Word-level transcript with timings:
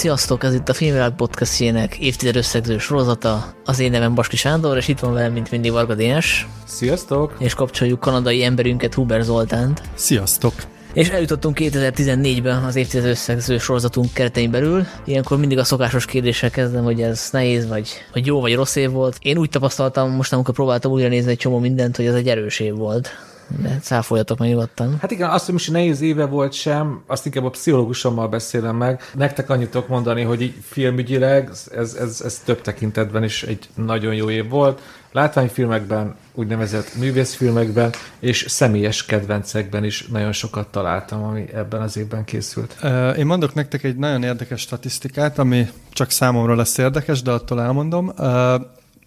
Sziasztok, 0.00 0.44
ez 0.44 0.54
itt 0.54 0.68
a 0.68 0.74
Filmvilág 0.74 1.14
podcastjének 1.14 1.98
évtized 1.98 2.36
összegző 2.36 2.78
sorozata. 2.78 3.54
Az 3.64 3.78
én 3.78 3.90
nevem 3.90 4.14
Baski 4.14 4.36
Sándor, 4.36 4.76
és 4.76 4.88
itt 4.88 4.98
van 4.98 5.12
velem, 5.12 5.32
mint 5.32 5.50
mindig 5.50 5.72
Varga 5.72 5.94
Dénes. 5.94 6.48
Sziasztok! 6.66 7.36
És 7.38 7.54
kapcsoljuk 7.54 8.00
kanadai 8.00 8.44
emberünket, 8.44 8.94
Huber 8.94 9.22
Zoltánt. 9.22 9.82
Sziasztok! 9.94 10.52
És 10.92 11.08
eljutottunk 11.08 11.56
2014-ben 11.60 12.64
az 12.64 12.76
évtized 12.76 13.04
összegző 13.04 13.58
sorozatunk 13.58 14.12
keretein 14.12 14.50
belül. 14.50 14.86
Ilyenkor 15.04 15.38
mindig 15.38 15.58
a 15.58 15.64
szokásos 15.64 16.04
kérdéssel 16.04 16.50
kezdem, 16.50 16.84
hogy 16.84 17.02
ez 17.02 17.28
nehéz, 17.32 17.68
vagy, 17.68 17.88
vagy 18.12 18.26
jó, 18.26 18.40
vagy 18.40 18.54
rossz 18.54 18.76
év 18.76 18.90
volt. 18.90 19.16
Én 19.20 19.38
úgy 19.38 19.50
tapasztaltam, 19.50 20.10
most 20.10 20.32
amikor 20.32 20.54
próbáltam 20.54 20.92
újra 20.92 21.08
nézni 21.08 21.30
egy 21.30 21.38
csomó 21.38 21.58
mindent, 21.58 21.96
hogy 21.96 22.06
ez 22.06 22.14
egy 22.14 22.28
erős 22.28 22.60
év 22.60 22.74
volt 22.74 23.29
de 23.58 23.78
cáfoljatok 23.82 24.38
meg 24.38 24.48
nyugodtan. 24.48 24.98
Hát 25.00 25.10
igen, 25.10 25.30
azt, 25.30 25.44
hogy 25.44 25.54
most 25.54 25.70
nehéz 25.70 26.00
éve 26.00 26.24
volt 26.24 26.52
sem, 26.52 27.02
azt 27.06 27.26
inkább 27.26 27.44
a 27.44 27.50
pszichológusommal 27.50 28.28
beszélem 28.28 28.76
meg. 28.76 29.02
Nektek 29.14 29.50
annyit 29.50 29.70
tudok 29.70 29.88
mondani, 29.88 30.22
hogy 30.22 30.40
így 30.40 30.54
filmügyileg 30.62 31.50
ez, 31.76 31.96
ez, 32.00 32.20
ez 32.24 32.42
több 32.44 32.60
tekintetben 32.60 33.24
is 33.24 33.42
egy 33.42 33.68
nagyon 33.74 34.14
jó 34.14 34.30
év 34.30 34.48
volt. 34.48 34.80
Látványfilmekben, 35.12 36.14
úgynevezett 36.34 36.94
művészfilmekben, 36.94 37.90
és 38.18 38.44
személyes 38.48 39.04
kedvencekben 39.04 39.84
is 39.84 40.06
nagyon 40.06 40.32
sokat 40.32 40.68
találtam, 40.68 41.22
ami 41.22 41.44
ebben 41.54 41.80
az 41.80 41.96
évben 41.96 42.24
készült. 42.24 42.76
Én 43.16 43.26
mondok 43.26 43.54
nektek 43.54 43.84
egy 43.84 43.96
nagyon 43.96 44.22
érdekes 44.22 44.60
statisztikát, 44.60 45.38
ami 45.38 45.68
csak 45.92 46.10
számomra 46.10 46.54
lesz 46.54 46.78
érdekes, 46.78 47.22
de 47.22 47.30
attól 47.30 47.62
elmondom 47.62 48.12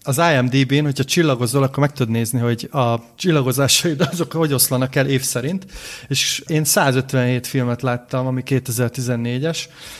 az 0.06 0.18
IMDb-n, 0.32 0.84
hogyha 0.84 1.04
csillagozol, 1.04 1.62
akkor 1.62 1.78
meg 1.78 1.92
tudod 1.92 2.12
nézni, 2.12 2.38
hogy 2.38 2.68
a 2.72 2.94
csillagozásaid 3.16 4.00
azok 4.12 4.32
hogy 4.32 4.52
oszlanak 4.52 4.94
el 4.94 5.06
év 5.06 5.22
szerint, 5.22 5.66
és 6.08 6.42
én 6.46 6.64
157 6.64 7.46
filmet 7.46 7.82
láttam, 7.82 8.26
ami 8.26 8.42
2014-es, 8.46 9.58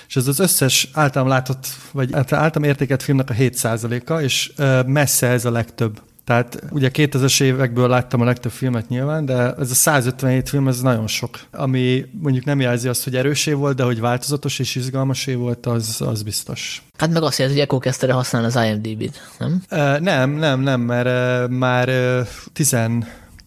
és 0.09 0.17
ez 0.17 0.27
az 0.27 0.39
összes 0.39 0.89
általam 0.93 1.29
látott, 1.29 1.67
vagy 1.93 2.13
általam 2.13 2.69
értéket 2.69 3.03
filmnek 3.03 3.31
a 3.31 3.35
7%-a, 3.35 4.21
és 4.21 4.53
messze 4.87 5.27
ez 5.27 5.45
a 5.45 5.51
legtöbb. 5.51 6.01
Tehát 6.25 6.63
ugye 6.71 6.91
2000-es 6.93 7.43
évekből 7.43 7.89
láttam 7.89 8.21
a 8.21 8.25
legtöbb 8.25 8.53
filmet 8.53 8.89
nyilván, 8.89 9.25
de 9.25 9.55
ez 9.59 9.71
a 9.71 9.75
157 9.75 10.49
film, 10.49 10.69
ez 10.69 10.81
nagyon 10.81 11.07
sok. 11.07 11.41
Ami 11.51 12.07
mondjuk 12.21 12.45
nem 12.45 12.61
jelzi 12.61 12.89
azt, 12.89 13.05
hogy 13.05 13.17
erősé 13.17 13.53
volt, 13.53 13.77
de 13.77 13.83
hogy 13.83 14.01
változatos 14.01 14.59
és 14.59 14.75
izgalmasé 14.75 15.35
volt, 15.35 15.67
az, 15.67 16.01
az 16.07 16.23
biztos. 16.23 16.83
Hát 16.99 17.11
meg 17.11 17.23
azt 17.23 17.39
jelenti, 17.39 17.61
hogy 17.61 17.69
Echo 17.69 17.79
kezdte 17.79 18.13
használni 18.13 18.47
az 18.47 18.65
IMDb-t, 18.65 19.21
nem? 19.39 19.63
Uh, 19.71 19.99
nem, 19.99 20.31
nem, 20.31 20.61
nem, 20.61 20.81
mert 20.81 21.07
uh, 21.07 21.57
már 21.57 21.89
uh, 21.89 22.27
10 22.53 22.77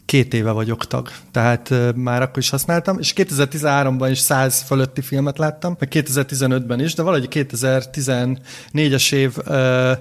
két 0.08 0.33
éve 0.33 0.52
vagyok 0.52 0.88
tag, 0.88 1.09
tehát 1.31 1.73
már 1.95 2.22
akkor 2.22 2.38
is 2.38 2.50
használtam, 2.50 3.00
és 3.00 3.13
2013-ban 3.16 4.08
is 4.11 4.19
100 4.19 4.61
fölötti 4.61 5.02
filmet 5.02 5.38
láttam, 5.38 5.75
meg 5.80 5.89
2015-ben 5.94 6.80
is, 6.80 6.94
de 6.94 7.02
valahogy 7.02 7.27
2014-es 7.31 9.13
év 9.13 9.35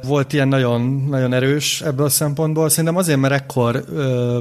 volt 0.05 0.33
ilyen 0.33 0.49
nagyon, 0.49 1.07
nagyon 1.09 1.33
erős 1.33 1.81
ebből 1.81 2.07
a 2.07 2.09
szempontból. 2.09 2.69
Szerintem 2.69 2.97
azért, 2.97 3.19
mert 3.19 3.35
ekkor 3.35 3.85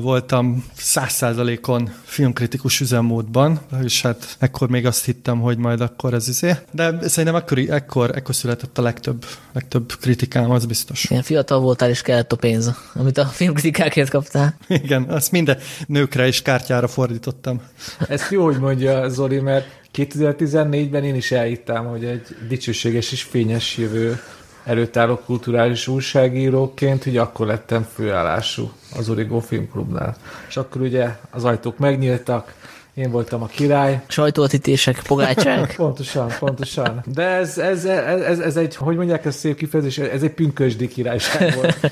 voltam 0.02 0.66
100%-on 0.80 1.94
filmkritikus 2.04 2.80
üzemmódban, 2.80 3.60
és 3.84 4.02
hát 4.02 4.36
ekkor 4.40 4.70
még 4.70 4.86
azt 4.86 5.06
hittem, 5.06 5.40
hogy 5.40 5.58
majd 5.58 5.82
akkor 5.82 6.14
ez 6.14 6.28
izé. 6.28 6.56
De 6.72 6.98
szerintem 7.02 7.36
ekkor, 7.36 7.58
ekkor, 7.58 8.16
ekkor 8.16 8.36
született 8.36 8.78
a 8.78 8.82
legtöbb, 8.82 9.26
legtöbb 9.54 9.94
kritikám, 10.02 10.52
az 10.52 10.66
biztos. 10.66 11.06
Ilyen 11.10 11.24
fiatal 11.24 11.60
voltál, 11.60 11.90
és 11.90 12.02
kellett 12.02 12.32
a 12.32 12.36
pénz, 12.36 12.72
amit 12.94 13.18
a 13.18 13.26
filmkritikákért 13.26 14.10
kaptál. 14.10 14.58
Igen, 14.68 15.04
azt 15.04 15.32
minden 15.32 15.55
nőkre 15.88 16.28
és 16.28 16.42
kártyára 16.42 16.88
fordítottam. 16.88 17.62
Ezt 18.10 18.32
jó, 18.32 18.44
hogy 18.44 18.60
mondja 18.60 19.10
Zoli, 19.10 19.40
mert 19.40 19.68
2014-ben 19.96 21.04
én 21.04 21.16
is 21.16 21.32
elhittem, 21.32 21.86
hogy 21.86 22.06
egy 22.06 22.36
dicsőséges 22.48 23.12
és 23.12 23.24
fényes 23.24 23.78
jövő 23.78 24.20
előtt 24.66 24.98
álló 24.98 25.22
kulturális 25.26 25.88
újságíróként, 25.88 27.04
hogy 27.04 27.18
akkor 27.18 27.48
lettem 27.48 27.88
főállású 27.94 28.72
az 28.96 29.10
Origo 29.10 29.40
Filmklubnál. 29.40 30.16
És 30.48 30.58
akkor 30.58 30.82
ugye 30.82 31.10
az 31.30 31.44
ajtók 31.44 31.78
megnyíltak, 31.78 32.54
én 32.96 33.12
voltam 33.12 33.42
a 33.42 33.46
király. 33.46 34.02
Sajtóatítések, 34.08 35.02
pogácsák. 35.08 35.76
pontosan, 35.78 36.32
pontosan. 36.40 37.04
De 37.06 37.24
ez, 37.24 37.58
ez, 37.58 37.86
ez, 37.86 38.22
ez, 38.22 38.40
ez 38.40 38.58
egy, 38.58 38.76
hogy 38.76 38.96
mondják 38.96 39.26
ezt 39.26 39.40
szép 39.40 39.58
kifejezés, 39.58 39.98
ez 39.98 40.24
egy 40.24 40.34
pünkösdi 40.34 40.88
királyság 40.88 41.56
volt. 41.56 41.92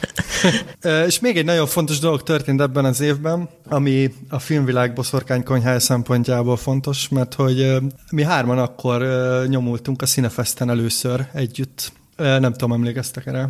és 1.08 1.19
még 1.19 1.38
egy 1.38 1.46
nagyon 1.46 1.68
fontos 1.68 2.00
dolog 2.00 2.24
történt 2.24 2.62
ebben 2.62 2.86
az 2.86 3.02
évben, 3.02 3.50
ami 3.66 4.13
a 4.30 4.40
filmvilág 4.40 4.94
boszorkánykonyhája 4.94 5.80
szempontjából 5.80 6.58
fontos, 6.58 7.09
mert 7.09 7.34
hogy 7.34 7.78
mi 8.12 8.24
hárman 8.24 8.59
akkor 8.59 9.06
nyomultunk 9.47 10.02
a 10.02 10.06
Cinefesten 10.06 10.69
először 10.69 11.28
együtt. 11.34 11.92
Nem 12.16 12.52
tudom, 12.52 12.74
emlékeztek 12.74 13.25
erre? 13.25 13.50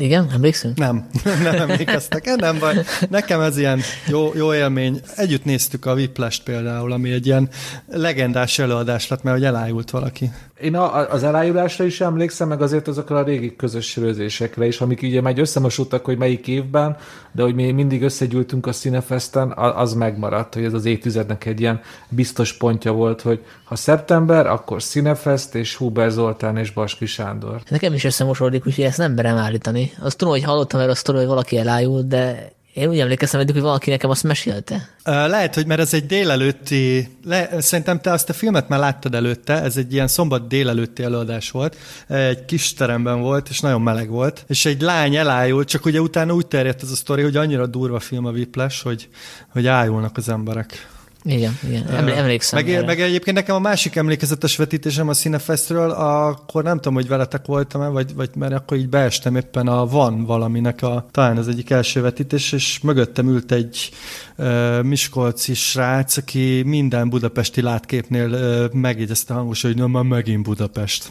Igen, 0.00 0.30
emlékszünk? 0.32 0.78
Nem, 0.78 1.06
nem 1.42 1.54
emlékeztek 1.54 2.34
nem 2.36 2.58
baj. 2.58 2.84
Nekem 3.10 3.40
ez 3.40 3.58
ilyen 3.58 3.80
jó, 4.06 4.32
jó 4.34 4.54
élmény. 4.54 5.00
Együtt 5.16 5.44
néztük 5.44 5.86
a 5.86 5.92
Whiplash 5.92 6.42
például, 6.42 6.92
ami 6.92 7.10
egy 7.10 7.26
ilyen 7.26 7.48
legendás 7.86 8.58
előadás 8.58 9.08
lett, 9.08 9.22
mert 9.22 9.36
hogy 9.36 9.46
elájult 9.46 9.90
valaki. 9.90 10.30
Én 10.60 10.74
a, 10.76 11.10
az 11.10 11.22
elájulásra 11.22 11.84
is 11.84 12.00
emlékszem, 12.00 12.48
meg 12.48 12.62
azért 12.62 12.88
azokra 12.88 13.16
a 13.16 13.22
régi 13.22 13.56
közös 13.56 13.86
sörözésekre 13.86 14.66
is, 14.66 14.80
amik 14.80 15.02
ugye 15.02 15.20
már 15.20 15.38
összemosultak, 15.38 16.04
hogy 16.04 16.18
melyik 16.18 16.46
évben, 16.46 16.96
de 17.32 17.42
hogy 17.42 17.54
mi 17.54 17.70
mindig 17.70 18.02
összegyűltünk 18.02 18.66
a 18.66 18.72
Cinefesten, 18.72 19.52
az 19.56 19.94
megmaradt, 19.94 20.54
hogy 20.54 20.64
ez 20.64 20.72
az 20.72 20.84
évtizednek 20.84 21.44
egy 21.44 21.60
ilyen 21.60 21.80
biztos 22.08 22.52
pontja 22.52 22.92
volt, 22.92 23.20
hogy 23.20 23.44
ha 23.64 23.76
szeptember, 23.76 24.46
akkor 24.46 24.82
Cinefest 24.82 25.54
és 25.54 25.76
Huber 25.76 26.10
Zoltán 26.10 26.56
és 26.56 26.70
Baski 26.70 27.06
Sándor. 27.06 27.60
Nekem 27.68 27.92
is 27.92 28.04
összemosódik, 28.04 28.66
úgyhogy 28.66 28.84
ezt 28.84 28.98
nem 28.98 29.12
merem 29.12 29.36
állítani. 29.36 29.89
Azt 29.98 30.16
tudom, 30.16 30.34
hogy 30.34 30.44
hallottam 30.44 30.80
erről 30.80 30.92
a 30.92 30.94
sztori, 30.94 31.18
hogy 31.18 31.26
valaki 31.26 31.56
elájult, 31.56 32.08
de 32.08 32.52
én 32.74 32.88
úgy 32.88 32.98
emlékeztem, 32.98 33.40
hogy 33.40 33.60
valaki 33.60 33.90
nekem 33.90 34.10
azt 34.10 34.22
mesélte. 34.22 34.88
Lehet, 35.04 35.54
hogy 35.54 35.66
mert 35.66 35.80
ez 35.80 35.94
egy 35.94 36.06
délelőtti, 36.06 37.08
le, 37.24 37.60
szerintem 37.60 38.00
te 38.00 38.12
azt 38.12 38.28
a 38.28 38.32
filmet 38.32 38.68
már 38.68 38.78
láttad 38.78 39.14
előtte, 39.14 39.62
ez 39.62 39.76
egy 39.76 39.92
ilyen 39.92 40.08
szombat 40.08 40.48
délelőtti 40.48 41.02
előadás 41.02 41.50
volt, 41.50 41.76
egy 42.08 42.44
kis 42.44 42.74
teremben 42.74 43.20
volt, 43.20 43.48
és 43.48 43.60
nagyon 43.60 43.82
meleg 43.82 44.08
volt, 44.08 44.44
és 44.48 44.66
egy 44.66 44.80
lány 44.80 45.16
elájult, 45.16 45.68
csak 45.68 45.84
ugye 45.84 46.00
utána 46.00 46.34
úgy 46.34 46.46
terjedt 46.46 46.82
ez 46.82 46.90
a 46.90 46.96
sztori, 46.96 47.22
hogy 47.22 47.36
annyira 47.36 47.66
durva 47.66 48.00
film 48.00 48.26
a 48.26 48.30
Whiplash, 48.30 48.82
hogy, 48.82 49.08
hogy 49.48 49.66
ájulnak 49.66 50.16
az 50.16 50.28
emberek. 50.28 50.88
Igen, 51.22 51.58
igen. 51.68 51.86
Eml- 51.86 52.16
emlékszem. 52.16 52.64
Meg, 52.64 52.84
meg 52.84 53.00
egyébként 53.00 53.36
nekem 53.36 53.54
a 53.54 53.58
másik 53.58 53.96
emlékezetes 53.96 54.56
vetítésem 54.56 55.08
a 55.08 55.14
Cinefestről, 55.14 55.90
akkor 55.90 56.62
nem 56.62 56.76
tudom, 56.76 56.94
hogy 56.94 57.08
veletek 57.08 57.46
voltam-e, 57.46 57.86
vagy, 57.86 58.14
vagy 58.14 58.30
mert 58.34 58.52
akkor 58.52 58.76
így 58.76 58.88
beestem 58.88 59.36
éppen 59.36 59.68
a 59.68 59.86
Van 59.86 60.24
valaminek 60.24 60.82
a, 60.82 61.06
talán 61.10 61.36
az 61.36 61.48
egyik 61.48 61.70
első 61.70 62.00
vetítés, 62.00 62.52
és 62.52 62.80
mögöttem 62.82 63.28
ült 63.28 63.52
egy 63.52 63.90
uh, 64.36 64.82
miskolci 64.82 65.54
srác, 65.54 66.16
aki 66.16 66.62
minden 66.66 67.08
budapesti 67.08 67.62
látképnél 67.62 68.30
uh, 68.30 68.72
megjegyezte 68.80 69.34
hangos, 69.34 69.62
hogy 69.62 69.76
nem, 69.76 69.90
már 69.90 70.02
megint 70.02 70.42
Budapest. 70.42 71.08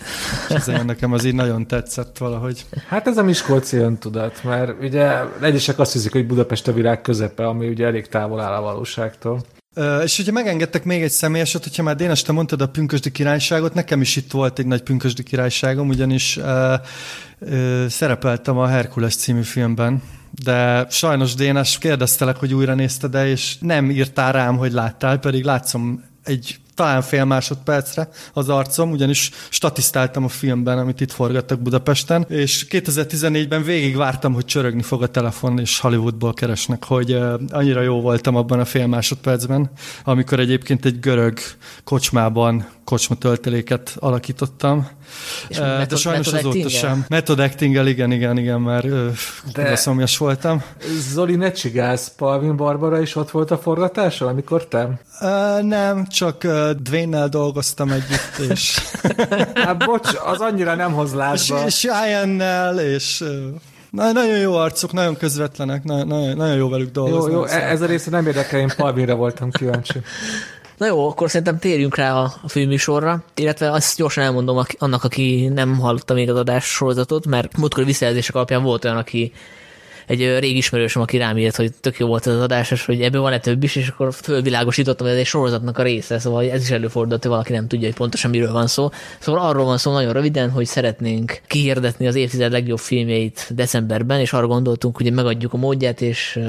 És 0.49 0.55
ez 0.55 0.65
nekem 0.85 1.13
az 1.13 1.23
így 1.23 1.35
nagyon 1.35 1.67
tetszett 1.67 2.17
valahogy. 2.17 2.65
Hát 2.87 3.07
ez 3.07 3.17
a 3.17 3.23
miskolci 3.23 3.77
öntudat, 3.77 4.43
mert 4.43 4.83
ugye 4.83 5.11
egyesek 5.41 5.79
azt 5.79 5.93
hiszik, 5.93 6.11
hogy 6.11 6.27
Budapest 6.27 6.67
a 6.67 6.73
világ 6.73 7.01
közepe, 7.01 7.47
ami 7.47 7.67
ugye 7.67 7.85
elég 7.85 8.07
távol 8.07 8.39
áll 8.39 8.53
a 8.53 8.61
valóságtól. 8.61 9.41
És 10.03 10.17
hogyha 10.17 10.31
megengedtek 10.31 10.83
még 10.83 11.01
egy 11.01 11.11
személyeset, 11.11 11.63
hogyha 11.63 11.83
már 11.83 11.95
Dénes, 11.95 12.21
te 12.21 12.31
mondtad 12.31 12.61
a 12.61 12.69
pünkösdi 12.69 13.11
királyságot, 13.11 13.73
nekem 13.73 14.01
is 14.01 14.15
itt 14.15 14.31
volt 14.31 14.59
egy 14.59 14.65
nagy 14.65 14.81
pünkösdi 14.81 15.23
királyságom, 15.23 15.87
ugyanis 15.87 16.37
uh, 16.37 16.73
uh, 17.39 17.87
szerepeltem 17.87 18.57
a 18.57 18.67
Herkules 18.67 19.15
című 19.15 19.41
filmben, 19.41 20.01
de 20.43 20.85
sajnos 20.89 21.33
Dénes 21.33 21.77
kérdeztelek, 21.77 22.35
hogy 22.35 22.53
újra 22.53 22.73
nézted 22.73 23.11
de 23.11 23.27
és 23.27 23.57
nem 23.59 23.91
írtál 23.91 24.31
rám, 24.31 24.57
hogy 24.57 24.71
láttál, 24.71 25.19
pedig 25.19 25.43
látszom 25.43 26.03
egy 26.23 26.59
talán 26.79 27.01
fél 27.01 27.25
másodpercre 27.25 28.09
az 28.33 28.49
arcom, 28.49 28.91
ugyanis 28.91 29.31
statisztáltam 29.49 30.23
a 30.23 30.27
filmben, 30.27 30.77
amit 30.77 31.01
itt 31.01 31.11
forgattak 31.11 31.59
Budapesten, 31.59 32.25
és 32.29 32.65
2014-ben 32.69 33.63
végig 33.63 33.95
vártam, 33.95 34.33
hogy 34.33 34.45
csörögni 34.45 34.81
fog 34.81 35.03
a 35.03 35.07
telefon, 35.07 35.59
és 35.59 35.79
Hollywoodból 35.79 36.33
keresnek, 36.33 36.83
hogy 36.83 37.17
annyira 37.49 37.81
jó 37.81 38.01
voltam 38.01 38.35
abban 38.35 38.59
a 38.59 38.65
fél 38.65 38.87
másodpercben, 38.87 39.71
amikor 40.03 40.39
egyébként 40.39 40.85
egy 40.85 40.99
görög 40.99 41.39
kocsmában 41.83 42.67
kocsma 42.89 43.15
tölteléket 43.15 43.95
alakítottam. 43.99 44.87
És 45.47 45.57
de 45.57 45.77
method, 45.77 45.97
sajnos 45.97 46.33
azóta 46.33 46.69
sem. 46.69 47.05
Method 47.09 47.39
acting 47.39 47.87
igen, 47.87 48.11
igen, 48.11 48.37
igen, 48.37 48.61
mert 48.61 48.87
de 49.53 49.75
szomjas 49.75 50.17
voltam. 50.17 50.63
Zoli, 51.13 51.35
ne 51.35 51.51
csigálsz, 51.51 52.11
Palvin 52.17 52.55
Barbara 52.55 53.01
is 53.01 53.15
ott 53.15 53.31
volt 53.31 53.51
a 53.51 53.57
forgatáson, 53.57 54.27
amikor 54.27 54.67
te? 54.67 54.99
Uh, 55.21 55.61
nem, 55.61 56.07
csak 56.07 56.43
uh, 56.43 56.68
Dwayne-nel 56.73 57.27
dolgoztam 57.27 57.91
együtt, 57.91 58.51
és... 58.51 58.79
hát 59.65 59.85
bocs, 59.85 60.09
az 60.25 60.39
annyira 60.39 60.75
nem 60.75 60.93
hoz. 60.93 61.15
És, 61.33 61.53
és 61.65 61.83
Ian-nel, 61.83 62.79
és... 62.79 63.23
Na, 63.89 64.11
nagyon 64.11 64.37
jó 64.37 64.55
arcok, 64.55 64.93
nagyon 64.93 65.17
közvetlenek, 65.17 65.83
nagyon, 65.83 66.07
nagyon, 66.07 66.37
nagyon 66.37 66.55
jó 66.55 66.69
velük 66.69 66.91
dolgozni. 66.91 67.31
Jó, 67.31 67.39
jó, 67.39 67.45
szóval. 67.45 67.63
ez 67.63 67.81
a 67.81 67.85
része 67.85 68.09
nem 68.09 68.27
érdekel, 68.27 68.59
én 68.59 68.71
Palvinra 68.77 69.15
voltam 69.15 69.51
kíváncsi. 69.51 69.99
Na 70.77 70.85
jó, 70.85 71.07
akkor 71.07 71.29
szerintem 71.29 71.59
térjünk 71.59 71.95
rá 71.95 72.13
a, 72.13 72.33
a 72.41 72.49
főműsorra, 72.49 73.23
illetve 73.35 73.71
azt 73.71 73.97
gyorsan 73.97 74.23
elmondom 74.23 74.65
annak, 74.77 75.03
aki 75.03 75.47
nem 75.47 75.79
hallotta 75.79 76.13
még 76.13 76.29
az 76.29 76.37
adás 76.37 76.65
sorozatot, 76.65 77.25
mert 77.25 77.57
múltkor 77.57 77.85
visszajelzések 77.85 78.35
alapján 78.35 78.63
volt 78.63 78.85
olyan, 78.85 78.97
aki 78.97 79.33
egy 80.09 80.37
régi 80.39 80.57
ismerősöm, 80.57 81.01
aki 81.01 81.17
rám 81.17 81.37
írt, 81.37 81.55
hogy 81.55 81.73
tök 81.73 81.97
jó 81.97 82.07
volt 82.07 82.27
ez 82.27 82.33
az 82.33 82.41
adás, 82.41 82.71
és 82.71 82.85
hogy 82.85 83.01
ebből 83.01 83.21
van-e 83.21 83.39
több 83.39 83.63
is, 83.63 83.75
és 83.75 83.87
akkor 83.87 84.13
fölvilágosítottam, 84.13 85.05
hogy 85.05 85.15
ez 85.15 85.21
egy 85.21 85.27
sorozatnak 85.27 85.77
a 85.77 85.83
része, 85.83 86.19
szóval 86.19 86.51
ez 86.51 86.61
is 86.61 86.69
előfordult, 86.69 87.21
hogy 87.21 87.31
valaki 87.31 87.51
nem 87.51 87.67
tudja, 87.67 87.87
hogy 87.87 87.95
pontosan 87.95 88.31
miről 88.31 88.51
van 88.51 88.67
szó. 88.67 88.89
Szóval 89.19 89.41
arról 89.41 89.65
van 89.65 89.77
szó 89.77 89.91
nagyon 89.91 90.13
röviden, 90.13 90.49
hogy 90.49 90.65
szeretnénk 90.65 91.41
kihirdetni 91.47 92.07
az 92.07 92.15
évtized 92.15 92.51
legjobb 92.51 92.79
filmjeit 92.79 93.47
decemberben, 93.55 94.19
és 94.19 94.33
arra 94.33 94.47
gondoltunk, 94.47 94.97
hogy 94.97 95.13
megadjuk 95.13 95.53
a 95.53 95.57
módját, 95.57 96.01
és 96.01 96.39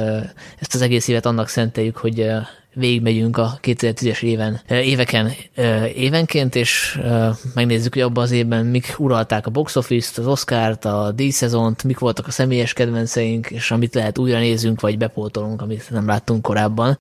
ezt 0.59 0.75
az 0.75 0.83
egész 0.83 1.09
évet 1.09 1.27
annak 1.27 1.49
szenteljük, 1.49 1.97
hogy 1.97 2.31
végigmegyünk 2.75 3.37
a 3.37 3.59
2010-es 3.63 4.23
éven, 4.23 4.61
éveken 4.69 5.31
évenként, 5.95 6.55
és 6.55 7.01
megnézzük, 7.55 7.93
hogy 7.93 8.03
abban 8.03 8.25
az 8.25 8.31
évben 8.31 8.67
mik 8.67 8.95
uralták 8.99 9.47
a 9.47 9.51
box 9.51 9.77
office-t, 9.77 10.19
az 10.19 10.27
Oscar-t, 10.27 10.85
a 10.85 11.13
díjszezont, 11.13 11.85
mik 11.85 11.99
voltak 11.99 12.27
a 12.27 12.31
személyes 12.31 12.73
kedvenceink, 12.73 13.51
és 13.51 13.71
amit 13.71 13.95
lehet 13.95 14.19
újra 14.19 14.39
nézünk, 14.39 14.81
vagy 14.81 14.99
bepótolunk, 14.99 15.63
amit 15.63 15.91
nem 15.91 16.07
láttunk 16.07 16.43
korábban. 16.43 16.99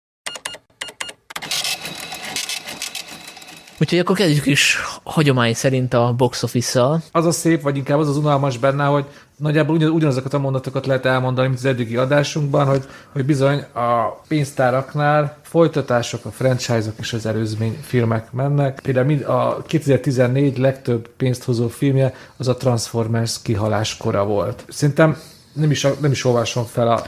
Úgyhogy 3.82 4.00
akkor 4.00 4.16
kezdjük 4.16 4.46
is 4.46 4.78
hagyomány 5.04 5.54
szerint 5.54 5.94
a 5.94 6.14
box 6.18 6.44
office-szal. 6.44 7.02
Az 7.12 7.26
a 7.26 7.32
szép, 7.32 7.62
vagy 7.62 7.78
inkább 7.78 8.00
az 8.00 8.10
az 8.10 8.18
unalmas 8.18 8.58
benne, 8.58 8.86
hogy 8.86 9.06
nagyjából 9.36 9.76
ugyan, 9.76 9.92
ugyanazokat 9.92 10.34
a 10.34 10.40
mondatokat 10.40 10.86
lehet 10.86 11.06
elmondani, 11.06 11.48
mint 11.48 11.60
az 11.60 11.66
eddigi 11.66 11.96
adásunkban, 11.96 12.66
hogy, 12.66 12.84
hogy 13.12 13.26
bizony 13.26 13.58
a 13.74 14.22
pénztáraknál 14.28 15.38
folytatások, 15.42 16.26
a 16.26 16.32
franchise-ok 16.32 16.94
és 17.00 17.14
az 17.14 17.26
előzmény 17.26 17.78
filmek 17.82 18.32
mennek. 18.32 18.80
Például 18.84 19.24
a 19.24 19.62
2014 19.68 20.58
legtöbb 20.58 21.10
pénzt 21.18 21.44
hozó 21.44 21.68
filmje 21.68 22.14
az 22.38 22.48
a 22.48 22.58
Transformers 22.58 23.42
kihaláskora 23.42 24.26
volt. 24.26 24.66
Szerintem 24.68 25.18
nem 25.54 25.72
is, 25.72 25.88
nem 26.00 26.12
is 26.12 26.26
olvasom 26.26 26.66
fel 26.66 26.88
a, 26.88 27.04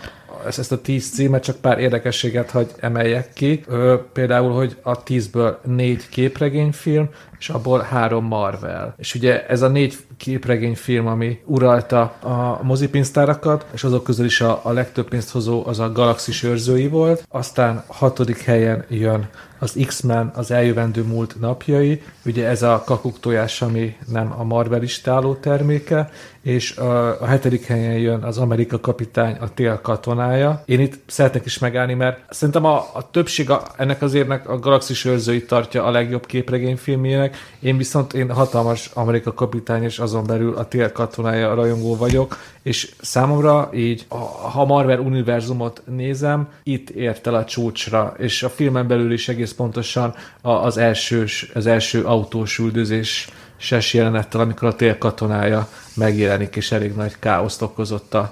ezt 0.45 0.71
a 0.71 0.81
tíz 0.81 1.09
címet, 1.09 1.43
csak 1.43 1.55
pár 1.55 1.79
érdekességet 1.79 2.51
hagy 2.51 2.71
emeljek 2.79 3.33
ki. 3.33 3.63
Ö, 3.67 3.95
például, 4.13 4.51
hogy 4.51 4.77
a 4.81 5.03
tízből 5.03 5.59
négy 5.63 6.09
képregényfilm, 6.09 7.09
és 7.39 7.49
abból 7.49 7.79
három 7.79 8.25
Marvel. 8.25 8.95
És 8.97 9.15
ugye 9.15 9.45
ez 9.47 9.61
a 9.61 9.67
négy 9.67 9.97
képregényfilm, 10.17 11.07
ami 11.07 11.39
uralta 11.45 12.01
a 12.21 12.59
mozipénztárakat, 12.63 13.65
és 13.73 13.83
azok 13.83 14.03
közül 14.03 14.25
is 14.25 14.41
a, 14.41 14.59
a 14.63 14.71
legtöbb 14.71 15.07
pénzt 15.07 15.31
hozó 15.31 15.63
az 15.65 15.79
a 15.79 15.91
Galaxis 15.91 16.43
őrzői 16.43 16.87
volt. 16.87 17.25
Aztán 17.29 17.83
hatodik 17.87 18.41
helyen 18.41 18.85
jön 18.89 19.29
az 19.61 19.77
X-Men 19.85 20.31
az 20.35 20.51
eljövendő 20.51 21.03
múlt 21.03 21.39
napjai, 21.39 22.01
ugye 22.25 22.47
ez 22.47 22.61
a 22.61 22.83
kakuk 22.85 23.19
tojás, 23.19 23.61
ami 23.61 23.95
nem 24.07 24.33
a 24.37 24.43
Marvel 24.43 24.83
istáló 24.83 25.33
terméke, 25.33 26.09
és 26.41 26.77
a, 26.77 27.21
a 27.21 27.25
hetedik 27.25 27.65
helyen 27.65 27.97
jön 27.97 28.23
az 28.23 28.37
Amerika 28.37 28.79
kapitány, 28.79 29.37
a 29.39 29.53
tél 29.53 29.79
katonája. 29.81 30.63
Én 30.65 30.79
itt 30.79 30.99
szeretek 31.07 31.45
is 31.45 31.59
megállni, 31.59 31.93
mert 31.93 32.33
szerintem 32.33 32.65
a, 32.65 32.75
a 32.93 33.09
többség 33.11 33.49
a, 33.49 33.63
ennek 33.77 34.01
az 34.01 34.13
évnek 34.13 34.49
a 34.49 34.59
Galaxis 34.59 35.05
őrzői 35.05 35.45
tartja 35.45 35.83
a 35.83 35.91
legjobb 35.91 36.25
képregényfilmjének, 36.25 37.37
én 37.59 37.77
viszont 37.77 38.13
én 38.13 38.31
hatalmas 38.31 38.91
Amerika 38.93 39.33
kapitány, 39.33 39.83
és 39.83 39.99
azon 39.99 40.25
belül 40.25 40.55
a 40.55 40.67
tél 40.67 40.91
katonája 40.91 41.53
rajongó 41.53 41.95
vagyok, 41.95 42.37
és 42.63 42.91
számomra 43.01 43.69
így, 43.73 44.05
ha 44.51 44.65
Marvel 44.65 44.99
univerzumot 44.99 45.81
nézem, 45.85 46.47
itt 46.63 46.89
ért 46.89 47.27
el 47.27 47.35
a 47.35 47.45
csúcsra, 47.45 48.13
és 48.17 48.43
a 48.43 48.49
filmen 48.49 48.87
belül 48.87 49.11
is 49.11 49.27
egész 49.27 49.51
pontosan 49.53 50.15
az, 50.41 50.77
elsős, 50.77 51.51
az 51.53 51.65
első 51.65 52.03
autós 52.03 52.57
üldözés 52.57 53.29
ses 53.57 53.93
jelenettel, 53.93 54.41
amikor 54.41 54.67
a 54.67 54.75
tél 54.75 54.97
katonája 54.97 55.67
megjelenik, 55.95 56.55
és 56.55 56.71
elég 56.71 56.95
nagy 56.95 57.15
káoszt 57.19 57.61
okozott 57.61 58.13
a, 58.13 58.27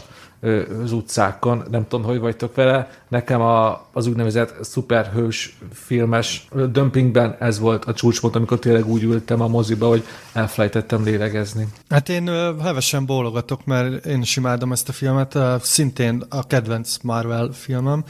az 0.83 0.91
utcákon. 0.91 1.63
Nem 1.71 1.87
tudom, 1.87 2.05
hogy 2.05 2.19
vagytok 2.19 2.55
vele. 2.55 2.91
Nekem 3.07 3.41
a, 3.41 3.85
az 3.93 4.07
úgynevezett 4.07 4.63
szuperhős 4.63 5.57
filmes 5.73 6.47
dömpingben 6.71 7.35
ez 7.39 7.59
volt 7.59 7.85
a 7.85 7.93
csúcspont, 7.93 8.35
amikor 8.35 8.59
tényleg 8.59 8.87
úgy 8.87 9.03
ültem 9.03 9.41
a 9.41 9.47
moziba, 9.47 9.87
hogy 9.87 10.03
elfelejtettem 10.33 11.03
lélegezni. 11.03 11.67
Hát 11.89 12.09
én 12.09 12.29
hevesen 12.61 13.05
bólogatok, 13.05 13.65
mert 13.65 14.05
én 14.05 14.21
is 14.21 14.37
imádom 14.37 14.71
ezt 14.71 14.89
a 14.89 14.91
filmet, 14.91 15.37
szintén 15.61 16.23
a 16.29 16.47
kedvenc 16.47 16.97
Marvel 17.01 17.49
filmem. 17.53 18.03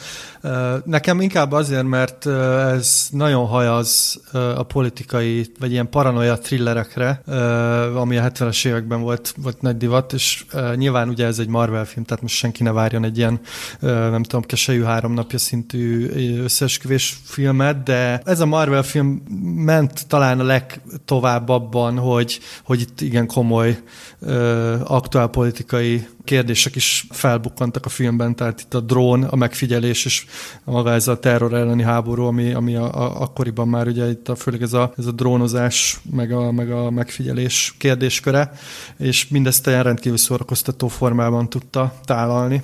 Nekem 0.83 1.21
inkább 1.21 1.51
azért, 1.51 1.87
mert 1.87 2.25
ez 2.25 3.07
nagyon 3.11 3.45
hajaz 3.45 4.21
a 4.33 4.63
politikai, 4.63 5.51
vagy 5.59 5.71
ilyen 5.71 5.89
paranoia 5.89 6.37
thrillerekre, 6.37 7.21
ami 7.95 8.17
a 8.17 8.31
70-es 8.31 8.65
években 8.65 9.01
volt, 9.01 9.33
volt 9.37 9.61
nagy 9.61 9.77
divat, 9.77 10.13
és 10.13 10.45
nyilván 10.75 11.09
ugye 11.09 11.25
ez 11.25 11.39
egy 11.39 11.47
Marvel 11.47 11.85
film, 11.85 12.05
tehát 12.05 12.18
most 12.21 12.35
senki 12.35 12.63
ne 12.63 12.71
várjon 12.71 13.03
egy 13.03 13.17
ilyen, 13.17 13.39
nem 13.79 14.23
tudom, 14.23 14.41
keselyű 14.41 14.81
három 14.81 15.13
napja 15.13 15.37
szintű 15.37 16.09
összeesküvés 16.43 17.17
filmet, 17.23 17.83
de 17.83 18.21
ez 18.25 18.39
a 18.39 18.45
Marvel 18.45 18.83
film 18.83 19.07
ment 19.55 20.07
talán 20.07 20.39
a 20.39 20.43
legtovább 20.43 21.49
abban, 21.49 21.97
hogy, 21.97 22.39
hogy 22.63 22.81
itt 22.81 23.01
igen 23.01 23.27
komoly 23.27 23.79
aktuálpolitikai 24.83 26.07
kérdések 26.29 26.75
is 26.75 27.05
felbukkantak 27.09 27.85
a 27.85 27.89
filmben, 27.89 28.35
tehát 28.35 28.61
itt 28.61 28.73
a 28.73 28.79
drón, 28.79 29.23
a 29.23 29.35
megfigyelés 29.35 30.05
és 30.05 30.25
maga 30.63 30.91
ez 30.91 31.07
a 31.07 31.19
terror 31.19 31.53
elleni 31.53 31.83
háború, 31.83 32.25
ami, 32.25 32.53
ami 32.53 32.75
a, 32.75 32.93
a, 32.93 33.21
akkoriban 33.21 33.67
már 33.67 33.87
ugye 33.87 34.09
itt 34.09 34.29
a, 34.29 34.35
főleg 34.35 34.61
ez 34.61 34.73
a, 34.73 34.93
ez 34.97 35.05
a 35.05 35.11
drónozás, 35.11 35.99
meg 36.11 36.31
a, 36.31 36.51
meg 36.51 36.71
a 36.71 36.89
megfigyelés 36.89 37.75
kérdésköre, 37.77 38.51
és 38.97 39.27
mindezt 39.27 39.67
ilyen 39.67 39.83
rendkívül 39.83 40.17
szórakoztató 40.17 40.87
formában 40.87 41.49
tudta 41.49 41.93
tálalni 42.05 42.63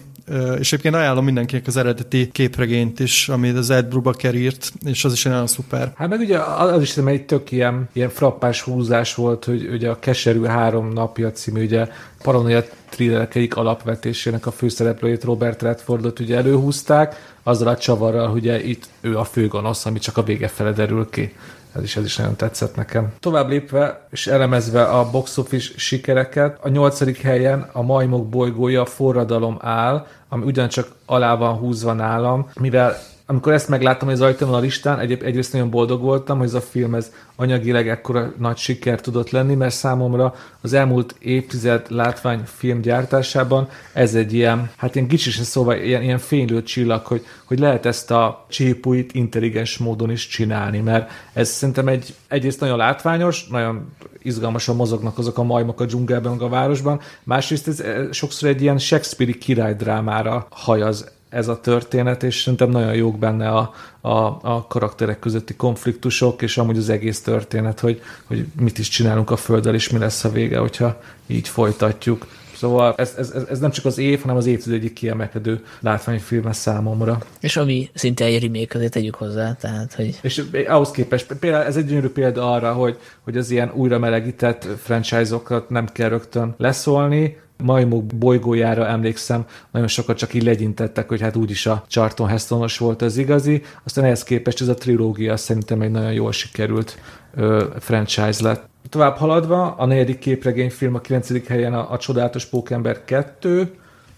és 0.59 0.73
egyébként 0.73 0.95
ajánlom 0.95 1.25
mindenkinek 1.25 1.67
az 1.67 1.77
eredeti 1.77 2.29
képregényt 2.31 2.99
is, 2.99 3.29
amit 3.29 3.57
az 3.57 3.69
Ed 3.69 3.85
Brubaker 3.85 4.35
írt, 4.35 4.73
és 4.85 5.05
az 5.05 5.13
is 5.13 5.23
nagyon 5.23 5.47
szuper. 5.47 5.93
Hát 5.95 6.09
meg 6.09 6.19
ugye 6.19 6.39
az 6.39 6.81
is 6.81 6.97
egy 6.97 7.25
tök 7.25 7.51
ilyen, 7.51 7.89
ilyen 7.93 8.09
frappás 8.09 8.61
húzás 8.61 9.15
volt, 9.15 9.45
hogy 9.45 9.69
ugye 9.71 9.89
a 9.89 9.99
Keserű 9.99 10.43
három 10.43 10.93
napja 10.93 11.31
című 11.31 11.63
ugye 11.63 11.87
paranoia 12.23 12.63
thrillerekeik 12.89 13.55
alapvetésének 13.55 14.45
a 14.45 14.51
főszereplőjét 14.51 15.23
Robert 15.23 15.61
Redfordot 15.61 16.19
ugye 16.19 16.37
előhúzták, 16.37 17.33
azzal 17.43 17.67
a 17.67 17.77
csavarral, 17.77 18.27
hogy 18.27 18.39
ugye 18.39 18.63
itt 18.63 18.89
ő 19.01 19.17
a 19.17 19.23
főgonosz, 19.23 19.85
ami 19.85 19.99
csak 19.99 20.17
a 20.17 20.23
vége 20.23 20.47
fele 20.47 20.71
derül 20.71 21.09
ki. 21.09 21.33
Ez 21.75 21.83
is, 21.83 21.95
ez 21.95 22.03
is 22.03 22.15
nagyon 22.15 22.35
tetszett 22.35 22.75
nekem. 22.75 23.13
Tovább 23.19 23.49
lépve 23.49 24.07
és 24.11 24.27
elemezve 24.27 24.83
a 24.83 25.09
box 25.09 25.37
office 25.37 25.71
sikereket, 25.75 26.57
a 26.61 26.69
nyolcadik 26.69 27.21
helyen 27.21 27.69
a 27.71 27.81
Majmok 27.81 28.29
bolygója 28.29 28.85
forradalom 28.85 29.57
áll, 29.61 30.05
ami 30.29 30.45
ugyancsak 30.45 30.87
alá 31.05 31.35
van 31.35 31.53
húzva 31.53 31.93
nálam, 31.93 32.49
mivel 32.59 32.95
amikor 33.27 33.53
ezt 33.53 33.69
megláttam, 33.69 34.07
hogy 34.07 34.21
ez 34.21 34.39
a 34.41 34.59
listán, 34.59 34.99
egy, 34.99 35.11
egyrészt 35.23 35.53
nagyon 35.53 35.69
boldog 35.69 36.01
voltam, 36.01 36.37
hogy 36.37 36.47
ez 36.47 36.53
a 36.53 36.61
film 36.61 36.95
ez 36.95 37.11
anyagileg 37.35 37.89
ekkora 37.89 38.33
nagy 38.37 38.57
siker 38.57 39.01
tudott 39.01 39.29
lenni, 39.29 39.55
mert 39.55 39.73
számomra 39.73 40.35
az 40.61 40.73
elmúlt 40.73 41.15
évtized 41.19 41.85
látványfilm 41.89 42.81
gyártásában 42.81 43.69
ez 43.93 44.15
egy 44.15 44.33
ilyen, 44.33 44.71
hát 44.77 44.95
ilyen 44.95 45.07
kicsi 45.07 45.31
szóval 45.31 45.75
ilyen, 45.75 46.01
ilyen 46.01 46.17
fénylő 46.17 46.63
csillag, 46.63 47.05
hogy, 47.05 47.25
hogy 47.45 47.59
lehet 47.59 47.85
ezt 47.85 48.11
a 48.11 48.45
csípuit 48.49 49.13
intelligens 49.13 49.77
módon 49.77 50.11
is 50.11 50.27
csinálni, 50.27 50.79
mert 50.79 51.11
ez 51.33 51.49
szerintem 51.49 51.87
egy, 51.87 52.13
egyrészt 52.27 52.59
nagyon 52.59 52.77
látványos, 52.77 53.47
nagyon 53.47 53.93
izgalmasan 54.21 54.75
mozognak 54.75 55.17
azok 55.17 55.37
a 55.37 55.43
majmok 55.43 55.79
a 55.79 55.85
dzsungelben, 55.85 56.37
a 56.37 56.49
városban, 56.49 56.99
másrészt 57.23 57.67
ez 57.67 57.83
sokszor 58.11 58.49
egy 58.49 58.61
ilyen 58.61 58.77
Shakespeare-i 58.77 59.37
királydrámára 59.37 60.47
hajaz 60.49 61.13
ez 61.35 61.47
a 61.47 61.59
történet, 61.59 62.23
és 62.23 62.41
szerintem 62.41 62.69
nagyon 62.69 62.95
jók 62.95 63.19
benne 63.19 63.49
a, 63.49 63.73
a, 64.01 64.09
a 64.41 64.65
karakterek 64.67 65.19
közötti 65.19 65.55
konfliktusok, 65.55 66.41
és 66.41 66.57
amúgy 66.57 66.77
az 66.77 66.89
egész 66.89 67.21
történet, 67.21 67.79
hogy, 67.79 68.01
hogy 68.25 68.45
mit 68.59 68.77
is 68.77 68.87
csinálunk 68.87 69.31
a 69.31 69.35
Földdel, 69.35 69.73
és 69.73 69.89
mi 69.89 69.99
lesz 69.99 70.23
a 70.23 70.29
vége, 70.29 70.57
hogyha 70.57 71.01
így 71.27 71.47
folytatjuk. 71.47 72.27
Szóval 72.55 72.93
ez, 72.97 73.13
ez, 73.17 73.31
ez 73.49 73.59
nem 73.59 73.71
csak 73.71 73.85
az 73.85 73.97
év, 73.97 74.21
hanem 74.21 74.35
az 74.35 74.45
évtized 74.45 74.73
egyik 74.73 74.93
kiemelkedő 74.93 75.63
látványfilme 75.79 76.53
számomra. 76.53 77.17
És 77.39 77.57
ami 77.57 77.89
szinte 77.93 78.25
egy 78.25 78.43
remake, 78.43 78.77
azért 78.77 78.91
tegyük 78.91 79.15
hozzá, 79.15 79.53
tehát, 79.53 79.93
hogy... 79.93 80.19
És 80.21 80.43
ahhoz 80.67 80.91
képest, 80.91 81.33
például 81.39 81.65
ez 81.65 81.75
egy 81.75 81.85
gyönyörű 81.85 82.09
példa 82.09 82.51
arra, 82.51 82.73
hogy, 82.73 82.97
hogy 83.21 83.37
az 83.37 83.51
ilyen 83.51 83.71
újra 83.73 83.99
melegített 83.99 84.67
franchise-okat 84.83 85.69
nem 85.69 85.87
kell 85.87 86.09
rögtön 86.09 86.53
leszólni, 86.57 87.37
majmok 87.63 88.05
bolygójára 88.05 88.87
emlékszem, 88.87 89.45
nagyon 89.71 89.87
sokat 89.87 90.17
csak 90.17 90.33
így 90.33 90.43
legyintettek, 90.43 91.07
hogy 91.07 91.21
hát 91.21 91.35
úgyis 91.35 91.65
a 91.65 91.83
Charlton 91.87 92.27
Hestonos 92.27 92.77
volt 92.77 93.01
az 93.01 93.17
igazi, 93.17 93.61
aztán 93.83 94.05
ehhez 94.05 94.23
képest 94.23 94.61
ez 94.61 94.67
a 94.67 94.73
trilógia 94.73 95.37
szerintem 95.37 95.81
egy 95.81 95.91
nagyon 95.91 96.13
jól 96.13 96.31
sikerült 96.31 96.99
ö, 97.35 97.65
franchise 97.79 98.43
lett. 98.43 98.67
Tovább 98.89 99.15
haladva, 99.15 99.75
a 99.77 99.85
negyedik 99.85 100.19
képregényfilm 100.19 100.95
a 100.95 100.99
kilencedik 100.99 101.47
helyen 101.47 101.73
a, 101.73 101.91
a 101.91 101.97
Csodálatos 101.97 102.45
Pókember 102.45 103.05
2, 103.05 103.75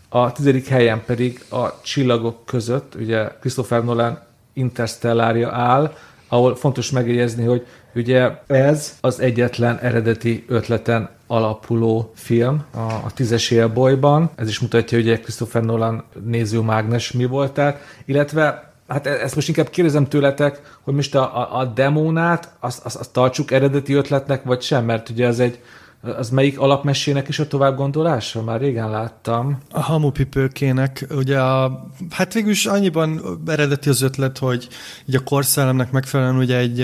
a 0.09 0.31
tizedik 0.31 0.67
helyen 0.67 1.03
pedig 1.05 1.43
a 1.49 1.81
Csillagok 1.81 2.45
között, 2.45 2.95
ugye 2.95 3.31
Christopher 3.39 3.83
Nolan 3.83 4.19
Interstellária 4.53 5.51
áll, 5.51 5.93
ahol 6.27 6.55
fontos 6.55 6.91
megjegyezni, 6.91 7.45
hogy 7.45 7.65
ugye 7.97 8.31
ez? 8.47 8.97
az 9.01 9.19
egyetlen 9.19 9.79
eredeti 9.79 10.45
ötleten 10.47 11.09
alapuló 11.27 12.11
film 12.15 12.65
a, 12.73 12.79
a 12.79 13.11
tízes 13.13 13.51
élbolyban. 13.51 14.29
Ez 14.35 14.47
is 14.47 14.59
mutatja, 14.59 14.97
hogy 14.97 15.21
Christopher 15.21 15.63
Nolan 15.63 16.03
nézőmágnes 16.25 17.11
mi 17.11 17.25
volt, 17.25 17.51
tehát, 17.51 17.79
illetve 18.05 18.71
hát 18.87 19.07
e- 19.07 19.19
ezt 19.23 19.35
most 19.35 19.47
inkább 19.47 19.69
kérdezem 19.69 20.07
tőletek, 20.07 20.61
hogy 20.81 20.93
most 20.93 21.15
a, 21.15 21.37
a, 21.37 21.59
a 21.59 21.65
demónát 21.65 22.53
azt, 22.59 22.85
azt, 22.85 22.95
azt 22.95 23.13
tartsuk 23.13 23.51
eredeti 23.51 23.93
ötletnek, 23.93 24.43
vagy 24.43 24.61
sem, 24.61 24.85
mert 24.85 25.09
ugye 25.09 25.25
ez 25.25 25.39
egy 25.39 25.59
az 26.01 26.29
melyik 26.29 26.59
alapmesének 26.59 27.27
is 27.27 27.39
a 27.39 27.47
tovább 27.47 27.75
gondolása? 27.75 28.43
Már 28.43 28.59
régen 28.59 28.89
láttam. 28.89 29.57
A 29.71 29.81
hamupipőkének, 29.81 31.05
ugye 31.15 31.39
a, 31.39 31.87
hát 32.09 32.33
végülis 32.33 32.65
annyiban 32.65 33.21
eredeti 33.47 33.89
az 33.89 34.01
ötlet, 34.01 34.37
hogy 34.37 34.67
ugye 35.07 35.17
a 35.17 35.23
korszellemnek 35.23 35.91
megfelelően 35.91 36.37
ugye 36.37 36.57
egy, 36.57 36.79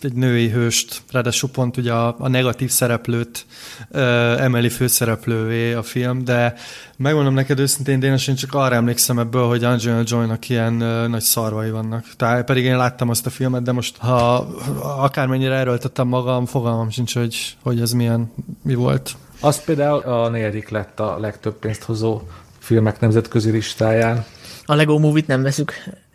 egy 0.00 0.12
női 0.12 0.48
hőst, 0.48 1.02
ráadásul 1.10 1.50
pont 1.50 1.76
ugye 1.76 1.92
a, 1.92 2.14
a 2.18 2.28
negatív 2.28 2.70
szereplőt 2.70 3.46
emeli 4.38 4.68
főszereplővé 4.68 5.72
a 5.72 5.82
film, 5.82 6.24
de 6.24 6.54
megmondom 6.96 7.34
neked 7.34 7.58
őszintén, 7.58 8.00
Dénes, 8.00 8.28
én 8.28 8.34
csak 8.34 8.54
arra 8.54 8.74
emlékszem 8.74 9.18
ebből, 9.18 9.46
hogy 9.46 9.64
Angelina 9.64 10.02
Joy-nak 10.06 10.48
ilyen 10.48 10.72
nagy 11.10 11.20
szarvai 11.20 11.70
vannak. 11.70 12.04
Tehát 12.16 12.44
pedig 12.44 12.64
én 12.64 12.76
láttam 12.76 13.08
azt 13.08 13.26
a 13.26 13.30
filmet, 13.30 13.62
de 13.62 13.72
most 13.72 13.96
ha 13.96 14.34
akármennyire 14.80 15.54
erőltettem 15.54 16.08
magam, 16.08 16.46
fogalmam 16.46 16.90
sincs, 16.90 17.14
hogy, 17.14 17.56
hogy 17.62 17.80
ez 17.80 17.92
milyen 18.16 18.32
mi 18.62 18.74
volt. 18.74 19.10
Az 19.40 19.64
például 19.64 20.00
a 20.00 20.28
negyedik 20.28 20.68
lett 20.68 21.00
a 21.00 21.18
legtöbb 21.18 21.54
pénzt 21.54 21.82
hozó 21.82 22.20
filmek 22.58 23.00
nemzetközi 23.00 23.50
listáján. 23.50 24.24
A 24.66 24.74
Lego 24.74 24.98
Movie-t 24.98 25.26
nem 25.26 25.42
veszük 25.42 25.72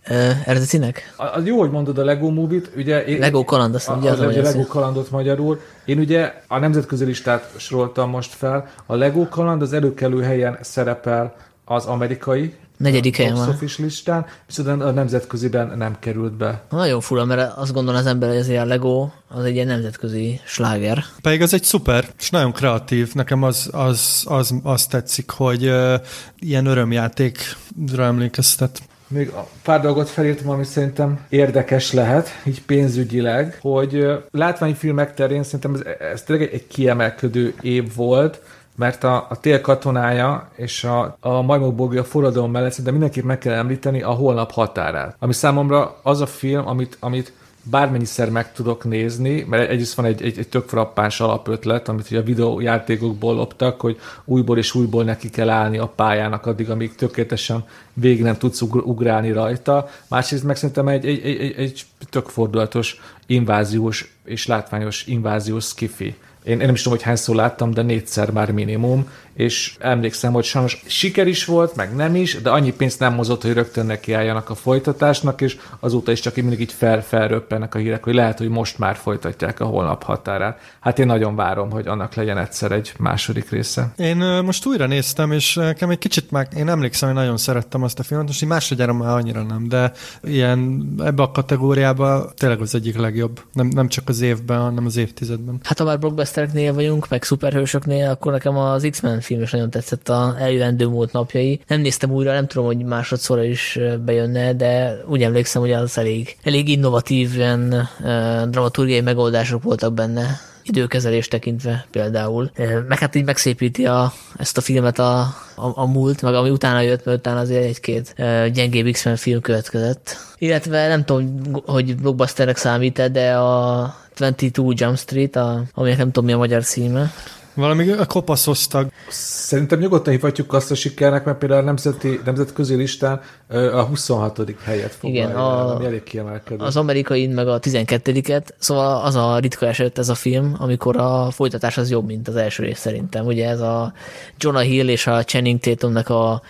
uh, 0.10 0.48
eredetinek? 0.48 1.14
Az 1.16 1.46
jó, 1.46 1.60
hogy 1.60 1.72
mondod 1.72 1.98
a 1.98 2.04
Lego 2.04 2.30
Movie-t. 2.30 2.70
Ugye 2.76 3.06
én, 3.06 3.20
Lego 3.20 3.44
kaland, 3.44 3.76
azt 3.76 3.90
mondja, 3.90 4.12
az, 4.12 4.20
az 4.20 4.38
a 4.38 4.42
Lego 4.42 4.66
kalandot 4.66 5.12
magyarul. 5.12 5.60
Én 5.86 6.00
ugye 6.00 6.34
a 6.48 6.60
nemzetközi 6.60 7.06
listát 7.06 7.54
soroltam 7.58 8.10
most 8.10 8.34
fel. 8.34 8.70
A 8.86 8.96
Lego 8.96 9.28
kaland 9.30 9.62
az 9.62 9.74
előkelő 9.74 10.22
helyen 10.22 10.58
szerepel 10.62 11.36
az 11.66 11.86
amerikai 11.86 12.56
Negyedik 12.78 13.16
helyen 13.16 13.34
van. 13.34 13.58
listán, 13.78 14.26
viszont 14.46 14.82
a 14.82 14.92
nemzetköziben 14.92 15.78
nem 15.78 15.96
került 16.00 16.34
be. 16.34 16.64
Nagyon 16.70 17.02
fura, 17.02 17.26
mert 17.26 17.58
azt 17.58 17.74
gondolom 17.74 18.00
az 18.00 18.06
ember, 18.06 18.30
hogy 18.30 18.38
ezért 18.38 18.62
a 18.62 18.66
Lego 18.66 19.10
az 19.28 19.44
egy 19.44 19.54
ilyen 19.54 19.68
nemzetközi 19.68 20.40
sláger. 20.46 21.04
Pedig 21.22 21.42
az 21.42 21.54
egy 21.54 21.64
szuper, 21.64 22.10
és 22.20 22.30
nagyon 22.30 22.52
kreatív. 22.52 23.14
Nekem 23.14 23.44
az, 23.44 23.70
az, 23.72 24.24
az, 24.28 24.54
az 24.64 24.86
tetszik, 24.86 25.30
hogy 25.30 25.66
uh, 25.66 25.94
ilyen 26.40 26.66
örömjátékra 26.66 28.04
emlékeztet. 28.04 28.82
Még 29.10 29.30
a 29.30 29.48
pár 29.64 29.82
dolgot 29.82 30.10
felírtam, 30.10 30.50
ami 30.50 30.64
szerintem 30.64 31.20
érdekes 31.30 31.92
lehet, 31.92 32.30
így 32.46 32.62
pénzügyileg, 32.62 33.58
hogy 33.62 34.08
látványfilmek 34.32 35.14
terén 35.14 35.44
szerintem 35.44 35.74
ez, 35.74 35.82
ez 36.12 36.24
tényleg 36.24 36.54
egy 36.54 36.68
kiemelkedő 36.68 37.54
év 37.62 37.96
volt, 37.96 38.42
mert 38.78 39.04
a, 39.04 39.28
a 39.30 39.40
tél 39.40 39.62
katonája 39.62 40.50
és 40.56 40.84
a, 40.84 41.18
a 41.20 41.42
majmok 41.42 41.94
a 41.94 42.04
forradalom 42.04 42.52
mellett 42.52 42.70
szerintem 42.70 42.94
mindenképp 42.94 43.24
meg 43.24 43.38
kell 43.38 43.54
említeni 43.54 44.02
a 44.02 44.12
holnap 44.12 44.52
határát. 44.52 45.16
Ami 45.20 45.34
számomra 45.34 46.00
az 46.04 46.22
a 46.22 46.26
film, 46.26 46.68
amit, 46.68 46.98
amit 47.00 47.34
bármennyiszer 47.70 48.30
meg 48.30 48.52
tudok 48.52 48.84
nézni, 48.84 49.46
mert 49.50 49.70
egyrészt 49.70 49.94
van 49.96 50.06
egy, 50.06 50.22
egy, 50.22 50.38
egy 50.38 50.48
tök 50.48 50.68
frappáns 50.68 51.20
alapötlet, 51.20 51.88
amit 51.88 52.06
ugye 52.12 52.20
a 52.20 52.24
videójátékokból 52.24 53.36
loptak, 53.36 53.82
hogy 53.82 54.00
újból 54.26 54.58
és 54.58 54.76
újból 54.76 55.04
neki 55.04 55.30
kell 55.30 55.50
állni 55.50 55.78
a 55.78 55.88
pályának 55.96 56.46
addig, 56.46 56.70
amíg 56.70 56.96
tökéletesen 56.96 57.66
végig 57.94 58.24
nem 58.24 58.38
tudsz 58.38 58.62
ugrálni 58.62 59.32
rajta. 59.32 59.90
Másrészt 60.08 60.44
meg 60.44 60.56
szerintem 60.56 60.88
egy, 60.88 61.06
egy, 61.06 61.26
egy, 61.26 61.54
egy 61.58 61.86
tök 62.10 62.28
fordulatos 62.28 63.02
inváziós 63.26 64.16
és 64.26 64.48
látványos 64.48 65.06
inváziós 65.06 65.66
skifi 65.66 66.16
én, 66.48 66.60
én 66.60 66.66
nem 66.66 66.76
is 66.76 66.82
tudom, 66.82 66.98
hogy 66.98 67.08
hányszor 67.08 67.36
láttam, 67.36 67.72
de 67.74 67.82
négyszer 67.82 68.32
már 68.32 68.52
minimum, 68.52 69.10
és 69.38 69.76
emlékszem, 69.80 70.34
hogy 70.34 70.44
sajnos 70.44 70.84
siker 70.86 71.28
is 71.28 71.46
volt, 71.46 71.76
meg 71.76 71.96
nem 71.96 72.16
is, 72.16 72.42
de 72.42 72.50
annyi 72.50 72.74
pénzt 72.74 73.00
nem 73.00 73.14
mozott, 73.14 73.42
hogy 73.42 73.54
rögtön 73.54 73.86
nekiálljanak 73.86 74.50
a 74.50 74.56
folytatásnak, 74.56 75.42
és 75.42 75.58
azóta 75.80 76.12
is 76.12 76.20
csak 76.20 76.36
mindig 76.36 76.60
így 76.60 76.72
fel, 76.72 77.04
felröppenek 77.04 77.76
a 77.76 77.78
hírek, 77.78 78.04
hogy 78.04 78.14
lehet, 78.14 78.38
hogy 78.38 78.50
most 78.50 78.78
már 78.78 78.96
folytatják 78.96 79.60
a 79.60 79.66
holnap 79.66 80.04
határát. 80.04 80.60
Hát 80.80 81.00
én 81.00 81.06
nagyon 81.06 81.36
várom, 81.36 81.70
hogy 81.70 81.88
annak 81.88 82.14
legyen 82.14 82.38
egyszer 82.38 82.72
egy 82.72 82.94
második 82.98 83.50
része. 83.50 83.94
Én 83.98 84.18
most 84.18 84.66
újra 84.66 84.86
néztem, 84.86 85.32
és 85.32 85.56
nekem 85.56 85.90
egy 85.90 85.98
kicsit 85.98 86.32
már, 86.32 86.48
én 86.58 86.70
emlékszem, 86.70 87.10
hogy 87.10 87.18
nagyon 87.18 87.38
szerettem 87.38 87.84
azt 87.84 88.00
a 88.00 88.04
filmet, 88.04 88.28
most 88.28 88.42
így 88.42 88.50
másodjára 88.50 88.94
már 88.94 89.16
annyira 89.16 89.44
nem, 89.44 89.68
de 89.68 89.92
ilyen 90.24 90.88
ebbe 91.04 91.24
a 91.24 91.32
kategóriába 91.32 92.32
tényleg 92.38 92.62
az 92.62 92.76
egyik 92.76 92.98
legjobb. 92.98 93.42
Nem, 93.54 93.68
nem 93.68 93.88
csak 93.88 94.10
az 94.10 94.22
évben, 94.22 94.60
hanem 94.60 94.86
az 94.86 94.98
évtizedben. 94.98 95.60
Hát 95.64 95.78
ha 95.78 95.84
már 95.84 96.00
blockbustereknél 96.00 96.74
vagyunk, 96.74 97.10
meg 97.10 97.24
szuperhősöknél, 97.24 98.10
akkor 98.10 98.32
nekem 98.32 98.58
az 98.58 98.88
X-Men 98.92 99.22
film 99.28 99.42
is 99.42 99.52
nagyon 99.52 99.70
tetszett 99.70 100.10
a 100.10 100.36
eljövendő 100.40 100.88
múlt 100.88 101.12
napjai. 101.12 101.60
Nem 101.68 101.82
néztem 101.82 102.12
újra, 102.12 102.34
nem 102.34 102.48
tudom, 102.48 102.66
hogy 102.66 102.78
másodszor 102.78 103.44
is 103.44 103.80
bejönne, 104.06 104.54
de 104.54 105.02
úgy 105.08 105.24
emlékszem, 105.24 105.62
hogy 105.62 105.72
az 105.72 105.98
elég, 105.98 106.38
elég 106.44 106.70
innovatíven 106.70 107.90
uh, 108.00 108.44
dramaturgiai 108.50 109.02
megoldások 109.02 109.64
voltak 109.64 109.94
benne 109.94 110.40
időkezelés 110.68 111.28
tekintve 111.28 111.86
például. 111.92 112.52
Meg 112.88 113.00
hát 113.00 113.16
így 113.16 113.26
megszépíti 113.26 113.86
a, 113.86 114.14
ezt 114.38 114.58
a 114.58 114.62
filmet 114.62 115.00
a, 115.00 115.20
a, 115.56 115.72
a 115.76 115.86
múlt, 115.86 116.22
meg 116.22 116.34
ami 116.34 116.50
utána 116.50 116.82
jött, 116.82 117.06
mert 117.06 117.18
utána 117.18 117.40
azért 117.40 117.64
egy-két 117.64 118.16
gyengébb 118.54 118.92
X-Men 118.92 119.16
film 119.16 119.42
következett. 119.42 120.16
Illetve 120.38 120.88
nem 120.88 121.06
tudom, 121.06 121.42
hogy 121.66 121.96
blockbusternek 121.96 122.58
számít 122.58 123.12
de 123.12 123.34
a 123.34 123.96
22 124.10 124.64
Jump 124.76 124.98
Street, 124.98 125.36
a, 125.36 125.64
aminek 125.74 125.98
nem 125.98 126.12
tudom 126.12 126.26
mi 126.26 126.32
a 126.32 126.38
magyar 126.38 126.64
címe. 126.64 127.12
Valami 127.58 127.92
a 127.92 128.06
kopaszoztag. 128.06 128.88
Szerintem 129.10 129.80
nyugodtan 129.80 130.14
hívhatjuk 130.14 130.54
azt 130.54 130.72
a 130.72 130.76
sikernek, 130.76 131.26
mert 131.26 131.38
például 131.38 131.62
a 131.62 131.64
nemzeti, 131.64 132.20
nemzetközi 132.26 132.76
listán 132.76 133.22
a 133.50 133.82
26. 133.82 134.42
helyet 134.64 134.92
foglalja, 134.92 135.24
Igen, 135.24 135.36
a, 135.36 135.76
ami 135.76 135.86
elég 135.86 136.04
kiemelkedő. 136.04 136.64
Az 136.64 136.78
amerikai 136.78 137.28
meg 137.28 137.48
a 137.48 137.60
12-et, 137.60 138.44
szóval 138.58 139.02
az 139.02 139.16
a 139.16 139.38
ritka 139.38 139.68
eset 139.68 139.98
ez 139.98 140.10
a 140.10 140.16
film, 140.16 140.56
amikor 140.60 140.98
a 140.98 141.32
folytatás 141.32 141.78
az 141.78 141.90
jobb, 141.90 142.06
mint 142.06 142.28
az 142.28 142.36
első 142.36 142.64
rész 142.64 142.80
szerintem. 142.80 143.26
Ugye 143.26 143.50
ez 143.50 143.60
a 143.60 143.94
Jonah 144.38 144.64
Hill 144.64 144.88
és 144.88 145.08
a 145.08 145.24
Channing 145.24 145.60
Tatumnak 145.60 146.10
a 146.10 146.42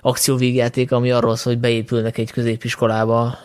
akcióvégjáték, 0.00 0.92
ami 0.92 1.10
arról 1.10 1.36
szól, 1.36 1.52
hogy 1.52 1.62
beépülnek 1.62 2.18
egy 2.18 2.30
középiskolába 2.30 3.38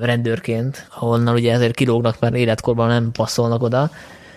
rendőrként, 0.00 0.88
ahonnan 0.98 1.34
ugye 1.34 1.52
ezért 1.52 1.74
kilógnak, 1.74 2.20
mert 2.20 2.34
életkorban 2.34 2.88
nem 2.88 3.10
passzolnak 3.12 3.62
oda, 3.62 3.90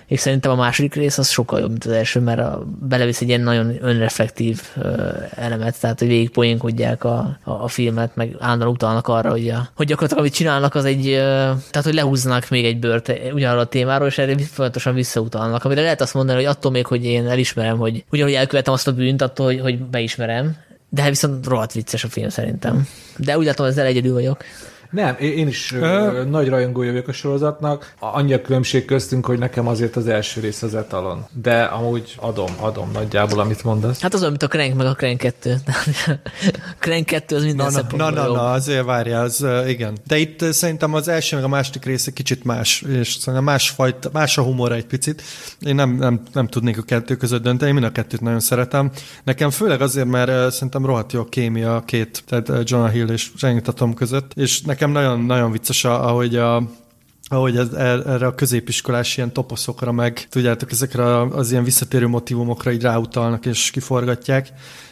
és 0.08 0.20
szerintem 0.20 0.52
a 0.52 0.56
második 0.56 0.94
rész 0.94 1.18
az 1.18 1.30
sokkal 1.30 1.60
jobb, 1.60 1.70
mint 1.70 1.86
az 1.86 1.92
első, 1.92 2.20
mert 2.20 2.40
a, 2.40 2.64
belevisz 2.80 3.22
egy 3.22 3.28
ilyen 3.28 3.42
nagyon 3.42 3.78
önreflektív 3.82 4.62
ö, 4.82 5.12
elemet, 5.36 5.80
tehát 5.80 6.00
hogy 6.00 6.08
végig 6.08 6.30
poénkodják 6.30 7.04
a, 7.04 7.38
a, 7.44 7.52
a 7.52 7.68
filmet, 7.68 8.16
meg 8.16 8.36
állandóan 8.40 8.72
utalnak 8.72 9.08
arra, 9.08 9.30
hogy, 9.30 9.50
a, 9.50 9.70
hogy 9.76 9.86
gyakorlatilag 9.86 10.24
amit 10.24 10.34
csinálnak, 10.34 10.76
az 10.76 10.86
egy, 10.86 11.08
ö, 11.08 11.20
tehát 11.70 11.84
hogy 11.84 11.94
lehúznak 11.94 12.50
még 12.50 12.66
egy 12.66 12.80
bört 12.80 13.12
ugyanarra 13.34 13.60
a 13.60 13.66
témáról, 13.66 14.08
és 14.08 14.18
erre 14.18 14.38
folyamatosan 14.38 14.94
visszautalnak. 14.94 15.64
Amire 15.64 15.82
lehet 15.82 16.02
azt 16.02 16.14
mondani, 16.14 16.38
hogy 16.38 16.48
attól 16.48 16.72
még, 16.72 16.86
hogy 16.86 17.06
én 17.06 17.28
elismerem, 17.28 17.78
hogy 17.78 18.04
ugyanúgy 18.12 18.34
elkövetem 18.34 18.74
azt 18.74 18.88
a 18.88 18.94
bűnt, 18.94 19.22
attól, 19.22 19.46
hogy, 19.46 19.60
hogy 19.60 19.80
beismerem, 19.80 20.56
de 20.90 21.10
viszont 21.10 21.48
rohadt 21.48 21.74
vicces 21.74 22.04
a 22.04 22.08
film 22.08 22.30
szerintem. 22.30 22.88
De 23.18 23.38
úgy 23.38 23.46
látom, 23.46 23.66
ezzel 23.66 23.86
egyedül 23.86 24.14
vagyok. 24.14 24.44
Nem, 24.89 25.15
én 25.20 25.48
is 25.48 25.74
ö... 25.74 26.24
nagy 26.29 26.50
rajongója 26.50 26.91
vagyok 26.91 27.08
a 27.08 27.12
sorozatnak. 27.12 27.94
Annyi 28.00 28.34
a 28.34 28.41
különbség 28.41 28.86
köztünk, 28.86 29.25
hogy 29.25 29.39
nekem 29.39 29.67
azért 29.67 29.96
az 29.96 30.08
első 30.08 30.41
rész 30.41 30.62
az 30.62 30.75
etalon. 30.75 31.25
De 31.34 31.62
amúgy 31.63 32.15
adom, 32.17 32.51
adom 32.60 32.91
nagyjából, 32.91 33.39
amit 33.39 33.63
mondasz. 33.63 34.01
Hát 34.01 34.13
az 34.13 34.20
olyan, 34.20 34.32
mint 34.32 34.44
a 34.44 34.48
Crank 34.48 34.75
meg 34.75 34.86
a 34.86 34.94
Crank 34.94 35.17
2. 35.17 35.56
a 36.53 36.75
Crank 36.79 37.06
2 37.06 37.36
az 37.36 37.44
minden 37.44 37.72
na, 37.72 37.82
na, 37.98 38.10
na, 38.10 38.10
na, 38.10 38.34
na, 38.34 38.51
azért 38.51 38.86
várja, 38.86 39.20
az 39.20 39.46
igen. 39.67 39.98
De 40.08 40.17
itt 40.17 40.41
szerintem 40.51 40.94
az 40.94 41.08
első 41.08 41.36
meg 41.36 41.46
a 41.46 41.48
második 41.48 41.86
része 41.86 42.12
kicsit 42.12 42.44
más, 42.44 42.82
és 42.82 43.13
szerintem 43.13 43.44
másfajta, 43.44 44.10
más 44.13 44.38
a 44.38 44.41
humor 44.41 44.72
egy 44.72 44.86
picit. 44.86 45.22
Én 45.60 45.75
nem, 45.75 45.96
nem, 45.96 46.22
nem 46.34 46.48
tudnék 46.48 46.77
a 46.77 46.82
kettő 46.82 47.15
között 47.15 47.44
dönteni, 47.44 47.72
mind 47.72 47.86
a 47.86 47.91
kettőt 47.91 48.22
nagyon 48.22 48.39
szeretem. 48.39 48.91
Nekem 49.24 49.50
főleg 49.50 49.82
azért, 49.82 50.08
mert 50.08 50.51
szerintem 50.51 50.86
rohadt 50.86 51.12
jó 51.12 51.22
a 51.22 51.25
kémia 51.25 51.75
a 51.75 51.82
két, 51.82 52.24
tehát 52.27 52.70
Jonah 52.70 52.91
Hill 52.91 53.08
és 53.08 53.32
Channing 53.38 53.62
Tatum 53.62 53.94
között, 53.94 54.32
és 54.36 54.62
nekem 54.62 54.76
nekem 54.79 54.91
nagyon, 54.91 55.19
nagyon 55.19 55.51
vicces, 55.51 55.84
ahogy 55.84 56.36
a, 56.36 56.63
ahogy 57.27 57.57
ez, 57.57 57.74
erre 57.74 58.25
a 58.25 58.36
középiskolás 58.36 59.17
ilyen 59.17 59.34
toposzokra, 59.34 59.91
meg 59.91 60.27
tudjátok, 60.29 60.72
ezekre 60.72 61.22
az 61.22 61.51
ilyen 61.51 61.63
visszatérő 61.63 62.07
motivumokra 62.07 62.72
így 62.72 62.81
ráutalnak 62.81 63.46
és 63.46 63.72
kiforgatják. 63.72 64.50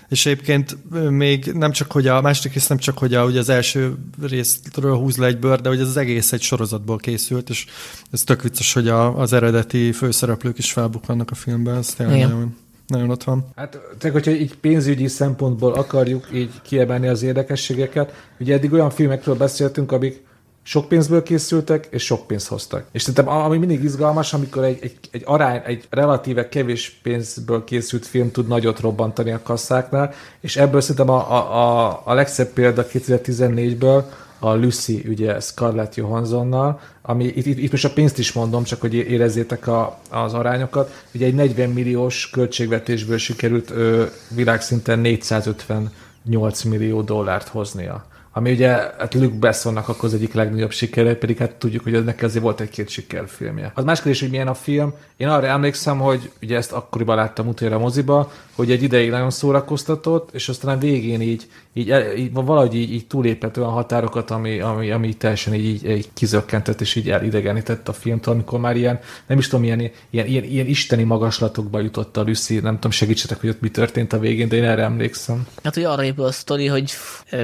És 0.10 0.26
egyébként 0.26 0.78
még 1.10 1.46
nem 1.46 1.72
csak, 1.72 1.92
hogy 1.92 2.08
a 2.08 2.22
második 2.22 2.54
rész 2.54 2.68
nem 2.68 2.78
csak, 2.78 2.98
hogy 2.98 3.14
a, 3.14 3.26
ugye 3.26 3.40
az 3.40 3.50
első 3.50 3.98
részről 4.22 4.96
húz 4.96 5.18
le 5.18 5.26
egy 5.26 5.40
bőr, 5.40 5.62
de 5.62 5.70
hogy 5.70 5.80
ez 5.80 5.88
az 5.88 5.98
egész 5.98 6.32
egy 6.32 6.42
sorozatból 6.42 6.98
készült, 6.98 7.50
és 7.50 7.66
ez 8.12 8.24
tök 8.24 8.42
vicces, 8.42 8.74
hogy 8.74 8.88
a, 8.88 9.20
az 9.20 9.34
eredeti 9.34 9.92
főszereplők 9.92 10.58
is 10.58 10.72
felbukkannak 10.72 11.32
a 11.32 11.36
filmben, 11.36 11.78
ez 11.78 11.88
tényleg 11.88 12.20
nagyon, 12.20 12.56
nagyon 12.88 13.10
ott 13.10 13.24
van. 13.24 13.46
Hát, 13.56 13.80
tehát, 13.98 14.16
hogyha 14.16 14.32
így 14.32 14.58
pénzügyi 14.58 15.08
szempontból 15.08 15.74
akarjuk 15.74 16.28
így 16.34 16.62
kiemelni 16.62 17.08
az 17.08 17.24
érdekességeket, 17.24 18.14
ugye 18.40 18.54
eddig 18.54 18.74
olyan 18.74 18.90
filmekről 18.90 19.36
beszéltünk, 19.36 19.92
amik 19.92 20.24
sok 20.68 20.88
pénzből 20.88 21.24
készültek, 21.24 21.88
és 21.90 22.04
sok 22.04 22.28
pénzt 22.28 22.48
hoztak. 22.48 22.86
És 22.92 23.02
szerintem 23.02 23.28
ami 23.28 23.58
mindig 23.58 23.84
izgalmas, 23.84 24.34
amikor 24.34 24.64
egy, 24.64 24.78
egy, 24.82 24.98
egy 25.12 25.22
arány, 25.26 25.62
egy 25.66 25.88
relatíve 25.90 26.50
kevés 26.50 27.00
pénzből 27.04 27.64
készült 27.64 28.06
film 28.06 28.32
tud 28.32 28.48
nagyot 28.48 28.80
robbantani 28.80 29.32
a 29.32 29.42
kasszáknál, 29.44 30.14
és 30.40 30.58
ebből 30.58 30.82
szerintem 30.82 31.10
a, 31.10 31.32
a, 31.32 31.88
a, 31.88 32.02
a 32.04 32.14
legszebb 32.14 32.48
példa 32.48 32.86
2014-ből 32.94 34.04
a 34.40 34.54
Lucy, 34.54 35.04
ugye 35.08 35.40
Scarlett 35.40 35.96
Johanssonnal, 35.96 36.80
ami 37.02 37.24
itt, 37.24 37.46
itt, 37.46 37.58
itt 37.58 37.72
most 37.72 37.86
a 37.86 37.94
pénzt 37.94 38.18
is 38.18 38.32
mondom, 38.32 38.64
csak 38.64 38.82
hogy 38.82 38.94
érezzétek 38.94 39.68
a, 39.68 40.00
az 40.10 40.34
arányokat. 40.34 41.04
Ugye 41.14 41.26
egy 41.26 41.36
40 41.36 41.70
milliós 41.70 42.30
költségvetésből 42.30 43.18
sikerült 43.18 43.70
ö, 43.72 44.06
világszinten 44.30 45.00
458 45.00 46.64
millió 46.64 47.02
dollárt 47.02 47.48
hoznia 47.48 48.06
ami 48.38 48.52
ugye 48.52 48.68
hát 48.68 49.14
Luke 49.14 49.38
Bessonnak 49.40 49.88
akkor 49.88 50.06
az 50.06 50.14
egyik 50.14 50.34
legnagyobb 50.34 50.72
sikere, 50.72 51.16
pedig 51.16 51.38
hát 51.38 51.56
tudjuk, 51.56 51.84
hogy 51.84 52.04
neki 52.04 52.24
azért 52.24 52.44
volt 52.44 52.60
egy-két 52.60 52.90
sikerfilmje. 52.90 53.72
Az 53.76 53.84
más 53.84 54.02
kérdés, 54.02 54.20
hogy 54.20 54.30
milyen 54.30 54.48
a 54.48 54.54
film. 54.54 54.94
Én 55.18 55.28
arra 55.28 55.48
emlékszem, 55.48 56.00
hogy 56.00 56.32
ugye 56.42 56.58
ezt 56.58 56.72
akkoriban 56.72 57.16
láttam 57.16 57.48
utoljára 57.48 57.80
moziba, 57.80 58.32
hogy 58.56 58.72
egy 58.72 58.84
ideig 58.84 59.10
nagyon 59.10 59.30
szórakoztatott, 59.30 60.30
és 60.34 60.50
aztán 60.50 60.76
a 60.76 60.80
végén 60.80 61.22
így, 61.22 61.48
így, 61.74 61.94
így 62.18 62.34
valahogy 62.34 62.76
így, 62.76 62.94
így 62.94 63.08
túlépett 63.08 63.58
olyan 63.58 63.70
határokat, 63.70 64.32
ami, 64.32 64.60
ami, 64.60 64.92
ami 64.92 65.14
teljesen 65.14 65.54
így, 65.54 65.66
így, 65.66 65.90
így 65.90 66.10
kizökkentett, 66.14 66.82
és 66.82 66.96
így 66.96 67.10
elidegenített 67.10 67.88
a 67.88 67.94
filmtől, 67.94 68.34
amikor 68.34 68.60
már 68.60 68.76
ilyen, 68.76 69.00
nem 69.28 69.38
is 69.38 69.48
tudom, 69.48 69.66
ilyen, 69.66 69.92
ilyen, 70.10 70.28
ilyen, 70.28 70.44
ilyen 70.44 70.68
isteni 70.68 71.04
magaslatokba 71.04 71.80
jutott 71.80 72.18
a 72.18 72.22
Lucy, 72.22 72.60
nem 72.60 72.76
tudom, 72.76 72.92
segítsetek, 72.92 73.40
hogy 73.40 73.50
ott 73.50 73.62
mi 73.62 73.70
történt 73.70 74.14
a 74.14 74.20
végén, 74.20 74.48
de 74.48 74.56
én 74.56 74.64
erre 74.64 74.84
emlékszem. 74.84 75.48
Hát, 75.64 75.74
hogy 75.74 75.84
arra 75.84 76.04
épül 76.04 76.24
a 76.24 76.32
sztori, 76.32 76.68
hogy 76.68 76.92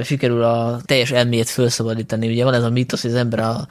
sikerül 0.04 0.42
a 0.42 0.80
teljes 0.84 1.10
elmét 1.10 1.48
felszabadítani. 1.48 2.28
Ugye 2.28 2.44
van 2.44 2.54
ez 2.54 2.62
a 2.62 2.70
mítosz, 2.70 3.02
hogy 3.02 3.10
az 3.10 3.16
ember 3.16 3.38
a, 3.38 3.66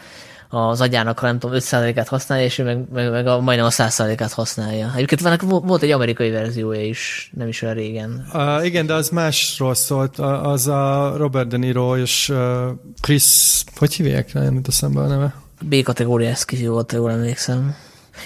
az 0.50 0.82
agyának, 0.82 1.20
ha 1.20 1.26
nem 1.26 1.40
tudom, 1.40 1.58
5%-át 1.60 2.08
használja, 2.08 2.46
és 2.46 2.58
ő 2.58 2.64
meg, 2.64 2.86
meg, 2.94 3.12
meg 3.12 3.28
a, 3.28 3.40
majdnem 3.40 3.66
a 3.66 3.70
100%-át 3.70 4.32
használja. 4.32 4.92
Egyébként 4.96 5.22
van, 5.22 5.62
volt 5.66 5.82
egy 5.82 5.92
amerikai 5.92 6.30
verziója 6.30 6.86
is, 6.86 7.32
nem 7.38 7.48
is 7.48 7.62
olyan 7.62 7.76
régen. 7.76 8.28
Uh, 8.34 8.66
igen, 8.66 8.86
de 8.86 8.94
az 8.94 9.10
másról 9.10 9.74
szólt, 9.74 10.20
az 10.20 10.68
a 10.68 11.14
Robert 11.18 11.48
De 11.48 11.58
Niro 11.58 11.98
és 11.98 12.34
Chris, 13.02 13.64
hogy 13.76 13.94
hívják 13.94 14.34
rá, 14.34 14.50
mint 14.50 14.68
eszembe 14.68 15.00
a 15.00 15.08
neve? 15.08 15.34
B 15.62 15.84
kategóriás 15.84 16.46
kicsi 16.46 16.68
volt, 16.68 16.92
jól 16.92 17.12
emlékszem. 17.12 17.76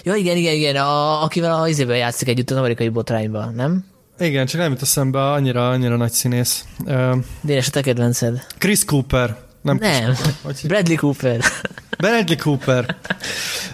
Ja, 0.04 0.16
igen, 0.16 0.38
igen, 0.38 0.54
igen, 0.54 0.76
a, 0.76 1.24
akivel 1.24 1.62
a 1.62 1.68
izében 1.68 1.98
játszik 1.98 2.28
együtt 2.28 2.52
az 2.52 2.58
amerikai 2.58 2.90
botrányban, 2.90 3.54
nem? 3.54 3.86
Igen, 4.20 4.46
csak 4.46 4.60
nem 4.62 4.72
jut 4.72 4.82
eszembe, 4.82 5.32
annyira, 5.32 5.70
annyira 5.70 5.96
nagy 5.96 6.12
színész. 6.12 6.66
Uh, 6.86 7.16
Dénes, 7.42 7.68
a 7.68 7.72
te 7.72 7.82
kedvenced. 7.82 8.46
Chris 8.58 8.86
Cooper. 8.86 9.38
Nem, 9.62 9.78
nem. 9.82 10.16
Hogy... 10.44 10.62
Bradley 10.68 10.98
Cooper. 10.98 11.42
Bradley 11.98 12.38
Cooper. 12.38 12.96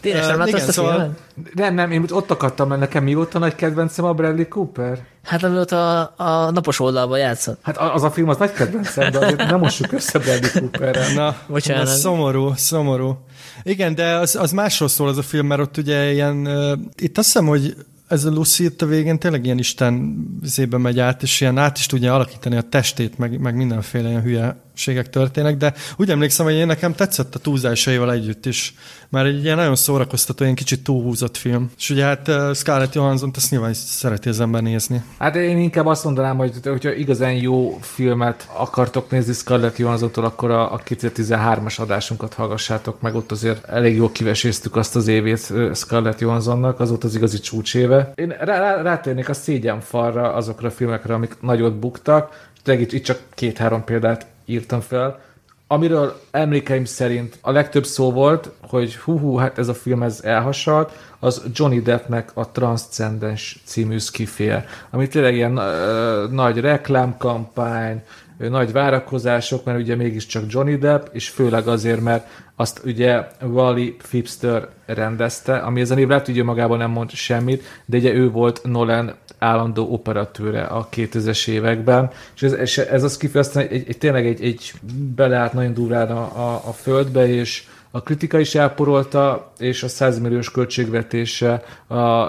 Dénes, 0.02 0.28
nem 0.28 0.40
uh, 0.40 0.48
igen, 0.48 0.68
a 0.68 0.72
szóval... 0.72 1.16
Nem, 1.54 1.74
nem, 1.74 1.92
én 1.92 2.06
ott 2.10 2.32
akartam, 2.32 2.68
mert 2.68 2.80
nekem 2.80 3.04
mi 3.04 3.14
volt 3.14 3.36
a 3.36 3.40
nagy 3.40 3.56
kedvencem 3.56 4.06
a 4.06 4.14
Bradley 4.14 4.48
Cooper? 4.48 5.00
Hát 5.24 5.44
amióta 5.44 6.02
a, 6.02 6.24
a 6.24 6.52
napos 6.52 6.80
oldalban 6.80 7.20
játszott. 7.20 7.60
Hát 7.62 7.78
az 7.78 8.04
a 8.04 8.12
film 8.12 8.30
az 8.30 8.38
nagy 8.38 8.52
kedvencem, 8.52 9.12
de 9.12 9.18
azért 9.18 9.38
nem 9.38 9.60
mossuk 9.60 9.92
össze 9.92 10.20
Bradley 10.20 10.52
Cooperrel. 10.52 11.14
Na, 11.14 11.36
Bocsánat. 11.48 11.88
Ez 11.88 12.00
szomorú, 12.00 12.54
szomorú. 12.56 13.26
Igen, 13.64 13.96
de 13.96 14.14
az, 14.14 14.36
az 14.36 14.52
másról 14.52 14.90
szól 14.90 15.08
az 15.08 15.18
a 15.18 15.22
film, 15.22 15.48
mert 15.48 15.62
ott 15.62 15.78
ugye 15.78 16.12
ilyen, 16.12 16.48
uh, 16.48 16.80
itt 16.96 17.18
azt 17.18 17.28
hiszem, 17.28 17.46
hogy 17.46 17.76
ez 18.12 18.26
a 18.26 18.30
Lucy 18.30 18.64
itt 18.64 18.82
a 18.82 18.86
végén 18.86 19.20
tényleg 19.20 19.46
ilyen 19.46 19.58
Isten 19.58 20.26
zébe 20.44 20.78
megy 20.78 21.00
át, 21.00 21.24
és 21.24 21.42
ilyen 21.42 21.58
át 21.58 21.78
is 21.78 21.86
tudja 21.86 22.14
alakítani 22.14 22.56
a 22.56 22.62
testét, 22.62 23.18
meg, 23.18 23.40
meg 23.40 23.56
mindenféle 23.56 24.10
ilyen 24.10 24.22
hülyeségek 24.72 25.10
történnek, 25.10 25.58
de 25.58 25.74
úgy 25.98 26.10
emlékszem, 26.10 26.46
hogy 26.46 26.56
én 26.56 26.66
nekem 26.66 26.94
tetszett 26.94 27.36
a 27.36 27.40
túlzásaival 27.40 28.12
együtt 28.12 28.46
is, 28.46 28.74
mert 29.10 29.28
egy 29.28 29.44
ilyen 29.44 29.56
nagyon 29.56 29.76
szórakoztató, 29.76 30.44
ilyen 30.44 30.56
kicsit 30.56 30.84
túlhúzott 30.84 31.38
film. 31.38 31.72
És 31.78 31.90
ugye 31.90 32.04
hát 32.04 32.28
uh, 32.28 32.54
Scarlett 32.54 32.94
Johansson 32.94 33.32
azt 33.36 33.52
nyilván 33.52 33.74
szereti 33.74 34.30
az 34.30 34.40
ember 34.40 34.62
nézni. 34.62 35.04
Hát 35.18 35.36
én 35.36 35.58
inkább 35.58 35.86
azt 35.86 36.04
mondanám, 36.04 36.38
hogy 36.38 36.54
hogyha 36.64 36.94
igazán 36.94 37.34
jó 37.34 37.78
filmet 37.82 38.48
akartok 38.54 39.12
nézni 39.12 39.34
Scarlett 39.34 39.78
Johansson-tól, 39.78 40.26
akkor 40.26 40.52
a, 40.52 40.74
a 40.74 40.82
2013-as 40.88 41.80
adásunkat 41.80 42.34
hallgassátok 42.34 43.02
meg, 43.02 43.16
ott 43.16 43.32
azért 43.32 43.70
elég 43.70 43.96
jól 43.96 44.12
kiveséztük 44.12 44.76
azt 44.76 44.96
az 44.96 45.08
évét 45.08 45.54
Scarlett 45.74 46.20
Johanssonnak, 46.20 46.80
az 46.80 46.90
volt 46.90 47.04
az 47.04 47.16
igazi 47.16 47.40
csúcséve. 47.40 48.12
Én 48.16 48.30
rá, 48.40 48.60
rá, 48.60 48.82
rátérnék 48.82 49.30
a 49.30 49.34
szégyenfalra 49.34 50.34
azokra 50.34 50.68
a 50.68 50.72
filmekre, 50.72 51.14
amik 51.14 51.38
nagyot 51.42 51.76
buktak, 51.76 52.50
tényleg 52.64 52.84
itt, 52.84 52.92
itt 52.92 53.04
csak 53.04 53.20
két-három 53.34 53.84
példát 53.84 54.26
írtam 54.52 54.80
fel, 54.80 55.20
amiről 55.68 56.20
emlékeim 56.32 56.86
szerint 56.86 57.38
a 57.42 57.52
legtöbb 57.52 57.86
szó 57.86 58.12
volt, 58.12 58.52
hogy 58.68 58.96
hú, 58.96 59.20
hú 59.20 59.36
hát 59.36 59.58
ez 59.58 59.68
a 59.68 59.74
film 59.74 60.04
ez 60.04 60.22
elhasalt, 60.24 60.92
az 61.20 61.44
Johnny 61.54 61.82
Deppnek 61.82 62.32
a 62.34 62.52
Transcendence 62.52 63.56
című 63.64 63.98
skiféje, 63.98 64.66
ami 64.90 65.08
tényleg 65.08 65.36
ilyen 65.36 65.58
uh, 65.58 66.32
nagy 66.32 66.60
reklámkampány, 66.60 68.04
nagy 68.38 68.72
várakozások, 68.72 69.66
mert 69.66 69.80
ugye 69.80 69.96
mégiscsak 69.96 70.44
Johnny 70.48 70.78
Depp, 70.78 71.06
és 71.12 71.30
főleg 71.30 71.68
azért, 71.68 72.02
mert 72.02 72.28
azt 72.56 72.82
ugye 72.86 73.28
Wally 73.42 73.96
Fipster 74.00 74.68
rendezte, 74.86 75.58
ami 75.58 75.82
ezen 75.82 75.98
év 75.98 76.08
lehet, 76.08 76.26
hogy 76.26 76.44
magában 76.44 76.78
nem 76.78 76.92
mond 76.92 77.10
semmit, 77.10 77.64
de 77.86 77.98
ugye 77.98 78.14
ő 78.14 78.32
volt 78.32 78.62
Nolan 78.64 79.16
állandó 79.42 79.88
operatőre 79.92 80.62
a 80.62 80.88
2000-es 80.96 81.48
években, 81.48 82.10
és 82.36 82.42
ez, 82.42 82.54
és 82.54 82.78
ez 82.78 83.04
az 83.04 83.18
kifejezten 83.18 83.68
egy, 83.68 83.84
egy, 83.88 83.98
tényleg 83.98 84.26
egy, 84.26 84.44
egy 84.44 84.74
beleállt 85.16 85.54
nagyon 85.54 85.74
durván 85.74 86.12
a, 86.12 86.22
a, 86.22 86.62
a 86.66 86.72
földbe, 86.72 87.28
és 87.28 87.64
a 87.92 88.02
kritika 88.02 88.40
is 88.40 88.56
elporolta, 88.56 89.52
és 89.58 89.84
a 89.84 89.88
100 89.88 90.20
milliós 90.20 90.52
költségvetése 90.52 91.64
a 91.88 92.28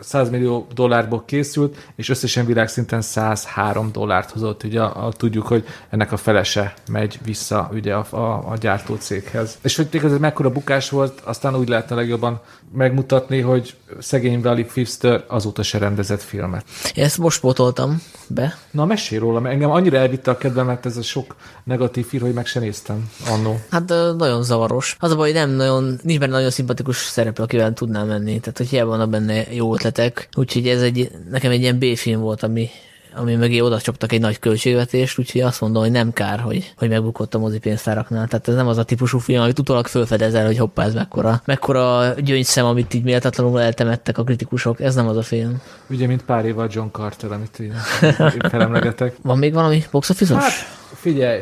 100 0.00 0.30
millió 0.30 0.66
dollárból 0.74 1.22
készült, 1.26 1.76
és 1.96 2.08
összesen 2.08 2.46
világszinten 2.46 3.00
103 3.00 3.92
dollárt 3.92 4.30
hozott. 4.30 4.62
Ugye 4.62 4.80
a, 4.80 5.06
a, 5.06 5.12
tudjuk, 5.12 5.46
hogy 5.46 5.64
ennek 5.90 6.12
a 6.12 6.16
felese 6.16 6.74
megy 6.88 7.18
vissza 7.24 7.70
ugye 7.72 7.94
a, 7.94 8.06
a, 8.10 8.50
a 8.50 8.56
gyártó 8.60 8.94
céghez. 8.94 9.58
És 9.62 9.76
hogy 9.76 9.88
ez 10.02 10.18
mekkora 10.18 10.50
bukás 10.50 10.90
volt, 10.90 11.20
aztán 11.20 11.56
úgy 11.56 11.68
lehetne 11.68 11.94
legjobban 11.94 12.40
megmutatni, 12.72 13.40
hogy 13.40 13.74
szegény 13.98 14.40
Valley 14.40 14.64
Fifster 14.64 15.24
azóta 15.26 15.62
se 15.62 15.78
rendezett 15.78 16.22
filmet. 16.22 16.64
Ezt 16.94 17.18
most 17.18 17.40
potoltam 17.40 18.02
be. 18.26 18.58
Na, 18.70 18.84
mesélj 18.84 19.20
róla, 19.20 19.40
mert 19.40 19.54
engem 19.54 19.70
annyira 19.70 19.96
elvitte 19.96 20.30
a 20.30 20.38
kedvemet 20.38 20.86
ez 20.86 20.96
a 20.96 21.02
sok 21.02 21.36
negatív 21.70 22.06
film, 22.06 22.22
hogy 22.22 22.34
meg 22.34 22.46
se 22.46 22.60
néztem 22.60 23.10
annó. 23.28 23.60
Hát 23.70 23.88
nagyon 24.16 24.42
zavaros. 24.42 24.96
Az 24.98 25.10
a 25.10 25.16
baj, 25.16 25.32
hogy 25.32 25.40
nem 25.40 25.50
nagyon, 25.50 25.98
nincs 26.02 26.18
benne 26.18 26.32
nagyon 26.32 26.50
szimpatikus 26.50 26.96
szereplő, 26.96 27.44
akivel 27.44 27.72
tudnám 27.72 28.06
menni. 28.06 28.40
Tehát, 28.40 28.58
hogy 28.58 28.68
hiába 28.68 28.90
vannak 28.90 29.08
benne 29.08 29.52
jó 29.52 29.74
ötletek. 29.74 30.28
Úgyhogy 30.36 30.68
ez 30.68 30.82
egy, 30.82 31.10
nekem 31.30 31.50
egy 31.50 31.60
ilyen 31.60 31.78
B-film 31.78 32.20
volt, 32.20 32.42
ami, 32.42 32.68
ami 33.14 33.34
mögé 33.34 33.60
oda 33.60 33.80
csaptak 33.80 34.12
egy 34.12 34.20
nagy 34.20 34.38
költségvetést, 34.38 35.18
úgyhogy 35.18 35.40
azt 35.40 35.60
mondom, 35.60 35.82
hogy 35.82 35.90
nem 35.90 36.12
kár, 36.12 36.40
hogy, 36.40 36.72
hogy 36.76 36.88
megbukott 36.88 37.34
a 37.34 37.38
mozipénztáraknál. 37.38 38.26
Tehát 38.26 38.48
ez 38.48 38.54
nem 38.54 38.68
az 38.68 38.78
a 38.78 38.84
típusú 38.84 39.18
film, 39.18 39.42
amit 39.42 39.58
utólag 39.58 39.86
felfedezel, 39.86 40.46
hogy 40.46 40.58
hoppá, 40.58 40.84
ez 40.84 40.94
mekkora, 40.94 41.42
mekkora 41.44 42.14
gyöngyszem, 42.18 42.66
amit 42.66 42.94
így 42.94 43.04
méltatlanul 43.04 43.60
eltemettek 43.60 44.18
a 44.18 44.24
kritikusok. 44.24 44.80
Ez 44.80 44.94
nem 44.94 45.08
az 45.08 45.16
a 45.16 45.22
film. 45.22 45.62
Ugye, 45.90 46.06
mint 46.06 46.24
pár 46.24 46.44
évvel 46.44 46.68
John 46.70 46.88
Carter, 46.92 47.32
amit 47.32 47.58
így 47.58 47.72
felemlegetek. 48.50 49.16
Van 49.22 49.38
még 49.38 49.52
valami 49.52 49.84
box 49.90 50.10
office 50.10 50.34
Hát, 50.34 50.52
figyelj, 50.94 51.40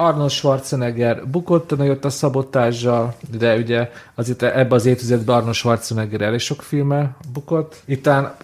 Arnold 0.00 0.30
Schwarzenegger 0.30 1.26
bukott, 1.26 1.74
jött 1.78 2.04
a 2.04 2.10
szabotázsa, 2.10 3.14
de 3.38 3.56
ugye 3.56 3.90
azért 4.14 4.42
ebbe 4.42 4.74
az 4.74 4.86
évtizedben 4.86 5.36
Arnold 5.36 5.54
Schwarzenegger 5.54 6.20
elég 6.20 6.38
sok 6.38 6.62
filme 6.62 7.16
bukott. 7.32 7.82
Ittán 7.84 8.34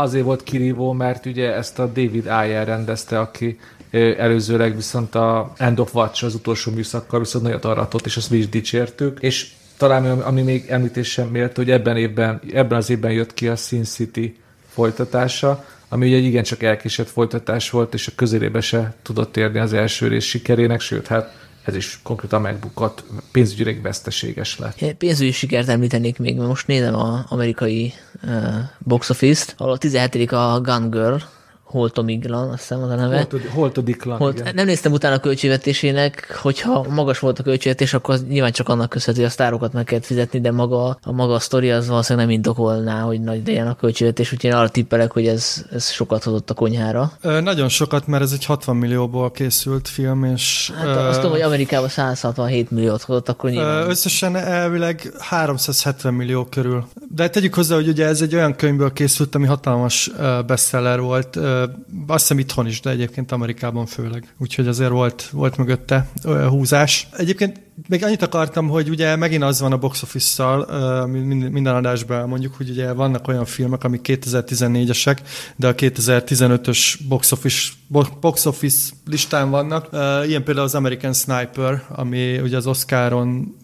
azért 0.00 0.24
volt 0.24 0.42
kirívó, 0.42 0.92
mert 0.92 1.26
ugye 1.26 1.54
ezt 1.54 1.78
a 1.78 1.86
David 1.86 2.26
Ayer 2.26 2.66
rendezte, 2.66 3.18
aki 3.18 3.58
előzőleg 4.18 4.76
viszont 4.76 5.14
a 5.14 5.52
End 5.56 5.78
of 5.78 5.94
Watch 5.94 6.24
az 6.24 6.34
utolsó 6.34 6.72
műszakkal 6.72 7.20
viszont 7.20 7.44
nagyot 7.44 7.64
aratott, 7.64 8.06
és 8.06 8.16
azt 8.16 8.30
mi 8.30 8.36
is 8.36 8.48
dicsértük, 8.48 9.18
és 9.20 9.52
talán 9.76 10.20
ami 10.20 10.42
még 10.42 10.66
említésem 10.68 11.28
mért, 11.28 11.56
hogy 11.56 11.70
ebben 11.70 11.96
évben, 11.96 12.40
ebben 12.52 12.78
az 12.78 12.90
évben 12.90 13.12
jött 13.12 13.34
ki 13.34 13.48
a 13.48 13.56
Sin 13.56 13.84
City 13.84 14.36
folytatása, 14.68 15.64
ami 15.88 16.06
ugye 16.06 16.16
egy 16.16 16.24
igencsak 16.24 16.62
elkésett 16.62 17.08
folytatás 17.08 17.70
volt, 17.70 17.94
és 17.94 18.06
a 18.06 18.12
közelébe 18.14 18.60
se 18.60 18.94
tudott 19.02 19.36
érni 19.36 19.58
az 19.58 19.72
első 19.72 20.08
rész 20.08 20.24
sikerének, 20.24 20.80
sőt, 20.80 21.06
hát 21.06 21.46
ez 21.64 21.76
is 21.76 22.00
konkrétan 22.02 22.40
megbukott, 22.40 23.04
pénzügyileg 23.32 23.82
veszteséges 23.82 24.58
lett. 24.58 24.94
Pénzügyi 24.94 25.32
sikert 25.32 25.68
említenék 25.68 26.18
még, 26.18 26.36
mert 26.36 26.48
most 26.48 26.66
nézem 26.66 26.94
az 26.94 27.20
amerikai 27.28 27.92
uh, 28.22 28.30
box 28.78 29.10
office-t, 29.10 29.54
ahol 29.58 29.72
a 29.72 29.78
17. 29.78 30.32
a 30.32 30.60
Gun 30.62 30.90
Girl, 30.90 31.16
Holtomiglan, 31.66 32.48
azt 32.48 32.58
hiszem 32.58 32.82
az 32.82 32.90
a 32.90 32.94
neve. 32.94 33.16
Holtod- 33.16 33.44
Holtodiklan, 33.52 34.18
Holt, 34.18 34.38
igen. 34.38 34.54
nem 34.54 34.66
néztem 34.66 34.92
utána 34.92 35.14
a 35.14 35.18
költségvetésének, 35.18 36.38
hogyha 36.42 36.86
magas 36.88 37.18
volt 37.18 37.38
a 37.38 37.42
költségvetés, 37.42 37.94
akkor 37.94 38.14
az 38.14 38.24
nyilván 38.28 38.52
csak 38.52 38.68
annak 38.68 38.88
köszönhető, 38.88 39.20
hogy 39.20 39.30
a 39.30 39.34
sztárokat 39.34 39.72
meg 39.72 39.84
kellett 39.84 40.04
fizetni, 40.04 40.40
de 40.40 40.50
maga 40.52 40.98
a 41.02 41.12
maga 41.12 41.34
a 41.34 41.38
sztori 41.38 41.70
az 41.70 41.88
valószínűleg 41.88 42.26
nem 42.26 42.36
indokolná, 42.36 43.00
hogy 43.00 43.20
nagy 43.20 43.42
legyen 43.46 43.66
a 43.66 43.74
költségvetés, 43.76 44.32
úgyhogy 44.32 44.50
én 44.50 44.56
arra 44.56 44.68
tippelek, 44.68 45.12
hogy 45.12 45.26
ez, 45.26 45.64
ez 45.72 45.90
sokat 45.90 46.22
hozott 46.24 46.50
a 46.50 46.54
konyhára. 46.54 47.12
Ö, 47.20 47.40
nagyon 47.40 47.68
sokat, 47.68 48.06
mert 48.06 48.22
ez 48.22 48.32
egy 48.32 48.44
60 48.44 48.76
millióból 48.76 49.30
készült 49.30 49.88
film, 49.88 50.24
és 50.24 50.72
Hát 50.76 50.86
ö, 50.86 50.90
azt 50.90 51.16
tudom, 51.16 51.30
hogy 51.32 51.40
Amerikában 51.40 51.88
167 51.88 52.70
milliót 52.70 53.02
hozott, 53.02 53.28
akkor 53.28 53.50
Ö, 53.50 53.52
nyilván. 53.52 53.90
Összesen 53.90 54.36
elvileg 54.36 55.12
370 55.18 56.14
millió 56.14 56.44
körül. 56.44 56.84
De 57.14 57.28
tegyük 57.28 57.54
hozzá, 57.54 57.74
hogy 57.74 57.88
ugye 57.88 58.06
ez 58.06 58.20
egy 58.22 58.34
olyan 58.34 58.56
könyvből 58.56 58.92
készült, 58.92 59.34
ami 59.34 59.46
hatalmas 59.46 60.10
ö, 60.18 60.38
bestseller 60.46 61.00
volt. 61.00 61.36
Azt 62.06 62.20
hiszem 62.20 62.38
itthon 62.38 62.66
is, 62.66 62.80
de 62.80 62.90
egyébként 62.90 63.32
Amerikában 63.32 63.86
főleg. 63.86 64.34
Úgyhogy 64.38 64.68
azért 64.68 64.90
volt, 64.90 65.28
volt 65.32 65.56
mögötte 65.56 66.08
húzás. 66.48 67.08
Egyébként 67.16 67.60
még 67.88 68.04
annyit 68.04 68.22
akartam, 68.22 68.68
hogy 68.68 68.88
ugye 68.88 69.16
megint 69.16 69.42
az 69.42 69.60
van 69.60 69.72
a 69.72 69.76
box 69.78 70.02
office-szal, 70.02 71.06
minden 71.06 71.74
adásban 71.74 72.28
mondjuk, 72.28 72.54
hogy 72.54 72.70
ugye 72.70 72.92
vannak 72.92 73.28
olyan 73.28 73.44
filmek, 73.44 73.84
amik 73.84 74.00
2014-esek, 74.04 75.18
de 75.56 75.68
a 75.68 75.74
2015-ös 75.74 76.94
box 77.08 77.32
office, 77.32 77.72
bo- 77.86 78.18
box 78.20 78.46
office 78.46 78.92
listán 79.06 79.50
vannak. 79.50 79.88
Ilyen 80.26 80.44
például 80.44 80.66
az 80.66 80.74
American 80.74 81.12
Sniper, 81.12 81.82
ami 81.88 82.38
ugye 82.38 82.56
az 82.56 82.66
Oscaron 82.66 83.56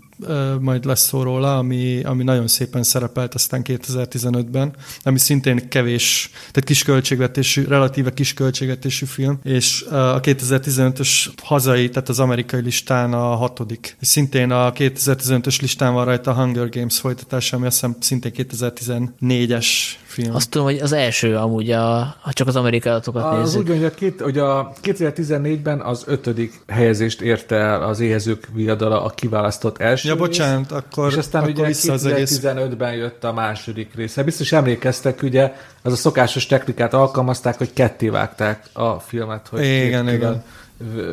majd 0.60 0.84
lesz 0.84 1.06
szó 1.06 1.22
róla, 1.22 1.58
ami, 1.58 2.02
ami 2.04 2.22
nagyon 2.22 2.48
szépen 2.48 2.82
szerepelt 2.82 3.34
aztán 3.34 3.62
2015-ben, 3.64 4.74
ami 5.02 5.18
szintén 5.18 5.68
kevés, 5.68 6.30
tehát 6.32 6.64
kisköltségvetésű, 6.64 7.64
relatíve 7.64 8.12
kisköltségvetésű 8.12 9.06
film, 9.06 9.38
és 9.42 9.82
a 9.90 10.20
2015-ös 10.20 11.28
hazai, 11.42 11.88
tehát 11.88 12.08
az 12.08 12.18
amerikai 12.18 12.60
listán 12.60 13.12
a 13.12 13.36
hatodik. 13.36 13.96
És 14.00 14.08
szintén 14.08 14.50
a 14.50 14.72
2015-ös 14.72 15.60
listán 15.60 15.92
van 15.94 16.04
rajta 16.04 16.30
a 16.30 16.34
Hunger 16.34 16.68
Games 16.68 16.98
folytatása, 16.98 17.56
ami 17.56 17.66
azt 17.66 17.74
hiszem 17.74 17.96
szintén 18.00 18.32
2014-es 18.36 19.66
film. 20.12 20.34
Azt 20.34 20.50
tudom, 20.50 20.66
hogy 20.66 20.78
az 20.78 20.92
első 20.92 21.36
amúgy, 21.36 21.70
a, 21.70 22.16
ha 22.20 22.32
csak 22.32 22.46
az 22.46 22.56
amerikai 22.56 22.92
adatokat 22.92 23.24
Az 23.24 23.38
nézzük. 23.38 23.60
úgy 23.60 23.68
van, 23.68 23.76
hogy 23.76 23.86
a, 23.86 23.90
két, 23.90 24.20
hogy 24.20 24.38
a 24.38 24.72
2014-ben 24.82 25.80
az 25.80 26.02
ötödik 26.06 26.60
helyezést 26.68 27.20
érte 27.20 27.56
el 27.56 27.82
az 27.82 28.00
éhezők 28.00 28.48
viadala 28.54 29.04
a 29.04 29.08
kiválasztott 29.10 29.78
első 29.78 30.08
Ja, 30.08 30.14
rész, 30.14 30.22
bocsánat, 30.22 30.72
akkor, 30.72 31.10
és 31.10 31.16
aztán 31.16 31.42
akkor 31.42 31.54
ugye 31.54 31.66
vissza 31.66 31.92
az 31.92 32.06
egész. 32.06 32.40
2015-ben 32.42 32.94
jött 32.94 33.24
a 33.24 33.32
második 33.32 33.94
része. 33.94 34.22
Biztos 34.22 34.52
emlékeztek, 34.52 35.22
ugye, 35.22 35.54
az 35.82 35.92
a 35.92 35.96
szokásos 35.96 36.46
technikát 36.46 36.94
alkalmazták, 36.94 37.58
hogy 37.58 37.72
ketté 37.72 38.08
vágták 38.08 38.64
a 38.72 38.92
filmet, 38.92 39.48
hogy 39.50 39.60
Igen, 39.64 40.04
két 40.04 40.14
igen. 40.14 40.18
külön 40.18 40.42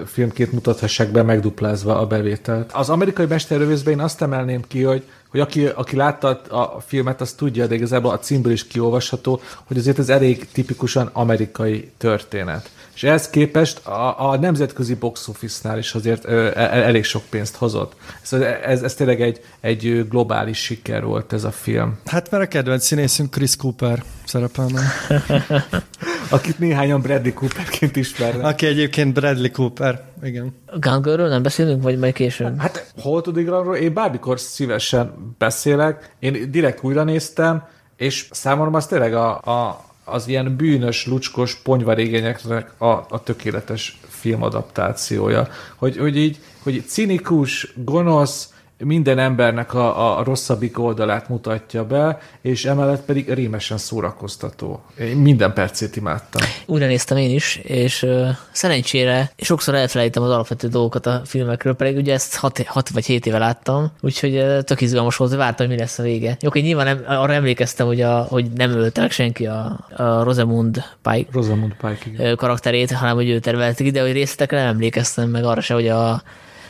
filmként 0.05 0.51
mutathassák 0.51 1.11
be, 1.11 1.23
megduplázva 1.23 1.99
a 1.99 2.07
bevételt. 2.07 2.71
Az 2.73 2.89
amerikai 2.89 3.25
mesterlövészben 3.25 3.93
én 3.93 3.99
azt 3.99 4.21
emelném 4.21 4.61
ki, 4.67 4.83
hogy 4.83 5.03
hogy 5.29 5.39
aki, 5.39 5.65
aki 5.65 5.95
látta 5.95 6.27
a 6.49 6.79
filmet, 6.79 7.21
az 7.21 7.31
tudja, 7.31 7.67
de 7.67 7.75
igazából 7.75 8.11
a 8.11 8.19
címből 8.19 8.51
is 8.51 8.67
kiolvasható, 8.67 9.41
hogy 9.63 9.77
azért 9.77 9.99
ez 9.99 10.09
elég 10.09 10.47
tipikusan 10.51 11.09
amerikai 11.13 11.91
történet. 11.97 12.69
És 12.99 13.05
ehhez 13.05 13.29
képest 13.29 13.85
a, 13.85 14.29
a 14.29 14.37
nemzetközi 14.37 14.95
box 14.95 15.27
office-nál 15.27 15.77
is 15.77 15.93
azért 15.93 16.25
ö, 16.25 16.51
el, 16.55 16.69
elég 16.69 17.03
sok 17.03 17.23
pénzt 17.29 17.55
hozott. 17.55 17.95
Ez, 18.21 18.33
ez, 18.63 18.83
ez 18.83 18.93
tényleg 18.93 19.21
egy, 19.21 19.41
egy 19.59 20.07
globális 20.09 20.57
siker 20.57 21.03
volt 21.03 21.33
ez 21.33 21.43
a 21.43 21.51
film. 21.51 21.99
Hát 22.05 22.31
mert 22.31 22.43
a 22.43 22.47
kedvenc 22.47 22.83
színészünk 22.83 23.31
Chris 23.31 23.55
Cooper 23.55 24.03
szerepel. 24.25 24.67
Akit 26.29 26.59
néhányan 26.59 27.01
Bradley 27.01 27.33
Cooperként 27.33 27.95
ismernek. 27.95 28.45
Aki 28.45 28.65
egyébként 28.65 29.13
Bradley 29.13 29.51
Cooper, 29.51 30.03
igen. 30.23 30.55
Gun 30.79 31.01
Girl-ről 31.01 31.29
nem 31.29 31.43
beszélünk, 31.43 31.83
vagy 31.83 31.99
majd 31.99 32.13
később? 32.13 32.59
Hát 32.59 32.93
hol 33.01 33.21
tudigranról 33.21 33.75
én 33.75 33.93
bármikor 33.93 34.39
szívesen 34.39 35.35
beszélek. 35.37 36.15
Én 36.19 36.51
direkt 36.51 36.83
újra 36.83 37.03
néztem, 37.03 37.63
és 37.97 38.27
számomra 38.31 38.77
az 38.77 38.87
tényleg 38.87 39.13
a, 39.13 39.37
a, 39.37 39.87
az 40.11 40.27
ilyen 40.27 40.55
bűnös, 40.55 41.05
lucskos 41.05 41.55
ponyvarégényeknek 41.55 42.71
a, 42.77 42.85
a 42.87 43.21
tökéletes 43.23 43.99
filmadaptációja. 44.07 45.47
Hogy, 45.75 45.97
hogy 45.97 46.17
így, 46.17 46.37
hogy 46.63 46.83
cinikus, 46.87 47.73
gonosz, 47.75 48.53
minden 48.83 49.19
embernek 49.19 49.73
a, 49.73 50.17
a 50.17 50.23
rosszabbik 50.23 50.79
oldalát 50.79 51.29
mutatja 51.29 51.85
be, 51.85 52.19
és 52.41 52.65
emellett 52.65 53.05
pedig 53.05 53.33
rémesen 53.33 53.77
szórakoztató. 53.77 54.83
Én 54.99 55.17
minden 55.17 55.53
percét 55.53 55.95
imádtam. 55.95 56.47
Újra 56.65 56.85
néztem 56.85 57.17
én 57.17 57.35
is, 57.35 57.55
és 57.55 58.03
uh, 58.03 58.27
szerencsére 58.51 59.31
sokszor 59.37 59.75
elfelejtem 59.75 60.23
az 60.23 60.29
alapvető 60.29 60.67
dolgokat 60.67 61.05
a 61.05 61.21
filmekről, 61.25 61.75
pedig 61.75 61.97
ugye 61.97 62.13
ezt 62.13 62.35
6 62.35 62.89
vagy 62.93 63.05
7 63.05 63.25
éve 63.25 63.37
láttam, 63.37 63.91
úgyhogy 64.01 64.37
uh, 64.37 64.61
tök 64.61 64.81
izgalmas 64.81 65.15
volt, 65.15 65.29
hogy 65.29 65.39
vártam, 65.39 65.67
hogy 65.67 65.75
mi 65.75 65.81
lesz 65.81 65.99
a 65.99 66.03
vége. 66.03 66.37
Jó, 66.41 66.49
hogy 66.49 66.61
nyilván 66.61 66.85
nem, 66.85 67.19
arra 67.19 67.33
emlékeztem, 67.33 67.87
hogy, 67.87 68.01
a, 68.01 68.25
hogy 68.29 68.51
nem 68.55 68.71
ölte 68.71 69.01
meg 69.01 69.11
senki 69.11 69.45
a, 69.45 69.79
a 69.95 70.23
Rosamund 70.23 70.83
Pike 71.01 71.29
Rosamund 71.31 71.73
Pike, 71.73 71.99
igen. 72.05 72.35
karakterét, 72.35 72.91
hanem 72.91 73.15
hogy 73.15 73.29
ő 73.29 73.39
tervelte 73.39 73.83
ki, 73.83 73.91
de 73.91 74.01
hogy 74.01 74.11
részletekre 74.11 74.57
nem 74.57 74.67
emlékeztem 74.67 75.29
meg 75.29 75.43
arra 75.43 75.61
se, 75.61 75.73
hogy 75.73 75.87
a 75.87 76.23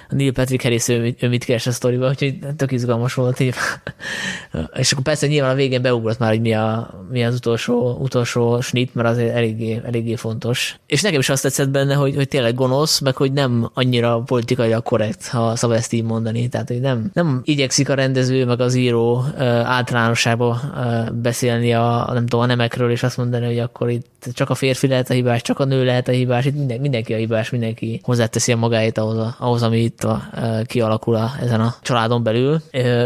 Neil 0.09 0.31
Patrick 0.31 0.61
Harris 0.61 0.87
ő, 0.87 1.15
ő 1.19 1.27
mit 1.27 1.43
keres 1.43 1.67
a 1.67 1.71
sztoriba, 1.71 2.07
úgyhogy 2.07 2.39
tök 2.57 2.71
izgalmas 2.71 3.13
volt. 3.13 3.39
És 4.73 4.91
akkor 4.91 5.03
persze 5.03 5.27
nyilván 5.27 5.51
a 5.51 5.55
végén 5.55 5.81
beugrott 5.81 6.17
már, 6.17 6.29
hogy 6.29 6.41
mi, 6.41 6.53
a, 6.53 6.93
mi 7.09 7.23
az 7.23 7.35
utolsó, 7.35 7.97
utolsó 7.99 8.61
snit, 8.61 8.95
mert 8.95 9.07
azért 9.07 9.35
eléggé, 9.35 9.81
eléggé 9.85 10.15
fontos. 10.15 10.79
És 10.85 11.01
nekem 11.01 11.19
is 11.19 11.29
azt 11.29 11.41
tetszett 11.41 11.69
benne, 11.69 11.93
hogy, 11.93 12.15
hogy 12.15 12.27
tényleg 12.27 12.53
gonosz, 12.53 12.99
meg 12.99 13.15
hogy 13.15 13.31
nem 13.31 13.71
annyira 13.73 14.19
politikailag 14.19 14.83
korrekt, 14.83 15.27
ha 15.27 15.55
szabad 15.55 15.77
ezt 15.77 15.93
így 15.93 16.03
mondani. 16.03 16.47
Tehát, 16.47 16.67
hogy 16.67 16.79
nem, 16.79 17.09
nem 17.13 17.41
igyekszik 17.43 17.89
a 17.89 17.93
rendező, 17.93 18.45
meg 18.45 18.61
az 18.61 18.75
író 18.75 19.23
általánosságban 19.63 20.59
beszélni 21.21 21.73
a, 21.73 22.09
nem 22.13 22.25
tudom, 22.25 22.39
a 22.39 22.45
nemekről, 22.45 22.91
és 22.91 23.03
azt 23.03 23.17
mondani, 23.17 23.45
hogy 23.45 23.59
akkor 23.59 23.89
itt 23.89 24.25
csak 24.33 24.49
a 24.49 24.55
férfi 24.55 24.87
lehet 24.87 25.09
a 25.09 25.13
hibás, 25.13 25.41
csak 25.41 25.59
a 25.59 25.65
nő 25.65 25.85
lehet 25.85 26.07
a 26.07 26.11
hibás, 26.11 26.45
itt 26.45 26.55
minden, 26.55 26.79
mindenki 26.79 27.13
a 27.13 27.17
hibás, 27.17 27.49
mindenki 27.49 27.99
hozzáteszi 28.03 28.51
a 28.51 28.57
magáét 28.57 28.97
ahhoz, 28.97 29.35
ahhoz 29.39 29.63
ami 29.63 29.89
itt 29.99 30.09
a, 30.09 30.21
ö, 30.35 30.61
kialakul 30.65 31.15
a, 31.15 31.31
ezen 31.41 31.61
a 31.61 31.75
családon 31.81 32.23
belül. 32.23 32.61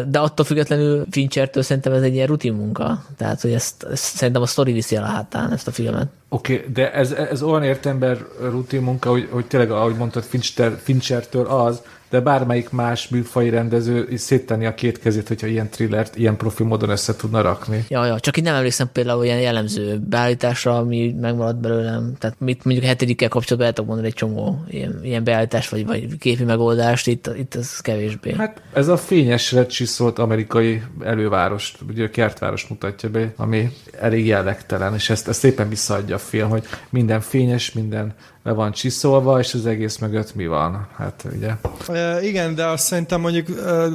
De 0.08 0.20
attól 0.20 0.46
függetlenül 0.46 1.06
Finchertől 1.10 1.64
szerintem 1.64 1.94
ez 1.94 2.02
egy 2.02 2.14
ilyen 2.14 2.28
rutin 2.28 2.54
munka. 2.54 3.04
Tehát, 3.18 3.42
hogy 3.42 3.54
ezt, 3.54 3.84
ezt 3.84 4.04
szerintem 4.04 4.44
a 4.44 4.46
sztori 4.46 4.72
viszi 4.72 4.96
el 4.96 5.04
a 5.04 5.08
hátán 5.08 5.52
ezt 5.52 5.68
a 5.68 5.72
filmet. 5.72 6.08
Oké, 6.30 6.56
okay, 6.56 6.72
de 6.74 6.94
ez, 6.94 7.12
ez 7.12 7.42
olyan 7.42 7.64
értember 7.64 8.18
rutin 8.42 8.82
munka, 8.82 9.10
hogy, 9.10 9.28
hogy 9.32 9.46
tényleg, 9.46 9.72
ahogy 9.72 9.96
mondtad, 9.96 10.24
Fincher, 10.24 10.78
Finchertől 10.84 11.46
az, 11.46 11.82
de 12.14 12.20
bármelyik 12.20 12.70
más 12.70 13.08
műfai 13.08 13.50
rendező 13.50 14.08
is 14.10 14.22
széttenni 14.22 14.66
a 14.66 14.74
két 14.74 15.00
kezét, 15.00 15.28
hogyha 15.28 15.48
ilyen 15.48 15.70
thrillert, 15.70 16.16
ilyen 16.16 16.38
profi 16.38 16.64
módon 16.64 16.90
össze 16.90 17.16
tudna 17.16 17.42
rakni. 17.42 17.86
Ja, 17.90 18.06
ja, 18.06 18.20
csak 18.20 18.38
itt 18.38 18.44
nem 18.44 18.56
emlékszem 18.56 18.90
például 18.92 19.24
ilyen 19.24 19.40
jellemző 19.40 20.00
beállításra, 20.10 20.78
ami 20.78 21.16
megmaradt 21.22 21.60
belőlem. 21.60 22.14
Tehát 22.20 22.36
mit 22.40 22.64
mondjuk 22.64 22.86
hetedikkel 22.86 23.30
kapcsolatban 23.30 23.68
el 23.68 23.74
tudok 23.74 23.90
mondani 23.90 24.10
egy 24.10 24.18
csomó 24.18 24.64
ilyen, 24.70 25.00
ilyen 25.04 25.24
beállítás, 25.24 25.70
vagy, 25.70 25.86
vagy 25.86 26.18
képi 26.18 26.44
megoldást, 26.44 27.08
itt, 27.08 27.30
itt 27.38 27.56
ez 27.56 27.80
kevésbé. 27.80 28.34
Hát 28.38 28.62
ez 28.74 28.88
a 28.88 28.98
fényesre 28.98 29.66
csiszolt 29.66 30.20
amerikai 30.20 30.82
elővárost, 31.04 31.78
ugye 31.90 32.06
a 32.06 32.10
kertvárost 32.10 32.70
mutatja 32.70 33.10
be, 33.10 33.34
ami 33.36 33.70
elég 34.00 34.26
jellegtelen, 34.26 34.94
és 34.94 35.10
ezt, 35.10 35.28
ezt 35.28 35.40
szépen 35.40 35.70
visszaadja 35.70 36.16
a 36.16 36.20
film, 36.20 36.50
hogy 36.50 36.64
minden 36.90 37.22
fényes, 37.22 37.72
minden 37.72 38.14
le 38.44 38.52
van 38.52 38.72
csiszolva, 38.72 39.40
és 39.40 39.54
az 39.54 39.66
egész 39.66 39.98
mögött 39.98 40.36
mi 40.36 40.48
van? 40.48 40.88
Hát 40.96 41.26
ugye. 41.36 41.56
E, 41.88 42.24
igen, 42.24 42.56
de 42.56 42.66
azt 42.66 42.86
szerintem 42.86 43.22
mondjuk 43.22 43.48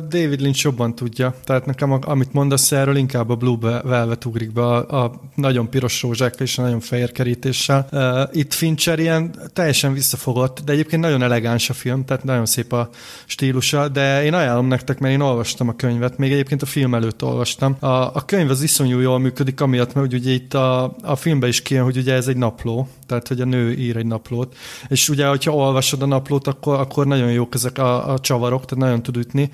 David 0.08 0.40
Lynch 0.40 0.64
jobban 0.64 0.94
tudja. 0.94 1.34
Tehát 1.44 1.66
nekem, 1.66 1.98
amit 2.00 2.32
mondasz 2.32 2.72
erről, 2.72 2.96
inkább 2.96 3.30
a 3.30 3.34
Blue 3.34 3.80
Velvet 3.84 4.24
ugrik 4.24 4.52
be 4.52 4.62
a, 4.62 5.04
a 5.04 5.20
nagyon 5.34 5.70
piros 5.70 6.02
rózsákkal 6.02 6.40
és 6.40 6.58
a 6.58 6.62
nagyon 6.62 6.80
fehér 6.80 7.12
kerítéssel. 7.12 7.86
E, 7.90 8.28
itt 8.32 8.52
Fincher 8.52 8.98
ilyen 8.98 9.34
teljesen 9.52 9.92
visszafogott, 9.92 10.60
de 10.64 10.72
egyébként 10.72 11.02
nagyon 11.02 11.22
elegáns 11.22 11.70
a 11.70 11.74
film, 11.74 12.04
tehát 12.04 12.24
nagyon 12.24 12.46
szép 12.46 12.72
a 12.72 12.88
stílusa, 13.26 13.88
de 13.88 14.24
én 14.24 14.34
ajánlom 14.34 14.66
nektek, 14.66 14.98
mert 14.98 15.14
én 15.14 15.20
olvastam 15.20 15.68
a 15.68 15.76
könyvet, 15.76 16.18
még 16.18 16.32
egyébként 16.32 16.62
a 16.62 16.66
film 16.66 16.94
előtt 16.94 17.24
olvastam. 17.24 17.76
A, 17.78 17.86
a 17.86 18.22
könyv 18.26 18.50
az 18.50 18.62
iszonyú 18.62 18.98
jól 18.98 19.18
működik, 19.18 19.60
amiatt, 19.60 19.94
mert 19.94 20.12
ugye 20.12 20.30
itt 20.30 20.54
a, 20.54 20.96
a 21.02 21.16
filmben 21.16 21.48
is 21.48 21.62
kijön, 21.62 21.84
hogy 21.84 21.96
ugye 21.96 22.14
ez 22.14 22.28
egy 22.28 22.36
napló, 22.36 22.88
tehát 23.06 23.28
hogy 23.28 23.40
a 23.40 23.44
nő 23.44 23.72
ír 23.72 23.96
egy 23.96 24.06
naplót, 24.38 24.56
és 24.88 25.08
ugye, 25.08 25.26
hogyha 25.26 25.54
olvasod 25.54 26.02
a 26.02 26.06
naplót, 26.06 26.46
akkor, 26.46 26.80
akkor 26.80 27.06
nagyon 27.06 27.32
jók 27.32 27.54
ezek 27.54 27.78
a, 27.78 28.12
a 28.12 28.18
csavarok, 28.18 28.64
tehát 28.64 28.84
nagyon 28.84 29.02
tud 29.02 29.16
ütni, 29.16 29.50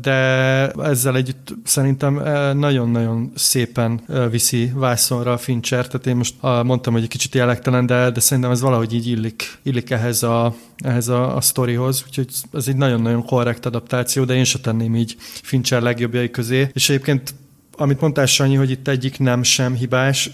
de 0.00 0.12
ezzel 0.70 1.16
együtt 1.16 1.54
szerintem 1.64 2.18
eh, 2.18 2.54
nagyon-nagyon 2.54 3.32
szépen 3.34 4.00
eh, 4.08 4.30
viszi 4.30 4.72
vászonra 4.74 5.32
a 5.32 5.38
Fincher, 5.38 5.86
tehát 5.86 6.06
én 6.06 6.16
most 6.16 6.34
ah, 6.40 6.64
mondtam, 6.64 6.92
hogy 6.92 7.02
egy 7.02 7.08
kicsit 7.08 7.34
jellegtelen, 7.34 7.86
de, 7.86 8.10
de 8.10 8.20
szerintem 8.20 8.52
ez 8.52 8.60
valahogy 8.60 8.94
így 8.94 9.06
illik, 9.06 9.58
illik 9.62 9.90
ehhez 9.90 10.22
a, 10.22 10.54
ehhez 10.84 11.08
a, 11.08 11.36
a 11.36 11.40
sztorihoz, 11.40 12.04
úgyhogy 12.06 12.28
ez 12.52 12.68
egy 12.68 12.76
nagyon-nagyon 12.76 13.24
korrekt 13.24 13.66
adaptáció, 13.66 14.24
de 14.24 14.34
én 14.34 14.44
se 14.44 14.58
tenném 14.58 14.96
így 14.96 15.16
Fincher 15.18 15.82
legjobbjai 15.82 16.30
közé, 16.30 16.68
és 16.72 16.88
egyébként 16.88 17.34
amit 17.76 18.00
mondtál, 18.00 18.26
Sanyi, 18.26 18.54
hogy 18.54 18.70
itt 18.70 18.88
egyik 18.88 19.18
nem 19.18 19.42
sem 19.42 19.74
hibás, 19.74 20.26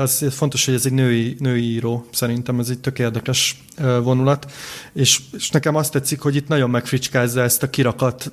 az 0.00 0.26
fontos, 0.30 0.64
hogy 0.64 0.74
ez 0.74 0.86
egy 0.86 0.92
női, 0.92 1.36
női 1.38 1.72
író, 1.72 2.06
szerintem 2.12 2.58
ez 2.58 2.68
egy 2.68 2.78
tök 2.78 2.98
érdekes 2.98 3.62
vonulat, 4.02 4.52
és, 4.92 5.20
és 5.32 5.50
nekem 5.50 5.74
azt 5.74 5.92
tetszik, 5.92 6.20
hogy 6.20 6.36
itt 6.36 6.48
nagyon 6.48 6.70
megfricskázza 6.70 7.42
ezt 7.42 7.62
a 7.62 7.70
kirakat 7.70 8.32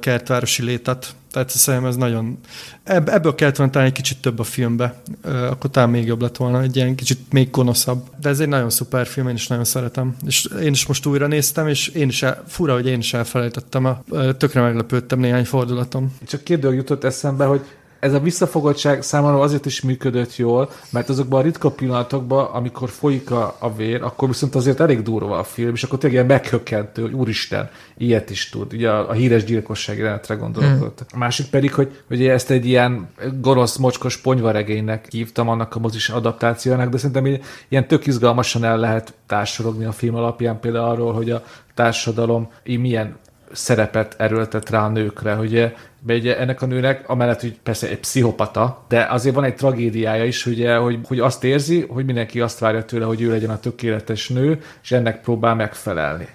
kertvárosi 0.00 0.62
létet, 0.62 1.14
tehát 1.34 1.50
szerintem 1.50 1.88
ez 1.88 1.96
nagyon... 1.96 2.38
Ebből 2.84 3.34
kellett 3.34 3.56
volna 3.56 3.72
talán 3.72 3.88
egy 3.88 3.94
kicsit 3.94 4.20
több 4.20 4.38
a 4.38 4.42
filmbe, 4.42 5.02
akkor 5.22 5.70
talán 5.70 5.90
még 5.90 6.06
jobb 6.06 6.22
lett 6.22 6.36
volna, 6.36 6.62
egy 6.62 6.76
ilyen 6.76 6.94
kicsit 6.94 7.18
még 7.32 7.50
gonoszabb. 7.50 8.10
De 8.20 8.28
ez 8.28 8.40
egy 8.40 8.48
nagyon 8.48 8.70
szuper 8.70 9.06
film, 9.06 9.28
én 9.28 9.34
is 9.34 9.46
nagyon 9.46 9.64
szeretem. 9.64 10.16
És 10.26 10.48
én 10.62 10.72
is 10.72 10.86
most 10.86 11.06
újra 11.06 11.26
néztem, 11.26 11.68
és 11.68 11.88
én 11.88 12.08
is 12.08 12.22
el, 12.22 12.44
fura, 12.46 12.74
hogy 12.74 12.86
én 12.86 12.98
is 12.98 13.14
elfelejtettem, 13.14 13.84
a, 13.84 14.02
tökre 14.36 14.60
meglepődtem 14.60 15.18
néhány 15.18 15.44
fordulatom. 15.44 16.16
Csak 16.26 16.44
két 16.44 16.58
dolog 16.58 16.76
jutott 16.76 17.04
eszembe, 17.04 17.44
hogy 17.44 17.60
ez 18.04 18.12
a 18.12 18.20
visszafogottság 18.20 19.02
számomra 19.02 19.40
azért 19.40 19.66
is 19.66 19.80
működött 19.80 20.36
jól, 20.36 20.70
mert 20.90 21.08
azokban 21.08 21.40
a 21.40 21.42
ritka 21.42 21.70
pillanatokban, 21.70 22.44
amikor 22.44 22.90
folyik 22.90 23.30
a, 23.30 23.56
a 23.58 23.74
vér, 23.74 24.02
akkor 24.02 24.28
viszont 24.28 24.54
azért 24.54 24.80
elég 24.80 25.02
durva 25.02 25.38
a 25.38 25.44
film, 25.44 25.74
és 25.74 25.82
akkor 25.82 25.98
tényleg 25.98 26.18
ilyen 26.18 26.38
meghökkentő, 26.38 27.02
hogy 27.02 27.12
úristen, 27.12 27.70
ilyet 27.96 28.30
is 28.30 28.48
tud. 28.48 28.72
Ugye 28.72 28.90
a, 28.90 29.08
a 29.08 29.12
híres 29.12 29.44
gyilkosság 29.44 29.98
jelenetre 29.98 30.34
gondolok 30.34 30.70
hmm. 30.70 30.92
A 31.12 31.18
másik 31.18 31.46
pedig, 31.46 31.74
hogy, 31.74 32.02
hogy 32.08 32.26
ezt 32.26 32.50
egy 32.50 32.66
ilyen 32.66 33.08
gonosz, 33.40 33.76
mocskos 33.76 34.16
ponyvaregénynek 34.16 35.06
hívtam 35.10 35.48
annak 35.48 35.74
a 35.74 35.78
mozis 35.78 36.08
adaptációnak, 36.08 36.88
de 36.88 36.96
szerintem 36.96 37.40
ilyen 37.68 37.86
tök 37.86 38.06
izgalmasan 38.06 38.64
el 38.64 38.78
lehet 38.78 39.14
társadalogni 39.26 39.84
a 39.84 39.92
film 39.92 40.14
alapján, 40.14 40.60
például 40.60 40.84
arról, 40.84 41.12
hogy 41.12 41.30
a 41.30 41.44
társadalom 41.74 42.50
milyen 42.64 43.16
szerepet 43.54 44.14
erőltet 44.18 44.70
rá 44.70 44.84
a 44.84 44.88
nőkre, 44.88 45.34
hogy 45.34 45.72
ugye 46.06 46.38
ennek 46.38 46.62
a 46.62 46.66
nőnek, 46.66 47.08
amellett, 47.08 47.40
hogy 47.40 47.58
persze 47.62 47.88
egy 47.88 47.98
pszichopata, 47.98 48.84
de 48.88 49.06
azért 49.10 49.34
van 49.34 49.44
egy 49.44 49.54
tragédiája 49.54 50.24
is, 50.24 50.46
ugye, 50.46 50.76
hogy, 50.76 50.98
hogy 51.04 51.20
azt 51.20 51.44
érzi, 51.44 51.80
hogy 51.80 52.04
mindenki 52.04 52.40
azt 52.40 52.58
várja 52.58 52.84
tőle, 52.84 53.04
hogy 53.04 53.22
ő 53.22 53.30
legyen 53.30 53.50
a 53.50 53.60
tökéletes 53.60 54.28
nő, 54.28 54.62
és 54.82 54.92
ennek 54.92 55.20
próbál 55.20 55.54
megfelelni. 55.54 56.28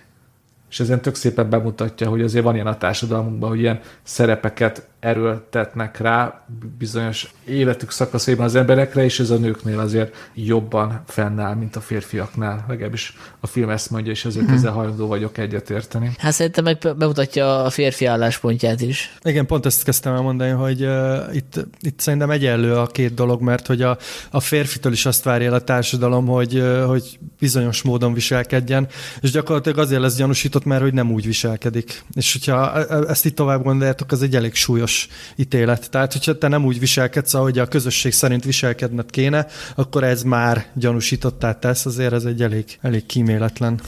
És 0.70 0.80
ezen 0.80 1.02
tök 1.02 1.16
szépen 1.16 1.50
bemutatja, 1.50 2.10
hogy 2.10 2.22
azért 2.22 2.44
van 2.44 2.54
ilyen 2.54 2.68
a 2.68 2.78
társadalmunkban, 2.78 3.50
hogy 3.50 3.60
ilyen 3.60 3.80
szerepeket 4.04 4.88
erőltetnek 5.00 5.98
rá 5.98 6.46
bizonyos 6.78 7.34
életük 7.46 7.92
szakaszaiban 7.92 8.46
az 8.46 8.56
emberekre, 8.56 9.04
és 9.04 9.20
ez 9.20 9.30
a 9.30 9.38
nőknél 9.38 9.80
azért 9.80 10.16
jobban 10.34 11.02
fennáll, 11.08 11.54
mint 11.54 11.76
a 11.76 11.82
férfiaknál. 11.82 12.66
Legalábbis 12.68 13.18
a 13.40 13.48
film 13.48 13.70
ezt 13.70 13.90
mondja, 13.90 14.12
és 14.12 14.26
ezért 14.26 14.46
hmm. 14.46 14.56
ezzel 14.56 14.72
hajlandó 14.72 15.08
vagyok 15.08 15.38
egyetérteni. 15.38 16.12
Hát 16.18 16.34
szerintem 16.34 16.64
meg 16.64 16.78
bemutatja 16.98 17.64
a 17.64 17.70
férfi 17.70 18.06
álláspontját 18.06 18.82
is. 18.82 19.18
Igen, 19.24 19.46
pont 19.46 19.66
ezt 19.66 19.84
kezdtem 19.84 20.14
el 20.14 20.22
mondani, 20.22 20.52
hogy 20.52 20.84
uh, 20.84 21.36
itt, 21.36 21.66
itt 21.80 22.00
szerintem 22.00 22.30
egyenlő 22.30 22.76
a 22.76 22.88
két 22.88 23.14
dolog, 23.14 23.42
mert 23.42 23.68
hogy 23.68 23.82
a, 23.82 23.98
a 24.32 24.40
férfitől 24.40 24.92
is 24.92 25.06
azt 25.06 25.24
várja 25.24 25.54
a 25.54 25.62
társadalom, 25.62 26.26
hogy, 26.26 26.56
uh, 26.56 26.84
hogy 26.84 27.20
bizonyos 27.40 27.82
módon 27.82 28.14
viselkedjen, 28.14 28.88
és 29.22 29.32
gyakorlatilag 29.32 29.78
azért 29.78 30.02
lesz 30.02 30.16
gyanúsított, 30.16 30.66
mert 30.66 30.82
hogy 30.82 30.94
nem 30.94 31.12
úgy 31.12 31.26
viselkedik. 31.26 32.04
És 32.14 32.32
hogyha 32.32 32.74
e, 32.74 32.96
e, 32.96 32.98
ezt 33.08 33.26
itt 33.26 33.36
tovább 33.36 33.64
gondoljátok, 33.64 34.12
az 34.12 34.22
egy 34.22 34.36
elég 34.36 34.56
súlyos 34.56 34.89
súlyos 34.90 35.08
ítélet. 35.36 35.90
Tehát, 35.90 36.14
hogyha 36.14 36.38
te 36.38 36.48
nem 36.48 36.66
úgy 36.66 36.80
viselkedsz, 36.80 37.34
ahogy 37.34 37.60
a 37.60 37.68
közösség 37.68 38.12
szerint 38.12 38.44
viselkedned 38.44 39.10
kéne, 39.10 39.48
akkor 39.76 40.04
ez 40.04 40.24
már 40.24 40.66
gyanúsítottá 40.74 41.60
tesz, 41.60 41.86
azért 41.86 42.14
ez 42.14 42.24
egy 42.24 42.42
elég, 42.42 42.78
elég 42.82 43.06
kíméletlen 43.06 43.80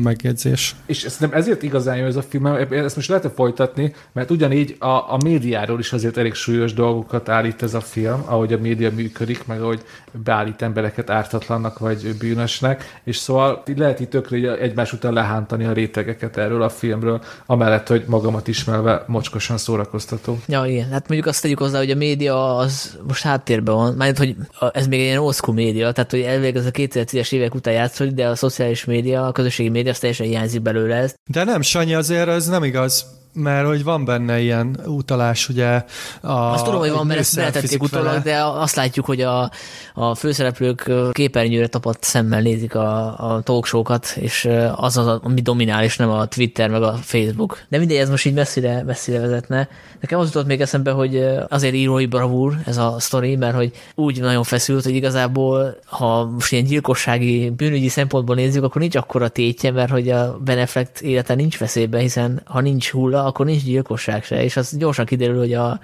megjegyzés. 0.00 0.74
És 0.86 1.06
szerintem 1.08 1.38
ezért 1.38 1.62
igazán 1.62 1.96
jó 1.96 2.06
ez 2.06 2.16
a 2.16 2.22
film, 2.22 2.46
ezt 2.70 2.96
most 2.96 3.08
lehet 3.08 3.30
folytatni, 3.34 3.94
mert 4.12 4.30
ugyanígy 4.30 4.76
a, 4.78 4.86
a 4.86 5.18
médiáról 5.24 5.78
is 5.78 5.92
azért 5.92 6.16
elég 6.16 6.34
súlyos 6.34 6.72
dolgokat 6.72 7.28
állít 7.28 7.62
ez 7.62 7.74
a 7.74 7.80
film, 7.80 8.22
ahogy 8.24 8.52
a 8.52 8.58
média 8.58 8.90
működik, 8.90 9.46
meg 9.46 9.62
ahogy 9.62 9.82
beállít 10.24 10.62
embereket 10.62 11.10
ártatlannak 11.10 11.78
vagy 11.78 12.16
bűnösnek, 12.18 13.00
és 13.04 13.16
szóval 13.16 13.62
lehet 13.76 14.00
itt 14.00 14.10
tökre 14.10 14.58
egymás 14.58 14.92
után 14.92 15.12
lehántani 15.12 15.64
a 15.64 15.72
rétegeket 15.72 16.36
erről 16.36 16.62
a 16.62 16.68
filmről, 16.68 17.22
amellett, 17.46 17.88
hogy 17.88 18.04
magamat 18.06 18.48
ismerve 18.48 19.04
mocskosan 19.06 19.58
szórakoztató. 19.58 20.38
Ja, 20.46 20.64
igen. 20.66 20.88
Hát 20.90 21.08
mondjuk 21.08 21.28
azt 21.28 21.42
tegyük 21.42 21.58
hozzá, 21.58 21.78
hogy 21.78 21.90
a 21.90 21.94
média 21.96 22.56
az 22.56 22.98
most 23.06 23.22
háttérben 23.22 23.74
van, 23.74 23.94
mert 23.94 24.18
hogy 24.18 24.36
ez 24.72 24.86
még 24.86 25.00
egy 25.00 25.06
ilyen 25.06 25.18
old 25.18 25.54
média, 25.54 25.92
tehát 25.92 26.10
hogy 26.10 26.20
elvég 26.20 26.56
ez 26.56 26.66
a 26.66 26.70
2010-es 26.70 27.32
évek 27.32 27.54
után 27.54 27.74
játszik, 27.74 28.10
de 28.10 28.26
a 28.26 28.34
szociális 28.34 28.84
média, 28.84 29.26
a 29.26 29.32
közösségi 29.44 29.68
média, 29.68 29.90
az 29.90 29.98
teljesen 29.98 30.26
hiányzik 30.26 30.62
belőle 30.62 30.96
ez. 30.96 31.14
De 31.30 31.44
nem, 31.44 31.62
Sanyi, 31.62 31.94
azért 31.94 32.28
ez 32.28 32.46
nem 32.46 32.64
igaz 32.64 33.06
mert 33.34 33.66
hogy 33.66 33.84
van 33.84 34.04
benne 34.04 34.40
ilyen 34.40 34.80
utalás, 34.86 35.48
ugye 35.48 35.84
a, 36.20 36.32
Azt 36.32 36.64
tudom, 36.64 36.80
hogy 36.80 36.90
van, 36.90 37.06
mert 37.06 37.20
ezt 37.20 37.36
beletették 37.36 37.82
utólag, 37.82 38.22
de 38.22 38.44
azt 38.44 38.74
látjuk, 38.74 39.04
hogy 39.04 39.20
a, 39.20 39.50
a 39.94 40.14
főszereplők 40.14 40.90
képernyőre 41.12 41.66
tapadt 41.66 42.02
szemmel 42.02 42.40
nézik 42.40 42.74
a, 42.74 43.18
a 43.34 43.40
talkshow-kat, 43.42 44.16
és 44.16 44.48
az 44.74 44.96
az, 44.96 45.06
ami 45.06 45.40
dominál, 45.40 45.84
és 45.84 45.96
nem 45.96 46.10
a 46.10 46.26
Twitter 46.26 46.70
meg 46.70 46.82
a 46.82 46.92
Facebook. 46.92 47.64
De 47.68 47.78
mindegy, 47.78 47.96
ez 47.96 48.10
most 48.10 48.26
így 48.26 48.34
messzire, 48.34 48.82
messzire 48.82 49.20
vezetne. 49.20 49.68
Nekem 50.00 50.18
az 50.18 50.26
jutott 50.26 50.46
még 50.46 50.60
eszembe, 50.60 50.90
hogy 50.90 51.24
azért 51.48 51.74
írói 51.74 52.06
bravúr 52.06 52.56
ez 52.66 52.76
a 52.76 52.96
sztori, 52.98 53.36
mert 53.36 53.54
hogy 53.54 53.72
úgy 53.94 54.20
nagyon 54.20 54.42
feszült, 54.42 54.84
hogy 54.84 54.94
igazából, 54.94 55.78
ha 55.86 56.24
most 56.24 56.52
ilyen 56.52 56.64
gyilkossági, 56.64 57.50
bűnügyi 57.50 57.88
szempontból 57.88 58.34
nézzük, 58.34 58.64
akkor 58.64 58.80
nincs 58.80 58.96
akkora 58.96 59.28
tétje, 59.28 59.70
mert 59.70 59.90
hogy 59.90 60.08
a 60.10 60.38
Beneflekt 60.44 61.00
élete 61.00 61.34
nincs 61.34 61.58
veszélyben, 61.58 62.00
hiszen 62.00 62.42
ha 62.44 62.60
nincs 62.60 62.90
hulla, 62.90 63.23
akkor 63.26 63.46
nincs 63.46 63.62
gyilkosság 63.62 64.24
se, 64.24 64.42
és 64.42 64.56
az 64.56 64.76
gyorsan 64.76 65.04
kiderül, 65.04 65.38
hogy 65.38 65.52
a, 65.52 65.80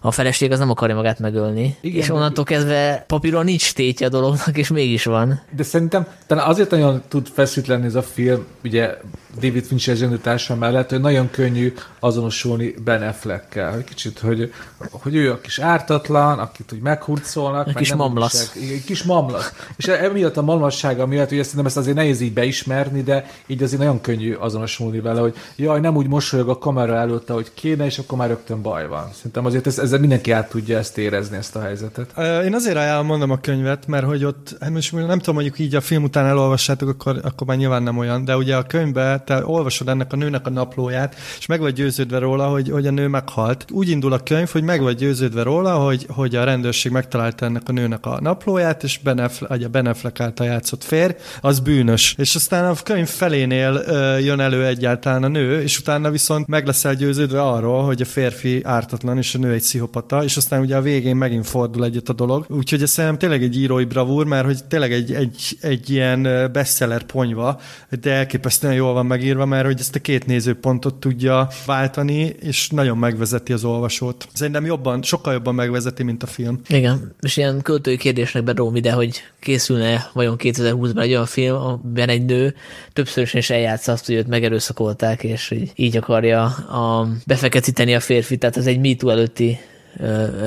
a 0.00 0.10
feleség 0.10 0.52
az 0.52 0.58
nem 0.58 0.70
akarja 0.70 0.94
magát 0.94 1.18
megölni. 1.18 1.76
Igen, 1.80 2.02
és 2.02 2.10
onnantól 2.10 2.44
kezdve 2.44 3.04
papíron 3.06 3.44
nincs 3.44 3.74
tétje 3.74 4.06
a 4.06 4.10
dolognak, 4.10 4.56
és 4.56 4.68
mégis 4.68 5.04
van. 5.04 5.40
De 5.50 5.62
szerintem 5.62 6.06
talán 6.26 6.48
azért 6.48 6.70
nagyon 6.70 7.02
tud 7.08 7.28
feszült 7.28 7.66
lenni 7.66 7.86
ez 7.86 7.94
a 7.94 8.02
film, 8.02 8.46
ugye 8.64 8.96
David 9.34 9.64
Fincher 9.64 9.96
zsenitása 9.96 10.54
mellett, 10.54 10.90
hogy 10.90 11.00
nagyon 11.00 11.30
könnyű 11.30 11.72
azonosulni 12.00 12.74
Ben 12.84 13.02
Affleckkel. 13.02 13.72
Hogy 13.72 13.84
kicsit, 13.84 14.18
hogy, 14.18 14.52
hogy 14.90 15.14
ő 15.14 15.30
a 15.30 15.40
kis 15.40 15.58
ártatlan, 15.58 16.38
akit 16.38 16.72
úgy 16.72 16.80
meghurcolnak. 16.80 17.68
Egy 17.68 17.74
kis 17.74 17.94
mamlasz. 17.94 18.52
Egy 18.56 18.84
kis 18.84 19.02
mamlasz. 19.02 19.52
És 19.76 19.86
emiatt 19.86 20.36
a 20.36 20.42
mamlassága 20.42 21.06
miatt, 21.06 21.28
hogy 21.28 21.42
szerintem 21.42 21.66
ezt 21.66 21.76
azért 21.76 21.96
nehéz 21.96 22.20
így 22.20 22.32
beismerni, 22.32 23.02
de 23.02 23.30
így 23.46 23.62
azért 23.62 23.80
nagyon 23.80 24.00
könnyű 24.00 24.34
azonosulni 24.34 25.00
vele, 25.00 25.20
hogy 25.20 25.34
jaj, 25.56 25.80
nem 25.80 25.96
úgy 25.96 26.08
mosolyog 26.08 26.48
a 26.48 26.58
kamera 26.58 26.94
előtt, 26.94 27.30
ahogy 27.30 27.50
kéne, 27.54 27.84
és 27.84 27.98
akkor 27.98 28.18
már 28.18 28.28
rögtön 28.28 28.62
baj 28.62 28.88
van. 28.88 29.08
Szerintem 29.14 29.46
azért 29.46 29.66
ez, 29.66 29.78
ezzel 29.78 29.98
mindenki 29.98 30.30
át 30.30 30.48
tudja 30.48 30.78
ezt 30.78 30.98
érezni, 30.98 31.36
ezt 31.36 31.56
a 31.56 31.60
helyzetet. 31.60 32.18
Én 32.44 32.54
azért 32.54 32.76
ajánlom 32.76 33.06
mondom 33.06 33.30
a 33.30 33.40
könyvet, 33.40 33.86
mert 33.86 34.04
hogy 34.04 34.24
ott, 34.24 34.56
hát 34.60 34.70
most 34.70 34.92
nem 34.92 35.18
tudom, 35.18 35.34
mondjuk 35.34 35.58
így 35.58 35.74
a 35.74 35.80
film 35.80 36.02
után 36.02 36.26
elolvassátok, 36.26 36.88
akkor, 36.88 37.20
akkor 37.22 37.46
már 37.46 37.56
nyilván 37.56 37.82
nem 37.82 37.98
olyan, 37.98 38.24
de 38.24 38.36
ugye 38.36 38.56
a 38.56 38.62
könyvben 38.62 39.21
te 39.24 39.46
olvasod 39.46 39.88
ennek 39.88 40.12
a 40.12 40.16
nőnek 40.16 40.46
a 40.46 40.50
naplóját, 40.50 41.14
és 41.38 41.46
meg 41.46 41.60
vagy 41.60 41.74
győződve 41.74 42.18
róla, 42.18 42.46
hogy, 42.48 42.68
hogy 42.70 42.86
a 42.86 42.90
nő 42.90 43.06
meghalt. 43.06 43.64
Úgy 43.70 43.88
indul 43.88 44.12
a 44.12 44.18
könyv, 44.18 44.48
hogy 44.48 44.62
meg 44.62 44.80
vagy 44.82 44.96
győződve 44.96 45.42
róla, 45.42 45.74
hogy, 45.74 46.06
hogy 46.08 46.36
a 46.36 46.44
rendőrség 46.44 46.92
megtalálta 46.92 47.44
ennek 47.44 47.62
a 47.66 47.72
nőnek 47.72 48.06
a 48.06 48.20
naplóját, 48.20 48.82
és 48.82 48.98
Benefle, 48.98 49.46
a 49.46 49.68
Beneflek 49.68 50.20
által 50.20 50.46
játszott 50.46 50.84
férj, 50.84 51.12
az 51.40 51.60
bűnös. 51.60 52.14
És 52.18 52.34
aztán 52.34 52.64
a 52.64 52.74
könyv 52.82 53.08
felénél 53.08 53.82
ö, 53.86 54.18
jön 54.18 54.40
elő 54.40 54.66
egyáltalán 54.66 55.22
a 55.22 55.28
nő, 55.28 55.62
és 55.62 55.78
utána 55.78 56.10
viszont 56.10 56.46
meg 56.46 56.66
leszel 56.66 56.94
győződve 56.94 57.42
arról, 57.42 57.84
hogy 57.84 58.02
a 58.02 58.04
férfi 58.04 58.60
ártatlan, 58.64 59.18
és 59.18 59.34
a 59.34 59.38
nő 59.38 59.52
egy 59.52 59.60
pszichopata, 59.60 60.24
és 60.24 60.36
aztán 60.36 60.60
ugye 60.60 60.76
a 60.76 60.80
végén 60.80 61.16
megint 61.16 61.46
fordul 61.46 61.84
egyet 61.84 62.08
a 62.08 62.12
dolog. 62.12 62.46
Úgyhogy 62.48 62.82
ez 62.82 62.90
szerintem 62.90 63.18
tényleg 63.18 63.42
egy 63.42 63.58
írói 63.58 63.84
bravúr, 63.84 64.26
mert 64.26 64.44
hogy 64.44 64.64
tényleg 64.64 64.92
egy, 64.92 65.12
egy, 65.12 65.56
egy 65.60 65.90
ilyen 65.90 66.22
bestseller 66.52 67.02
ponyva, 67.02 67.60
de 68.00 68.12
elképesztően 68.12 68.74
jól 68.74 68.92
van 68.92 69.06
megírva, 69.12 69.46
mert 69.46 69.64
hogy 69.64 69.80
ezt 69.80 69.94
a 69.94 70.00
két 70.00 70.26
nézőpontot 70.26 70.94
tudja 70.94 71.48
váltani, 71.66 72.34
és 72.40 72.68
nagyon 72.68 72.98
megvezeti 72.98 73.52
az 73.52 73.64
olvasót. 73.64 74.28
Szerintem 74.32 74.64
jobban, 74.64 75.02
sokkal 75.02 75.32
jobban 75.32 75.54
megvezeti, 75.54 76.02
mint 76.02 76.22
a 76.22 76.26
film. 76.26 76.60
Igen, 76.68 77.14
és 77.20 77.36
ilyen 77.36 77.62
költői 77.62 77.96
kérdésnek 77.96 78.44
bedrom 78.44 78.76
ide, 78.76 78.92
hogy 78.92 79.22
készülne 79.40 80.10
vajon 80.12 80.36
2020-ban 80.38 81.02
egy 81.02 81.10
olyan 81.10 81.26
film, 81.26 81.56
amiben 81.56 82.08
egy 82.08 82.24
nő 82.24 82.54
többször 82.92 83.30
is 83.32 83.50
eljátsza 83.50 83.92
azt, 83.92 84.06
hogy 84.06 84.14
őt 84.14 84.28
megerőszakolták, 84.28 85.24
és 85.24 85.54
így, 85.74 85.96
akarja 85.96 86.42
a, 86.44 87.08
befeketíteni 87.26 87.94
a 87.94 88.00
férfit, 88.00 88.38
tehát 88.38 88.56
ez 88.56 88.66
egy 88.66 88.80
MeToo 88.80 89.10
előtti 89.10 89.58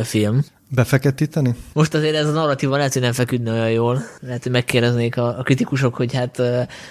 film. 0.04 0.45
Befeketíteni? 0.69 1.56
Most 1.73 1.93
azért 1.93 2.15
ez 2.15 2.28
a 2.28 2.32
narratíva 2.32 2.78
lehet, 2.78 2.93
hogy 2.93 3.01
nem 3.01 3.12
feküdne 3.12 3.51
olyan 3.51 3.71
jól. 3.71 4.04
Lehet, 4.19 4.43
hogy 4.43 4.51
megkérdeznék 4.51 5.17
a, 5.17 5.39
a 5.39 5.43
kritikusok, 5.43 5.95
hogy 5.95 6.13
hát 6.13 6.41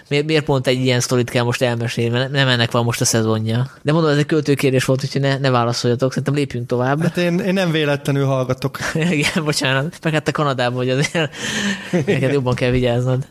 miért, 0.09 0.27
miért 0.27 0.45
pont 0.45 0.67
egy 0.67 0.81
ilyen 0.81 1.01
sztorit 1.01 1.31
kell 1.31 1.45
most 1.45 1.63
elmesélni, 1.63 2.11
mert 2.11 2.31
nem 2.31 2.49
ennek 2.49 2.71
van 2.71 2.85
most 2.85 3.01
a 3.01 3.05
szezonja. 3.05 3.71
De 3.83 3.93
mondom, 3.93 4.11
ez 4.11 4.17
egy 4.17 4.27
költőkérés 4.27 4.85
volt, 4.85 5.05
úgyhogy 5.05 5.21
ne, 5.21 5.39
ne 5.39 5.51
válaszoljatok, 5.51 6.09
szerintem 6.09 6.35
lépjünk 6.35 6.67
tovább. 6.67 7.03
Hát 7.03 7.17
én, 7.17 7.39
én 7.39 7.53
nem 7.53 7.71
véletlenül 7.71 8.25
hallgatok. 8.25 8.79
Igen, 9.11 9.45
bocsánat. 9.45 9.99
Meg 10.03 10.13
hát 10.13 10.25
te 10.25 10.31
Kanadában 10.31 10.77
vagy 10.77 10.91
azért 10.91 11.35
neked 12.07 12.33
jobban 12.33 12.55
kell 12.55 12.71
vigyáznod. 12.71 13.27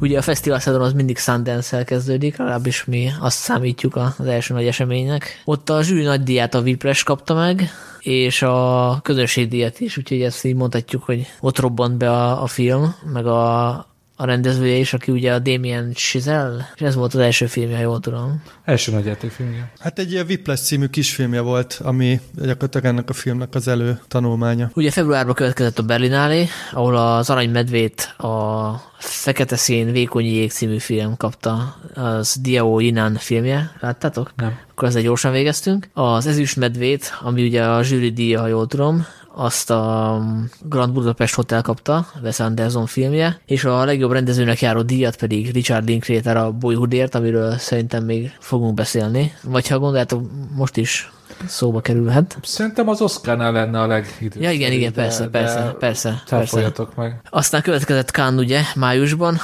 Ugye 0.00 0.18
a 0.18 0.22
fesztivál 0.22 0.60
szezon 0.60 0.80
az 0.82 0.92
mindig 0.92 1.18
Sundance-el 1.18 1.84
kezdődik, 1.84 2.36
legalábbis 2.36 2.84
mi 2.84 3.10
azt 3.20 3.38
számítjuk 3.38 3.96
az 3.96 4.26
első 4.26 4.54
nagy 4.54 4.66
eseménynek. 4.66 5.42
Ott 5.44 5.70
a 5.70 5.82
zsűri 5.82 6.02
nagy 6.02 6.22
díját 6.22 6.54
a 6.54 6.60
Vipres 6.60 7.02
kapta 7.02 7.34
meg, 7.34 7.70
és 8.00 8.42
a 8.42 8.98
közönségdíjat 9.02 9.80
is, 9.80 9.96
úgyhogy 9.96 10.22
ezt 10.22 10.44
így 10.44 10.54
mondhatjuk, 10.54 11.02
hogy 11.02 11.26
ott 11.40 11.58
robbant 11.58 11.96
be 11.96 12.10
a, 12.10 12.42
a 12.42 12.46
film, 12.46 12.94
meg 13.12 13.26
a, 13.26 13.68
a 14.16 14.24
rendezője 14.24 14.76
is, 14.76 14.92
aki 14.92 15.10
ugye 15.10 15.32
a 15.32 15.38
Damien 15.38 15.92
Chazelle, 15.92 16.70
és 16.74 16.80
ez 16.80 16.94
volt 16.94 17.14
az 17.14 17.20
első 17.20 17.46
filmje, 17.46 17.76
ha 17.76 17.82
jól 17.82 18.00
tudom. 18.00 18.42
Első 18.64 18.92
nagy 18.92 19.04
játékfilmje. 19.04 19.70
Hát 19.78 19.98
egy 19.98 20.12
ilyen 20.12 20.26
Whiplash 20.26 20.62
című 20.62 20.86
kisfilmje 20.86 21.40
volt, 21.40 21.80
ami 21.82 22.20
gyakorlatilag 22.34 22.86
ennek 22.86 23.10
a 23.10 23.12
filmnek 23.12 23.54
az 23.54 23.68
elő 23.68 24.00
tanulmánya. 24.08 24.70
Ugye 24.74 24.90
februárban 24.90 25.34
következett 25.34 25.78
a 25.78 25.82
Berlinálé, 25.82 26.48
ahol 26.72 26.96
az 26.96 27.30
Aranymedvét 27.30 28.14
a 28.18 28.72
Fekete 28.98 29.56
szín 29.56 29.92
Vékony 29.92 30.24
jég 30.24 30.50
című 30.50 30.78
film 30.78 31.16
kapta, 31.16 31.76
az 31.94 32.36
Diao 32.40 32.78
Inan 32.78 33.14
filmje, 33.14 33.72
láttátok? 33.80 34.32
Nem. 34.36 34.58
Akkor 34.70 34.88
ezzel 34.88 35.02
gyorsan 35.02 35.32
végeztünk. 35.32 35.88
Az 35.92 36.26
Ezüst 36.26 36.56
Medvét, 36.56 37.12
ami 37.20 37.46
ugye 37.46 37.64
a 37.64 37.82
zsűri 37.82 38.12
díja, 38.12 38.40
ha 38.40 38.46
jól 38.46 38.66
tudom, 38.66 39.06
azt 39.38 39.70
a 39.70 40.20
Grand 40.62 40.92
Budapest 40.92 41.34
Hotel 41.34 41.62
kapta, 41.62 42.06
Wes 42.22 42.40
Anderson 42.40 42.86
filmje, 42.86 43.40
és 43.46 43.64
a 43.64 43.84
legjobb 43.84 44.12
rendezőnek 44.12 44.60
járó 44.60 44.82
díjat 44.82 45.16
pedig 45.16 45.52
Richard 45.52 45.88
Linklater 45.88 46.36
a 46.36 46.52
Boyhoodért, 46.52 47.14
amiről 47.14 47.58
szerintem 47.58 48.04
még 48.04 48.32
fogunk 48.38 48.74
beszélni. 48.74 49.32
Vagy 49.42 49.68
ha 49.68 49.78
gondoljátok, 49.78 50.22
most 50.54 50.76
is 50.76 51.10
szóba 51.46 51.80
kerülhet. 51.80 52.38
Szerintem 52.42 52.88
az 52.88 53.00
Oscarnál 53.00 53.52
lenne 53.52 53.80
a 53.80 53.86
legidősebb. 53.86 54.42
Ja, 54.42 54.50
igen, 54.50 54.72
igen, 54.72 54.92
persze, 54.92 55.22
de, 55.22 55.28
persze, 55.28 55.60
de 55.60 55.70
persze. 55.78 56.22
persze. 56.28 56.72
meg. 56.96 57.20
Aztán 57.30 57.62
következett 57.62 58.10
Kán, 58.10 58.38
ugye, 58.38 58.60
májusban, 58.74 59.38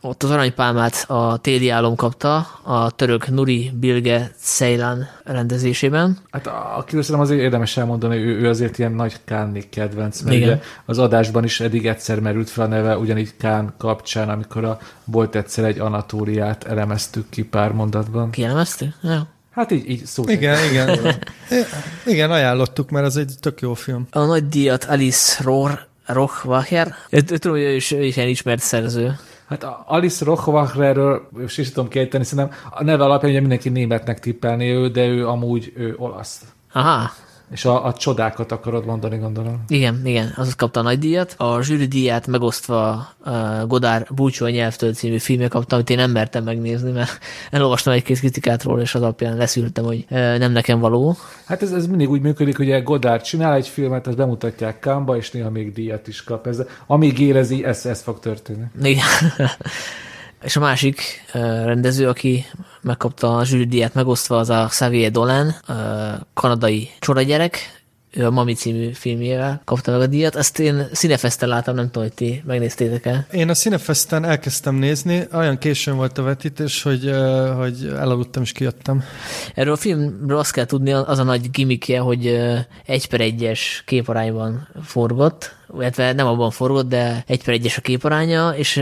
ott 0.00 0.22
az 0.22 0.30
aranypálmát 0.30 1.04
a 1.08 1.36
téli 1.36 1.68
álom 1.68 1.96
kapta 1.96 2.36
a 2.62 2.90
török 2.90 3.28
Nuri 3.28 3.70
Bilge 3.80 4.30
Ceylan 4.40 5.08
rendezésében. 5.24 6.18
Hát 6.30 6.46
akiről 6.76 7.02
szerintem 7.02 7.20
azért 7.20 7.40
érdemes 7.40 7.76
elmondani, 7.76 8.16
ő, 8.16 8.38
ő 8.38 8.48
azért 8.48 8.78
ilyen 8.78 8.92
nagy 8.92 9.16
Kánni 9.24 9.68
kedvenc, 9.68 10.20
mert 10.20 10.36
Igen. 10.36 10.48
ugye 10.48 10.60
az 10.84 10.98
adásban 10.98 11.44
is 11.44 11.60
eddig 11.60 11.86
egyszer 11.86 12.20
merült 12.20 12.50
fel 12.50 12.64
a 12.64 12.68
neve, 12.68 12.98
ugyanígy 12.98 13.36
Kán 13.36 13.74
kapcsán, 13.78 14.28
amikor 14.28 14.64
a, 14.64 14.78
volt 15.04 15.34
egyszer 15.34 15.64
egy 15.64 15.78
anatóriát, 15.78 16.64
elemeztük 16.64 17.28
ki 17.28 17.44
pár 17.44 17.72
mondatban. 17.72 18.30
Kielemeztük? 18.30 18.94
Jó. 19.00 19.18
Hát 19.50 19.70
így, 19.70 19.90
így 19.90 20.04
szó. 20.04 20.24
Igen, 20.26 20.68
igen. 20.70 20.98
igen, 22.06 22.30
ajánlottuk, 22.30 22.90
mert 22.90 23.06
ez 23.06 23.16
egy 23.16 23.32
tök 23.40 23.60
jó 23.60 23.74
film. 23.74 24.06
A 24.10 24.24
nagy 24.24 24.48
díjat 24.48 24.84
Alice 24.84 25.42
Rohr 25.42 25.86
Rochwacher. 26.06 26.94
Tudom, 27.10 27.52
hogy 27.52 27.62
ő 27.62 27.74
is, 27.74 27.90
ő 27.90 28.04
is 28.04 28.16
egy 28.16 28.28
ismert 28.28 28.62
szerző. 28.62 29.18
Hát 29.48 29.66
Alice 29.86 30.24
Rochwacherről, 30.24 31.28
és 31.38 31.58
is 31.58 31.72
tudom 31.72 31.88
kiejteni, 31.88 32.24
szerintem 32.24 32.56
a 32.70 32.82
neve 32.84 33.04
alapján 33.04 33.30
ugye 33.30 33.40
mindenki 33.40 33.68
németnek 33.68 34.20
tippelni 34.20 34.70
ő, 34.70 34.88
de 34.88 35.06
ő 35.06 35.28
amúgy 35.28 35.72
ő 35.76 35.94
olasz. 35.98 36.44
Aha, 36.72 37.10
és 37.50 37.64
a, 37.64 37.84
a 37.84 37.92
csodákat 37.92 38.52
akarod 38.52 38.84
mondani, 38.84 39.16
gondolom. 39.18 39.64
Igen, 39.68 40.00
igen, 40.04 40.32
az 40.36 40.54
kapta 40.54 40.80
a 40.80 40.82
nagy 40.82 40.98
díjat. 40.98 41.34
A 41.36 41.62
zsűri 41.62 41.86
díját 41.86 42.26
megosztva 42.26 43.08
uh, 43.24 43.66
Godár 43.66 44.06
Búcsú 44.10 44.44
a 44.44 44.50
nyelvtől 44.50 44.94
című 44.94 45.18
filmje 45.18 45.48
kapta, 45.48 45.74
amit 45.74 45.90
én 45.90 45.96
nem 45.96 46.10
mertem 46.10 46.44
megnézni, 46.44 46.90
mert 46.90 47.18
elolvastam 47.50 47.92
egy-két 47.92 48.18
kritikát 48.18 48.62
róla, 48.62 48.80
és 48.80 48.94
az 48.94 49.02
alapján 49.02 49.36
leszűrtem, 49.36 49.84
hogy 49.84 50.04
uh, 50.10 50.38
nem 50.38 50.52
nekem 50.52 50.78
való. 50.78 51.16
Hát 51.44 51.62
ez, 51.62 51.72
ez 51.72 51.86
mindig 51.86 52.10
úgy 52.10 52.20
működik, 52.20 52.56
hogy 52.56 52.82
Godár 52.82 53.22
csinál 53.22 53.54
egy 53.54 53.68
filmet, 53.68 54.06
ezt 54.06 54.16
bemutatják 54.16 54.78
Kámba, 54.78 55.16
és 55.16 55.30
néha 55.30 55.50
még 55.50 55.72
díjat 55.72 56.08
is 56.08 56.24
kap. 56.24 56.46
Ez, 56.46 56.62
amíg 56.86 57.18
érezi, 57.18 57.64
ez, 57.64 57.86
ez 57.86 58.02
fog 58.02 58.18
történni. 58.18 58.64
Igen. 58.82 59.04
És 60.42 60.56
a 60.56 60.60
másik 60.60 61.00
uh, 61.34 61.64
rendező, 61.64 62.08
aki 62.08 62.44
megkapta 62.88 63.36
a 63.36 63.44
zsűridiát 63.44 63.94
megosztva, 63.94 64.38
az 64.38 64.50
a 64.50 64.66
Xavier 64.68 65.10
Dolan, 65.10 65.54
uh, 65.68 65.74
kanadai 66.34 66.88
csodagyerek, 66.98 67.78
ő 68.10 68.26
a 68.26 68.30
Mami 68.30 68.54
című 68.54 68.92
filmjével 68.92 69.60
kapta 69.64 69.90
meg 69.90 70.00
a 70.00 70.06
díjat. 70.06 70.36
Ezt 70.36 70.58
én 70.58 70.86
Cinefesten 70.92 71.48
láttam, 71.48 71.74
nem 71.74 71.84
tudom, 71.84 72.02
hogy 72.02 72.12
ti 72.12 72.42
megnéztétek-e. 72.46 73.26
Én 73.32 73.48
a 73.48 73.54
Cinefesten 73.54 74.24
elkezdtem 74.24 74.74
nézni, 74.74 75.26
olyan 75.32 75.58
későn 75.58 75.96
volt 75.96 76.18
a 76.18 76.22
vetítés, 76.22 76.82
hogy, 76.82 77.10
hogy 77.56 77.92
elaludtam 77.96 78.42
és 78.42 78.52
kijöttem. 78.52 79.02
Erről 79.54 79.72
a 79.72 79.76
filmről 79.76 80.38
azt 80.38 80.52
kell 80.52 80.64
tudni, 80.64 80.92
az 80.92 81.18
a 81.18 81.22
nagy 81.22 81.50
gimmickje, 81.50 81.98
hogy 81.98 82.26
egy 82.86 83.08
per 83.08 83.20
egyes 83.20 83.82
képarányban 83.86 84.68
forgott, 84.82 85.56
illetve 85.74 86.12
nem 86.12 86.26
abban 86.26 86.50
forgott, 86.50 86.88
de 86.88 87.24
egy 87.26 87.44
per 87.44 87.54
egyes 87.54 87.76
a 87.76 87.80
képaránya, 87.80 88.50
és 88.56 88.76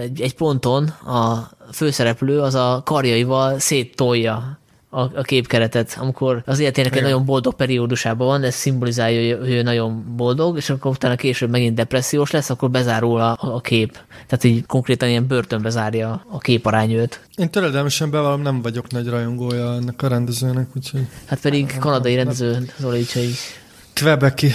egy, 0.00 0.20
egy 0.20 0.34
ponton 0.34 0.84
a 0.88 1.50
főszereplő 1.72 2.40
az 2.40 2.54
a 2.54 2.82
karjaival 2.84 3.58
széttolja 3.58 4.58
a, 4.96 5.00
a 5.00 5.22
képkeretet, 5.22 5.96
amikor 6.00 6.42
az 6.46 6.58
életének 6.58 6.96
egy 6.96 7.02
nagyon 7.02 7.24
boldog 7.24 7.54
periódusában 7.54 8.26
van, 8.26 8.42
ez 8.42 8.54
szimbolizálja, 8.54 9.38
hogy 9.38 9.50
ő 9.50 9.62
nagyon 9.62 10.14
boldog, 10.16 10.56
és 10.56 10.70
akkor 10.70 10.90
utána 10.90 11.16
később 11.16 11.50
megint 11.50 11.74
depressziós 11.74 12.30
lesz, 12.30 12.50
akkor 12.50 12.70
bezárul 12.70 13.20
a, 13.20 13.38
a 13.40 13.60
kép. 13.60 13.98
Tehát 14.26 14.44
így 14.44 14.66
konkrétan 14.66 15.08
ilyen 15.08 15.26
börtönbe 15.26 15.70
zárja 15.70 16.24
a 16.30 16.38
képarányőt. 16.38 17.20
Én 17.36 17.50
töredelmesen 17.50 18.10
bevallom, 18.10 18.42
nem 18.42 18.62
vagyok 18.62 18.90
nagy 18.90 19.08
rajongója 19.08 19.74
ennek 19.74 20.02
a 20.02 20.08
rendezőnek, 20.08 20.68
úgyhogy... 20.76 21.06
Hát 21.26 21.40
pedig 21.40 21.78
kanadai 21.78 22.14
rendező, 22.14 22.72
Zoli, 22.78 22.98
úgyhogy... 22.98 23.34
Quebeci. 23.94 24.52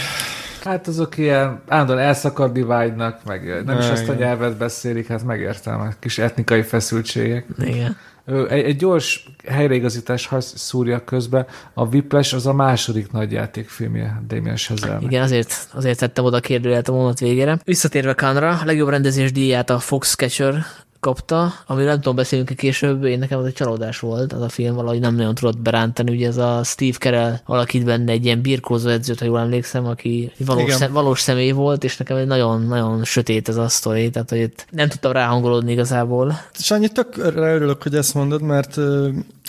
Hát 0.63 0.88
azok 0.88 1.17
ilyen 1.17 1.62
állandóan 1.67 2.00
elszakadni 2.00 2.62
vágynak, 2.62 3.24
meg 3.26 3.63
nem 3.65 3.78
is 3.78 3.89
azt 3.89 4.10
a 4.10 4.13
nyelvet 4.13 4.58
beszélik, 4.58 5.08
hát 5.08 5.24
megértem, 5.24 5.80
a 5.80 5.88
kis 6.00 6.17
etnikai 6.17 6.62
feszültségek. 6.62 7.45
Igen. 7.60 7.97
Egy, 8.26 8.63
egy 8.63 8.76
gyors 8.76 9.26
helyreigazítás 9.47 10.30
szúrja 10.39 11.04
közben. 11.04 11.45
A 11.74 11.86
Whiplash 11.86 12.36
az 12.36 12.47
a 12.47 12.54
második 12.54 13.12
nagy 13.12 13.32
játékfilmje 13.32 14.21
Damien 14.28 14.56
chazelle 14.56 14.97
Igen, 15.02 15.21
azért, 15.21 15.67
azért 15.74 16.00
tettem 16.00 16.26
oda 16.26 16.38
a 16.38 16.39
kérdőjelet 16.39 16.88
a 16.88 16.91
mondat 16.91 17.19
végére. 17.19 17.60
Visszatérve 17.63 18.13
Kanra, 18.13 18.50
a 18.50 18.65
legjobb 18.65 18.89
rendezés 18.89 19.32
díját 19.32 19.69
a 19.69 19.80
Foxcatcher 19.80 20.65
kapta, 21.01 21.53
amiről 21.67 21.89
nem 21.89 22.01
tudom, 22.01 22.15
beszélünk 22.15 22.49
később, 22.55 23.03
én 23.03 23.19
nekem 23.19 23.39
az 23.39 23.45
egy 23.45 23.53
csalódás 23.53 23.99
volt, 23.99 24.33
az 24.33 24.41
a 24.41 24.49
film 24.49 24.75
valahogy 24.75 24.99
nem 24.99 25.15
nagyon 25.15 25.35
tudott 25.35 25.57
berántani, 25.57 26.11
ugye 26.11 26.27
ez 26.27 26.37
a 26.37 26.61
Steve 26.63 26.97
Carell 26.97 27.39
alakít 27.45 27.85
benne 27.85 28.11
egy 28.11 28.25
ilyen 28.25 28.41
birkózó 28.41 28.89
edzőt, 28.89 29.19
ha 29.19 29.25
jól 29.25 29.39
emlékszem, 29.39 29.85
aki 29.85 30.31
valós, 30.37 30.73
szem, 30.73 30.91
valós 30.91 31.19
személy 31.19 31.51
volt, 31.51 31.83
és 31.83 31.97
nekem 31.97 32.17
egy 32.17 32.27
nagyon-nagyon 32.27 33.03
sötét 33.03 33.49
ez 33.49 33.57
a 33.57 33.67
sztori, 33.67 34.09
tehát 34.09 34.29
hogy 34.29 34.39
itt 34.39 34.65
nem 34.69 34.89
tudtam 34.89 35.11
ráhangolódni 35.11 35.71
igazából. 35.71 36.39
És 36.59 36.71
annyit 36.71 36.93
tök 36.93 37.17
örülök, 37.17 37.83
hogy 37.83 37.95
ezt 37.95 38.13
mondod, 38.13 38.41
mert 38.41 38.77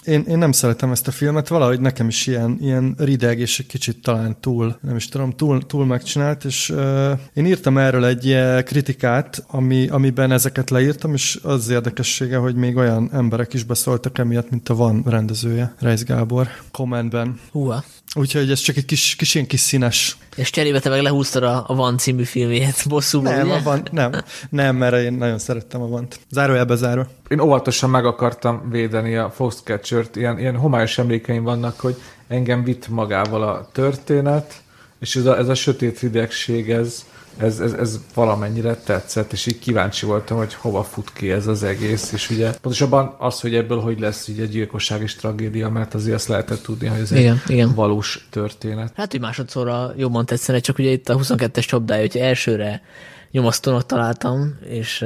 én, 0.04 0.24
én 0.28 0.38
nem 0.38 0.52
szeretem 0.52 0.90
ezt 0.90 1.08
a 1.08 1.10
filmet, 1.10 1.48
valahogy 1.48 1.80
nekem 1.80 2.08
is 2.08 2.26
ilyen, 2.26 2.58
ilyen 2.60 2.94
rideg, 2.98 3.38
és 3.38 3.58
egy 3.58 3.66
kicsit 3.66 4.02
talán 4.02 4.36
túl, 4.40 4.78
nem 4.80 4.96
is 4.96 5.08
tudom, 5.08 5.30
túl, 5.30 5.66
túl 5.66 5.86
megcsinált, 5.86 6.44
és 6.44 6.70
uh, 6.70 7.10
én 7.34 7.46
írtam 7.46 7.78
erről 7.78 8.04
egy 8.04 8.36
kritikát, 8.64 9.44
ami, 9.46 9.88
amiben 9.88 10.32
ezeket 10.32 10.70
leírtam, 10.70 11.14
és 11.14 11.38
az 11.42 11.68
érdekessége, 11.68 12.36
hogy 12.36 12.54
még 12.54 12.76
olyan 12.76 13.10
emberek 13.12 13.52
is 13.52 13.64
beszóltak 13.64 14.18
emiatt, 14.18 14.50
mint 14.50 14.68
a 14.68 14.74
Van 14.74 15.02
rendezője, 15.06 15.74
Reis 15.78 16.04
Gábor, 16.04 16.48
kommentben. 16.70 17.40
Húha. 17.50 17.84
Úgyhogy 18.14 18.50
ez 18.50 18.60
csak 18.60 18.76
egy 18.76 18.84
kis, 18.84 19.14
kis 19.16 19.34
ilyen 19.34 19.46
kis 19.46 19.60
színes. 19.60 20.16
És 20.36 20.50
cserébe 20.50 20.80
te 20.80 20.88
meg 20.88 21.02
lehúztad 21.02 21.42
a, 21.42 21.64
a 21.66 21.74
Van 21.74 21.98
című 21.98 22.22
filmjét, 22.22 22.84
bosszúból, 22.88 23.32
nem, 23.32 23.46
ugye? 23.46 23.56
A 23.56 23.62
van, 23.62 23.82
nem, 23.90 24.12
nem, 24.50 24.76
mert 24.76 24.94
én 24.94 25.12
nagyon 25.12 25.38
szerettem 25.38 25.82
a 25.82 25.86
Vant. 25.86 26.20
Zárójelbe 26.30 26.74
záró. 26.74 27.06
Én 27.28 27.40
óvatosan 27.40 27.90
meg 27.90 28.04
akartam 28.06 28.70
védeni 28.70 29.16
a 29.16 29.30
Foxcatcher-t, 29.30 30.16
ilyen, 30.16 30.38
ilyen 30.38 30.56
homályos 30.56 30.98
emlékeim 30.98 31.42
vannak, 31.42 31.80
hogy 31.80 31.96
engem 32.28 32.64
vitt 32.64 32.88
magával 32.88 33.42
a 33.42 33.68
történet, 33.72 34.62
és 35.00 35.16
ez 35.16 35.26
a, 35.26 35.38
ez 35.38 35.48
a 35.48 35.54
sötét 35.54 35.98
hidegség, 35.98 36.70
ez, 36.70 37.04
ez, 37.36 37.60
ez, 37.60 37.72
ez 37.72 38.00
valamennyire 38.14 38.74
tetszett, 38.74 39.32
és 39.32 39.46
így 39.46 39.58
kíváncsi 39.58 40.06
voltam, 40.06 40.36
hogy 40.36 40.54
hova 40.54 40.82
fut 40.82 41.12
ki 41.12 41.30
ez 41.30 41.46
az 41.46 41.62
egész, 41.62 42.12
és 42.12 42.30
ugye 42.30 42.50
pontosabban 42.50 43.14
az, 43.18 43.40
hogy 43.40 43.54
ebből 43.54 43.80
hogy 43.80 44.00
lesz 44.00 44.28
ugye 44.28 44.46
gyilkosság 44.46 45.02
és 45.02 45.14
tragédia, 45.14 45.68
mert 45.68 45.94
azért 45.94 46.14
azt 46.14 46.28
lehetett 46.28 46.62
tudni, 46.62 46.86
hogy 46.86 47.00
ez 47.00 47.10
igen, 47.10 47.40
egy 47.44 47.50
igen. 47.50 47.74
valós 47.74 48.26
történet. 48.30 48.92
Hát, 48.96 49.10
hogy 49.10 49.20
másodszorra 49.20 49.92
jobban 49.96 50.26
tetszene, 50.26 50.58
csak 50.58 50.78
ugye 50.78 50.90
itt 50.90 51.08
a 51.08 51.16
22-es 51.16 51.66
csapdája, 51.66 52.00
hogy 52.00 52.16
elsőre 52.16 52.82
nyomasztónak 53.30 53.86
találtam, 53.86 54.58
és 54.64 54.98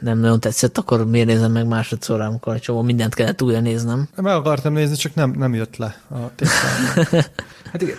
nem 0.00 0.18
nagyon 0.18 0.40
tetszett, 0.40 0.78
akkor 0.78 1.06
miért 1.06 1.26
nézem 1.26 1.52
meg 1.52 1.66
másodszorra, 1.66 2.24
amikor 2.24 2.54
egy 2.54 2.60
csomó 2.60 2.82
mindent 2.82 3.14
kellett 3.14 3.42
újra 3.42 3.60
néznem. 3.60 4.08
Meg 4.16 4.34
akartam 4.34 4.72
nézni, 4.72 4.96
csak 4.96 5.14
nem, 5.14 5.30
nem 5.30 5.54
jött 5.54 5.76
le 5.76 6.00
a 6.10 6.16
Hát 7.72 7.82
igen, 7.82 7.96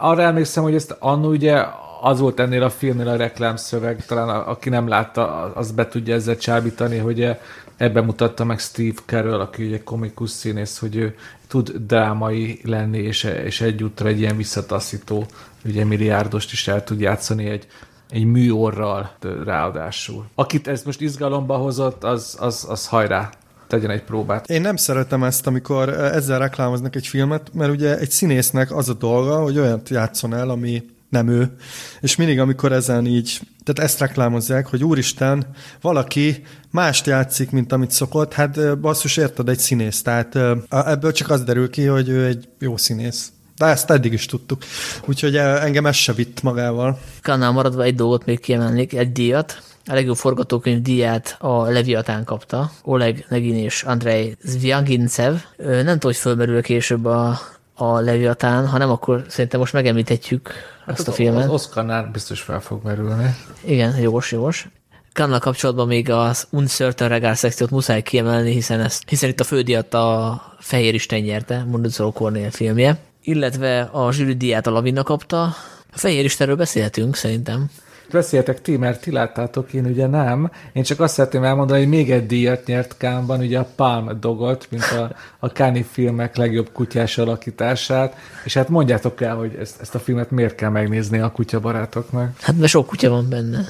arra 0.00 0.22
emlékszem, 0.22 0.62
hogy 0.62 0.74
ezt 0.74 0.96
annó 0.98 1.28
ugye 1.28 1.64
az 2.00 2.20
volt 2.20 2.40
ennél 2.40 2.62
a 2.62 2.70
filmnél 2.70 3.08
a 3.08 3.16
reklámszöveg, 3.16 4.06
talán 4.06 4.28
a, 4.28 4.50
aki 4.50 4.68
nem 4.68 4.88
látta, 4.88 5.52
az 5.54 5.70
be 5.70 5.88
tudja 5.88 6.14
ezzel 6.14 6.36
csábítani, 6.36 6.98
hogy 6.98 7.36
ebben 7.76 8.04
mutatta 8.04 8.44
meg 8.44 8.58
Steve 8.58 8.98
Carell, 9.06 9.40
aki 9.40 9.66
ugye 9.66 9.82
komikus 9.82 10.30
színész, 10.30 10.78
hogy 10.78 10.96
ő 10.96 11.16
tud 11.48 11.70
drámai 11.70 12.60
lenni, 12.64 12.98
és, 12.98 13.24
és 13.24 13.60
egyúttal 13.60 14.06
egy 14.06 14.20
ilyen 14.20 14.36
visszataszító, 14.36 15.26
ugye 15.64 15.84
milliárdost 15.84 16.52
is 16.52 16.68
el 16.68 16.84
tud 16.84 17.00
játszani 17.00 17.48
egy 17.48 17.66
egy 18.10 18.24
műorral 18.24 19.10
ráadásul. 19.44 20.24
Akit 20.34 20.68
ez 20.68 20.82
most 20.82 21.00
izgalomba 21.00 21.56
hozott, 21.56 22.04
az, 22.04 22.36
az, 22.40 22.66
az 22.68 22.86
hajrá, 22.86 23.30
tegyen 23.66 23.90
egy 23.90 24.02
próbát. 24.02 24.50
Én 24.50 24.60
nem 24.60 24.76
szeretem 24.76 25.24
ezt, 25.24 25.46
amikor 25.46 25.88
ezzel 25.88 26.38
reklámoznak 26.38 26.96
egy 26.96 27.06
filmet, 27.06 27.50
mert 27.54 27.70
ugye 27.70 27.98
egy 27.98 28.10
színésznek 28.10 28.76
az 28.76 28.88
a 28.88 28.94
dolga, 28.94 29.36
hogy 29.36 29.58
olyat 29.58 29.88
játszon 29.88 30.34
el, 30.34 30.50
ami 30.50 30.82
nem 31.10 31.28
ő. 31.28 31.56
És 32.00 32.16
mindig, 32.16 32.38
amikor 32.38 32.72
ezen 32.72 33.06
így, 33.06 33.40
tehát 33.64 33.90
ezt 33.90 34.00
reklámozzák, 34.00 34.66
hogy 34.66 34.84
úristen, 34.84 35.46
valaki 35.80 36.42
mást 36.70 37.06
játszik, 37.06 37.50
mint 37.50 37.72
amit 37.72 37.90
szokott, 37.90 38.32
hát 38.32 38.78
basszus, 38.78 39.16
érted, 39.16 39.48
egy 39.48 39.58
színész. 39.58 40.02
Tehát 40.02 40.38
ebből 40.70 41.12
csak 41.12 41.30
az 41.30 41.42
derül 41.42 41.70
ki, 41.70 41.84
hogy 41.84 42.08
ő 42.08 42.26
egy 42.26 42.48
jó 42.58 42.76
színész. 42.76 43.32
De 43.56 43.66
ezt 43.66 43.90
eddig 43.90 44.12
is 44.12 44.26
tudtuk. 44.26 44.62
Úgyhogy 45.04 45.36
engem 45.36 45.86
ez 45.86 45.94
se 45.96 46.12
vitt 46.12 46.42
magával. 46.42 47.00
Kannál 47.22 47.50
maradva 47.50 47.82
egy 47.82 47.94
dolgot 47.94 48.24
még 48.24 48.40
kiemelnék, 48.40 48.94
egy 48.94 49.12
díjat. 49.12 49.62
A 49.86 49.94
legjobb 49.94 50.16
forgatókönyv 50.16 50.82
díját 50.82 51.36
a 51.38 51.62
Leviatán 51.62 52.24
kapta, 52.24 52.70
Oleg 52.82 53.26
Negin 53.28 53.54
és 53.54 53.82
Andrei 53.82 54.36
Zviagintsev. 54.42 55.34
Nem 55.56 55.84
tudom, 55.84 55.98
hogy 56.00 56.16
fölmerül 56.16 56.62
később 56.62 57.04
a, 57.04 57.40
a 57.80 58.00
Leviatán, 58.00 58.66
ha 58.66 58.78
nem, 58.78 58.90
akkor 58.90 59.24
szerintem 59.28 59.60
most 59.60 59.72
megemlíthetjük 59.72 60.50
hát 60.86 60.98
azt 60.98 61.08
a 61.08 61.12
filmet. 61.12 61.44
Az 61.44 61.50
Oscarnál 61.50 62.10
biztos 62.12 62.40
fel 62.40 62.60
fog 62.60 62.84
merülni. 62.84 63.36
Igen, 63.64 63.96
jogos, 64.00 64.32
jogos. 64.32 64.68
Kannal 65.12 65.38
kapcsolatban 65.38 65.86
még 65.86 66.10
az 66.10 66.46
Uncertain 66.50 67.10
Regard 67.10 67.36
szekciót 67.36 67.70
muszáj 67.70 68.02
kiemelni, 68.02 68.52
hiszen, 68.52 68.80
ezt, 68.80 69.02
hiszen 69.08 69.28
itt 69.28 69.40
a 69.40 69.44
fődiat 69.44 69.94
a 69.94 70.42
Fehér 70.58 70.94
Isten 70.94 71.20
nyerte, 71.20 71.64
Munduzoló 71.64 72.12
Cornél 72.12 72.50
filmje, 72.50 72.98
illetve 73.22 73.80
a 73.80 74.12
zsűridiát 74.12 74.66
a 74.66 74.70
Lavina 74.70 75.02
kapta. 75.02 75.42
A 75.92 75.98
Fehér 75.98 76.24
Istenről 76.24 76.56
beszélhetünk 76.56 77.16
szerintem 77.16 77.70
beszéltek 78.10 78.60
ti, 78.60 78.76
mert 78.76 79.00
ti 79.00 79.10
láttátok, 79.12 79.72
én 79.72 79.84
ugye 79.84 80.06
nem. 80.06 80.50
Én 80.72 80.82
csak 80.82 81.00
azt 81.00 81.14
szeretném 81.14 81.44
elmondani, 81.44 81.80
hogy 81.80 81.88
még 81.88 82.10
egy 82.10 82.26
díjat 82.26 82.66
nyert 82.66 82.96
Kánban, 82.96 83.40
ugye 83.40 83.58
a 83.58 83.68
Palm 83.76 84.20
Dogot, 84.20 84.66
mint 84.70 84.82
a, 84.82 85.12
a 85.38 85.52
Káni 85.52 85.82
filmek 85.82 86.36
legjobb 86.36 86.70
kutyás 86.72 87.18
alakítását, 87.18 88.16
és 88.44 88.54
hát 88.54 88.68
mondjátok 88.68 89.20
el, 89.20 89.36
hogy 89.36 89.56
ezt, 89.60 89.80
ezt 89.80 89.94
a 89.94 89.98
filmet 89.98 90.30
miért 90.30 90.54
kell 90.54 90.70
megnézni 90.70 91.18
a 91.18 91.30
kutyabarátoknak. 91.30 92.38
Hát 92.40 92.56
mert 92.56 92.70
sok 92.70 92.86
kutya 92.86 93.10
van 93.10 93.28
benne. 93.28 93.64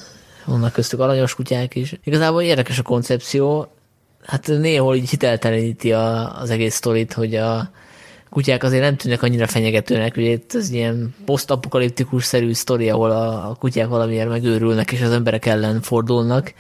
Vannak 0.45 0.73
köztük 0.73 1.01
aranyos 1.01 1.35
kutyák 1.35 1.75
is. 1.75 1.95
Igazából 2.05 2.43
érdekes 2.43 2.79
a 2.79 2.83
koncepció, 2.83 3.73
hát 4.23 4.47
néhol 4.47 4.97
így 4.97 5.11
hitelteleníti 5.11 5.93
a, 5.93 6.41
az 6.41 6.51
egész 6.51 6.75
sztorit, 6.75 7.13
hogy 7.13 7.35
a, 7.35 7.71
kutyák 8.31 8.63
azért 8.63 8.83
nem 8.83 8.97
tűnnek 8.97 9.23
annyira 9.23 9.47
fenyegetőnek, 9.47 10.17
ugye 10.17 10.31
itt 10.31 10.55
ez 10.55 10.71
ilyen 10.71 11.15
posztapokaliptikus 11.25 12.25
szerű 12.25 12.53
sztori, 12.53 12.91
ahol 12.91 13.11
a, 13.11 13.57
kutyák 13.59 13.89
valamiért 13.89 14.29
megőrülnek 14.29 14.93
és 14.93 15.01
az 15.01 15.11
emberek 15.11 15.47
ellen 15.47 15.81
fordulnak, 15.81 16.53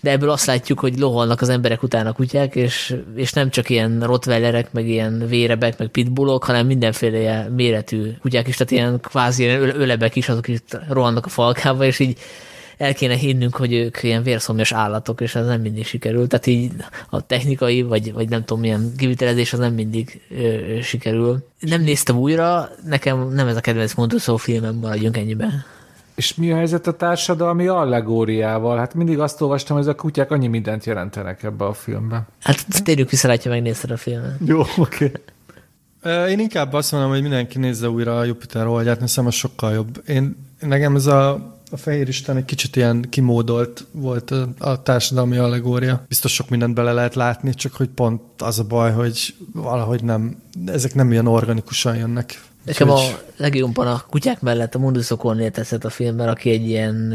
de 0.00 0.10
ebből 0.10 0.30
azt 0.30 0.46
látjuk, 0.46 0.80
hogy 0.80 0.98
loholnak 0.98 1.40
az 1.40 1.48
emberek 1.48 1.82
után 1.82 2.06
a 2.06 2.12
kutyák, 2.12 2.56
és, 2.56 2.96
és 3.14 3.32
nem 3.32 3.50
csak 3.50 3.70
ilyen 3.70 4.00
rottweilerek, 4.00 4.72
meg 4.72 4.88
ilyen 4.88 5.26
vérebek, 5.28 5.78
meg 5.78 5.88
pitbullok, 5.88 6.44
hanem 6.44 6.66
mindenféle 6.66 7.48
méretű 7.48 8.10
kutyák 8.20 8.48
is, 8.48 8.56
tehát 8.56 8.72
ilyen 8.72 9.00
kvázi 9.00 9.42
ilyen 9.42 9.80
ölebek 9.80 10.16
is, 10.16 10.28
azok 10.28 10.48
itt 10.48 10.78
rohannak 10.88 11.26
a 11.26 11.28
falkába, 11.28 11.84
és 11.84 11.98
így 11.98 12.18
el 12.78 12.94
kéne 12.94 13.14
hinnünk, 13.14 13.56
hogy 13.56 13.72
ők 13.72 14.02
ilyen 14.02 14.22
vérszomjas 14.22 14.72
állatok, 14.72 15.20
és 15.20 15.34
ez 15.34 15.46
nem 15.46 15.60
mindig 15.60 15.86
sikerül. 15.86 16.26
Tehát 16.26 16.46
így 16.46 16.72
a 17.10 17.26
technikai, 17.26 17.82
vagy, 17.82 18.12
vagy 18.12 18.28
nem 18.28 18.44
tudom, 18.44 18.62
milyen 18.62 18.92
kivitelezés, 18.96 19.52
az 19.52 19.58
nem 19.58 19.74
mindig 19.74 20.20
ö, 20.30 20.80
sikerül. 20.82 21.46
Nem 21.60 21.82
néztem 21.82 22.16
újra, 22.16 22.70
nekem 22.84 23.28
nem 23.28 23.46
ez 23.46 23.56
a 23.56 23.60
kedvenc 23.60 23.94
Montuszó 23.94 24.36
filmem, 24.36 24.74
maradjunk 24.74 25.16
ennyiben. 25.16 25.64
És 26.14 26.34
mi 26.34 26.52
a 26.52 26.56
helyzet 26.56 26.86
a 26.86 26.92
társadalmi 26.92 27.66
allegóriával? 27.66 28.78
Hát 28.78 28.94
mindig 28.94 29.18
azt 29.18 29.40
olvastam, 29.40 29.76
hogy 29.76 29.84
ezek 29.84 29.98
a 29.98 30.02
kutyák 30.02 30.30
annyi 30.30 30.46
mindent 30.46 30.84
jelentenek 30.84 31.42
ebbe 31.42 31.64
a 31.64 31.72
filmbe. 31.72 32.26
Hát 32.42 32.82
térjük 32.84 33.10
vissza, 33.10 33.28
látja 33.28 33.50
megnézted 33.50 33.90
a 33.90 33.96
filmet. 33.96 34.36
Jó, 34.44 34.60
oké. 34.76 35.12
Okay. 36.02 36.30
Én 36.30 36.38
inkább 36.38 36.72
azt 36.72 36.92
mondom, 36.92 37.10
hogy 37.10 37.22
mindenki 37.22 37.58
nézze 37.58 37.88
újra 37.88 38.18
a 38.18 38.24
Jupiter 38.24 38.66
oldját, 38.66 39.00
mert 39.00 39.18
az 39.26 39.34
sokkal 39.34 39.72
jobb. 39.72 40.02
Én, 40.06 40.36
nekem 40.60 40.94
ez 40.94 41.06
a 41.06 41.57
a 41.70 41.76
Fehér 41.76 42.08
Isten 42.08 42.36
egy 42.36 42.44
kicsit 42.44 42.76
ilyen 42.76 43.06
kimódolt 43.10 43.86
volt 43.90 44.34
a 44.58 44.82
társadalmi 44.82 45.36
allegória. 45.36 46.04
Biztos 46.08 46.34
sok 46.34 46.48
mindent 46.48 46.74
bele 46.74 46.92
lehet 46.92 47.14
látni, 47.14 47.54
csak 47.54 47.72
hogy 47.74 47.88
pont 47.88 48.20
az 48.38 48.58
a 48.58 48.64
baj, 48.64 48.92
hogy 48.92 49.34
valahogy 49.52 50.04
nem, 50.04 50.42
ezek 50.66 50.94
nem 50.94 51.12
ilyen 51.12 51.26
organikusan 51.26 51.96
jönnek. 51.96 52.42
Nekem 52.64 52.90
a 52.90 53.00
legjobban 53.36 53.86
a 53.86 54.04
kutyák 54.10 54.40
mellett 54.40 54.74
a 54.74 54.78
Mundus 54.78 55.10
Okornél 55.10 55.50
tetszett 55.50 55.84
a 55.84 55.90
filmben, 55.90 56.28
aki 56.28 56.50
egy 56.50 56.68
ilyen 56.68 57.14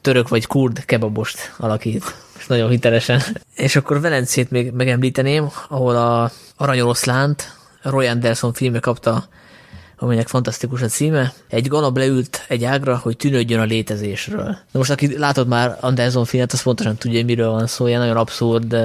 török 0.00 0.28
vagy 0.28 0.46
kurd 0.46 0.84
kebabost 0.84 1.38
alakít. 1.58 2.04
És 2.38 2.46
nagyon 2.46 2.70
hitelesen. 2.70 3.20
És 3.54 3.76
akkor 3.76 4.00
Velencét 4.00 4.50
még 4.50 4.70
megemlíteném, 4.72 5.48
ahol 5.68 5.96
a 5.96 6.30
Aranyoroszlánt 6.56 7.56
Roy 7.82 8.06
Anderson 8.06 8.52
filme 8.52 8.78
kapta 8.78 9.28
aminek 10.04 10.28
fantasztikus 10.28 10.82
a 10.82 10.86
címe. 10.86 11.32
Egy 11.48 11.68
galab 11.68 11.96
leült 11.96 12.44
egy 12.48 12.64
ágra, 12.64 12.96
hogy 12.96 13.16
tűnődjön 13.16 13.60
a 13.60 13.64
létezésről. 13.64 14.44
Na 14.44 14.58
most, 14.78 14.90
aki 14.90 15.18
látod 15.18 15.48
már 15.48 15.76
Anderson 15.80 16.24
filmet, 16.24 16.52
az 16.52 16.62
pontosan 16.62 16.96
tudja, 16.96 17.18
hogy 17.18 17.26
miről 17.26 17.50
van 17.50 17.66
szó, 17.66 17.86
ilyen 17.86 18.00
nagyon 18.00 18.16
abszurd 18.16 18.76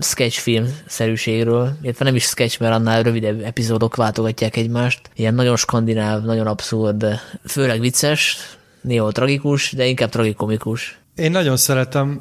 sketchfilm 0.00 0.66
szerűségről, 0.86 1.72
illetve 1.82 2.04
nem 2.04 2.14
is 2.14 2.24
sketch, 2.24 2.60
mert 2.60 2.74
annál 2.74 3.02
rövidebb 3.02 3.40
epizódok 3.40 3.96
váltogatják 3.96 4.56
egymást. 4.56 5.00
Ilyen 5.14 5.34
nagyon 5.34 5.56
skandináv, 5.56 6.22
nagyon 6.22 6.46
abszurd, 6.46 7.06
főleg 7.44 7.80
vicces, 7.80 8.38
néha 8.80 9.12
tragikus, 9.12 9.72
de 9.72 9.86
inkább 9.86 10.10
tragikomikus. 10.10 10.99
Én 11.20 11.30
nagyon 11.30 11.56
szeretem, 11.56 12.20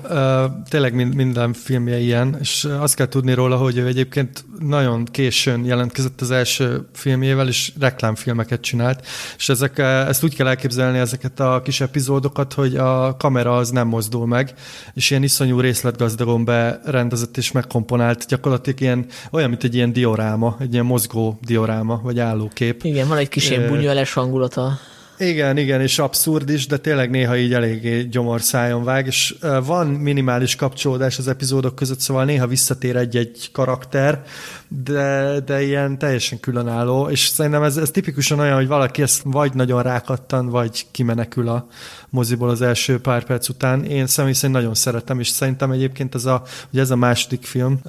tényleg 0.69 1.15
minden 1.15 1.53
filmje 1.53 1.99
ilyen, 1.99 2.37
és 2.39 2.67
azt 2.79 2.95
kell 2.95 3.07
tudni 3.07 3.33
róla, 3.33 3.57
hogy 3.57 3.77
ő 3.77 3.87
egyébként 3.87 4.45
nagyon 4.59 5.05
későn 5.05 5.65
jelentkezett 5.65 6.21
az 6.21 6.31
első 6.31 6.87
filmjével, 6.93 7.47
és 7.47 7.71
reklámfilmeket 7.79 8.61
csinált, 8.61 9.05
és 9.37 9.49
ezek, 9.49 9.77
ezt 9.77 10.23
úgy 10.23 10.35
kell 10.35 10.47
elképzelni 10.47 10.97
ezeket 10.97 11.39
a 11.39 11.61
kis 11.63 11.81
epizódokat, 11.81 12.53
hogy 12.53 12.75
a 12.75 13.17
kamera 13.17 13.57
az 13.57 13.69
nem 13.69 13.87
mozdul 13.87 14.27
meg, 14.27 14.53
és 14.93 15.09
ilyen 15.09 15.23
iszonyú 15.23 15.59
részletgazdagon 15.59 16.45
berendezett 16.45 17.37
és 17.37 17.51
megkomponált, 17.51 18.25
gyakorlatilag 18.27 18.81
ilyen, 18.81 19.05
olyan, 19.31 19.49
mint 19.49 19.63
egy 19.63 19.75
ilyen 19.75 19.93
dioráma, 19.93 20.57
egy 20.59 20.73
ilyen 20.73 20.85
mozgó 20.85 21.39
dioráma, 21.41 21.99
vagy 22.03 22.19
állókép. 22.19 22.83
Igen, 22.83 23.07
van 23.07 23.17
egy 23.17 23.29
kis 23.29 23.49
ilyen 23.49 23.67
bunyueles 23.67 24.13
hangulata. 24.13 24.79
Igen, 25.19 25.57
igen, 25.57 25.81
és 25.81 25.99
abszurd 25.99 26.49
is, 26.49 26.67
de 26.67 26.77
tényleg 26.77 27.09
néha 27.09 27.37
így 27.37 27.53
eléggé 27.53 28.03
gyomorszájon 28.03 28.83
vág, 28.83 29.05
és 29.05 29.35
van 29.65 29.87
minimális 29.87 30.55
kapcsolódás 30.55 31.17
az 31.17 31.27
epizódok 31.27 31.75
között, 31.75 31.99
szóval 31.99 32.25
néha 32.25 32.47
visszatér 32.47 32.95
egy-egy 32.95 33.49
karakter, 33.51 34.23
de, 34.69 35.39
de 35.45 35.61
ilyen 35.61 35.97
teljesen 35.97 36.39
különálló, 36.39 37.09
és 37.09 37.27
szerintem 37.27 37.63
ez, 37.63 37.77
ez 37.77 37.91
tipikusan 37.91 38.39
olyan, 38.39 38.55
hogy 38.55 38.67
valaki 38.67 39.01
ezt 39.01 39.21
vagy 39.23 39.53
nagyon 39.53 39.83
rákattan, 39.83 40.49
vagy 40.49 40.85
kimenekül 40.91 41.47
a 41.47 41.67
moziból 42.09 42.49
az 42.49 42.61
első 42.61 42.99
pár 42.99 43.23
perc 43.23 43.49
után. 43.49 43.83
Én 43.83 44.07
személy 44.07 44.33
szerint 44.33 44.53
nagyon 44.53 44.73
szeretem, 44.73 45.19
és 45.19 45.27
szerintem 45.27 45.71
egyébként 45.71 46.15
ez 46.15 46.25
a, 46.25 46.43
ugye 46.71 46.81
ez 46.81 46.91
a 46.91 46.95
második 46.95 47.45
film, 47.45 47.79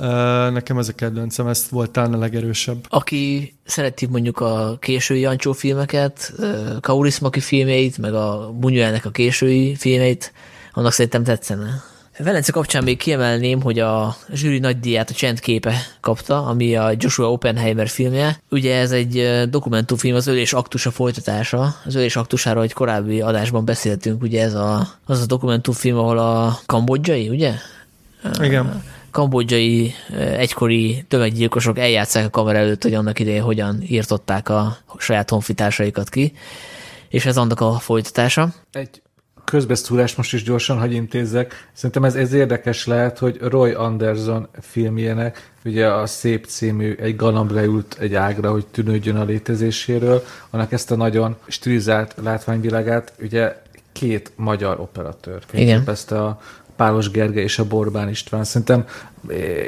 nekem 0.53 0.79
ez 0.79 0.89
a 0.89 0.93
kedvencem, 0.93 1.47
ez 1.47 1.67
volt 1.71 1.91
talán 1.91 2.15
a 2.15 2.19
legerősebb. 2.19 2.87
Aki 2.89 3.55
szereti 3.65 4.07
mondjuk 4.07 4.41
a 4.41 4.77
késői 4.81 5.21
Jancsó 5.21 5.53
filmeket, 5.53 6.33
Kaurismaki 6.81 7.41
filmjeit, 7.41 7.99
meg 7.99 8.15
a 8.15 8.53
Bunyuelnek 8.59 9.05
a 9.05 9.11
késői 9.11 9.75
filmeit, 9.75 10.33
annak 10.73 10.93
szerintem 10.93 11.25
tetszene. 11.25 11.83
Velence 12.23 12.53
kapcsán 12.53 12.85
még 12.85 12.99
kiemelném, 12.99 13.63
hogy 13.63 13.79
a 13.79 14.17
zsűri 14.33 14.59
nagydíját 14.59 15.11
a 15.11 15.15
Csendképe 15.15 15.75
kapta, 16.01 16.47
ami 16.47 16.77
a 16.77 16.93
Joshua 16.97 17.33
Oppenheimer 17.33 17.89
filmje. 17.89 18.41
Ugye 18.51 18.77
ez 18.77 18.91
egy 18.91 19.41
dokumentumfilm, 19.51 20.15
az 20.15 20.27
Ölés 20.27 20.53
aktusa 20.53 20.91
folytatása. 20.91 21.75
Az 21.85 21.95
Ölés 21.95 22.17
aktusáról 22.17 22.63
egy 22.63 22.73
korábbi 22.73 23.21
adásban 23.21 23.65
beszéltünk, 23.65 24.23
ugye 24.23 24.43
ez 24.43 24.55
a, 24.55 24.89
az 25.07 25.21
a 25.21 25.27
dokumentumfilm, 25.27 25.99
ahol 25.99 26.19
a 26.19 26.61
kambodzsai, 26.67 27.29
ugye? 27.29 27.53
Igen 28.43 28.83
kambodzsai 29.11 29.95
egykori 30.37 31.05
tömeggyilkosok 31.09 31.79
eljátszák 31.79 32.25
a 32.27 32.31
kamera 32.31 32.59
előtt, 32.59 32.83
hogy 32.83 32.95
annak 32.95 33.19
idején 33.19 33.43
hogyan 33.43 33.83
írtották 33.89 34.49
a 34.49 34.77
saját 34.99 35.31
honfitársaikat 35.31 36.09
ki, 36.09 36.33
és 37.09 37.27
ez 37.27 37.37
annak 37.37 37.61
a 37.61 37.73
folytatása. 37.73 38.49
Egy 38.73 39.03
közbeszúrás 39.51 40.15
most 40.15 40.33
is 40.33 40.43
gyorsan, 40.43 40.79
hogy 40.79 40.93
intézzek. 40.93 41.69
Szerintem 41.73 42.05
ez, 42.05 42.15
ez 42.15 42.33
érdekes 42.33 42.87
lehet, 42.87 43.19
hogy 43.19 43.39
Roy 43.41 43.73
Anderson 43.73 44.49
filmjének, 44.61 45.53
ugye 45.65 45.87
a 45.87 46.07
Szép 46.07 46.47
című 46.47 46.97
egy 47.01 47.17
galamb 47.17 47.51
leült 47.51 47.97
egy 48.01 48.15
ágra, 48.15 48.51
hogy 48.51 48.67
tűnődjön 48.67 49.17
a 49.17 49.25
létezéséről, 49.25 50.25
annak 50.51 50.73
ezt 50.73 50.91
a 50.91 50.97
nagyon 50.97 51.37
stilizált 51.47 52.15
látványvilágát, 52.23 53.13
ugye 53.23 53.57
két 53.93 54.33
magyar 54.37 54.81
operatőr 54.81 55.43
fényképezte 55.47 56.23
a 56.23 56.41
Pálos 56.77 57.11
Gergely 57.11 57.43
és 57.43 57.59
a 57.59 57.67
Borbán 57.67 58.09
István. 58.09 58.45
Szerintem 58.45 58.85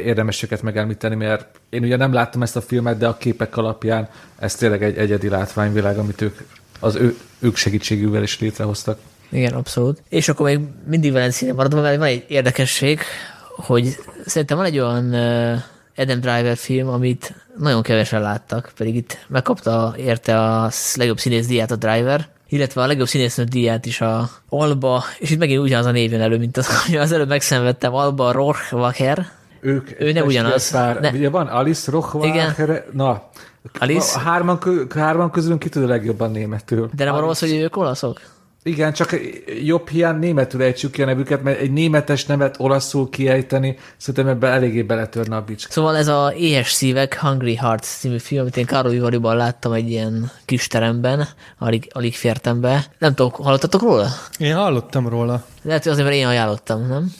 érdemes 0.04 0.42
őket 0.42 0.62
megemlíteni, 0.62 1.14
mert 1.14 1.46
én 1.68 1.82
ugye 1.82 1.96
nem 1.96 2.12
láttam 2.12 2.42
ezt 2.42 2.56
a 2.56 2.60
filmet, 2.60 2.98
de 2.98 3.06
a 3.06 3.16
képek 3.16 3.56
alapján 3.56 4.08
ez 4.38 4.54
tényleg 4.54 4.82
egy 4.82 4.96
egyedi 4.96 5.28
látványvilág, 5.28 5.98
amit 5.98 6.20
ők 6.20 6.38
az 6.80 6.94
ő, 6.94 7.16
ők 7.38 7.56
segítségével 7.56 8.22
is 8.22 8.40
létrehoztak. 8.40 8.98
Igen, 9.32 9.52
abszolút. 9.52 10.02
És 10.08 10.28
akkor 10.28 10.46
még 10.46 10.60
mindig 10.86 11.12
Valencia 11.12 11.54
maradva, 11.54 11.80
mert 11.80 11.98
van 11.98 12.06
egy 12.06 12.24
érdekesség, 12.28 13.00
hogy 13.56 13.96
szerintem 14.26 14.56
van 14.56 14.66
egy 14.66 14.78
olyan 14.78 15.14
Adam 15.96 16.20
Driver 16.20 16.56
film, 16.56 16.88
amit 16.88 17.34
nagyon 17.58 17.82
kevesen 17.82 18.20
láttak, 18.20 18.72
pedig 18.76 18.96
itt 18.96 19.18
megkapta 19.28 19.94
érte 19.96 20.40
a 20.40 20.70
legjobb 20.94 21.18
színész 21.18 21.46
díját 21.46 21.70
a 21.70 21.76
Driver, 21.76 22.28
illetve 22.48 22.82
a 22.82 22.86
legjobb 22.86 23.06
színésznő 23.06 23.44
díját 23.44 23.86
is 23.86 24.00
a 24.00 24.30
Alba, 24.48 25.02
és 25.18 25.30
itt 25.30 25.38
megint 25.38 25.60
ugyanaz 25.60 25.86
a 25.86 25.90
név 25.90 26.12
jön 26.12 26.20
elő, 26.20 26.38
mint 26.38 26.56
az, 26.56 26.66
hogy 26.86 26.96
az 26.96 27.12
előbb 27.12 27.28
megszenvedtem, 27.28 27.94
Alba 27.94 28.32
Rohrwacher. 28.32 29.26
Ők 29.60 30.00
ő 30.00 30.12
nem 30.12 30.26
ugyanaz. 30.26 30.70
Pár, 30.70 31.00
ne. 31.00 31.10
Ugye 31.10 31.30
van 31.30 31.46
Alice 31.46 31.90
Rohrwacher, 31.90 32.84
na, 32.92 33.22
Alice? 33.78 34.18
A 34.18 34.18
hárman, 34.18 34.58
hárman 34.94 35.30
közülünk 35.30 35.60
ki 35.60 35.68
tud 35.68 35.82
a 35.82 35.86
legjobban 35.86 36.30
németül. 36.30 36.90
De 36.94 37.04
nem 37.04 37.14
arról 37.14 37.34
hogy 37.38 37.52
ők 37.52 37.76
olaszok? 37.76 38.20
Igen, 38.64 38.92
csak 38.92 39.16
jobb 39.62 39.88
hiány 39.88 40.18
németül 40.18 40.62
ejtsük 40.62 40.90
ki 40.90 41.02
a 41.02 41.06
nevüket, 41.06 41.42
mert 41.42 41.60
egy 41.60 41.72
németes 41.72 42.26
nevet 42.26 42.54
olaszul 42.58 43.10
kiejteni, 43.10 43.78
szerintem 43.96 44.28
ebben 44.28 44.52
eléggé 44.52 44.82
beletörne 44.82 45.36
a 45.36 45.40
bicska. 45.40 45.72
Szóval 45.72 45.96
ez 45.96 46.08
a 46.08 46.32
Éhes 46.36 46.70
szívek, 46.70 47.18
Hungry 47.20 47.56
Hearts 47.56 47.86
című 47.86 48.18
film, 48.18 48.40
amit 48.40 48.56
én 48.56 48.66
Károly 48.66 48.98
Valiban 48.98 49.36
láttam 49.36 49.72
egy 49.72 49.90
ilyen 49.90 50.30
kis 50.44 50.66
teremben, 50.66 51.28
alig, 51.58 51.90
alig 51.92 52.14
fértem 52.14 52.60
be. 52.60 52.84
Nem 52.98 53.14
tudom, 53.14 53.32
hallottatok 53.32 53.82
róla? 53.82 54.08
Én 54.38 54.54
hallottam 54.54 55.08
róla. 55.08 55.44
Lehet, 55.62 55.82
hogy 55.82 55.92
azért, 55.92 56.06
mert 56.06 56.18
én 56.18 56.26
ajánlottam, 56.26 56.86
nem? 56.88 57.12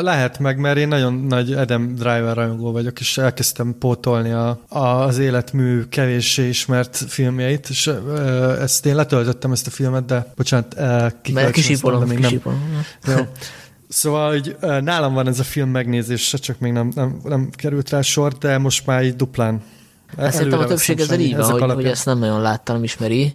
Lehet 0.00 0.38
meg, 0.38 0.58
mert 0.58 0.76
én 0.76 0.88
nagyon 0.88 1.14
nagy 1.14 1.52
Adam 1.52 1.94
Driver 1.94 2.36
rajongó 2.36 2.72
vagyok, 2.72 3.00
és 3.00 3.18
elkezdtem 3.18 3.76
pótolni 3.78 4.30
a, 4.30 4.60
a, 4.68 4.78
az 4.78 5.18
életmű 5.18 5.82
kevéssé 5.88 6.48
ismert 6.48 6.96
filmjeit, 6.96 7.68
és 7.68 7.90
ezt 8.60 8.86
én 8.86 8.94
letöltöttem 8.94 9.52
ezt 9.52 9.66
a 9.66 9.70
filmet, 9.70 10.04
de 10.04 10.32
bocsánat, 10.36 10.74
de 10.74 11.14
még 11.32 11.50
kisípolom. 11.50 12.04
nem. 12.06 12.40
Jó. 13.06 13.14
Szóval, 13.88 14.30
hogy 14.30 14.56
nálam 14.60 15.14
van 15.14 15.28
ez 15.28 15.38
a 15.38 15.42
film 15.44 15.70
megnézése, 15.70 16.36
csak 16.38 16.58
még 16.58 16.72
nem, 16.72 16.90
nem, 16.94 17.20
nem 17.24 17.50
került 17.50 17.90
rá 17.90 18.00
sor, 18.00 18.32
de 18.32 18.58
most 18.58 18.86
már 18.86 19.02
így 19.04 19.16
duplán. 19.16 19.62
Ezt 20.16 20.36
szerintem 20.36 20.58
a 20.58 20.64
többség 20.64 21.00
ezzel 21.00 21.20
így 21.20 21.36
van, 21.36 21.50
hogy, 21.50 21.72
hogy 21.72 21.84
ezt 21.84 22.04
nem 22.04 22.18
nagyon 22.18 22.40
láttam, 22.40 22.84
ismeri. 22.84 23.34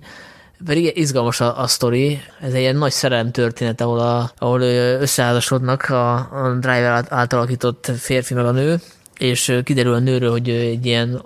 Pedig 0.66 0.98
izgalmas 0.98 1.42
a, 1.42 1.62
a 1.62 1.68
sztori, 1.68 2.22
ez 2.42 2.54
egy 2.54 2.60
ilyen 2.60 2.76
nagy 2.76 2.92
szerelem 2.92 3.32
történet, 3.32 3.82
ahol, 3.82 4.00
a, 4.00 4.32
ahol 4.38 4.62
összeházasodnak 5.02 5.90
a, 5.90 6.14
a 6.16 6.58
driver 6.60 7.06
által 7.10 7.40
alakított 7.40 7.92
férfi 7.98 8.34
meg 8.34 8.46
a 8.46 8.52
nő, 8.52 8.80
és 9.18 9.60
kiderül 9.64 9.94
a 9.94 10.00
nőről, 10.00 10.32
hogy 10.32 10.50
egy 10.50 10.86
ilyen 10.86 11.22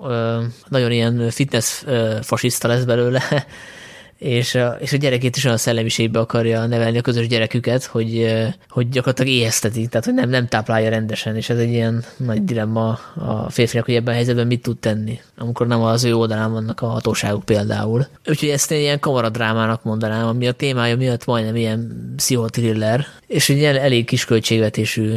nagyon 0.68 0.92
ilyen 0.92 1.30
fitness 1.30 1.84
fasiszta 2.22 2.68
lesz 2.68 2.84
belőle, 2.84 3.22
és, 4.22 4.58
és 4.80 4.94
a 4.94 4.98
gyerekét 4.98 5.36
is 5.36 5.46
olyan 5.46 5.58
szellemiségbe 5.58 6.20
akarja 6.20 6.66
nevelni 6.66 6.98
a 6.98 7.02
közös 7.02 7.28
gyereküket, 7.28 7.84
hogy, 7.84 8.36
hogy 8.70 8.90
gyakorlatilag 8.90 9.34
éhezteti, 9.34 9.88
tehát 9.88 10.06
hogy 10.06 10.14
nem, 10.14 10.30
nem 10.30 10.48
táplálja 10.48 10.90
rendesen, 10.90 11.36
és 11.36 11.50
ez 11.50 11.58
egy 11.58 11.70
ilyen 11.70 12.04
nagy 12.18 12.44
dilemma 12.44 13.00
a 13.16 13.50
férfinak, 13.50 13.86
hogy 13.86 13.96
ebben 13.96 14.14
a 14.14 14.16
helyzetben 14.16 14.48
mit 14.48 14.62
tud 14.62 14.78
tenni, 14.78 15.20
amikor 15.38 15.68
nem 15.68 15.82
az 15.82 16.04
ő 16.04 16.16
oldalán 16.16 16.52
vannak 16.52 16.82
a 16.82 16.88
hatóságok 16.88 17.46
például. 17.46 18.08
Úgyhogy 18.28 18.50
ezt 18.50 18.72
én 18.72 18.80
ilyen 18.80 19.00
kamaradrámának 19.00 19.84
mondanám, 19.84 20.28
ami 20.28 20.48
a 20.48 20.52
témája 20.52 20.98
miatt 20.98 21.26
majdnem 21.26 21.56
ilyen 21.56 22.14
pszichotriller, 22.16 23.06
és 23.28 23.50
egy 23.50 23.58
ilyen 23.58 23.76
elég 23.76 24.06
kis 24.06 24.26
költségvetésű, 24.26 25.14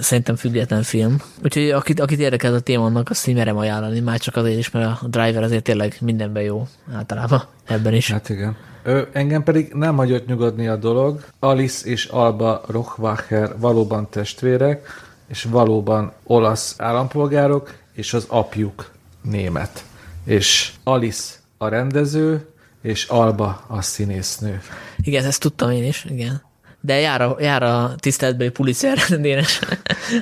szerintem 0.00 0.36
független 0.36 0.82
film. 0.82 1.22
Úgyhogy 1.42 1.70
akit, 1.70 2.00
akit 2.00 2.18
érdekel 2.18 2.54
a 2.54 2.60
téma, 2.60 2.84
annak 2.84 3.10
azt 3.10 3.26
így 3.26 3.34
merem 3.34 3.56
ajánlani, 3.56 4.00
már 4.00 4.18
csak 4.18 4.36
azért 4.36 4.58
is, 4.58 4.70
mert 4.70 5.02
a 5.02 5.06
driver 5.08 5.42
azért 5.42 5.62
tényleg 5.62 5.96
mindenben 6.00 6.42
jó 6.42 6.66
általában 6.94 7.52
ebben 7.66 7.94
is. 7.94 8.10
Hát 8.10 8.28
igen. 8.28 8.56
Ö, 8.82 9.02
engem 9.12 9.42
pedig 9.42 9.72
nem 9.72 9.96
hagyott 9.96 10.26
nyugodni 10.26 10.66
a 10.66 10.76
dolog. 10.76 11.24
Alice 11.38 11.88
és 11.88 12.04
Alba 12.04 12.62
Rochwacher 12.66 13.58
valóban 13.58 14.08
testvérek, 14.10 14.86
és 15.26 15.44
valóban 15.44 16.12
olasz 16.24 16.74
állampolgárok, 16.78 17.74
és 17.92 18.14
az 18.14 18.24
apjuk 18.28 18.90
német. 19.22 19.84
És 20.24 20.72
Alice 20.82 21.34
a 21.58 21.68
rendező, 21.68 22.46
és 22.82 23.04
Alba 23.04 23.64
a 23.66 23.82
színésznő. 23.82 24.60
Igen, 25.02 25.24
ezt 25.24 25.40
tudtam 25.40 25.70
én 25.70 25.84
is, 25.84 26.04
igen. 26.08 26.42
De 26.80 27.00
jár 27.00 27.20
a, 27.20 27.36
jár 27.40 27.62
a 27.62 27.94
tiszteletbeli 27.98 28.50
Pulitzer 28.50 28.98
Dénes. 29.20 29.60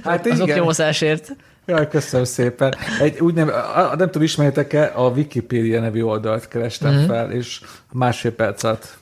Hát 0.04 0.26
az 0.26 0.40
igen. 0.40 0.58
nyomozásért. 0.58 1.36
Jaj, 1.66 1.88
köszönöm 1.88 2.24
szépen. 2.24 2.74
Egy, 3.00 3.20
úgy 3.20 3.34
nem, 3.34 3.50
nem 3.96 4.06
tudom, 4.06 4.22
ismeritek-e, 4.22 4.92
a 4.94 5.08
Wikipedia 5.08 5.80
nevű 5.80 6.02
oldalt 6.02 6.48
kerestem 6.48 6.92
mm-hmm. 6.92 7.06
fel, 7.06 7.32
és 7.32 7.60
másfél 7.92 8.32
perc 8.32 8.62
alatt 8.62 8.98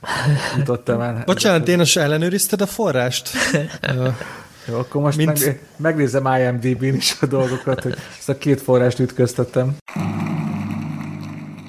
jutottam 0.57 1.01
el. 1.01 1.23
Bocsánat, 1.27 1.63
Dénes, 1.63 1.97
ellenőrizted 1.97 2.61
a 2.61 2.67
forrást? 2.67 3.31
Jó, 4.69 4.79
akkor 4.79 5.03
most 5.03 5.17
Mint... 5.17 5.45
meg, 5.45 5.61
megnézem 5.77 6.27
IMDb-n 6.27 6.95
is 6.95 7.17
a 7.21 7.27
dolgokat, 7.27 7.83
hogy 7.83 7.97
ezt 8.19 8.29
a 8.29 8.39
két 8.39 8.61
forrást 8.61 8.99
ütköztettem. 8.99 9.77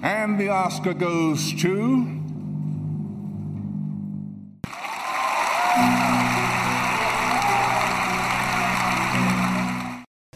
And 0.01 0.37
the 0.37 0.65
Oscar 0.65 0.95
goes 0.97 1.53
to... 1.61 2.20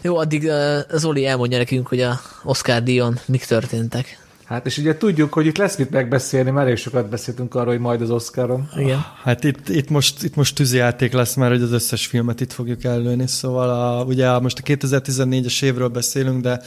Jó, 0.06 0.18
addig 0.18 0.52
Zoli 0.94 1.26
elmondja 1.26 1.58
nekünk, 1.58 1.88
hogy 1.88 2.02
a 2.02 2.20
Oscar 2.44 2.84
díjon 2.84 3.20
mik 3.26 3.46
történtek. 3.46 4.20
Hát 4.46 4.66
és 4.66 4.78
ugye 4.78 4.98
tudjuk, 4.98 5.34
hogy 5.34 5.46
itt 5.46 5.58
lesz 5.58 5.78
mit 5.78 5.90
megbeszélni, 5.90 6.52
mert 6.52 6.66
elég 6.66 6.78
sokat 6.78 7.10
beszéltünk 7.10 7.56
arról, 7.56 7.68
hogy 7.68 7.80
majd 7.80 8.02
az 8.02 8.10
Oscaron. 8.10 8.70
Igen. 8.78 9.06
Hát 9.24 9.44
itt, 9.44 9.70
itt, 9.70 9.90
most, 9.90 10.24
itt 10.24 10.36
most 10.36 10.56
tűzijáték 10.56 11.14
lesz, 11.14 11.36
mert 11.36 11.52
hogy 11.52 11.62
az 11.62 11.72
összes 11.72 12.08
filmet 12.08 12.42
itt 12.42 12.54
fogjuk 12.54 12.84
előni, 12.84 13.28
szóval 13.28 13.70
a, 13.70 14.04
ugye 14.04 14.40
most 14.40 14.60
a 14.60 14.62
2014-es 14.62 15.64
évről 15.64 15.88
beszélünk, 15.88 16.42
de 16.42 16.62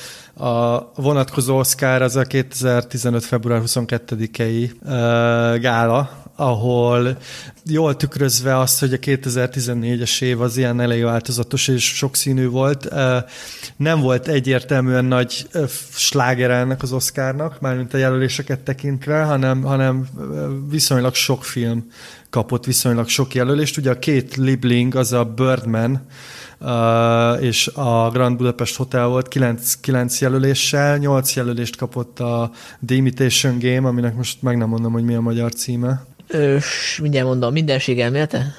a 0.45 0.91
vonatkozó 0.95 1.59
Oscar 1.59 2.03
az 2.03 2.17
a 2.17 2.23
2015. 2.23 3.25
február 3.25 3.63
22-i 3.65 4.71
uh, 4.83 5.61
gála, 5.61 6.28
ahol 6.41 7.17
jól 7.65 7.97
tükrözve 7.97 8.59
azt, 8.59 8.81
hogy 8.81 8.93
a 8.93 8.97
2014-es 8.97 10.23
év 10.23 10.41
az 10.41 10.57
ilyen 10.57 10.81
elég 10.81 11.03
változatos 11.03 11.69
és 11.69 11.85
sokszínű 11.85 12.49
volt, 12.49 12.89
nem 13.77 14.01
volt 14.01 14.29
egyértelműen 14.29 15.05
nagy 15.05 15.47
sláger 15.91 16.51
ennek 16.51 16.83
az 16.83 16.93
Oscarnak, 16.93 17.61
mármint 17.61 17.95
a 17.95 17.99
jelöléseket 17.99 18.61
tekintve, 18.61 19.23
hanem, 19.23 19.63
hanem 19.63 20.09
viszonylag 20.71 21.15
sok 21.15 21.45
film 21.45 21.91
kapott 22.31 22.65
viszonylag 22.65 23.09
sok 23.09 23.35
jelölést. 23.35 23.77
Ugye 23.77 23.91
a 23.91 23.99
két 23.99 24.37
Libling, 24.37 24.95
az 24.95 25.13
a 25.13 25.25
Birdman, 25.25 26.07
Uh, 26.61 27.43
és 27.43 27.67
a 27.67 28.11
Grand 28.11 28.37
Budapest 28.37 28.77
Hotel 28.77 29.07
volt 29.07 29.29
9, 29.29 29.75
9 29.81 30.21
jelöléssel, 30.21 30.97
8 30.97 31.35
jelölést 31.35 31.77
kapott 31.77 32.21
a 32.21 32.51
The 32.87 32.97
Imitation 32.97 33.59
Game, 33.59 33.89
aminek 33.89 34.17
most 34.17 34.43
meg 34.43 34.57
nem 34.57 34.69
mondom, 34.69 34.93
hogy 34.93 35.05
mi 35.05 35.15
a 35.15 35.21
magyar 35.21 35.53
címe. 35.53 36.07
Ös, 36.29 36.99
mindjárt 37.03 37.27
mondom, 37.27 37.53
mindenség 37.53 38.01
elmélete? 38.01 38.55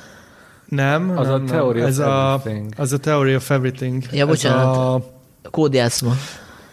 Nem, 0.65 1.17
az 1.17 1.28
nem, 1.28 1.43
a 1.43 1.45
Theory 1.45 1.82
ez 1.82 1.97
a. 1.97 2.41
Az 2.78 2.93
a 2.93 2.97
Theory 2.97 3.36
of 3.36 3.49
Everything. 3.49 4.03
Ja, 4.11 4.26
bocsánat. 4.26 4.76
Ez 4.76 4.78
a, 4.78 5.01
kódjátszma. 5.51 6.15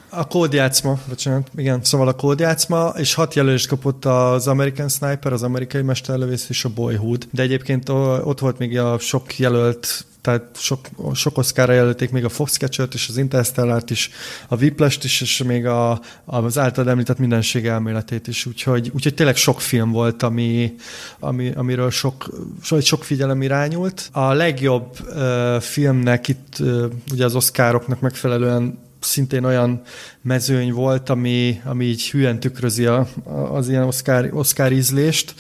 A 0.09 0.26
kódjátszma, 0.26 0.99
bocsánat, 1.09 1.51
igen, 1.57 1.80
szóval 1.82 2.09
a 2.09 2.12
kódjátszma, 2.12 2.88
és 2.97 3.14
hat 3.14 3.34
jelölést 3.34 3.68
kapott 3.68 4.05
az 4.05 4.49
American 4.49 4.88
Sniper, 4.88 5.32
az 5.32 5.42
amerikai 5.42 5.82
mesterlövész 5.82 6.49
és 6.49 6.64
a 6.64 6.68
Boyhood. 6.74 7.26
De 7.30 7.42
egyébként 7.42 7.88
ott 7.88 8.38
volt 8.38 8.59
még 8.59 8.78
a 8.78 8.99
sok 8.99 9.38
jelölt 9.38 10.05
tehát 10.27 10.57
sok, 10.57 10.89
sok 11.14 11.39
oszkára 11.39 11.72
jelölték 11.72 12.11
még 12.11 12.24
a 12.24 12.29
Foxcatcher-t 12.29 12.95
és 12.95 13.09
az 13.09 13.16
Interstellar-t 13.16 13.91
is, 13.91 14.11
a 14.49 14.57
Whiplash-t 14.57 15.05
is, 15.05 15.20
és 15.20 15.43
még 15.43 15.66
a, 15.66 16.01
az 16.24 16.59
általad 16.59 16.91
említett 16.91 17.18
mindenség 17.18 17.66
elméletét 17.66 18.27
is, 18.27 18.47
úgyhogy, 18.47 18.91
úgyhogy 18.95 19.14
tényleg 19.14 19.37
sok 19.37 19.61
film 19.61 19.91
volt, 19.91 20.22
ami, 20.22 20.74
ami, 21.18 21.53
amiről 21.55 21.91
sok, 21.91 22.31
sok 22.81 23.05
figyelem 23.05 23.43
irányult. 23.43 24.09
A 24.12 24.33
legjobb 24.33 24.97
uh, 25.01 25.61
filmnek 25.61 26.29
itt 26.29 26.57
uh, 26.61 26.85
ugye 27.12 27.24
az 27.24 27.35
oszkároknak 27.35 28.01
megfelelően 28.01 28.79
szintén 29.01 29.45
olyan 29.45 29.83
mezőny 30.22 30.72
volt, 30.72 31.09
ami, 31.09 31.61
ami 31.64 31.85
így 31.85 32.11
hülyen 32.11 32.41
tükrözi 32.41 32.87
a, 32.87 33.09
az 33.53 33.68
ilyen 33.68 33.83
Oscar, 33.83 34.31
Oscar 34.33 34.72
ízlést. 34.72 35.35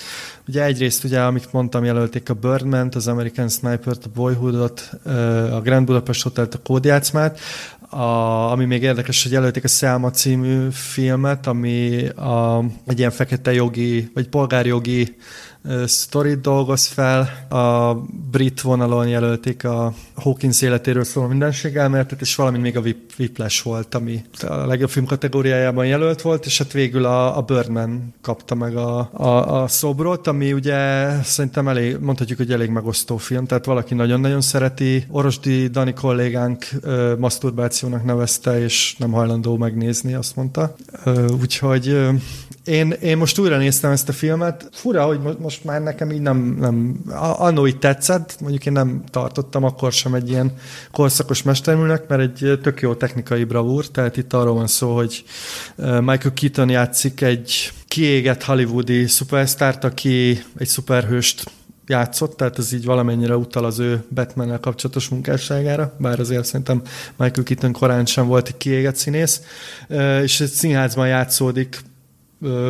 Ugye 0.48 0.64
egyrészt, 0.64 1.04
ugye, 1.04 1.20
amit 1.20 1.52
mondtam, 1.52 1.84
jelölték 1.84 2.28
a 2.28 2.34
birdman 2.34 2.88
az 2.94 3.08
American 3.08 3.48
Sniper-t, 3.48 4.04
a 4.04 4.08
Boyhoodot, 4.14 4.90
a 5.52 5.60
Grand 5.60 5.86
Budapest 5.86 6.22
Hotel-t, 6.22 6.54
a 6.54 6.58
kódjátszmát, 6.62 7.40
a, 7.88 8.50
ami 8.50 8.64
még 8.64 8.82
érdekes, 8.82 9.22
hogy 9.22 9.32
jelölték 9.32 9.64
a 9.64 9.68
Selma 9.68 10.10
című 10.10 10.68
filmet, 10.70 11.46
ami 11.46 12.08
a, 12.08 12.64
egy 12.86 12.98
ilyen 12.98 13.10
fekete 13.10 13.52
jogi, 13.52 14.10
vagy 14.14 14.28
polgárjogi 14.28 15.16
sztorit 15.84 16.40
dolgoz 16.40 16.86
fel. 16.86 17.20
A 17.48 17.94
brit 18.30 18.60
vonalon 18.60 19.08
jelölték 19.08 19.64
a 19.64 19.94
Hawkins 20.14 20.62
életéről 20.62 21.04
szóló 21.04 21.26
mindenség 21.26 21.76
elméletet, 21.76 22.20
és 22.20 22.34
valamint 22.34 22.62
még 22.62 22.76
a 22.76 22.80
Whiplash 23.18 23.64
volt, 23.64 23.94
ami 23.94 24.24
a 24.48 24.54
legjobb 24.54 24.88
film 24.90 25.06
kategóriájában 25.06 25.86
jelölt 25.86 26.22
volt, 26.22 26.46
és 26.46 26.58
hát 26.58 26.72
végül 26.72 27.04
a, 27.04 27.36
a 27.36 27.40
Birdman 27.40 28.14
kapta 28.20 28.54
meg 28.54 28.76
a, 28.76 29.10
a, 29.12 29.62
a 29.62 29.68
szobrot, 29.68 30.26
ami 30.26 30.52
ugye 30.52 31.10
szerintem 31.22 31.68
elég, 31.68 31.96
mondhatjuk, 32.00 32.38
hogy 32.38 32.52
elég 32.52 32.68
megosztó 32.68 33.16
film, 33.16 33.46
tehát 33.46 33.64
valaki 33.64 33.94
nagyon-nagyon 33.94 34.40
szereti. 34.40 35.06
Orosdi 35.10 35.66
Dani 35.66 35.92
kollégánk 35.92 36.66
ö, 36.80 37.14
masturbációnak 37.18 38.04
nevezte, 38.04 38.60
és 38.60 38.96
nem 38.98 39.12
hajlandó 39.12 39.56
megnézni, 39.56 40.14
azt 40.14 40.36
mondta. 40.36 40.74
Ö, 41.04 41.28
úgyhogy 41.40 41.88
ö, 41.88 42.10
én, 42.66 42.90
én 42.90 43.16
most 43.16 43.38
újra 43.38 43.56
néztem 43.56 43.90
ezt 43.90 44.08
a 44.08 44.12
filmet. 44.12 44.68
Fura, 44.72 45.04
hogy 45.04 45.20
most 45.38 45.64
már 45.64 45.82
nekem 45.82 46.10
így 46.10 46.20
nem, 46.20 46.56
nem 46.60 47.00
annó 47.38 47.66
így 47.66 47.78
tetszett, 47.78 48.36
mondjuk 48.40 48.66
én 48.66 48.72
nem 48.72 49.02
tartottam 49.10 49.64
akkor 49.64 49.92
sem 49.92 50.14
egy 50.14 50.28
ilyen 50.28 50.52
korszakos 50.92 51.42
mesterműnek, 51.42 52.08
mert 52.08 52.20
egy 52.20 52.58
tök 52.62 52.80
jó 52.80 52.94
technikai 53.06 53.44
bravúr, 53.44 53.88
tehát 53.88 54.16
itt 54.16 54.32
arról 54.32 54.54
van 54.54 54.66
szó, 54.66 54.94
hogy 54.94 55.24
Michael 55.76 56.32
Keaton 56.34 56.68
játszik 56.68 57.20
egy 57.20 57.72
kiégett 57.88 58.42
hollywoodi 58.42 59.06
szupersztárt, 59.06 59.84
aki 59.84 60.42
egy 60.58 60.66
szuperhőst 60.66 61.50
játszott, 61.86 62.36
tehát 62.36 62.58
ez 62.58 62.72
így 62.72 62.84
valamennyire 62.84 63.36
utal 63.36 63.64
az 63.64 63.78
ő 63.78 64.04
batman 64.14 64.60
kapcsolatos 64.60 65.08
munkásságára, 65.08 65.94
bár 65.98 66.20
azért 66.20 66.44
szerintem 66.44 66.82
Michael 67.16 67.44
Keaton 67.44 67.72
korán 67.72 68.06
sem 68.06 68.26
volt 68.26 68.48
egy 68.48 68.56
kiégett 68.56 68.96
színész, 68.96 69.40
és 70.22 70.40
egy 70.40 70.50
színházban 70.50 71.08
játszódik 71.08 71.80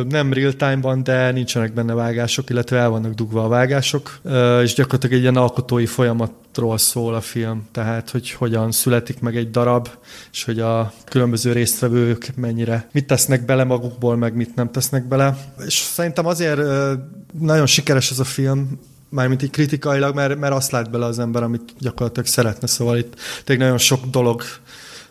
nem 0.09 0.33
real 0.33 0.53
time-ban, 0.53 1.03
de 1.03 1.31
nincsenek 1.31 1.73
benne 1.73 1.93
vágások, 1.93 2.49
illetve 2.49 2.77
el 2.77 2.89
vannak 2.89 3.13
dugva 3.13 3.43
a 3.43 3.47
vágások, 3.47 4.19
és 4.63 4.73
gyakorlatilag 4.73 5.15
egy 5.15 5.21
ilyen 5.21 5.35
alkotói 5.35 5.85
folyamatról 5.85 6.77
szól 6.77 7.15
a 7.15 7.21
film, 7.21 7.67
tehát 7.71 8.09
hogy 8.09 8.31
hogyan 8.31 8.71
születik 8.71 9.19
meg 9.19 9.35
egy 9.35 9.51
darab, 9.51 9.89
és 10.31 10.43
hogy 10.43 10.59
a 10.59 10.93
különböző 11.05 11.51
résztvevők 11.51 12.31
mennyire, 12.35 12.89
mit 12.91 13.07
tesznek 13.07 13.45
bele 13.45 13.63
magukból, 13.63 14.15
meg 14.15 14.35
mit 14.35 14.55
nem 14.55 14.71
tesznek 14.71 15.07
bele. 15.07 15.37
És 15.65 15.73
szerintem 15.73 16.25
azért 16.25 16.61
nagyon 17.39 17.65
sikeres 17.65 18.11
ez 18.11 18.19
a 18.19 18.23
film, 18.23 18.79
mármint 19.09 19.43
így 19.43 19.49
kritikailag, 19.49 20.15
mert, 20.15 20.39
mert 20.39 20.53
azt 20.53 20.71
lát 20.71 20.91
bele 20.91 21.05
az 21.05 21.19
ember, 21.19 21.43
amit 21.43 21.73
gyakorlatilag 21.79 22.27
szeretne, 22.27 22.67
szóval 22.67 22.97
itt 22.97 23.15
tényleg 23.43 23.65
nagyon 23.65 23.81
sok 23.81 24.05
dolog 24.05 24.41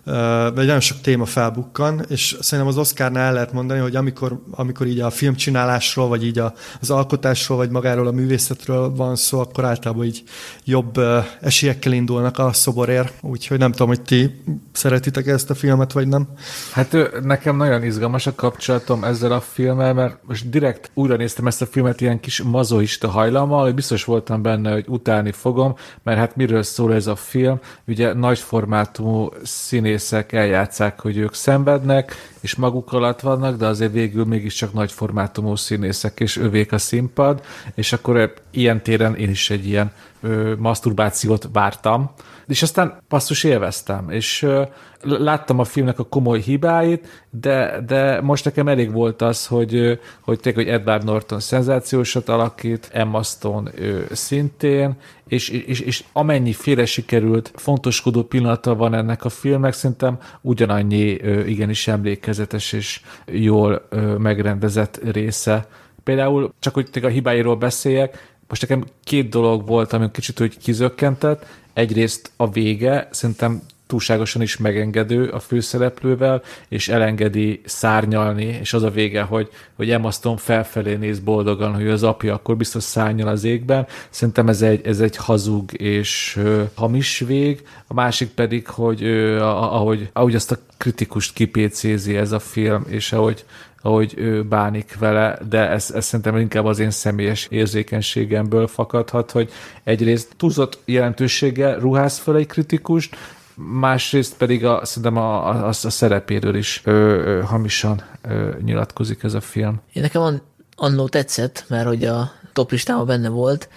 vagy 0.07 0.67
nagyon 0.67 0.81
sok 0.81 1.01
téma 1.01 1.25
felbukkan, 1.25 2.05
és 2.09 2.37
szerintem 2.41 2.75
az 2.75 2.79
Oscarnál 2.79 3.27
el 3.27 3.33
lehet 3.33 3.53
mondani, 3.53 3.81
hogy 3.81 3.97
amikor, 3.97 4.43
amikor 4.51 4.87
így 4.87 5.01
a 5.01 5.11
filmcsinálásról, 5.11 6.09
vagy 6.09 6.25
így 6.25 6.39
a, 6.39 6.53
az 6.81 6.91
alkotásról, 6.91 7.57
vagy 7.57 7.71
magáról 7.71 8.07
a 8.07 8.11
művészetről 8.11 8.95
van 8.95 9.17
szó, 9.17 9.41
akkor 9.41 9.65
általában 9.65 10.05
így 10.05 10.23
jobb 10.65 11.01
esélyekkel 11.41 11.93
indulnak 11.93 12.39
a 12.39 12.53
szoborért, 12.53 13.13
úgyhogy 13.21 13.59
nem 13.59 13.71
tudom, 13.71 13.89
hogy 13.89 14.03
ti 14.03 14.43
szeretitek 14.73 15.27
ezt 15.27 15.51
a 15.51 15.55
filmet, 15.55 15.93
vagy 15.93 16.09
nem. 16.09 16.29
Hát 16.73 16.97
nekem 17.23 17.57
nagyon 17.57 17.83
izgalmas 17.83 18.27
a 18.27 18.35
kapcsolatom 18.35 19.05
ezzel 19.05 19.33
a 19.33 19.41
filmmel, 19.41 19.95
mert 19.95 20.19
most 20.27 20.51
direkt 20.51 20.91
újra 20.95 21.17
néztem 21.17 21.47
ezt 21.47 21.63
a 21.63 21.67
filmet 21.67 22.01
ilyen 22.01 22.21
kis 22.21 22.43
mazoista 22.43 23.09
hajlammal, 23.09 23.65
hogy 23.65 23.75
biztos 23.75 24.05
voltam 24.05 24.43
benne, 24.43 24.73
hogy 24.73 24.85
utálni 24.89 25.33
fogom, 25.33 25.75
mert 26.03 26.19
hát 26.19 26.37
miről 26.37 26.63
szól 26.63 26.95
ez 26.95 27.07
a 27.07 27.17
film, 27.17 27.61
ugye 27.87 28.13
nagy 28.13 28.39
formátumú 28.39 29.29
színész 29.43 29.96
színészek 29.99 30.33
eljátszák, 30.33 31.01
hogy 31.01 31.17
ők 31.17 31.35
szenvednek, 31.35 32.15
és 32.41 32.55
maguk 32.55 32.93
alatt 32.93 33.21
vannak, 33.21 33.57
de 33.57 33.67
azért 33.67 33.93
végül 33.93 34.25
mégiscsak 34.25 34.73
nagy 34.73 34.93
formátumú 34.93 35.55
színészek, 35.57 36.21
és 36.21 36.37
övék 36.37 36.73
a 36.73 36.79
színpad, 36.79 37.43
és 37.75 37.93
akkor 37.93 38.35
ilyen 38.51 38.83
téren 38.83 39.15
én 39.17 39.31
is 39.31 39.51
egy 39.51 39.67
ilyen 39.67 39.93
ö, 40.21 40.55
masturbációt 40.59 41.49
vártam, 41.53 42.11
és 42.47 42.63
aztán 42.63 43.03
passzus 43.09 43.45
élveztem, 43.45 44.11
és 44.11 44.43
ö, 44.43 44.63
láttam 45.03 45.59
a 45.59 45.65
filmnek 45.65 45.99
a 45.99 46.05
komoly 46.05 46.41
hibáit, 46.41 47.27
de, 47.31 47.81
de 47.87 48.21
most 48.21 48.45
nekem 48.45 48.69
elég 48.69 48.93
volt 48.93 49.23
az, 49.23 49.47
hogy, 49.47 50.01
hogy 50.21 50.41
tényleg, 50.41 50.65
hogy 50.65 50.75
Edward 50.75 51.05
Norton 51.05 51.41
szenzációsat 51.41 52.29
alakít, 52.29 52.89
Emma 52.93 53.23
Stone 53.23 53.71
ő, 53.75 54.07
szintén, 54.13 54.97
és, 55.29 55.49
és, 55.49 55.81
és 55.81 56.05
amennyiféle 56.13 56.85
sikerült 56.85 57.53
fontoskodó 57.55 58.23
pillanata 58.23 58.75
van 58.75 58.95
ennek 58.95 59.25
a 59.25 59.29
filmnek, 59.29 59.73
szerintem 59.73 60.19
ugyanannyi 60.41 61.21
ö, 61.23 61.41
igenis 61.45 61.89
emlékezetes 61.89 62.73
és 62.73 63.01
jól 63.27 63.87
ö, 63.89 64.17
megrendezett 64.17 65.01
része. 65.13 65.67
Például, 66.05 66.55
csak 66.59 66.75
hogy 66.75 66.89
a 67.03 67.07
hibáiról 67.07 67.57
beszéljek, 67.57 68.36
most 68.49 68.61
nekem 68.61 68.85
két 69.05 69.29
dolog 69.29 69.67
volt, 69.67 69.93
ami 69.93 70.11
kicsit 70.11 70.41
úgy 70.41 70.59
kizökkentett. 70.59 71.47
Egyrészt 71.73 72.31
a 72.37 72.51
vége, 72.51 73.09
szerintem 73.11 73.63
túlságosan 73.87 74.43
is 74.43 74.57
megengedő 74.57 75.29
a 75.29 75.41
főszereplővel, 75.41 76.43
és 76.69 76.89
elengedi 76.89 77.61
szárnyalni, 77.65 78.45
és 78.45 78.73
az 78.73 78.83
a 78.83 78.91
vége, 78.91 79.23
hogy, 79.23 79.49
hogy 79.75 79.91
Emma 79.91 80.11
Stone 80.11 80.37
felfelé 80.37 80.95
néz 80.95 81.19
boldogan, 81.19 81.75
hogy 81.75 81.89
az 81.89 82.03
apja 82.03 82.35
akkor 82.35 82.57
biztos 82.57 82.83
szárnyal 82.83 83.29
az 83.29 83.45
égben. 83.45 83.87
Szerintem 84.11 84.49
ez 84.49 84.63
egy, 84.63 84.87
ez 84.87 85.01
egy 85.01 85.17
hazug 85.17 85.81
és 85.81 86.37
ö, 86.39 86.63
hamis 86.75 87.19
vég. 87.19 87.63
A 87.87 87.95
másik 87.95 88.29
pedig, 88.29 88.67
hogy 88.67 89.03
ö, 89.03 89.41
ahogy, 89.41 90.11
ahogy 90.13 90.35
azt 90.35 90.53
a 90.53 90.59
kritikust 90.77 91.33
kipécézi 91.33 92.17
ez 92.17 92.33
a 92.33 92.39
film, 92.39 92.85
és 92.89 93.13
ahogy 93.13 93.45
ahogy 93.83 94.15
ő 94.17 94.43
bánik 94.43 94.99
vele, 94.99 95.39
de 95.49 95.69
ez, 95.69 95.91
ez 95.95 96.05
szerintem 96.05 96.37
inkább 96.37 96.65
az 96.65 96.79
én 96.79 96.91
személyes 96.91 97.47
érzékenységemből 97.51 98.67
fakadhat, 98.67 99.31
hogy 99.31 99.51
egyrészt 99.85 100.33
túlzott 100.37 100.79
jelentőséggel 100.85 101.79
ruház 101.79 102.19
fel 102.19 102.37
egy 102.37 102.47
kritikust, 102.47 103.17
másrészt 103.55 104.37
pedig 104.37 104.65
a, 104.65 104.85
szerintem 104.85 105.17
a, 105.17 105.49
a, 105.49 105.69
a 105.69 105.73
szerepéről 105.73 106.55
is 106.55 106.81
ö, 106.85 106.91
ö, 106.93 107.43
hamisan 107.43 108.03
ö, 108.23 108.51
nyilatkozik 108.65 109.23
ez 109.23 109.35
a 109.35 109.41
film. 109.41 109.81
Én 109.93 110.03
nekem 110.03 110.23
an, 110.23 110.43
annó 110.77 111.09
tetszett, 111.09 111.65
mert 111.69 111.87
hogy 111.87 112.05
a 112.05 112.33
top 112.53 112.71
listában 112.71 113.07
benne 113.07 113.29
volt, 113.29 113.69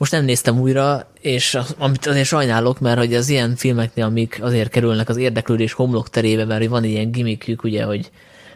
most 0.00 0.12
nem 0.12 0.24
néztem 0.24 0.60
újra, 0.60 1.10
és 1.20 1.58
amit 1.78 2.06
azért 2.06 2.26
sajnálok, 2.26 2.80
mert 2.80 2.98
hogy 2.98 3.14
az 3.14 3.28
ilyen 3.28 3.56
filmeknél, 3.56 4.04
amik 4.04 4.38
azért 4.42 4.70
kerülnek 4.70 5.08
az 5.08 5.16
érdeklődés 5.16 5.72
homlok 5.72 6.10
terébe, 6.10 6.44
mert 6.44 6.66
van 6.66 6.84
ilyen 6.84 7.10
gimmickjük, 7.10 7.62
ugye, 7.62 7.84
hogy 7.84 8.10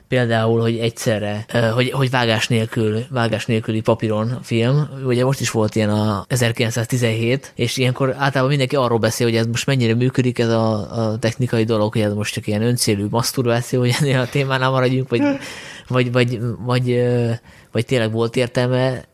például, 0.09 0.61
hogy 0.61 0.79
egyszerre, 0.79 1.47
hogy, 1.75 1.91
hogy 1.91 2.11
vágás 2.11 2.49
nélkül, 2.49 3.05
vágás 3.11 3.47
nélküli 3.47 3.81
papíron 3.81 4.31
a 4.31 4.43
film. 4.43 4.89
Ugye 5.07 5.25
most 5.25 5.41
is 5.41 5.51
volt 5.51 5.75
ilyen 5.75 5.91
a 5.91 6.25
1917, 6.29 7.53
és 7.55 7.77
ilyenkor 7.77 8.09
általában 8.09 8.49
mindenki 8.49 8.77
arról 8.77 8.99
beszél, 8.99 9.27
hogy 9.27 9.37
ez 9.37 9.47
most 9.47 9.67
mennyire 9.67 9.95
működik 9.95 10.39
ez 10.39 10.49
a, 10.49 10.73
a 11.11 11.19
technikai 11.19 11.65
dolog, 11.65 11.93
hogy 11.93 12.03
ez 12.03 12.13
most 12.13 12.35
csak 12.35 12.47
ilyen 12.47 12.63
öncélű 12.63 13.07
masturbáció, 13.11 13.81
hogy 13.81 13.95
ennél 14.01 14.21
a 14.21 14.29
témánál 14.29 14.71
maradjunk, 14.71 15.09
vagy, 15.09 15.23
vagy, 15.89 16.13
vagy, 16.13 16.41
vagy, 16.65 17.03
vagy 17.73 17.85
tényleg 17.85 18.13
volt 18.13 18.37
értelme 18.37 19.05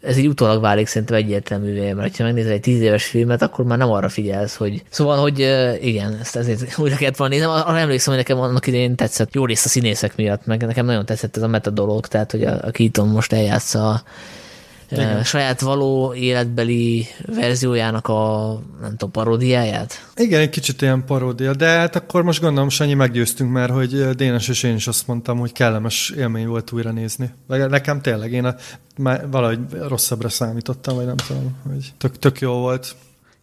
ez 0.00 0.16
így 0.16 0.26
utólag 0.26 0.60
válik 0.60 0.86
szerintem 0.86 1.16
egyértelművé, 1.16 1.92
mert 1.92 2.16
ha 2.16 2.24
megnézel 2.24 2.52
egy 2.52 2.60
tíz 2.60 2.80
éves 2.80 3.04
filmet, 3.04 3.42
akkor 3.42 3.64
már 3.64 3.78
nem 3.78 3.90
arra 3.90 4.08
figyelsz, 4.08 4.56
hogy... 4.56 4.82
Szóval, 4.90 5.20
hogy 5.20 5.38
igen, 5.80 6.18
ezt 6.20 6.36
ezért 6.36 6.78
újra 6.78 6.96
kellett 6.96 7.16
volna 7.16 7.34
nézni. 7.34 7.50
Arra 7.50 7.78
emlékszem, 7.78 8.14
hogy 8.14 8.22
nekem 8.22 8.42
annak 8.42 8.66
idején 8.66 8.96
tetszett 8.96 9.34
jó 9.34 9.44
részt 9.44 9.64
a 9.64 9.68
színészek 9.68 10.16
miatt, 10.16 10.46
meg 10.46 10.66
nekem 10.66 10.86
nagyon 10.86 11.04
tetszett 11.04 11.36
ez 11.36 11.42
a 11.42 11.48
meta 11.48 11.70
dolog, 11.70 12.06
tehát, 12.06 12.30
hogy 12.30 12.44
a, 12.44 12.58
a 12.62 12.70
Keaton 12.70 13.08
most 13.08 13.32
eljátsza 13.32 13.88
a 13.88 14.02
igen. 14.90 15.24
saját 15.24 15.60
való 15.60 16.14
életbeli 16.14 17.06
verziójának 17.26 18.08
a, 18.08 18.52
nem 18.80 18.90
tudom, 18.90 19.10
paródiáját? 19.10 20.08
Igen, 20.16 20.40
egy 20.40 20.48
kicsit 20.48 20.82
ilyen 20.82 21.04
paródia, 21.04 21.54
de 21.54 21.66
hát 21.66 21.96
akkor 21.96 22.22
most 22.22 22.40
gondolom, 22.40 22.68
Sanyi 22.68 22.94
meggyőztünk 22.94 23.50
már, 23.50 23.70
hogy 23.70 24.08
Dénes 24.10 24.48
és 24.48 24.62
én 24.62 24.74
is 24.74 24.86
azt 24.86 25.06
mondtam, 25.06 25.38
hogy 25.38 25.52
kellemes 25.52 26.10
élmény 26.16 26.46
volt 26.46 26.72
újra 26.72 26.90
nézni. 26.90 27.30
Nekem 27.46 28.00
tényleg, 28.00 28.32
én 28.32 28.44
a, 28.44 28.54
már 28.96 29.30
valahogy 29.30 29.58
rosszabbra 29.88 30.28
számítottam, 30.28 30.96
vagy 30.96 31.06
nem 31.06 31.16
tudom, 31.16 31.56
hogy 31.68 31.92
tök, 31.98 32.18
tök 32.18 32.40
jó 32.40 32.52
volt 32.52 32.96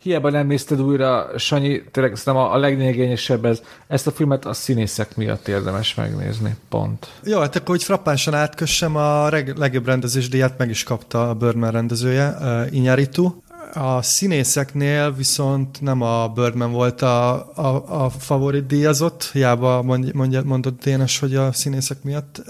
hiába 0.05 0.29
nem 0.29 0.47
nézted 0.47 0.81
újra, 0.81 1.29
Sanyi, 1.37 1.83
tényleg 1.91 2.15
szerintem 2.15 2.43
a, 2.43 2.53
a 2.53 3.45
ez, 3.45 3.61
ezt 3.87 4.07
a 4.07 4.11
filmet 4.11 4.45
a 4.45 4.53
színészek 4.53 5.15
miatt 5.15 5.47
érdemes 5.47 5.95
megnézni, 5.95 6.55
pont. 6.69 7.07
Jó, 7.23 7.39
hát 7.39 7.55
akkor, 7.55 7.67
hogy 7.67 7.83
frappánsan 7.83 8.33
átkössem, 8.33 8.95
a 8.95 9.29
reg- 9.29 9.57
legjobb 9.57 9.85
rendezésdíjat 9.85 10.57
meg 10.57 10.69
is 10.69 10.83
kapta 10.83 11.29
a 11.29 11.33
Birdman 11.33 11.71
rendezője, 11.71 12.37
uh, 12.39 12.75
Inyaritu. 12.75 13.33
A 13.73 14.01
színészeknél 14.01 15.13
viszont 15.13 15.81
nem 15.81 16.01
a 16.01 16.27
Birdman 16.27 16.71
volt 16.71 17.01
a, 17.01 17.33
a, 17.55 18.03
a 18.03 18.09
favorit 18.09 18.65
díjazott, 18.65 19.29
hiába 19.33 19.81
mondja, 20.13 20.43
mondott 20.43 20.83
Dénes, 20.83 21.19
hogy 21.19 21.35
a 21.35 21.51
színészek 21.51 22.03
miatt, 22.03 22.41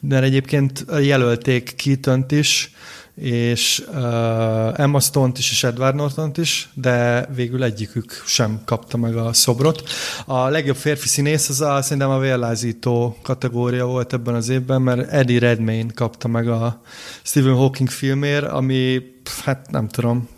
mert 0.00 0.24
egyébként 0.24 0.84
jelölték 1.00 1.74
Keaton-t 1.76 2.32
is, 2.32 2.74
és 3.14 3.84
uh, 3.88 4.80
Emma 4.80 5.00
Stone-t 5.00 5.38
is, 5.38 5.50
és 5.50 5.64
Edward 5.64 5.94
norton 5.94 6.30
is, 6.34 6.68
de 6.74 7.26
végül 7.34 7.64
egyikük 7.64 8.22
sem 8.26 8.60
kapta 8.64 8.96
meg 8.96 9.16
a 9.16 9.32
szobrot. 9.32 9.82
A 10.26 10.48
legjobb 10.48 10.76
férfi 10.76 11.08
színész 11.08 11.48
az 11.48 11.60
a, 11.60 11.82
szerintem 11.82 12.10
a 12.10 12.18
vérlázító 12.18 13.16
kategória 13.22 13.86
volt 13.86 14.12
ebben 14.12 14.34
az 14.34 14.48
évben, 14.48 14.82
mert 14.82 15.10
Eddie 15.10 15.38
Redmayne 15.38 15.92
kapta 15.94 16.28
meg 16.28 16.48
a 16.48 16.80
Stephen 17.22 17.54
Hawking 17.54 17.88
filmért, 17.88 18.46
ami 18.46 19.02
hát 19.44 19.70
nem 19.70 19.88
tudom, 19.88 20.28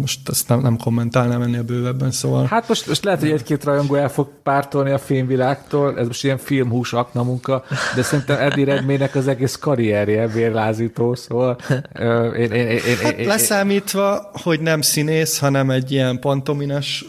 most 0.00 0.28
ezt 0.28 0.48
nem, 0.48 0.60
nem 0.60 0.76
kommentálnám 0.76 1.42
ennél 1.42 1.62
bővebben, 1.62 2.10
szóval. 2.10 2.46
Hát 2.46 2.68
most, 2.68 2.86
most 2.86 3.04
lehet, 3.04 3.20
hogy 3.20 3.30
egy-két 3.30 3.64
rajongó 3.64 3.94
el 3.94 4.08
fog 4.08 4.28
pártolni 4.42 4.90
a 4.90 4.98
filmvilágtól, 4.98 5.98
ez 5.98 6.06
most 6.06 6.24
ilyen 6.24 6.38
filmhús 6.38 6.92
aknamunka, 6.92 7.64
de 7.94 8.02
szerintem 8.02 8.40
Eddie 8.40 8.64
Redmaynek 8.64 9.14
az 9.14 9.28
egész 9.28 9.56
karrierje 9.56 10.26
vérlázító, 10.26 11.14
szóval 11.14 11.56
én, 12.36 12.52
én, 12.52 12.52
én, 12.52 12.68
én, 12.68 12.96
hát 13.02 13.24
leszámítva, 13.24 14.30
hogy 14.32 14.60
nem 14.60 14.80
színész, 14.80 15.38
hanem 15.38 15.70
egy 15.70 15.92
ilyen 15.92 16.20
pantomines, 16.20 17.04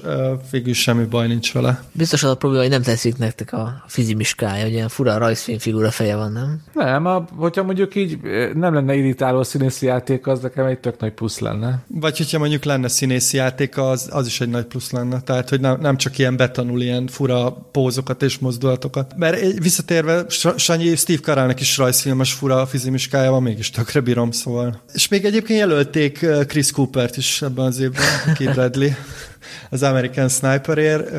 végül 0.52 0.74
semmi 0.74 1.04
baj 1.04 1.28
nincs 1.28 1.54
vele. 1.54 1.84
Biztos 1.92 2.24
az 2.24 2.30
a 2.30 2.38
probléma, 2.38 2.62
hogy 2.64 2.72
nem 2.72 2.82
teszik 2.82 3.18
nektek 3.18 3.54
a 3.54 3.84
fizimiskája, 3.88 4.64
hogy 4.64 4.74
ilyen 4.74 4.90
fura 4.90 5.18
rajzfilmfigura 5.18 5.92
feje 5.92 6.16
van, 6.16 6.32
nem? 6.32 6.62
Nem, 6.74 7.06
a, 7.06 7.26
hogyha 7.36 7.64
mondjuk 7.64 7.96
így 7.96 8.20
nem 8.54 8.74
lenne 8.74 8.96
irritáló 8.96 9.44
színészi 9.44 9.86
játék, 9.86 10.28
az 10.28 10.40
nekem 10.40 10.66
egy 10.66 10.80
tök 10.80 11.00
nagy 11.00 11.14
plusz 11.18 11.40
lenne. 11.40 11.84
Vagy 11.88 12.18
hogyha 12.18 12.38
mondjuk 12.38 12.64
lenne 12.64 12.88
színészi 12.88 13.38
játék, 13.38 13.78
az, 13.78 14.08
az 14.12 14.28
is 14.28 14.42
egy 14.42 14.50
nagy 14.50 14.66
plusz 14.66 14.92
lenne. 14.92 15.22
Tehát, 15.22 15.50
hogy 15.50 15.60
nem, 15.60 15.80
nem 15.82 15.98
csak 15.98 16.18
ilyen 16.18 16.38
betanul 16.38 16.82
ilyen 16.82 17.08
fura 17.08 17.52
pózokat 17.52 18.24
és 18.24 18.38
mozdulatokat. 18.38 19.14
Mert 19.16 19.60
visszatérve, 19.60 20.26
Sanyi, 20.58 20.96
Steve 20.96 21.20
Carellnek 21.20 21.60
is 21.60 21.78
rajzfilmes 21.78 22.34
fura 22.34 22.66
fizimiskája 22.66 23.32
van, 23.32 23.42
mégis 23.42 23.70
tökre 23.70 24.00
bírom, 24.00 24.32
szóval. 24.32 24.82
És 24.94 25.08
még 25.08 25.26
egyébként 25.26 25.60
jelölték 25.60 26.26
Chris 26.48 26.72
Coopert 26.72 27.18
is 27.18 27.42
ebben 27.42 27.66
az 27.66 27.80
évben, 27.80 28.34
Kid 28.34 28.52
Bradley, 28.54 28.90
az 29.70 29.84
American 29.84 30.30
Sniperért 30.30 31.10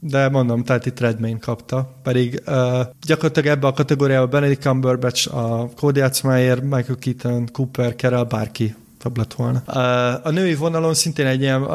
de 0.00 0.28
mondom, 0.28 0.64
tehát 0.64 0.86
itt 0.86 1.00
Redmayne 1.00 1.38
kapta. 1.38 1.94
Pedig 2.02 2.42
uh, 2.46 2.80
gyakorlatilag 3.06 3.48
ebbe 3.48 3.66
a 3.66 3.72
kategóriába 3.72 4.26
Benedict 4.26 4.62
Cumberbatch, 4.62 5.34
a 5.34 5.68
Cody 5.76 6.00
Atzmeyer, 6.00 6.60
Michael 6.60 6.98
Keaton, 6.98 7.48
Cooper, 7.52 7.94
Carell, 7.96 8.24
bárki 8.24 8.74
több 8.98 9.16
lett 9.16 9.34
volna. 9.34 9.58
A 10.22 10.30
női 10.30 10.54
vonalon 10.54 10.94
szintén 10.94 11.26
egy 11.26 11.40
ilyen 11.40 11.66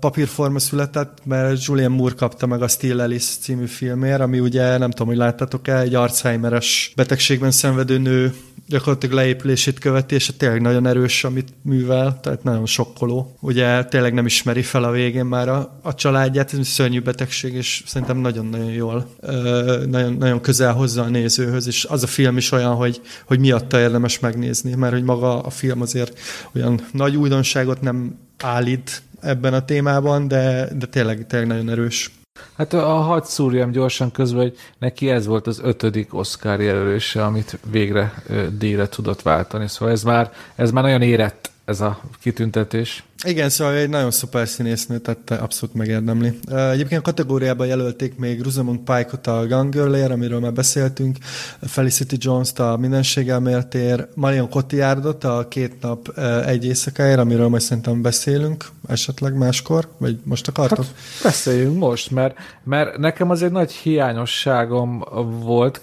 papírforma 0.00 0.58
született, 0.58 1.18
mert 1.24 1.64
Julian 1.64 1.92
Moore 1.92 2.14
kapta 2.14 2.46
meg 2.46 2.62
a 2.62 2.68
Still 2.68 3.00
Alice 3.00 3.34
című 3.40 3.66
filmért, 3.66 4.20
ami 4.20 4.40
ugye, 4.40 4.78
nem 4.78 4.90
tudom, 4.90 5.06
hogy 5.06 5.16
láttatok-e, 5.16 5.78
egy 5.78 5.94
Alzheimeres 5.94 6.92
betegségben 6.96 7.50
szenvedő 7.50 7.98
nő 7.98 8.34
gyakorlatilag 8.66 9.14
leépülését 9.14 9.78
követi, 9.78 10.14
és 10.14 10.32
tényleg 10.36 10.60
nagyon 10.60 10.86
erős, 10.86 11.24
amit 11.24 11.52
művel, 11.62 12.20
tehát 12.20 12.42
nagyon 12.42 12.66
sokkoló. 12.66 13.36
Ugye 13.40 13.84
tényleg 13.84 14.14
nem 14.14 14.26
ismeri 14.26 14.62
fel 14.62 14.84
a 14.84 14.90
végén 14.90 15.24
már 15.24 15.48
a, 15.48 15.78
a 15.82 15.94
családját, 15.94 16.52
ez 16.52 16.58
egy 16.58 16.64
szörnyű 16.64 17.00
betegség, 17.00 17.54
és 17.54 17.82
szerintem 17.86 18.16
nagyon-nagyon 18.16 18.70
jól, 18.70 19.06
ö, 19.20 19.84
nagyon, 19.88 20.12
nagyon 20.12 20.40
közel 20.40 20.72
hozza 20.72 21.02
a 21.02 21.08
nézőhöz, 21.08 21.66
és 21.66 21.84
az 21.84 22.02
a 22.02 22.06
film 22.06 22.36
is 22.36 22.52
olyan, 22.52 22.74
hogy, 22.74 23.00
hogy 23.24 23.38
miatta 23.38 23.80
érdemes 23.80 24.18
megnézni, 24.18 24.74
mert 24.74 24.92
hogy 24.92 25.04
maga 25.04 25.40
a 25.40 25.50
film 25.50 25.80
azért 25.80 26.18
olyan 26.54 26.80
nagy 26.92 27.16
újdonságot 27.16 27.80
nem 27.80 28.18
állít 28.38 29.02
ebben 29.20 29.54
a 29.54 29.64
témában, 29.64 30.28
de, 30.28 30.68
de 30.78 30.86
tényleg, 30.86 31.26
tényleg 31.26 31.48
nagyon 31.48 31.70
erős. 31.70 32.10
Hát 32.56 32.72
a 32.72 32.86
hadd 32.86 33.22
szúrjam 33.22 33.70
gyorsan 33.70 34.10
közben, 34.10 34.40
hogy 34.40 34.56
neki 34.78 35.10
ez 35.10 35.26
volt 35.26 35.46
az 35.46 35.60
ötödik 35.62 36.14
Oscar 36.14 36.60
jelölése, 36.60 37.24
amit 37.24 37.58
végre 37.70 38.22
díjra 38.58 38.88
tudott 38.88 39.22
váltani. 39.22 39.68
Szóval 39.68 39.94
ez 39.94 40.02
már, 40.02 40.32
ez 40.54 40.70
már 40.70 40.82
nagyon 40.82 41.02
érett 41.02 41.50
ez 41.64 41.80
a 41.80 42.00
kitüntetés. 42.20 43.04
Igen, 43.26 43.48
szóval 43.48 43.74
egy 43.74 43.88
nagyon 43.88 44.10
szuper 44.10 44.48
színésznő 44.48 44.98
tette, 44.98 45.34
abszolút 45.34 45.74
megérdemli. 45.74 46.38
Egyébként 46.50 47.00
a 47.00 47.04
kategóriában 47.04 47.66
jelölték 47.66 48.16
még 48.16 48.42
Rosamund 48.42 48.78
Pike-ot 48.78 49.26
a 49.26 49.46
Gun 49.46 50.10
amiről 50.10 50.40
már 50.40 50.52
beszéltünk, 50.52 51.16
Felicity 51.62 52.16
Jones-t 52.18 52.58
a 52.58 52.76
Mindenséggel 52.76 53.40
mértér, 53.40 54.08
Marion 54.14 54.48
Cotillardot 54.48 55.24
a 55.24 55.46
Két 55.48 55.80
nap 55.80 56.18
egy 56.46 56.64
éjszakáért, 56.64 57.18
amiről 57.18 57.48
majd 57.48 57.62
szerintem 57.62 58.02
beszélünk, 58.02 58.64
esetleg 58.88 59.34
máskor, 59.34 59.88
vagy 59.98 60.18
most 60.24 60.48
akartok? 60.48 60.84
Hát 60.84 60.94
beszéljünk 61.22 61.78
most, 61.78 62.10
mert, 62.10 62.36
mert 62.64 62.98
nekem 62.98 63.30
az 63.30 63.42
egy 63.42 63.52
nagy 63.52 63.72
hiányosságom 63.72 65.04
volt 65.40 65.80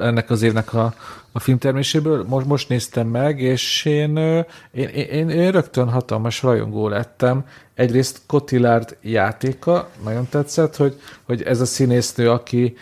ennek 0.00 0.30
az 0.30 0.42
évnek 0.42 0.74
a 0.74 0.94
a 1.32 1.38
filmterméséből. 1.38 2.24
Most, 2.28 2.46
most 2.46 2.68
néztem 2.68 3.06
meg, 3.06 3.40
és 3.40 3.84
én, 3.84 4.16
én, 4.72 4.88
én, 4.88 5.28
én 5.28 5.50
rögtön 5.50 5.88
hatalmas 5.88 6.42
rajongó 6.42 6.88
lettem. 6.88 7.44
Egyrészt 7.74 8.20
Cotillard 8.26 8.96
játéka, 9.02 9.90
nagyon 10.04 10.28
tetszett, 10.28 10.76
hogy, 10.76 11.00
hogy 11.22 11.42
ez 11.42 11.60
a 11.60 11.64
színésznő, 11.64 12.30
aki 12.30 12.76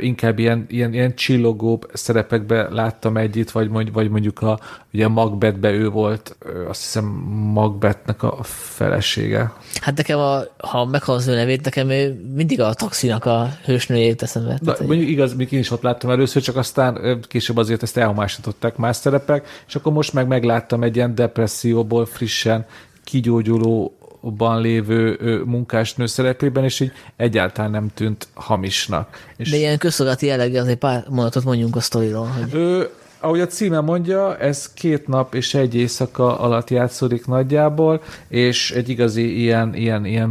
inkább 0.00 0.38
ilyen, 0.38 0.66
ilyen, 0.68 0.92
ilyen 0.92 1.14
csillogóbb 1.14 1.90
szerepekbe 1.92 2.68
láttam 2.70 3.16
együtt, 3.16 3.50
vagy, 3.50 3.68
mondj, 3.68 3.90
vagy 3.90 4.10
mondjuk 4.10 4.42
a 4.42 4.58
ugye 4.92 5.08
Macbethbe 5.08 5.70
ő 5.70 5.88
volt, 5.88 6.36
azt 6.68 6.80
hiszem 6.80 7.04
Macbethnek 7.52 8.22
a 8.22 8.38
felesége. 8.42 9.52
Hát 9.80 9.96
nekem, 9.96 10.18
a, 10.18 10.42
ha 10.58 10.84
meghallom 10.84 11.28
ő 11.28 11.34
nevét, 11.34 11.64
nekem 11.64 11.90
ő 11.90 12.30
mindig 12.34 12.60
a 12.60 12.74
taxinak 12.74 13.24
a 13.24 13.48
hősnőjét 13.64 14.16
teszem 14.16 14.44
be. 14.44 14.58
Na, 14.62 14.74
mondjuk 14.86 15.08
igaz, 15.08 15.34
még 15.34 15.52
én 15.52 15.58
is 15.58 15.70
ott 15.70 15.82
láttam 15.82 16.10
először, 16.10 16.42
csak 16.42 16.56
aztán 16.56 17.20
később 17.28 17.56
azért 17.56 17.82
ezt 17.82 17.96
elhomásították 17.96 18.76
más 18.76 18.96
szerepek, 18.96 19.48
és 19.66 19.74
akkor 19.74 19.92
most 19.92 20.12
meg 20.12 20.26
megláttam 20.26 20.82
egy 20.82 20.96
ilyen 20.96 21.14
depresszióból 21.14 22.06
frissen 22.06 22.66
kigyógyuló 23.04 23.96
ban 24.30 24.60
lévő 24.60 25.18
munkásnő 25.44 26.06
szerepében, 26.06 26.64
és 26.64 26.80
így 26.80 26.92
egyáltalán 27.16 27.70
nem 27.70 27.90
tűnt 27.94 28.28
hamisnak. 28.34 29.26
És 29.36 29.50
De 29.50 29.56
ilyen 29.56 29.78
közszolgálati 29.78 30.26
jelleggel 30.26 30.62
azért 30.62 30.78
pár 30.78 31.04
mondatot 31.08 31.44
mondjunk 31.44 31.76
a 31.76 31.80
sztoriról. 31.80 32.26
Hogy... 32.26 32.54
Ő, 32.54 32.88
ahogy 33.20 33.40
a 33.40 33.46
címe 33.46 33.80
mondja, 33.80 34.36
ez 34.36 34.72
két 34.72 35.06
nap 35.06 35.34
és 35.34 35.54
egy 35.54 35.74
éjszaka 35.74 36.38
alatt 36.38 36.70
játszódik 36.70 37.26
nagyjából, 37.26 38.02
és 38.28 38.70
egy 38.70 38.88
igazi 38.88 39.40
ilyen, 39.40 39.74
ilyen, 39.74 40.04
ilyen 40.04 40.28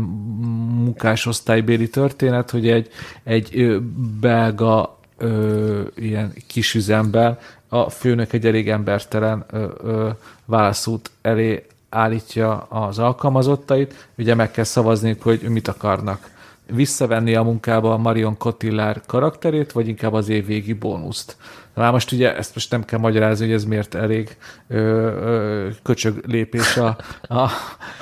munkásosztálybéli 0.83 1.89
történet, 1.89 2.49
hogy 2.49 2.69
egy, 2.69 2.89
egy 3.23 3.81
belga 4.19 4.97
ö, 5.17 5.81
ilyen 5.95 6.33
kisüzemben 6.47 7.37
a 7.67 7.89
főnök 7.89 8.33
egy 8.33 8.45
elég 8.45 8.69
embertelen 8.69 9.45
ö, 9.51 9.65
ö, 9.83 10.09
válaszút 10.45 11.11
elé 11.21 11.65
állítja 11.91 12.57
az 12.57 12.99
alkalmazottait, 12.99 14.09
ugye 14.17 14.35
meg 14.35 14.51
kell 14.51 14.63
szavazniuk, 14.63 15.21
hogy 15.21 15.41
mit 15.41 15.67
akarnak 15.67 16.29
visszavenni 16.65 17.35
a 17.35 17.43
munkába 17.43 17.93
a 17.93 17.97
Marion 17.97 18.37
Cotillard 18.37 19.05
karakterét, 19.05 19.71
vagy 19.71 19.87
inkább 19.87 20.13
az 20.13 20.29
évvégi 20.29 20.73
bónuszt. 20.73 21.35
Már 21.73 21.91
most 21.91 22.11
ugye 22.11 22.35
ezt 22.35 22.53
most 22.53 22.71
nem 22.71 22.85
kell 22.85 22.99
magyarázni, 22.99 23.45
hogy 23.45 23.53
ez 23.53 23.65
miért 23.65 23.95
elég 23.95 24.37
ö, 24.67 24.77
ö, 24.77 25.67
köcsög 25.83 26.23
lépés 26.27 26.77
a, 26.77 26.97
a, 27.21 27.49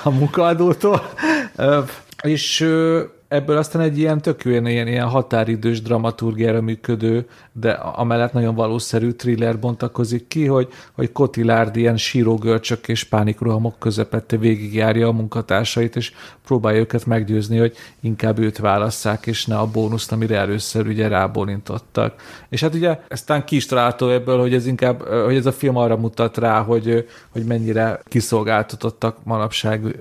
a 0.02 0.10
munkaadótól. 0.10 1.02
Ö, 1.56 1.80
és 2.22 2.60
ö, 2.60 3.02
ebből 3.30 3.56
aztán 3.56 3.82
egy 3.82 3.98
ilyen 3.98 4.20
tök 4.20 4.44
ilyen, 4.44 4.66
ilyen, 4.66 4.86
ilyen 4.86 5.08
határidős 5.08 5.82
dramaturgiára 5.82 6.60
működő, 6.60 7.28
de 7.52 7.70
amellett 7.70 8.32
nagyon 8.32 8.54
valószerű 8.54 9.10
thriller 9.10 9.58
bontakozik 9.58 10.28
ki, 10.28 10.46
hogy, 10.46 10.68
hogy 10.92 11.12
Kotilárd 11.12 11.76
ilyen 11.76 11.96
sírógörcsök 11.96 12.88
és 12.88 13.04
pánikrohamok 13.04 13.78
közepette 13.78 14.36
végigjárja 14.36 15.08
a 15.08 15.12
munkatársait, 15.12 15.96
és 15.96 16.12
próbálja 16.44 16.80
őket 16.80 17.06
meggyőzni, 17.06 17.58
hogy 17.58 17.76
inkább 18.00 18.38
őt 18.38 18.58
válasszák, 18.58 19.26
és 19.26 19.46
ne 19.46 19.58
a 19.58 19.66
bónuszt, 19.66 20.12
amire 20.12 20.36
először 20.36 20.86
ugye 20.86 21.08
rábólintottak. 21.08 22.14
És 22.48 22.60
hát 22.60 22.74
ugye 22.74 22.98
eztán 23.08 23.44
ki 23.44 23.56
is 23.56 23.66
ebből, 23.70 24.40
hogy 24.40 24.54
ez 24.54 24.66
inkább, 24.66 25.02
hogy 25.24 25.36
ez 25.36 25.46
a 25.46 25.52
film 25.52 25.76
arra 25.76 25.96
mutat 25.96 26.36
rá, 26.36 26.62
hogy, 26.62 27.08
hogy 27.28 27.44
mennyire 27.44 28.00
kiszolgáltatottak 28.04 29.24
manapság 29.24 29.96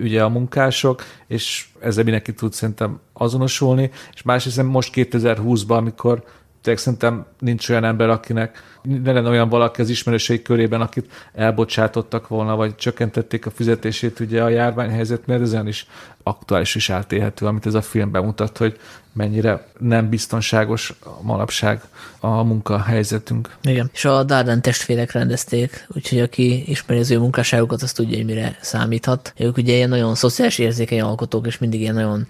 ugye 0.00 0.22
a 0.22 0.28
munkások, 0.28 1.02
és 1.30 1.68
ezzel 1.80 2.04
mindenki 2.04 2.32
tud 2.32 2.52
szerintem 2.52 3.00
azonosulni, 3.12 3.90
és 4.14 4.22
másrészt 4.22 4.62
most 4.62 4.92
2020-ban, 4.96 5.76
amikor 5.76 6.22
tényleg 6.62 6.82
szerintem 6.82 7.26
nincs 7.38 7.68
olyan 7.68 7.84
ember, 7.84 8.08
akinek 8.08 8.62
ne 8.82 9.12
lenne 9.12 9.28
olyan 9.28 9.48
valaki 9.48 9.80
az 9.80 9.88
ismerőség 9.88 10.42
körében, 10.42 10.80
akit 10.80 11.12
elbocsátottak 11.32 12.28
volna, 12.28 12.56
vagy 12.56 12.74
csökkentették 12.74 13.46
a 13.46 13.50
fizetését 13.50 14.20
ugye 14.20 14.42
a 14.42 14.48
járványhelyzet, 14.48 15.26
mert 15.26 15.40
ezen 15.40 15.66
is 15.66 15.86
aktuális 16.22 16.74
is 16.74 16.90
átélhető, 16.90 17.46
amit 17.46 17.66
ez 17.66 17.74
a 17.74 17.82
film 17.82 18.10
bemutat, 18.10 18.58
hogy 18.58 18.78
mennyire 19.12 19.66
nem 19.78 20.08
biztonságos 20.08 20.94
manapság 21.20 21.80
a 22.20 22.42
munkahelyzetünk. 22.42 23.56
Igen, 23.62 23.90
és 23.92 24.04
a 24.04 24.22
Darden 24.22 24.62
testvérek 24.62 25.12
rendezték, 25.12 25.86
úgyhogy 25.94 26.20
aki 26.20 26.70
ismeri 26.70 27.00
az 27.00 27.10
ő 27.10 27.18
munkásságokat, 27.18 27.82
azt 27.82 27.96
tudja, 27.96 28.16
hogy 28.16 28.26
mire 28.26 28.58
számíthat. 28.60 29.32
Ők 29.36 29.56
ugye 29.56 29.74
ilyen 29.74 29.88
nagyon 29.88 30.14
szociális 30.14 30.58
érzékeny 30.58 31.00
alkotók, 31.00 31.46
és 31.46 31.58
mindig 31.58 31.80
ilyen 31.80 31.94
nagyon 31.94 32.26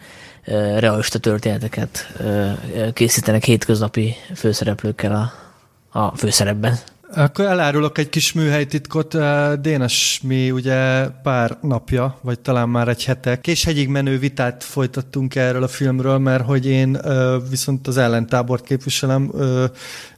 realista 0.78 1.18
történeteket 1.18 2.12
készítenek 2.92 3.44
hétköznapi 3.44 4.14
főszereplőkkel 4.34 5.32
a, 5.90 5.98
a 5.98 6.16
főszerepben. 6.16 6.78
Akkor 7.14 7.44
elárulok 7.44 7.98
egy 7.98 8.08
kis 8.08 8.32
műhelytitkot. 8.32 9.16
Dénes, 9.60 10.20
mi 10.22 10.50
ugye 10.50 11.06
pár 11.22 11.58
napja, 11.62 12.18
vagy 12.22 12.40
talán 12.40 12.68
már 12.68 12.88
egy 12.88 13.04
hete, 13.04 13.40
késhegyig 13.40 13.88
menő 13.88 14.18
vitát 14.18 14.64
folytattunk 14.64 15.34
erről 15.34 15.62
a 15.62 15.68
filmről, 15.68 16.18
mert 16.18 16.44
hogy 16.44 16.66
én 16.66 17.00
viszont 17.50 17.86
az 17.86 17.96
ellentábort 17.96 18.64
képviselem, 18.64 19.30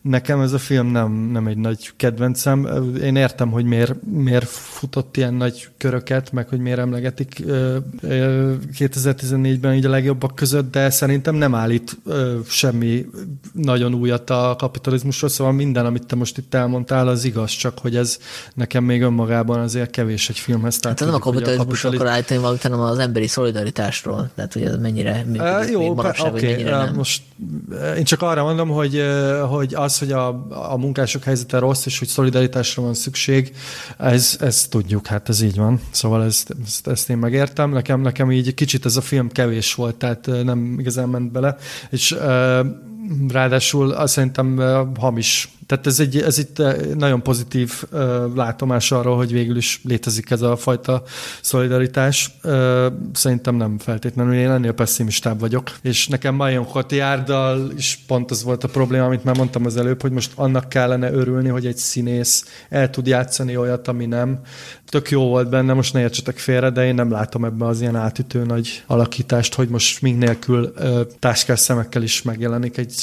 nekem 0.02 0.40
ez 0.40 0.52
a 0.52 0.58
film 0.58 0.86
nem, 0.86 1.12
nem 1.12 1.46
egy 1.46 1.56
nagy 1.56 1.92
kedvencem. 1.96 2.68
Én 3.02 3.16
értem, 3.16 3.50
hogy 3.50 3.64
miért, 3.64 3.94
miért 4.12 4.48
futott 4.48 5.16
ilyen 5.16 5.34
nagy 5.34 5.68
köröket, 5.78 6.32
meg 6.32 6.48
hogy 6.48 6.58
miért 6.58 6.78
emlegetik 6.78 7.42
2014-ben 8.78 9.74
így 9.74 9.84
a 9.84 9.90
legjobbak 9.90 10.34
között, 10.34 10.72
de 10.72 10.90
szerintem 10.90 11.34
nem 11.34 11.54
állít 11.54 11.96
semmi 12.48 13.06
nagyon 13.52 13.94
újat 13.94 14.30
a 14.30 14.54
kapitalizmusról, 14.58 15.30
szóval 15.30 15.52
minden, 15.52 15.86
amit 15.86 16.06
te 16.06 16.16
most 16.16 16.38
itt 16.38 16.54
elmondtál, 16.54 17.08
az 17.08 17.24
igaz, 17.24 17.50
csak 17.50 17.78
hogy 17.78 17.96
ez 17.96 18.18
nekem 18.54 18.84
még 18.84 19.02
önmagában 19.02 19.60
azért 19.60 19.90
kevés 19.90 20.28
egy 20.28 20.38
filmhez. 20.38 20.78
Tehát 20.78 20.98
hát 20.98 21.08
nem 21.08 21.16
a 21.16 21.22
kapitalizmusról 21.22 21.94
akar 21.94 22.06
állítani 22.06 22.40
valamit, 22.40 22.62
hanem 22.62 22.80
az 22.80 22.98
emberi 22.98 23.26
szolidaritásról. 23.26 24.30
Tehát, 24.34 24.52
hogy 24.52 24.62
ez 24.62 24.76
mennyire 24.78 25.24
működik, 25.26 25.66
uh, 25.66 25.70
jó, 25.70 25.90
oké, 25.90 26.22
okay, 26.26 26.64
uh, 26.64 26.94
most 26.94 27.22
én 27.96 28.04
csak 28.04 28.22
arra 28.22 28.42
mondom, 28.42 28.68
hogy, 28.68 29.02
hogy 29.48 29.74
az, 29.74 29.91
hogy 29.98 30.12
a, 30.12 30.46
a 30.72 30.76
munkások 30.76 31.24
helyzete 31.24 31.58
rossz, 31.58 31.86
és 31.86 31.98
hogy 31.98 32.08
szolidaritásra 32.08 32.82
van 32.82 32.94
szükség, 32.94 33.52
ez, 33.98 34.36
ez 34.40 34.66
tudjuk, 34.66 35.06
hát 35.06 35.28
ez 35.28 35.40
így 35.42 35.56
van. 35.56 35.80
Szóval 35.90 36.24
ezt, 36.24 36.54
ezt, 36.64 36.86
ezt 36.86 37.10
én 37.10 37.16
megértem. 37.18 37.70
Nekem, 37.70 38.00
nekem 38.00 38.32
így 38.32 38.54
kicsit 38.54 38.84
ez 38.84 38.96
a 38.96 39.00
film 39.00 39.28
kevés 39.28 39.74
volt, 39.74 39.94
tehát 39.94 40.26
nem 40.26 40.76
igazán 40.78 41.08
ment 41.08 41.32
bele. 41.32 41.56
És 41.90 42.16
ráadásul 43.28 43.90
azt 43.90 44.12
szerintem 44.12 44.62
hamis 44.98 45.48
tehát 45.72 45.86
ez 45.86 46.00
egy, 46.00 46.16
ez 46.18 46.38
itt 46.38 46.58
eh, 46.58 46.76
nagyon 46.94 47.22
pozitív 47.22 47.82
uh, 47.92 48.00
látomás 48.34 48.92
arról, 48.92 49.16
hogy 49.16 49.32
végül 49.32 49.56
is 49.56 49.80
létezik 49.84 50.30
ez 50.30 50.42
a 50.42 50.56
fajta 50.56 51.02
szolidaritás. 51.40 52.30
Uh, 52.44 52.86
szerintem 53.12 53.54
nem 53.54 53.78
feltétlenül, 53.78 54.34
én 54.34 54.50
ennél 54.50 54.72
pessimistább 54.72 55.40
vagyok. 55.40 55.76
És 55.82 56.08
nekem 56.08 56.34
Marion 56.34 56.66
Cotillárddal 56.66 57.70
is 57.76 57.98
pont 58.06 58.30
az 58.30 58.42
volt 58.42 58.64
a 58.64 58.68
probléma, 58.68 59.04
amit 59.04 59.24
már 59.24 59.36
mondtam 59.36 59.66
az 59.66 59.76
előbb, 59.76 60.02
hogy 60.02 60.12
most 60.12 60.32
annak 60.34 60.68
kellene 60.68 61.12
örülni, 61.12 61.48
hogy 61.48 61.66
egy 61.66 61.76
színész 61.76 62.64
el 62.68 62.90
tud 62.90 63.06
játszani 63.06 63.56
olyat, 63.56 63.88
ami 63.88 64.06
nem. 64.06 64.40
Tök 64.88 65.10
jó 65.10 65.28
volt 65.28 65.48
benne, 65.48 65.72
most 65.72 65.92
ne 65.92 66.00
értsetek 66.00 66.38
félre, 66.38 66.70
de 66.70 66.86
én 66.86 66.94
nem 66.94 67.10
látom 67.10 67.44
ebben 67.44 67.68
az 67.68 67.80
ilyen 67.80 67.96
átütő 67.96 68.44
nagy 68.44 68.82
alakítást, 68.86 69.54
hogy 69.54 69.68
most 69.68 70.02
még 70.02 70.16
nélkül 70.16 70.72
táskás 71.18 71.60
szemekkel 71.60 72.02
is 72.02 72.22
megjelenik 72.22 72.76
egy 72.76 72.94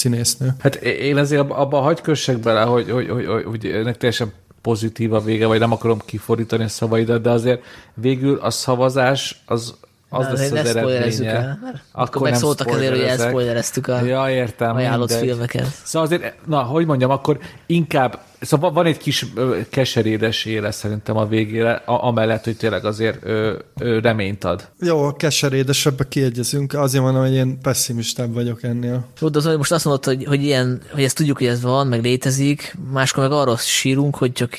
színésznő. 0.00 0.54
Hát 0.58 0.74
én 0.84 1.16
azért 1.16 1.50
abban 1.50 1.82
hagy 1.82 2.00
kössek 2.00 2.38
bele, 2.38 2.60
hogy, 2.60 2.90
hogy, 2.90 3.08
hogy, 3.08 3.26
hogy, 3.26 3.44
hogy 3.44 3.66
ennek 3.66 3.96
teljesen 3.96 4.32
pozitív 4.62 5.12
a 5.12 5.20
vége, 5.20 5.46
vagy 5.46 5.58
nem 5.58 5.72
akarom 5.72 5.98
kifordítani 6.04 6.64
a 6.64 6.68
szavaidat, 6.68 7.22
de 7.22 7.30
azért 7.30 7.62
végül 7.94 8.38
a 8.38 8.50
szavazás 8.50 9.42
az 9.46 9.74
az 10.12 10.26
Na, 10.26 10.32
lesz 10.32 10.50
az 10.50 10.76
eredménye. 10.76 11.30
El, 11.30 11.58
mert 11.62 11.82
akkor 11.92 12.22
meg 12.22 12.34
szóltak 12.34 12.70
ezért, 12.70 12.90
hogy 12.90 13.00
elszpoilereztük 13.00 13.86
a 13.86 14.04
ja, 14.04 14.30
értem, 14.30 14.76
ajánlott 14.76 15.08
mindegy. 15.08 15.28
filmeket. 15.28 15.66
Szóval 15.82 16.08
azért, 16.08 16.46
na, 16.46 16.62
hogy 16.62 16.86
mondjam, 16.86 17.10
akkor 17.10 17.38
inkább 17.66 18.20
Szóval 18.40 18.72
van 18.72 18.86
egy 18.86 18.96
kis 18.96 19.26
keserédes 19.70 20.44
éle 20.44 20.70
szerintem 20.70 21.16
a 21.16 21.26
végére, 21.26 21.72
a, 21.72 22.04
amellett, 22.06 22.44
hogy 22.44 22.56
tényleg 22.56 22.84
azért 22.84 23.18
ö, 23.22 23.58
ö, 23.78 23.98
reményt 23.98 24.44
ad. 24.44 24.68
Jó, 24.80 25.12
keserédesebbe 25.16 26.08
kiegyezünk, 26.08 26.74
azért 26.74 27.02
mondom, 27.02 27.22
hogy 27.22 27.34
én 27.34 27.58
pessimistább 27.62 28.34
vagyok 28.34 28.62
ennél. 28.62 29.06
Jó, 29.20 29.28
de 29.28 29.38
az, 29.38 29.44
most 29.56 29.72
azt 29.72 29.84
mondod, 29.84 30.04
hogy, 30.04 30.24
hogy, 30.24 30.42
ilyen, 30.42 30.80
hogy 30.90 31.02
ezt 31.02 31.16
tudjuk, 31.16 31.38
hogy 31.38 31.46
ez 31.46 31.62
van, 31.62 31.86
meg 31.86 32.02
létezik, 32.02 32.76
máskor 32.92 33.22
meg 33.22 33.32
arról 33.32 33.56
sírunk, 33.56 34.16
hogy 34.16 34.32
csak 34.32 34.56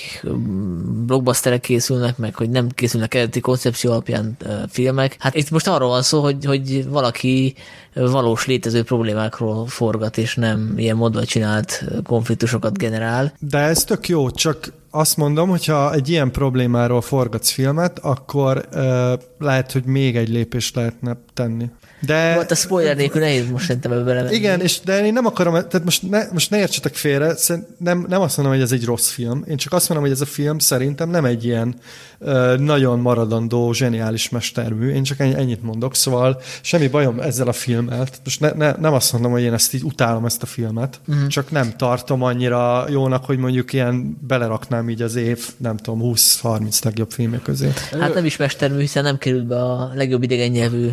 blockbusterek 1.06 1.62
készülnek, 1.62 2.18
meg 2.18 2.36
hogy 2.36 2.50
nem 2.50 2.70
készülnek 2.70 3.14
eredeti 3.14 3.40
koncepció 3.40 3.92
alapján 3.92 4.38
filmek. 4.70 5.16
Hát 5.20 5.36
itt 5.36 5.50
most 5.50 5.68
arról 5.68 5.90
van 5.90 6.02
szó, 6.02 6.22
hogy, 6.22 6.46
hogy 6.46 6.90
valaki 6.90 7.56
valós 7.94 8.46
létező 8.46 8.84
problémákról 8.84 9.68
forgat, 9.68 10.18
és 10.18 10.36
nem 10.36 10.74
ilyen 10.76 10.96
módon 10.96 11.24
csinált 11.24 11.84
konfliktusokat 12.04 12.78
generál. 12.78 13.34
De 13.40 13.58
ez 13.72 13.84
tök 13.84 14.08
jó, 14.08 14.30
csak 14.30 14.74
azt 14.90 15.18
mondom, 15.18 15.50
hogyha 15.50 15.94
egy 15.94 16.10
ilyen 16.10 16.32
problémáról 16.32 17.02
forgatsz 17.02 17.50
filmet, 17.50 18.00
akkor 18.00 18.68
uh, 18.74 19.14
lehet, 19.40 19.72
hogy 19.72 19.86
még 19.86 20.18
egy 20.18 20.30
lépést 20.30 20.76
lehetne 20.76 21.18
tenni. 21.34 21.70
De... 22.02 22.34
Volt 22.34 22.52
a 22.52 22.56
spoiler 22.56 22.96
nélkül 22.96 23.22
nehéz 23.22 23.50
most 23.50 23.66
szerintem 23.66 23.92
ebbe 23.92 24.04
belemenni. 24.04 24.36
Igen, 24.36 24.62
és 24.62 24.80
de 24.80 25.06
én 25.06 25.14
nem 25.14 25.26
akarom, 25.26 25.54
tehát 25.54 25.84
most 25.84 26.10
ne, 26.10 26.24
most 26.32 26.50
ne 26.50 26.58
értsetek 26.58 26.96
félre, 26.96 27.36
nem, 27.78 28.06
nem 28.10 28.22
azt 28.22 28.38
mondom, 28.38 28.56
hogy 28.56 28.64
ez 28.64 28.72
egy 28.72 28.86
rossz 28.86 29.10
film, 29.10 29.44
én 29.48 29.58
csak 29.58 29.74
azt 29.74 29.90
mondom, 29.90 30.08
hogy 30.08 30.16
ez 30.16 30.22
a 30.22 30.26
film 30.26 30.60
szerintem 30.60 31.10
nem 31.10 31.26
egy 31.26 31.46
ilyen 31.46 31.76
uh, 32.20 32.58
nagyon 32.58 33.00
maradandó, 33.00 33.74
zseniális 33.74 34.30
mestermű, 34.30 34.94
én 34.94 35.04
csak 35.04 35.20
ennyit 35.20 35.64
mondok, 35.64 35.96
szóval 35.96 36.42
semmi 36.62 36.88
bajom 36.88 37.20
ezzel 37.20 37.48
a 37.48 37.54
filmmel, 37.54 38.08
most 38.24 38.40
ne, 38.40 38.52
ne, 38.52 38.72
nem 38.72 38.94
azt 38.94 39.14
mondom, 39.14 39.32
hogy 39.32 39.42
én 39.42 39.54
ezt 39.54 39.74
így 39.74 39.84
utálom 39.84 40.26
ezt 40.26 40.44
a 40.44 40.46
filmet, 40.46 41.00
uh-huh. 41.08 41.28
csak 41.28 41.52
nem 41.52 41.74
tartom 41.78 42.24
annyira 42.24 42.86
jónak, 42.90 43.26
hogy 43.26 43.38
mondjuk 43.38 43.74
ilyen 43.74 44.18
beleraknám 44.28 44.90
így 44.90 45.02
az 45.02 45.16
év, 45.16 45.48
nem 45.58 45.78
tudom, 45.78 46.14
20-30 46.16 46.84
legjobb 46.84 47.12
filmek 47.12 47.42
közé. 47.42 47.72
Hát 48.00 48.14
nem 48.14 48.26
is 48.26 48.38
mestermű, 48.38 48.80
hiszen 48.80 49.04
nem 49.04 49.18
került 49.18 49.46
be 49.46 49.64
a 49.64 49.92
legjobb 49.96 50.24
idegen 50.24 50.52
nyelvű 50.52 50.90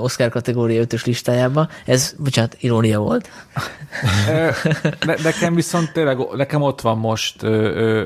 Oscar 0.00 0.28
kategória 0.50 0.80
5 0.80 1.02
listájába. 1.02 1.68
Ez, 1.84 2.14
bocsánat, 2.18 2.56
irónia 2.60 2.98
volt. 2.98 3.30
ne, 5.06 5.14
nekem 5.22 5.54
viszont 5.54 5.92
tényleg, 5.92 6.18
nekem 6.34 6.62
ott 6.62 6.80
van 6.80 6.98
most, 6.98 7.42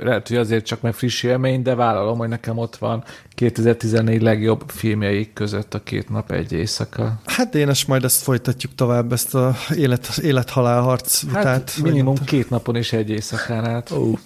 lehet, 0.03 0.29
hogy 0.29 0.37
azért 0.37 0.65
csak 0.65 0.81
meg 0.81 0.95
friss 0.95 1.23
élmény, 1.23 1.63
de 1.63 1.75
vállalom, 1.75 2.19
hogy 2.19 2.29
nekem 2.29 2.59
ott 2.59 2.77
van 2.77 3.05
2014 3.35 4.23
legjobb 4.23 4.63
filmjeik 4.67 5.33
között 5.33 5.75
a 5.75 5.83
két 5.83 6.09
nap 6.09 6.31
egy 6.31 6.53
éjszaka. 6.53 7.21
Hát 7.25 7.55
én 7.55 7.69
és 7.69 7.85
majd 7.85 8.05
ezt 8.05 8.23
folytatjuk 8.23 8.75
tovább, 8.75 9.13
ezt 9.13 9.35
a 9.35 9.55
élet, 9.75 10.19
élet-halál 10.23 10.81
harc 10.81 11.33
hát 11.33 11.73
minimum 11.83 12.17
két 12.25 12.51
napon 12.51 12.77
és 12.77 12.93
egy 12.93 13.11
éjszakán 13.11 13.65
át. 13.65 13.91
Oh. 13.91 14.19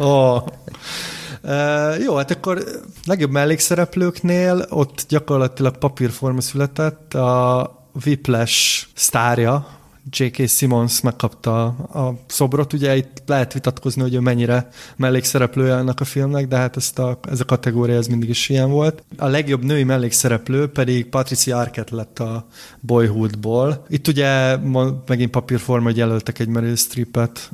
oh. 0.00 0.46
Jó, 2.04 2.14
hát 2.14 2.30
akkor 2.30 2.64
legjobb 3.04 3.30
mellékszereplőknél 3.30 4.66
ott 4.68 5.04
gyakorlatilag 5.08 5.78
papírforma 5.78 6.40
született, 6.40 7.14
a 7.14 7.70
Whiplash 8.04 8.86
sztárja, 8.94 9.66
J.K. 10.10 10.48
Simmons 10.48 11.00
megkapta 11.00 11.64
a 11.66 12.18
szobrot. 12.26 12.72
Ugye 12.72 12.96
itt 12.96 13.22
lehet 13.26 13.52
vitatkozni, 13.52 14.02
hogy 14.02 14.14
ő 14.14 14.20
mennyire 14.20 14.68
mellékszereplője 14.96 15.74
ennek 15.74 16.00
a 16.00 16.04
filmnek, 16.04 16.48
de 16.48 16.56
hát 16.56 16.76
ezt 16.76 16.98
a, 16.98 17.18
ez 17.30 17.40
a 17.40 17.44
kategória 17.44 17.96
ez 17.96 18.06
mindig 18.06 18.28
is 18.28 18.48
ilyen 18.48 18.70
volt. 18.70 19.02
A 19.16 19.26
legjobb 19.26 19.64
női 19.64 19.84
mellékszereplő 19.84 20.68
pedig 20.68 21.06
Patricia 21.08 21.58
Arquette 21.58 21.94
lett 21.94 22.18
a 22.18 22.46
Boyhoodból. 22.80 23.84
Itt 23.88 24.08
ugye 24.08 24.56
megint 25.06 25.30
papírforma, 25.30 25.84
hogy 25.84 25.96
jelöltek 25.96 26.38
egy 26.38 26.48
Meryl 26.48 26.76
Streepet, 26.76 27.50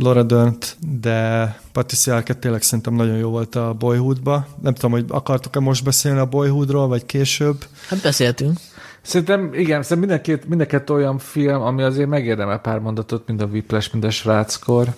Laura 0.00 0.22
Dern-t, 0.22 0.76
de 1.00 1.54
Patricia 1.72 2.14
Arquette 2.14 2.40
tényleg 2.40 2.62
szerintem 2.62 2.94
nagyon 2.94 3.16
jó 3.16 3.30
volt 3.30 3.54
a 3.54 3.74
Boyhoodba. 3.78 4.46
Nem 4.62 4.74
tudom, 4.74 4.90
hogy 4.90 5.04
akartok-e 5.08 5.60
most 5.60 5.84
beszélni 5.84 6.18
a 6.18 6.26
Boyhoodról, 6.26 6.88
vagy 6.88 7.06
később? 7.06 7.64
Hát 7.88 8.02
beszéltünk. 8.02 8.58
Szerintem 9.02 9.54
igen, 9.54 9.82
szerintem 9.82 9.98
mindenkét, 9.98 10.48
mindenket 10.48 10.90
olyan 10.90 11.18
film, 11.18 11.60
ami 11.60 11.82
azért 11.82 12.08
megérdemel 12.08 12.58
pár 12.58 12.78
mondatot, 12.78 13.26
mind 13.26 13.40
a 13.40 13.44
Whiplash, 13.44 13.92
mind 13.92 14.04
a 14.04 14.10
Sráckor. 14.10 14.94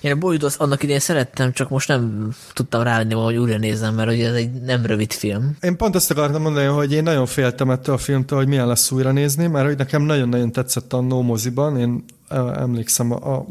Én 0.00 0.12
a 0.12 0.16
Boydot 0.16 0.54
annak 0.58 0.82
idején 0.82 1.00
szerettem, 1.00 1.52
csak 1.52 1.68
most 1.68 1.88
nem 1.88 2.30
tudtam 2.52 2.82
rávenni, 2.82 3.14
hogy 3.14 3.36
újra 3.36 3.58
nézem, 3.58 3.94
mert 3.94 4.10
ugye 4.10 4.28
ez 4.28 4.34
egy 4.34 4.52
nem 4.52 4.86
rövid 4.86 5.12
film. 5.12 5.56
Én 5.60 5.76
pont 5.76 5.94
azt 5.94 6.10
akartam 6.10 6.42
mondani, 6.42 6.66
hogy 6.66 6.92
én 6.92 7.02
nagyon 7.02 7.26
féltem 7.26 7.70
ettől 7.70 7.94
a 7.94 7.98
filmtől, 7.98 8.38
hogy 8.38 8.48
milyen 8.48 8.66
lesz 8.66 8.90
újra 8.90 9.12
nézni, 9.12 9.46
mert 9.46 9.66
hogy 9.66 9.76
nekem 9.76 10.02
nagyon-nagyon 10.02 10.52
tetszett 10.52 10.92
a 10.92 11.00
No 11.00 11.22
moziban, 11.22 11.78
én 11.78 12.04
emlékszem 12.56 13.12
a, 13.12 13.36
a 13.36 13.46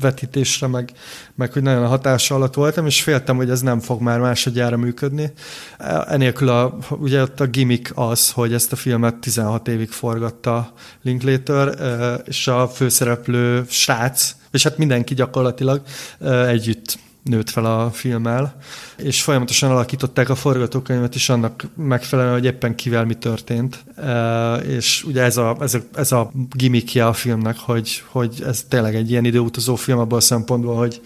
vetítésre, 0.00 0.66
meg, 0.66 0.92
meg 1.34 1.52
hogy 1.52 1.62
nagyon 1.62 1.82
a 1.82 1.86
hatása 1.86 2.34
alatt 2.34 2.54
voltam, 2.54 2.86
és 2.86 3.02
féltem, 3.02 3.36
hogy 3.36 3.50
ez 3.50 3.60
nem 3.60 3.80
fog 3.80 4.00
már 4.00 4.20
másodjára 4.20 4.76
működni. 4.76 5.32
Enélkül 6.06 6.48
a, 6.48 6.76
ugye 6.90 7.22
ott 7.22 7.40
a 7.40 7.46
gimmick 7.46 7.92
az, 7.94 8.30
hogy 8.30 8.52
ezt 8.52 8.72
a 8.72 8.76
filmet 8.76 9.14
16 9.14 9.68
évig 9.68 9.90
forgatta 9.90 10.72
Linklater, 11.02 11.74
és 12.24 12.48
a 12.48 12.68
főszereplő 12.68 13.64
srác, 13.68 14.34
és 14.54 14.62
hát 14.62 14.78
mindenki 14.78 15.14
gyakorlatilag 15.14 15.82
együtt 16.46 16.98
nőtt 17.24 17.50
fel 17.50 17.64
a 17.64 17.90
filmmel, 17.90 18.56
és 18.96 19.22
folyamatosan 19.22 19.70
alakították 19.70 20.28
a 20.28 20.34
forgatókönyvet 20.34 21.14
is 21.14 21.28
annak 21.28 21.68
megfelelően, 21.76 22.34
hogy 22.34 22.44
éppen 22.44 22.74
kivel 22.74 23.04
mi 23.04 23.14
történt. 23.14 23.84
És 24.66 25.04
ugye 25.04 25.22
ez 25.22 25.36
a, 25.36 25.56
ez 25.60 25.74
a, 25.74 25.78
ez 25.94 26.12
a 26.12 26.30
gimmickje 26.50 27.06
a 27.06 27.12
filmnek, 27.12 27.58
hogy, 27.58 28.02
hogy 28.06 28.42
ez 28.46 28.64
tényleg 28.68 28.94
egy 28.94 29.10
ilyen 29.10 29.24
időutazó 29.24 29.74
film 29.74 29.98
abban 29.98 30.18
a 30.18 30.20
szempontból, 30.20 30.76
hogy, 30.76 31.00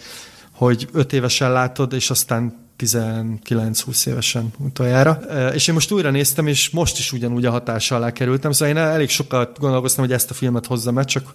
hogy 0.51 0.87
öt 0.93 1.13
évesen 1.13 1.51
látod, 1.51 1.93
és 1.93 2.09
aztán 2.09 2.58
19-20 2.79 4.07
évesen 4.07 4.53
utoljára. 4.57 5.11
És 5.53 5.67
én 5.67 5.73
most 5.73 5.91
újra 5.91 6.11
néztem, 6.11 6.47
és 6.47 6.69
most 6.69 6.97
is 6.97 7.11
ugyanúgy 7.11 7.45
a 7.45 7.51
hatása 7.51 7.95
alá 7.95 8.11
kerültem, 8.11 8.51
szóval 8.51 8.75
én 8.75 8.81
elég 8.81 9.09
sokat 9.09 9.59
gondolkoztam, 9.59 10.03
hogy 10.05 10.13
ezt 10.13 10.31
a 10.31 10.33
filmet 10.33 10.65
hozzam 10.65 10.97
el, 10.97 11.05
csak 11.05 11.33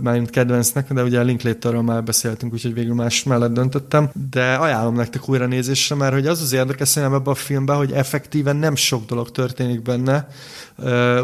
már 0.00 0.14
mint 0.14 0.30
kedvencnek, 0.30 0.92
de 0.92 1.02
ugye 1.02 1.18
a 1.18 1.22
Linklaterről 1.22 1.82
már 1.82 2.04
beszéltünk, 2.04 2.52
úgyhogy 2.52 2.74
végül 2.74 2.94
más 2.94 3.22
mellett 3.22 3.52
döntöttem. 3.52 4.10
De 4.30 4.54
ajánlom 4.54 4.94
nektek 4.94 5.28
újra 5.28 5.46
nézésre, 5.46 5.94
mert 5.94 6.12
hogy 6.12 6.26
az 6.26 6.42
az 6.42 6.52
érdekes 6.52 6.88
szerintem 6.88 7.18
ebben 7.18 7.32
a 7.32 7.36
filmben, 7.36 7.76
hogy 7.76 7.92
effektíven 7.92 8.56
nem 8.56 8.76
sok 8.76 9.06
dolog 9.06 9.30
történik 9.30 9.82
benne. 9.82 10.28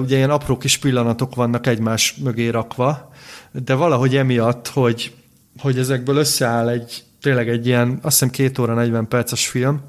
Ugye 0.01 0.17
ilyen 0.17 0.31
apró 0.31 0.57
kis 0.57 0.79
pillanatok 0.79 1.35
vannak 1.35 1.67
egymás 1.67 2.15
mögé 2.23 2.49
rakva, 2.49 3.11
de 3.53 3.75
valahogy 3.75 4.17
emiatt, 4.17 4.69
hogy, 4.69 5.15
hogy 5.59 5.79
ezekből 5.79 6.17
összeáll 6.17 6.69
egy 6.69 7.05
tényleg 7.21 7.49
egy 7.49 7.67
ilyen, 7.67 7.89
azt 8.03 8.19
hiszem 8.19 8.31
két 8.31 8.59
óra 8.59 8.75
40 8.75 9.09
perces 9.09 9.49
film, 9.49 9.81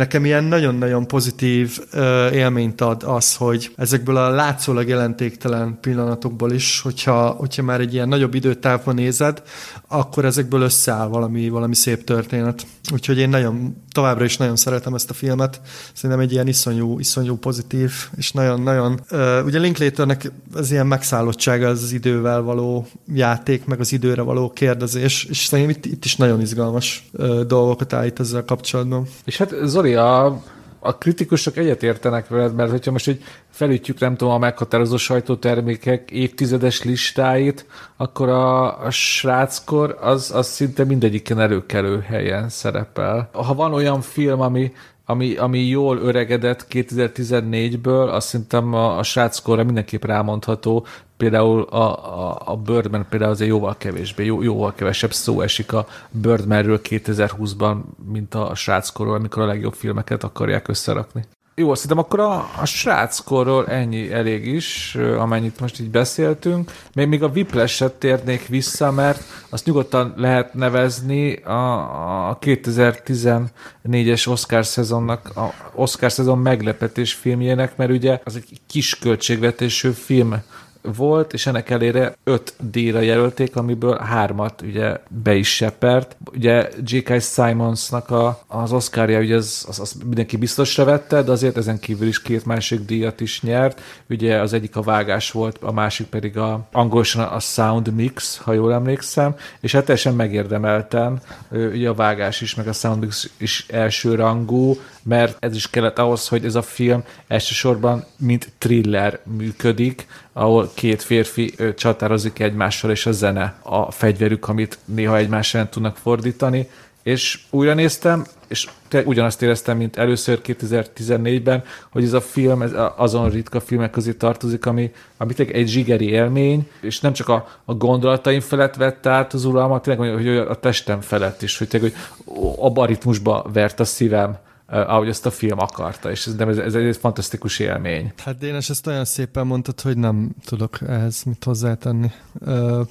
nekem 0.00 0.24
ilyen 0.24 0.44
nagyon-nagyon 0.44 1.06
pozitív 1.06 1.78
ö, 1.92 2.30
élményt 2.30 2.80
ad 2.80 3.02
az, 3.02 3.34
hogy 3.34 3.72
ezekből 3.76 4.16
a 4.16 4.30
látszólag 4.30 4.88
jelentéktelen 4.88 5.78
pillanatokból 5.80 6.52
is, 6.52 6.80
hogyha, 6.80 7.28
hogyha 7.28 7.62
már 7.62 7.80
egy 7.80 7.94
ilyen 7.94 8.08
nagyobb 8.08 8.34
időtávban 8.34 8.94
nézed, 8.94 9.42
akkor 9.88 10.24
ezekből 10.24 10.60
összeáll 10.60 11.08
valami, 11.08 11.48
valami 11.48 11.74
szép 11.74 12.04
történet. 12.04 12.66
Úgyhogy 12.92 13.18
én 13.18 13.28
nagyon, 13.28 13.76
továbbra 13.92 14.24
is 14.24 14.36
nagyon 14.36 14.56
szeretem 14.56 14.94
ezt 14.94 15.10
a 15.10 15.14
filmet. 15.14 15.60
Szerintem 15.92 16.20
egy 16.20 16.32
ilyen 16.32 16.46
iszonyú, 16.46 16.98
iszonyú 16.98 17.36
pozitív, 17.36 17.92
és 18.16 18.32
nagyon-nagyon... 18.32 19.00
Ugye 19.44 19.58
Linklaternek 19.58 20.32
az 20.54 20.70
ilyen 20.70 20.86
megszállottsága 20.86 21.68
az, 21.68 21.82
az 21.82 21.92
idővel 21.92 22.42
való 22.42 22.86
játék, 23.14 23.64
meg 23.64 23.80
az 23.80 23.92
időre 23.92 24.22
való 24.22 24.50
kérdezés, 24.50 25.24
és 25.24 25.38
szerintem 25.38 25.76
itt, 25.76 25.86
itt 25.86 26.04
is 26.04 26.16
nagyon 26.16 26.40
izgalmas 26.40 27.04
uh, 27.12 27.40
dolgokat 27.40 27.92
állít 27.92 28.20
ezzel 28.20 28.44
kapcsolatban. 28.44 29.06
És 29.24 29.36
hát 29.36 29.54
Zoli, 29.64 29.89
a 29.94 30.40
a 30.80 30.98
kritikusok 30.98 31.56
egyetértenek 31.56 32.28
veled, 32.28 32.54
mert 32.54 32.70
hogyha 32.70 32.90
most 32.90 33.08
egy 33.08 33.22
felütjük, 33.50 33.98
nem 33.98 34.16
tudom, 34.16 34.34
a 34.34 34.38
meghatározó 34.38 34.96
sajtótermékek 34.96 36.10
évtizedes 36.10 36.82
listáit, 36.82 37.66
akkor 37.96 38.28
a, 38.28 38.84
a 38.84 38.90
sráckor 38.90 39.96
az, 40.00 40.30
az 40.34 40.46
szinte 40.46 40.84
mindegyiken 40.84 41.40
előkelő 41.40 42.00
helyen 42.00 42.48
szerepel. 42.48 43.28
Ha 43.32 43.54
van 43.54 43.72
olyan 43.72 44.00
film, 44.00 44.40
ami, 44.40 44.72
ami, 45.04 45.36
ami 45.36 45.60
jól 45.60 45.98
öregedett 45.98 46.66
2014-ből, 46.70 48.12
azt 48.12 48.28
szerintem 48.28 48.74
a, 48.74 48.98
a 48.98 49.02
sráckorra 49.02 49.64
mindenképp 49.64 50.04
rámondható, 50.04 50.86
például 51.20 51.62
a, 51.62 51.76
a, 51.76 52.42
a 52.44 52.56
Birdman 52.56 53.06
például 53.08 53.30
azért 53.30 53.50
jóval 53.50 53.74
kevésbé, 53.78 54.24
jó, 54.24 54.42
jóval 54.42 54.74
kevesebb 54.74 55.12
szó 55.12 55.40
esik 55.40 55.72
a 55.72 55.86
Birdmanről 56.10 56.80
2020-ban, 56.82 57.76
mint 58.12 58.34
a 58.34 58.54
sráckorról, 58.54 59.14
amikor 59.14 59.42
a 59.42 59.46
legjobb 59.46 59.74
filmeket 59.74 60.24
akarják 60.24 60.68
összerakni. 60.68 61.24
Jó, 61.54 61.74
szerintem 61.74 61.98
akkor 61.98 62.20
a, 62.20 62.50
a 62.60 62.64
sráckorról 62.64 63.68
ennyi 63.68 64.12
elég 64.12 64.46
is, 64.46 64.94
amennyit 65.18 65.60
most 65.60 65.80
így 65.80 65.90
beszéltünk. 65.90 66.72
Még, 66.94 67.08
még 67.08 67.22
a 67.22 67.28
Whiplash-et 67.28 67.92
térnék 67.92 68.46
vissza, 68.46 68.90
mert 68.90 69.22
azt 69.48 69.66
nyugodtan 69.66 70.14
lehet 70.16 70.54
nevezni 70.54 71.36
a, 71.36 72.28
a 72.28 72.38
2014-es 72.38 74.28
Oscar 74.28 74.66
szezonnak, 74.66 75.36
a 75.36 75.52
Oscar 75.74 76.12
szezon 76.12 76.38
meglepetés 76.38 77.12
filmjének, 77.12 77.76
mert 77.76 77.90
ugye 77.90 78.20
az 78.24 78.36
egy 78.36 78.60
kis 78.66 78.98
költségvetésű 78.98 79.90
film 79.90 80.42
volt, 80.82 81.32
és 81.32 81.46
ennek 81.46 81.70
elére 81.70 82.16
öt 82.24 82.54
díjra 82.70 83.00
jelölték, 83.00 83.56
amiből 83.56 83.98
hármat 83.98 84.62
ugye 84.62 84.96
be 85.08 85.34
is 85.34 85.54
sepert. 85.54 86.16
Ugye 86.34 86.68
J.K. 86.84 87.20
Simonsnak 87.20 88.10
a, 88.10 88.42
az 88.46 88.72
Oscarja, 88.72 89.20
ugye 89.20 89.36
az, 89.36 89.64
az, 89.68 89.80
az 89.80 89.96
mindenki 90.04 90.36
biztosra 90.36 90.84
vette, 90.84 91.22
de 91.22 91.30
azért 91.30 91.56
ezen 91.56 91.78
kívül 91.78 92.08
is 92.08 92.22
két 92.22 92.44
másik 92.44 92.80
díjat 92.80 93.20
is 93.20 93.42
nyert. 93.42 93.80
Ugye 94.08 94.40
az 94.40 94.52
egyik 94.52 94.76
a 94.76 94.82
vágás 94.82 95.30
volt, 95.30 95.58
a 95.60 95.72
másik 95.72 96.06
pedig 96.06 96.38
a 96.38 96.66
angolosan 96.72 97.24
a 97.24 97.38
sound 97.38 97.94
mix, 97.94 98.36
ha 98.36 98.52
jól 98.52 98.72
emlékszem, 98.72 99.34
és 99.60 99.72
hát 99.72 99.84
teljesen 99.84 100.14
megérdemelten, 100.14 101.20
ugye 101.50 101.88
a 101.88 101.94
vágás 101.94 102.40
is, 102.40 102.54
meg 102.54 102.68
a 102.68 102.72
sound 102.72 103.00
mix 103.00 103.30
is 103.36 103.66
első 103.68 104.14
rangú, 104.14 104.76
mert 105.02 105.36
ez 105.44 105.54
is 105.54 105.70
kellett 105.70 105.98
ahhoz, 105.98 106.28
hogy 106.28 106.44
ez 106.44 106.54
a 106.54 106.62
film 106.62 107.02
elsősorban 107.28 108.04
mint 108.16 108.52
thriller 108.58 109.20
működik, 109.36 110.06
ahol 110.32 110.70
két 110.74 111.02
férfi 111.02 111.54
csatározik 111.76 112.38
egymással, 112.38 112.90
és 112.90 113.06
a 113.06 113.12
zene 113.12 113.54
a 113.62 113.90
fegyverük, 113.90 114.48
amit 114.48 114.78
néha 114.84 115.16
egymás 115.16 115.54
ellen 115.54 115.70
tudnak 115.70 115.96
fordítani, 115.96 116.68
és 117.02 117.38
újra 117.50 117.74
néztem, 117.74 118.26
és 118.48 118.68
ugyanazt 119.04 119.42
éreztem, 119.42 119.76
mint 119.76 119.96
először 119.96 120.40
2014-ben, 120.46 121.62
hogy 121.90 122.04
ez 122.04 122.12
a 122.12 122.20
film 122.20 122.62
ez 122.62 122.72
azon 122.96 123.30
ritka 123.30 123.60
filmek 123.60 123.90
közé 123.90 124.12
tartozik, 124.12 124.66
ami, 124.66 124.92
ami 125.16 125.34
egy 125.36 125.68
zsigeri 125.68 126.08
élmény, 126.08 126.68
és 126.80 127.00
nem 127.00 127.12
csak 127.12 127.28
a, 127.28 127.48
a 127.64 127.74
gondolataim 127.74 128.40
felett 128.40 128.74
vett 128.74 129.06
át 129.06 129.32
az 129.32 129.44
uralmat, 129.44 129.82
tényleg, 129.82 130.12
hogy 130.12 130.28
a 130.36 130.54
testem 130.54 131.00
felett 131.00 131.42
is, 131.42 131.58
hogy, 131.58 131.68
tényleg, 131.68 131.94
hogy 132.24 132.52
a 132.58 132.70
baritmusba 132.70 133.46
vert 133.52 133.80
a 133.80 133.84
szívem, 133.84 134.38
ahogy 134.70 135.08
ezt 135.08 135.26
a 135.26 135.30
film 135.30 135.58
akarta, 135.58 136.10
és 136.10 136.26
ez, 136.26 136.34
ez, 136.38 136.58
ez 136.58 136.74
egy 136.74 136.96
fantasztikus 136.96 137.58
élmény. 137.58 138.12
Hát 138.24 138.38
Dénes, 138.38 138.70
ezt 138.70 138.86
olyan 138.86 139.04
szépen 139.04 139.46
mondtad, 139.46 139.80
hogy 139.80 139.96
nem 139.96 140.30
tudok 140.44 140.78
ehhez 140.86 141.22
mit 141.22 141.44
hozzátenni. 141.44 142.10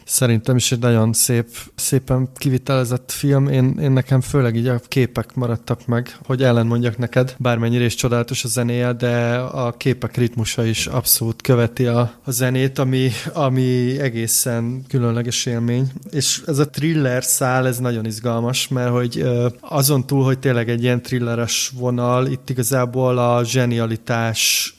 Szerintem 0.05 0.55
is 0.55 0.71
egy 0.71 0.80
nagyon 0.80 1.13
szép, 1.13 1.47
szépen 1.75 2.30
kivitelezett 2.36 3.11
film. 3.11 3.47
Én, 3.47 3.77
én 3.82 3.91
nekem 3.91 4.21
főleg 4.21 4.55
így 4.55 4.67
a 4.67 4.80
képek 4.88 5.36
maradtak 5.36 5.86
meg, 5.86 6.17
hogy 6.25 6.43
ellenmondjak 6.43 6.97
neked, 6.97 7.36
bármennyire 7.38 7.84
is 7.84 7.95
csodálatos 7.95 8.43
a 8.43 8.47
zenéje, 8.47 8.93
de 8.93 9.36
a 9.38 9.71
képek 9.71 10.17
ritmusa 10.17 10.65
is 10.65 10.88
abszolút 10.88 11.41
követi 11.41 11.86
a, 11.86 12.13
a 12.23 12.32
zenét, 12.32 12.80
ami, 12.80 13.09
ami 13.34 13.99
egészen 13.99 14.84
különleges 14.88 15.45
élmény. 15.45 15.91
És 16.11 16.41
ez 16.45 16.57
a 16.57 16.69
thriller 16.69 17.23
szál, 17.23 17.67
ez 17.67 17.77
nagyon 17.77 18.05
izgalmas, 18.05 18.67
mert 18.67 18.91
hogy 18.91 19.25
azon 19.59 20.05
túl, 20.05 20.23
hogy 20.23 20.39
tényleg 20.39 20.69
egy 20.69 20.84
ilyen 20.84 21.01
thrilleres 21.01 21.68
vonal, 21.70 22.28
itt 22.28 22.49
igazából 22.49 23.17
a 23.17 23.43
zsenialitás, 23.43 24.74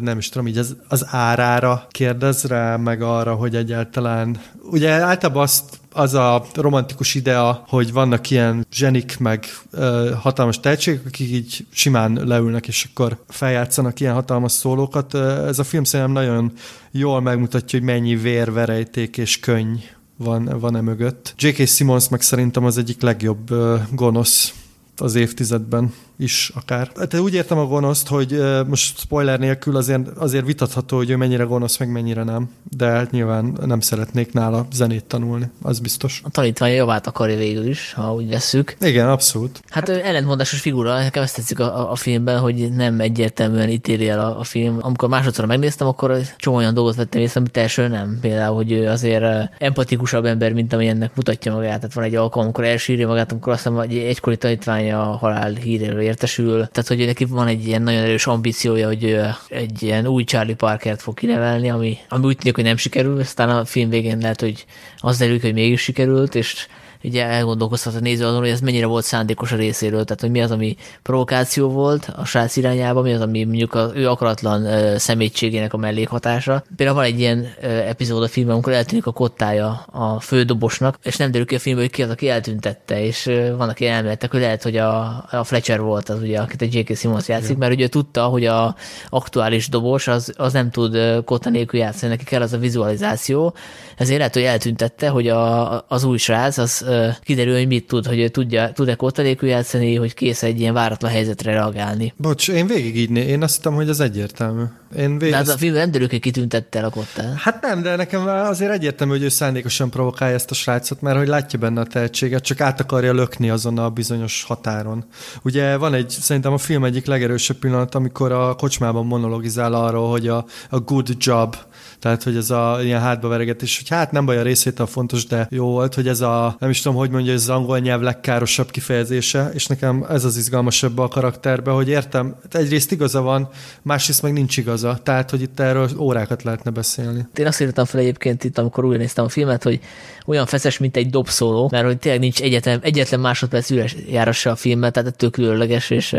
nem 0.00 0.18
is 0.18 0.28
tudom, 0.28 0.46
így 0.46 0.58
az, 0.58 0.76
az 0.88 1.06
árára 1.10 1.86
kérdez 1.90 2.44
rá, 2.44 2.76
meg 2.76 3.02
arra, 3.02 3.34
hogy 3.34 3.56
egyáltalán, 3.56 4.40
ugye 4.62 4.90
általában 4.90 5.42
azt 5.42 5.80
az 5.96 6.14
a 6.14 6.46
romantikus 6.54 7.14
idea, 7.14 7.64
hogy 7.68 7.92
vannak 7.92 8.30
ilyen 8.30 8.66
zsenik, 8.72 9.18
meg 9.18 9.44
ö, 9.70 10.10
hatalmas 10.20 10.60
tehetségek, 10.60 11.06
akik 11.06 11.30
így 11.30 11.66
simán 11.70 12.20
leülnek, 12.24 12.68
és 12.68 12.88
akkor 12.90 13.22
feljátszanak 13.28 14.00
ilyen 14.00 14.14
hatalmas 14.14 14.52
szólókat. 14.52 15.14
Ez 15.14 15.58
a 15.58 15.64
film 15.64 15.84
szerintem 15.84 16.14
nagyon 16.14 16.52
jól 16.90 17.20
megmutatja, 17.20 17.78
hogy 17.78 17.88
mennyi 17.88 18.16
vérverejték 18.16 19.16
és 19.16 19.40
könny 19.40 19.76
van, 20.16 20.58
van 20.60 20.76
e 20.76 20.80
mögött. 20.80 21.34
J.K. 21.38 21.66
Simmons 21.66 22.08
meg 22.08 22.20
szerintem 22.20 22.64
az 22.64 22.78
egyik 22.78 23.02
legjobb 23.02 23.50
ö, 23.50 23.76
gonosz 23.92 24.54
az 24.96 25.14
évtizedben 25.14 25.92
is 26.18 26.52
akár. 26.54 26.90
Hát 26.96 27.18
úgy 27.18 27.34
értem 27.34 27.58
a 27.58 27.66
gonoszt, 27.66 28.08
hogy 28.08 28.40
most 28.66 28.98
spoiler 28.98 29.38
nélkül 29.38 29.76
azért, 29.76 30.08
azért 30.08 30.46
vitatható, 30.46 30.96
hogy 30.96 31.10
ő 31.10 31.16
mennyire 31.16 31.44
gonosz, 31.44 31.78
meg 31.78 31.90
mennyire 31.90 32.22
nem, 32.22 32.50
de 32.76 32.86
hát 32.86 33.10
nyilván 33.10 33.58
nem 33.66 33.80
szeretnék 33.80 34.32
nála 34.32 34.66
zenét 34.72 35.04
tanulni, 35.04 35.50
az 35.62 35.78
biztos. 35.78 36.20
A 36.24 36.30
tanítványa 36.30 36.74
javát 36.74 37.06
akarja 37.06 37.36
végül 37.36 37.66
is, 37.66 37.92
ha 37.92 38.14
úgy 38.14 38.28
veszük. 38.28 38.76
Igen, 38.80 39.08
abszolút. 39.08 39.62
Hát 39.68 39.88
ellentmondásos 39.88 40.60
figura, 40.60 40.98
nekem 40.98 41.22
ezt 41.22 41.36
tetszik 41.36 41.60
a, 41.60 41.90
a 41.90 41.94
filmben, 41.94 42.38
hogy 42.38 42.72
nem 42.72 43.00
egyértelműen 43.00 43.68
ítéli 43.68 44.08
el 44.08 44.20
a, 44.20 44.38
a 44.38 44.44
film. 44.44 44.78
Amikor 44.80 45.08
másodszor 45.08 45.46
megnéztem, 45.46 45.86
akkor 45.86 46.18
csomó 46.36 46.56
olyan 46.56 46.74
dolgot 46.74 46.94
vettem 46.94 47.20
észre, 47.20 47.40
amit 47.40 47.56
első 47.56 47.88
nem. 47.88 48.18
Például, 48.20 48.54
hogy 48.54 48.72
ő 48.72 48.88
azért 48.88 49.24
empatikusabb 49.58 50.24
ember, 50.24 50.52
mint 50.52 50.72
ami 50.72 50.88
ennek 50.88 51.16
mutatja 51.16 51.52
magát. 51.52 51.76
Tehát 51.76 51.94
van 51.94 52.04
egy 52.04 52.14
alkalom, 52.14 52.44
amikor 52.44 52.64
elsírja 52.64 53.08
magát, 53.08 53.32
amikor 53.32 53.52
azt 53.52 53.62
hiszem, 53.62 53.78
hogy 53.78 53.96
egykori 53.96 54.36
tanítványa 54.36 54.85
a 54.90 55.02
halál 55.02 55.52
híréről 55.52 56.00
értesül. 56.00 56.54
Tehát, 56.54 56.86
hogy 56.86 57.06
neki 57.06 57.24
van 57.24 57.46
egy 57.46 57.66
ilyen 57.66 57.82
nagyon 57.82 58.02
erős 58.02 58.26
ambíciója, 58.26 58.86
hogy 58.86 59.18
egy 59.48 59.82
ilyen 59.82 60.06
új 60.06 60.24
Charlie 60.24 60.54
Parkert 60.54 61.02
fog 61.02 61.14
kinevelni, 61.14 61.70
ami, 61.70 61.98
ami 62.08 62.24
úgy 62.24 62.36
tűnik, 62.36 62.54
hogy 62.54 62.64
nem 62.64 62.76
sikerül, 62.76 63.20
aztán 63.20 63.50
a 63.50 63.64
film 63.64 63.88
végén 63.88 64.18
lehet, 64.18 64.40
hogy 64.40 64.64
az 64.98 65.18
derül, 65.18 65.40
hogy 65.40 65.52
mégis 65.52 65.80
sikerült, 65.80 66.34
és 66.34 66.66
ugye 67.06 67.24
elgondolkozhat 67.24 67.94
a 67.94 68.00
néző 68.00 68.26
azon, 68.26 68.38
hogy 68.38 68.48
ez 68.48 68.60
mennyire 68.60 68.86
volt 68.86 69.04
szándékos 69.04 69.52
a 69.52 69.56
részéről, 69.56 70.04
tehát 70.04 70.20
hogy 70.20 70.30
mi 70.30 70.42
az, 70.42 70.50
ami 70.50 70.76
provokáció 71.02 71.68
volt 71.68 72.12
a 72.16 72.24
srác 72.24 72.56
irányába, 72.56 73.02
mi 73.02 73.12
az, 73.12 73.20
ami 73.20 73.44
mondjuk 73.44 73.74
az 73.74 73.90
ő 73.94 74.08
akaratlan 74.08 74.98
szemétségének 74.98 75.72
a 75.72 75.76
mellékhatása. 75.76 76.64
Például 76.76 76.98
van 76.98 77.06
egy 77.06 77.20
ilyen 77.20 77.38
uh, 77.38 77.88
epizód 77.88 78.22
a 78.22 78.28
filmben, 78.28 78.54
amikor 78.54 78.72
eltűnik 78.72 79.06
a 79.06 79.12
kottája 79.12 79.84
a 79.90 80.20
fődobosnak, 80.20 80.98
és 81.02 81.16
nem 81.16 81.30
derül 81.30 81.46
ki 81.46 81.54
a 81.54 81.58
filmben, 81.58 81.84
hogy 81.84 81.94
ki 81.94 82.02
az, 82.02 82.10
aki 82.10 82.28
eltüntette, 82.28 83.04
és 83.04 83.30
vannak 83.56 83.80
ilyen 83.80 83.94
elméletek, 83.94 84.30
hogy 84.30 84.40
lehet, 84.40 84.62
hogy 84.62 84.76
a, 84.76 85.24
a 85.30 85.44
Fletcher 85.44 85.80
volt 85.80 86.08
az, 86.08 86.20
ugye, 86.22 86.40
akit 86.40 86.62
a 86.62 86.66
J.K. 86.70 86.96
Simmons 86.96 87.28
játszik, 87.28 87.50
ja. 87.50 87.56
mert 87.58 87.72
ugye 87.72 87.88
tudta, 87.88 88.24
hogy 88.24 88.44
a 88.44 88.74
aktuális 89.08 89.68
dobos 89.68 90.08
az, 90.08 90.32
az 90.36 90.52
nem 90.52 90.70
tud 90.70 91.24
kotta 91.24 91.50
nélkül 91.50 91.80
játszani, 91.80 92.12
neki 92.12 92.24
kell 92.24 92.42
az 92.42 92.52
a 92.52 92.58
vizualizáció, 92.58 93.54
ezért 93.96 94.18
lehet, 94.18 94.34
hogy 94.34 94.42
eltüntette, 94.42 95.08
hogy 95.08 95.28
a, 95.28 95.84
az 95.88 96.04
új 96.04 96.18
srác 96.18 96.58
az 96.58 96.84
kiderül, 97.22 97.54
hogy 97.54 97.66
mit 97.66 97.86
tud, 97.86 98.06
hogy 98.06 98.30
tudja, 98.30 98.72
tud-e 98.72 98.94
kottalékül 98.94 99.48
játszani, 99.48 99.94
hogy 99.94 100.14
kész 100.14 100.42
egy 100.42 100.60
ilyen 100.60 100.74
váratlan 100.74 101.10
helyzetre 101.10 101.52
reagálni. 101.52 102.12
Bocs, 102.16 102.48
én 102.48 102.66
végig 102.66 102.96
így 102.96 103.16
én 103.16 103.42
azt 103.42 103.56
hittem, 103.56 103.74
hogy 103.74 103.88
ez 103.88 104.00
egyértelmű. 104.00 104.62
Én 104.98 105.18
vég... 105.18 105.30
De 105.30 105.36
hát 105.36 105.48
a 105.48 105.56
film 105.56 105.74
nem 105.74 105.90
derül, 105.90 106.08
kitüntette 106.08 106.80
a 106.80 106.90
kottál. 106.90 107.34
Hát 107.36 107.62
nem, 107.62 107.82
de 107.82 107.96
nekem 107.96 108.26
azért 108.26 108.72
egyértelmű, 108.72 109.12
hogy 109.12 109.22
ő 109.22 109.28
szándékosan 109.28 109.90
provokálja 109.90 110.34
ezt 110.34 110.50
a 110.50 110.54
srácot, 110.54 111.00
mert 111.00 111.16
hogy 111.16 111.28
látja 111.28 111.58
benne 111.58 111.80
a 111.80 111.84
tehetséget, 111.84 112.42
csak 112.42 112.60
át 112.60 112.80
akarja 112.80 113.12
lökni 113.12 113.50
azon 113.50 113.78
a 113.78 113.90
bizonyos 113.90 114.44
határon. 114.44 115.04
Ugye 115.42 115.76
van 115.76 115.94
egy, 115.94 116.10
szerintem 116.10 116.52
a 116.52 116.58
film 116.58 116.84
egyik 116.84 117.06
legerősebb 117.06 117.56
pillanat, 117.56 117.94
amikor 117.94 118.32
a 118.32 118.54
kocsmában 118.54 119.06
monologizál 119.06 119.74
arról, 119.74 120.10
hogy 120.10 120.28
a, 120.28 120.44
a 120.70 120.78
good 120.78 121.08
job, 121.18 121.56
tehát, 121.98 122.22
hogy 122.22 122.36
ez 122.36 122.50
a 122.50 122.78
ilyen 122.82 123.00
hátbaveregetés, 123.00 123.76
hogy 123.76 123.88
hát 123.88 124.12
nem 124.12 124.24
baj 124.24 124.38
a 124.38 124.42
részét 124.42 124.80
a 124.80 124.86
fontos, 124.86 125.26
de 125.26 125.46
jó 125.50 125.66
volt, 125.66 125.94
hogy 125.94 126.08
ez 126.08 126.20
a, 126.20 126.56
nem 126.58 126.70
is 126.70 126.80
tudom, 126.80 126.98
hogy 126.98 127.10
mondja, 127.10 127.32
ez 127.32 127.42
az 127.42 127.48
angol 127.48 127.78
nyelv 127.78 128.00
legkárosabb 128.00 128.70
kifejezése, 128.70 129.50
és 129.54 129.66
nekem 129.66 130.06
ez 130.08 130.24
az 130.24 130.36
izgalmasabb 130.36 130.98
a 130.98 131.08
karakterbe, 131.08 131.70
hogy 131.70 131.88
értem, 131.88 132.36
egyrészt 132.50 132.92
igaza 132.92 133.20
van, 133.20 133.48
másrészt 133.82 134.22
meg 134.22 134.32
nincs 134.32 134.56
igaza, 134.56 134.98
tehát, 135.02 135.30
hogy 135.30 135.42
itt 135.42 135.60
erről 135.60 135.90
órákat 135.98 136.42
lehetne 136.42 136.70
beszélni. 136.70 137.26
Én 137.34 137.46
azt 137.46 137.60
írtam 137.60 137.84
fel 137.84 138.00
egyébként 138.00 138.44
itt, 138.44 138.58
amikor 138.58 138.84
újra 138.84 138.98
néztem 138.98 139.24
a 139.24 139.28
filmet, 139.28 139.62
hogy 139.62 139.80
olyan 140.26 140.46
feszes, 140.46 140.78
mint 140.78 140.96
egy 140.96 141.10
dobszóló, 141.10 141.68
mert 141.72 141.84
hogy 141.84 141.98
tényleg 141.98 142.20
nincs 142.20 142.40
egyetlen, 142.40 142.80
egyetlen 142.82 143.20
másodperc 143.20 143.70
üres 143.70 143.96
járassa 144.08 144.50
a 144.50 144.56
filmet, 144.56 144.92
tehát 144.92 145.08
ettől 145.08 145.30
különleges, 145.30 145.90
és 145.90 146.16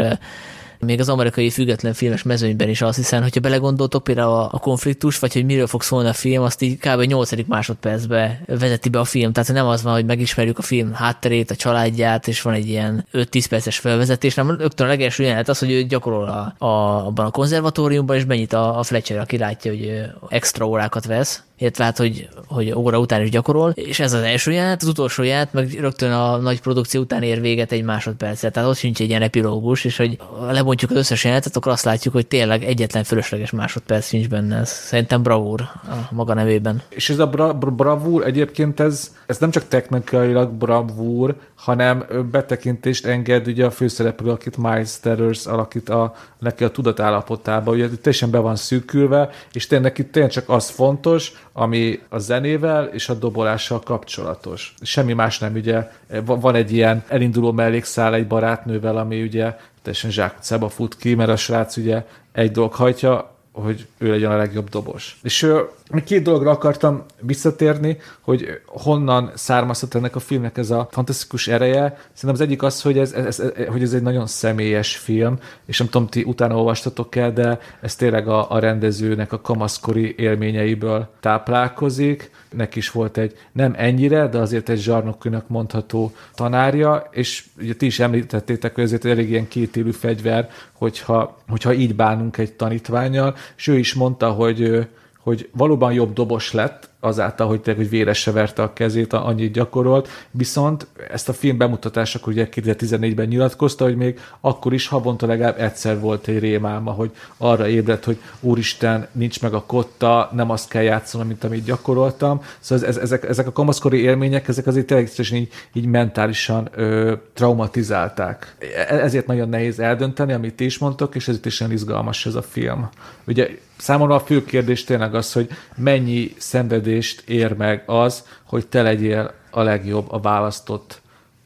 még 0.80 1.00
az 1.00 1.10
amerikai 1.10 1.50
független 1.50 1.94
filmes 1.94 2.24
mezőnyben 2.24 2.70
is 2.70 2.82
az, 2.82 2.96
hiszen 2.96 3.22
hogyha 3.22 3.40
belegondoltok 3.40 4.04
például 4.04 4.34
a, 4.34 4.50
a 4.52 4.60
konfliktus, 4.60 5.20
vagy 5.20 5.34
hogy 5.34 5.46
miről 5.46 5.68
fog 5.68 5.82
szólni 5.82 6.10
a 6.10 6.14
film, 6.14 6.44
azt 6.44 6.62
így 6.62 6.78
kb. 6.78 7.02
8. 7.02 7.32
másodpercbe 7.48 8.42
vezeti 8.46 8.90
be 8.90 9.00
a 9.00 9.04
film. 9.04 9.32
Tehát 9.32 9.54
nem 9.54 9.68
az 9.68 9.84
van, 9.84 9.94
hogy 9.94 10.06
megismerjük 10.06 10.58
a 10.58 10.62
film 10.62 10.94
hátterét, 10.94 11.52
a 11.52 11.56
családját, 11.56 12.28
és 12.28 12.42
van 12.42 12.54
egy 12.54 12.68
ilyen 12.68 13.06
5-10 13.14 13.46
perces 13.50 13.78
felvezetés, 13.78 14.34
nem 14.34 14.58
rögtön 14.58 14.86
a 14.86 14.90
legelső 14.90 15.24
jelenet 15.24 15.50
az, 15.50 15.60
hogy 15.60 15.72
ő 15.72 15.84
gyakorol 15.84 16.28
a, 16.28 16.66
a, 16.66 17.06
abban 17.06 17.26
a 17.26 17.32
konzervatóriumban, 17.32 18.16
és 18.16 18.24
benyit 18.24 18.54
a, 18.54 18.80
a 18.80 18.84
Fletcher, 18.84 19.18
aki 19.18 19.38
látja, 19.38 19.72
hogy 19.72 20.02
extra 20.30 20.68
órákat 20.68 21.06
vesz, 21.06 21.44
illetve 21.58 21.84
hát, 21.84 21.98
hogy, 21.98 22.30
hogy 22.48 22.74
óra 22.74 23.00
után 23.00 23.22
is 23.22 23.30
gyakorol, 23.30 23.70
és 23.70 24.00
ez 24.00 24.14
az 24.14 24.22
első 24.22 24.52
jelenet, 24.52 24.82
az 24.82 24.88
utolsó 24.88 25.24
jelenet, 25.24 25.54
meg 25.54 25.72
rögtön 25.80 26.12
a 26.12 26.38
nagy 26.38 26.62
produkció 26.62 27.02
után 27.02 27.24
ér 27.24 27.42
véget 27.42 27.72
egy 27.72 27.84
másodpercet, 27.84 28.54
tehát 28.54 28.70
ott 28.70 28.78
sincs 28.78 29.02
egy 29.02 29.10
ilyen 29.10 29.22
epilógus, 29.22 29.86
és 29.86 29.98
hogy 29.98 30.18
lebontjuk 30.50 30.92
az 30.92 30.98
összes 30.98 31.24
jelenetet, 31.24 31.56
akkor 31.56 31.72
azt 31.72 31.86
látjuk, 31.86 32.14
hogy 32.14 32.28
tényleg 32.28 32.64
egyetlen 32.64 33.04
fölösleges 33.04 33.52
másodperc 33.52 34.08
sincs 34.08 34.28
benne. 34.30 34.58
Ez 34.58 34.70
szerintem 34.70 35.24
bravúr 35.24 35.62
a 35.62 36.08
maga 36.12 36.34
nevében. 36.34 36.82
És 36.90 37.10
ez 37.10 37.20
a 37.20 37.28
bra- 37.28 37.76
bravúr 37.76 38.26
egyébként 38.26 38.80
ez, 38.80 39.16
ez 39.26 39.38
nem 39.38 39.52
csak 39.52 39.68
technikailag 39.68 40.52
bravúr, 40.52 41.36
hanem 41.56 42.06
betekintést 42.32 43.06
enged 43.06 43.48
ugye 43.48 43.66
a 43.66 43.72
főszereplő, 43.72 44.30
akit 44.32 44.58
Miles 44.58 45.00
Terrors 45.00 45.46
alakít 45.46 45.90
a, 45.90 46.14
neki 46.40 46.64
a 46.64 46.70
tudatállapotába, 46.70 47.72
ugye 47.72 47.90
teljesen 47.90 48.32
be 48.32 48.40
van 48.40 48.56
szűkülve, 48.56 49.30
és 49.54 49.68
tényleg 49.68 49.98
itt 49.98 50.12
tényleg 50.12 50.32
csak 50.32 50.50
az 50.50 50.70
fontos, 50.70 51.32
ami 51.60 52.00
a 52.10 52.18
zenével 52.18 52.86
és 52.86 53.10
a 53.10 53.14
dobolással 53.14 53.80
kapcsolatos. 53.80 54.74
Semmi 54.82 55.14
más 55.14 55.40
nem, 55.40 55.54
ugye 55.54 55.92
van 56.26 56.56
egy 56.56 56.72
ilyen 56.72 57.04
elinduló 57.08 57.52
mellékszál 57.52 58.14
egy 58.14 58.28
barátnővel, 58.28 58.98
ami 58.98 59.22
ugye 59.22 59.58
teljesen 59.82 60.12
zsákutcába 60.12 60.70
fut 60.70 60.98
ki, 60.98 61.16
mert 61.16 61.30
a 61.30 61.36
srác 61.36 61.78
ugye 61.78 62.06
egy 62.32 62.52
dolog 62.52 62.74
hajtja, 62.74 63.36
hogy 63.52 63.88
ő 63.98 64.10
legyen 64.10 64.32
a 64.32 64.38
legjobb 64.38 64.70
dobos. 64.70 65.20
És 65.24 65.42
még 65.42 65.87
két 66.04 66.24
dologra 66.24 66.52
akartam 66.52 67.04
visszatérni, 67.22 67.98
hogy 68.22 68.62
honnan 68.66 69.32
származhat 69.36 69.96
ennek 69.96 70.16
a 70.16 70.20
filmnek 70.20 70.58
ez 70.58 70.70
a 70.70 70.88
fantasztikus 70.92 71.48
ereje. 71.48 71.98
Szerintem 72.14 72.30
az 72.30 72.42
egyik 72.42 72.64
az, 72.64 72.82
hogy 72.82 72.98
ez, 72.98 73.12
ez, 73.14 73.40
ez, 73.40 73.68
hogy 73.68 73.82
ez 73.82 73.94
egy 73.94 74.02
nagyon 74.02 74.28
személyes 74.28 74.98
film, 74.98 75.40
és 75.66 75.78
nem 75.78 75.90
tudom, 75.90 76.08
ti 76.08 76.24
utána 76.24 76.56
olvastatok 76.56 77.16
el, 77.16 77.34
de 77.34 77.60
ez 77.82 77.96
tényleg 77.96 78.28
a, 78.28 78.52
a 78.52 78.60
rendezőnek 78.60 79.32
a 79.32 79.42
kamaszkori 79.42 80.16
élményeiből 80.18 81.10
táplálkozik. 81.20 82.32
Neki 82.50 82.78
is 82.78 82.92
volt 82.92 83.18
egy 83.18 83.38
nem 83.52 83.74
ennyire, 83.78 84.28
de 84.28 84.38
azért 84.38 84.70
egy 84.70 84.80
zsarnokőnek 84.80 85.48
mondható 85.48 86.12
tanárja, 86.36 87.08
és 87.12 87.46
ugye 87.58 87.76
ti 87.76 87.86
is 87.86 88.00
említettétek, 88.00 88.76
hogy 88.76 88.84
ezért 88.84 89.06
elég 89.06 89.30
ilyen 89.30 89.48
kétélű 89.48 89.92
fegyver, 89.92 90.50
hogyha, 90.74 91.38
hogyha 91.48 91.74
így 91.74 91.96
bánunk 91.96 92.38
egy 92.38 92.54
tanítványal, 92.54 93.36
és 93.58 93.68
ő 93.68 93.78
is 93.78 93.94
mondta, 93.94 94.30
hogy 94.30 94.88
hogy 95.28 95.50
valóban 95.54 95.94
jobb 95.94 96.14
dobos 96.14 96.54
lett, 96.54 96.90
azáltal, 97.00 97.48
hogy 97.48 97.62
tényleg, 97.62 97.84
hogy 97.84 97.92
véresre 97.92 98.32
verte 98.32 98.62
a 98.62 98.74
kezét, 98.74 99.14
annyit 99.14 99.52
gyakorolt, 99.52 100.10
viszont 100.32 100.88
ezt 101.12 101.30
a 101.30 101.34
film 101.34 101.58
bemutatásakor 101.58 102.34
ugye 102.34 102.48
2014-ben 102.52 103.28
nyilatkozta, 103.28 103.84
hogy 103.84 103.96
még 103.96 104.20
akkor 104.42 104.74
is 104.74 104.88
havonta 104.88 105.26
legalább 105.26 105.60
egyszer 105.60 106.00
volt 106.00 106.28
egy 106.28 106.40
rémálma, 106.40 106.92
hogy 106.92 107.12
arra 107.38 107.68
ébredt, 107.68 108.06
hogy 108.06 108.20
úristen, 108.40 109.08
nincs 109.12 109.42
meg 109.42 109.54
a 109.54 109.64
kotta, 109.66 110.30
nem 110.34 110.50
azt 110.50 110.70
kell 110.70 110.84
játszanom, 110.84 111.28
mint 111.28 111.44
amit 111.44 111.64
gyakoroltam. 111.64 112.42
Szóval 112.60 112.88
ez, 112.88 112.98
ezek, 112.98 113.24
ezek 113.24 113.48
a 113.48 113.52
kamaszkori 113.52 114.02
élmények, 114.02 114.48
ezek 114.48 114.68
azért 114.68 114.86
tényleg 114.86 115.10
így, 115.32 115.50
így 115.74 115.86
mentálisan 115.86 116.70
ö, 116.76 117.14
traumatizálták. 117.34 118.56
E, 118.90 118.96
ezért 118.96 119.28
nagyon 119.28 119.50
nehéz 119.50 119.80
eldönteni, 119.80 120.34
amit 120.34 120.56
ti 120.56 120.66
is 120.66 120.78
mondtok, 120.78 121.16
és 121.16 121.28
ezért 121.28 121.46
is 121.46 121.60
nagyon 121.60 121.74
izgalmas 121.74 122.26
ez 122.26 122.36
a 122.36 122.42
film. 122.42 122.90
Ugye 123.28 123.60
számomra 123.78 124.16
a 124.16 124.20
fő 124.20 124.44
kérdés 124.44 124.84
tényleg 124.84 125.16
az, 125.16 125.34
hogy 125.34 125.50
mennyi 125.76 126.34
szenvedést 126.38 127.30
ér 127.30 127.54
meg 127.54 127.84
az, 127.86 128.24
hogy 128.44 128.68
te 128.68 128.82
legyél 128.82 129.34
a 129.52 129.62
legjobb 129.62 130.12
a 130.12 130.20
választott 130.20 131.02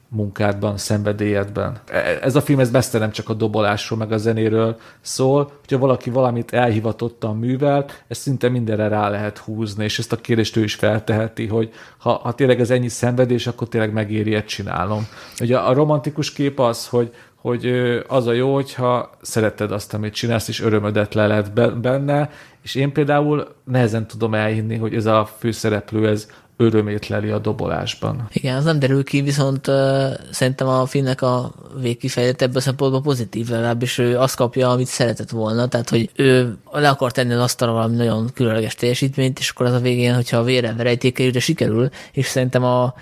munkádban, 0.07 0.77
szenvedélyedben. 0.77 1.82
E, 1.91 2.19
ez 2.21 2.36
a 2.36 2.41
film 2.41 2.59
ez 2.59 2.71
messze 2.71 2.97
nem 2.97 3.11
csak 3.11 3.29
a 3.29 3.34
dobolásról, 3.34 3.99
meg 3.99 4.11
a 4.11 4.17
zenéről 4.17 4.79
szól, 5.01 5.51
hogyha 5.59 5.77
valaki 5.77 6.09
valamit 6.09 6.53
elhivatottan 6.53 7.38
művel, 7.38 7.86
ez 8.07 8.17
szinte 8.17 8.49
mindenre 8.49 8.88
rá 8.88 9.09
lehet 9.09 9.38
húzni, 9.38 9.84
és 9.84 9.99
ezt 9.99 10.11
a 10.11 10.15
kérdést 10.15 10.55
ő 10.55 10.63
is 10.63 10.75
felteheti, 10.75 11.47
hogy 11.47 11.71
ha, 11.97 12.11
ha 12.11 12.34
tényleg 12.34 12.59
ez 12.59 12.69
ennyi 12.69 12.88
szenvedés, 12.88 13.47
akkor 13.47 13.67
tényleg 13.67 13.93
megéri 13.93 14.43
csinálom. 14.43 15.07
Ugye 15.39 15.57
a 15.57 15.73
romantikus 15.73 16.34
kép 16.34 16.59
az, 16.59 16.88
hogy 16.88 17.13
hogy 17.41 17.65
az 18.07 18.27
a 18.27 18.33
jó, 18.33 18.53
hogyha 18.53 19.11
szereted 19.21 19.71
azt, 19.71 19.93
amit 19.93 20.13
csinálsz, 20.13 20.47
és 20.47 20.61
örömödet 20.61 21.13
le 21.13 21.27
lehet 21.27 21.79
benne, 21.81 22.29
és 22.61 22.75
én 22.75 22.91
például 22.91 23.47
nehezen 23.63 24.07
tudom 24.07 24.33
elhinni, 24.33 24.77
hogy 24.77 24.95
ez 24.95 25.05
a 25.05 25.29
főszereplő, 25.39 26.07
ez 26.07 26.27
örömét 26.57 27.07
leli 27.07 27.29
a 27.29 27.39
dobolásban. 27.39 28.27
Igen, 28.33 28.55
az 28.55 28.63
nem 28.63 28.79
derül 28.79 29.03
ki, 29.03 29.21
viszont 29.21 29.67
uh, 29.67 29.75
szerintem 30.31 30.67
a 30.67 30.85
filmnek 30.85 31.21
a 31.21 31.51
végkifejlett 31.81 32.41
ebből 32.41 32.57
a 32.57 32.61
szempontból 32.61 33.01
pozitív, 33.01 33.49
legalábbis 33.49 33.97
ő 33.97 34.17
azt 34.17 34.35
kapja, 34.35 34.69
amit 34.69 34.87
szeretett 34.87 35.29
volna, 35.29 35.67
tehát 35.67 35.89
hogy 35.89 36.09
ő 36.15 36.57
le 36.71 36.89
akar 36.89 37.11
tenni 37.11 37.33
az 37.33 37.39
asztalra 37.39 37.73
valami 37.73 37.95
nagyon 37.95 38.29
különleges 38.33 38.75
teljesítményt, 38.75 39.39
és 39.39 39.49
akkor 39.49 39.65
az 39.65 39.73
a 39.73 39.79
végén, 39.79 40.15
hogyha 40.15 40.37
a 40.37 40.43
vére 40.43 40.73
verejtékeljük, 40.73 41.33
de 41.33 41.39
sikerül, 41.39 41.89
és 42.11 42.25
szerintem 42.25 42.63
a 42.63 42.93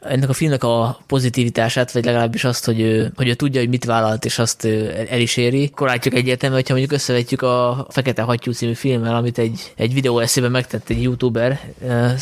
ennek 0.00 0.28
a 0.28 0.32
filmnek 0.32 0.64
a 0.64 1.00
pozitivitását, 1.06 1.92
vagy 1.92 2.04
legalábbis 2.04 2.44
azt, 2.44 2.64
hogy 2.64 2.80
ő, 2.80 3.12
hogy 3.16 3.28
ő 3.28 3.34
tudja, 3.34 3.60
hogy 3.60 3.68
mit 3.68 3.84
vállalt, 3.84 4.24
és 4.24 4.38
azt 4.38 4.64
el 5.10 5.20
is 5.20 5.36
éri. 5.36 5.70
Akkor 5.72 5.86
látjuk 5.86 6.14
egyértelmű, 6.14 6.54
hogyha 6.54 6.74
mondjuk 6.74 6.94
összevetjük 6.94 7.42
a 7.42 7.86
Fekete 7.90 8.22
Hattyú 8.22 8.52
című 8.52 8.72
filmmel, 8.72 9.14
amit 9.14 9.38
egy, 9.38 9.72
egy 9.76 9.94
videó 9.94 10.18
eszében 10.18 10.50
megtett 10.50 10.88
egy 10.88 11.02
youtuber, 11.02 11.60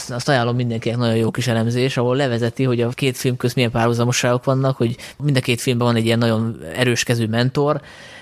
azt 0.09 0.29
ajánlom 0.29 0.57
mindenkinek 0.57 0.99
nagyon 0.99 1.16
jó 1.16 1.31
kis 1.31 1.47
elemzés, 1.47 1.97
ahol 1.97 2.16
levezeti, 2.16 2.64
hogy 2.64 2.81
a 2.81 2.89
két 2.89 3.16
film 3.16 3.37
közt 3.37 3.55
milyen 3.55 3.70
párhuzamosságok 3.70 4.45
vannak, 4.45 4.76
hogy 4.76 4.97
mind 5.22 5.37
a 5.37 5.41
két 5.41 5.61
filmben 5.61 5.87
van 5.87 5.97
egy 5.97 6.05
ilyen 6.05 6.18
nagyon 6.18 6.61
erős 6.74 7.03
kezű 7.03 7.26
mentor, 7.26 7.81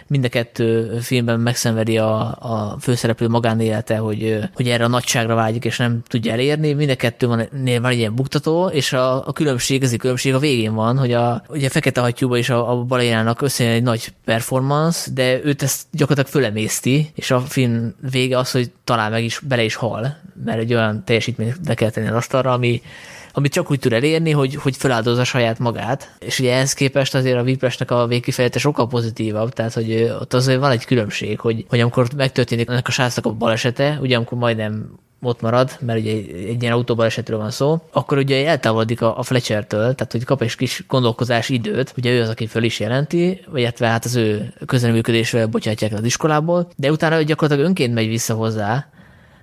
mind 0.08 0.24
a 0.24 0.28
kettő 0.28 0.98
filmben 1.00 1.40
megszenvedi 1.40 1.98
a, 1.98 2.36
a 2.38 2.76
főszereplő 2.80 3.28
magánélete, 3.28 3.96
hogy, 3.96 4.38
hogy 4.54 4.68
erre 4.68 4.84
a 4.84 4.88
nagyságra 4.88 5.34
vágyik, 5.34 5.64
és 5.64 5.76
nem 5.76 6.02
tudja 6.08 6.32
elérni. 6.32 6.72
Mind 6.72 6.90
a 6.90 6.96
kettő 6.96 7.26
van, 7.26 7.48
van 7.80 7.84
egy 7.84 7.98
ilyen 7.98 8.14
buktató, 8.14 8.66
és 8.66 8.92
a, 8.92 9.26
a 9.26 9.32
különbség, 9.32 9.82
ez 9.82 9.92
a 9.92 9.96
különbség 9.96 10.34
a 10.34 10.38
végén 10.38 10.74
van, 10.74 10.98
hogy 10.98 11.12
a, 11.12 11.42
ugye 11.48 11.66
a 11.66 11.70
Fekete 11.70 12.00
Hattyúba 12.00 12.36
és 12.36 12.50
a, 12.50 12.70
a 12.70 12.82
Balénának 12.82 13.42
összejön 13.42 13.72
egy 13.72 13.82
nagy 13.82 14.12
performance, 14.24 15.10
de 15.14 15.44
őt 15.44 15.62
ezt 15.62 15.82
gyakorlatilag 15.92 16.42
fölemészti, 16.42 17.10
és 17.14 17.30
a 17.30 17.40
film 17.40 17.94
vége 18.10 18.38
az, 18.38 18.50
hogy 18.50 18.70
talán 18.84 19.10
meg 19.10 19.24
is 19.24 19.38
bele 19.38 19.62
is 19.62 19.74
hal, 19.74 20.16
mert 20.44 20.58
egy 20.58 20.74
olyan 20.74 21.04
teljesítményt 21.04 21.62
be 21.62 21.74
kell 21.74 21.90
tenni 21.90 22.08
az 22.08 22.14
asztalra, 22.14 22.52
ami 22.52 22.82
amit 23.36 23.52
csak 23.52 23.70
úgy 23.70 23.78
tud 23.78 23.92
elérni, 23.92 24.30
hogy, 24.30 24.54
hogy 24.54 24.76
feláldozza 24.76 25.24
saját 25.24 25.58
magát. 25.58 26.10
És 26.18 26.38
ugye 26.38 26.52
ehhez 26.52 26.72
képest 26.72 27.14
azért 27.14 27.38
a 27.38 27.42
Vipresnek 27.42 27.90
a 27.90 28.06
végkifejlete 28.06 28.58
sokkal 28.58 28.88
pozitívabb, 28.88 29.52
tehát 29.52 29.72
hogy 29.72 30.14
ott 30.20 30.34
azért 30.34 30.60
van 30.60 30.70
egy 30.70 30.84
különbség, 30.84 31.40
hogy, 31.40 31.64
hogy 31.68 31.80
amikor 31.80 32.08
megtörténik 32.16 32.68
ennek 32.68 32.88
a 32.88 32.90
srácnak 32.90 33.26
a 33.26 33.32
balesete, 33.32 33.98
ugye 34.00 34.16
amikor 34.16 34.38
majdnem 34.38 34.98
ott 35.22 35.40
marad, 35.40 35.70
mert 35.80 35.98
ugye 35.98 36.10
egy 36.48 36.62
ilyen 36.62 36.72
autóbalesetről 36.72 37.38
van 37.38 37.50
szó, 37.50 37.82
akkor 37.92 38.18
ugye 38.18 38.46
eltávolodik 38.46 39.02
a, 39.02 39.18
a 39.18 39.22
Fletcher-től, 39.22 39.94
tehát 39.94 40.12
hogy 40.12 40.24
kap 40.24 40.42
egy 40.42 40.56
kis 40.56 40.84
gondolkozás 40.88 41.48
időt, 41.48 41.92
ugye 41.96 42.10
ő 42.10 42.20
az, 42.20 42.28
aki 42.28 42.46
föl 42.46 42.62
is 42.62 42.80
jelenti, 42.80 43.40
illetve 43.54 43.86
hát 43.86 44.04
az 44.04 44.14
ő 44.14 44.52
közreműködésvel 44.66 45.46
bocsátják 45.46 45.92
az 45.92 46.04
iskolából, 46.04 46.68
de 46.76 46.90
utána 46.90 47.22
gyakorlatilag 47.22 47.68
önként 47.68 47.94
megy 47.94 48.08
vissza 48.08 48.34
hozzá, 48.34 48.90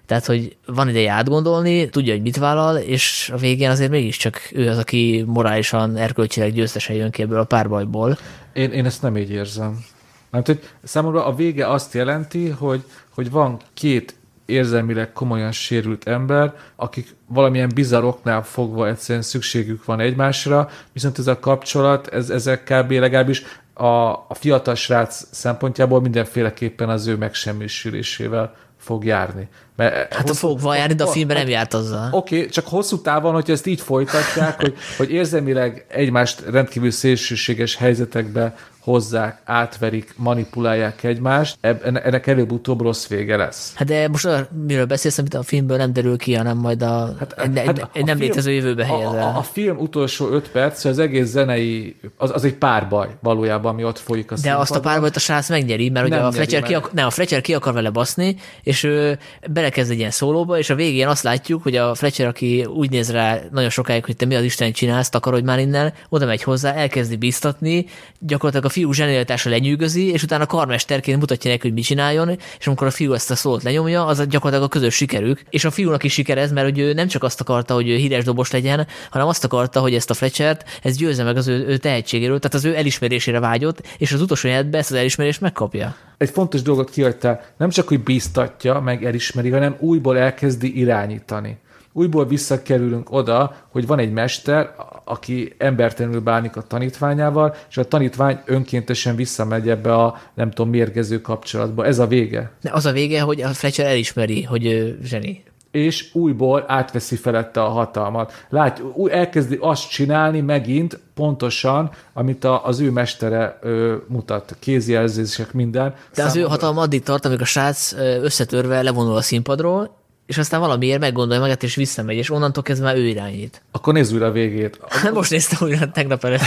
tehát, 0.05 0.25
hogy 0.25 0.55
van 0.65 0.89
ideje 0.89 1.11
átgondolni, 1.11 1.89
tudja, 1.89 2.13
hogy 2.13 2.21
mit 2.21 2.38
vállal, 2.38 2.77
és 2.77 3.31
a 3.34 3.38
végén 3.38 3.69
azért 3.69 3.91
mégiscsak 3.91 4.49
ő 4.53 4.69
az, 4.69 4.77
aki 4.77 5.23
morálisan, 5.27 5.97
erkölcsileg 5.97 6.53
győztesen 6.53 6.95
jön 6.95 7.11
ki 7.11 7.21
ebből 7.21 7.39
a 7.39 7.43
párbajból. 7.43 8.17
Én, 8.53 8.71
én 8.71 8.85
ezt 8.85 9.01
nem 9.01 9.17
így 9.17 9.31
érzem. 9.31 9.85
Mert 10.30 10.45
hogy 10.45 10.59
számomra 10.84 11.25
a 11.25 11.35
vége 11.35 11.69
azt 11.69 11.93
jelenti, 11.93 12.49
hogy, 12.49 12.84
hogy 13.09 13.31
van 13.31 13.59
két 13.73 14.15
érzelmileg 14.45 15.13
komolyan 15.13 15.51
sérült 15.51 16.07
ember, 16.07 16.53
akik 16.75 17.15
valamilyen 17.27 17.71
bizarr 17.75 18.03
oknál 18.03 18.43
fogva 18.43 18.88
egyszerűen 18.88 19.23
szükségük 19.23 19.85
van 19.85 19.99
egymásra, 19.99 20.69
viszont 20.91 21.19
ez 21.19 21.27
a 21.27 21.39
kapcsolat, 21.39 22.07
ez, 22.07 22.30
ezek 22.30 22.63
kb. 22.63 22.91
legalábbis 22.91 23.43
a, 23.73 23.85
a 24.09 24.34
fiatal 24.34 24.75
srác 24.75 25.27
szempontjából 25.31 26.01
mindenféleképpen 26.01 26.89
az 26.89 27.07
ő 27.07 27.15
megsemmisülésével 27.17 28.55
fog 28.84 29.05
járni. 29.05 29.47
Mert 29.76 30.14
hát 30.14 30.30
a 30.30 30.34
fog 30.34 30.60
járni, 30.64 30.93
de 30.93 31.03
a 31.03 31.07
filmben 31.07 31.38
nem 31.38 31.47
járt 31.47 31.73
azzal. 31.73 32.07
Oké, 32.11 32.38
okay, 32.38 32.49
csak 32.49 32.68
hosszú 32.68 33.01
távon, 33.01 33.34
hogyha 33.34 33.53
ezt 33.53 33.65
így 33.65 33.81
folytatják, 33.81 34.61
hogy, 34.61 34.76
hogy 34.97 35.11
érzelmileg 35.11 35.85
egymást 35.88 36.43
rendkívül 36.51 36.91
szélsőséges 36.91 37.76
helyzetekbe 37.76 38.55
hozzák, 38.84 39.41
átverik, 39.43 40.14
manipulálják 40.18 41.03
egymást, 41.03 41.57
ennek 41.84 42.27
előbb-utóbb 42.27 42.81
rossz 42.81 43.07
vége 43.07 43.35
lesz. 43.35 43.73
Hát 43.76 43.88
de 43.88 44.07
most 44.07 44.27
miről 44.65 44.85
beszélsz, 44.85 45.18
amit 45.18 45.34
a 45.34 45.43
filmből 45.43 45.77
nem 45.77 45.93
derül 45.93 46.18
ki, 46.18 46.34
hanem 46.34 46.57
majd 46.57 46.81
a, 46.81 47.15
hát, 47.19 47.34
egy, 47.38 47.57
hát 47.57 47.68
egy, 47.68 47.84
egy 47.93 48.05
nem 48.05 48.18
film, 48.18 48.30
létező 48.30 48.51
jövőbe 48.51 48.85
helyezel. 48.85 49.18
A, 49.18 49.35
a, 49.35 49.38
a 49.38 49.41
film 49.41 49.77
utolsó 49.77 50.30
öt 50.30 50.49
perc, 50.51 50.85
az 50.85 50.99
egész 50.99 51.27
zenei, 51.27 51.95
az, 52.18 52.31
az 52.34 52.43
egy 52.43 52.53
párbaj 52.53 53.07
valójában, 53.19 53.73
ami 53.73 53.84
ott 53.84 53.99
folyik 53.99 54.31
a 54.31 54.34
De 54.34 54.39
színpadon. 54.39 54.61
azt 54.61 54.76
a 54.76 54.80
párbajt 54.80 55.15
a 55.15 55.19
srác 55.19 55.49
megnyeri, 55.49 55.89
mert 55.89 56.05
ugye 56.05 56.18
a 56.18 56.31
Fletcher, 56.31 56.64
ki, 56.64 56.73
ak- 56.73 56.93
nem, 56.93 57.05
a 57.05 57.10
Fletcher 57.10 57.41
ki 57.41 57.53
akar 57.53 57.73
vele 57.73 57.89
baszni, 57.89 58.35
és 58.64 58.84
ő 58.84 59.19
belekezd 59.51 59.91
egy 59.91 59.97
ilyen 59.97 60.11
szólóba, 60.11 60.57
és 60.57 60.69
a 60.69 60.76
végén 60.76 61.07
azt 61.07 61.23
látjuk, 61.23 61.64
hogy 61.64 61.76
a 61.76 61.95
Fletcher, 61.95 62.27
aki 62.27 62.65
úgy 62.65 62.89
néz 62.89 63.11
rá 63.11 63.39
nagyon 63.51 63.69
sokáig, 63.69 64.05
hogy 64.05 64.15
te 64.15 64.26
mi 64.26 64.35
az 64.35 64.43
Isten 64.43 64.72
csinálsz, 64.72 65.10
takarodj 65.10 65.45
már 65.45 65.60
innen, 65.60 65.93
oda 66.10 66.26
megy 66.26 66.43
hozzá, 66.43 66.73
elkezdi 66.73 67.15
biztatni, 67.15 67.85
gyakorlatilag 68.19 68.65
a 68.65 68.72
fiú 68.73 68.91
zsenialitása 68.91 69.49
lenyűgözi, 69.49 70.11
és 70.11 70.23
utána 70.23 70.45
karmesterként 70.45 71.19
mutatja 71.19 71.51
neki, 71.51 71.61
hogy 71.61 71.73
mit 71.73 71.83
csináljon, 71.83 72.37
és 72.59 72.67
amikor 72.67 72.87
a 72.87 72.91
fiú 72.91 73.13
ezt 73.13 73.31
a 73.31 73.35
szót 73.35 73.63
lenyomja, 73.63 74.05
az 74.05 74.27
gyakorlatilag 74.27 74.63
a 74.63 74.67
közös 74.67 74.95
sikerük, 74.95 75.41
és 75.49 75.65
a 75.65 75.71
fiúnak 75.71 76.03
is 76.03 76.13
sikerez, 76.13 76.51
mert 76.51 76.67
hogy 76.67 76.79
ő 76.79 76.93
nem 76.93 77.07
csak 77.07 77.23
azt 77.23 77.41
akarta, 77.41 77.73
hogy 77.73 77.85
híres 77.85 78.23
dobos 78.23 78.51
legyen, 78.51 78.87
hanem 79.09 79.27
azt 79.27 79.43
akarta, 79.43 79.79
hogy 79.79 79.93
ezt 79.93 80.09
a 80.09 80.13
Fletchert, 80.13 80.79
ez 80.83 80.97
győzze 80.97 81.23
meg 81.23 81.37
az 81.37 81.47
ő, 81.47 81.67
ő 81.67 81.77
tehetségéről, 81.77 82.39
tehát 82.39 82.53
az 82.57 82.65
ő 82.65 82.75
elismerésére 82.75 83.39
vágyott, 83.39 83.87
és 83.97 84.11
az 84.11 84.21
utolsó 84.21 84.47
életben 84.47 84.79
ezt 84.79 84.91
az 84.91 84.97
elismerést 84.97 85.41
megkapja. 85.41 85.95
Egy 86.17 86.29
fontos 86.29 86.61
dolgot 86.61 86.89
kihagytál, 86.89 87.45
nem 87.57 87.69
csak, 87.69 87.87
hogy 87.87 87.99
bíztatja, 87.99 88.79
meg 88.79 89.05
elismeri, 89.05 89.49
hanem 89.49 89.75
újból 89.79 90.17
elkezdi 90.17 90.79
irányítani 90.79 91.57
újból 91.94 92.26
visszakerülünk 92.26 93.11
oda, 93.11 93.56
hogy 93.70 93.88
van 93.88 93.99
egy 93.99 94.11
mester, 94.11 94.76
aki 95.03 95.53
embertelenül 95.57 96.22
bánik 96.22 96.56
a 96.56 96.61
tanítványával, 96.61 97.56
és 97.70 97.78
a 97.78 97.88
tanítvány 97.88 98.40
önkéntesen 98.45 99.15
visszamegy 99.15 99.70
ebbe 99.70 99.95
a 99.95 100.18
nem 100.34 100.52
tudom, 100.52 100.72
mérgező 100.72 101.22
kapcsolatba. 101.22 101.86
Ez 101.86 101.99
a 101.99 102.07
vége. 102.07 102.52
De 102.61 102.70
az 102.74 102.86
a 102.86 102.91
vége, 102.91 103.22
hogy 103.22 103.41
a 103.41 103.48
Fletcher 103.48 103.86
elismeri, 103.86 104.44
hogy 104.44 104.95
zseni 105.03 105.44
és 105.72 106.10
újból 106.14 106.64
átveszi 106.68 107.15
felette 107.15 107.64
a 107.64 107.70
hatalmat. 107.70 108.45
Lát, 108.49 108.82
új, 108.94 109.11
elkezdi 109.11 109.57
azt 109.61 109.90
csinálni 109.90 110.41
megint 110.41 110.99
pontosan, 111.14 111.91
amit 112.14 112.44
a, 112.44 112.65
az 112.65 112.80
ő 112.80 112.91
mestere 112.91 113.57
ö, 113.61 113.95
mutat, 114.07 114.56
kézjelzések, 114.60 115.53
minden. 115.53 115.90
De 115.90 115.95
Számomra... 116.11 116.40
az 116.40 116.45
ő 116.45 116.49
hatalma 116.49 116.82
addig 116.82 117.03
tart, 117.03 117.26
amíg 117.26 117.41
a 117.41 117.45
srác 117.45 117.94
összetörve 118.22 118.82
levonul 118.82 119.15
a 119.15 119.22
színpadról, 119.22 120.02
és 120.25 120.37
aztán 120.37 120.59
valamiért 120.59 120.99
meggondolja 120.99 121.41
magát, 121.41 121.63
és 121.63 121.75
visszamegy, 121.75 122.17
és 122.17 122.29
onnantól 122.29 122.63
kezdve 122.63 122.85
már 122.85 122.97
ő 122.97 123.07
irányít. 123.07 123.61
Akkor 123.71 123.93
nézd 123.93 124.13
újra 124.13 124.25
a 124.25 124.31
végét. 124.31 124.79
Most 125.13 125.31
néztem 125.31 125.67
újra 125.67 125.91
tegnap 125.91 126.23
előtt. 126.23 126.41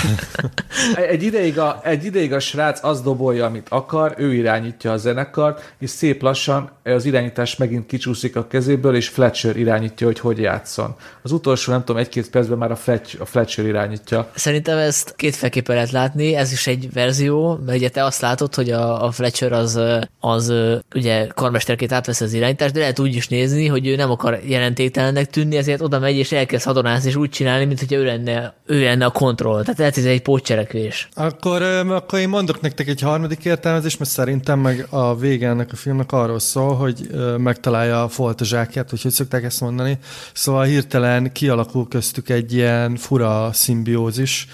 egy, 1.10 1.22
ideig 1.22 1.58
a, 1.58 1.80
egy 1.84 2.04
ideig 2.04 2.32
a 2.32 2.40
srác 2.40 2.84
azt 2.84 3.02
dobolja, 3.02 3.44
amit 3.44 3.66
akar, 3.68 4.14
ő 4.18 4.34
irányítja 4.34 4.92
a 4.92 4.96
zenekart, 4.96 5.74
és 5.78 5.90
szép 5.90 6.22
lassan 6.22 6.70
az 6.84 7.04
irányítás 7.04 7.56
megint 7.56 7.86
kicsúszik 7.86 8.36
a 8.36 8.46
kezéből, 8.46 8.96
és 8.96 9.08
Fletcher 9.08 9.56
irányítja, 9.56 10.06
hogy 10.06 10.18
hogy 10.18 10.38
játszon. 10.38 10.94
Az 11.22 11.32
utolsó, 11.32 11.72
nem 11.72 11.84
tudom, 11.84 12.00
egy-két 12.00 12.30
percben 12.30 12.58
már 12.58 12.70
a, 12.70 12.76
Fletch, 12.76 13.20
a 13.20 13.24
Fletcher 13.24 13.66
irányítja. 13.66 14.30
Szerintem 14.34 14.78
ezt 14.78 15.14
kétféleképpen 15.16 15.74
lehet 15.74 15.90
látni, 15.90 16.34
ez 16.34 16.52
is 16.52 16.66
egy 16.66 16.92
verzió, 16.92 17.58
mert 17.66 17.78
ugye 17.78 17.88
te 17.88 18.04
azt 18.04 18.20
látod, 18.20 18.54
hogy 18.54 18.70
a, 18.70 19.04
a 19.04 19.10
Fletcher 19.10 19.52
az, 19.52 19.80
az 20.20 20.52
ugye 20.94 21.26
karmesterként 21.26 21.92
átvesz 21.92 22.20
az 22.20 22.32
irányítást, 22.32 22.72
de 22.72 22.80
lehet 22.80 22.98
úgy 22.98 23.14
is 23.14 23.28
nézni, 23.28 23.65
hogy 23.66 23.86
ő 23.86 23.96
nem 23.96 24.10
akar 24.10 24.40
jelentéktelennek 24.46 25.30
tűnni, 25.30 25.56
ezért 25.56 25.80
oda 25.80 25.98
megy 25.98 26.16
és 26.16 26.32
elkezd 26.32 26.64
hadonászni, 26.64 27.08
és 27.08 27.16
úgy 27.16 27.30
csinálni, 27.30 27.64
mint 27.64 27.78
hogy 27.78 27.92
ő 27.92 28.04
lenne, 28.04 28.54
ő 28.66 28.82
lenne 28.82 29.04
a 29.04 29.10
kontroll. 29.10 29.62
Tehát 29.62 29.78
lehet, 29.78 29.96
ez 29.96 30.04
egy 30.04 30.22
pótcselekvés. 30.22 31.08
Akkor, 31.14 31.62
akkor 31.62 32.18
én 32.18 32.28
mondok 32.28 32.60
nektek 32.60 32.88
egy 32.88 33.00
harmadik 33.00 33.44
értelmezést, 33.44 33.98
mert 33.98 34.10
szerintem 34.10 34.58
meg 34.58 34.86
a 34.90 35.16
vége 35.16 35.48
ennek 35.48 35.72
a 35.72 35.76
filmnek 35.76 36.12
arról 36.12 36.38
szól, 36.38 36.74
hogy 36.74 37.10
megtalálja 37.38 38.02
a 38.02 38.08
foltozsákját, 38.08 38.90
hogy 38.90 39.02
hogy 39.02 39.12
szokták 39.12 39.44
ezt 39.44 39.60
mondani. 39.60 39.98
Szóval 40.32 40.64
hirtelen 40.64 41.32
kialakul 41.32 41.88
köztük 41.88 42.28
egy 42.28 42.52
ilyen 42.52 42.96
fura 42.96 43.50
szimbiózis, 43.52 44.46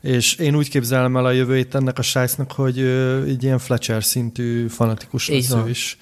és 0.00 0.34
én 0.34 0.56
úgy 0.56 0.68
képzelem 0.68 1.16
el 1.16 1.24
a 1.24 1.30
jövőjét 1.30 1.74
ennek 1.74 1.98
a 1.98 2.02
srácnak, 2.02 2.52
hogy 2.52 2.78
egy 3.26 3.42
ilyen 3.42 3.58
Fletcher 3.58 4.04
szintű 4.04 4.68
fanatikus 4.68 5.28
lesz 5.28 5.54
is. 5.68 5.96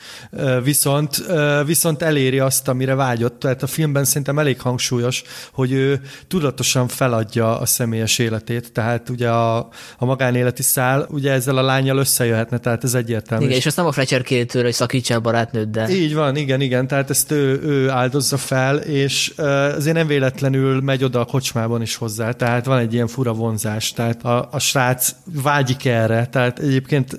Viszont, 0.63 1.25
viszont 1.65 2.03
eléri 2.03 2.39
azt, 2.39 2.58
amire 2.67 2.95
vágyott. 2.95 3.39
Tehát 3.39 3.63
a 3.63 3.67
filmben 3.67 4.05
szerintem 4.05 4.39
elég 4.39 4.61
hangsúlyos, 4.61 5.23
hogy 5.53 5.73
ő 5.73 6.01
tudatosan 6.29 6.89
feladja 6.89 7.59
a 7.59 7.67
személyes 7.67 8.19
életét, 8.19 8.73
tehát 8.73 9.09
ugye 9.09 9.31
a, 9.31 9.57
a 9.99 10.05
magánéleti 10.05 10.63
szál 10.63 11.07
ugye 11.11 11.33
ezzel 11.33 11.57
a 11.57 11.63
lányjal 11.63 11.99
összejöhetne, 11.99 12.59
tehát 12.59 12.85
ez 12.85 12.95
egyértelmű. 12.95 13.45
Igen, 13.45 13.57
és 13.57 13.67
ezt 13.67 13.77
nem 13.77 13.87
a 13.87 13.93
Fletcher 13.93 14.23
kéri 14.23 14.47
tőle, 14.47 14.65
hogy 14.65 14.75
szakítsa 14.75 15.15
a 15.15 15.21
barátnőd, 15.21 15.69
de... 15.69 15.89
Így 15.89 16.15
van, 16.15 16.37
igen, 16.37 16.61
igen, 16.61 16.87
tehát 16.87 17.11
ezt 17.11 17.31
ő, 17.31 17.61
ő 17.63 17.91
áldozza 17.91 18.37
fel, 18.37 18.77
és 18.77 19.33
azért 19.77 19.97
nem 19.97 20.07
véletlenül 20.07 20.81
megy 20.81 21.05
oda 21.05 21.21
a 21.21 21.25
kocsmában 21.25 21.83
is 21.83 21.97
hozzá, 21.97 22.33
tehát 22.33 22.65
van 22.65 22.79
egy 22.79 22.93
ilyen 22.93 23.07
fura 23.07 23.33
vonzás. 23.33 23.93
Tehát 23.93 24.25
a, 24.25 24.49
a 24.51 24.59
srác 24.59 25.15
vágyik 25.43 25.85
erre, 25.85 26.27
tehát 26.27 26.59
egyébként 26.59 27.13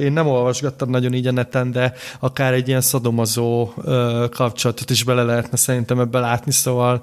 én 0.00 0.12
nem 0.12 0.26
olvasgattam 0.26 0.90
nagyon 0.90 1.12
így 1.14 1.26
a 1.26 1.32
neten, 1.32 1.70
de 1.70 1.92
akár 2.20 2.52
egy 2.52 2.68
ilyen 2.68 2.80
szadomazó 2.80 3.72
kapcsolatot 4.78 4.90
is 4.90 5.04
bele 5.04 5.22
lehetne 5.22 5.56
szerintem 5.56 6.00
ebbe 6.00 6.18
látni, 6.18 6.52
szóval 6.52 7.02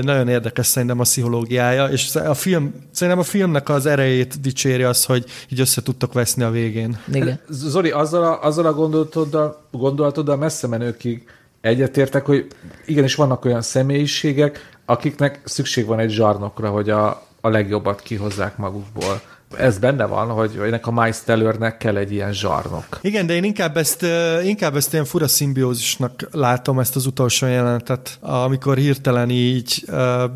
nagyon 0.00 0.28
érdekes 0.28 0.66
szerintem 0.66 1.00
a 1.00 1.02
pszichológiája, 1.02 1.84
és 1.86 2.14
a 2.14 2.34
film, 2.34 2.74
szerintem 2.90 3.22
a 3.22 3.24
filmnek 3.26 3.68
az 3.68 3.86
erejét 3.86 4.40
dicséri 4.40 4.82
az, 4.82 5.04
hogy 5.04 5.24
így 5.48 5.60
össze 5.60 5.82
tudtok 5.82 6.12
veszni 6.12 6.42
a 6.42 6.50
végén. 6.50 6.98
Igen. 7.12 7.40
Zoli, 7.48 7.90
azzal 7.90 8.24
a, 8.24 8.42
azzal 8.42 8.66
a 8.66 8.72
gondolatoddal, 8.72 9.62
gondolatoddal 9.70 10.36
messze 10.36 10.66
menőkig 10.66 11.24
egyetértek, 11.60 12.26
hogy 12.26 12.46
igenis 12.86 13.14
vannak 13.14 13.44
olyan 13.44 13.62
személyiségek, 13.62 14.78
akiknek 14.84 15.40
szükség 15.44 15.86
van 15.86 15.98
egy 15.98 16.10
zsarnokra, 16.10 16.70
hogy 16.70 16.90
a, 16.90 17.22
a 17.40 17.48
legjobbat 17.48 18.02
kihozzák 18.02 18.56
magukból. 18.56 19.20
Ez 19.58 19.78
benne 19.78 20.04
van, 20.04 20.28
hogy 20.28 20.58
ennek 20.62 20.86
a 20.86 20.90
Miles 20.90 21.20
Tellernek 21.24 21.76
kell 21.76 21.96
egy 21.96 22.12
ilyen 22.12 22.32
zsarnok. 22.32 22.98
Igen, 23.00 23.26
de 23.26 23.34
én 23.34 23.44
inkább 23.44 23.76
ezt, 23.76 24.06
inkább 24.44 24.76
ezt 24.76 24.92
ilyen 24.92 25.04
fura 25.04 25.28
szimbiózisnak 25.28 26.28
látom, 26.32 26.78
ezt 26.78 26.96
az 26.96 27.06
utolsó 27.06 27.46
jelenetet, 27.46 28.18
amikor 28.20 28.76
hirtelen 28.76 29.30
így 29.30 29.84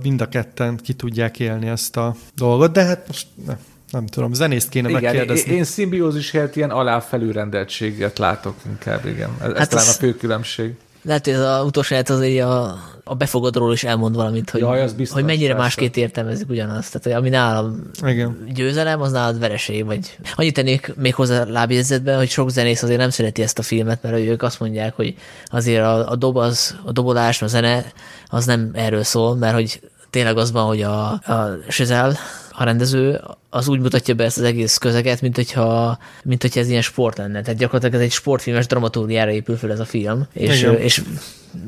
mind 0.03 0.21
a 0.21 0.29
ketten 0.29 0.77
ki 0.77 0.93
tudják 0.93 1.39
élni 1.39 1.69
ezt 1.69 1.97
a 1.97 2.15
dolgot, 2.35 2.73
de 2.73 2.85
hát 2.85 3.07
most 3.07 3.27
nem, 3.47 3.59
nem 3.91 4.07
tudom, 4.07 4.33
zenészt 4.33 4.69
kéne 4.69 4.89
igen, 4.89 5.03
megkérdezni. 5.03 5.51
Én, 5.51 5.57
én 5.57 5.65
szimbiózis 5.65 6.31
helyett 6.31 6.57
ilyen 6.57 6.71
aláfelülrendeltséget 6.71 8.19
látok 8.19 8.55
inkább, 8.67 9.07
igen. 9.07 9.31
Ez, 9.41 9.47
hát 9.47 9.57
ez 9.57 9.69
talán 9.69 9.89
a 9.89 9.91
fő 9.91 10.15
különbség. 10.15 10.75
Lehet, 11.03 11.25
hogy 11.25 11.35
ez 11.35 11.41
az 11.41 11.65
utolsó 11.65 11.97
az 11.97 12.21
egy 12.21 12.39
a, 12.39 12.79
a 13.11 13.15
befogadról 13.15 13.73
is 13.73 13.85
elmond 13.85 14.15
valamit, 14.15 14.51
hogy, 14.51 14.61
Jaj, 14.61 14.83
az 14.83 14.93
biztos, 14.93 15.17
hogy 15.17 15.25
mennyire 15.25 15.47
persze. 15.47 15.63
másként 15.63 15.97
értelmezik 15.97 16.49
ugyanazt. 16.49 16.93
Tehát, 16.93 17.03
hogy 17.03 17.13
ami 17.13 17.29
nálam 17.29 17.91
Igen. 18.07 18.47
győzelem, 18.55 19.01
az 19.01 19.13
nálad 19.13 19.39
vereség. 19.39 19.85
Vagy 19.85 20.19
annyit 20.35 20.55
tennék 20.55 20.95
még 20.97 21.15
hozzá 21.15 21.45
lábjegyzetben, 21.45 22.17
hogy 22.17 22.29
sok 22.29 22.51
zenész 22.51 22.83
azért 22.83 22.99
nem 22.99 23.11
szereti 23.11 23.43
ezt 23.43 23.59
a 23.59 23.63
filmet, 23.63 24.03
mert 24.03 24.17
ők 24.17 24.43
azt 24.43 24.61
mondják, 24.61 24.95
hogy 24.97 25.15
azért 25.47 25.83
a, 25.83 26.11
a, 26.11 26.17
dob 26.17 26.37
az, 26.37 26.77
a 26.85 26.93
dobolás, 26.93 27.43
a 27.43 27.47
zene 27.47 27.93
az 28.27 28.45
nem 28.45 28.71
erről 28.73 29.03
szól, 29.03 29.37
mert 29.37 29.55
hogy 29.55 29.81
tényleg 30.11 30.37
az 30.37 30.53
van, 30.53 30.67
hogy 30.67 30.83
a, 30.83 31.11
a 31.11 31.59
Sözel, 31.69 32.17
a 32.61 32.65
rendező, 32.65 33.21
az 33.51 33.69
úgy 33.69 33.81
mutatja 33.81 34.15
be 34.15 34.25
ezt 34.25 34.39
az 34.39 34.45
egész 34.45 34.77
közeget, 34.77 35.21
mint 35.21 35.37
hogyha, 35.37 35.99
mint 36.25 36.43
hogyha 36.43 36.61
ez 36.61 36.69
ilyen 36.69 36.83
sport 36.83 37.19
lenne. 37.19 37.43
Tehát 37.43 37.59
gyakorlatilag 37.59 37.95
ez 37.95 38.01
egy 38.01 38.13
sportfilmes 38.13 38.67
dramaturgiára 38.67 39.31
épül 39.31 39.57
fel 39.57 39.73
ez 39.73 39.81
a 39.81 39.85
film. 39.85 40.27
És, 40.33 40.69
és 40.79 41.03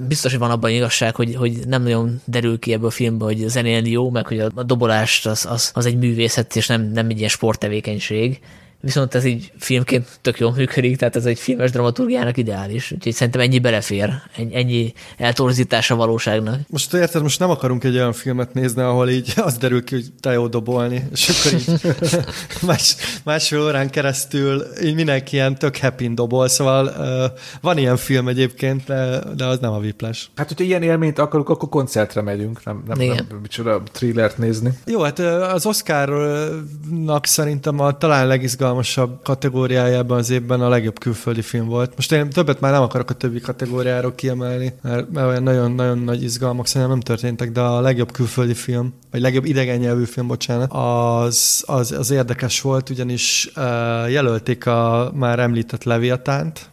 biztos, 0.08 0.30
hogy 0.30 0.40
van 0.40 0.50
abban 0.50 0.70
igazság, 0.70 1.14
hogy, 1.14 1.34
hogy 1.34 1.66
nem 1.66 1.82
nagyon 1.82 2.20
derül 2.24 2.58
ki 2.58 2.72
ebből 2.72 2.86
a 2.86 2.90
filmből, 2.90 3.28
hogy 3.28 3.48
zenélni 3.48 3.90
jó, 3.90 4.10
meg 4.10 4.26
hogy 4.26 4.40
a, 4.40 4.50
a 4.54 4.62
dobolást 4.62 5.26
az, 5.26 5.46
az, 5.50 5.70
az 5.74 5.86
egy 5.86 5.96
művészet, 5.96 6.56
és 6.56 6.66
nem, 6.66 6.82
nem 6.82 7.08
egy 7.08 7.16
ilyen 7.18 7.28
sporttevékenység 7.28 8.40
viszont 8.82 9.14
ez 9.14 9.24
így 9.24 9.52
filmként 9.58 10.06
tök 10.20 10.38
jól 10.38 10.52
működik, 10.52 10.96
tehát 10.96 11.16
ez 11.16 11.24
egy 11.24 11.38
filmes 11.38 11.70
dramaturgiának 11.70 12.36
ideális, 12.36 12.92
úgyhogy 12.92 13.12
szerintem 13.12 13.40
ennyi 13.40 13.58
belefér, 13.58 14.10
ennyi 14.52 14.92
eltorzítás 15.16 15.90
a 15.90 15.96
valóságnak. 15.96 16.60
Most 16.68 16.94
érted, 16.94 17.22
most 17.22 17.38
nem 17.38 17.50
akarunk 17.50 17.84
egy 17.84 17.94
olyan 17.94 18.12
filmet 18.12 18.54
nézni, 18.54 18.82
ahol 18.82 19.08
így 19.08 19.32
az 19.46 19.56
derül 19.56 19.84
ki, 19.84 19.94
hogy 19.94 20.06
te 20.20 20.32
jó 20.32 20.46
dobolni, 20.46 21.04
és 21.12 21.28
akkor 21.28 21.58
így 21.58 21.96
más, 22.68 22.96
másfél 23.24 23.60
órán 23.60 23.90
keresztül 23.90 24.64
így 24.82 24.94
mindenki 24.94 25.34
ilyen 25.34 25.54
tök 25.54 25.76
happy 25.76 26.14
dobol, 26.14 26.48
szóval 26.48 26.86
uh, 26.86 27.38
van 27.60 27.78
ilyen 27.78 27.96
film 27.96 28.28
egyébként, 28.28 28.84
de, 28.84 29.18
de 29.36 29.44
az 29.44 29.58
nem 29.58 29.72
a 29.72 29.78
viplás. 29.78 30.30
Hát, 30.36 30.48
hogyha 30.48 30.64
ilyen 30.64 30.82
élményt 30.82 31.18
akarunk, 31.18 31.48
akkor 31.48 31.68
koncertre 31.68 32.20
megyünk, 32.20 32.64
nem, 32.64 32.82
nem, 32.86 33.00
Igen. 33.00 33.26
nem 33.28 33.38
micsoda 33.42 33.82
thrillert 33.92 34.38
nézni. 34.38 34.78
Jó, 34.86 35.00
hát 35.00 35.18
az 35.18 35.66
Oscarnak 35.66 37.26
szerintem 37.26 37.80
a 37.80 37.98
talán 37.98 38.26
legizgalmasabb 38.26 38.70
kategóriájában 39.22 40.18
az 40.18 40.30
évben 40.30 40.60
a 40.60 40.68
legjobb 40.68 40.98
külföldi 40.98 41.42
film 41.42 41.66
volt. 41.66 41.92
Most 41.96 42.12
én 42.12 42.30
többet 42.30 42.60
már 42.60 42.72
nem 42.72 42.82
akarok 42.82 43.10
a 43.10 43.14
többi 43.14 43.40
kategóriáról 43.40 44.14
kiemelni, 44.14 44.72
mert, 44.82 45.10
mert 45.10 45.26
olyan 45.26 45.42
nagyon-nagyon 45.42 45.98
nagy 45.98 46.22
izgalmak 46.22 46.66
szerintem 46.66 46.90
nem 46.90 47.00
történtek, 47.00 47.52
de 47.52 47.60
a 47.60 47.80
legjobb 47.80 48.12
külföldi 48.12 48.54
film, 48.54 48.94
vagy 49.10 49.20
legjobb 49.20 49.44
idegen 49.44 49.78
nyelvű 49.78 50.04
film, 50.04 50.26
bocsánat, 50.26 50.72
az, 50.72 51.64
az, 51.66 51.92
az 51.92 52.10
érdekes 52.10 52.60
volt, 52.60 52.90
ugyanis 52.90 53.50
uh, 53.56 53.62
jelölték 54.10 54.66
a 54.66 55.10
már 55.14 55.38
említett 55.38 55.84
Leviatánt, 55.84 56.70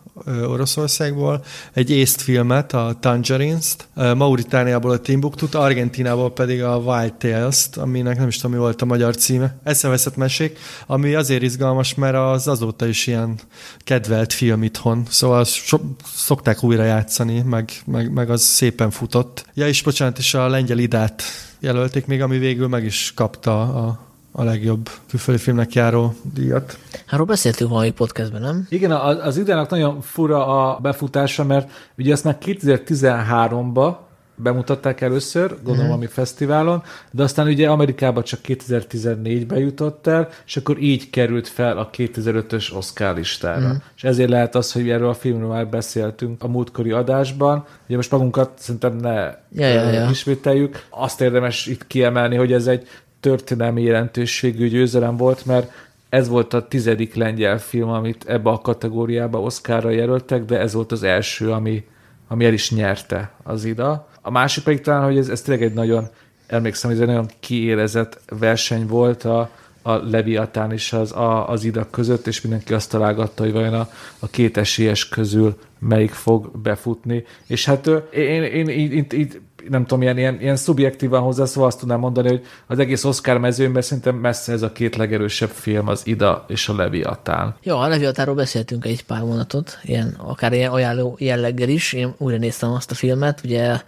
Oroszországból, 0.48 1.44
egy 1.74 1.90
észt 1.90 2.22
filmet, 2.22 2.74
a 2.74 2.98
Tangerines-t, 3.00 3.88
Mauritániából 4.16 4.92
a 4.92 4.98
Timbuktu-t, 4.98 5.56
Argentinából 5.56 6.32
pedig 6.32 6.64
a 6.64 6.78
Wild 6.78 7.14
Tales-t, 7.14 7.78
aminek 7.78 8.18
nem 8.18 8.28
is 8.28 8.36
tudom, 8.36 8.52
mi 8.52 8.58
volt 8.58 8.82
a 8.82 8.86
magyar 8.86 9.16
címe. 9.16 9.58
Eszeveszett 9.64 10.16
mesék, 10.16 10.58
ami 10.88 11.14
azért 11.14 11.42
izgalmas, 11.42 11.96
mert 11.96 12.16
az 12.16 12.48
azóta 12.48 12.88
is 12.88 13.08
ilyen 13.08 13.40
kedvelt 13.80 14.34
film 14.34 14.64
itthon, 14.64 15.06
szóval 15.10 15.44
so- 15.44 15.82
szokták 16.16 16.64
újra 16.64 16.84
játszani, 16.84 17.42
meg, 17.42 17.72
meg, 17.86 18.12
meg 18.12 18.30
az 18.30 18.42
szépen 18.42 18.90
futott. 18.90 19.46
Ja, 19.54 19.68
és 19.68 19.84
bocsánat, 19.84 20.18
és 20.18 20.34
a 20.34 20.48
lengyel 20.48 20.78
idát 20.78 21.24
jelölték 21.60 22.06
még, 22.06 22.22
ami 22.22 22.38
végül 22.38 22.68
meg 22.68 22.84
is 22.84 23.12
kapta 23.16 23.62
a 23.62 24.09
a 24.32 24.44
legjobb 24.44 24.90
külföldi 25.10 25.42
filmnek 25.42 25.74
járó 25.74 26.14
díjat. 26.34 26.78
Arról 27.10 27.26
beszéltünk 27.26 27.70
valami 27.70 27.92
podcastben, 27.92 28.42
nem? 28.42 28.66
Igen, 28.70 28.92
az, 28.92 29.38
ideának 29.38 29.70
nagyon 29.70 30.02
fura 30.02 30.48
a 30.48 30.80
befutása, 30.80 31.44
mert 31.44 31.72
ugye 31.98 32.12
ezt 32.12 32.24
már 32.24 32.38
2013-ba 32.42 33.96
bemutatták 34.42 35.02
először, 35.02 35.56
gondolom, 35.56 35.84
mm-hmm. 35.84 35.92
ami 35.92 36.06
fesztiválon, 36.06 36.84
de 37.12 37.24
aztán 37.24 37.48
ugye 37.48 37.70
Amerikában 37.70 38.24
csak 38.24 38.40
2014-ben 38.48 39.60
jutott 39.60 40.08
el, 40.08 40.30
és 40.46 40.58
akkor 40.58 40.82
így 40.82 41.10
került 41.10 41.48
fel 41.48 41.78
a 41.78 41.90
2005-ös 41.98 42.76
Oscar 42.76 43.16
listára. 43.16 43.68
Mm-hmm. 43.68 43.78
És 43.96 44.04
ezért 44.04 44.30
lehet 44.30 44.56
az, 44.56 44.72
hogy 44.72 44.90
erről 44.90 45.10
a 45.10 45.14
filmről 45.14 45.50
már 45.50 45.68
beszéltünk 45.68 46.44
a 46.44 46.48
múltkori 46.48 46.92
adásban. 46.92 47.66
Ugye 47.86 47.96
most 47.96 48.12
magunkat 48.12 48.52
szerintem 48.56 48.96
ne 48.96 49.16
ja, 49.52 49.68
ja, 49.68 49.90
ja. 49.90 50.10
ismételjük. 50.10 50.86
Azt 50.90 51.22
érdemes 51.22 51.66
itt 51.66 51.88
kiemelni, 51.88 52.36
hogy 52.36 52.54
ez 52.54 52.68
egy 52.68 52.88
történelmi 53.20 53.82
jelentőségű 53.82 54.68
győzelem 54.68 55.18
volt, 55.18 55.46
mert 55.46 55.72
ez 56.10 56.28
volt 56.28 56.54
a 56.54 56.68
tizedik 56.68 57.16
lengyel 57.16 57.60
film, 57.60 57.90
amit 57.90 58.24
ebbe 58.28 58.50
a 58.50 58.58
kategóriába 58.58 59.42
Oscarra 59.42 59.90
jelöltek, 59.90 60.46
de 60.46 60.60
ez 60.60 60.74
volt 60.74 60.92
az 60.92 61.04
első, 61.04 61.52
ami, 61.52 61.84
ami 62.28 62.46
el 62.46 62.54
is 62.54 62.72
nyerte 62.72 63.32
az 63.44 63.66
ida. 63.66 64.08
A 64.22 64.32
másik 64.32 64.64
pedig 64.64 64.82
talán, 64.82 65.04
hogy 65.04 65.18
ez, 65.18 65.30
ez 65.30 65.42
tényleg 65.42 65.64
egy 65.64 65.74
nagyon, 65.74 66.08
emlékszem, 66.48 66.92
ez 66.92 67.00
egy 67.00 67.08
nagyon 67.08 67.30
kiérezett 67.40 68.20
verseny 68.30 68.88
volt 68.88 69.24
a, 69.24 69.50
a 69.82 69.92
Leviatán 69.92 70.72
és 70.72 70.94
az, 70.94 71.12
a, 71.12 71.50
az 71.50 71.64
ida 71.64 71.90
között, 71.90 72.28
és 72.28 72.42
mindenki 72.42 72.74
azt 72.74 72.90
találgatta, 72.90 73.44
hogy 73.44 73.52
vajon 73.52 73.74
a, 73.74 73.90
a 74.20 74.28
két 74.28 74.58
esélyes 74.58 75.10
közül 75.10 75.58
melyik 75.80 76.12
fog 76.12 76.58
befutni. 76.58 77.24
És 77.48 77.66
hát 77.66 77.88
én, 78.14 78.44
én, 78.44 78.68
én 78.68 78.70
így, 78.70 79.14
így 79.14 79.40
nem 79.70 79.86
tudom, 79.86 80.02
ilyen, 80.02 80.18
ilyen, 80.18 80.42
ilyen 80.42 80.56
szubjektívan 80.56 81.22
hozzászólva 81.22 81.68
azt 81.68 81.80
tudnám 81.80 82.00
mondani, 82.00 82.28
hogy 82.28 82.46
az 82.68 82.80
egész 82.80 83.04
Oscar 83.04 83.38
mezőnben 83.38 83.82
szerintem 83.82 84.16
messze 84.16 84.52
ez 84.52 84.62
a 84.62 84.72
két 84.72 84.96
legerősebb 84.96 85.50
film, 85.50 85.88
az 85.88 86.02
Ida 86.04 86.46
és 86.48 86.70
a 86.70 86.76
Leviatán. 86.76 87.56
Jó, 87.64 87.78
a 87.78 87.88
Leviatánról 87.88 88.36
beszéltünk 88.36 88.86
egy 88.86 89.06
pár 89.06 89.22
vonatot, 89.22 89.80
ilyen, 89.84 90.16
akár 90.18 90.54
ilyen 90.54 90.72
ajánló 90.72 91.16
jelleggel 91.20 91.70
is. 91.70 91.94
Én 91.94 92.14
újra 92.18 92.38
néztem 92.38 92.72
azt 92.72 92.92
a 92.92 92.96
filmet, 92.96 93.42
ugye 93.44 93.82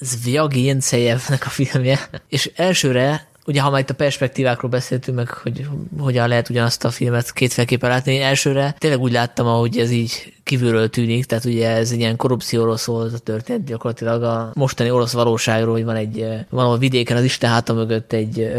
Zvjagi 0.00 0.64
Jencejevnek 0.64 1.46
a 1.46 1.48
filmje, 1.48 1.98
és 2.28 2.50
elsőre 2.56 3.26
ugye 3.48 3.60
ha 3.60 3.70
már 3.70 3.80
itt 3.80 3.90
a 3.90 3.94
perspektívákról 3.94 4.70
beszéltünk, 4.70 5.16
meg 5.16 5.28
hogy 5.28 5.68
hogyan 5.98 6.28
lehet 6.28 6.48
ugyanazt 6.48 6.84
a 6.84 6.90
filmet 6.90 7.32
kétféleképpen 7.32 7.90
látni, 7.90 8.14
én 8.14 8.22
elsőre 8.22 8.74
tényleg 8.78 9.00
úgy 9.00 9.12
láttam, 9.12 9.46
ahogy 9.46 9.78
ez 9.78 9.90
így 9.90 10.32
kívülről 10.44 10.90
tűnik, 10.90 11.24
tehát 11.24 11.44
ugye 11.44 11.68
ez 11.68 11.92
ilyen 11.92 12.16
korrupcióról 12.16 12.76
szól 12.76 13.10
a 13.14 13.18
történet, 13.18 13.64
gyakorlatilag 13.64 14.22
a 14.22 14.50
mostani 14.54 14.90
orosz 14.90 15.12
valóságról, 15.12 15.72
hogy 15.72 15.84
van 15.84 15.96
egy, 15.96 16.26
van 16.48 16.70
a 16.70 16.76
vidéken 16.76 17.16
az 17.16 17.24
Isten 17.24 17.50
háta 17.50 17.72
mögött 17.72 18.12
egy 18.12 18.52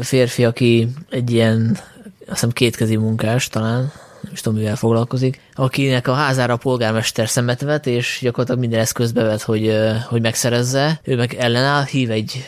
férfi, 0.00 0.44
aki 0.44 0.88
egy 1.10 1.30
ilyen 1.30 1.78
azt 2.26 2.32
hiszem 2.32 2.50
kétkezi 2.50 2.96
munkás 2.96 3.48
talán, 3.48 3.92
is 4.34 4.40
tudom, 4.40 4.58
mivel 4.58 4.76
foglalkozik, 4.76 5.40
akinek 5.54 6.08
a 6.08 6.12
házára 6.12 6.52
a 6.52 6.56
polgármester 6.56 7.28
szemet 7.28 7.60
vet, 7.60 7.86
és 7.86 8.18
gyakorlatilag 8.22 8.60
minden 8.60 8.80
eszközt 8.80 9.14
bevet, 9.14 9.42
hogy, 9.42 9.78
hogy 10.08 10.20
megszerezze. 10.20 11.00
Ő 11.04 11.16
meg 11.16 11.34
ellenáll, 11.34 11.84
hív 11.84 12.10
egy 12.10 12.46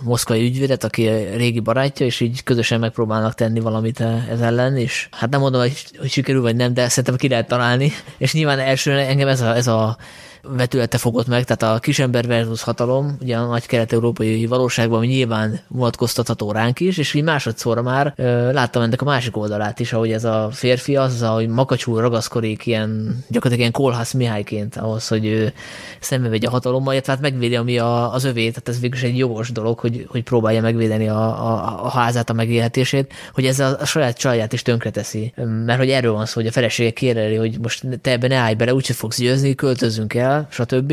moszkvai 0.00 0.44
ügyvédet, 0.44 0.84
aki 0.84 1.08
régi 1.36 1.60
barátja, 1.60 2.06
és 2.06 2.20
így 2.20 2.42
közösen 2.42 2.80
megpróbálnak 2.80 3.34
tenni 3.34 3.60
valamit 3.60 4.00
ez 4.30 4.40
ellen, 4.40 4.76
és 4.76 5.08
hát 5.10 5.30
nem 5.30 5.40
mondom, 5.40 5.60
hogy, 5.60 5.84
hogy 5.98 6.10
sikerül 6.10 6.42
vagy 6.42 6.56
nem, 6.56 6.74
de 6.74 6.88
szerintem 6.88 7.16
ki 7.16 7.28
lehet 7.28 7.48
találni. 7.48 7.92
És 8.18 8.32
nyilván 8.32 8.58
első 8.58 8.90
engem 8.90 9.28
ez 9.28 9.40
a, 9.40 9.56
ez 9.56 9.66
a 9.66 9.96
vetülete 10.42 10.98
fogott 10.98 11.26
meg, 11.26 11.44
tehát 11.44 11.74
a 11.76 11.78
kisember 11.78 12.26
versus 12.26 12.62
hatalom, 12.62 13.16
ugye 13.20 13.36
a 13.36 13.46
nagy 13.46 13.66
kelet-európai 13.66 14.46
valóságban, 14.46 15.04
nyilván 15.04 15.60
vonatkoztatható 15.68 16.52
ránk 16.52 16.80
is, 16.80 16.98
és 16.98 17.14
így 17.14 17.22
másodszorra 17.22 17.82
már 17.82 18.12
ö, 18.16 18.52
láttam 18.52 18.82
ennek 18.82 19.02
a 19.02 19.04
másik 19.04 19.36
oldalát 19.36 19.80
is, 19.80 19.92
ahogy 19.92 20.12
ez 20.12 20.24
a 20.24 20.48
férfi 20.52 20.96
az, 20.96 21.22
hogy 21.22 21.48
makacsul 21.48 22.00
ragaszkodik 22.00 22.66
ilyen, 22.66 23.18
gyakorlatilag 23.28 23.58
ilyen 23.58 23.72
Kolhász 23.72 24.12
Mihályként 24.12 24.76
ahhoz, 24.76 25.08
hogy 25.08 25.26
ő 25.26 25.52
szembe 26.00 26.38
a 26.46 26.50
hatalommal, 26.50 26.92
illetve 26.92 27.12
hát 27.12 27.20
megvédi, 27.20 27.56
ami 27.56 27.78
a, 27.78 28.12
az 28.12 28.24
övé, 28.24 28.48
tehát 28.48 28.68
ez 28.68 28.80
végül 28.80 28.98
egy 29.02 29.18
jogos 29.18 29.52
dolog, 29.52 29.78
hogy, 29.78 30.06
hogy 30.08 30.22
próbálja 30.22 30.60
megvédeni 30.60 31.08
a, 31.08 31.22
a, 31.22 31.84
a 31.84 31.90
házát, 31.90 32.30
a 32.30 32.32
megélhetését, 32.32 33.12
hogy 33.32 33.46
ez 33.46 33.58
a, 33.58 33.76
a 33.80 33.84
saját 33.84 34.18
csalját 34.18 34.52
is 34.52 34.62
tönkreteszi. 34.62 35.32
Mert 35.66 35.78
hogy 35.78 35.90
erről 35.90 36.12
van 36.12 36.26
szó, 36.26 36.32
hogy 36.34 36.46
a 36.46 36.52
felesége 36.52 36.90
kéreli, 36.90 37.36
hogy 37.36 37.60
most 37.60 37.84
te 38.02 38.10
ebben 38.10 38.28
ne 38.28 38.36
állj 38.36 38.54
bele, 38.54 38.74
úgyse 38.74 38.92
fogsz 38.92 39.18
győzni, 39.18 39.54
költözünk 39.54 40.14
el, 40.14 40.29
el, 40.30 40.46
stb. 40.50 40.92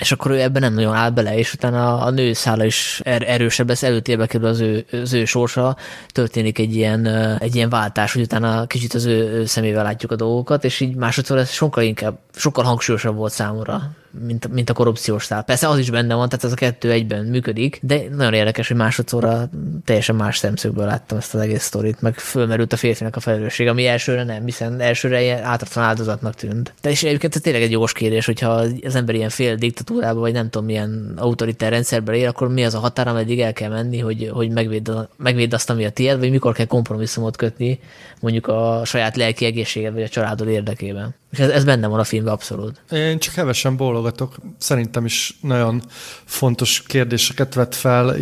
És 0.00 0.12
akkor 0.12 0.30
ő 0.30 0.40
ebben 0.40 0.62
nem 0.62 0.74
nagyon 0.74 0.94
áll 0.94 1.10
bele, 1.10 1.36
és 1.36 1.52
utána 1.52 2.00
a 2.00 2.10
nő 2.10 2.32
szála 2.32 2.64
is 2.64 3.00
er- 3.04 3.28
erősebb 3.28 3.68
lesz, 3.68 3.82
előtérbe 3.82 4.26
kerül 4.26 4.46
az 4.46 4.60
ő, 4.60 4.86
az 4.92 5.12
ő 5.12 5.24
sorsa, 5.24 5.76
történik 6.08 6.58
egy 6.58 6.74
ilyen, 6.74 7.06
egy 7.38 7.54
ilyen 7.54 7.68
váltás, 7.68 8.12
hogy 8.12 8.22
utána 8.22 8.66
kicsit 8.66 8.94
az 8.94 9.04
ő 9.04 9.44
szemével 9.46 9.82
látjuk 9.82 10.12
a 10.12 10.16
dolgokat, 10.16 10.64
és 10.64 10.80
így 10.80 10.94
másodszor 10.94 11.38
ez 11.38 11.50
sokkal 11.50 11.82
inkább, 11.82 12.18
sokkal 12.34 12.64
hangsúlyosabb 12.64 13.16
volt 13.16 13.32
számomra, 13.32 13.90
mint, 14.10 14.52
mint 14.52 14.70
a 14.70 14.72
korrupciós. 14.72 15.28
Persze 15.46 15.68
az 15.68 15.78
is 15.78 15.90
benne 15.90 16.14
van, 16.14 16.28
tehát 16.28 16.44
ez 16.44 16.52
a 16.52 16.54
kettő 16.54 16.90
egyben 16.90 17.24
működik, 17.24 17.78
de 17.82 18.00
nagyon 18.16 18.34
érdekes, 18.34 18.68
hogy 18.68 18.76
másodszorra 18.76 19.50
teljesen 19.84 20.16
más 20.16 20.38
szemszögből 20.38 20.86
láttam 20.86 21.18
ezt 21.18 21.34
az 21.34 21.40
egész 21.40 21.62
sztorit, 21.62 22.00
meg 22.00 22.14
fölmerült 22.14 22.72
a 22.72 22.76
férfinak 22.76 23.16
a 23.16 23.20
felelősség, 23.20 23.68
ami 23.68 23.86
elsőre 23.86 24.24
nem, 24.24 24.44
hiszen 24.44 24.80
elsőre 24.80 25.22
ilyen 25.22 25.42
átadtan 25.42 25.82
áldozatnak 25.82 26.34
tűnt. 26.34 26.72
De 26.82 26.90
és 26.90 27.02
egyébként 27.02 27.34
ez 27.34 27.40
tényleg 27.40 27.62
egy 27.62 27.70
jogos 27.70 27.92
kérdés, 27.92 28.26
hogyha 28.26 28.50
az 28.82 28.94
ember 28.94 29.14
ilyen 29.14 29.28
fél 29.28 29.54
diktatúrában, 29.54 30.20
vagy 30.20 30.32
nem 30.32 30.50
tudom, 30.50 30.66
milyen 30.66 31.12
autoritár 31.16 31.70
rendszerben 31.70 32.14
él, 32.14 32.28
akkor 32.28 32.48
mi 32.48 32.64
az 32.64 32.74
a 32.74 32.78
határ, 32.78 33.08
ameddig 33.08 33.40
el 33.40 33.52
kell 33.52 33.70
menni, 33.70 33.98
hogy, 33.98 34.30
hogy 34.32 34.50
megvéd, 34.50 34.90
megvéd 35.16 35.52
azt, 35.52 35.70
ami 35.70 35.84
a 35.84 35.90
tiéd, 35.90 36.18
vagy 36.18 36.30
mikor 36.30 36.54
kell 36.54 36.66
kompromisszumot 36.66 37.36
kötni, 37.36 37.80
mondjuk 38.20 38.46
a 38.46 38.82
saját 38.84 39.16
lelki 39.16 39.44
egészséged, 39.44 39.92
vagy 39.92 40.02
a 40.02 40.08
családod 40.08 40.48
érdekében. 40.48 41.14
És 41.30 41.38
ez, 41.38 41.48
ez 41.48 41.64
benne 41.64 41.86
van 41.86 41.98
a 41.98 42.04
filmben 42.04 42.32
abszolút. 42.32 42.80
Én 42.90 43.18
csak 43.18 43.34
hevesen 43.34 43.76
bólogatok. 43.98 44.36
Szerintem 44.58 45.04
is 45.04 45.38
nagyon 45.40 45.82
fontos 46.24 46.82
kérdéseket 46.82 47.54
vet 47.54 47.74
fel. 47.74 48.16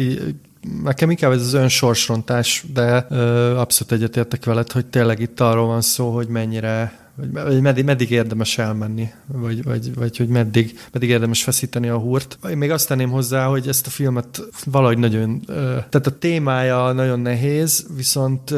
Nekem 0.82 1.10
inkább 1.10 1.32
ez 1.32 1.40
az 1.40 1.52
önsorsrontás, 1.52 2.64
de 2.72 3.06
ö, 3.10 3.56
abszolút 3.56 3.92
egyetértek 3.92 4.44
veled, 4.44 4.72
hogy 4.72 4.86
tényleg 4.86 5.20
itt 5.20 5.40
arról 5.40 5.66
van 5.66 5.80
szó, 5.80 6.10
hogy 6.10 6.28
mennyire 6.28 7.05
vagy 7.16 7.60
meddig, 7.60 7.84
meddig 7.84 8.10
érdemes 8.10 8.58
elmenni, 8.58 9.08
vagy, 9.26 9.62
vagy, 9.62 9.94
vagy 9.94 10.16
hogy 10.16 10.28
meddig, 10.28 10.78
meddig 10.92 11.08
érdemes 11.08 11.42
feszíteni 11.42 11.88
a 11.88 11.98
húrt. 11.98 12.38
Én 12.50 12.56
még 12.56 12.70
azt 12.70 12.88
tenném 12.88 13.10
hozzá, 13.10 13.46
hogy 13.46 13.68
ezt 13.68 13.86
a 13.86 13.90
filmet 13.90 14.42
valahogy 14.64 14.98
nagyon, 14.98 15.40
tehát 15.46 16.06
a 16.06 16.18
témája 16.18 16.92
nagyon 16.92 17.20
nehéz, 17.20 17.86
viszont 17.96 18.50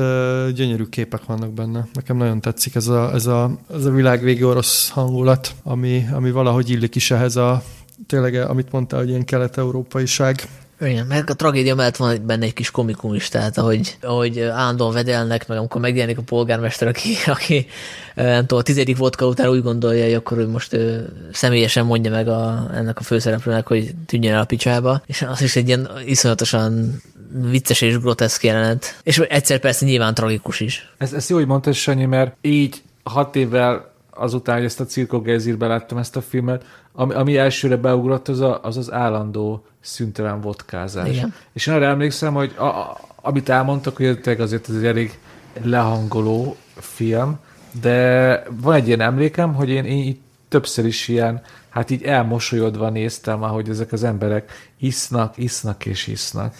gyönyörű 0.54 0.84
képek 0.84 1.24
vannak 1.24 1.52
benne. 1.52 1.88
Nekem 1.92 2.16
nagyon 2.16 2.40
tetszik 2.40 2.74
ez 2.74 2.88
a, 2.88 3.12
ez 3.14 3.26
a, 3.26 3.58
ez 3.74 3.84
a 3.84 3.90
világvégi 3.90 4.44
orosz 4.44 4.88
hangulat, 4.88 5.54
ami, 5.62 6.06
ami 6.12 6.30
valahogy 6.30 6.70
illik 6.70 6.94
is 6.94 7.10
ehhez 7.10 7.36
a 7.36 7.62
tényleg, 8.06 8.34
amit 8.34 8.72
mondtál, 8.72 8.98
hogy 8.98 9.08
ilyen 9.08 9.24
kelet-európaiság 9.24 10.48
Igen, 10.80 11.06
meg 11.06 11.30
a 11.30 11.34
tragédia 11.34 11.74
mellett 11.74 11.96
van 11.96 12.26
benne 12.26 12.44
egy 12.44 12.52
kis 12.52 12.70
komikum 12.70 13.14
is, 13.14 13.28
tehát 13.28 13.58
ahogy, 13.58 13.96
ahogy 14.02 14.40
állandóan 14.40 14.92
vedelnek, 14.92 15.48
meg 15.48 15.58
amikor 15.58 15.80
megjelenik 15.80 16.18
a 16.18 16.22
polgármester, 16.22 16.88
aki, 16.88 17.14
aki 17.36 17.66
nem 18.14 18.40
tudom, 18.40 18.58
a 18.58 18.62
tizedik 18.62 18.96
vodka 18.96 19.26
után 19.26 19.48
úgy 19.48 19.62
gondolja, 19.62 20.04
hogy 20.04 20.14
akkor 20.14 20.38
ő 20.38 20.48
most 20.48 20.72
ő, 20.72 21.12
személyesen 21.32 21.86
mondja 21.86 22.10
meg 22.10 22.28
a, 22.28 22.70
ennek 22.74 22.98
a 22.98 23.02
főszereplőnek, 23.02 23.66
hogy 23.66 23.94
tűnjön 24.06 24.34
el 24.34 24.40
a 24.40 24.44
picsába, 24.44 25.02
és 25.06 25.22
az 25.22 25.42
is 25.42 25.56
egy 25.56 25.68
ilyen 25.68 25.88
iszonyatosan 26.04 27.02
vicces 27.32 27.80
és 27.80 27.98
groteszk 27.98 28.44
jelenet. 28.44 28.98
És 29.02 29.18
egyszer 29.18 29.58
persze 29.58 29.84
nyilván 29.84 30.14
tragikus 30.14 30.60
is. 30.60 30.88
Ez, 30.98 31.12
ez 31.12 31.28
jó, 31.28 31.36
hogy 31.36 31.46
mondtad, 31.46 31.74
Sanyi, 31.74 32.04
mert 32.04 32.36
így 32.40 32.82
hat 33.02 33.36
évvel 33.36 33.96
azután, 34.18 34.56
hogy 34.56 34.64
ezt 34.64 34.80
a 34.80 34.84
Cirko 34.84 35.20
Gezirbe 35.20 35.66
láttam 35.66 35.98
ezt 35.98 36.16
a 36.16 36.20
filmet, 36.20 36.64
ami, 36.92 37.14
ami 37.14 37.36
elsőre 37.36 37.76
beugrott, 37.76 38.28
az, 38.28 38.40
a, 38.40 38.60
az 38.62 38.76
az 38.76 38.92
állandó 38.92 39.64
szüntelen 39.80 40.40
vodkázás. 40.40 41.08
Igen. 41.08 41.34
És 41.52 41.66
én 41.66 41.74
arra 41.74 41.84
emlékszem, 41.84 42.34
hogy 42.34 42.54
a, 42.56 42.64
a, 42.64 43.00
amit 43.16 43.48
elmondtak, 43.48 43.96
hogy 43.96 44.20
azért 44.38 44.68
ez 44.68 44.74
egy 44.74 44.84
elég 44.84 45.18
lehangoló 45.62 46.56
film, 46.74 47.38
de 47.80 48.42
van 48.60 48.74
egy 48.74 48.86
ilyen 48.86 49.00
emlékem, 49.00 49.54
hogy 49.54 49.68
én, 49.68 49.84
én 49.84 49.98
így 49.98 50.18
többször 50.48 50.86
is 50.86 51.08
ilyen, 51.08 51.42
hát 51.68 51.90
így 51.90 52.02
elmosolyodva 52.02 52.90
néztem, 52.90 53.42
ahogy 53.42 53.68
ezek 53.68 53.92
az 53.92 54.04
emberek 54.04 54.70
isznak, 54.78 55.38
isznak 55.38 55.86
és 55.86 56.06
isznak. 56.06 56.54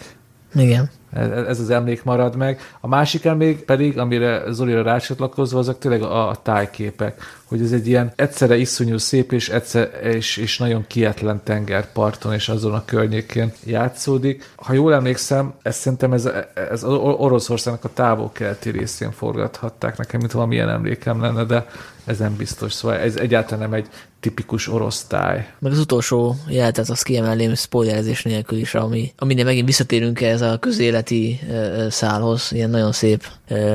Igen. 0.54 0.90
Ez, 1.12 1.60
az 1.60 1.70
emlék 1.70 2.04
marad 2.04 2.36
meg. 2.36 2.60
A 2.80 2.88
másik 2.88 3.24
emlék 3.24 3.64
pedig, 3.64 3.98
amire 3.98 4.42
Zolira 4.50 4.82
rácsatlakozva, 4.82 5.58
azok 5.58 5.78
tényleg 5.78 6.02
a, 6.02 6.40
tájképek, 6.42 7.22
hogy 7.44 7.62
ez 7.62 7.72
egy 7.72 7.86
ilyen 7.86 8.12
egyszerre 8.16 8.56
iszonyú 8.56 8.98
szép 8.98 9.32
és, 9.32 9.48
egyszer, 9.48 9.90
és, 10.02 10.36
és 10.36 10.58
nagyon 10.58 10.84
kietlen 10.86 11.40
tengerparton 11.44 12.32
és 12.32 12.48
azon 12.48 12.74
a 12.74 12.84
környékén 12.84 13.52
játszódik. 13.64 14.50
Ha 14.56 14.72
jól 14.72 14.94
emlékszem, 14.94 15.54
ez 15.62 15.76
szerintem 15.76 16.12
ez, 16.12 16.28
ez 16.70 16.82
az 16.82 16.92
Oroszországnak 16.94 17.84
a 17.84 17.92
távol-keleti 17.94 18.70
részén 18.70 19.12
forgathatták 19.12 19.96
nekem, 19.96 20.20
mint 20.20 20.32
valamilyen 20.32 20.68
emlékem 20.68 21.20
lenne, 21.20 21.44
de 21.44 21.66
ez 22.04 22.18
nem 22.18 22.36
biztos. 22.36 22.72
Szóval 22.72 22.96
ez 22.96 23.16
egyáltalán 23.16 23.70
nem 23.70 23.72
egy 23.72 23.88
tipikus 24.20 24.68
orosz 24.68 25.04
táj. 25.04 25.48
Meg 25.58 25.72
az 25.72 25.78
utolsó 25.78 26.36
jeletet 26.48 26.88
azt 26.88 27.02
kiemelném 27.02 27.54
spoilerezés 27.54 28.22
nélkül 28.22 28.58
is, 28.58 28.74
ami, 28.74 29.12
aminél 29.18 29.44
megint 29.44 29.66
visszatérünk 29.66 30.20
ez 30.20 30.40
a 30.40 30.58
közéleti 30.58 30.97
ö, 31.50 31.86
szálhoz, 31.90 32.48
ilyen 32.52 32.70
nagyon 32.70 32.92
szép 32.92 33.24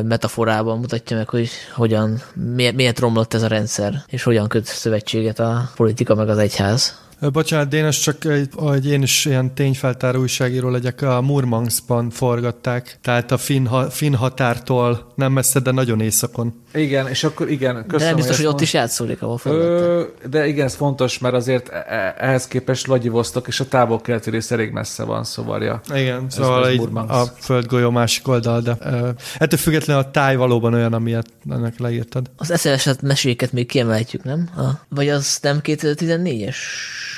metaforában 0.04 0.80
mutatja 0.80 1.18
meg, 1.18 1.30
hogy 1.30 1.50
hogyan, 1.76 2.22
miért, 2.56 2.76
miért 2.76 3.00
romlott 3.00 3.34
ez 3.34 3.42
a 3.42 3.48
rendszer, 3.48 4.04
és 4.08 4.24
hogyan 4.24 4.48
köt 4.48 4.66
szövetséget 4.66 5.40
a 5.40 5.70
politika 5.76 6.16
meg 6.16 6.30
az 6.30 6.38
egyház. 6.38 7.02
Bocsánat, 7.32 7.68
Dénes, 7.68 8.00
csak 8.00 8.26
egy, 8.26 8.50
hogy 8.56 8.88
én 8.88 9.02
is 9.02 9.26
ilyen 9.26 9.56
tényfeltáró 9.56 10.20
újságíró 10.20 10.70
legyek, 10.70 11.02
a 11.02 11.22
Murmanskban 11.22 12.10
forgatták, 12.10 12.98
tehát 13.02 13.32
a 13.32 13.38
finn, 13.38 13.68
finn 13.90 14.14
határtól 14.14 15.12
nem 15.16 15.32
messze, 15.32 15.60
de 15.60 15.72
nagyon 15.72 16.02
északon. 16.02 16.62
Igen, 16.74 17.08
és 17.08 17.24
akkor 17.24 17.50
igen, 17.50 17.74
köszönöm. 17.74 17.98
De 17.98 18.06
nem 18.06 18.16
biztos, 18.16 18.36
hogy, 18.36 18.46
hogy 18.46 18.54
ott 18.54 18.62
is 18.62 18.74
játszódik, 18.74 19.22
ahol 19.22 19.40
Ö, 19.44 20.04
De 20.30 20.48
igen, 20.48 20.66
ez 20.66 20.76
fontos, 20.76 21.20
mert 21.20 21.34
azért 21.34 21.70
e- 21.70 21.86
e- 21.88 22.16
ehhez 22.18 22.48
képest 22.48 22.86
Vladivostok 22.86 23.48
és 23.48 23.60
a 23.60 23.68
távol-keleti 23.68 24.30
rész 24.30 24.52
elég 24.52 24.72
messze 24.72 25.04
van, 25.04 25.24
szóval 25.24 25.64
ja. 25.64 25.82
Igen, 25.94 26.26
ez 26.28 26.34
szóval 26.34 26.72
így 26.72 26.88
a 26.94 27.24
földgolyó 27.40 27.90
másik 27.90 28.28
oldal, 28.28 28.62
de 28.62 28.78
uh, 28.82 29.10
ettől 29.38 29.60
függetlenül 29.60 30.04
a 30.04 30.12
táj 30.12 30.36
valóban 30.36 30.74
olyan, 30.74 30.94
amilyet 30.94 31.28
ennek 31.50 31.80
leírtad. 31.80 32.32
Az 32.38 32.52
eszeveset 32.52 33.02
meséket 33.02 33.52
még 33.52 33.68
kiemelhetjük, 33.68 34.24
nem? 34.24 34.50
A, 34.58 34.62
vagy 34.90 35.10
az 35.10 35.38
nem 35.42 35.60
2014-es? 35.64 36.56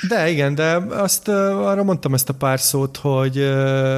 De 0.08 0.28
igen, 0.28 0.54
de 0.54 0.74
azt 0.90 1.28
arra 1.28 1.82
mondtam 1.82 2.14
ezt 2.14 2.28
a 2.28 2.34
pár 2.34 2.60
szót, 2.60 2.96
hogy, 2.96 3.50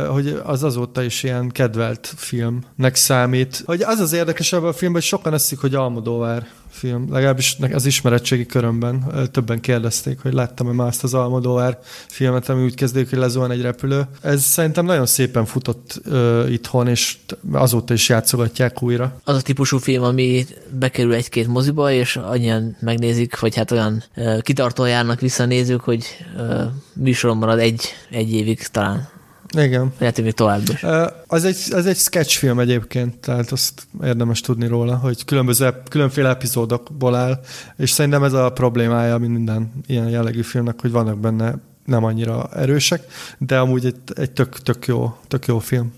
hogy 0.09 0.41
az 0.45 0.63
azóta 0.63 1.03
is 1.03 1.23
ilyen 1.23 1.49
kedvelt 1.49 2.13
filmnek 2.17 2.95
számít. 2.95 3.63
Hogy 3.67 3.83
az 3.83 3.99
az 3.99 4.13
érdekes 4.13 4.53
ebben 4.53 4.69
a 4.69 4.73
filmben, 4.73 5.01
hogy 5.01 5.11
sokan 5.11 5.35
eszik, 5.35 5.59
hogy 5.59 5.75
Almodóvár 5.75 6.47
film. 6.79 7.13
Legalábbis 7.13 7.57
az 7.73 7.87
ismeretségi 7.87 8.47
körömben 8.47 9.13
többen 9.33 9.61
kérdezték, 9.61 10.21
hogy 10.21 10.33
láttam-e 10.33 10.73
már 10.73 10.87
azt 10.87 11.05
az 11.05 11.15
Almodóvár 11.15 11.79
filmet, 12.09 12.49
ami 12.49 12.65
úgy 12.65 12.75
kezdődik, 12.75 13.11
hogy 13.11 13.19
lezuhan 13.19 13.51
egy 13.51 13.61
repülő. 13.61 14.03
Ez 14.23 14.43
szerintem 14.43 14.85
nagyon 14.85 15.07
szépen 15.07 15.45
futott 15.45 16.01
uh, 16.07 16.47
itthon, 16.51 16.89
és 16.89 17.17
azóta 17.53 17.95
is 17.95 18.09
játszogatják 18.09 18.83
újra. 18.83 19.21
Az 19.25 19.37
a 19.37 19.43
típusú 19.43 19.79
film, 19.79 20.03
ami 20.03 20.47
bekerül 20.79 21.15
egy-két 21.15 21.47
moziba, 21.47 21.91
és 21.91 22.17
annyian 22.17 22.77
megnézik, 22.81 23.39
vagy 23.39 23.57
hát 23.57 23.71
olyan 23.71 24.03
uh, 24.17 24.41
kitartóan 24.41 24.89
járnak 24.89 25.21
visszanézők, 25.21 25.81
hogy 25.81 26.05
uh, 26.37 26.63
műsoron 26.93 27.37
marad 27.37 27.59
egy, 27.59 27.83
egy 28.11 28.33
évig 28.33 28.67
talán. 28.67 29.18
Igen. 29.57 29.93
Lehet, 29.99 30.35
tovább 30.35 30.63
is. 30.73 30.85
Az 31.27 31.45
egy, 31.45 31.59
az 31.71 31.87
egy 31.87 31.97
sketchfilm 31.97 32.59
egyébként, 32.59 33.17
tehát 33.17 33.51
azt 33.53 33.87
érdemes 34.03 34.41
tudni 34.41 34.67
róla, 34.67 34.97
hogy 34.97 35.25
különböző, 35.25 35.75
különféle 35.91 36.29
epizódokból 36.29 37.15
áll, 37.15 37.41
és 37.77 37.91
szerintem 37.91 38.23
ez 38.23 38.33
a 38.33 38.51
problémája 38.51 39.19
minden 39.19 39.73
ilyen 39.87 40.09
jellegű 40.09 40.43
filmnek, 40.43 40.81
hogy 40.81 40.91
vannak 40.91 41.19
benne 41.19 41.55
nem 41.85 42.05
annyira 42.05 42.49
erősek, 42.55 43.03
de 43.39 43.59
amúgy 43.59 43.85
egy, 43.85 43.97
egy 44.15 44.31
tök, 44.31 44.59
tök, 44.59 44.87
jó, 44.87 45.17
tök 45.29 45.47
jó 45.47 45.59
film. 45.59 45.93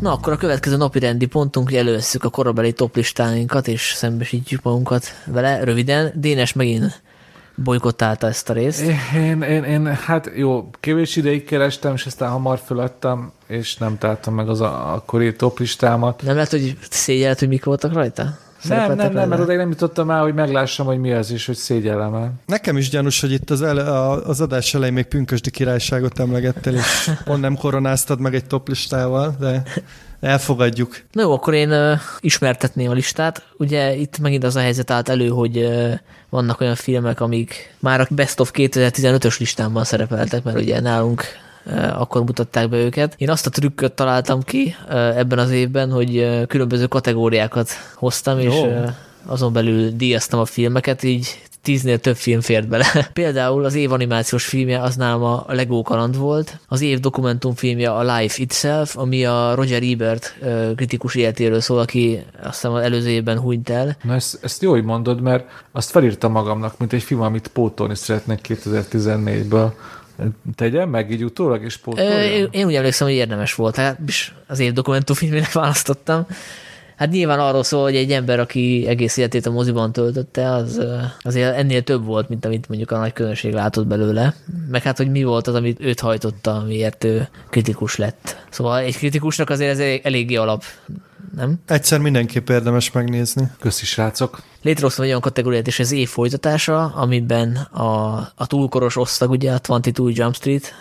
Na, 0.00 0.12
akkor 0.12 0.32
a 0.32 0.36
következő 0.36 0.76
napi 0.76 0.98
rendi 0.98 1.26
pontunk, 1.26 1.72
elővesszük 1.72 2.24
a 2.24 2.28
korabeli 2.28 2.72
toplistáinkat, 2.72 3.68
és 3.68 3.92
szembesítjük 3.96 4.62
magunkat 4.62 5.04
vele 5.26 5.64
röviden. 5.64 6.12
Dénes 6.14 6.52
megint 6.52 7.02
bolykottálta 7.62 8.26
ezt 8.26 8.50
a 8.50 8.52
részt? 8.52 8.82
Én, 9.14 9.42
én, 9.42 9.64
én, 9.64 9.86
hát 9.86 10.30
jó, 10.34 10.70
kevés 10.80 11.16
ideig 11.16 11.44
kerestem, 11.44 11.94
és 11.94 12.06
aztán 12.06 12.30
hamar 12.30 12.60
föladtam, 12.64 13.32
és 13.46 13.76
nem 13.76 13.98
találtam 13.98 14.34
meg 14.34 14.48
az 14.48 14.60
a, 14.60 14.94
akkori 14.94 15.36
toplistámat. 15.36 16.22
Nem 16.22 16.34
lehet, 16.34 16.50
hogy 16.50 16.76
szégyelt, 16.90 17.38
hogy 17.38 17.48
mik 17.48 17.64
voltak 17.64 17.92
rajta? 17.92 18.38
Nem, 18.62 18.94
nem, 18.94 19.12
nem, 19.12 19.28
mert 19.28 19.40
odaig 19.40 19.58
nem 19.58 19.68
jutottam 19.68 20.10
el, 20.10 20.20
hogy 20.20 20.34
meglássam, 20.34 20.86
hogy 20.86 20.98
mi 20.98 21.12
az 21.12 21.30
is, 21.30 21.46
hogy 21.46 21.56
szégyellem 21.56 22.14
el. 22.14 22.32
Nekem 22.46 22.76
is 22.76 22.88
gyanús, 22.88 23.20
hogy 23.20 23.32
itt 23.32 23.50
az, 23.50 23.62
ele, 23.62 23.82
az 24.08 24.40
adás 24.40 24.74
elején 24.74 24.94
még 24.94 25.04
Pünkösdi 25.04 25.50
királyságot 25.50 26.18
emlegettél, 26.18 26.74
és 26.74 27.10
pont 27.24 27.40
nem 27.40 27.56
koronáztad 27.56 28.20
meg 28.20 28.34
egy 28.34 28.44
toplistával, 28.44 29.36
de 29.38 29.62
elfogadjuk. 30.22 31.02
Na 31.12 31.22
jó, 31.22 31.32
akkor 31.32 31.54
én 31.54 31.70
uh, 31.70 31.98
ismertetném 32.20 32.90
a 32.90 32.92
listát. 32.92 33.46
Ugye 33.56 33.94
itt 33.94 34.18
megint 34.18 34.44
az 34.44 34.56
a 34.56 34.60
helyzet 34.60 34.90
állt 34.90 35.08
elő, 35.08 35.28
hogy 35.28 35.56
uh, 35.56 35.92
vannak 36.28 36.60
olyan 36.60 36.74
filmek, 36.74 37.20
amik 37.20 37.74
már 37.78 38.00
a 38.00 38.06
Best 38.10 38.40
of 38.40 38.50
2015-ös 38.54 39.38
listámban 39.38 39.84
szerepeltek, 39.84 40.42
mert 40.42 40.58
ugye 40.58 40.80
nálunk 40.80 41.24
akkor 41.92 42.24
mutatták 42.24 42.68
be 42.68 42.76
őket. 42.76 43.14
Én 43.16 43.30
azt 43.30 43.46
a 43.46 43.50
trükköt 43.50 43.92
találtam 43.92 44.42
ki 44.42 44.74
ebben 44.88 45.38
az 45.38 45.50
évben, 45.50 45.90
hogy 45.90 46.28
különböző 46.46 46.86
kategóriákat 46.86 47.70
hoztam, 47.94 48.40
Jó. 48.40 48.50
és 48.52 48.70
azon 49.26 49.52
belül 49.52 49.90
díjaztam 49.90 50.40
a 50.40 50.44
filmeket, 50.44 51.02
így 51.02 51.42
tíznél 51.62 51.98
több 51.98 52.16
film 52.16 52.40
fért 52.40 52.68
bele. 52.68 52.86
Például 53.12 53.64
az 53.64 53.74
év 53.74 53.92
animációs 53.92 54.44
filmje 54.44 54.80
az 54.80 54.96
nálam 54.96 55.22
a 55.22 55.44
Lego 55.48 55.82
kaland 55.82 56.16
volt, 56.16 56.58
az 56.68 56.80
év 56.80 57.00
dokumentumfilmje 57.00 57.90
a 57.90 58.16
Life 58.16 58.42
Itself, 58.42 58.96
ami 58.96 59.24
a 59.24 59.54
Roger 59.54 59.82
Ebert 59.82 60.38
kritikus 60.76 61.14
életéről 61.14 61.60
szól, 61.60 61.78
aki 61.78 62.24
azt 62.42 62.52
hiszem 62.52 62.72
az 62.72 62.82
előző 62.82 63.08
évben 63.08 63.38
hunyt 63.38 63.68
el. 63.70 63.96
Na 64.02 64.14
ezt, 64.14 64.38
ezt 64.44 64.62
jó, 64.62 64.70
hogy 64.70 64.84
mondod, 64.84 65.20
mert 65.20 65.44
azt 65.72 65.90
felírtam 65.90 66.32
magamnak, 66.32 66.78
mint 66.78 66.92
egy 66.92 67.02
film, 67.02 67.20
amit 67.20 67.48
pótolni 67.48 67.96
szeretnék 67.96 68.38
2014-ből 68.48 69.70
tegyem 70.54 70.88
meg 70.88 71.10
így 71.10 71.24
utólag, 71.24 71.64
és 71.64 71.76
pótoljam? 71.76 72.48
Én 72.50 72.66
úgy 72.66 72.74
emlékszem, 72.74 73.06
hogy 73.06 73.16
érdemes 73.16 73.54
volt. 73.54 73.76
Hát 73.76 73.98
az 74.46 74.58
év 74.58 74.72
dokumentumfilmének 74.72 75.52
választottam. 75.52 76.26
Hát 77.02 77.10
nyilván 77.10 77.40
arról 77.40 77.62
szól, 77.62 77.82
hogy 77.82 77.96
egy 77.96 78.12
ember, 78.12 78.40
aki 78.40 78.84
egész 78.88 79.16
életét 79.16 79.46
a 79.46 79.50
moziban 79.50 79.92
töltötte, 79.92 80.52
az 80.52 80.80
azért 81.20 81.56
ennél 81.56 81.82
több 81.82 82.04
volt, 82.04 82.28
mint 82.28 82.44
amit 82.44 82.68
mondjuk 82.68 82.90
a 82.90 82.98
nagy 82.98 83.12
közönség 83.12 83.52
látott 83.52 83.86
belőle. 83.86 84.34
Meg 84.70 84.82
hát, 84.82 84.96
hogy 84.96 85.10
mi 85.10 85.22
volt 85.22 85.46
az, 85.46 85.54
amit 85.54 85.80
őt 85.80 86.00
hajtotta, 86.00 86.64
miért 86.66 87.04
ő 87.04 87.28
kritikus 87.50 87.96
lett. 87.96 88.44
Szóval 88.50 88.78
egy 88.78 88.96
kritikusnak 88.96 89.50
azért 89.50 89.80
ez 89.80 90.00
eléggé 90.02 90.34
alap 90.34 90.64
nem? 91.36 91.60
Egyszer 91.66 92.00
mindenképp 92.00 92.48
érdemes 92.48 92.92
megnézni. 92.92 93.50
Köszi, 93.58 93.84
srácok! 93.84 94.42
Létrehoztam 94.62 95.04
egy 95.04 95.10
olyan 95.10 95.20
kategóriát 95.20 95.66
és 95.66 95.78
ez 95.78 95.92
év 95.92 96.08
folytatása, 96.08 96.84
amiben 96.84 97.56
a, 97.56 98.16
a 98.34 98.46
túlkoros 98.46 98.96
osztag, 98.96 99.30
ugye 99.30 99.52
a 99.52 99.56
22 99.56 100.10
Jump 100.10 100.34
Street, 100.34 100.74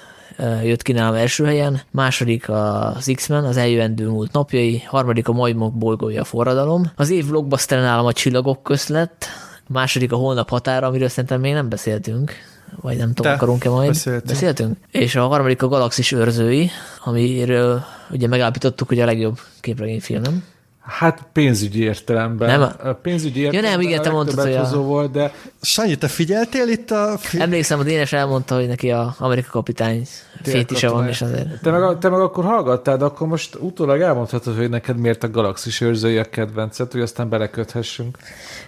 jött 0.64 0.82
ki 0.82 0.91
nálam 0.91 1.16
első 1.16 1.45
helyen, 1.45 1.82
második 1.91 2.49
az 2.49 3.12
X-Men, 3.14 3.44
az 3.44 3.58
eljövendő 3.58 4.08
múlt 4.08 4.32
napjai, 4.32 4.80
harmadik 4.80 5.28
a 5.28 5.32
majmok 5.32 5.74
bolygója 5.74 6.22
a 6.22 6.26
forradalom, 6.26 6.91
az 6.95 7.10
év 7.10 7.28
blockbuster 7.28 7.80
nálam 7.80 8.06
a 8.06 8.14
csillagok 8.14 8.64
közt 8.64 8.90
lett, 8.90 9.26
második 9.68 10.12
a 10.12 10.16
holnap 10.16 10.49
határa, 10.49 10.88
amiről 10.88 11.08
szerintem 11.08 11.40
még 11.40 11.53
nem 11.53 11.70
beszéltünk, 11.70 12.34
vagy 12.82 12.98
nem 12.98 13.14
tudom, 13.14 13.32
akarunk-e 13.32 13.70
majd. 13.70 13.88
Beszéltünk. 13.88 14.26
beszéltünk. 14.26 14.78
És 14.91 15.16
a 15.16 15.28
harmadik 15.28 15.62
a 15.62 15.68
Galaxis 15.68 16.12
őrzői, 16.12 16.70
amiről 17.03 17.84
ugye 18.12 18.28
megállapítottuk, 18.28 18.88
hogy 18.88 18.99
a 18.99 19.06
legjobb 19.06 19.40
képregényfilm, 19.60 20.22
nem? 20.22 20.44
Hát 20.82 21.26
pénzügyi 21.34 21.82
értelemben. 21.84 22.60
Nem 22.60 22.72
a... 22.84 22.94
pénzügyi 22.94 23.40
értelemben 23.40 23.72
ja, 23.72 23.78
nem, 23.78 23.88
igen, 23.88 24.02
te 24.02 24.10
mondtad, 24.10 24.40
hogy 24.40 24.53
a... 24.53 24.82
volt, 24.82 25.12
de... 25.12 25.34
Sanyi, 25.62 25.95
te 25.95 26.08
figyeltél 26.08 26.68
itt 26.68 26.91
a... 26.91 27.18
Emlékszem, 27.38 27.80
a 27.80 27.84
Dénes 27.84 28.14
elmondta, 28.14 28.56
hogy 28.56 28.68
neki 28.68 28.91
a 28.91 29.16
Amerika 29.18 29.49
kapitány 29.49 30.08
fétise 30.43 30.89
van, 30.89 31.07
és 31.07 31.22
azért... 31.22 31.61
Te 31.61 31.72
meg, 31.72 31.97
te 31.97 32.09
meg 32.09 32.19
akkor 32.19 32.43
hallgattál, 32.43 32.97
de 32.97 33.05
akkor 33.05 33.27
most 33.27 33.57
utólag 33.59 34.01
elmondhatod, 34.01 34.57
hogy 34.57 34.69
neked 34.69 34.97
miért 34.97 35.23
a 35.23 35.30
galaxis 35.30 35.81
őrzői 35.81 36.18
a 36.18 36.23
kedvencet, 36.23 36.91
hogy 36.91 37.01
aztán 37.01 37.30
beleköthessünk. 37.30 38.18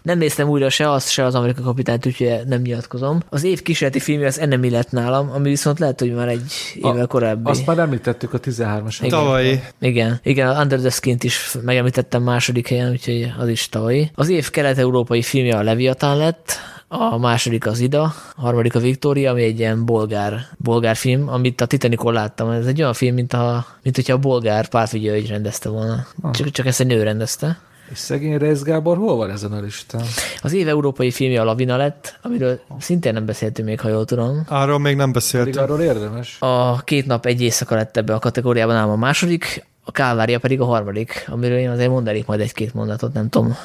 Nem 0.02 0.18
néztem 0.18 0.50
újra 0.50 0.70
se 0.70 0.92
azt, 0.92 1.10
se 1.10 1.26
az 1.26 1.36
Amerika 1.36 1.62
kapitányt, 1.62 2.06
úgyhogy 2.06 2.40
nem 2.46 2.62
nyilatkozom. 2.62 3.22
Az 3.30 3.44
év 3.44 3.62
kísérleti 3.62 4.00
filmje 4.00 4.28
az 4.28 4.40
Enemy 4.40 4.70
lett 4.70 4.92
nálam, 4.92 5.32
ami 5.34 5.50
viszont 5.50 5.80
lehet, 5.80 6.00
hogy 6.00 6.14
már 6.14 6.28
egy 6.28 6.54
évvel 6.76 7.08
korábbi. 7.08 7.50
Azt 7.50 7.66
már 7.66 7.80
említettük 7.80 8.34
a 8.34 8.40
13-as. 8.40 9.08
Tavalyi. 9.10 9.60
Igen, 9.80 10.20
igen, 10.24 10.48
a 10.48 10.62
Under 10.62 10.80
the 10.80 10.90
Skin-t 10.90 11.24
is 11.24 11.56
megemlítettem 11.62 12.24
második 12.24 12.68
helyen, 12.68 12.92
úgyhogy 12.92 13.34
az 13.38 13.48
is 13.48 13.70
tavalyi. 13.70 14.12
Az 14.16 14.30
év 14.30 14.50
kelet-európai 14.50 15.22
filmje 15.22 15.58
a 15.58 15.64
Leviatán 15.64 16.18
lett, 16.18 16.58
a 17.00 17.18
második 17.18 17.68
az 17.68 17.80
Ida, 17.80 18.02
a 18.36 18.42
harmadik 18.42 18.76
a 18.76 18.80
Victoria, 18.80 19.32
ami 19.32 19.44
egy 19.44 19.60
ilyen 19.60 19.86
bolgár, 19.86 20.40
bolgár 20.58 20.96
film, 20.96 21.28
amit 21.30 21.62
a 21.62 21.66
Titanicon 21.66 22.14
láttam. 22.14 22.50
Ez 22.50 22.66
egy 22.66 22.82
olyan 22.82 22.94
film, 22.94 23.14
mint, 23.14 23.34
a, 23.34 23.66
mint 23.84 23.96
hogyha 23.96 24.14
a 24.14 24.18
bolgár 24.18 24.68
párfigyelő 24.68 25.26
rendezte 25.28 25.70
volna. 25.70 26.06
Ah. 26.22 26.32
Csak, 26.32 26.50
csak 26.52 26.66
ezt 26.66 26.80
egy 26.80 26.88
nő 26.88 27.04
rendezte. 27.04 27.60
És 27.92 27.98
szegény 27.98 28.38
Reis 28.38 28.62
Gábor 28.62 28.98
hol 28.98 29.16
van 29.16 29.30
ezen 29.30 29.52
a 29.52 29.60
listán? 29.60 30.04
Az 30.42 30.54
év 30.54 30.68
európai 30.68 31.12
filmje 31.12 31.42
a 31.42 31.44
Lavina 31.44 31.78
lett, 31.78 32.20
amiről 32.22 32.60
szintén 32.80 33.14
nem 33.14 33.26
beszéltünk 33.26 33.68
még, 33.68 33.80
ha 33.80 33.90
jól 33.90 34.06
tudom. 34.06 34.44
Arról 34.48 34.80
még 34.80 34.96
nem 34.96 35.12
beszéltünk. 35.12 35.56
Pedig 35.56 35.70
arról 35.70 35.86
érdemes. 35.86 36.38
A 36.40 36.84
két 36.84 37.06
nap 37.06 37.26
egy 37.26 37.42
éjszaka 37.42 37.76
lett 37.76 37.98
ebbe 37.98 38.14
a 38.14 38.20
kategóriában, 38.20 38.76
ám 38.76 38.90
a 38.90 38.96
második, 38.96 39.66
a 39.84 39.92
Kálvária 39.92 40.40
pedig 40.40 40.62
a 40.62 40.66
harmadik, 40.66 41.28
amiről 41.32 41.58
én 41.58 41.70
azért 41.70 41.90
mondanék 41.90 42.26
majd 42.26 42.40
egy-két 42.40 42.74
mondatot, 42.74 43.14
nem 43.14 43.30
tudom. 43.30 43.56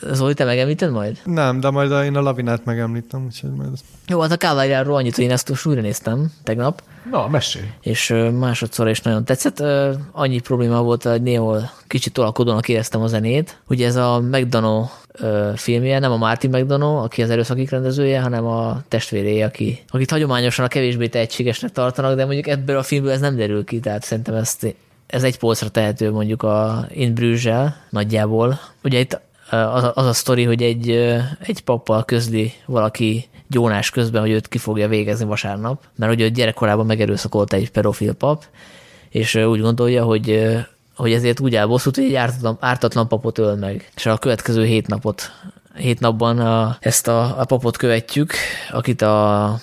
Zoli, 0.00 0.34
te 0.34 0.44
megemlíted 0.44 0.90
majd? 0.90 1.18
Nem, 1.24 1.60
de 1.60 1.70
majd 1.70 2.04
én 2.04 2.16
a 2.16 2.20
lavinát 2.20 2.64
megemlítem, 2.64 3.24
úgyhogy 3.24 3.50
majd... 3.50 3.68
Jó, 4.08 4.20
hát 4.20 4.32
a 4.32 4.36
Kálváriáról 4.36 4.96
annyit, 4.96 5.14
hogy 5.14 5.24
én 5.24 5.30
ezt 5.30 5.66
újra 5.66 5.80
néztem 5.80 6.32
tegnap. 6.42 6.82
Na, 7.10 7.28
mesélj. 7.28 7.64
És 7.80 8.14
másodszor 8.38 8.88
is 8.88 9.00
nagyon 9.00 9.24
tetszett. 9.24 9.62
Annyi 10.12 10.40
probléma 10.40 10.82
volt, 10.82 11.02
hogy 11.02 11.22
néhol 11.22 11.70
kicsit 11.86 12.12
tolakodónak 12.12 12.68
éreztem 12.68 13.02
a 13.02 13.06
zenét. 13.06 13.60
Ugye 13.68 13.86
ez 13.86 13.96
a 13.96 14.20
McDonough 14.20 14.90
filmje, 15.54 15.98
nem 15.98 16.12
a 16.12 16.16
Martin 16.16 16.50
McDonough, 16.50 17.02
aki 17.02 17.22
az 17.22 17.30
erőszakik 17.30 17.70
rendezője, 17.70 18.20
hanem 18.20 18.46
a 18.46 18.82
testvéréje, 18.88 19.44
aki, 19.44 19.84
akit 19.88 20.10
hagyományosan 20.10 20.64
a 20.64 20.68
kevésbé 20.68 21.08
tehetségesnek 21.08 21.72
tartanak, 21.72 22.16
de 22.16 22.24
mondjuk 22.24 22.46
ebből 22.46 22.76
a 22.76 22.82
filmből 22.82 23.10
ez 23.10 23.20
nem 23.20 23.36
derül 23.36 23.64
ki, 23.64 23.80
tehát 23.80 24.02
szerintem 24.02 24.34
ezt 24.34 24.74
ez 25.06 25.22
egy 25.22 25.38
polcra 25.38 25.68
tehető 25.68 26.10
mondjuk 26.10 26.42
a 26.42 26.86
In 26.90 27.14
bruges 27.14 27.72
nagyjából. 27.90 28.60
Ugye 28.82 28.98
itt 28.98 29.20
az, 29.50 29.90
az 29.94 30.06
a 30.06 30.12
sztori, 30.12 30.44
hogy 30.44 30.62
egy, 30.62 30.90
egy 31.40 31.60
pappal 31.64 32.04
közli 32.04 32.52
valaki 32.66 33.28
gyónás 33.48 33.90
közben, 33.90 34.20
hogy 34.20 34.30
őt 34.30 34.48
ki 34.48 34.58
fogja 34.58 34.88
végezni 34.88 35.24
vasárnap, 35.24 35.82
mert 35.96 36.20
ő 36.20 36.28
gyerekkorában 36.28 36.86
megerőszakolt 36.86 37.52
egy 37.52 37.70
pedofil 37.70 38.12
pap, 38.12 38.44
és 39.08 39.34
úgy 39.34 39.60
gondolja, 39.60 40.04
hogy 40.04 40.56
hogy 40.96 41.12
ezért 41.12 41.40
úgy 41.40 41.54
áll 41.54 41.66
bosszút, 41.66 41.96
hogy 41.96 42.04
egy 42.04 42.14
ártatlan, 42.14 42.56
ártatlan 42.60 43.08
papot 43.08 43.38
öl 43.38 43.54
meg. 43.54 43.90
És 43.96 44.06
a 44.06 44.18
következő 44.18 44.64
hét 44.64 44.86
napot 44.86 45.32
hét 45.76 46.00
napban 46.00 46.38
a, 46.38 46.76
ezt 46.80 47.08
a, 47.08 47.40
a 47.40 47.44
papot 47.44 47.76
követjük, 47.76 48.32
akit 48.70 49.02
a, 49.02 49.44
a 49.44 49.58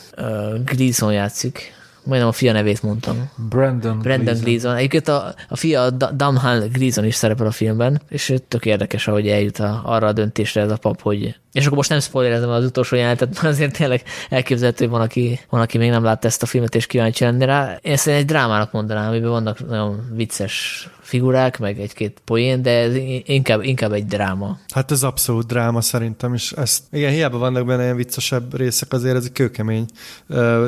Gleason 0.65 1.13
játszik, 1.13 1.73
majdnem 2.05 2.29
a 2.29 2.31
fia 2.31 2.51
nevét 2.51 2.83
mondtam. 2.83 3.29
Brandon, 3.49 3.99
Brandon 3.99 4.23
Gleason. 4.23 4.43
Gleason. 4.43 4.75
Egyébként 4.75 5.07
a, 5.07 5.33
a 5.49 5.55
fia 5.55 5.89
Damhal 5.89 6.67
Gleason 6.67 7.05
is 7.05 7.15
szerepel 7.15 7.45
a 7.45 7.51
filmben, 7.51 8.01
és 8.09 8.33
tök 8.47 8.65
érdekes, 8.65 9.07
ahogy 9.07 9.27
eljut 9.27 9.57
a, 9.57 9.81
arra 9.85 10.07
a 10.07 10.13
döntésre 10.13 10.61
ez 10.61 10.71
a 10.71 10.77
pap, 10.77 11.01
hogy 11.01 11.35
és 11.53 11.65
akkor 11.65 11.77
most 11.77 11.89
nem 11.89 11.99
spoilerezem 11.99 12.49
az 12.49 12.65
utolsó 12.65 12.95
jelenetet, 12.95 13.33
mert 13.33 13.53
azért 13.53 13.77
tényleg 13.77 14.03
elképzelhető, 14.29 14.89
van 14.89 15.01
aki, 15.01 15.39
van, 15.49 15.61
aki 15.61 15.77
még 15.77 15.89
nem 15.89 16.03
látta 16.03 16.27
ezt 16.27 16.43
a 16.43 16.45
filmet, 16.45 16.75
és 16.75 16.85
kíváncsi 16.85 17.23
lenni 17.23 17.45
rá. 17.45 17.79
Én 17.81 17.91
ezt 17.91 18.07
egy 18.07 18.25
drámának 18.25 18.71
mondanám, 18.71 19.07
amiben 19.07 19.29
vannak 19.29 19.67
nagyon 19.67 20.09
vicces 20.13 20.87
figurák, 21.13 21.59
meg 21.59 21.79
egy-két 21.79 22.21
poén, 22.25 22.61
de 22.61 22.69
ez 22.69 22.95
inkább, 23.25 23.63
inkább 23.63 23.91
egy 23.91 24.05
dráma. 24.05 24.57
Hát 24.73 24.91
ez 24.91 25.03
abszolút 25.03 25.47
dráma 25.47 25.81
szerintem, 25.81 26.33
és 26.33 26.51
ezt, 26.51 26.83
igen, 26.91 27.11
hiába 27.11 27.37
vannak 27.37 27.65
benne 27.65 27.83
ilyen 27.83 27.95
viccesebb 27.95 28.57
részek, 28.57 28.93
azért 28.93 29.15
ez 29.15 29.23
egy 29.23 29.31
kőkemény, 29.31 29.85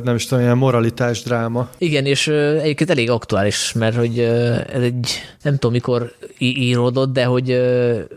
nem 0.03 0.15
is 0.15 0.25
tudom, 0.25 0.43
ilyen 0.43 0.57
moralitás 0.57 1.21
dráma. 1.23 1.69
Igen, 1.77 2.05
és 2.05 2.27
egyébként 2.27 2.89
elég 2.89 3.09
aktuális, 3.09 3.73
mert 3.73 3.95
hogy 3.95 4.19
ez 4.19 4.81
egy, 4.81 5.09
nem 5.41 5.53
tudom 5.53 5.71
mikor 5.71 6.13
íródott, 6.37 7.13
de 7.13 7.23
hogy 7.23 7.45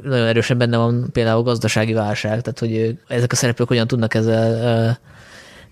nagyon 0.02 0.26
erősen 0.26 0.58
benne 0.58 0.76
van 0.76 1.08
például 1.12 1.38
a 1.38 1.42
gazdasági 1.42 1.92
válság, 1.92 2.40
tehát 2.40 2.58
hogy 2.58 2.98
ezek 3.08 3.32
a 3.32 3.36
szereplők 3.36 3.68
hogyan 3.68 3.86
tudnak 3.86 4.14
ezzel 4.14 4.98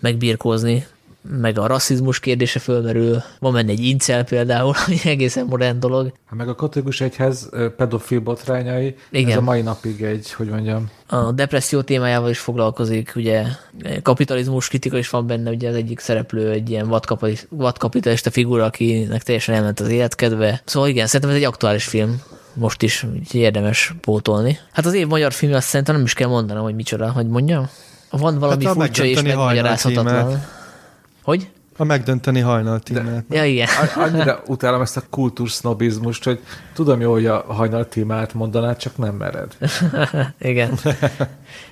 megbírkózni 0.01 0.87
meg 1.29 1.59
a 1.59 1.67
rasszizmus 1.67 2.21
kérdése 2.21 2.59
fölmerül, 2.59 3.23
van 3.39 3.53
benne 3.53 3.71
egy 3.71 3.85
incel 3.85 4.25
például, 4.25 4.75
ami 4.87 4.97
egészen 5.05 5.47
modern 5.47 5.81
dolog. 5.81 6.13
Hát 6.27 6.39
meg 6.39 6.49
a 6.49 6.55
katolikus 6.55 7.01
egyház 7.01 7.51
pedofil 7.77 8.21
botrányai, 8.21 8.95
Igen. 9.11 9.31
ez 9.31 9.37
a 9.37 9.41
mai 9.41 9.63
napig 9.63 10.03
egy, 10.03 10.33
hogy 10.33 10.49
mondjam. 10.49 10.91
A 11.07 11.33
depresszió 11.33 11.81
témájával 11.81 12.31
is 12.31 12.39
foglalkozik, 12.39 13.13
ugye 13.17 13.45
kapitalizmus 14.03 14.69
kritika 14.69 14.99
is 14.99 15.11
van 15.11 15.27
benne, 15.27 15.51
ugye 15.51 15.69
az 15.69 15.75
egyik 15.75 15.99
szereplő 15.99 16.51
egy 16.51 16.71
ilyen 16.71 17.01
vadkapitalista 17.49 18.31
figura, 18.31 18.65
akinek 18.65 19.23
teljesen 19.23 19.55
elment 19.55 19.81
az 19.81 19.89
életkedve. 19.89 20.63
Szóval 20.65 20.89
igen, 20.89 21.07
szerintem 21.07 21.31
ez 21.31 21.37
egy 21.37 21.45
aktuális 21.45 21.85
film 21.85 22.23
most 22.57 22.83
is, 22.83 23.07
érdemes 23.33 23.95
pótolni. 24.01 24.59
Hát 24.73 24.87
az 24.87 24.95
év 24.95 25.07
magyar 25.07 25.33
film 25.33 25.53
azt 25.53 25.67
szerintem 25.67 25.95
nem 25.95 26.05
is 26.05 26.13
kell 26.13 26.29
mondanom, 26.29 26.63
hogy 26.63 26.75
micsoda, 26.75 27.11
hogy 27.11 27.27
mondjam. 27.27 27.69
Van 28.11 28.39
valami 28.39 28.65
hát 28.65 28.75
furcsa 28.75 29.05
és 29.05 29.23
megmagyarázhatatlan. 29.23 30.45
Hogy? 31.27 31.49
A 31.77 31.85
megdönteni 31.85 32.41
hajnal 32.41 32.81
tímát. 32.81 33.25
Ja, 33.31 33.45
igen. 33.45 33.69
Annyira 33.95 34.43
utálom 34.47 34.81
ezt 34.81 34.97
a 34.97 35.03
kultúrsznobizmust, 35.11 36.25
hogy 36.25 36.41
tudom 36.75 37.01
jó, 37.01 37.13
hogy 37.13 37.27
a 37.27 37.45
hajnal 37.49 37.89
tímát 37.89 38.35
mondanád, 38.35 38.77
csak 38.77 38.97
nem 38.97 39.15
mered. 39.15 39.57
igen. 40.39 40.79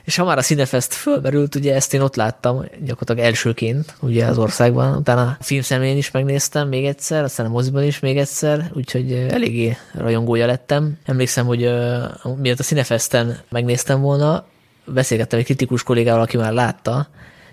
És 0.04 0.16
ha 0.16 0.24
már 0.24 0.38
a 0.38 0.42
Cinefest 0.42 0.94
fölmerült, 0.94 1.54
ugye 1.54 1.74
ezt 1.74 1.94
én 1.94 2.00
ott 2.00 2.16
láttam 2.16 2.64
gyakorlatilag 2.84 3.30
elsőként, 3.30 3.96
ugye 4.00 4.26
az 4.26 4.38
országban, 4.38 4.96
utána 4.96 5.22
a 5.22 5.36
filmszemlén 5.40 5.96
is 5.96 6.10
megnéztem 6.10 6.68
még 6.68 6.84
egyszer, 6.84 7.22
aztán 7.22 7.46
a 7.46 7.48
moziban 7.48 7.82
is 7.82 8.00
még 8.00 8.16
egyszer, 8.16 8.70
úgyhogy 8.72 9.12
eléggé 9.12 9.76
rajongója 9.92 10.46
lettem. 10.46 10.98
Emlékszem, 11.04 11.46
hogy 11.46 11.64
uh, 11.64 12.36
miatt 12.36 12.58
a 12.58 12.62
Cinefesten 12.62 13.38
megnéztem 13.48 14.00
volna, 14.00 14.44
beszélgettem 14.84 15.38
egy 15.38 15.44
kritikus 15.44 15.82
kollégával, 15.82 16.22
aki 16.22 16.36
már 16.36 16.52
látta, 16.52 17.08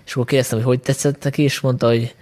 és 0.06 0.12
akkor 0.12 0.24
kérdeztem, 0.24 0.58
hogy 0.58 0.66
hogy 0.66 0.80
tetszett 0.80 1.24
neki, 1.24 1.42
és 1.42 1.60
mondta, 1.60 1.86
hogy, 1.86 2.14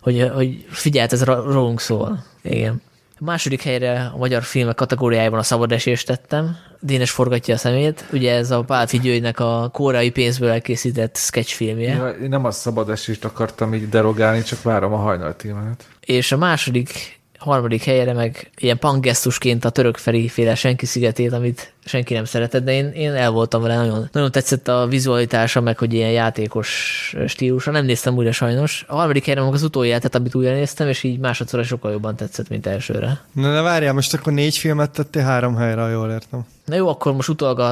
hogy, 0.00 0.30
hogy 0.34 0.66
figyelt, 0.68 1.12
ez 1.12 1.24
rólunk 1.24 1.80
szól. 1.80 2.24
Igen. 2.42 2.82
A 3.18 3.24
második 3.24 3.62
helyre 3.62 4.10
a 4.14 4.16
magyar 4.16 4.42
filmek 4.42 4.74
kategóriájában 4.74 5.38
a 5.38 5.42
szabad 5.42 5.72
esést 5.72 6.06
tettem. 6.06 6.56
Dénes 6.80 7.10
forgatja 7.10 7.54
a 7.54 7.58
szemét. 7.58 8.04
Ugye 8.12 8.34
ez 8.34 8.50
a 8.50 8.62
Pál 8.62 8.86
Figyőinek 8.86 9.40
a 9.40 9.70
koreai 9.72 10.10
pénzből 10.10 10.50
elkészített 10.50 11.16
sketchfilmje. 11.16 11.94
Ja, 11.94 12.08
én 12.08 12.28
nem 12.28 12.44
a 12.44 12.50
szabad 12.50 12.90
esést 12.90 13.24
akartam 13.24 13.74
így 13.74 13.88
derogálni, 13.88 14.42
csak 14.42 14.62
várom 14.62 14.92
a 14.92 14.96
hajnaltímát. 14.96 15.84
És 16.00 16.32
a 16.32 16.36
második 16.36 17.19
harmadik 17.40 17.84
helyre 17.84 18.12
meg 18.12 18.50
ilyen 18.56 18.78
pangesztusként 18.78 19.64
a 19.64 19.70
török 19.70 19.96
féle 20.28 20.54
senki 20.54 20.86
szigetét, 20.86 21.32
amit 21.32 21.72
senki 21.84 22.14
nem 22.14 22.24
szeretett, 22.24 22.64
de 22.64 22.72
én, 22.72 22.88
én 22.88 23.12
el 23.12 23.30
voltam 23.30 23.62
vele, 23.62 23.76
nagyon, 23.76 24.08
nagyon 24.12 24.30
tetszett 24.30 24.68
a 24.68 24.86
vizualitása, 24.86 25.60
meg 25.60 25.78
hogy 25.78 25.92
ilyen 25.92 26.10
játékos 26.10 27.14
stílusa. 27.26 27.70
Nem 27.70 27.84
néztem 27.84 28.16
újra 28.16 28.32
sajnos. 28.32 28.84
A 28.88 28.94
harmadik 28.94 29.24
helyre 29.24 29.42
meg 29.42 29.52
az 29.52 29.62
utoljátet, 29.62 30.14
amit 30.14 30.34
újra 30.34 30.52
néztem, 30.52 30.88
és 30.88 31.02
így 31.02 31.18
másodszorra 31.18 31.64
sokkal 31.64 31.92
jobban 31.92 32.16
tetszett, 32.16 32.48
mint 32.48 32.66
elsőre. 32.66 33.20
Na 33.32 33.52
de 33.52 33.60
várjál, 33.60 33.92
most 33.92 34.14
akkor 34.14 34.32
négy 34.32 34.56
filmet 34.56 34.90
tettél 34.90 35.22
három 35.22 35.56
helyre, 35.56 35.88
jól 35.88 36.10
értem. 36.10 36.46
Na 36.64 36.74
jó, 36.74 36.88
akkor 36.88 37.12
most 37.12 37.28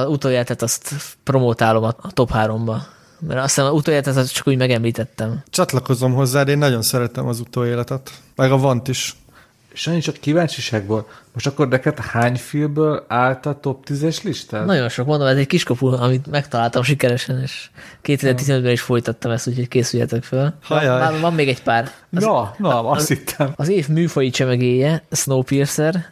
utoljátet 0.07 0.61
azt 0.61 0.93
promotálom 1.23 1.83
a, 1.83 1.95
a 2.01 2.11
top 2.11 2.31
háromba. 2.31 2.81
Mert 3.27 3.39
azt 3.39 3.55
hiszem 3.55 3.73
utoljátet 3.73 4.33
csak 4.33 4.47
úgy 4.47 4.57
megemlítettem. 4.57 5.43
Csatlakozom 5.49 6.13
hozzá, 6.13 6.41
én 6.41 6.57
nagyon 6.57 6.81
szeretem 6.81 7.27
az 7.27 7.39
utóéletet. 7.39 8.11
Meg 8.35 8.51
a 8.51 8.57
Vant 8.57 8.87
is. 8.87 9.15
Sanyi, 9.73 9.99
csak 9.99 10.15
kíváncsiságból, 10.15 11.07
most 11.33 11.47
akkor 11.47 11.67
neked 11.67 11.99
hány 11.99 12.35
filmből 12.35 13.05
állt 13.07 13.45
a 13.45 13.59
top 13.59 13.85
10-es 13.87 14.23
listán? 14.23 14.65
Nagyon 14.65 14.89
sok, 14.89 15.05
mondom, 15.05 15.27
ez 15.27 15.37
egy 15.37 15.47
kiskapu, 15.47 15.87
amit 15.87 16.27
megtaláltam 16.27 16.83
sikeresen, 16.83 17.41
és 17.41 17.69
2015-ben 18.03 18.71
is 18.71 18.81
folytattam 18.81 19.31
ezt, 19.31 19.47
úgyhogy 19.47 19.67
készüljetek 19.67 20.23
fel. 20.23 20.57
Van, 20.67 21.21
van 21.21 21.33
még 21.33 21.47
egy 21.47 21.61
pár. 21.61 21.91
Az, 22.15 22.23
na, 22.23 22.55
na, 22.57 22.89
azt 22.89 23.01
az, 23.01 23.07
hittem. 23.17 23.53
Az 23.55 23.67
év 23.67 23.87
műfai 23.87 24.29
csemegéje, 24.29 25.03
Snowpiercer. 25.11 26.11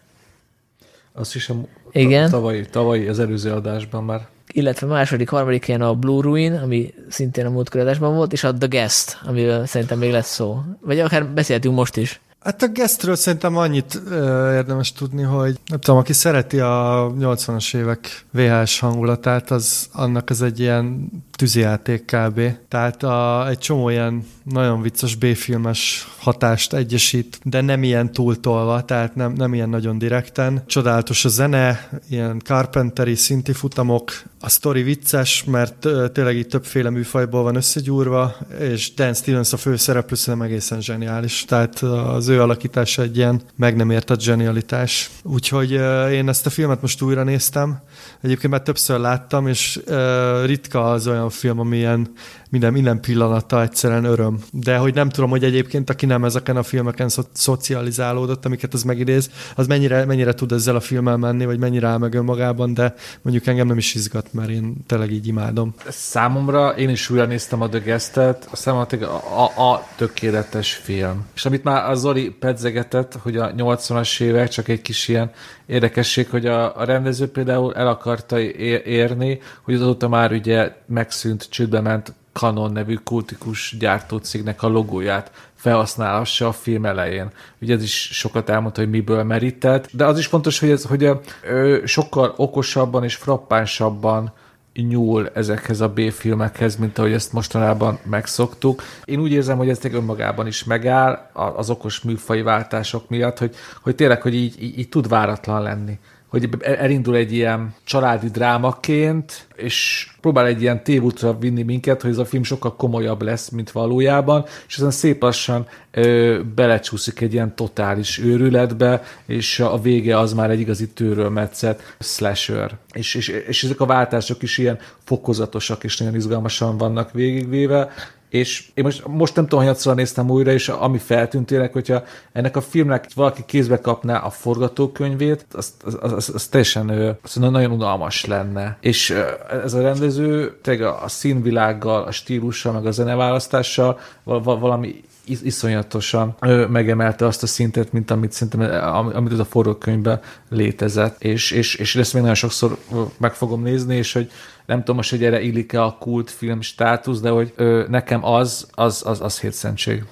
Azt 1.14 1.34
hiszem, 1.34 1.66
Igen. 1.92 2.30
Tavalyi, 2.30 2.66
tavalyi, 2.66 3.08
az 3.08 3.20
előző 3.20 3.52
adásban 3.52 4.04
már 4.04 4.28
illetve 4.52 4.88
második, 4.88 5.30
harmadik 5.30 5.68
ilyen 5.68 5.82
a 5.82 5.94
Blue 5.94 6.22
Ruin, 6.22 6.54
ami 6.54 6.94
szintén 7.10 7.46
a 7.46 7.50
múltkor 7.50 7.82
adásban 7.82 8.16
volt, 8.16 8.34
és 8.34 8.44
a 8.44 8.54
The 8.54 8.68
Guest, 8.68 9.18
amiről 9.26 9.66
szerintem 9.66 9.98
még 9.98 10.12
lesz 10.12 10.34
szó. 10.34 10.62
Vagy 10.82 11.00
akár 11.00 11.28
beszéltünk 11.28 11.76
most 11.76 11.98
is. 11.98 12.20
Hát 12.48 12.62
a 12.62 12.68
Guestről 12.68 13.16
szerintem 13.16 13.58
annyit 13.58 14.02
ö, 14.10 14.54
érdemes 14.54 14.92
tudni, 14.92 15.24
hogy 15.24 15.60
nem 15.66 15.80
tudom, 15.80 16.00
aki 16.00 16.14
szereti 16.14 16.60
a 16.60 17.12
80-as 17.20 17.76
évek 17.76 18.26
VHS 18.32 18.80
hangulatát, 18.80 19.52
az 19.52 19.90
annak 19.94 20.30
ez 20.30 20.42
egy 20.42 20.60
ilyen 20.60 21.10
tűzijáték 21.36 22.06
kb. 22.06 22.42
Tehát 22.68 23.04
a, 23.04 23.48
egy 23.50 23.58
csomó 23.58 23.90
ilyen 23.90 24.28
nagyon 24.44 24.82
vicces 24.82 25.16
B-filmes 25.16 26.08
hatást 26.20 26.74
egyesít, 26.74 27.40
de 27.44 27.62
nem 27.62 27.84
ilyen 27.84 28.12
túltolva, 28.12 28.86
tehát 28.86 29.16
nem, 29.16 29.34
nem 29.34 29.54
ilyen 29.54 29.70
nagyon 29.70 29.98
direkten. 29.98 30.64
Csodálatos 30.66 31.26
a 31.26 31.30
zene, 31.30 31.90
ilyen 32.10 32.42
carpenteri 32.44 33.16
szinti 33.16 33.54
futamok, 33.54 34.12
a 34.40 34.50
sztori 34.50 34.84
vicces, 34.84 35.44
mert 35.44 35.88
tényleg 36.14 36.36
így 36.36 36.48
többféle 36.48 36.90
műfajból 36.90 37.44
van 37.44 37.56
összegyúrva, 37.56 38.36
és 38.60 38.94
Dan 38.94 39.14
Stevens 39.14 39.54
a 39.54 39.58
főszereplő 39.58 40.16
szerintem 40.16 40.50
egészen 40.50 40.82
zseniális. 40.82 41.46
Tehát 41.46 41.80
az 41.80 42.28
ő 42.28 42.42
alakítása 42.42 43.02
egy 43.02 43.18
ilyen 43.18 43.42
meg 43.56 43.76
nem 43.76 43.90
értett 43.90 44.22
zsenialitás. 44.22 45.10
Úgyhogy 45.24 45.74
ö, 45.74 46.10
én 46.10 46.30
ezt 46.30 46.46
a 46.46 46.50
filmet 46.50 46.82
most 46.82 47.02
újra 47.02 47.24
néztem. 47.24 47.80
Egyébként 48.22 48.52
már 48.52 48.62
többször 48.62 49.00
láttam, 49.00 49.48
és 49.48 49.80
ö, 49.86 50.44
ritka 50.46 50.92
az 50.92 51.08
olyan 51.08 51.30
film, 51.30 51.60
ami 51.60 51.78
ilyen 51.78 52.12
minden, 52.50 52.72
minden 52.72 53.02
pillanata 53.02 53.62
egyszerűen 53.62 54.04
öröm. 54.04 54.40
De 54.52 54.78
hogy 54.78 54.94
nem 54.94 55.10
tudom, 55.10 55.30
hogy 55.30 55.44
egyébként 55.44 55.90
aki 55.90 56.06
nem 56.06 56.24
ezeken 56.24 56.58
a 56.58 56.64
filmeken 56.64 57.10
szo- 57.10 57.30
szocializálódott, 57.34 58.46
amiket 58.46 58.74
ez 58.74 58.84
megidéz, 58.84 59.30
az 59.56 59.68
mennyire, 59.68 60.06
mennyire 60.06 60.34
tud 60.34 60.52
ezzel 60.52 60.76
a 60.76 60.80
filmmel 60.80 61.18
menni, 61.18 61.46
vagy 61.46 61.60
mennyire 61.60 61.88
áll 61.88 61.98
meg 61.98 62.14
önmagában, 62.14 62.74
de 62.74 62.94
mondjuk 63.22 63.48
engem 63.48 63.68
nem 63.68 63.78
is 63.78 63.96
izgat, 63.96 64.34
mert 64.34 64.50
én 64.50 64.76
tényleg 64.88 65.12
így 65.12 65.28
imádom. 65.28 65.74
Számomra, 65.90 66.70
én 66.70 66.90
is 66.90 67.10
újra 67.10 67.26
néztem 67.26 67.62
a 67.62 67.70
The 67.70 67.80
Guest-et, 67.80 68.50
számomra 68.54 68.88
a, 69.10 69.52
a, 69.56 69.72
a 69.72 69.88
tökéletes 69.96 70.74
film. 70.74 71.26
És 71.36 71.46
amit 71.46 71.64
már 71.64 71.90
a 71.90 71.96
Zoli 71.96 72.30
pedzegetett, 72.30 73.16
hogy 73.22 73.38
a 73.38 73.54
80-as 73.54 74.22
évek, 74.22 74.50
csak 74.50 74.68
egy 74.68 74.82
kis 74.82 75.08
ilyen 75.08 75.32
érdekesség, 75.68 76.30
hogy 76.30 76.46
a, 76.46 76.78
a 76.80 76.84
rendező 76.84 77.32
például 77.32 77.76
el 77.76 77.88
akarta 77.88 78.40
érni, 78.40 79.40
hogy 79.62 79.74
azóta 79.74 80.08
már 80.08 80.32
ugye 80.32 80.74
megszűnt, 80.86 81.50
csődbe 81.50 81.82
ment 81.82 82.14
Canon 82.34 82.72
nevű 82.72 82.96
kultikus 83.04 83.76
gyártócégnek 83.80 84.64
a 84.64 84.68
logóját 84.68 85.32
felhasználhassa 85.56 86.48
a 86.48 86.52
film 86.52 86.86
elején. 86.86 87.32
Ugye 87.62 87.74
ez 87.74 87.84
is 87.84 88.10
sokat 88.12 88.50
elmondta, 88.50 88.82
hogy 88.82 88.90
miből 88.90 89.24
merített, 89.24 89.90
de 89.92 90.06
az 90.06 90.18
is 90.18 90.26
fontos, 90.26 90.60
hogy 90.60 90.70
ez 90.70 90.84
hogy 90.84 91.06
a, 91.06 91.22
ö, 91.44 91.78
sokkal 91.86 92.34
okosabban 92.38 93.04
és 93.04 93.16
frappánsabban 93.16 94.34
nyúl 94.82 95.30
ezekhez 95.34 95.82
a 95.82 95.90
B-filmekhez, 95.90 96.76
mint 96.76 96.98
ahogy 96.98 97.12
ezt 97.12 97.34
mostanában 97.34 98.00
megszoktuk. 98.04 98.84
Én 99.06 99.20
úgy 99.20 99.32
érzem, 99.32 99.58
hogy 99.58 99.70
ez 99.70 99.78
tényleg 99.78 100.02
önmagában 100.02 100.48
is 100.48 100.64
megáll 100.64 101.30
az 101.34 101.70
okos 101.70 102.02
műfai 102.02 102.42
váltások 102.42 103.10
miatt, 103.10 103.38
hogy, 103.38 103.56
hogy 103.82 103.96
tényleg, 103.96 104.22
hogy 104.22 104.34
így, 104.36 104.64
így, 104.64 104.80
így 104.80 104.90
tud 104.90 105.08
váratlan 105.08 105.62
lenni 105.62 106.00
hogy 106.28 106.50
elindul 106.62 107.16
egy 107.16 107.34
ilyen 107.34 107.76
családi 107.84 108.28
drámaként, 108.30 109.48
és 109.56 110.08
próbál 110.22 110.46
egy 110.46 110.62
ilyen 110.62 110.84
tévútra 110.84 111.38
vinni 111.38 111.64
minket, 111.64 112.02
hogy 112.02 112.12
ez 112.12 112.18
a 112.18 112.26
film 112.26 112.44
sokkal 112.44 112.76
komolyabb 112.76 113.22
lesz, 113.22 113.50
mint 113.50 113.72
valójában, 113.72 114.46
és 114.68 114.76
aztán 114.76 114.92
szép 114.92 115.22
lassan 115.22 115.68
ö, 115.92 116.40
belecsúszik 116.56 117.22
egy 117.22 117.34
ilyen 117.34 117.56
totális 117.56 118.20
őrületbe, 118.20 119.04
és 119.26 119.60
a 119.60 119.80
vége 119.80 120.20
az 120.20 120.34
már 120.34 120.50
egy 120.50 120.60
igazi 120.60 120.88
tőrölmetszet 120.90 121.96
slasher. 122.00 122.72
És, 122.92 123.16
és, 123.16 123.28
és 123.28 123.64
ezek 123.64 123.80
a 123.80 123.86
váltások 123.86 124.42
is 124.42 124.58
ilyen 124.58 124.80
fokozatosak, 125.04 125.84
és 125.84 125.98
nagyon 125.98 126.16
izgalmasan 126.16 126.78
vannak 126.78 127.12
végigvéve, 127.12 127.90
és 128.30 128.70
én 128.74 128.84
most, 128.84 129.08
most 129.08 129.36
nem 129.36 129.48
tudom, 129.48 129.66
hogy 129.66 129.96
néztem 129.96 130.30
újra, 130.30 130.52
és 130.52 130.70
ami 130.70 130.98
feltűnt 130.98 131.46
tényleg, 131.46 131.72
hogyha 131.72 132.04
ennek 132.32 132.56
a 132.56 132.62
filmnek 132.62 133.08
valaki 133.16 133.44
kézbe 133.46 133.80
kapná 133.82 134.18
a 134.18 134.30
forgatókönyvét, 134.30 135.46
az, 135.52 135.74
az, 135.84 135.98
az, 136.02 136.32
az 136.34 136.48
teljesen 136.48 137.18
az 137.24 137.34
nagyon 137.34 137.72
unalmas 137.72 138.26
lenne. 138.26 138.78
És 138.82 139.16
ez 139.64 139.74
a 139.74 139.82
rendező 139.82 140.58
tényleg 140.62 140.88
a 140.88 141.08
színvilággal, 141.08 142.04
a 142.04 142.12
stílussal, 142.12 142.74
meg 142.74 142.86
a 142.86 142.92
zeneválasztással 142.92 144.00
valami 144.24 145.04
iszonyatosan 145.28 146.36
megemelte 146.70 147.26
azt 147.26 147.44
a 147.44 147.48
szintet, 147.48 147.92
mint 147.92 148.12
amit 148.12 148.32
szerintem, 148.32 148.84
amit 149.14 149.32
az 149.32 149.40
a 149.40 149.46
forrókönyvben 149.46 150.20
létezett, 150.50 151.24
és, 151.24 151.52
és, 151.52 151.76
és 151.76 151.96
ezt 151.96 152.14
még 152.14 152.22
nagyon 152.22 152.38
sokszor 152.38 152.78
meg 153.18 153.34
fogom 153.34 153.62
nézni, 153.62 153.96
és 153.96 154.14
hogy 154.14 154.32
nem 154.66 154.80
tudom 154.80 154.96
most, 154.96 155.10
hogy 155.10 155.24
erre 155.24 155.42
illik-e 155.42 155.84
a 155.84 155.98
kultfilm 156.00 156.62
státusz, 156.62 157.20
de 157.20 157.30
hogy 157.30 157.54
ö, 157.56 157.86
nekem 157.90 158.26
az, 158.26 158.68
az, 158.72 159.04
az, 159.06 159.22
az 159.22 159.40
hétszentség. 159.40 160.04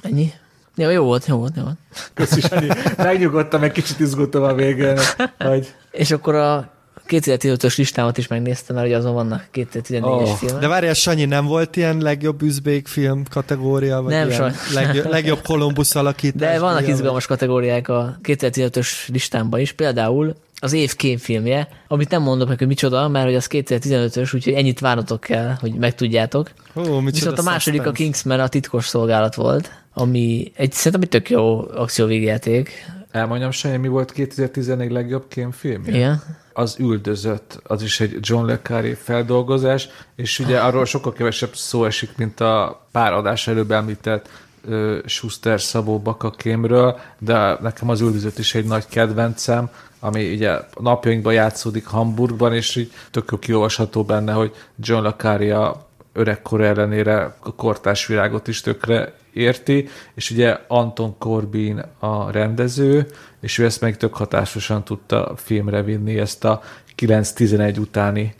Ennyi? 0.00 0.32
Jó, 0.74 0.90
jó 0.90 1.04
volt, 1.04 1.26
jó 1.26 1.36
volt, 1.36 1.56
jó 1.56 1.62
volt. 1.62 1.76
Köszönöm, 2.14 2.68
Megnyugodtam, 2.96 3.62
egy 3.62 3.72
kicsit 3.72 4.00
izgultam 4.00 4.42
a 4.42 4.54
végén. 4.54 4.98
Hogy... 5.38 5.74
És 5.90 6.10
akkor 6.10 6.34
a 6.34 6.72
2015-ös 7.12 7.76
listámat 7.76 8.18
is 8.18 8.26
megnéztem, 8.26 8.76
mert 8.76 8.88
ugye 8.88 8.96
azon 8.96 9.14
vannak 9.14 9.44
2014-es 9.54 10.02
oh. 10.02 10.34
filmek. 10.34 10.60
De 10.60 10.68
várjál, 10.68 10.94
Sanyi, 10.94 11.24
nem 11.24 11.46
volt 11.46 11.76
ilyen 11.76 11.98
legjobb 11.98 12.42
üzbék 12.42 12.86
film 12.86 13.22
kategória? 13.30 14.02
Vagy 14.02 14.12
nem, 14.12 14.28
ilyen 14.28 14.54
legjobb, 14.74 15.10
legjobb 15.10 15.42
Kolumbusz 15.42 15.94
alakítás? 15.94 16.40
De 16.40 16.58
vannak 16.58 16.88
izgalmas 16.88 17.26
kategóriák 17.26 17.88
a 17.88 18.18
2015-ös 18.22 18.88
listámban 19.06 19.60
is, 19.60 19.72
például 19.72 20.34
az 20.60 20.72
év 20.72 20.96
kémfilmje, 20.96 21.68
amit 21.88 22.10
nem 22.10 22.22
mondok 22.22 22.48
meg, 22.48 22.58
hogy 22.58 22.66
micsoda, 22.66 23.08
mert 23.08 23.24
hogy 23.24 23.34
az 23.34 23.46
2015-ös, 23.50 24.34
úgyhogy 24.34 24.52
ennyit 24.52 24.80
várnotok 24.80 25.20
kell, 25.20 25.54
hogy 25.60 25.74
megtudjátok. 25.74 26.50
Ó, 26.74 27.00
Viszont 27.00 27.38
a 27.38 27.42
második 27.42 27.80
suspense. 27.80 27.88
a 27.88 27.92
Kingsman 27.92 28.40
a 28.40 28.48
titkos 28.48 28.86
szolgálat 28.86 29.34
volt, 29.34 29.70
ami 29.92 30.52
egy 30.56 30.72
szerintem 30.72 31.00
egy 31.00 31.08
tök 31.08 31.30
jó 31.30 31.70
akcióvégjáték. 31.74 32.70
Elmondjam 33.10 33.50
Sanyi, 33.50 33.76
mi 33.76 33.88
volt 33.88 34.12
2014 34.12 34.90
legjobb 34.90 35.28
kémfilm? 35.28 35.82
Igen 35.86 36.22
az 36.52 36.76
üldözött, 36.78 37.60
az 37.66 37.82
is 37.82 38.00
egy 38.00 38.18
John 38.20 38.46
le 38.46 38.58
Carré 38.58 38.94
feldolgozás, 38.94 39.88
és 40.16 40.38
ugye 40.38 40.58
arról 40.58 40.84
sokkal 40.84 41.12
kevesebb 41.12 41.54
szó 41.54 41.84
esik, 41.84 42.16
mint 42.16 42.40
a 42.40 42.86
pár 42.92 43.12
adás 43.12 43.46
előbb 43.46 43.70
említett 43.70 44.28
uh, 44.64 45.06
Schuster 45.06 45.60
Szabó 45.60 45.98
Bakakémről, 45.98 46.98
de 47.18 47.58
nekem 47.60 47.88
az 47.88 48.00
üldözött 48.00 48.38
is 48.38 48.54
egy 48.54 48.64
nagy 48.64 48.86
kedvencem, 48.88 49.70
ami 50.00 50.32
ugye 50.32 50.58
napjainkban 50.80 51.32
játszódik 51.32 51.86
Hamburgban, 51.86 52.54
és 52.54 52.76
így 52.76 52.92
tök 53.10 53.30
jó 53.30 53.38
kiolvasható 53.38 54.04
benne, 54.04 54.32
hogy 54.32 54.54
John 54.76 55.02
le 55.02 55.14
Carré 55.16 55.50
a 55.50 55.86
öregkor 56.12 56.60
ellenére 56.60 57.36
a 57.40 57.54
kortás 57.54 58.06
világot 58.06 58.48
is 58.48 58.60
tökre 58.60 59.12
érti, 59.32 59.88
és 60.14 60.30
ugye 60.30 60.58
Anton 60.68 61.18
Corbin 61.18 61.82
a 61.98 62.30
rendező, 62.30 63.06
és 63.40 63.58
ő 63.58 63.64
ezt 63.64 63.80
meg 63.80 63.96
tök 63.96 64.14
hatásosan 64.14 64.84
tudta 64.84 65.32
filmre 65.36 65.82
vinni, 65.82 66.18
ezt 66.18 66.44
a 66.44 66.62
9-11 66.96 67.78
utáni 67.78 68.34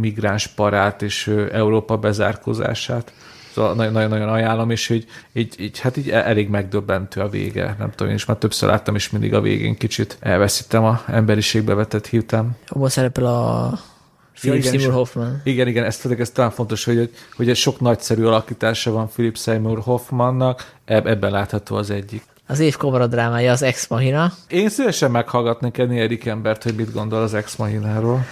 migráns 0.00 0.46
parát 0.46 1.02
és 1.02 1.26
Európa 1.52 1.96
bezárkózását. 1.96 3.12
Nagyon-nagyon 3.54 4.28
ajánlom, 4.28 4.70
és 4.70 4.88
így, 4.88 5.06
így, 5.32 5.54
így, 5.58 5.78
hát 5.78 5.96
így 5.96 6.10
elég 6.10 6.48
megdöbbentő 6.48 7.20
a 7.20 7.28
vége. 7.28 7.76
Nem 7.78 7.90
tudom, 7.90 8.08
én 8.08 8.14
is 8.14 8.24
már 8.24 8.36
többször 8.36 8.68
láttam, 8.68 8.94
és 8.94 9.10
mindig 9.10 9.34
a 9.34 9.40
végén 9.40 9.76
kicsit 9.76 10.16
elveszítem 10.20 10.84
a 10.84 11.02
emberiségbe 11.06 11.74
vetett 11.74 12.06
hitem. 12.06 12.56
Abban 12.68 12.88
szerepel 12.88 13.26
a 13.26 13.72
Philip 14.40 14.64
ja, 14.64 14.70
Seymour 14.70 14.92
Hoffman. 14.92 15.40
Igen, 15.44 15.68
igen, 15.68 15.84
ez, 15.84 16.00
ez 16.18 16.30
talán 16.30 16.50
fontos, 16.50 16.84
hogy, 16.84 17.10
hogy 17.36 17.48
egy 17.48 17.56
sok 17.56 17.80
nagyszerű 17.80 18.24
alakítása 18.24 18.90
van 18.90 19.08
Philip 19.08 19.38
Seymour 19.38 19.78
Hoffmannak, 19.78 20.72
eb, 20.84 21.06
ebben 21.06 21.30
látható 21.30 21.76
az 21.76 21.90
egyik. 21.90 22.22
Az 22.46 22.60
év 22.60 22.76
drámája 23.08 23.52
az 23.52 23.62
Ex 23.62 23.86
Machina. 23.86 24.32
Én 24.48 24.68
szívesen 24.68 25.10
meghallgatnék 25.10 25.78
ennél 25.78 26.02
Erik 26.02 26.26
embert, 26.26 26.62
hogy 26.62 26.74
mit 26.74 26.92
gondol 26.92 27.22
az 27.22 27.34
Ex 27.34 27.56
Machináról. 27.56 28.24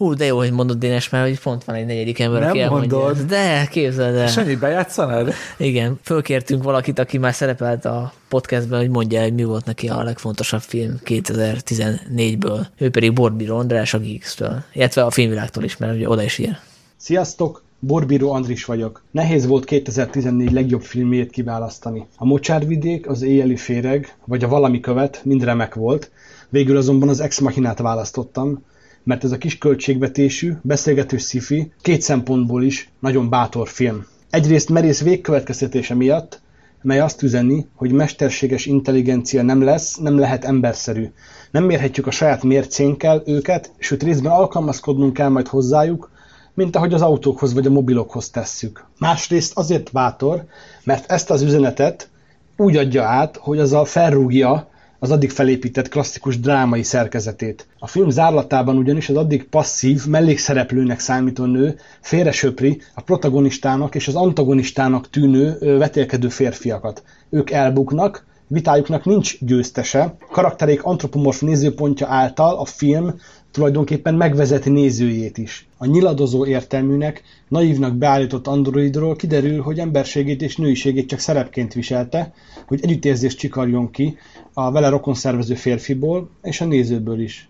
Hú, 0.00 0.14
de 0.14 0.24
jó, 0.24 0.36
hogy 0.36 0.52
mondod 0.52 0.78
Dénes, 0.78 1.08
mert 1.08 1.28
hogy 1.28 1.40
pont 1.40 1.64
van 1.64 1.74
egy 1.74 1.86
negyedik 1.86 2.18
ember, 2.18 2.40
Nem 2.40 2.50
aki 2.50 2.64
mondod. 2.64 2.92
Elmondja. 2.92 3.24
De, 3.24 3.66
képzeld 3.70 4.14
el. 4.14 4.26
Sanyi, 4.26 4.56
bejátszanád? 4.56 5.32
Igen, 5.56 5.98
fölkértünk 6.02 6.62
valakit, 6.62 6.98
aki 6.98 7.18
már 7.18 7.34
szerepelt 7.34 7.84
a 7.84 8.12
podcastben, 8.28 8.78
hogy 8.78 8.88
mondja, 8.88 9.22
hogy 9.22 9.34
mi 9.34 9.44
volt 9.44 9.64
neki 9.64 9.88
a 9.88 10.02
legfontosabb 10.02 10.60
film 10.60 11.00
2014-ből. 11.04 12.66
Ő 12.78 12.90
pedig 12.90 13.12
Borbiro 13.12 13.58
András 13.58 13.94
a 13.94 13.98
Geeks-től, 13.98 14.62
illetve 14.72 15.04
a 15.04 15.10
filmvilágtól 15.10 15.64
is, 15.64 15.76
mert 15.76 15.94
ugye 15.94 16.08
oda 16.08 16.22
is 16.22 16.38
ír. 16.38 16.56
Sziasztok! 16.96 17.62
Borbíró 17.78 18.32
Andris 18.32 18.64
vagyok. 18.64 19.02
Nehéz 19.10 19.46
volt 19.46 19.64
2014 19.64 20.52
legjobb 20.52 20.82
filmjét 20.82 21.30
kiválasztani. 21.30 22.06
A 22.16 22.24
Mocsárvidék, 22.24 23.08
az 23.08 23.22
Éjjeli 23.22 23.56
Féreg, 23.56 24.14
vagy 24.24 24.44
a 24.44 24.48
Valami 24.48 24.80
Követ 24.80 25.20
mind 25.24 25.44
remek 25.44 25.74
volt, 25.74 26.10
végül 26.48 26.76
azonban 26.76 27.08
az 27.08 27.20
Ex 27.20 27.38
Machinát 27.38 27.78
választottam, 27.78 28.64
mert 29.04 29.24
ez 29.24 29.32
a 29.32 29.38
kis 29.38 29.58
költségvetésű, 29.58 30.52
beszélgetős 30.62 31.22
sci 31.22 31.72
két 31.82 32.02
szempontból 32.02 32.62
is 32.62 32.90
nagyon 32.98 33.28
bátor 33.28 33.68
film. 33.68 34.06
Egyrészt 34.30 34.68
merész 34.68 35.02
végkövetkeztetése 35.02 35.94
miatt, 35.94 36.40
mely 36.82 37.00
azt 37.00 37.22
üzeni, 37.22 37.68
hogy 37.74 37.92
mesterséges 37.92 38.66
intelligencia 38.66 39.42
nem 39.42 39.62
lesz, 39.62 39.96
nem 39.96 40.18
lehet 40.18 40.44
emberszerű. 40.44 41.12
Nem 41.50 41.64
mérhetjük 41.64 42.06
a 42.06 42.10
saját 42.10 42.42
mércénkkel 42.42 43.22
őket, 43.26 43.72
sőt 43.78 44.02
részben 44.02 44.32
alkalmazkodnunk 44.32 45.12
kell 45.12 45.28
majd 45.28 45.48
hozzájuk, 45.48 46.10
mint 46.54 46.76
ahogy 46.76 46.94
az 46.94 47.02
autókhoz 47.02 47.54
vagy 47.54 47.66
a 47.66 47.70
mobilokhoz 47.70 48.30
tesszük. 48.30 48.84
Másrészt 48.98 49.52
azért 49.58 49.92
bátor, 49.92 50.44
mert 50.84 51.10
ezt 51.10 51.30
az 51.30 51.42
üzenetet 51.42 52.08
úgy 52.56 52.76
adja 52.76 53.04
át, 53.04 53.36
hogy 53.36 53.58
azzal 53.58 53.84
felrúgja 53.84 54.69
az 55.02 55.10
addig 55.10 55.30
felépített 55.30 55.88
klasszikus 55.88 56.40
drámai 56.40 56.82
szerkezetét. 56.82 57.66
A 57.78 57.86
film 57.86 58.10
zárlatában 58.10 58.76
ugyanis 58.76 59.08
az 59.08 59.16
addig 59.16 59.48
passzív, 59.48 60.06
mellékszereplőnek 60.06 60.98
számító 61.00 61.44
nő 61.44 61.78
félresöpri 62.00 62.80
a 62.94 63.00
protagonistának 63.00 63.94
és 63.94 64.08
az 64.08 64.14
antagonistának 64.14 65.10
tűnő 65.10 65.58
vetélkedő 65.78 66.28
férfiakat. 66.28 67.02
Ők 67.30 67.50
elbuknak, 67.50 68.26
vitájuknak 68.46 69.04
nincs 69.04 69.44
győztese, 69.44 70.14
karakterék 70.30 70.82
antropomorf 70.82 71.40
nézőpontja 71.40 72.06
által 72.06 72.56
a 72.58 72.64
film 72.64 73.14
tulajdonképpen 73.50 74.14
megvezeti 74.14 74.70
nézőjét 74.70 75.38
is. 75.38 75.68
A 75.76 75.86
nyiladozó 75.86 76.46
értelműnek, 76.46 77.22
naívnak 77.48 77.96
beállított 77.96 78.46
androidról 78.46 79.16
kiderül, 79.16 79.62
hogy 79.62 79.78
emberségét 79.78 80.42
és 80.42 80.56
nőiségét 80.56 81.08
csak 81.08 81.18
szerepként 81.18 81.72
viselte, 81.72 82.32
hogy 82.66 82.80
együttérzést 82.82 83.38
csikarjon 83.38 83.90
ki 83.90 84.16
a 84.52 84.70
vele 84.70 84.88
rokon 84.88 85.14
szervező 85.14 85.54
férfiból 85.54 86.28
és 86.42 86.60
a 86.60 86.64
nézőből 86.64 87.20
is. 87.20 87.48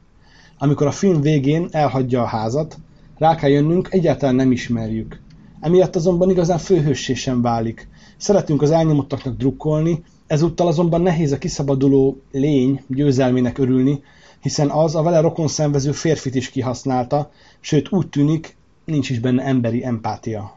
Amikor 0.59 0.87
a 0.87 0.91
film 0.93 1.21
végén 1.21 1.69
elhagyja 1.71 2.23
a 2.23 2.27
házat, 2.27 2.79
rá 3.19 3.35
kell 3.35 3.51
jönnünk, 3.51 3.89
egyáltalán 3.91 4.35
nem 4.35 4.53
ismerjük. 4.53 5.21
Emiatt 5.61 5.97
azonban 5.97 6.31
igazán 6.31 6.59
főhőssé 6.59 7.15
sem 7.15 7.43
válik. 7.43 7.89
Szeretünk 8.17 8.63
az 8.63 8.71
elnyomottaknak 8.71 9.37
drukkolni, 9.37 10.03
ezúttal 10.27 10.67
azonban 10.67 11.01
nehéz 11.01 11.33
a 11.33 11.39
kiszabaduló 11.39 12.21
lény 12.33 12.83
győzelmének 12.87 13.59
örülni, 13.59 14.03
hiszen 14.41 14.71
az 14.71 14.95
a 14.95 15.03
vele 15.03 15.21
rokon 15.21 15.49
szenvező 15.49 15.93
férfit 15.93 16.35
is 16.35 16.51
kihasználta, 16.51 17.31
sőt 17.61 17.93
úgy 17.93 18.09
tűnik, 18.09 18.57
nincs 18.85 19.11
is 19.11 19.19
benne 19.19 19.43
emberi 19.43 19.85
empátia. 19.85 20.55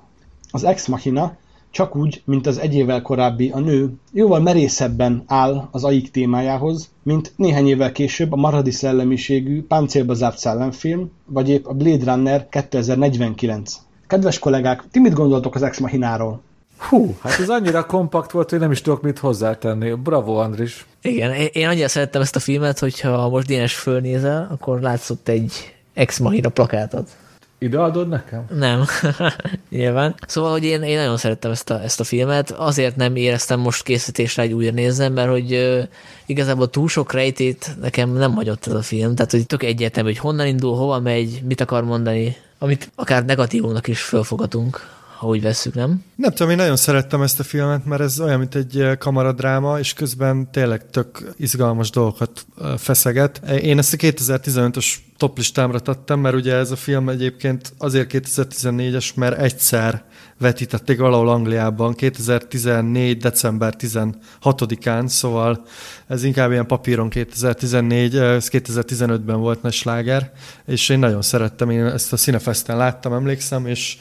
Az 0.51 0.63
Ex 0.63 0.87
Machina 0.87 1.37
csak 1.71 1.95
úgy, 1.95 2.21
mint 2.25 2.47
az 2.47 2.57
egy 2.57 2.75
évvel 2.75 3.01
korábbi 3.01 3.49
a 3.49 3.59
nő, 3.59 3.93
jóval 4.11 4.39
merészebben 4.39 5.23
áll 5.27 5.67
az 5.71 5.83
AIK 5.83 6.11
témájához, 6.11 6.89
mint 7.03 7.33
néhány 7.35 7.67
évvel 7.67 7.91
később 7.91 8.31
a 8.31 8.35
maradi 8.35 8.71
szellemiségű, 8.71 9.63
páncélba 9.63 10.13
zárt 10.13 10.37
szellemfilm, 10.37 11.11
vagy 11.25 11.49
épp 11.49 11.65
a 11.65 11.73
Blade 11.73 12.13
Runner 12.13 12.49
2049. 12.49 13.79
Kedves 14.07 14.39
kollégák, 14.39 14.83
ti 14.91 14.99
mit 14.99 15.13
gondoltok 15.13 15.55
az 15.55 15.61
Ex 15.61 15.79
Machináról? 15.79 16.41
Hú, 16.89 17.17
hát 17.21 17.39
ez 17.39 17.49
annyira 17.49 17.85
kompakt 17.85 18.31
volt, 18.31 18.49
hogy 18.49 18.59
nem 18.59 18.71
is 18.71 18.81
tudok 18.81 19.01
mit 19.01 19.19
hozzátenni. 19.19 19.91
Bravo, 19.91 20.35
Andris. 20.35 20.85
Igen, 21.01 21.31
én 21.51 21.67
annyira 21.67 21.87
szerettem 21.87 22.21
ezt 22.21 22.35
a 22.35 22.39
filmet, 22.39 22.79
hogyha 22.79 23.29
most 23.29 23.47
Dénes 23.47 23.75
fölnézel, 23.75 24.47
akkor 24.51 24.81
látszott 24.81 25.27
egy 25.27 25.75
ex 25.93 26.17
machina 26.19 26.49
plakátot. 26.49 27.09
Ide 27.57 27.79
adod 27.79 28.07
nekem? 28.07 28.45
Nem, 28.57 28.85
nyilván. 29.69 30.15
Szóval, 30.27 30.51
hogy 30.51 30.63
én, 30.63 30.81
én 30.81 30.97
nagyon 30.97 31.17
szerettem 31.17 31.51
ezt 31.51 31.69
a, 31.69 31.81
ezt 31.81 31.99
a 31.99 32.03
filmet, 32.03 32.51
azért 32.51 32.95
nem 32.95 33.15
éreztem 33.15 33.59
most 33.59 33.83
készítésre 33.83 34.41
egy 34.41 34.53
újra 34.53 34.71
nézem, 34.71 35.13
mert 35.13 35.29
hogy 35.29 35.53
uh, 35.53 35.83
igazából 36.25 36.69
túl 36.69 36.87
sok 36.87 37.13
rejtét 37.13 37.75
nekem 37.81 38.09
nem 38.13 38.33
hagyott 38.33 38.67
ez 38.67 38.73
a 38.73 38.81
film, 38.81 39.15
tehát 39.15 39.31
hogy 39.31 39.45
tök 39.45 39.63
egyértelmű, 39.63 40.09
hogy 40.09 40.19
honnan 40.19 40.47
indul, 40.47 40.75
hova 40.75 40.99
megy, 40.99 41.41
mit 41.47 41.61
akar 41.61 41.83
mondani, 41.83 42.35
amit 42.57 42.91
akár 42.95 43.25
negatívónak 43.25 43.87
is 43.87 44.01
fölfogatunk 44.01 45.01
ha 45.23 45.29
úgy 45.29 45.41
vesszük, 45.41 45.73
nem? 45.73 46.03
Nem 46.15 46.31
tudom, 46.31 46.49
én 46.49 46.55
nagyon 46.55 46.75
szerettem 46.75 47.21
ezt 47.21 47.39
a 47.39 47.43
filmet, 47.43 47.85
mert 47.85 48.01
ez 48.01 48.19
olyan, 48.19 48.39
mint 48.39 48.55
egy 48.55 48.97
kamaradráma, 48.97 49.79
és 49.79 49.93
közben 49.93 50.51
tényleg 50.51 50.89
tök 50.89 51.33
izgalmas 51.37 51.89
dolgokat 51.89 52.45
feszeget. 52.77 53.49
Én 53.61 53.77
ezt 53.77 53.93
a 53.93 53.97
2015-ös 53.97 54.85
toplistámra 55.17 55.79
tettem, 55.79 56.19
mert 56.19 56.35
ugye 56.35 56.55
ez 56.55 56.71
a 56.71 56.75
film 56.75 57.09
egyébként 57.09 57.73
azért 57.77 58.11
2014-es, 58.13 59.13
mert 59.15 59.39
egyszer 59.39 60.03
vetítették 60.43 60.99
valahol 60.99 61.29
Angliában 61.29 61.93
2014. 61.93 63.17
december 63.17 63.73
16-án, 63.79 65.07
szóval 65.07 65.65
ez 66.07 66.23
inkább 66.23 66.51
ilyen 66.51 66.67
papíron 66.67 67.09
2014, 67.09 68.15
ez 68.15 68.49
2015-ben 68.51 69.39
volt 69.39 69.61
nagy 69.61 69.73
sláger, 69.73 70.31
és 70.65 70.89
én 70.89 70.99
nagyon 70.99 71.21
szerettem, 71.21 71.69
én 71.69 71.85
ezt 71.85 72.13
a 72.13 72.17
Cinefesten 72.17 72.77
láttam, 72.77 73.13
emlékszem, 73.13 73.67
és 73.67 73.97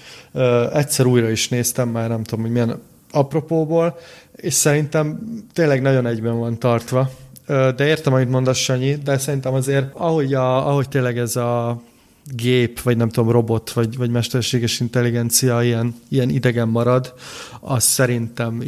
egyszer 0.72 1.06
újra 1.06 1.30
is 1.30 1.48
néztem, 1.48 1.88
már 1.88 2.08
nem 2.08 2.22
tudom, 2.22 2.44
hogy 2.44 2.52
milyen 2.52 2.80
apropóból, 3.10 3.98
és 4.36 4.54
szerintem 4.54 5.18
tényleg 5.52 5.82
nagyon 5.82 6.06
egyben 6.06 6.38
van 6.38 6.58
tartva. 6.58 7.10
De 7.46 7.86
értem, 7.86 8.12
amit 8.12 8.30
mondasz, 8.30 8.58
Sanyi, 8.58 8.94
de 8.94 9.18
szerintem 9.18 9.54
azért, 9.54 9.94
ahogy, 9.94 10.34
a, 10.34 10.68
ahogy 10.68 10.88
tényleg 10.88 11.18
ez 11.18 11.36
a 11.36 11.82
gép, 12.24 12.80
vagy 12.80 12.96
nem 12.96 13.08
tudom, 13.08 13.30
robot, 13.30 13.72
vagy, 13.72 13.96
vagy 13.96 14.10
mesterséges 14.10 14.80
intelligencia 14.80 15.62
ilyen, 15.62 15.94
ilyen 16.08 16.28
idegen 16.28 16.68
marad, 16.68 17.14
az 17.64 17.84
szerintem, 17.84 18.62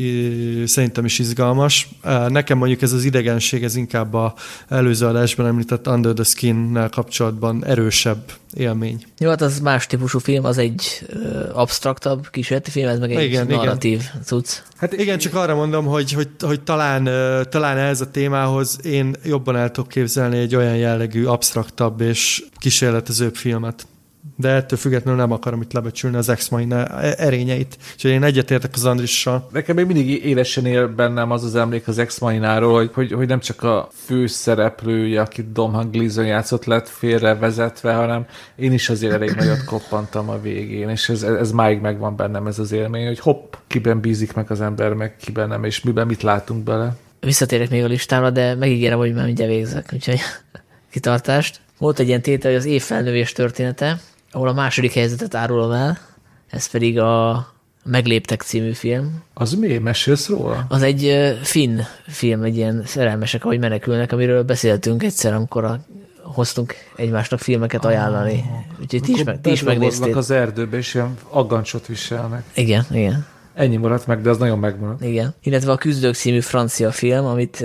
szerintem 0.65 1.05
is 1.05 1.19
izgalmas. 1.19 1.89
Nekem 2.29 2.59
mondjuk 2.59 2.83
ez 2.83 2.93
az 2.93 3.05
idegenség, 3.05 3.65
ez 3.65 3.77
inkább 3.77 4.15
a 4.15 4.35
előző 4.69 5.07
adásban 5.07 5.47
említett 5.47 5.89
Under 5.89 6.13
the 6.13 6.25
Skin-nel 6.25 6.89
kapcsolatban 6.89 7.65
erősebb 7.65 8.33
élmény. 8.53 9.05
Jó, 9.19 9.29
hát 9.29 9.41
az 9.41 9.61
más 9.61 9.87
típusú 9.87 10.19
film, 10.19 10.45
az 10.45 10.59
egy 10.59 11.07
abstraktabb 11.53 12.31
kísérleti 12.31 12.71
film, 12.71 12.89
ez 12.89 12.99
meg 12.99 13.15
egy 13.15 13.25
igen, 13.25 13.47
narratív 13.47 14.01
igen. 14.01 14.23
cucc. 14.25 14.49
Hát 14.77 14.93
igen, 14.93 15.19
csak 15.19 15.35
arra 15.35 15.55
mondom, 15.55 15.85
hogy, 15.85 16.13
hogy, 16.13 16.29
hogy 16.41 16.61
talán, 16.61 17.05
talán 17.51 17.77
ez 17.77 18.01
a 18.01 18.11
témához 18.11 18.79
én 18.83 19.17
jobban 19.25 19.57
el 19.57 19.71
tudok 19.71 19.89
képzelni 19.89 20.39
egy 20.39 20.55
olyan 20.55 20.77
jellegű 20.77 21.25
abstraktabb 21.25 22.01
és 22.01 22.45
kísérletezőbb 22.59 23.35
filmet 23.35 23.87
de 24.37 24.49
ettől 24.49 24.79
függetlenül 24.79 25.21
nem 25.21 25.33
akarom 25.33 25.61
itt 25.61 25.73
lebecsülni 25.73 26.17
az 26.17 26.29
ex 26.29 26.51
erényeit. 27.17 27.77
Úgyhogy 27.93 28.11
én 28.11 28.23
egyetértek 28.23 28.71
az 28.75 28.85
Andrissal. 28.85 29.49
Nekem 29.53 29.77
még 29.77 29.87
mindig 29.87 30.25
élesen 30.25 30.67
él 30.67 30.89
bennem 30.89 31.31
az 31.31 31.45
az 31.45 31.55
emlék 31.55 31.89
az 31.89 31.99
ex 31.99 32.19
hogy, 32.19 32.91
hogy, 32.93 33.13
hogy 33.13 33.27
nem 33.27 33.41
csak 33.41 33.63
a 33.63 33.89
főszereplője, 34.05 35.21
akit 35.21 35.53
Dom 35.53 35.91
Gleason 35.91 36.27
játszott, 36.27 36.65
lett 36.65 36.89
félrevezetve, 36.89 37.93
hanem 37.93 38.27
én 38.57 38.73
is 38.73 38.89
azért 38.89 39.13
elég 39.13 39.31
nagyot 39.39 39.65
koppantam 39.65 40.29
a 40.29 40.41
végén, 40.41 40.89
és 40.89 41.09
ez, 41.09 41.23
ez 41.23 41.51
máig 41.51 41.81
megvan 41.81 42.17
bennem 42.17 42.47
ez 42.47 42.59
az 42.59 42.73
élmény, 42.73 43.07
hogy 43.07 43.19
hopp, 43.19 43.55
kiben 43.67 44.01
bízik 44.01 44.33
meg 44.33 44.51
az 44.51 44.61
ember, 44.61 44.93
meg 44.93 45.17
kiben 45.17 45.49
nem, 45.49 45.65
és 45.65 45.83
miben 45.83 46.07
mit 46.07 46.23
látunk 46.23 46.65
bele. 46.65 46.97
Visszatérek 47.21 47.71
még 47.71 47.85
a 47.85 47.87
listára, 47.87 48.31
de 48.31 48.55
megígérem, 48.55 48.99
hogy 48.99 49.15
már 49.15 49.25
mindjárt 49.25 49.51
végzek, 49.51 49.91
úgyhogy 49.93 50.21
kitartást. 50.93 51.61
Volt 51.79 51.99
egy 51.99 52.09
ilyen 52.09 52.23
tétel, 52.23 52.51
hogy 52.51 52.61
az 52.61 52.67
év 52.67 52.83
felnövés 52.83 53.33
története, 53.33 54.01
ahol 54.35 54.49
a 54.49 54.53
második 54.53 54.93
helyzetet 54.93 55.35
árulom 55.35 55.73
el, 55.73 55.99
ez 56.51 56.67
pedig 56.71 56.99
a 56.99 57.47
Megléptek 57.87 58.43
című 58.43 58.73
film. 58.73 59.23
Az 59.35 59.53
mi? 59.55 59.79
Mesélsz 59.79 60.29
róla? 60.29 60.65
Az 60.69 60.83
egy 60.83 61.35
finn 61.43 61.81
film, 62.07 62.43
egy 62.43 62.57
ilyen 62.57 62.83
szerelmesek, 62.87 63.45
ahogy 63.45 63.59
menekülnek, 63.59 64.13
amiről 64.13 64.43
beszéltünk 64.43 65.03
egyszer, 65.03 65.33
amikor 65.33 65.65
a, 65.65 65.81
hoztunk 66.23 66.75
egymásnak 66.97 67.41
filmeket 67.41 67.85
ajánlani. 67.85 68.45
Ah, 68.51 68.81
Úgyhogy 68.81 69.03
ti 69.03 69.13
is, 69.13 69.23
meg, 69.25 69.41
ti 69.41 69.51
is 69.51 69.63
megnézték. 69.63 70.17
az 70.17 70.31
erdőbe, 70.31 70.77
és 70.77 70.95
ilyen 70.95 71.15
aggancsot 71.29 71.87
viselnek. 71.87 72.45
Igen, 72.55 72.87
igen. 72.91 73.27
Ennyi 73.55 73.77
maradt 73.77 74.07
meg, 74.07 74.21
de 74.21 74.31
az 74.31 74.39
nagyon 74.39 74.59
megmaradt. 74.59 75.03
Igen. 75.03 75.35
Illetve 75.43 75.73
a 75.73 75.77
Küzdők 75.77 76.15
című 76.15 76.41
francia 76.41 76.91
film, 76.91 77.25
amit 77.25 77.65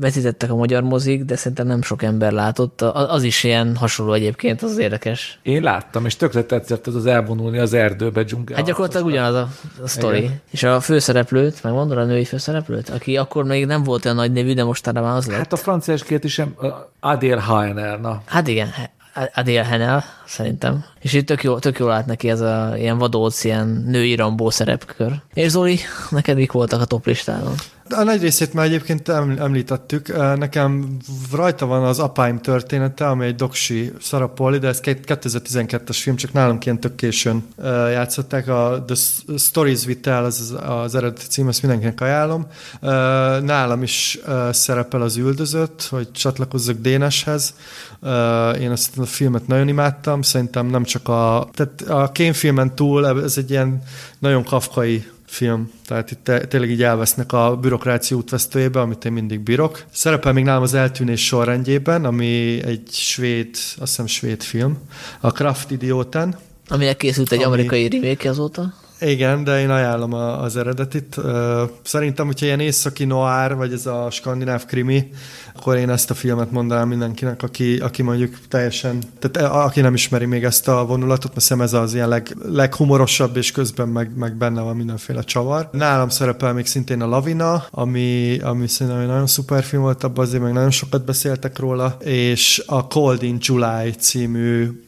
vetítettek 0.00 0.50
a 0.50 0.56
magyar 0.56 0.82
mozik, 0.82 1.24
de 1.24 1.36
szerintem 1.36 1.66
nem 1.66 1.82
sok 1.82 2.02
ember 2.02 2.32
látott. 2.32 2.80
Az 2.82 3.22
is 3.22 3.44
ilyen 3.44 3.76
hasonló 3.76 4.12
egyébként, 4.12 4.62
az, 4.62 4.78
érdekes. 4.78 5.38
Én 5.42 5.62
láttam, 5.62 6.04
és 6.04 6.16
tökre 6.16 6.44
tetszett 6.44 6.86
ez 6.86 6.94
az 6.94 7.06
elvonulni 7.06 7.58
az 7.58 7.72
erdőbe 7.72 8.22
dzsungel. 8.22 8.56
Hát 8.56 8.66
gyakorlatilag 8.66 9.06
ugyanaz 9.06 9.34
a, 9.34 9.48
a 9.82 9.88
sztori. 9.88 10.18
Igen. 10.18 10.40
És 10.50 10.62
a 10.62 10.80
főszereplőt, 10.80 11.62
megmondod 11.62 11.98
a 11.98 12.04
női 12.04 12.24
főszereplőt, 12.24 12.88
aki 12.88 13.16
akkor 13.16 13.44
még 13.44 13.66
nem 13.66 13.82
volt 13.82 14.04
olyan 14.04 14.16
nagy 14.16 14.32
nevű, 14.32 14.54
de 14.54 14.64
mostanra 14.64 15.00
már 15.00 15.16
az 15.16 15.26
lett. 15.26 15.36
Hát 15.36 15.52
a 15.52 15.56
franciáskét 15.56 16.24
is 16.24 16.42
Adél 17.00 17.36
Haener, 17.36 18.00
na. 18.00 18.22
Hát 18.24 18.48
igen, 18.48 18.68
Adél 19.34 19.62
Henel, 19.62 20.04
szerintem. 20.26 20.84
És 21.00 21.12
itt 21.12 21.26
tök, 21.26 21.42
jó, 21.42 21.58
tök 21.58 21.78
jól 21.78 21.88
lát 21.88 22.06
neki 22.06 22.28
ez 22.28 22.40
a 22.40 22.72
ilyen 22.76 22.98
vadóc, 22.98 23.44
ilyen 23.44 23.84
női 23.86 24.14
Rambó 24.14 24.50
szerepkör. 24.50 25.12
És 25.34 25.50
Zoli, 25.50 25.78
neked 26.10 26.36
mik 26.36 26.52
voltak 26.52 26.80
a 26.80 26.84
top 26.84 27.06
listában? 27.06 27.54
A 27.90 28.02
nagy 28.02 28.20
részét 28.20 28.54
már 28.54 28.64
egyébként 28.64 29.08
említettük. 29.08 30.16
Nekem 30.36 30.96
rajta 31.32 31.66
van 31.66 31.84
az 31.84 31.98
Apáim 31.98 32.40
története, 32.40 33.08
ami 33.08 33.26
egy 33.26 33.34
doksi 33.34 33.92
Szarapoli, 34.00 34.58
de 34.58 34.68
ez 34.68 34.80
2012-es 34.82 35.98
film, 36.00 36.16
csak 36.16 36.32
nálunk 36.32 36.64
ilyen 36.64 36.80
tök 36.80 36.94
későn 36.94 37.46
játszották. 37.90 38.48
A 38.48 38.84
The 38.86 38.96
Stories 39.38 39.84
We 39.84 39.94
Tell 39.94 40.24
az, 40.24 40.54
az 40.66 40.94
eredeti 40.94 41.26
cím, 41.26 41.48
ezt 41.48 41.62
mindenkinek 41.62 42.00
ajánlom. 42.00 42.46
Nálam 43.44 43.82
is 43.82 44.18
szerepel 44.50 45.02
az 45.02 45.16
üldözött, 45.16 45.86
hogy 45.90 46.10
csatlakozzak 46.12 46.76
Déneshez. 46.76 47.54
Én 48.60 48.70
ezt 48.70 48.98
a 48.98 49.04
filmet 49.04 49.46
nagyon 49.46 49.68
imádtam, 49.68 50.15
szerintem 50.22 50.66
nem 50.66 50.84
csak 50.84 51.08
a... 51.08 51.48
Tehát 51.52 51.82
a 51.82 52.12
kémfilmen 52.12 52.74
túl 52.74 53.22
ez 53.22 53.38
egy 53.38 53.50
ilyen 53.50 53.82
nagyon 54.18 54.44
kafkai 54.44 55.04
film, 55.26 55.70
tehát 55.86 56.10
itt 56.10 56.30
tényleg 56.48 56.70
így 56.70 56.82
elvesznek 56.82 57.32
a 57.32 57.56
bürokrácia 57.56 58.16
útvesztőjébe, 58.16 58.80
amit 58.80 59.04
én 59.04 59.12
mindig 59.12 59.40
bírok. 59.40 59.84
Szerepel 59.90 60.32
még 60.32 60.44
nálam 60.44 60.62
az 60.62 60.74
eltűnés 60.74 61.26
sorrendjében, 61.26 62.04
ami 62.04 62.62
egy 62.64 62.88
svéd, 62.90 63.48
azt 63.54 63.76
hiszem 63.78 64.06
svéd 64.06 64.42
film, 64.42 64.78
a 65.20 65.32
Kraft 65.32 65.70
Idioten. 65.70 66.38
Aminek 66.68 66.96
készült 66.96 67.32
egy 67.32 67.38
ami... 67.38 67.46
amerikai 67.46 67.88
remake 67.88 68.28
azóta. 68.28 68.74
Igen, 69.00 69.44
de 69.44 69.60
én 69.60 69.70
ajánlom 69.70 70.12
az 70.12 70.56
eredetit. 70.56 71.16
Szerintem, 71.82 72.26
hogyha 72.26 72.46
ilyen 72.46 72.60
északi 72.60 73.04
noir, 73.04 73.54
vagy 73.54 73.72
ez 73.72 73.86
a 73.86 74.10
skandináv 74.10 74.64
krimi, 74.64 75.08
akkor 75.56 75.76
én 75.76 75.90
ezt 75.90 76.10
a 76.10 76.14
filmet 76.14 76.50
mondanám 76.50 76.88
mindenkinek, 76.88 77.42
aki, 77.42 77.76
aki 77.76 78.02
mondjuk 78.02 78.38
teljesen, 78.48 78.98
tehát 79.18 79.52
aki 79.52 79.80
nem 79.80 79.94
ismeri 79.94 80.24
még 80.24 80.44
ezt 80.44 80.68
a 80.68 80.86
vonulatot, 80.86 81.30
mert 81.30 81.44
szem 81.44 81.60
ez 81.60 81.72
az 81.72 81.94
ilyen 81.94 82.08
leg, 82.08 82.36
leghumorosabb, 82.48 83.36
és 83.36 83.52
közben 83.52 83.88
meg, 83.88 84.16
meg 84.16 84.36
benne 84.36 84.60
van 84.60 84.76
mindenféle 84.76 85.22
csavar. 85.22 85.68
Nálam 85.72 86.08
szerepel 86.08 86.52
még 86.52 86.66
szintén 86.66 87.02
a 87.02 87.06
Lavina, 87.06 87.66
ami, 87.70 88.38
ami 88.38 88.68
szerintem 88.68 89.02
egy 89.02 89.08
nagyon 89.08 89.26
szuper 89.26 89.62
film 89.62 89.82
volt, 89.82 90.04
abban 90.04 90.24
azért 90.24 90.42
meg 90.42 90.52
nagyon 90.52 90.70
sokat 90.70 91.04
beszéltek 91.04 91.58
róla, 91.58 91.96
és 92.00 92.62
a 92.66 92.86
Cold 92.86 93.22
in 93.22 93.36
July 93.40 93.90
című 93.98 94.80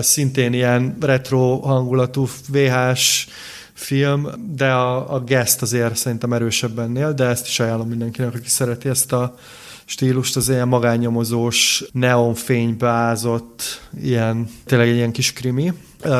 szintén 0.00 0.52
ilyen 0.52 0.96
retro 1.00 1.58
hangulatú 1.58 2.28
VHS 2.48 3.26
film, 3.72 4.28
de 4.54 4.70
a, 4.72 5.14
a 5.14 5.20
guest 5.20 5.62
azért 5.62 5.96
szerintem 5.96 6.32
erősebb 6.32 6.78
ennél, 6.78 7.12
de 7.12 7.24
ezt 7.24 7.46
is 7.46 7.60
ajánlom 7.60 7.88
mindenkinek, 7.88 8.34
aki 8.34 8.48
szereti 8.48 8.88
ezt 8.88 9.12
a 9.12 9.34
stílust, 9.84 10.36
az 10.36 10.48
ilyen 10.48 10.68
magánnyomozós, 10.68 11.84
neonfénybe 11.92 12.88
ázott, 12.88 13.80
ilyen, 14.02 14.48
tényleg 14.66 14.88
egy 14.88 14.94
ilyen 14.94 15.12
kis 15.12 15.32
krimi. 15.32 15.72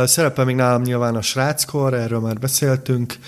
Szerepel 0.05 0.45
még 0.45 0.55
nálam 0.55 0.83
nyilván 0.83 1.17
a 1.17 1.23
sráckor, 1.23 1.95
erről 1.95 2.21
már 2.21 2.39
beszéltünk. 2.39 3.19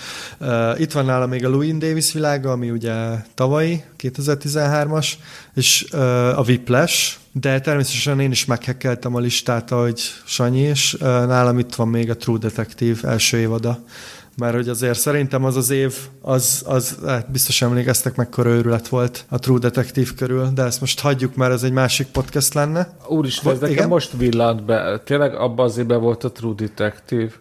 Itt 0.77 0.91
van 0.91 1.05
nálam 1.05 1.29
még 1.29 1.45
a 1.45 1.49
Louis 1.49 1.77
Davis 1.77 2.11
világa, 2.11 2.51
ami 2.51 2.69
ugye 2.69 2.93
tavalyi, 3.35 3.83
2013-as, 3.99 5.11
és 5.55 5.91
a 6.35 6.41
Whiplash, 6.41 7.15
de 7.33 7.59
természetesen 7.59 8.19
én 8.19 8.31
is 8.31 8.45
meghekkeltem 8.45 9.15
a 9.15 9.19
listát, 9.19 9.71
ahogy 9.71 10.01
Sanyi, 10.25 10.59
és 10.59 10.95
nálam 10.99 11.59
itt 11.59 11.75
van 11.75 11.87
még 11.87 12.09
a 12.09 12.17
True 12.17 12.37
Detective 12.37 13.07
első 13.09 13.37
évada, 13.37 13.79
mert 14.37 14.53
hogy 14.53 14.69
azért 14.69 14.99
szerintem 14.99 15.43
az 15.43 15.55
az 15.55 15.69
év, 15.69 15.95
az, 16.21 16.63
az 16.65 16.97
hát 17.05 17.31
biztos 17.31 17.61
emlékeztek, 17.61 18.15
mekkora 18.15 18.49
őrület 18.49 18.87
volt 18.87 19.25
a 19.29 19.39
True 19.39 19.59
Detective 19.59 20.09
körül, 20.15 20.49
de 20.53 20.63
ezt 20.63 20.79
most 20.79 20.99
hagyjuk, 20.99 21.35
mert 21.35 21.53
ez 21.53 21.63
egy 21.63 21.71
másik 21.71 22.07
podcast 22.07 22.53
lenne. 22.53 22.97
Úristen, 23.07 23.53
ez 23.53 23.59
nekem 23.59 23.87
most 23.87 24.11
villant 24.17 24.65
be. 24.65 24.99
Tényleg 25.05 25.35
abban 25.35 25.65
az 25.65 25.77
évben 25.77 26.01
volt 26.01 26.23
a 26.23 26.31
True 26.31 26.53
Detective? 26.55 27.31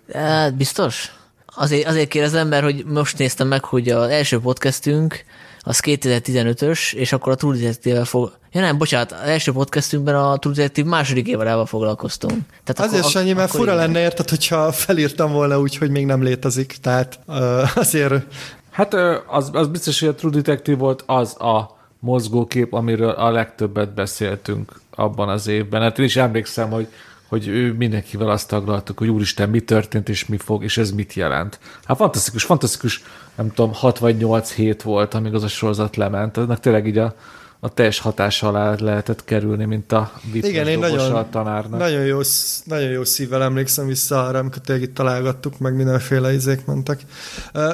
Biztos. 0.57 1.13
Azért, 1.47 1.87
azért 1.87 2.09
kérdezem, 2.09 2.49
mert 2.49 2.65
hogy 2.65 2.85
most 2.87 3.19
néztem 3.19 3.49
meg, 3.49 3.65
hogy 3.65 3.89
az 3.89 4.09
első 4.09 4.41
podcastünk 4.41 5.25
az 5.63 5.81
2015-ös, 5.85 6.95
és 6.95 7.13
akkor 7.13 7.33
a 7.33 7.35
True 7.35 7.57
Detective-vel 7.57 8.05
fog... 8.05 8.33
Ja 8.53 8.61
nem, 8.61 8.79
bocsánat, 8.79 9.13
az 9.13 9.19
első 9.25 9.53
podcastünkben 9.53 10.15
a 10.15 10.37
True 10.37 10.55
Detective 10.55 10.89
második 10.89 11.27
évadával 11.27 11.67
foglalkoztunk. 11.67 12.39
Tehát 12.65 12.91
azért, 12.91 13.01
akkor, 13.01 13.11
Sanyi, 13.11 13.33
mert 13.33 13.51
fura 13.51 13.75
lenne, 13.75 14.01
érted, 14.01 14.29
hogyha 14.29 14.73
felírtam 14.73 15.33
volna 15.33 15.61
úgy, 15.61 15.77
hogy 15.77 15.91
még 15.91 16.07
nem 16.07 16.23
létezik, 16.23 16.77
tehát 16.81 17.19
uh, 17.27 17.77
azért... 17.77 18.25
Hát 18.71 18.95
az, 19.27 19.51
az 19.53 19.69
biztos, 19.69 20.01
hogy 20.01 20.09
a 20.09 20.15
True 20.15 20.33
Detective 20.33 20.79
volt 20.79 21.03
az 21.07 21.41
a 21.41 21.77
mozgókép, 21.99 22.73
amiről 22.73 23.11
a 23.11 23.31
legtöbbet 23.31 23.95
beszéltünk 23.95 24.81
abban 24.91 25.29
az 25.29 25.47
évben. 25.47 25.83
Hát 25.83 25.99
én 25.99 26.05
is 26.05 26.17
emlékszem, 26.17 26.71
hogy 26.71 26.89
hogy 27.33 27.49
ő 27.49 27.73
mindenkivel 27.73 28.29
azt 28.29 28.49
taglaltuk, 28.49 28.99
hogy 28.99 29.09
úristen, 29.09 29.49
mi 29.49 29.61
történt, 29.61 30.09
és 30.09 30.27
mi 30.27 30.37
fog, 30.37 30.65
és 30.65 30.79
ez 30.79 30.91
mit 30.91 31.15
jelent. 31.15 31.59
Hát 31.85 31.97
fantasztikus, 31.97 32.45
fantasztikus, 32.45 33.03
nem 33.35 33.49
tudom, 33.49 33.73
6 33.73 33.99
vagy 33.99 34.17
8 34.17 34.53
hét 34.53 34.83
volt, 34.83 35.15
amíg 35.15 35.35
az 35.35 35.43
a 35.43 35.49
sorozat 35.49 35.97
lement. 35.97 36.37
Ennek 36.37 36.61
tényleg 36.61 36.87
így 36.87 36.99
a, 36.99 37.15
a 37.61 37.69
teljes 37.69 37.99
hatás 37.99 38.43
alá 38.43 38.75
lehetett 38.81 39.25
kerülni, 39.25 39.65
mint 39.65 39.93
a 39.93 40.13
Igen, 40.33 40.67
én 40.67 40.79
nagyon, 40.79 41.15
a 41.15 41.29
tanárnak. 41.29 41.81
Nagyon 41.81 42.05
jó, 42.05 42.21
nagyon 42.65 42.91
jó 42.91 43.05
szívvel 43.05 43.43
emlékszem 43.43 43.87
vissza 43.87 44.27
arra, 44.27 44.39
amikor 44.39 44.63
tényleg 44.63 44.85
itt 44.85 44.95
találgattuk, 44.95 45.59
meg 45.59 45.75
mindenféle 45.75 46.33
izék 46.33 46.65
mentek. 46.65 47.01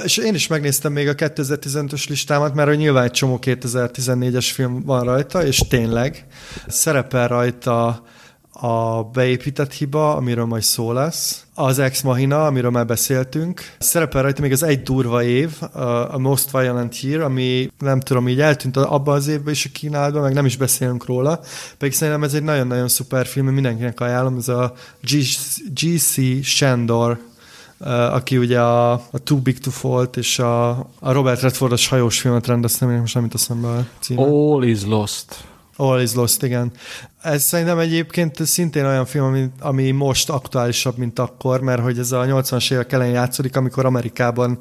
És 0.05 0.17
én 0.17 0.35
is 0.35 0.47
megnéztem 0.47 0.93
még 0.93 1.09
a 1.09 1.15
2015-ös 1.15 2.09
listámat, 2.09 2.55
mert 2.55 2.69
hogy 2.69 2.79
nyilván 2.79 3.05
egy 3.05 3.11
csomó 3.11 3.39
2014-es 3.43 4.51
film 4.53 4.83
van 4.85 5.05
rajta, 5.05 5.45
és 5.47 5.59
tényleg 5.59 6.27
szerepel 6.67 7.29
rajta 7.29 8.03
a 8.61 9.03
beépített 9.03 9.73
hiba, 9.73 10.17
amiről 10.17 10.45
majd 10.45 10.63
szó 10.63 10.93
lesz, 10.93 11.47
az 11.55 11.79
Ex 11.79 12.03
Machina, 12.03 12.47
amiről 12.47 12.71
már 12.71 12.87
beszéltünk. 12.87 13.61
Szerepel 13.79 14.23
rajta 14.23 14.43
még 14.43 14.53
az 14.53 14.63
egy 14.63 14.83
durva 14.83 15.23
év, 15.23 15.51
a 16.11 16.19
Most 16.19 16.51
Violent 16.51 17.01
Year, 17.01 17.21
ami 17.21 17.71
nem 17.79 18.01
tudom, 18.01 18.29
így 18.29 18.41
eltűnt 18.41 18.77
abban 18.77 19.15
az 19.15 19.27
évben 19.27 19.53
is 19.53 19.65
a 19.65 19.69
kínálatban, 19.73 20.23
meg 20.23 20.33
nem 20.33 20.47
is 20.47 20.57
beszélünk 20.57 21.07
róla. 21.07 21.41
Pedig 21.79 21.95
szerintem 21.95 22.23
ez 22.23 22.35
egy 22.35 22.43
nagyon-nagyon 22.43 22.89
szuper 22.89 23.27
film, 23.27 23.47
mindenkinek 23.47 24.01
ajánlom, 24.01 24.37
ez 24.37 24.49
a 24.49 24.73
G.C. 25.75 26.21
Shandor 26.43 27.19
aki 28.11 28.37
ugye 28.39 28.61
a, 28.61 28.93
a 28.93 29.19
Too 29.25 29.39
Big 29.39 29.59
to 29.59 29.71
Fault 29.71 30.17
és 30.17 30.39
a, 30.39 30.69
a 31.01 31.13
Robert 31.13 31.41
Redfordos 31.41 31.89
hajós 31.89 32.21
filmet 32.21 32.47
rendezte, 32.47 32.87
most 32.87 33.15
nem 33.15 33.29
eszembe 33.35 33.69
a 33.69 33.87
címe. 34.01 34.23
All 34.23 34.63
is 34.63 34.85
Lost. 34.85 35.45
All 35.81 36.01
is 36.01 36.15
Lost, 36.15 36.43
igen. 36.43 36.73
Ez 37.23 37.43
szerintem 37.43 37.79
egyébként 37.79 38.47
szintén 38.47 38.85
olyan 38.85 39.07
film, 39.07 39.25
ami, 39.25 39.51
ami 39.61 39.91
most 39.91 40.31
aktuálisabb, 40.31 40.97
mint 40.97 41.19
akkor, 41.19 41.61
mert 41.61 41.83
hogy 41.83 41.99
ez 41.99 42.13
a 42.13 42.25
80-as 42.25 42.73
évek 42.73 42.93
elején 42.93 43.15
játszódik, 43.15 43.57
amikor 43.57 43.85
Amerikában 43.87 44.59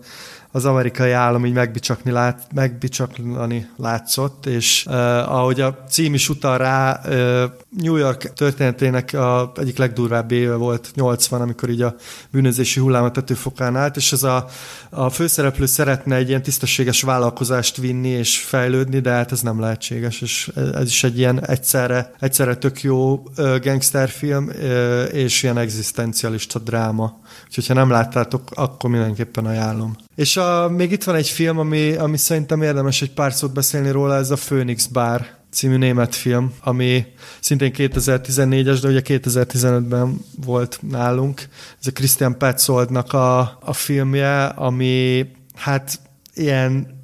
az 0.51 0.65
amerikai 0.65 1.11
állam 1.11 1.45
így 1.45 1.53
megbicsakni 1.53 2.11
lát, 2.11 2.47
megbicsaklani 2.53 3.69
látszott, 3.77 4.45
és 4.45 4.85
uh, 4.87 4.95
ahogy 5.33 5.61
a 5.61 5.83
cím 5.89 6.13
is 6.13 6.29
utal 6.29 6.57
rá, 6.57 7.01
uh, 7.05 7.43
New 7.69 7.95
York 7.95 8.33
történetének 8.33 9.13
a 9.13 9.51
egyik 9.55 9.77
legdurvább 9.77 10.31
éve 10.31 10.55
volt 10.55 10.91
80, 10.95 11.41
amikor 11.41 11.69
így 11.69 11.81
a 11.81 11.95
bűnözési 12.31 12.79
hullámat 12.79 13.13
tetőfokán 13.13 13.75
állt, 13.75 13.95
és 13.95 14.11
ez 14.11 14.23
a, 14.23 14.47
a 14.89 15.09
főszereplő 15.09 15.65
szeretne 15.65 16.15
egy 16.15 16.29
ilyen 16.29 16.43
tisztességes 16.43 17.01
vállalkozást 17.01 17.77
vinni 17.77 18.09
és 18.09 18.37
fejlődni, 18.39 18.99
de 18.99 19.09
hát 19.09 19.31
ez 19.31 19.41
nem 19.41 19.59
lehetséges, 19.59 20.21
és 20.21 20.51
ez 20.73 20.87
is 20.87 21.03
egy 21.03 21.17
ilyen 21.17 21.45
egyszerre, 21.45 22.11
egyszerre 22.19 22.55
tök 22.55 22.81
jó 22.81 23.13
uh, 23.13 23.59
gangsterfilm, 23.59 24.45
uh, 24.47 25.03
és 25.11 25.43
ilyen 25.43 25.57
egzisztencialista 25.57 26.59
dráma. 26.59 27.19
Úgyhogy 27.45 27.67
ha 27.67 27.73
nem 27.73 27.89
láttátok, 27.89 28.41
akkor 28.53 28.89
mindenképpen 28.89 29.45
ajánlom. 29.45 29.95
És 30.15 30.37
a, 30.37 30.69
még 30.69 30.91
itt 30.91 31.03
van 31.03 31.15
egy 31.15 31.29
film, 31.29 31.59
ami, 31.59 31.93
ami 31.93 32.17
szerintem 32.17 32.61
érdemes 32.61 33.01
egy 33.01 33.11
pár 33.11 33.33
szót 33.33 33.53
beszélni 33.53 33.91
róla, 33.91 34.15
ez 34.15 34.31
a 34.31 34.35
Phoenix 34.35 34.85
Bar 34.85 35.25
című 35.51 35.77
német 35.77 36.15
film, 36.15 36.53
ami 36.59 37.05
szintén 37.39 37.71
2014-es, 37.75 38.79
de 38.81 38.87
ugye 38.87 39.01
2015-ben 39.03 40.17
volt 40.45 40.79
nálunk. 40.89 41.41
Ez 41.79 41.87
a 41.87 41.91
Christian 41.91 42.37
Petzoldnak 42.37 43.13
a, 43.13 43.39
a 43.61 43.73
filmje, 43.73 44.43
ami 44.45 45.25
hát 45.55 45.99
ilyen 46.33 46.95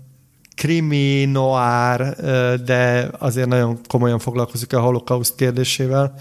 krimi, 0.56 1.26
noir, 1.26 2.16
de 2.64 3.10
azért 3.20 3.48
nagyon 3.48 3.80
komolyan 3.88 4.20
foglalkozik 4.20 4.74
a 4.74 4.80
holokauszt 4.80 5.36
kérdésével 5.36 6.14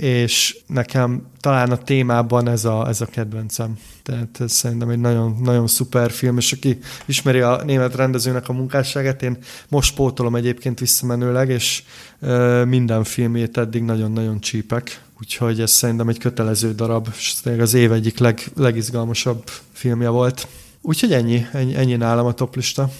és 0.00 0.56
nekem 0.66 1.26
talán 1.40 1.70
a 1.70 1.76
témában 1.78 2.48
ez 2.48 2.64
a, 2.64 2.88
ez 2.88 3.00
a 3.00 3.06
kedvencem. 3.06 3.78
Tehát 4.02 4.40
ez 4.40 4.52
szerintem 4.52 4.88
egy 4.88 4.98
nagyon, 4.98 5.36
nagyon 5.42 5.66
szuper 5.66 6.10
film, 6.10 6.36
és 6.36 6.52
aki 6.52 6.78
ismeri 7.06 7.40
a 7.40 7.62
német 7.64 7.94
rendezőnek 7.94 8.48
a 8.48 8.52
munkásságát, 8.52 9.22
én 9.22 9.38
most 9.68 9.94
pótolom 9.94 10.34
egyébként 10.34 10.78
visszamenőleg, 10.78 11.48
és 11.48 11.82
ö, 12.20 12.64
minden 12.64 13.04
filmét 13.04 13.58
eddig 13.58 13.82
nagyon-nagyon 13.82 14.40
csípek. 14.40 15.02
Úgyhogy 15.18 15.60
ez 15.60 15.70
szerintem 15.70 16.08
egy 16.08 16.18
kötelező 16.18 16.74
darab, 16.74 17.08
és 17.16 17.34
az 17.58 17.74
év 17.74 17.92
egyik 17.92 18.18
leg, 18.18 18.40
legizgalmasabb 18.56 19.42
filmje 19.72 20.08
volt. 20.08 20.48
Úgyhogy 20.80 21.12
ennyi, 21.12 21.46
ennyi, 21.52 21.74
ennyi 21.74 21.96
nálam 21.96 22.26
a 22.26 22.32
toplista. 22.32 22.90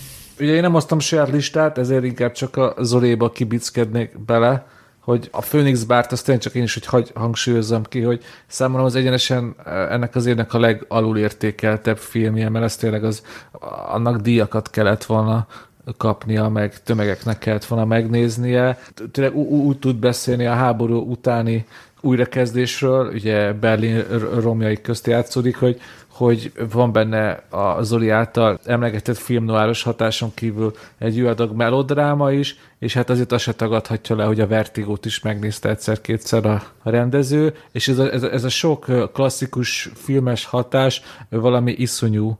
Ugye 0.41 0.53
én 0.53 0.61
nem 0.61 0.73
hoztam 0.73 0.99
saját 0.99 1.31
listát, 1.31 1.79
ezért 1.79 2.05
inkább 2.05 2.33
csak 2.33 2.57
a 2.57 2.75
Zoléba 2.81 3.31
kibickednék 3.31 4.25
bele, 4.25 4.67
hogy 5.01 5.29
a 5.33 5.41
Phoenix 5.41 5.83
Bárt, 5.83 6.13
azt 6.13 6.25
tényleg 6.25 6.43
csak 6.43 6.55
én 6.55 6.63
is, 6.63 6.75
hogy 6.75 6.87
hagy, 6.87 7.11
hangsúlyozzam 7.15 7.83
ki, 7.83 8.01
hogy 8.01 8.23
számomra 8.47 8.85
az 8.85 8.95
egyenesen 8.95 9.55
eh, 9.65 9.93
ennek 9.93 10.15
az 10.15 10.27
évnek 10.27 10.55
a 10.55 10.59
legalulértékeltebb 10.59 11.99
filmje, 11.99 12.49
mert 12.49 12.65
ez 12.65 12.77
tényleg 12.77 13.05
az, 13.05 13.23
annak 13.93 14.21
díjakat 14.21 14.71
kellett 14.71 15.05
volna 15.05 15.47
kapnia, 15.97 16.49
meg 16.49 16.83
tömegeknek 16.83 17.39
kellett 17.39 17.65
volna 17.65 17.85
megnéznie. 17.85 18.79
Tényleg 19.13 19.37
úgy 19.37 19.79
tud 19.79 19.97
beszélni 19.97 20.47
a 20.47 20.55
háború 20.55 21.11
utáni 21.11 21.67
újrakezdésről, 22.01 23.13
ugye 23.13 23.53
Berlin 23.53 24.05
romjai 24.41 24.81
közt 24.81 25.07
játszódik, 25.07 25.57
hogy 25.57 25.81
hogy 26.21 26.53
van 26.73 26.93
benne 26.93 27.31
a 27.49 27.83
Zoli 27.83 28.09
által 28.09 28.59
emlegetett 28.65 29.17
filmnoáros 29.17 29.83
hatáson 29.83 30.35
kívül 30.35 30.73
egy 30.99 31.17
jó 31.17 31.27
adag 31.27 31.57
melodráma 31.57 32.33
is, 32.33 32.57
és 32.79 32.95
hát 32.95 33.11
azért 33.11 33.33
azt 33.33 33.45
se 33.45 33.53
tagadhatja 33.53 34.17
le, 34.17 34.25
hogy 34.25 34.41
a 34.41 34.47
Vertigót 34.47 35.05
is 35.05 35.21
megnézte 35.21 35.69
egyszer-kétszer 35.69 36.47
a, 36.47 36.63
rendező, 36.83 37.55
és 37.73 37.89
ez 37.89 37.99
a, 37.99 38.13
ez, 38.13 38.23
a, 38.23 38.33
ez 38.33 38.45
a 38.45 38.49
sok 38.49 39.13
klasszikus 39.13 39.91
filmes 39.95 40.45
hatás 40.45 41.03
valami 41.29 41.73
iszonyú 41.73 42.39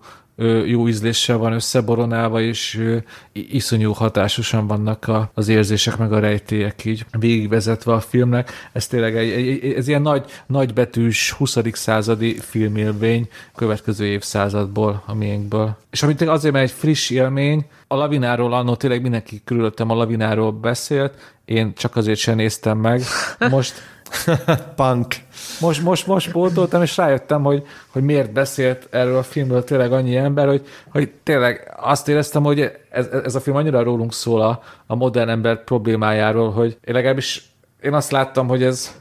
jó 0.67 0.89
ízléssel 0.89 1.37
van 1.37 1.53
összeboronálva, 1.53 2.41
és 2.41 2.85
iszonyú 3.33 3.93
hatásosan 3.93 4.67
vannak 4.67 5.09
a, 5.09 5.31
az 5.35 5.49
érzések 5.49 5.97
meg 5.97 6.13
a 6.13 6.19
rejtélyek 6.19 6.85
így 6.85 7.05
végigvezetve 7.19 7.93
a 7.93 8.01
filmnek. 8.01 8.51
Ez 8.73 8.87
tényleg 8.87 9.17
egy, 9.17 9.31
egy, 9.31 9.73
ez 9.73 9.89
ilyen 9.89 10.03
nagy, 10.03 10.25
nagybetűs 10.47 11.33
20. 11.33 11.57
századi 11.73 12.39
filmélmény 12.39 13.29
következő 13.55 14.05
évszázadból, 14.07 15.03
a 15.07 15.15
miénkből. 15.15 15.77
És 15.91 16.03
amit 16.03 16.21
azért, 16.21 16.55
mert 16.55 16.65
egy 16.65 16.77
friss 16.77 17.11
élmény, 17.11 17.67
a 17.87 17.95
lavináról 17.95 18.53
annó 18.53 18.75
tényleg 18.75 19.03
mindenki 19.03 19.41
körülöttem 19.45 19.91
a 19.91 19.95
lavináról 19.95 20.53
beszélt, 20.53 21.15
én 21.45 21.75
csak 21.75 21.97
azért 21.97 22.19
sem 22.19 22.37
néztem 22.37 22.79
meg. 22.79 23.03
Most 23.51 23.75
Punk. 24.77 25.15
Most, 25.61 25.83
most, 25.83 26.07
most 26.07 26.31
pótoltam, 26.31 26.83
és 26.83 26.97
rájöttem, 26.97 27.43
hogy, 27.43 27.67
hogy 27.89 28.03
miért 28.03 28.33
beszélt 28.33 28.89
erről 28.91 29.17
a 29.17 29.23
filmről 29.23 29.65
tényleg 29.65 29.93
annyi 29.93 30.17
ember, 30.17 30.47
hogy, 30.47 30.67
hogy 30.93 31.11
tényleg 31.23 31.75
azt 31.81 32.09
éreztem, 32.09 32.43
hogy 32.43 32.73
ez, 32.91 33.07
ez 33.25 33.35
a 33.35 33.41
film 33.41 33.57
annyira 33.57 33.83
rólunk 33.83 34.13
szól 34.13 34.41
a, 34.41 34.63
a 34.87 34.95
modern 34.95 35.29
ember 35.29 35.65
problémájáról, 35.65 36.51
hogy 36.51 36.79
én 36.85 36.95
legalábbis 36.95 37.51
én 37.83 37.95
azt 37.95 38.11
láttam, 38.11 38.49
hogy 38.49 38.63
ez, 38.63 38.95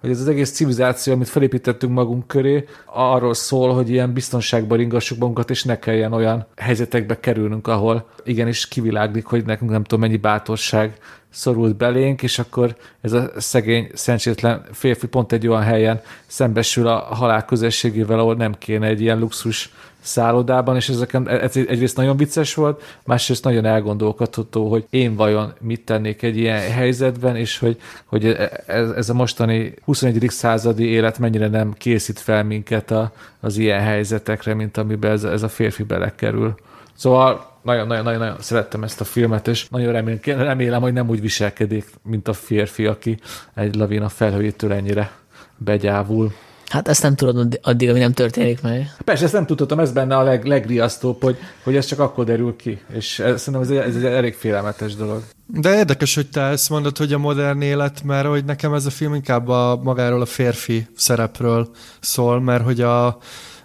hogy 0.00 0.10
ez 0.10 0.20
az 0.20 0.28
egész 0.28 0.52
civilizáció, 0.52 1.12
amit 1.12 1.28
felépítettünk 1.28 1.92
magunk 1.92 2.26
köré, 2.26 2.64
arról 2.84 3.34
szól, 3.34 3.74
hogy 3.74 3.90
ilyen 3.90 4.12
biztonságban 4.12 4.78
ringassuk 4.78 5.18
magunkat, 5.18 5.50
és 5.50 5.64
ne 5.64 5.78
kelljen 5.78 6.12
olyan 6.12 6.46
helyzetekbe 6.56 7.20
kerülnünk, 7.20 7.66
ahol 7.66 8.08
igenis 8.24 8.68
kiviláglik, 8.68 9.24
hogy 9.24 9.44
nekünk 9.44 9.70
nem 9.70 9.82
tudom 9.82 10.00
mennyi 10.00 10.16
bátorság 10.16 10.98
szorult 11.34 11.76
belénk, 11.76 12.22
és 12.22 12.38
akkor 12.38 12.76
ez 13.00 13.12
a 13.12 13.30
szegény, 13.36 13.90
szerencsétlen 13.94 14.64
férfi 14.72 15.06
pont 15.06 15.32
egy 15.32 15.46
olyan 15.46 15.62
helyen 15.62 16.00
szembesül 16.26 16.86
a 16.86 16.96
halál 16.98 17.44
közösségével, 17.44 18.18
ahol 18.18 18.34
nem 18.34 18.54
kéne 18.58 18.86
egy 18.86 19.00
ilyen 19.00 19.18
luxus 19.18 19.72
szállodában, 20.00 20.76
és 20.76 20.88
ezeken 20.88 21.28
ez 21.28 21.56
egyrészt 21.56 21.96
nagyon 21.96 22.16
vicces 22.16 22.54
volt, 22.54 22.82
másrészt 23.04 23.44
nagyon 23.44 23.64
elgondolkodható, 23.64 24.70
hogy 24.70 24.86
én 24.90 25.14
vajon 25.14 25.52
mit 25.60 25.84
tennék 25.84 26.22
egy 26.22 26.36
ilyen 26.36 26.60
helyzetben, 26.60 27.36
és 27.36 27.58
hogy, 27.58 27.80
hogy 28.04 28.26
ez, 28.66 28.90
ez 28.90 29.08
a 29.08 29.14
mostani 29.14 29.74
21. 29.84 30.26
századi 30.28 30.84
élet 30.84 31.18
mennyire 31.18 31.48
nem 31.48 31.72
készít 31.72 32.18
fel 32.18 32.44
minket 32.44 32.90
a, 32.90 33.12
az 33.40 33.56
ilyen 33.56 33.80
helyzetekre, 33.80 34.54
mint 34.54 34.76
amiben 34.76 35.10
ez, 35.10 35.24
ez 35.24 35.42
a 35.42 35.48
férfi 35.48 35.82
belekerül. 35.82 36.54
Szóval 36.94 37.53
nagyon-nagyon-nagyon 37.64 38.36
szerettem 38.40 38.82
ezt 38.82 39.00
a 39.00 39.04
filmet, 39.04 39.48
és 39.48 39.68
nagyon 39.68 39.92
remélem, 39.92 40.20
remélem, 40.24 40.80
hogy 40.80 40.92
nem 40.92 41.08
úgy 41.08 41.20
viselkedik, 41.20 41.86
mint 42.02 42.28
a 42.28 42.32
férfi, 42.32 42.86
aki 42.86 43.18
egy 43.54 43.74
lavina 43.74 44.08
felhőjétől 44.08 44.72
ennyire 44.72 45.10
begyávul. 45.56 46.32
Hát 46.68 46.88
ezt 46.88 47.02
nem 47.02 47.14
tudod 47.14 47.58
addig, 47.62 47.88
ami 47.88 47.98
nem 47.98 48.12
történik 48.12 48.62
meg. 48.62 48.96
Persze, 49.04 49.24
ezt 49.24 49.32
nem 49.32 49.46
tudtam, 49.46 49.78
ez 49.78 49.92
benne 49.92 50.16
a 50.16 50.22
leg, 50.22 50.44
legriasztóbb, 50.44 51.22
hogy, 51.22 51.36
hogy 51.62 51.76
ez 51.76 51.86
csak 51.86 51.98
akkor 51.98 52.24
derül 52.24 52.56
ki, 52.56 52.80
és 52.92 53.18
ez, 53.18 53.40
szerintem 53.40 53.62
ez 53.62 53.70
egy, 53.70 53.88
ez 53.88 53.96
egy 53.96 54.04
elég 54.04 54.34
félelmetes 54.34 54.94
dolog. 54.94 55.22
De 55.46 55.76
érdekes, 55.76 56.14
hogy 56.14 56.28
te 56.28 56.40
ezt 56.40 56.70
mondod, 56.70 56.96
hogy 56.96 57.12
a 57.12 57.18
modern 57.18 57.60
élet, 57.60 58.02
mert 58.02 58.26
hogy 58.26 58.44
nekem 58.44 58.74
ez 58.74 58.86
a 58.86 58.90
film 58.90 59.14
inkább 59.14 59.48
a, 59.48 59.80
magáról 59.82 60.20
a 60.20 60.26
férfi 60.26 60.86
szerepről 60.96 61.68
szól, 62.00 62.40
mert 62.40 62.64
hogy 62.64 62.80
a, 62.80 63.18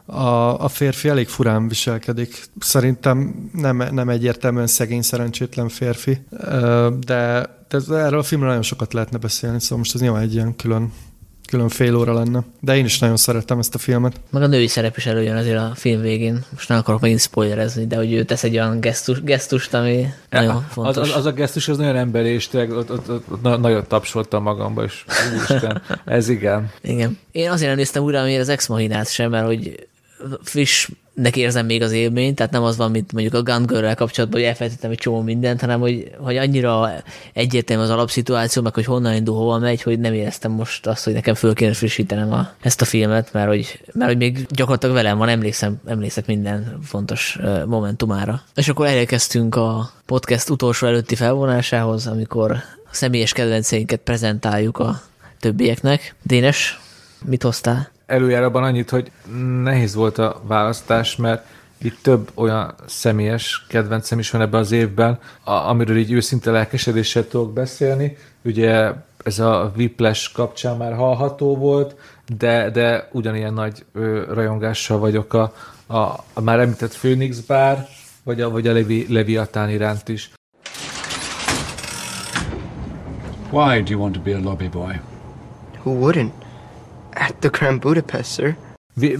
a, 0.09 0.63
a 0.63 0.67
férfi 0.67 1.09
elég 1.09 1.27
furán 1.27 1.67
viselkedik. 1.67 2.43
Szerintem 2.59 3.49
nem, 3.53 3.83
nem 3.91 4.09
egyértelműen 4.09 4.67
szegény, 4.67 5.01
szerencsétlen 5.01 5.69
férfi, 5.69 6.21
de, 7.05 7.49
de 7.67 7.77
erről 7.89 8.19
a 8.19 8.23
filmről 8.23 8.49
nagyon 8.49 8.63
sokat 8.63 8.93
lehetne 8.93 9.17
beszélni, 9.17 9.61
szóval 9.61 9.77
most 9.77 9.95
ez 9.95 10.01
nyilván 10.01 10.21
egy 10.21 10.33
ilyen 10.33 10.55
külön 10.55 10.91
külön 11.49 11.69
fél 11.69 11.95
óra 11.95 12.13
lenne. 12.13 12.43
De 12.59 12.77
én 12.77 12.85
is 12.85 12.99
nagyon 12.99 13.17
szerettem 13.17 13.59
ezt 13.59 13.75
a 13.75 13.77
filmet. 13.77 14.19
Meg 14.29 14.41
a 14.41 14.47
női 14.47 14.67
szerep 14.67 14.97
is 14.97 15.05
előjön 15.05 15.35
azért 15.35 15.57
a 15.57 15.71
film 15.75 16.01
végén. 16.01 16.45
Most 16.53 16.69
nem 16.69 16.77
akarok 16.77 17.01
megint 17.01 17.19
spoilerezni, 17.19 17.87
de 17.87 17.95
hogy 17.95 18.13
ő 18.13 18.23
tesz 18.23 18.43
egy 18.43 18.53
olyan 18.53 18.79
gesztus, 18.79 19.21
gesztust, 19.21 19.73
ami 19.73 19.95
ja, 19.97 20.11
nagyon 20.29 20.65
fontos. 20.69 20.97
Az, 20.97 21.09
az, 21.09 21.15
az, 21.15 21.25
a 21.25 21.31
gesztus 21.31 21.67
az 21.67 21.77
nagyon 21.77 21.95
emberi, 21.95 22.29
és 22.29 22.47
tényleg 22.47 22.71
ott, 22.71 22.91
ott, 22.91 23.09
ott, 23.09 23.31
ott 23.31 23.59
nagyot 23.59 23.87
tapsoltam 23.87 24.43
magamba, 24.43 24.83
és 24.83 25.05
úristen, 25.31 25.81
ez 26.05 26.29
igen. 26.29 26.71
Igen. 26.81 27.17
Én 27.31 27.49
azért 27.49 27.67
nem 27.67 27.77
néztem 27.77 28.03
újra, 28.03 28.19
amiért 28.19 28.41
az 28.41 28.49
Ex 28.49 28.67
Machinát 28.67 29.11
sem, 29.11 29.29
mert 29.29 29.45
hogy 29.45 29.88
frissnek 30.43 31.35
érzem 31.35 31.65
még 31.65 31.81
az 31.81 31.91
élményt, 31.91 32.35
tehát 32.35 32.51
nem 32.51 32.63
az 32.63 32.77
van, 32.77 32.91
mint 32.91 33.11
mondjuk 33.11 33.33
a 33.33 33.41
Gun 33.41 33.65
Girl-rel 33.65 33.95
kapcsolatban, 33.95 34.39
hogy 34.39 34.49
elfelejtettem 34.49 34.91
egy 34.91 34.97
csomó 34.97 35.21
mindent, 35.21 35.61
hanem 35.61 35.79
hogy, 35.79 36.11
hogy 36.17 36.37
annyira 36.37 36.91
egyértelmű 37.33 37.83
az 37.83 37.89
alapszituáció, 37.89 38.61
meg 38.61 38.73
hogy 38.73 38.85
honnan 38.85 39.13
indul, 39.13 39.35
hova 39.35 39.57
megy, 39.57 39.81
hogy 39.81 39.99
nem 39.99 40.13
éreztem 40.13 40.51
most 40.51 40.87
azt, 40.87 41.03
hogy 41.03 41.13
nekem 41.13 41.33
föl 41.33 41.53
kéne 41.53 41.73
frissítenem 41.73 42.33
a, 42.33 42.49
ezt 42.61 42.81
a 42.81 42.85
filmet, 42.85 43.33
mert 43.33 43.47
hogy, 43.47 43.79
mert 43.93 44.09
hogy 44.09 44.19
még 44.19 44.45
gyakorlatilag 44.49 44.95
velem 44.95 45.17
van, 45.17 45.29
emlékszem, 45.29 45.81
emlékszek 45.85 46.25
minden 46.25 46.79
fontos 46.83 47.39
momentumára. 47.65 48.41
És 48.55 48.67
akkor 48.67 48.85
elérkeztünk 48.85 49.55
a 49.55 49.91
podcast 50.05 50.49
utolsó 50.49 50.87
előtti 50.87 51.15
felvonásához, 51.15 52.07
amikor 52.07 52.51
a 52.51 52.95
személyes 52.95 53.33
kedvenceinket 53.33 53.99
prezentáljuk 53.99 54.77
a 54.77 55.01
többieknek. 55.39 56.15
Dénes, 56.23 56.79
mit 57.25 57.43
hoztál? 57.43 57.98
Előjáróban 58.09 58.63
annyit, 58.63 58.89
hogy 58.89 59.11
nehéz 59.63 59.95
volt 59.95 60.17
a 60.17 60.41
választás, 60.47 61.15
mert 61.15 61.45
itt 61.81 61.97
több 62.01 62.31
olyan 62.33 62.73
személyes 62.85 63.65
kedvencem 63.69 64.19
is 64.19 64.31
van 64.31 64.41
ebben 64.41 64.59
az 64.59 64.71
évben, 64.71 65.19
amiről 65.43 65.97
így 65.97 66.11
őszinte 66.11 66.51
lelkesedéssel 66.51 67.27
tudok 67.27 67.53
beszélni. 67.53 68.17
Ugye 68.43 68.91
ez 69.23 69.39
a 69.39 69.71
Whiplash 69.75 70.33
kapcsán 70.33 70.77
már 70.77 70.93
hallható 70.93 71.57
volt, 71.57 71.95
de, 72.37 72.69
de 72.69 73.09
ugyanilyen 73.11 73.53
nagy 73.53 73.85
ö, 73.93 74.23
rajongással 74.33 74.99
vagyok 74.99 75.33
a, 75.33 75.53
a, 75.87 75.97
a 76.33 76.41
már 76.41 76.59
említett 76.59 76.97
Phoenix 76.97 77.39
Bar, 77.39 77.77
vagy 78.23 78.41
a, 78.41 78.49
vagy 78.49 78.67
a 78.67 78.73
Levi, 78.73 79.05
Leviatán 79.09 79.69
iránt 79.69 80.09
is. 80.09 80.31
Why 83.51 83.81
do 83.81 83.91
you 83.91 83.99
want 83.99 84.13
to 84.13 84.21
be 84.21 84.35
a 84.35 84.39
lobby 84.39 84.67
boy? 84.67 84.99
Who 85.83 85.91
wouldn't? 85.91 86.48
At 87.19 87.35
the 87.39 87.49
Grand 87.49 87.79
Budapest, 87.79 88.33
sir. 88.33 88.55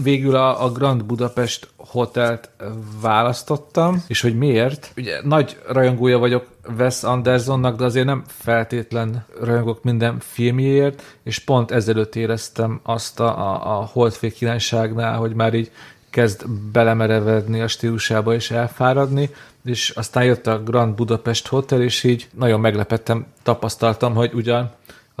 Végül 0.02 0.36
a, 0.36 0.64
a 0.64 0.72
Grand 0.72 1.04
Budapest 1.04 1.68
hotelt 1.76 2.50
választottam, 3.00 4.04
és 4.06 4.20
hogy 4.20 4.38
miért? 4.38 4.92
Ugye 4.96 5.20
nagy 5.22 5.58
rajongója 5.68 6.18
vagyok 6.18 6.46
Wes 6.78 7.02
Andersonnak, 7.02 7.76
de 7.76 7.84
azért 7.84 8.06
nem 8.06 8.22
feltétlen 8.26 9.24
rajongok 9.40 9.82
minden 9.82 10.16
filmjéért, 10.18 11.02
és 11.22 11.38
pont 11.38 11.70
ezelőtt 11.70 12.16
éreztem 12.16 12.80
azt 12.82 13.20
a, 13.20 13.38
a, 13.38 13.78
a 13.78 13.88
Holdfék 13.92 14.40
hogy 15.16 15.34
már 15.34 15.54
így 15.54 15.70
kezd 16.10 16.48
belemerevedni 16.72 17.60
a 17.60 17.68
stílusába 17.68 18.34
és 18.34 18.50
elfáradni, 18.50 19.30
és 19.64 19.90
aztán 19.90 20.24
jött 20.24 20.46
a 20.46 20.62
Grand 20.62 20.94
Budapest 20.94 21.46
Hotel, 21.46 21.82
és 21.82 22.04
így 22.04 22.28
nagyon 22.34 22.60
meglepettem, 22.60 23.26
tapasztaltam, 23.42 24.14
hogy 24.14 24.32
ugyan 24.34 24.70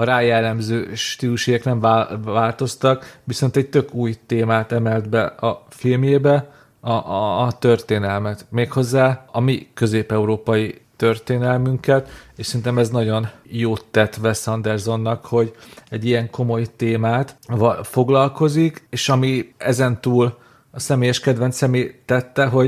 a 0.00 0.04
rájellemző 0.04 0.94
stílusiek 0.94 1.64
nem 1.64 1.80
változtak, 2.24 3.18
viszont 3.24 3.56
egy 3.56 3.68
tök 3.68 3.94
új 3.94 4.16
témát 4.26 4.72
emelt 4.72 5.08
be 5.08 5.22
a 5.24 5.66
filmjébe, 5.68 6.50
a, 6.80 6.90
a, 6.90 7.42
a 7.42 7.52
történelmet. 7.52 8.46
Méghozzá 8.50 9.24
a 9.32 9.40
mi 9.40 9.68
közép-európai 9.74 10.80
történelmünket, 10.96 12.08
és 12.36 12.46
szerintem 12.46 12.78
ez 12.78 12.88
nagyon 12.88 13.28
jót 13.42 13.84
tett 13.90 14.18
Wes 14.22 14.46
Andersonnak, 14.46 15.26
hogy 15.26 15.54
egy 15.88 16.04
ilyen 16.04 16.30
komoly 16.30 16.66
témát 16.76 17.36
foglalkozik, 17.82 18.86
és 18.90 19.08
ami 19.08 19.54
ezen 19.56 20.00
túl 20.00 20.38
a 20.70 20.80
személyes 20.80 21.20
kedvenc 21.20 21.56
személy 21.56 22.00
tette, 22.04 22.46
hogy 22.46 22.66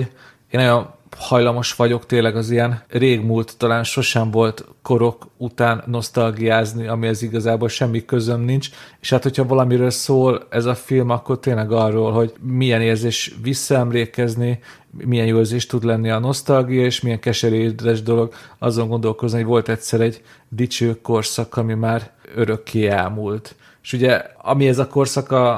én 0.50 0.60
nagyon 0.60 0.86
hajlamos 1.16 1.74
vagyok 1.74 2.06
tényleg 2.06 2.36
az 2.36 2.50
ilyen 2.50 2.82
régmúlt, 2.88 3.54
talán 3.56 3.84
sosem 3.84 4.30
volt 4.30 4.64
korok 4.82 5.26
után 5.36 5.82
nosztalgiázni, 5.86 6.86
amihez 6.86 7.22
igazából 7.22 7.68
semmi 7.68 8.04
közöm 8.04 8.40
nincs, 8.40 8.70
és 9.00 9.10
hát 9.10 9.22
hogyha 9.22 9.46
valamiről 9.46 9.90
szól 9.90 10.46
ez 10.50 10.64
a 10.64 10.74
film, 10.74 11.10
akkor 11.10 11.38
tényleg 11.38 11.72
arról, 11.72 12.12
hogy 12.12 12.32
milyen 12.40 12.80
érzés 12.80 13.34
visszaemlékezni, 13.42 14.58
milyen 14.90 15.26
jó 15.26 15.38
érzés 15.38 15.66
tud 15.66 15.84
lenni 15.84 16.10
a 16.10 16.18
nosztalgia, 16.18 16.84
és 16.84 17.00
milyen 17.00 17.20
keserédes 17.20 18.02
dolog 18.02 18.32
azon 18.58 18.88
gondolkozni, 18.88 19.38
hogy 19.38 19.46
volt 19.46 19.68
egyszer 19.68 20.00
egy 20.00 20.22
dicső 20.48 21.00
korszak, 21.00 21.56
ami 21.56 21.74
már 21.74 22.10
örökké 22.34 22.86
elmúlt. 22.86 23.54
És 23.82 23.92
ugye, 23.92 24.22
ami 24.36 24.68
ez 24.68 24.78
a 24.78 24.86
korszak 24.86 25.30
a, 25.30 25.54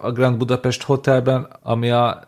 a, 0.00 0.12
Grand 0.12 0.36
Budapest 0.36 0.82
Hotelben, 0.82 1.48
ami 1.62 1.90
a 1.90 2.22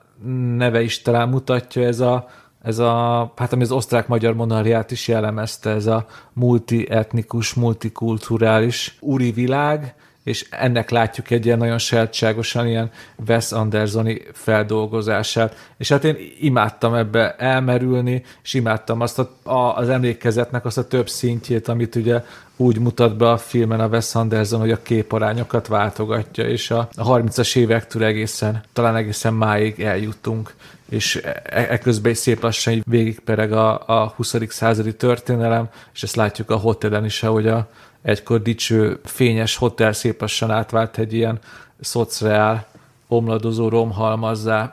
neve 0.56 0.82
is 0.82 1.02
talán 1.02 1.28
mutatja, 1.28 1.82
ez 1.82 2.00
a 2.00 2.28
ez 2.66 2.78
a, 2.78 3.32
hát 3.36 3.52
ami 3.52 3.62
az 3.62 3.72
osztrák-magyar 3.72 4.34
monarchiát 4.34 4.90
is 4.90 5.08
jellemezte, 5.08 5.70
ez 5.70 5.86
a 5.86 6.06
multietnikus, 6.32 7.54
multikulturális 7.54 8.96
úri 9.00 9.30
világ, 9.30 9.94
és 10.22 10.46
ennek 10.50 10.90
látjuk 10.90 11.30
egy 11.30 11.46
ilyen 11.46 11.58
nagyon 11.58 11.78
sajátságosan 11.78 12.66
ilyen 12.66 12.90
Wes 13.28 13.52
Andersoni 13.52 14.22
feldolgozását. 14.32 15.56
És 15.78 15.88
hát 15.88 16.04
én 16.04 16.16
imádtam 16.40 16.94
ebbe 16.94 17.34
elmerülni, 17.34 18.22
és 18.42 18.54
imádtam 18.54 19.00
azt 19.00 19.18
a, 19.18 19.30
a, 19.42 19.76
az 19.76 19.88
emlékezetnek 19.88 20.64
azt 20.64 20.78
a 20.78 20.88
több 20.88 21.08
szintjét, 21.08 21.68
amit 21.68 21.94
ugye 21.94 22.22
úgy 22.56 22.78
mutat 22.78 23.16
be 23.16 23.30
a 23.30 23.36
filmen 23.36 23.80
a 23.80 23.86
Wes 23.86 24.14
Anderson, 24.14 24.60
hogy 24.60 24.70
a 24.70 24.82
képarányokat 24.82 25.66
váltogatja, 25.66 26.48
és 26.48 26.70
a, 26.70 26.88
a 26.96 27.18
30-as 27.18 27.56
évektől 27.56 28.04
egészen, 28.04 28.62
talán 28.72 28.96
egészen 28.96 29.34
máig 29.34 29.80
eljutunk 29.80 30.54
és 30.88 31.22
ekközben 31.44 32.10
egy 32.10 32.18
szép 32.18 32.42
lassan 32.42 32.82
végigpereg 32.86 33.52
a, 33.52 33.82
a 33.86 34.12
20. 34.16 34.34
századi 34.48 34.94
történelem, 34.94 35.68
és 35.94 36.02
ezt 36.02 36.16
látjuk 36.16 36.50
a 36.50 36.56
hotelen 36.56 37.04
is, 37.04 37.22
ahogy 37.22 37.46
a 37.46 37.68
egykor 38.02 38.42
dicső, 38.42 39.00
fényes 39.04 39.56
hotel 39.56 39.92
szép 39.92 40.20
lassan 40.20 40.50
átvált 40.50 40.98
egy 40.98 41.12
ilyen 41.12 41.38
szociál 41.80 42.66
omladozó 43.08 43.68
romhalmazzá. 43.68 44.70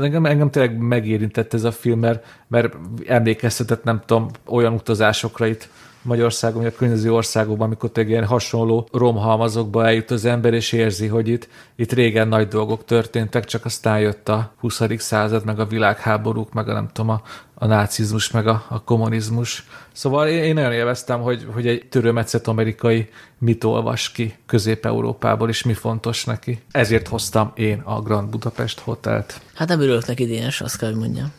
Engem, 0.00 0.26
engem 0.26 0.50
tényleg 0.50 0.78
megérintett 0.78 1.54
ez 1.54 1.64
a 1.64 1.72
film, 1.72 1.98
mert, 1.98 2.26
mert 2.46 2.74
emlékeztetett, 3.06 3.84
nem 3.84 4.02
tudom, 4.06 4.30
olyan 4.44 4.72
utazásokra 4.72 5.46
itt 5.46 5.68
Magyarországon, 6.02 6.62
vagy 6.62 6.72
a 6.74 6.76
környező 6.76 7.12
országokban, 7.12 7.66
amikor 7.66 7.90
egy 7.92 8.08
ilyen 8.08 8.26
hasonló 8.26 8.88
romhalmazokba 8.92 9.86
eljut 9.86 10.10
az 10.10 10.24
ember, 10.24 10.54
és 10.54 10.72
érzi, 10.72 11.06
hogy 11.06 11.28
itt, 11.28 11.48
itt 11.76 11.92
régen 11.92 12.28
nagy 12.28 12.48
dolgok 12.48 12.84
történtek, 12.84 13.44
csak 13.44 13.64
aztán 13.64 14.00
jött 14.00 14.28
a 14.28 14.52
20. 14.56 14.82
század, 14.96 15.44
meg 15.44 15.60
a 15.60 15.66
világháborúk, 15.66 16.52
meg 16.52 16.68
a 16.68 16.72
nem 16.72 16.88
tudom, 16.92 17.10
a, 17.10 17.22
a 17.54 17.66
nácizmus, 17.66 18.30
meg 18.30 18.46
a, 18.46 18.64
a 18.68 18.84
kommunizmus. 18.84 19.66
Szóval 19.92 20.28
én, 20.28 20.42
én 20.42 20.54
nagyon 20.54 20.72
élveztem, 20.72 21.20
hogy, 21.20 21.46
hogy 21.52 21.66
egy 21.66 21.86
törőmetszet 21.88 22.48
amerikai 22.48 23.08
mit 23.38 23.64
olvas 23.64 24.12
ki 24.12 24.34
Közép-Európából, 24.46 25.48
és 25.48 25.62
mi 25.62 25.74
fontos 25.74 26.24
neki. 26.24 26.62
Ezért 26.70 27.08
hoztam 27.08 27.52
én 27.54 27.80
a 27.84 28.00
Grand 28.00 28.28
Budapest 28.28 28.78
Hotelt. 28.78 29.40
Hát 29.54 29.68
nem 29.68 29.80
örülök 29.80 30.06
neki, 30.06 30.26
Dénes, 30.26 30.60
azt 30.60 30.78
kell, 30.78 30.88
hogy 30.88 30.98
mondjam. 30.98 31.32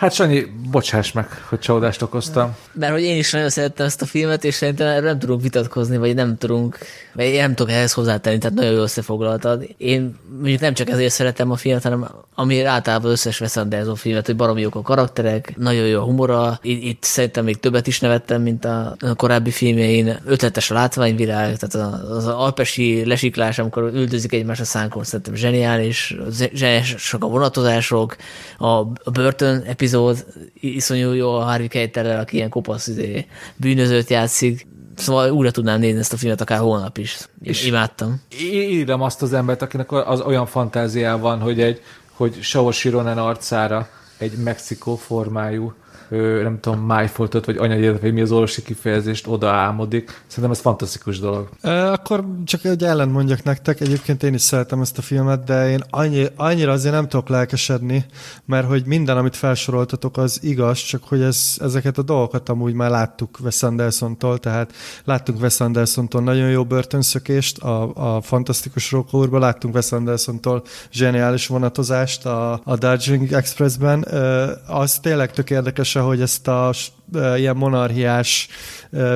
Hát 0.00 0.12
Sanyi, 0.12 0.46
bocsáss 0.70 1.12
meg, 1.12 1.26
hogy 1.48 1.58
csalódást 1.58 2.02
okoztam. 2.02 2.56
Mert 2.72 2.92
hogy 2.92 3.02
én 3.02 3.16
is 3.16 3.32
nagyon 3.32 3.48
szerettem 3.48 3.86
ezt 3.86 4.02
a 4.02 4.06
filmet, 4.06 4.44
és 4.44 4.54
szerintem 4.54 4.86
erről 4.86 5.08
nem 5.08 5.18
tudunk 5.18 5.42
vitatkozni, 5.42 5.96
vagy 5.96 6.14
nem 6.14 6.36
tudunk, 6.38 6.78
vagy 7.12 7.24
én 7.24 7.40
nem 7.40 7.54
tudok 7.54 7.72
ehhez 7.72 7.92
hozzátenni, 7.92 8.38
tehát 8.38 8.56
nagyon 8.56 8.72
jól 8.72 8.82
összefoglaltad. 8.82 9.64
Én 9.76 10.18
mondjuk 10.38 10.60
nem 10.60 10.74
csak 10.74 10.90
ezért 10.90 11.12
szeretem 11.12 11.50
a 11.50 11.56
filmet, 11.56 11.82
hanem 11.82 12.08
ami 12.34 12.64
általában 12.64 13.10
összes 13.10 13.40
Wes 13.40 13.56
Anderson 13.56 13.94
filmet, 13.94 14.26
hogy 14.26 14.36
baromi 14.36 14.60
jók 14.60 14.74
a 14.74 14.82
karakterek, 14.82 15.56
nagyon 15.56 15.86
jó 15.86 16.00
a 16.00 16.04
humora. 16.04 16.58
Itt, 16.62 16.82
itt 16.82 17.02
szerintem 17.02 17.44
még 17.44 17.60
többet 17.60 17.86
is 17.86 18.00
nevettem, 18.00 18.42
mint 18.42 18.64
a, 18.64 18.96
korábbi 19.16 19.50
filmjein. 19.50 20.18
Ötletes 20.24 20.70
a 20.70 20.74
látványvilág, 20.74 21.56
tehát 21.56 21.92
az, 21.92 22.10
az 22.16 22.26
alpesi 22.26 23.04
lesiklás, 23.06 23.58
amikor 23.58 23.82
üldözik 23.82 24.32
egymás 24.32 24.60
a 24.60 24.64
szánkon, 24.64 25.04
szerintem 25.04 25.34
zseniális, 25.34 26.16
zseniálisak 26.52 27.24
a 27.24 27.28
vonatozások, 27.28 28.16
a 28.58 28.84
börtön 29.10 29.62
epizód 29.66 29.89
epizód, 29.90 30.26
iszonyú 30.54 31.12
jó 31.12 31.34
a 31.34 31.44
Harvey 31.44 31.68
Keitel, 31.68 32.20
aki 32.20 32.36
ilyen 32.36 32.48
kopasz 32.48 32.86
izé, 32.86 33.26
bűnözőt 33.56 34.10
játszik, 34.10 34.66
Szóval 34.94 35.30
újra 35.30 35.50
tudnám 35.50 35.80
nézni 35.80 35.98
ezt 35.98 36.12
a 36.12 36.16
filmet 36.16 36.40
akár 36.40 36.58
holnap 36.58 36.98
is. 36.98 37.18
És 37.42 37.66
Imádtam. 37.66 38.22
Írem 38.40 39.02
azt 39.02 39.22
az 39.22 39.32
embert, 39.32 39.62
akinek 39.62 39.92
az 39.92 40.20
olyan 40.20 40.46
fantáziá 40.46 41.16
van, 41.16 41.40
hogy 41.40 41.60
egy 41.60 41.82
hogy 42.12 42.42
Saoshi 42.42 42.88
Ronan 42.88 43.18
arcára 43.18 43.88
egy 44.18 44.32
Mexikó 44.32 44.96
formájú 44.96 45.74
nem 46.42 46.58
tudom, 46.60 46.80
májfoltot, 46.80 47.44
vagy 47.44 47.56
anyagélet, 47.56 48.00
vagy 48.00 48.12
mi 48.12 48.20
az 48.20 48.32
orvosi 48.32 48.62
kifejezést 48.62 49.26
oda 49.26 49.50
álmodik. 49.50 50.22
Szerintem 50.26 50.52
ez 50.52 50.60
fantasztikus 50.60 51.18
dolog. 51.18 51.48
E, 51.60 51.92
akkor 51.92 52.24
csak 52.44 52.64
egy 52.64 52.84
ellent 52.84 53.12
mondjak 53.12 53.42
nektek. 53.42 53.80
Egyébként 53.80 54.22
én 54.22 54.34
is 54.34 54.40
szeretem 54.40 54.80
ezt 54.80 54.98
a 54.98 55.02
filmet, 55.02 55.44
de 55.44 55.70
én 55.70 55.82
annyi, 55.90 56.26
annyira 56.36 56.72
azért 56.72 56.94
nem 56.94 57.08
tudok 57.08 57.28
lelkesedni, 57.28 58.04
mert 58.44 58.66
hogy 58.66 58.82
minden, 58.86 59.16
amit 59.16 59.36
felsoroltatok, 59.36 60.16
az 60.16 60.38
igaz, 60.42 60.78
csak 60.78 61.02
hogy 61.04 61.22
ez, 61.22 61.56
ezeket 61.60 61.98
a 61.98 62.02
dolgokat 62.02 62.48
amúgy 62.48 62.74
már 62.74 62.90
láttuk 62.90 63.38
Wes 63.42 63.62
Anderson-tól, 63.62 64.38
tehát 64.38 64.72
láttunk 65.04 65.40
Wes 65.40 65.60
Anderson-tól 65.60 66.22
nagyon 66.22 66.50
jó 66.50 66.64
börtönszökést 66.64 67.58
a, 67.58 68.16
a 68.16 68.20
fantasztikus 68.20 68.90
Róka 68.90 69.38
láttunk 69.38 69.74
Wes 69.74 69.92
Anderson-tól 69.92 70.62
zseniális 70.92 71.46
vonatozást 71.46 72.26
a, 72.26 72.60
a 72.64 72.76
Darjeeling 72.76 73.32
Expressben. 73.32 74.06
Az 74.66 74.98
tényleg 74.98 75.32
tök 75.32 75.50
érdekes, 75.50 75.96
hogy 76.02 76.20
ezt 76.20 76.48
a 76.48 76.72
ilyen 77.36 77.56
monarchiás 77.56 78.48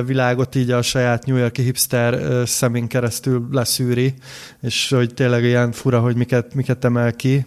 világot 0.05 0.55
így 0.55 0.71
a 0.71 0.81
saját 0.81 1.25
New 1.25 1.35
Yorki 1.35 1.61
hipster 1.61 2.41
szemén 2.47 2.87
keresztül 2.87 3.47
leszűri, 3.51 4.13
és 4.61 4.89
hogy 4.89 5.13
tényleg 5.13 5.43
ilyen 5.43 5.71
fura, 5.71 5.99
hogy 5.99 6.15
miket, 6.15 6.53
miket 6.53 6.85
emel 6.85 7.13
ki, 7.13 7.45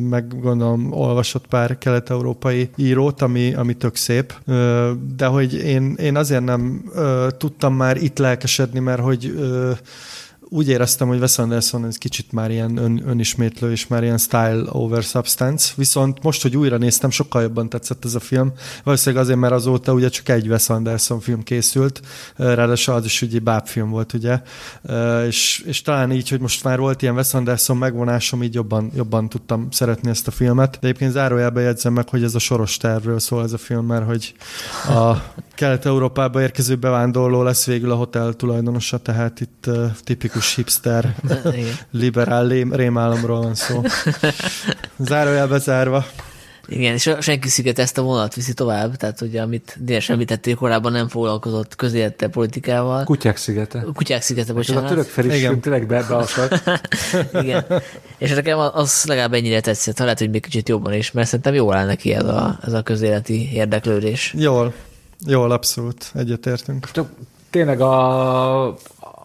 meg 0.00 0.40
gondolom 0.40 0.92
olvasott 0.92 1.46
pár 1.46 1.78
kelet-európai 1.78 2.70
írót, 2.76 3.22
ami, 3.22 3.54
ami 3.54 3.74
tök 3.74 3.96
szép, 3.96 4.34
de 5.16 5.26
hogy 5.26 5.54
én, 5.54 5.94
én 5.98 6.16
azért 6.16 6.44
nem 6.44 6.90
tudtam 7.38 7.74
már 7.74 7.96
itt 7.96 8.18
lelkesedni, 8.18 8.78
mert 8.78 9.00
hogy 9.00 9.34
úgy 10.54 10.68
éreztem, 10.68 11.08
hogy 11.08 11.18
Wes 11.18 11.38
Anderson 11.38 11.86
ez 11.86 11.96
kicsit 11.96 12.32
már 12.32 12.50
ilyen 12.50 12.76
ön, 12.76 13.02
önismétlő, 13.06 13.70
és 13.70 13.86
már 13.86 14.02
ilyen 14.02 14.18
style 14.18 14.62
over 14.68 15.02
substance, 15.02 15.72
viszont 15.76 16.22
most, 16.22 16.42
hogy 16.42 16.56
újra 16.56 16.76
néztem, 16.76 17.10
sokkal 17.10 17.42
jobban 17.42 17.68
tetszett 17.68 18.04
ez 18.04 18.14
a 18.14 18.20
film. 18.20 18.52
Valószínűleg 18.84 19.24
azért, 19.24 19.38
mert 19.38 19.52
azóta 19.52 19.92
ugye 19.92 20.08
csak 20.08 20.28
egy 20.28 20.48
Wes 20.48 20.68
Anderson 20.68 21.20
film 21.20 21.42
készült, 21.42 22.00
ráadásul 22.36 22.94
az 22.94 23.04
is 23.04 23.22
ugye 23.22 23.38
bábfilm 23.38 23.90
volt, 23.90 24.12
ugye, 24.12 24.40
és, 25.26 25.62
és 25.66 25.82
talán 25.82 26.12
így, 26.12 26.28
hogy 26.28 26.40
most 26.40 26.64
már 26.64 26.78
volt 26.78 27.02
ilyen 27.02 27.14
Wes 27.14 27.34
Anderson 27.34 27.76
megvonásom, 27.76 28.42
így 28.42 28.54
jobban, 28.54 28.90
jobban 28.94 29.28
tudtam 29.28 29.66
szeretni 29.70 30.10
ezt 30.10 30.26
a 30.26 30.30
filmet. 30.30 30.70
De 30.70 30.86
egyébként 30.86 31.12
zárójelbe 31.12 31.60
jegyzem 31.60 31.92
meg, 31.92 32.08
hogy 32.08 32.22
ez 32.22 32.34
a 32.34 32.38
soros 32.38 32.76
tervről 32.76 33.18
szól 33.18 33.42
ez 33.42 33.52
a 33.52 33.58
film, 33.58 33.86
mert 33.86 34.06
hogy 34.06 34.34
a 34.88 35.14
Kelet-Európába 35.54 36.40
érkező 36.40 36.76
bevándorló 36.76 37.42
lesz 37.42 37.66
végül 37.66 37.90
a 37.90 37.94
hotel 37.94 38.32
tulajdonosa, 38.32 38.98
tehát 38.98 39.40
itt 39.40 39.64
uh, 39.66 39.90
tipikus 40.44 40.54
hipster, 40.54 41.14
liberál 41.90 42.48
rémálomról 42.70 43.40
van 43.40 43.54
szó. 43.54 43.82
Zárójelbe 45.08 45.58
zárva. 45.58 46.06
Igen, 46.66 46.94
és 46.94 47.10
senki 47.20 47.48
sziget 47.48 47.78
ezt 47.78 47.98
a 47.98 48.02
vonat 48.02 48.34
viszi 48.34 48.54
tovább, 48.54 48.96
tehát 48.96 49.20
ugye, 49.20 49.42
amit 49.42 49.76
Dénes 49.80 50.08
említettél, 50.08 50.54
korábban 50.54 50.92
nem 50.92 51.08
foglalkozott 51.08 51.76
közélete 51.76 52.28
politikával. 52.28 53.04
Kutyák 53.04 53.36
szigete. 53.36 53.84
Kutyák 53.94 54.22
szigete, 54.22 54.52
bocsánat. 54.52 54.84
Ez 54.84 54.90
a 54.90 54.94
török 54.94 55.08
felismerünk 55.08 55.62
tényleg 55.62 55.86
be, 55.86 56.26
Igen. 57.42 57.64
És 58.18 58.30
nekem 58.30 58.58
az 58.58 59.04
legalább 59.06 59.32
ennyire 59.32 59.60
tetszett, 59.60 59.98
ha 59.98 60.04
lehet, 60.04 60.18
hogy 60.18 60.30
még 60.30 60.42
kicsit 60.42 60.68
jobban 60.68 60.92
is, 60.92 61.10
mert 61.10 61.26
szerintem 61.26 61.54
jól 61.54 61.74
áll 61.74 61.86
neki 61.86 62.14
ez 62.14 62.24
a, 62.24 62.58
ez 62.66 62.72
a 62.72 62.82
közéleti 62.82 63.52
érdeklődés. 63.52 64.34
Jól, 64.36 64.74
Jól, 65.26 65.50
abszolút, 65.50 66.10
egyetértünk. 66.14 66.90
Csak 66.90 67.08
tényleg 67.50 67.80
a, 67.80 68.76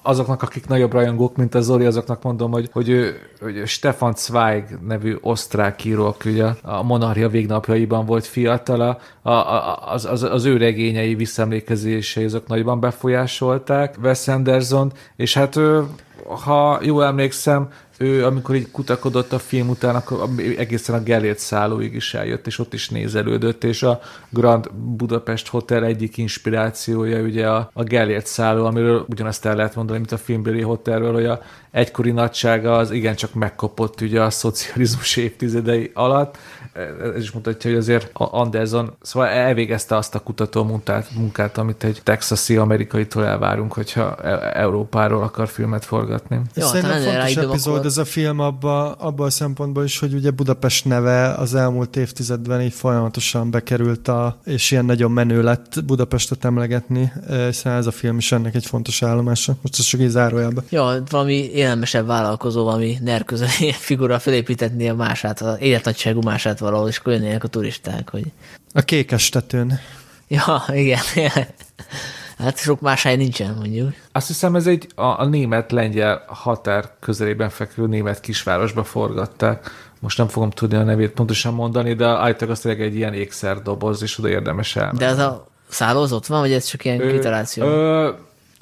azoknak, 0.01 0.41
akik 0.41 0.67
nagyobb 0.67 0.93
rajongók, 0.93 1.35
mint 1.35 1.55
a 1.55 1.61
Zoli, 1.61 1.85
azoknak 1.85 2.23
mondom, 2.23 2.51
hogy, 2.51 2.69
hogy, 2.71 2.89
ő, 2.89 3.19
hogy 3.39 3.61
Stefan 3.65 4.13
Zweig 4.15 4.63
nevű 4.87 5.17
osztrák 5.21 5.85
író, 5.85 6.05
aki 6.05 6.29
ugye 6.29 6.45
a 6.61 6.83
monarchia 6.83 7.29
végnapjaiban 7.29 8.05
volt 8.05 8.25
fiatal, 8.25 8.81
a, 9.21 9.29
a, 9.29 9.91
az, 9.91 10.05
az, 10.05 10.23
az 10.23 10.45
ő 10.45 10.57
regényei 10.57 11.15
visszaemlékezései 11.15 12.23
azok 12.23 12.47
nagyban 12.47 12.79
befolyásolták 12.79 13.95
Wes 14.01 14.27
Anderson, 14.27 14.91
és 15.15 15.33
hát 15.33 15.55
ő, 15.55 15.83
ha 16.43 16.79
jól 16.81 17.05
emlékszem, 17.05 17.69
ő, 17.99 18.25
amikor 18.25 18.55
így 18.55 18.71
kutakodott 18.71 19.33
a 19.33 19.39
film 19.39 19.69
után, 19.69 19.95
akkor 19.95 20.29
egészen 20.57 20.95
a 20.95 21.03
Gellért 21.03 21.39
szállóig 21.39 21.93
is 21.93 22.13
eljött, 22.13 22.47
és 22.47 22.59
ott 22.59 22.73
is 22.73 22.89
nézelődött, 22.89 23.63
és 23.63 23.83
a 23.83 23.99
Grand 24.29 24.71
Budapest 24.71 25.47
Hotel 25.47 25.85
egyik 25.85 26.17
inspirációja 26.17 27.21
ugye 27.21 27.49
a, 27.49 27.69
a 27.73 27.83
Gellért 27.83 28.25
szálló, 28.25 28.65
amiről 28.65 29.05
ugyanezt 29.09 29.45
el 29.45 29.55
lehet 29.55 29.75
mondani, 29.75 29.97
mint 29.97 30.11
a 30.11 30.17
filmbeli 30.17 30.61
hotelről, 30.61 31.13
hogy 31.13 31.25
a 31.25 31.41
egykori 31.71 32.11
nagysága 32.11 32.77
az 32.77 32.91
igencsak 32.91 33.33
megkopott 33.33 34.01
ugye 34.01 34.21
a 34.21 34.29
szocializmus 34.29 35.15
évtizedei 35.17 35.91
alatt, 35.93 36.37
ez 37.15 37.21
is 37.21 37.31
mutatja, 37.31 37.69
hogy 37.69 37.79
azért 37.79 38.09
Anderson 38.13 38.93
szóval 39.01 39.27
elvégezte 39.27 39.95
azt 39.95 40.15
a 40.15 40.19
kutató 40.19 40.63
munkát, 40.63 41.07
munkát 41.15 41.57
amit 41.57 41.83
egy 41.83 42.01
texasi 42.03 42.55
amerikaitól 42.55 43.25
elvárunk, 43.25 43.73
hogyha 43.73 44.15
e- 44.15 44.51
Európáról 44.53 45.23
akar 45.23 45.47
filmet 45.47 45.85
forgatni. 45.85 46.41
Ja, 46.55 46.65
Szerintem 46.65 47.01
fontos 47.01 47.35
epizód 47.35 47.73
akkor... 47.73 47.85
ez 47.85 47.97
a 47.97 48.05
film 48.05 48.39
abba, 48.39 48.91
abba 48.91 49.25
a 49.25 49.29
szempontból 49.29 49.83
is, 49.83 49.99
hogy 49.99 50.13
ugye 50.13 50.31
Budapest 50.31 50.85
neve 50.85 51.33
az 51.33 51.55
elmúlt 51.55 51.95
évtizedben 51.95 52.61
így 52.61 52.73
folyamatosan 52.73 53.51
bekerült, 53.51 54.07
a, 54.07 54.39
és 54.45 54.71
ilyen 54.71 54.85
nagyon 54.85 55.11
menő 55.11 55.43
lett 55.43 55.83
Budapestet 55.85 56.45
emlegetni, 56.45 57.11
hiszen 57.47 57.73
ez 57.73 57.85
a 57.85 57.91
film 57.91 58.17
is 58.17 58.31
ennek 58.31 58.55
egy 58.55 58.65
fontos 58.65 59.03
állomása. 59.03 59.55
Most 59.61 59.79
ez 59.79 59.85
csak 59.85 60.01
így 60.01 60.09
zárójelben. 60.09 60.63
Ja, 60.69 61.03
valami 61.09 61.49
élelmesebb 61.59 62.05
vállalkozó, 62.05 62.63
valami 62.63 62.97
nerközeli 63.01 63.71
figura 63.89 64.19
felépítetni 64.19 64.89
a 64.89 64.95
mását, 64.95 65.41
a 65.41 65.57
életnagyságú 65.59 66.21
mását 66.21 66.59
valahol, 66.59 66.87
és 66.87 66.97
akkor 66.97 67.13
jönnének 67.13 67.43
a 67.43 67.47
turisták, 67.47 68.09
hogy... 68.09 68.25
A 68.73 68.81
kékes 68.81 69.29
tetőn. 69.29 69.79
Ja, 70.27 70.63
igen. 70.73 70.99
Hát 72.37 72.57
sok 72.57 72.81
más 72.81 73.03
hely 73.03 73.15
nincsen, 73.15 73.53
mondjuk. 73.53 73.93
Azt 74.11 74.27
hiszem, 74.27 74.55
ez 74.55 74.67
egy 74.67 74.87
a, 74.95 75.03
a 75.03 75.25
német-lengyel 75.25 76.23
határ 76.27 76.89
közelében 76.99 77.49
fekvő 77.49 77.87
német 77.87 78.19
kisvárosba 78.19 78.83
forgatták. 78.83 79.71
Most 79.99 80.17
nem 80.17 80.27
fogom 80.27 80.49
tudni 80.49 80.77
a 80.77 80.83
nevét 80.83 81.11
pontosan 81.11 81.53
mondani, 81.53 81.93
de 81.93 82.05
állítólag 82.05 82.53
az 82.53 82.59
tényleg 82.59 82.81
egy 82.81 82.95
ilyen 82.95 83.13
ékszerdoboz, 83.13 84.01
és 84.01 84.17
oda 84.17 84.29
érdemes 84.29 84.75
el. 84.75 84.93
De 84.97 85.05
ez 85.05 85.19
a 85.19 85.47
szálló 85.67 86.01
az 86.01 86.13
ott 86.13 86.25
van, 86.25 86.39
vagy 86.39 86.51
ez 86.51 86.65
csak 86.65 86.85
ilyen 86.85 87.11
kitaláció? 87.11 87.63
Ö, 87.63 88.09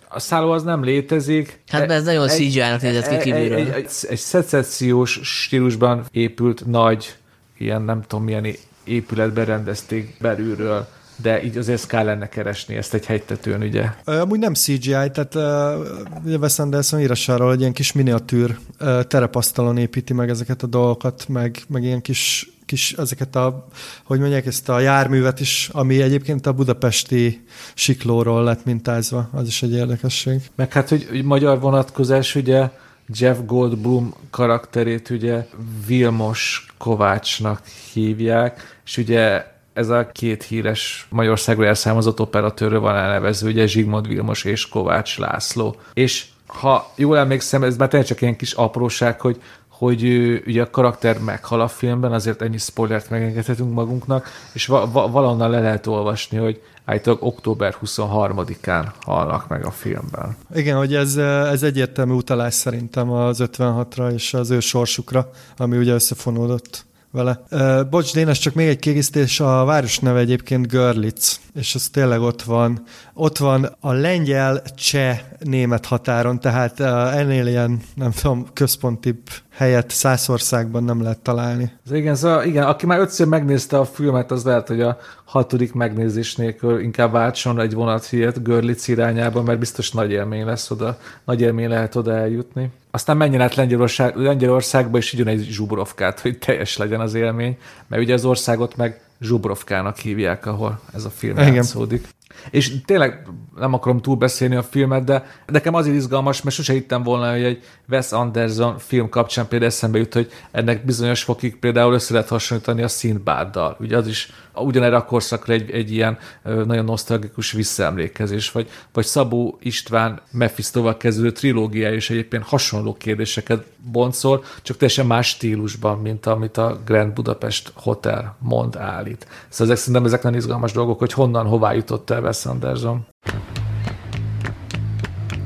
a 0.10 0.20
szálló 0.20 0.52
az 0.52 0.64
nem 0.64 0.84
létezik. 0.84 1.60
Hát 1.68 1.80
mert 1.80 1.92
ez 1.92 2.04
nagyon 2.04 2.28
CGI-nak 2.28 2.82
nézett 2.82 3.08
ki 3.10 3.18
kívülről. 3.18 3.58
Egy, 3.58 3.68
egy, 3.68 3.74
egy, 3.74 3.92
egy 4.10 4.18
szecessziós 4.18 5.20
stílusban 5.24 6.06
épült 6.12 6.66
nagy 6.66 7.16
ilyen 7.58 7.82
nem 7.82 8.02
tudom 8.02 8.26
milyen 8.26 8.48
épületben 8.84 9.46
rendezték 9.46 10.16
belülről, 10.20 10.88
de 11.22 11.44
így 11.44 11.58
azért 11.58 11.88
kell 11.88 12.06
lenne 12.06 12.30
keresni 12.30 12.76
ezt 12.76 12.94
egy 12.94 13.06
hegytetőn, 13.06 13.62
ugye? 13.62 13.86
Amúgy 14.04 14.40
nem 14.40 14.54
CGI, 14.54 14.90
tehát 14.90 15.36
uh, 15.36 16.24
ugye 16.26 16.38
Wes 16.38 16.60
Anderson 16.60 17.00
írása 17.00 17.34
arról, 17.34 17.48
hogy 17.48 17.60
ilyen 17.60 17.74
kis 17.74 17.92
miniatűr 17.92 18.58
uh, 18.80 19.02
terepasztalon 19.04 19.78
építi 19.78 20.14
meg 20.14 20.30
ezeket 20.30 20.64
a 20.64 20.68
dolgokat, 20.68 21.28
meg, 21.28 21.58
meg 21.68 21.84
ilyen 21.84 22.02
kis 22.02 22.50
kis 22.68 22.94
ezeket 22.94 23.36
a, 23.36 23.68
hogy 24.04 24.20
mondják, 24.20 24.46
ezt 24.46 24.70
a 24.70 24.80
járművet 24.80 25.40
is, 25.40 25.70
ami 25.72 26.02
egyébként 26.02 26.46
a 26.46 26.54
budapesti 26.54 27.46
siklóról 27.74 28.44
lett 28.44 28.66
mintázva, 28.66 29.30
az 29.34 29.48
is 29.48 29.64
egy 29.64 29.74
érdekesség. 29.74 30.42
Meg 30.56 30.74
hát, 30.74 30.90
hogy, 30.90 31.24
magyar 31.24 31.60
vonatkozás, 31.60 32.36
ugye 32.36 32.70
Jeff 33.08 33.38
Goldblum 33.46 34.14
karakterét 34.30 35.10
ugye 35.10 35.46
Vilmos 35.88 36.66
Kovácsnak 36.78 37.62
hívják, 37.94 38.80
és 38.86 38.98
ugye 38.98 39.46
ez 39.74 39.90
a 39.90 40.10
két 40.12 40.44
híres 40.44 41.08
Magyarországról 41.10 41.68
elszámozott 41.68 42.20
operatőrről 42.20 42.80
van 42.80 42.96
elnevező, 42.96 43.48
ugye 43.48 43.68
Zsigmond 43.68 44.08
Vilmos 44.08 44.44
és 44.44 44.70
Kovács 44.70 45.18
László. 45.18 45.76
És 45.94 46.26
ha 46.48 46.92
jól 46.96 47.18
emlékszem, 47.18 47.64
ez 47.64 47.78
már 47.78 47.88
tényleg 47.88 48.08
csak 48.08 48.22
ilyen 48.22 48.36
kis 48.36 48.52
apróság, 48.52 49.22
hogy 49.22 49.42
hogy 49.78 50.04
ugye 50.46 50.62
a 50.62 50.70
karakter 50.70 51.20
meghal 51.20 51.62
a 51.62 51.68
filmben, 51.68 52.12
azért 52.12 52.42
ennyi 52.42 52.58
spoilert 52.58 53.10
megengedhetünk 53.10 53.74
magunknak, 53.74 54.28
és 54.54 54.66
va- 54.66 54.92
va- 54.92 55.12
valahonnan 55.12 55.50
le 55.50 55.60
lehet 55.60 55.88
olvasni, 55.88 56.38
hogy 56.38 56.62
állítólag 56.86 57.24
október 57.24 57.76
23-án 57.86 58.86
halnak 59.02 59.48
meg 59.48 59.66
a 59.66 59.72
filmben. 59.72 60.38
Igen, 60.54 60.78
hogy 60.78 60.96
ez, 60.96 61.16
ez 61.18 61.64
egyértelmű 61.64 62.14
utalás 62.14 62.54
szerintem 62.54 63.12
az 63.12 63.44
56-ra 63.44 64.14
és 64.14 64.34
az 64.34 64.50
ő 64.50 64.60
sorsukra, 64.60 65.30
ami 65.58 65.78
ugye 65.78 65.94
összefonódott 65.94 66.86
vele. 67.12 67.44
Bocs, 67.90 68.14
Dénes, 68.14 68.40
csak 68.40 68.54
még 68.54 68.68
egy 68.68 68.80
kiegészítés, 68.80 69.40
a 69.40 69.66
város 69.66 70.00
neve 70.00 70.20
egyébként 70.20 70.68
Görlitz, 70.68 71.40
és 71.58 71.76
az 71.76 71.90
tényleg 71.90 72.22
ott 72.22 72.42
van. 72.42 72.84
Ott 73.14 73.38
van 73.38 73.76
a 73.80 73.92
lengyel-cseh-német 73.92 75.86
határon, 75.86 76.40
tehát 76.40 76.80
ennél 77.16 77.48
ilyen, 77.48 77.82
nem 77.96 78.12
tudom, 78.12 78.48
központibb 78.54 79.18
helyet 79.50 79.92
Szászországban 79.92 80.84
nem 80.84 81.02
lehet 81.02 81.20
találni. 81.20 81.72
Ez 81.86 81.92
igen, 81.92 82.16
szóval 82.16 82.44
igen, 82.44 82.64
aki 82.64 82.86
már 82.86 83.00
ötször 83.00 83.28
megnézte 83.28 83.80
a 83.80 83.86
filmet, 83.86 84.32
az 84.32 84.44
lehet, 84.44 84.68
hogy 84.68 84.82
a 84.82 84.98
hatodik 85.26 85.74
megnézés 85.74 86.36
nélkül 86.36 86.80
inkább 86.80 87.12
váltson 87.12 87.60
egy 87.60 87.74
vonathiet 87.74 88.44
Görlitz 88.44 88.88
irányába, 88.88 89.42
mert 89.42 89.60
biztos 89.60 89.92
nagy 89.92 90.12
élmény 90.12 90.46
lesz 90.46 90.72
oda, 90.72 90.98
nagy 91.26 91.42
élmény 91.42 91.70
lehet 91.70 91.96
oda 91.96 92.16
eljutni. 92.16 92.72
Aztán 92.92 93.18
menjen 93.18 93.42
át 93.42 93.56
Lengyelország, 93.56 94.16
Lengyelországba, 94.16 94.98
és 94.98 95.14
így 95.14 95.28
egy 95.28 95.48
zsubrovkát, 95.50 96.20
hogy 96.20 96.38
teljes 96.38 96.78
legyen 96.78 97.00
az 97.00 97.14
élmény, 97.14 97.58
mert 97.88 98.02
ugye 98.02 98.14
az 98.14 98.26
országot 98.26 98.76
meg 98.76 99.02
Zsubrovkának 99.22 99.98
hívják, 99.98 100.46
ahol 100.46 100.80
ez 100.94 101.06
a 101.06 101.10
film 101.10 101.38
Igen. 101.38 101.54
játszódik. 101.54 102.08
És 102.52 102.82
tényleg 102.86 103.28
nem 103.56 103.74
akarom 103.74 104.02
túlbeszélni 104.02 104.56
a 104.56 104.64
filmet, 104.64 105.04
de 105.04 105.26
nekem 105.46 105.74
azért 105.74 105.96
izgalmas, 105.96 106.42
mert 106.42 106.56
sose 106.56 106.74
hittem 106.74 107.04
volna, 107.04 107.32
hogy 107.32 107.44
egy 107.44 107.64
Wes 107.90 108.12
Anderson 108.12 108.78
film 108.78 109.10
kapcsán 109.10 109.48
például 109.48 109.72
eszembe 109.72 109.98
jut, 109.98 110.14
hogy 110.14 110.32
ennek 110.52 110.86
bizonyos 110.86 111.24
fokig 111.24 111.60
például 111.60 111.94
össze 111.94 112.14
lehet 112.14 112.30
hasonlítani 112.30 112.82
a 112.82 112.88
Szintbáddal. 112.88 113.78
Ugye 113.80 113.98
az 113.98 114.08
is 114.08 114.32
ugyanerre 114.60 114.96
a 114.96 115.06
korszakra 115.06 115.54
egy, 115.54 115.72
egy 115.72 115.92
ilyen 115.92 116.18
nagyon 116.44 116.86
nosztalgikus 116.86 117.52
visszaemlékezés, 117.52 118.52
vagy, 118.52 118.70
vagy 118.94 119.06
Szabó 119.06 119.58
István 119.62 120.22
Mephistoval 120.32 120.98
kezdődő 120.98 121.32
trilógiája 121.32 121.96
is 121.96 122.10
egyébként 122.10 122.44
hasonló 122.44 122.94
kérdéseket 122.94 123.66
boncol, 123.92 124.44
csak 124.62 124.78
teljesen 124.78 125.06
más 125.06 125.28
stílusban, 125.28 125.98
mint 125.98 126.26
amit 126.26 126.58
a 126.58 126.80
Grand 126.86 127.14
Budapest 127.14 127.72
Hotel 127.76 128.36
mond 128.40 128.76
állít. 128.76 129.28
Szóval 129.50 129.74
ezek 129.74 129.78
szerintem 129.78 130.06
ezek 130.06 130.24
nagyon 130.24 130.38
izgalmas 130.38 130.72
dolgok, 130.72 131.00
hogy 131.00 131.14
honnan, 131.14 131.46
hová 131.46 131.74
jutott 131.74 132.10
el 132.10 132.22
Wes 132.22 132.46
Anderson. 132.46 133.06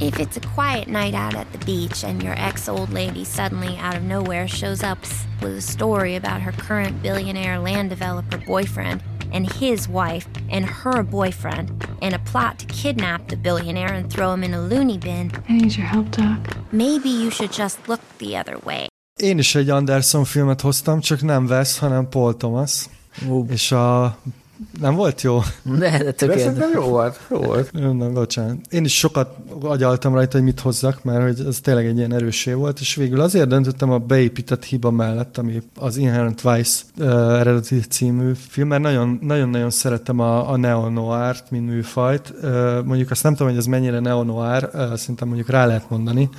If 0.02 0.20
it's 0.20 0.36
a 0.36 0.42
quiet 0.42 0.88
night 0.88 1.14
out 1.14 1.36
at 1.36 1.52
the 1.52 1.64
beach 1.64 2.04
and 2.04 2.24
your 2.24 2.34
ex 2.36 2.68
old 2.68 2.90
lady 2.90 3.24
suddenly 3.24 3.78
out 3.78 3.96
of 3.96 4.02
nowhere 4.02 4.48
shows 4.48 4.82
up 4.82 4.98
with 5.42 5.56
a 5.56 5.62
story 5.62 6.16
about 6.16 6.42
her 6.42 6.52
current 6.54 7.04
billionaire 7.04 7.60
land 7.60 7.92
developer 7.92 8.40
boyfriend 8.40 9.04
and 9.32 9.54
his 9.54 9.88
wife 9.88 10.28
and 10.50 10.66
her 10.66 11.04
boyfriend 11.04 11.70
and 12.02 12.16
a 12.16 12.20
plot 12.32 12.58
to 12.58 12.66
kidnap 12.66 13.28
the 13.28 13.36
billionaire 13.38 13.94
and 13.94 14.12
throw 14.12 14.34
him 14.34 14.44
in 14.44 14.56
a 14.56 14.62
loony 14.62 14.98
bin. 14.98 15.32
I 15.48 15.54
need 15.54 15.76
your 15.78 15.86
help, 15.86 16.10
Doc. 16.10 16.40
Maybe 16.72 17.10
you 17.10 17.30
should 17.30 17.52
just 17.52 17.88
look 17.88 18.02
the 18.18 18.36
other 18.38 18.58
way. 18.66 18.88
Én 19.20 19.38
is 19.38 19.56
egy 19.56 19.70
Anderson 19.70 20.24
filmet 20.26 20.62
hoztam, 20.62 21.00
csak 21.00 21.22
nem 21.22 21.46
Wes, 21.46 21.78
hanem 21.78 22.10
Paul 22.10 22.38
Thomas. 22.38 22.86
Uh. 23.28 23.46
És 23.50 23.72
a 23.72 24.18
Nem 24.80 24.96
volt 24.96 25.22
jó? 25.22 25.40
De, 25.64 26.04
de 26.04 26.12
tökéletes. 26.12 26.58
De 26.58 26.70
jó 26.74 26.82
volt. 26.82 27.20
Jó 27.30 27.38
volt. 27.38 27.72
Nem, 27.72 27.96
nem, 27.96 28.14
bocsánat. 28.14 28.58
Én 28.70 28.84
is 28.84 28.98
sokat 28.98 29.36
agyaltam 29.62 30.14
rajta, 30.14 30.38
hogy 30.38 30.46
mit 30.46 30.60
hozzak, 30.60 31.04
mert 31.04 31.22
hogy 31.22 31.48
ez 31.48 31.60
tényleg 31.60 31.86
egy 31.86 31.98
ilyen 31.98 32.14
erősé 32.14 32.54
volt, 32.54 32.80
és 32.80 32.96
végül 32.96 33.22
azért 33.22 33.48
döntöttem 33.48 33.92
a 33.92 33.98
beépített 33.98 34.64
hiba 34.64 34.92
mellett, 34.92 35.38
ami 35.38 35.62
az 35.76 35.98
Inherent 35.98 36.42
Vice 36.42 36.82
uh, 36.98 37.40
eredeti 37.40 37.80
című 37.80 38.32
film, 38.48 38.68
mert 38.68 38.82
nagyon-nagyon 39.22 39.70
szeretem 39.70 40.20
a, 40.20 40.50
a 40.52 40.58
neo-noir-t, 40.58 41.52
mint 41.52 41.70
műfajt. 41.70 42.34
Uh, 42.44 42.84
mondjuk 42.84 43.12
azt 43.12 43.24
nem 43.24 43.32
tudom, 43.32 43.48
hogy 43.48 43.58
ez 43.58 43.66
mennyire 43.66 44.00
neo-noir, 44.00 44.70
uh, 44.74 44.94
szerintem 44.96 45.28
mondjuk 45.28 45.50
rá 45.50 45.66
lehet 45.66 45.90
mondani, 45.90 46.30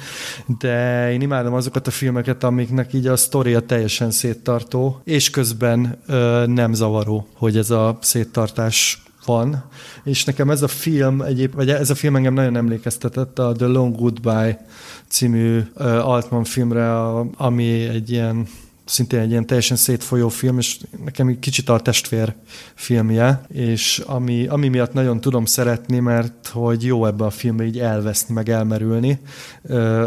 de 0.58 1.12
én 1.12 1.20
imádom 1.20 1.54
azokat 1.54 1.86
a 1.86 1.90
filmeket, 1.90 2.44
amiknek 2.44 2.92
így 2.92 3.06
a 3.06 3.16
sztoria 3.16 3.60
teljesen 3.60 4.10
széttartó, 4.10 5.00
és 5.04 5.30
közben 5.30 5.98
uh, 6.08 6.46
nem 6.46 6.72
zavaró, 6.72 7.26
hogy 7.36 7.56
ez 7.56 7.70
a 7.70 7.98
széttartás 8.12 9.02
van, 9.24 9.64
és 10.04 10.24
nekem 10.24 10.50
ez 10.50 10.62
a 10.62 10.68
film 10.68 11.20
egyéb, 11.20 11.54
vagy 11.54 11.70
ez 11.70 11.90
a 11.90 11.94
film 11.94 12.16
engem 12.16 12.34
nagyon 12.34 12.56
emlékeztetett 12.56 13.38
a 13.38 13.52
The 13.52 13.66
Long 13.66 13.96
Goodbye 13.96 14.66
című 15.08 15.60
Altman 16.02 16.44
filmre, 16.44 17.08
ami 17.36 17.72
egy 17.72 18.10
ilyen 18.10 18.46
szintén 18.92 19.20
egy 19.20 19.30
ilyen 19.30 19.46
teljesen 19.46 19.76
szétfolyó 19.76 20.28
film, 20.28 20.58
és 20.58 20.78
nekem 21.04 21.28
egy 21.28 21.38
kicsit 21.38 21.68
a 21.68 21.80
testvér 21.80 22.34
filmje, 22.74 23.42
és 23.48 24.02
ami, 24.06 24.46
ami 24.46 24.68
miatt 24.68 24.92
nagyon 24.92 25.20
tudom 25.20 25.44
szeretni, 25.44 25.98
mert 25.98 26.48
hogy 26.52 26.84
jó 26.84 27.06
ebbe 27.06 27.24
a 27.24 27.30
filmbe 27.30 27.64
így 27.64 27.78
elveszni, 27.78 28.34
meg 28.34 28.48
elmerülni. 28.48 29.20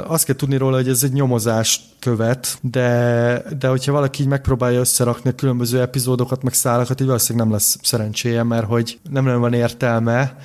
Azt 0.08 0.26
kell 0.26 0.36
tudni 0.36 0.58
róla, 0.58 0.76
hogy 0.76 0.88
ez 0.88 1.04
egy 1.04 1.12
nyomozást 1.12 1.82
követ, 2.00 2.58
de, 2.62 3.44
de 3.60 3.68
hogyha 3.68 3.92
valaki 3.92 4.22
így 4.22 4.28
megpróbálja 4.28 4.80
összerakni 4.80 5.30
a 5.30 5.36
különböző 5.36 5.82
epizódokat, 5.82 6.44
meg 6.44 6.54
szálakat, 6.54 7.02
így 7.02 7.08
valószínűleg 7.08 7.48
nem 7.48 7.56
lesz 7.56 7.78
szerencséje, 7.82 8.44
mert 8.44 8.66
hogy 8.66 9.00
nem 9.10 9.24
nagyon 9.24 9.40
van 9.40 9.54
értelme, 9.54 10.38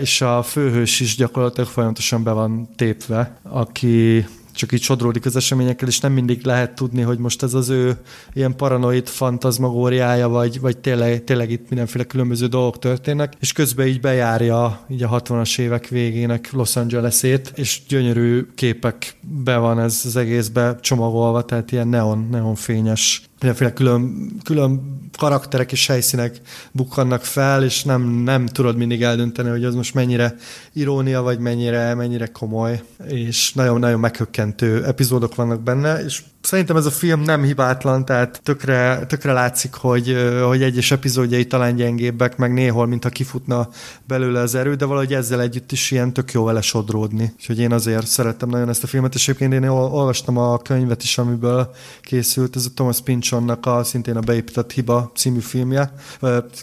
és 0.00 0.20
a 0.20 0.42
főhős 0.42 1.00
is 1.00 1.16
gyakorlatilag 1.16 1.68
folyamatosan 1.68 2.22
be 2.22 2.30
van 2.32 2.68
tépve, 2.76 3.38
aki 3.42 4.26
csak 4.60 4.72
így 4.72 4.82
sodródik 4.82 5.26
az 5.26 5.36
eseményekkel, 5.36 5.88
és 5.88 6.00
nem 6.00 6.12
mindig 6.12 6.44
lehet 6.44 6.74
tudni, 6.74 7.02
hogy 7.02 7.18
most 7.18 7.42
ez 7.42 7.54
az 7.54 7.68
ő 7.68 7.98
ilyen 8.32 8.56
paranoid 8.56 9.08
fantazmagóriája, 9.08 10.28
vagy, 10.28 10.60
vagy 10.60 10.78
tényleg, 10.78 11.24
tényleg 11.24 11.50
itt 11.50 11.68
mindenféle 11.68 12.04
különböző 12.04 12.46
dolgok 12.46 12.78
történnek, 12.78 13.32
és 13.40 13.52
közben 13.52 13.86
így 13.86 14.00
bejárja 14.00 14.86
így 14.88 15.02
a 15.02 15.22
60-as 15.22 15.58
évek 15.58 15.88
végének 15.88 16.52
Los 16.52 16.76
Angeles-ét, 16.76 17.52
és 17.54 17.80
gyönyörű 17.88 18.46
képek 18.54 19.16
be 19.44 19.56
van 19.56 19.80
ez 19.80 20.02
az 20.04 20.16
egészbe 20.16 20.78
csomagolva, 20.80 21.42
tehát 21.42 21.72
ilyen 21.72 21.88
neon, 21.88 22.28
neonfényes 22.30 23.29
mindenféle 23.40 23.72
külön, 23.72 24.30
külön 24.44 24.98
karakterek 25.18 25.72
és 25.72 25.86
helyszínek 25.86 26.40
bukkannak 26.72 27.24
fel, 27.24 27.64
és 27.64 27.84
nem, 27.84 28.02
nem 28.02 28.46
tudod 28.46 28.76
mindig 28.76 29.02
eldönteni, 29.02 29.48
hogy 29.48 29.64
az 29.64 29.74
most 29.74 29.94
mennyire 29.94 30.34
irónia, 30.72 31.22
vagy 31.22 31.38
mennyire, 31.38 31.94
mennyire 31.94 32.26
komoly, 32.26 32.82
és 33.08 33.52
nagyon-nagyon 33.52 34.00
meghökkentő 34.00 34.84
epizódok 34.84 35.34
vannak 35.34 35.62
benne, 35.62 36.04
és 36.04 36.22
Szerintem 36.42 36.76
ez 36.76 36.86
a 36.86 36.90
film 36.90 37.20
nem 37.20 37.42
hibátlan, 37.42 38.04
tehát 38.04 38.40
tökre, 38.42 39.06
tökre 39.06 39.32
látszik, 39.32 39.74
hogy, 39.74 40.16
hogy 40.46 40.62
egyes 40.62 40.90
epizódjai 40.90 41.46
talán 41.46 41.76
gyengébbek, 41.76 42.36
meg 42.36 42.52
néhol, 42.52 42.86
mintha 42.86 43.08
kifutna 43.08 43.68
belőle 44.06 44.40
az 44.40 44.54
erő, 44.54 44.74
de 44.74 44.84
valahogy 44.84 45.14
ezzel 45.14 45.40
együtt 45.40 45.72
is 45.72 45.90
ilyen 45.90 46.12
tök 46.12 46.32
jó 46.32 46.44
vele 46.44 46.60
sodródni. 46.60 47.32
Úgyhogy 47.36 47.58
én 47.58 47.72
azért 47.72 48.06
szerettem 48.06 48.48
nagyon 48.48 48.68
ezt 48.68 48.82
a 48.82 48.86
filmet, 48.86 49.14
és 49.14 49.28
egyébként 49.28 49.52
én 49.52 49.68
olvastam 49.68 50.36
a 50.36 50.58
könyvet 50.58 51.02
is, 51.02 51.18
amiből 51.18 51.70
készült, 52.02 52.56
ez 52.56 52.64
a 52.64 52.70
Thomas 52.74 53.00
Pynchonnak 53.00 53.66
a 53.66 53.84
szintén 53.84 54.16
a 54.16 54.20
Beépített 54.20 54.72
Hiba 54.72 55.10
című 55.14 55.40
filmje, 55.40 55.92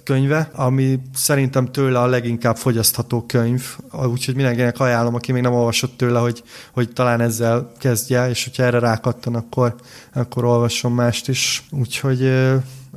könyve, 0.03 0.49
ami 0.53 0.99
szerintem 1.13 1.71
tőle 1.71 1.99
a 1.99 2.05
leginkább 2.05 2.55
fogyasztható 2.55 3.25
könyv, 3.25 3.75
úgyhogy 3.91 4.35
mindenkinek 4.35 4.79
ajánlom, 4.79 5.15
aki 5.15 5.31
még 5.31 5.41
nem 5.41 5.53
olvasott 5.53 5.97
tőle, 5.97 6.19
hogy, 6.19 6.43
hogy 6.71 6.93
talán 6.93 7.21
ezzel 7.21 7.71
kezdje, 7.79 8.29
és 8.29 8.43
hogyha 8.43 8.63
erre 8.63 8.79
rákattan, 8.79 9.35
akkor 9.35 9.66
akkor, 9.67 9.81
akkor 10.13 10.43
olvasson 10.43 10.91
mást 10.91 11.27
is. 11.27 11.63
Úgyhogy 11.71 12.31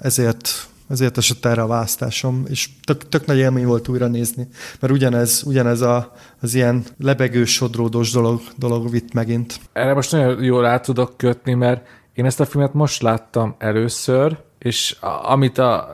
ezért 0.01 0.71
ezért 0.91 1.19
esett 1.19 1.45
erre 1.45 1.63
a 1.63 1.67
választásom, 1.67 2.45
és 2.49 2.69
tök, 2.85 3.09
tök 3.09 3.27
nagy 3.27 3.39
élmény 3.39 3.67
volt 3.67 3.89
újra 3.89 4.07
nézni, 4.07 4.49
mert 4.81 4.93
ugyanez, 4.93 5.43
ugyanez 5.47 5.81
a, 5.81 6.13
az 6.41 6.55
ilyen 6.55 6.85
lebegő, 6.99 7.45
sodródós 7.45 8.13
dolog, 8.13 8.41
dolog 8.57 8.91
vitt 8.91 9.13
megint. 9.13 9.61
Erre 9.73 9.95
most 9.95 10.13
nagyon 10.13 10.43
jól 10.43 10.63
rá 10.63 10.81
tudok 10.81 11.17
kötni, 11.17 11.55
mert 11.55 11.87
én 12.15 12.25
ezt 12.25 12.41
a 12.41 12.45
filmet 12.45 12.75
most 12.75 13.03
láttam 13.03 13.55
először, 13.59 14.39
és 14.59 14.97
amit 15.23 15.59
a 15.59 15.89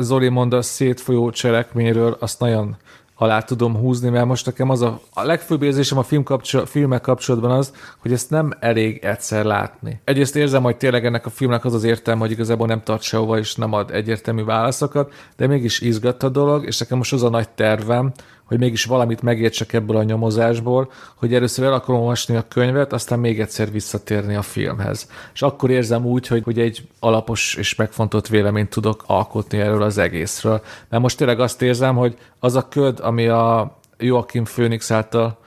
Zoli 0.00 0.28
mond 0.28 0.52
a 0.52 0.62
szétfolyó 0.62 1.30
cselekményről, 1.30 2.16
azt 2.20 2.40
nagyon 2.40 2.76
alá 3.18 3.40
tudom 3.40 3.76
húzni, 3.76 4.08
mert 4.08 4.26
most 4.26 4.46
nekem 4.46 4.70
az 4.70 4.82
a, 4.82 5.00
a 5.14 5.22
legfőbb 5.22 5.62
érzésem 5.62 5.98
a 5.98 6.02
film 6.02 6.22
kapcsol, 6.22 6.66
filmek 6.66 7.00
kapcsolatban 7.00 7.50
az, 7.50 7.72
hogy 7.98 8.12
ezt 8.12 8.30
nem 8.30 8.52
elég 8.60 9.04
egyszer 9.04 9.44
látni. 9.44 10.00
Egyrészt 10.04 10.36
érzem, 10.36 10.62
hogy 10.62 10.76
tényleg 10.76 11.04
ennek 11.04 11.26
a 11.26 11.30
filmnek 11.30 11.64
az 11.64 11.74
az 11.74 11.84
értelme, 11.84 12.20
hogy 12.20 12.30
igazából 12.30 12.66
nem 12.66 12.82
tart 12.82 13.02
sehova, 13.02 13.38
és 13.38 13.54
nem 13.54 13.72
ad 13.72 13.90
egyértelmű 13.90 14.44
válaszokat, 14.44 15.12
de 15.36 15.46
mégis 15.46 15.80
izgat 15.80 16.22
a 16.22 16.28
dolog, 16.28 16.64
és 16.64 16.78
nekem 16.78 16.98
most 16.98 17.12
az 17.12 17.22
a 17.22 17.28
nagy 17.28 17.48
tervem, 17.48 18.12
hogy 18.46 18.58
mégis 18.58 18.84
valamit 18.84 19.22
megértsek 19.22 19.72
ebből 19.72 19.96
a 19.96 20.02
nyomozásból, 20.02 20.90
hogy 21.14 21.34
először 21.34 21.64
el 21.64 21.72
akarom 21.72 22.00
olvasni 22.00 22.36
a 22.36 22.48
könyvet, 22.48 22.92
aztán 22.92 23.18
még 23.18 23.40
egyszer 23.40 23.70
visszatérni 23.70 24.34
a 24.34 24.42
filmhez. 24.42 25.10
És 25.34 25.42
akkor 25.42 25.70
érzem 25.70 26.04
úgy, 26.04 26.26
hogy, 26.26 26.42
hogy 26.42 26.58
egy 26.58 26.88
alapos 27.00 27.54
és 27.54 27.74
megfontolt 27.74 28.28
véleményt 28.28 28.70
tudok 28.70 29.04
alkotni 29.06 29.58
erről 29.58 29.82
az 29.82 29.98
egészről. 29.98 30.62
Mert 30.88 31.02
most 31.02 31.16
tényleg 31.16 31.40
azt 31.40 31.62
érzem, 31.62 31.96
hogy 31.96 32.16
az 32.38 32.54
a 32.54 32.68
köd, 32.68 33.00
ami 33.00 33.26
a 33.26 33.76
Joachim 33.98 34.44
Phoenix 34.44 34.90
által 34.90 35.38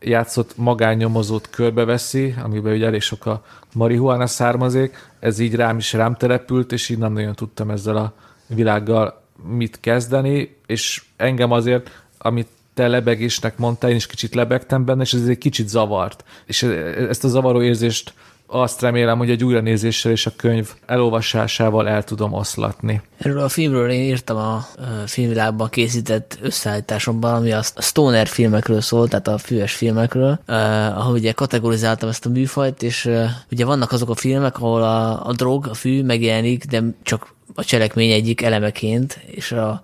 játszott 0.00 0.56
magánnyomozót 0.56 1.50
körbeveszi, 1.50 2.34
amiben 2.42 2.72
ugye 2.72 2.86
elég 2.86 3.00
sok 3.00 3.26
a 3.26 3.44
marihuana 3.72 4.26
származék, 4.26 4.96
ez 5.20 5.38
így 5.38 5.54
rám 5.54 5.78
is 5.78 5.92
rám 5.92 6.14
települt, 6.14 6.72
és 6.72 6.88
így 6.88 6.98
nem 6.98 7.12
nagyon 7.12 7.34
tudtam 7.34 7.70
ezzel 7.70 7.96
a 7.96 8.12
világgal 8.46 9.22
mit 9.48 9.80
kezdeni, 9.80 10.56
és 10.66 11.02
engem 11.16 11.50
azért 11.50 12.03
amit 12.26 12.48
te 12.74 12.88
lebegésnek 12.88 13.58
mondtál, 13.58 13.90
én 13.90 13.96
is 13.96 14.06
kicsit 14.06 14.34
lebegtem 14.34 14.84
benne, 14.84 15.02
és 15.02 15.12
ez 15.12 15.26
egy 15.26 15.38
kicsit 15.38 15.68
zavart. 15.68 16.24
És 16.46 16.62
ezt 17.08 17.24
a 17.24 17.28
zavaró 17.28 17.62
érzést 17.62 18.14
azt 18.46 18.80
remélem, 18.80 19.18
hogy 19.18 19.30
egy 19.30 19.44
újranézéssel 19.44 20.12
és 20.12 20.26
a 20.26 20.32
könyv 20.36 20.70
elolvasásával 20.86 21.88
el 21.88 22.04
tudom 22.04 22.32
oszlatni. 22.32 23.02
Erről 23.18 23.40
a 23.40 23.48
filmről 23.48 23.90
én 23.90 24.02
írtam 24.02 24.36
a 24.36 24.66
filmvilágban 25.06 25.68
készített 25.68 26.38
összeállításomban, 26.42 27.34
ami 27.34 27.52
a 27.52 27.62
stoner 27.62 28.26
filmekről 28.26 28.80
szól, 28.80 29.08
tehát 29.08 29.28
a 29.28 29.38
füves 29.38 29.74
filmekről, 29.74 30.38
ahol 30.96 31.12
ugye 31.12 31.32
kategorizáltam 31.32 32.08
ezt 32.08 32.26
a 32.26 32.28
műfajt, 32.28 32.82
és 32.82 33.10
ugye 33.50 33.64
vannak 33.64 33.92
azok 33.92 34.10
a 34.10 34.14
filmek, 34.14 34.56
ahol 34.56 34.82
a, 34.82 35.26
a 35.26 35.32
drog, 35.32 35.66
a 35.66 35.74
fű 35.74 36.02
megjelenik, 36.02 36.64
de 36.64 36.82
csak 37.02 37.34
a 37.54 37.64
cselekmény 37.64 38.10
egyik 38.10 38.42
elemeként, 38.42 39.20
és 39.26 39.52
a 39.52 39.82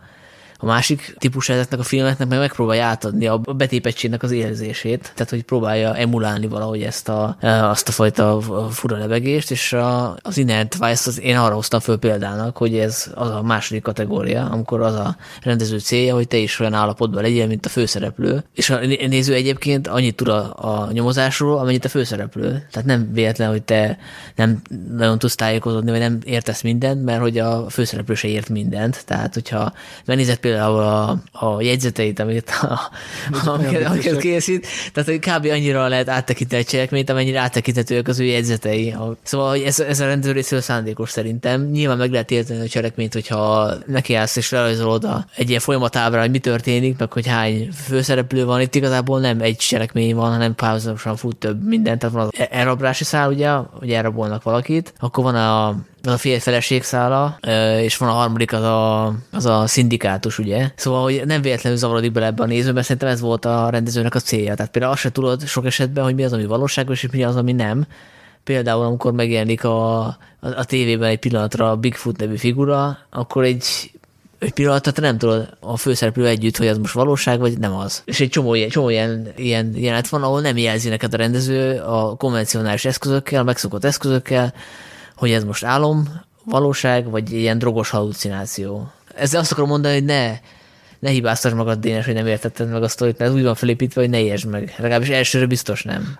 a 0.60 0.66
másik 0.66 1.14
típus 1.18 1.48
ezeknek 1.48 1.80
a 1.80 1.82
filmeknek 1.82 2.28
meg 2.28 2.38
megpróbálja 2.38 2.84
átadni 2.84 3.26
a 3.26 3.36
betépettségnek 3.38 4.22
az 4.22 4.30
érzését, 4.30 5.12
tehát 5.14 5.30
hogy 5.30 5.42
próbálja 5.42 5.96
emulálni 5.96 6.46
valahogy 6.46 6.82
ezt 6.82 7.08
a, 7.08 7.36
e, 7.40 7.68
azt 7.68 7.88
a 7.88 7.92
fajta 7.92 8.40
fura 8.70 8.96
lebegést, 8.96 9.50
és 9.50 9.72
a, 9.72 10.16
az 10.22 10.38
Inert 10.38 10.72
Vice 10.72 11.10
az 11.10 11.20
én 11.20 11.36
arra 11.36 11.54
hoztam 11.54 11.80
föl 11.80 11.98
példának, 11.98 12.56
hogy 12.56 12.78
ez 12.78 13.10
az 13.14 13.30
a 13.30 13.42
második 13.42 13.82
kategória, 13.82 14.48
amikor 14.50 14.80
az 14.80 14.94
a 14.94 15.16
rendező 15.42 15.78
célja, 15.78 16.14
hogy 16.14 16.28
te 16.28 16.36
is 16.36 16.60
olyan 16.60 16.74
állapotban 16.74 17.22
legyél, 17.22 17.46
mint 17.46 17.66
a 17.66 17.68
főszereplő, 17.68 18.44
és 18.54 18.70
a 18.70 18.78
néző 19.08 19.34
egyébként 19.34 19.86
annyit 19.86 20.16
tud 20.16 20.28
a, 20.28 20.54
a 20.56 20.92
nyomozásról, 20.92 21.58
amennyit 21.58 21.84
a 21.84 21.88
főszereplő. 21.88 22.66
Tehát 22.70 22.88
nem 22.88 23.12
véletlen, 23.12 23.48
hogy 23.48 23.62
te 23.62 23.98
nem 24.36 24.62
nagyon 24.96 25.18
tudsz 25.18 25.34
tájékozódni, 25.34 25.90
vagy 25.90 26.00
nem 26.00 26.18
értesz 26.24 26.62
mindent, 26.62 27.04
mert 27.04 27.20
hogy 27.20 27.38
a 27.38 27.70
főszereplő 27.70 28.14
se 28.14 28.28
ért 28.28 28.48
mindent. 28.48 29.04
Tehát, 29.06 29.34
hogyha 29.34 29.72
megnézed 30.04 30.36
például 30.36 30.49
a, 30.58 31.08
a 31.32 31.62
jegyzeteit, 31.62 32.18
amit, 32.18 32.50
a, 32.50 32.90
amiket, 33.46 33.86
amiket 33.86 34.16
készít, 34.16 34.66
tehát 34.92 35.08
hogy 35.08 35.18
kb. 35.18 35.50
annyira 35.52 35.88
lehet 35.88 36.08
áttekinteni 36.08 36.60
egy 36.60 36.68
cselekményt, 36.68 37.10
amennyire 37.10 37.40
áttekinthetőek 37.40 38.08
az 38.08 38.20
ő 38.20 38.24
jegyzetei. 38.24 38.94
Szóval 39.22 39.48
hogy 39.48 39.62
ez, 39.62 39.80
ez 39.80 40.00
a 40.00 40.06
rendező 40.06 40.32
részéről 40.32 40.60
szándékos 40.60 41.10
szerintem. 41.10 41.62
Nyilván 41.62 41.98
meg 41.98 42.10
lehet 42.10 42.30
érteni 42.30 42.60
a 42.60 42.68
cselekményt, 42.68 43.12
hogyha 43.12 43.72
nekiállsz 43.86 44.36
és 44.36 44.50
lerajzolod 44.50 45.04
a, 45.04 45.24
egy 45.36 45.48
ilyen 45.48 45.60
folyamatábra, 45.60 46.20
hogy 46.20 46.30
mi 46.30 46.38
történik, 46.38 46.98
meg 46.98 47.12
hogy 47.12 47.26
hány 47.26 47.68
főszereplő 47.72 48.44
van. 48.44 48.60
Itt 48.60 48.74
igazából 48.74 49.20
nem 49.20 49.40
egy 49.40 49.56
cselekmény 49.56 50.14
van, 50.14 50.30
hanem 50.30 50.54
párhuzamosan 50.54 51.16
fut 51.16 51.36
több 51.36 51.64
minden. 51.64 51.98
Tehát 51.98 52.14
van 52.14 52.28
az 52.30 52.46
elrablási 52.50 53.04
szál, 53.04 53.28
ugye, 53.28 53.50
hogy 53.50 53.92
elrabolnak 53.92 54.42
valakit, 54.42 54.92
akkor 54.98 55.24
van 55.24 55.34
a 55.34 55.76
az 56.02 56.12
a 56.12 56.18
fél 56.18 56.40
feleség 56.40 56.82
szála, 56.82 57.38
és 57.80 57.96
van 57.96 58.08
a 58.08 58.12
harmadik, 58.12 58.52
az 58.52 58.62
a, 58.62 59.06
az 59.30 59.46
a 59.46 59.66
szindikátus, 59.66 60.38
ugye? 60.40 60.70
Szóval, 60.76 61.02
hogy 61.02 61.22
nem 61.26 61.42
véletlenül 61.42 61.78
zavarodik 61.78 62.12
bele 62.12 62.26
ebbe 62.26 62.42
a 62.42 62.46
néző, 62.46 62.72
mert 62.72 62.86
szerintem 62.86 63.08
ez 63.08 63.20
volt 63.20 63.44
a 63.44 63.70
rendezőnek 63.70 64.14
a 64.14 64.20
célja. 64.20 64.54
Tehát 64.54 64.70
például 64.70 64.92
azt 64.92 65.02
se 65.02 65.12
tudod 65.12 65.46
sok 65.46 65.66
esetben, 65.66 66.04
hogy 66.04 66.14
mi 66.14 66.24
az, 66.24 66.32
ami 66.32 66.44
valóságos, 66.44 67.02
és 67.02 67.10
mi 67.10 67.24
az, 67.24 67.36
ami 67.36 67.52
nem. 67.52 67.86
Például, 68.44 68.84
amikor 68.84 69.12
megjelenik 69.12 69.64
a, 69.64 69.98
a, 70.06 70.16
a 70.40 70.64
tévében 70.64 71.08
egy 71.08 71.18
pillanatra 71.18 71.70
a 71.70 71.76
Bigfoot 71.76 72.16
nevű 72.16 72.36
figura, 72.36 72.98
akkor 73.10 73.44
egy 73.44 73.90
egy 74.40 74.52
pillanatra 74.52 74.92
te 74.92 75.00
nem 75.00 75.18
tudod 75.18 75.48
a 75.60 75.76
főszereplő 75.76 76.26
együtt, 76.26 76.56
hogy 76.56 76.66
az 76.66 76.78
most 76.78 76.94
valóság, 76.94 77.38
vagy 77.38 77.58
nem 77.58 77.74
az. 77.74 78.02
És 78.04 78.20
egy 78.20 78.28
csomó, 78.28 78.54
ilyen, 78.54 78.68
csomó 78.68 78.88
ilyen, 78.88 79.32
ilyen 79.36 79.72
jelenet 79.76 80.08
van, 80.08 80.22
ahol 80.22 80.40
nem 80.40 80.56
jelzi 80.56 80.88
neked 80.88 81.14
a 81.14 81.16
rendező 81.16 81.78
a 81.78 82.16
konvencionális 82.16 82.84
eszközökkel, 82.84 83.44
megszokott 83.44 83.84
eszközökkel, 83.84 84.54
hogy 85.16 85.30
ez 85.30 85.44
most 85.44 85.64
álom, 85.64 86.20
valóság, 86.44 87.10
vagy 87.10 87.32
ilyen 87.32 87.58
drogos 87.58 87.90
halucináció. 87.90 88.92
Ezzel 89.20 89.40
azt 89.40 89.52
akarom 89.52 89.68
mondani, 89.68 89.94
hogy 89.94 90.04
ne, 90.04 90.38
ne 90.98 91.10
hibáztass 91.10 91.52
magad, 91.52 91.78
Dénes, 91.78 92.04
hogy 92.04 92.14
nem 92.14 92.26
értetted 92.26 92.70
meg 92.70 92.82
a 92.82 92.88
sztorit, 92.88 93.18
mert 93.18 93.32
úgy 93.32 93.42
van 93.42 93.54
felépítve, 93.54 94.00
hogy 94.00 94.10
ne 94.10 94.20
értsd 94.20 94.48
meg. 94.48 94.74
Legalábbis 94.78 95.08
elsőre 95.08 95.46
biztos 95.46 95.82
nem. 95.82 96.16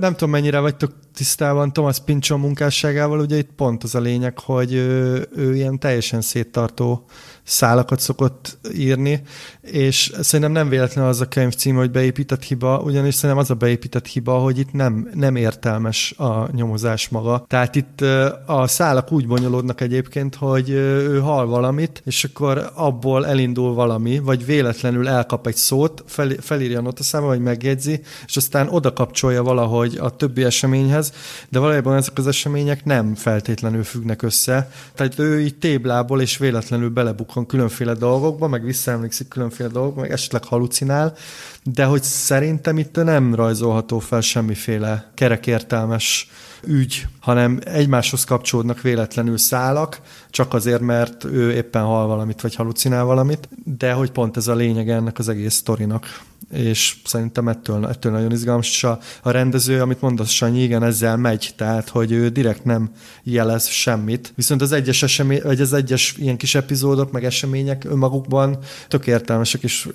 Nem 0.00 0.12
tudom, 0.12 0.30
mennyire 0.30 0.58
vagytok 0.58 0.92
tisztában 1.14 1.72
Thomas 1.72 2.00
Pinchon 2.04 2.40
munkásságával, 2.40 3.18
ugye 3.18 3.36
itt 3.36 3.50
pont 3.56 3.82
az 3.82 3.94
a 3.94 4.00
lényeg, 4.00 4.38
hogy 4.38 4.72
ő, 4.72 5.28
ő 5.36 5.54
ilyen 5.54 5.78
teljesen 5.78 6.20
széttartó 6.20 7.04
szálakat 7.44 8.00
szokott 8.00 8.58
írni, 8.74 9.22
és 9.60 10.12
szerintem 10.20 10.52
nem 10.52 10.68
véletlen 10.68 11.04
az 11.04 11.20
a 11.20 11.28
könyv 11.28 11.54
cím, 11.54 11.76
hogy 11.76 11.90
beépített 11.90 12.42
hiba, 12.42 12.78
ugyanis 12.78 13.14
szerintem 13.14 13.38
az 13.38 13.50
a 13.50 13.54
beépített 13.54 14.06
hiba, 14.06 14.38
hogy 14.38 14.58
itt 14.58 14.72
nem, 14.72 15.10
nem 15.14 15.36
értelmes 15.36 16.14
a 16.16 16.48
nyomozás 16.52 17.08
maga. 17.08 17.44
Tehát 17.48 17.76
itt 17.76 18.00
a 18.46 18.66
szálak 18.66 19.12
úgy 19.12 19.26
bonyolódnak 19.26 19.80
egyébként, 19.80 20.34
hogy 20.34 20.68
ő 20.70 21.20
hall 21.20 21.44
valamit, 21.44 22.02
és 22.04 22.24
akkor 22.24 22.70
abból 22.74 23.26
elindul 23.26 23.74
valami, 23.74 24.18
vagy 24.18 24.46
véletlenül 24.46 25.08
elkap 25.08 25.46
egy 25.46 25.56
szót, 25.56 26.04
fel, 26.06 26.28
felírja 26.40 26.78
a 26.78 26.82
notaszámba, 26.82 27.28
vagy 27.28 27.40
megjegyzi, 27.40 28.00
és 28.26 28.36
aztán 28.36 28.68
oda 28.68 28.92
kapcsolja 28.92 29.42
valahogy 29.42 29.96
a 30.00 30.10
többi 30.10 30.44
eseményhez, 30.44 31.12
de 31.48 31.58
valójában 31.58 31.96
ezek 31.96 32.18
az 32.18 32.26
események 32.26 32.84
nem 32.84 33.14
feltétlenül 33.14 33.84
függnek 33.84 34.22
össze. 34.22 34.70
Tehát 34.94 35.18
ő 35.18 35.40
így 35.40 35.58
téblából 35.58 36.20
és 36.20 36.38
véletlenül 36.38 36.90
belebukon 37.34 37.46
különféle 37.46 37.94
dolgokba, 37.94 38.48
meg 38.48 38.64
visszaemlékszik 38.64 39.28
különféle 39.28 39.68
dolgokba, 39.68 40.00
meg 40.00 40.10
esetleg 40.10 40.44
halucinál, 40.44 41.14
de 41.62 41.84
hogy 41.84 42.02
szerintem 42.02 42.78
itt 42.78 42.94
nem 42.94 43.34
rajzolható 43.34 43.98
fel 43.98 44.20
semmiféle 44.20 45.10
kerekértelmes 45.14 46.30
ügy, 46.62 47.06
hanem 47.24 47.58
egymáshoz 47.64 48.24
kapcsolódnak 48.24 48.80
véletlenül 48.80 49.38
szálak, 49.38 50.00
csak 50.30 50.54
azért, 50.54 50.80
mert 50.80 51.24
ő 51.24 51.52
éppen 51.52 51.82
hal 51.82 52.06
valamit, 52.06 52.40
vagy 52.40 52.54
halucinál 52.54 53.04
valamit, 53.04 53.48
de 53.64 53.92
hogy 53.92 54.10
pont 54.10 54.36
ez 54.36 54.48
a 54.48 54.54
lényeg 54.54 54.90
ennek 54.90 55.18
az 55.18 55.28
egész 55.28 55.54
sztorinak. 55.54 56.06
És 56.52 56.96
szerintem 57.04 57.48
ettől, 57.48 57.86
ettől 57.86 58.12
nagyon 58.12 58.32
izgalmas, 58.32 58.70
és 58.70 58.84
a, 58.84 58.98
a 59.22 59.30
rendező, 59.30 59.80
amit 59.80 60.00
mondasz, 60.00 60.28
Sanyi, 60.28 60.62
igen, 60.62 60.82
ezzel 60.82 61.16
megy, 61.16 61.52
tehát, 61.56 61.88
hogy 61.88 62.12
ő 62.12 62.28
direkt 62.28 62.64
nem 62.64 62.90
jelez 63.22 63.66
semmit, 63.66 64.32
viszont 64.36 64.62
az 64.62 64.72
egyes 64.72 65.02
esemény, 65.02 65.40
vagy 65.42 65.60
az 65.60 65.72
egyes 65.72 66.14
ilyen 66.18 66.36
kis 66.36 66.54
epizódok, 66.54 67.12
meg 67.12 67.24
események 67.24 67.84
önmagukban 67.84 68.58
tök 68.88 69.06
értelmesek, 69.06 69.62
és 69.62 69.86
uh, 69.86 69.94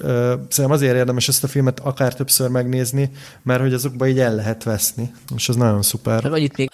szerintem 0.50 0.72
azért 0.72 0.96
érdemes 0.96 1.28
ezt 1.28 1.44
a 1.44 1.48
filmet 1.48 1.80
akár 1.80 2.16
többször 2.16 2.50
megnézni, 2.50 3.12
mert 3.44 3.62
hogy 3.62 3.74
azokba 3.74 4.08
így 4.08 4.20
el 4.20 4.36
lehet 4.36 4.64
veszni, 4.64 5.12
és 5.36 5.50
az 5.50 5.56
nagyon 5.56 5.82
szuper. 5.82 6.24
Meg 6.24 6.32
annyit 6.32 6.58
még 6.58 6.70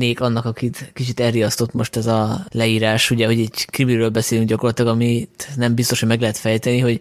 elmondanék 0.00 0.20
annak, 0.20 0.44
akit 0.44 0.90
kicsit 0.94 1.20
elriasztott 1.20 1.72
most 1.72 1.96
ez 1.96 2.06
a 2.06 2.46
leírás, 2.50 3.10
ugye, 3.10 3.26
hogy 3.26 3.40
egy 3.40 3.66
krimiről 3.70 4.08
beszélünk 4.08 4.48
gyakorlatilag, 4.48 4.92
amit 4.92 5.48
nem 5.56 5.74
biztos, 5.74 6.00
hogy 6.00 6.08
meg 6.08 6.20
lehet 6.20 6.36
fejteni, 6.36 6.78
hogy 6.78 7.00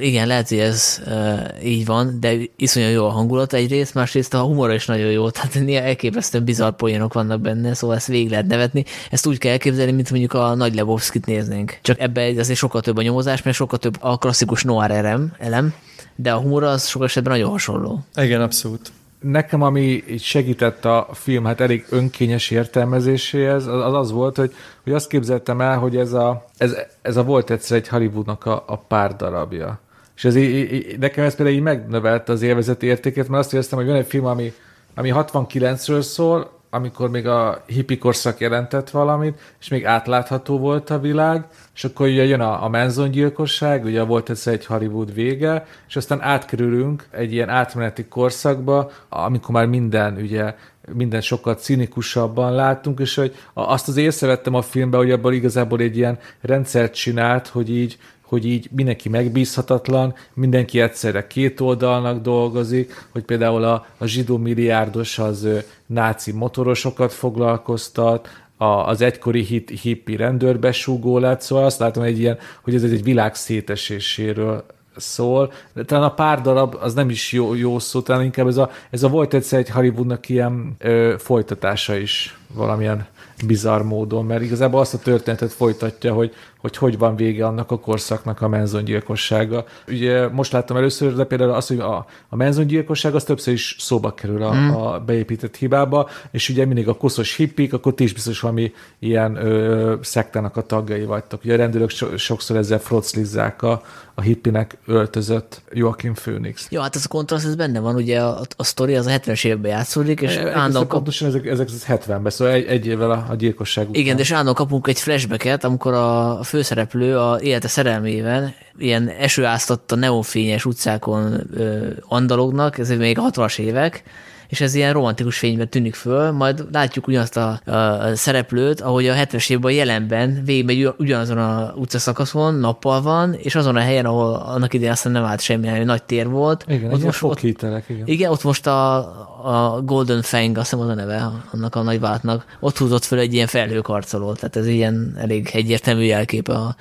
igen, 0.00 0.26
lehet, 0.26 0.48
hogy 0.48 0.58
ez 0.58 1.00
uh, 1.06 1.64
így 1.64 1.86
van, 1.86 2.20
de 2.20 2.36
iszonyú 2.56 2.88
jó 2.88 3.04
a 3.04 3.10
hangulat 3.10 3.52
egyrészt, 3.52 3.94
másrészt 3.94 4.34
a 4.34 4.42
humor 4.42 4.72
is 4.72 4.86
nagyon 4.86 5.10
jó, 5.10 5.30
tehát 5.30 5.54
néha 5.54 5.82
elképesztően 5.82 6.44
bizarr 6.44 6.72
poénok 6.72 7.12
vannak 7.12 7.40
benne, 7.40 7.74
szóval 7.74 7.96
ezt 7.96 8.06
végig 8.06 8.30
lehet 8.30 8.46
nevetni. 8.46 8.84
Ezt 9.10 9.26
úgy 9.26 9.38
kell 9.38 9.52
elképzelni, 9.52 9.92
mint 9.92 10.10
mondjuk 10.10 10.32
a 10.32 10.54
Nagy 10.54 10.74
Lebowski-t 10.74 11.26
néznénk. 11.26 11.78
Csak 11.82 12.00
ebbe 12.00 12.26
azért 12.38 12.58
sokkal 12.58 12.80
több 12.80 12.96
a 12.96 13.02
nyomozás, 13.02 13.42
mert 13.42 13.56
sokkal 13.56 13.78
több 13.78 13.96
a 14.00 14.18
klasszikus 14.18 14.62
noir 14.62 14.90
elem 14.90 15.74
de 16.20 16.32
a 16.32 16.38
humor 16.38 16.62
az 16.62 16.86
sok 16.86 17.04
esetben 17.04 17.32
nagyon 17.32 17.50
hasonló. 17.50 18.04
Igen, 18.14 18.40
abszolút. 18.40 18.92
Nekem, 19.20 19.62
ami 19.62 20.04
segített 20.18 20.84
a 20.84 21.08
film 21.12 21.44
hát 21.44 21.60
elég 21.60 21.86
önkényes 21.90 22.50
értelmezéséhez, 22.50 23.66
az 23.66 23.94
az, 23.94 24.10
volt, 24.10 24.36
hogy, 24.36 24.54
hogy 24.82 24.92
azt 24.92 25.08
képzeltem 25.08 25.60
el, 25.60 25.78
hogy 25.78 25.96
ez 25.96 26.12
a, 26.12 26.44
ez, 26.56 26.76
ez 27.02 27.16
a 27.16 27.24
volt 27.24 27.50
egyszer 27.50 27.76
egy 27.76 27.88
Hollywoodnak 27.88 28.44
a, 28.44 28.64
a 28.66 28.76
pár 28.76 29.16
darabja. 29.16 29.80
És 30.16 30.24
ez 30.24 30.36
így, 30.36 30.72
így, 30.72 30.98
nekem 30.98 31.24
ez 31.24 31.34
például 31.34 31.56
így 31.56 31.62
megnövelte 31.62 32.32
az 32.32 32.42
élvezeti 32.42 32.86
értékét, 32.86 33.28
mert 33.28 33.42
azt 33.42 33.52
éreztem, 33.52 33.78
hogy 33.78 33.86
van 33.86 33.96
egy 33.96 34.06
film, 34.06 34.24
ami, 34.24 34.52
ami 34.94 35.12
69-ről 35.14 36.00
szól, 36.00 36.57
amikor 36.70 37.10
még 37.10 37.26
a 37.26 37.62
hippi 37.66 37.98
korszak 37.98 38.40
jelentett 38.40 38.90
valamit, 38.90 39.40
és 39.60 39.68
még 39.68 39.86
átlátható 39.86 40.58
volt 40.58 40.90
a 40.90 40.98
világ, 40.98 41.46
és 41.74 41.84
akkor 41.84 42.06
ugye 42.06 42.24
jön 42.24 42.40
a, 42.40 42.64
a 42.64 42.68
Manson 42.68 43.10
gyilkosság, 43.10 43.84
ugye 43.84 44.02
volt 44.02 44.30
egyszer 44.30 44.52
egy 44.52 44.66
Hollywood 44.66 45.14
vége, 45.14 45.66
és 45.88 45.96
aztán 45.96 46.20
átkerülünk 46.22 47.06
egy 47.10 47.32
ilyen 47.32 47.48
átmeneti 47.48 48.04
korszakba, 48.04 48.90
amikor 49.08 49.54
már 49.54 49.66
minden 49.66 50.16
ugye 50.16 50.54
minden 50.92 51.20
sokkal 51.20 51.54
cinikusabban 51.54 52.54
látunk, 52.54 53.00
és 53.00 53.14
hogy 53.14 53.34
azt 53.54 53.88
az 53.88 53.96
észrevettem 53.96 54.54
a 54.54 54.62
filmben, 54.62 55.00
hogy 55.00 55.10
abban 55.10 55.32
igazából 55.32 55.80
egy 55.80 55.96
ilyen 55.96 56.18
rendszert 56.40 56.94
csinált, 56.94 57.46
hogy 57.46 57.70
így 57.70 57.98
hogy 58.28 58.46
így 58.46 58.68
mindenki 58.70 59.08
megbízhatatlan, 59.08 60.14
mindenki 60.34 60.80
egyszerre 60.80 61.26
két 61.26 61.60
oldalnak 61.60 62.22
dolgozik, 62.22 63.06
hogy 63.12 63.22
például 63.22 63.64
a, 63.64 63.86
a 63.98 64.06
zsidó 64.06 64.36
milliárdos 64.36 65.18
az 65.18 65.44
ö, 65.44 65.58
náci 65.86 66.32
motorosokat 66.32 67.12
foglalkoztat, 67.12 68.28
a, 68.56 68.64
az 68.64 69.00
egykori 69.00 69.42
hit, 69.42 69.80
hippi 69.80 70.16
rendőrbesúgó 70.16 71.18
lett, 71.18 71.40
szóval 71.40 71.64
azt 71.64 71.78
látom, 71.78 72.02
egy 72.02 72.18
ilyen, 72.18 72.38
hogy 72.62 72.74
ez 72.74 72.82
egy 72.82 73.02
világ 73.02 73.34
széteséséről 73.34 74.64
szól, 74.96 75.52
de 75.72 75.84
talán 75.84 76.04
a 76.04 76.14
pár 76.14 76.40
darab 76.40 76.76
az 76.80 76.94
nem 76.94 77.10
is 77.10 77.32
jó, 77.32 77.54
jó 77.54 77.78
szó, 77.78 78.00
talán 78.00 78.24
inkább 78.24 78.46
ez 78.46 78.56
a, 78.56 78.70
ez 78.90 79.02
a 79.02 79.08
volt 79.08 79.34
egyszer 79.34 79.58
egy 79.58 79.70
Hollywoodnak 79.70 80.28
ilyen 80.28 80.74
ö, 80.78 81.14
folytatása 81.18 81.96
is 81.96 82.38
valamilyen 82.54 83.06
bizarr 83.46 83.82
módon, 83.82 84.24
mert 84.24 84.42
igazából 84.42 84.80
azt 84.80 84.94
a 84.94 84.98
történetet 84.98 85.52
folytatja, 85.52 86.12
hogy 86.12 86.34
hogy 86.60 86.76
hogy 86.76 86.98
van 86.98 87.16
vége 87.16 87.46
annak 87.46 87.70
a 87.70 87.78
korszaknak 87.78 88.40
a 88.40 88.48
menzongyilkossága. 88.48 89.64
Ugye 89.88 90.28
most 90.28 90.52
láttam 90.52 90.76
először, 90.76 91.14
de 91.14 91.24
például 91.24 91.50
az, 91.50 91.66
hogy 91.66 91.78
a, 91.78 92.06
a 92.28 92.36
menzongyilkosság 92.36 93.14
az 93.14 93.24
többször 93.24 93.54
is 93.54 93.76
szóba 93.78 94.14
kerül 94.14 94.42
a, 94.42 94.54
mm. 94.54 94.70
a 94.70 94.98
beépített 94.98 95.56
hibába, 95.56 96.08
és 96.30 96.48
ugye 96.48 96.64
mindig 96.64 96.88
a 96.88 96.94
koszos 96.94 97.36
hippik, 97.36 97.72
akkor 97.72 97.94
ti 97.94 98.04
is 98.04 98.12
biztos 98.12 98.40
valami 98.40 98.72
ilyen 98.98 99.36
ö, 99.36 99.94
szektának 100.02 100.56
a 100.56 100.62
tagjai 100.62 101.04
vagytok. 101.04 101.44
Ugye 101.44 101.52
a 101.52 101.56
rendőrök 101.56 101.90
so, 101.90 102.16
sokszor 102.16 102.56
ezzel 102.56 102.78
froclizzák 102.78 103.62
a, 103.62 103.82
a 104.18 104.20
hippinek 104.20 104.76
öltözött 104.86 105.62
Joachim 105.72 106.14
Phoenix. 106.14 106.66
Ja, 106.70 106.82
hát 106.82 106.96
ez 106.96 107.04
a 107.04 107.08
kontraszt, 107.08 107.46
ez 107.46 107.54
benne 107.54 107.80
van, 107.80 107.94
ugye 107.94 108.20
a, 108.20 108.40
a 108.56 108.64
sztori 108.64 108.96
az 108.96 109.06
a 109.06 109.10
70-es 109.10 109.44
években 109.44 109.70
játszódik, 109.70 110.20
és 110.20 110.36
e, 110.36 110.48
állandóan 110.48 110.86
kap... 110.86 110.90
pontosan 110.90 111.28
ezek, 111.28 111.46
ezek 111.46 111.68
70-ben, 111.88 112.30
szóval 112.30 112.54
egy, 112.54 112.64
egy 112.64 112.86
évvel 112.86 113.10
a, 113.10 113.26
a 113.28 113.34
gyilkosság 113.34 113.88
után. 113.88 114.00
Igen, 114.00 114.18
és 114.18 114.30
állandóan 114.30 114.56
kapunk 114.56 114.86
egy 114.86 114.98
flashbacket, 114.98 115.64
amikor 115.64 115.92
a 115.92 116.38
főszereplő 116.48 117.18
a 117.18 117.40
élete 117.40 117.68
szerelmében 117.68 118.54
ilyen 118.78 119.08
esőáztatta 119.08 119.96
neonfényes 119.96 120.64
utcákon 120.64 121.40
ö, 121.54 121.88
andalognak, 122.08 122.78
ez 122.78 122.88
még 122.90 123.18
a 123.18 123.30
60-as 123.30 123.58
évek, 123.58 124.02
és 124.48 124.60
ez 124.60 124.74
ilyen 124.74 124.92
romantikus 124.92 125.38
fényben 125.38 125.68
tűnik 125.68 125.94
föl, 125.94 126.30
majd 126.30 126.64
látjuk 126.72 127.06
ugyanazt 127.06 127.36
a, 127.36 127.60
a 127.64 128.14
szereplőt, 128.14 128.80
ahogy 128.80 129.06
a 129.06 129.14
70-es 129.14 129.50
évben 129.50 129.72
jelenben 129.72 130.42
végigmegy 130.44 130.94
ugyanazon 130.98 131.38
a 131.38 131.72
utcaszakaszon, 131.76 132.54
nappal 132.54 133.02
van, 133.02 133.34
és 133.34 133.54
azon 133.54 133.76
a 133.76 133.80
helyen, 133.80 134.04
ahol 134.04 134.34
annak 134.34 134.74
idején 134.74 134.92
aztán 134.92 135.12
nem 135.12 135.24
állt 135.24 135.40
semmi, 135.40 135.68
hogy 135.68 135.84
nagy 135.84 136.02
tér 136.02 136.28
volt. 136.28 136.64
Igen, 136.68 136.92
ott 136.92 137.04
most 137.04 137.22
ott, 137.22 137.42
igen. 137.42 137.82
Igen, 138.04 138.30
ott 138.30 138.42
most 138.42 138.66
a, 138.66 138.96
a 139.44 139.82
Golden 139.82 140.22
Fang, 140.22 140.58
azt 140.58 140.70
hiszem 140.70 140.84
az 140.84 140.90
a 140.90 140.94
neve 140.94 141.30
annak 141.52 141.74
a 141.74 141.82
nagyváltnak, 141.82 142.44
ott 142.60 142.78
húzott 142.78 143.04
föl 143.04 143.18
egy 143.18 143.34
ilyen 143.34 143.46
felhőkarcolót, 143.46 144.40
tehát 144.40 144.56
ez 144.56 144.66
ilyen 144.66 145.14
elég 145.18 145.50
egyértelmű 145.52 146.02
jelképe 146.02 146.52
a 146.52 146.76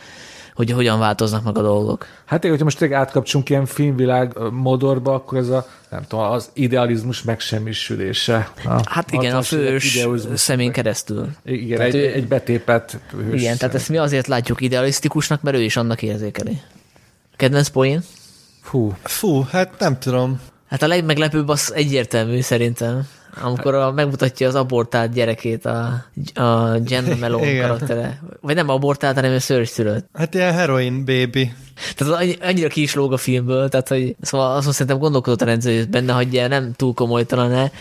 hogy 0.57 0.71
hogyan 0.71 0.99
változnak 0.99 1.43
meg 1.43 1.57
a 1.57 1.61
dolgok. 1.61 2.05
Hát 2.25 2.43
én, 2.43 2.49
hogyha 2.49 2.65
most 2.65 2.77
tényleg 2.77 2.99
átkapcsunk 2.99 3.49
ilyen 3.49 3.65
filmvilág 3.65 4.37
modorba, 4.51 5.13
akkor 5.13 5.37
ez 5.37 5.47
a, 5.47 5.67
nem 5.89 6.03
tudom, 6.07 6.25
az 6.25 6.49
idealizmus 6.53 7.23
megsemmisülése. 7.23 8.51
A 8.65 8.81
hát 8.89 9.11
igen, 9.11 9.35
a 9.35 9.41
fős 9.41 9.99
szemén 10.33 10.71
keresztül. 10.71 11.27
Igen, 11.45 11.81
egy, 11.81 11.95
ő, 11.95 12.13
egy 12.13 12.27
betépet 12.27 12.99
hős 13.11 13.41
Igen, 13.41 13.57
tehát 13.57 13.75
ezt 13.75 13.89
mi 13.89 13.97
azért 13.97 14.27
látjuk 14.27 14.61
idealisztikusnak, 14.61 15.41
mert 15.41 15.57
ő 15.57 15.61
is 15.61 15.77
annak 15.77 16.01
érzékeli. 16.01 16.61
Kedvenc 17.35 17.67
poén? 17.67 18.03
Fú. 18.61 18.93
Fú, 19.03 19.45
hát 19.51 19.79
nem 19.79 19.99
tudom. 19.99 20.39
Hát 20.69 20.81
a 20.81 20.87
legmeglepőbb 20.87 21.47
az 21.47 21.73
egyértelmű 21.73 22.41
szerintem 22.41 23.07
amikor 23.41 23.75
a, 23.75 23.91
megmutatja 23.91 24.47
az 24.47 24.55
abortált 24.55 25.13
gyerekét 25.13 25.65
a, 25.65 26.05
a 26.33 26.77
Jenna 26.85 27.15
Melon 27.15 27.57
karaktere. 27.61 28.19
Vagy 28.41 28.55
nem 28.55 28.69
abortált, 28.69 29.15
hanem 29.15 29.33
a 29.33 29.39
szülött. 29.65 30.09
Hát 30.13 30.33
ilyen 30.33 30.53
heroin 30.53 31.05
baby. 31.05 31.53
Tehát 31.95 32.37
annyira 32.41 32.67
ki 32.67 32.81
is 32.81 32.95
lóg 32.95 33.13
a 33.13 33.17
filmből, 33.17 33.69
tehát 33.69 33.87
hogy 33.87 34.15
szóval 34.21 34.55
azt 34.55 34.71
szerintem 34.71 34.97
gondolkodott 34.97 35.41
a 35.41 35.45
rendező, 35.45 35.77
hogy 35.77 35.89
benne 35.89 36.13
hagyja, 36.13 36.47
nem 36.47 36.73
túl 36.75 36.93
komolytalan-e. 36.93 37.71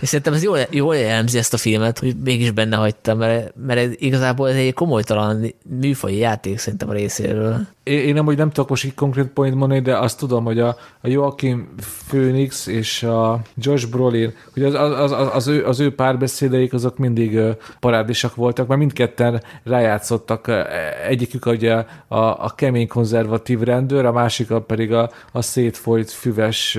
És 0.00 0.08
szerintem 0.08 0.32
ez 0.32 0.42
jól, 0.42 0.58
jól 0.70 0.96
jellemzi 0.96 1.38
ezt 1.38 1.54
a 1.54 1.56
filmet, 1.56 1.98
hogy 1.98 2.16
mégis 2.24 2.50
benne 2.50 2.76
hagytam, 2.76 3.18
mert, 3.18 3.52
mert 3.66 4.00
igazából 4.00 4.48
ez 4.48 4.54
egy 4.54 4.74
komolytalan 4.74 5.54
műfai 5.80 6.16
játék 6.16 6.58
szerintem 6.58 6.88
a 6.88 6.92
részéről. 6.92 7.66
Én, 7.82 8.14
nem, 8.14 8.24
hogy 8.24 8.36
nem 8.36 8.50
tudok 8.50 8.68
most 8.68 8.84
így 8.84 8.94
konkrét 8.94 9.26
point 9.26 9.54
mondani, 9.54 9.80
de 9.80 9.98
azt 9.98 10.18
tudom, 10.18 10.44
hogy 10.44 10.58
a, 10.60 10.76
a 11.00 11.08
Joachim 11.08 11.68
Phoenix 12.08 12.66
és 12.66 13.02
a 13.02 13.40
Josh 13.56 13.88
Brolin, 13.88 14.32
hogy 14.52 14.62
az, 14.62 14.74
az, 14.74 15.12
az, 15.12 15.28
az, 15.32 15.46
ő, 15.46 15.64
az 15.64 15.80
ő 15.80 15.94
párbeszédeik 15.94 16.72
azok 16.72 16.98
mindig 16.98 17.38
parádisak 17.80 18.34
voltak, 18.34 18.66
mert 18.66 18.80
mindketten 18.80 19.42
rájátszottak. 19.64 20.50
Egyikük 21.08 21.46
ugye 21.46 21.74
a, 22.08 22.18
a 22.18 22.52
kemény 22.56 22.86
konzervatív 23.40 23.60
rendőr, 23.60 24.04
a 24.04 24.12
másik 24.12 24.48
pedig 24.66 24.92
a, 24.92 25.10
a 25.32 25.42
szétfolyt 25.42 26.10
füves 26.10 26.78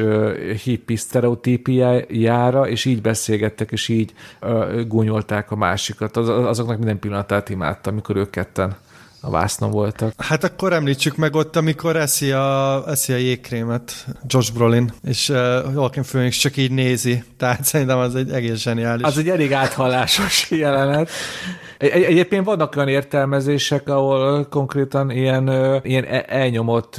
hippi 0.63 0.95
sztereotípiájára, 0.95 2.67
és 2.67 2.85
így 2.85 3.01
beszélgettek, 3.01 3.71
és 3.71 3.87
így 3.87 4.13
gúnyolták 4.87 5.51
a 5.51 5.55
másikat. 5.55 6.17
Az, 6.17 6.29
azoknak 6.29 6.77
minden 6.77 6.99
pillanatát 6.99 7.49
imádtam, 7.49 7.93
amikor 7.93 8.15
ők 8.15 8.29
ketten 8.29 8.75
a 9.21 9.29
vásznon 9.29 9.71
voltak. 9.71 10.13
Hát 10.17 10.43
akkor 10.43 10.73
említsük 10.73 11.15
meg 11.15 11.35
ott, 11.35 11.55
amikor 11.55 11.95
eszi 11.95 12.31
a, 12.31 12.83
eszi 12.87 13.13
a 13.13 13.15
jégkrémet 13.15 14.05
Josh 14.27 14.53
Brolin, 14.53 14.93
és 15.03 15.29
uh, 15.29 15.37
Joaquin 15.73 16.03
Phoenix 16.03 16.37
csak 16.37 16.57
így 16.57 16.71
nézi. 16.71 17.23
Tehát 17.37 17.63
szerintem 17.63 17.97
az 17.97 18.15
egy 18.15 18.31
egész 18.31 18.59
zseniális. 18.59 19.05
Az 19.05 19.17
egy 19.17 19.29
elég 19.29 19.53
áthallásos 19.53 20.51
jelenet. 20.51 21.09
Egy, 21.77 22.03
egyébként 22.03 22.45
vannak 22.45 22.75
olyan 22.75 22.87
értelmezések, 22.87 23.89
ahol 23.89 24.45
konkrétan 24.45 25.11
ilyen, 25.11 25.47
ilyen 25.83 26.03
e, 26.03 26.25
elnyomott 26.27 26.95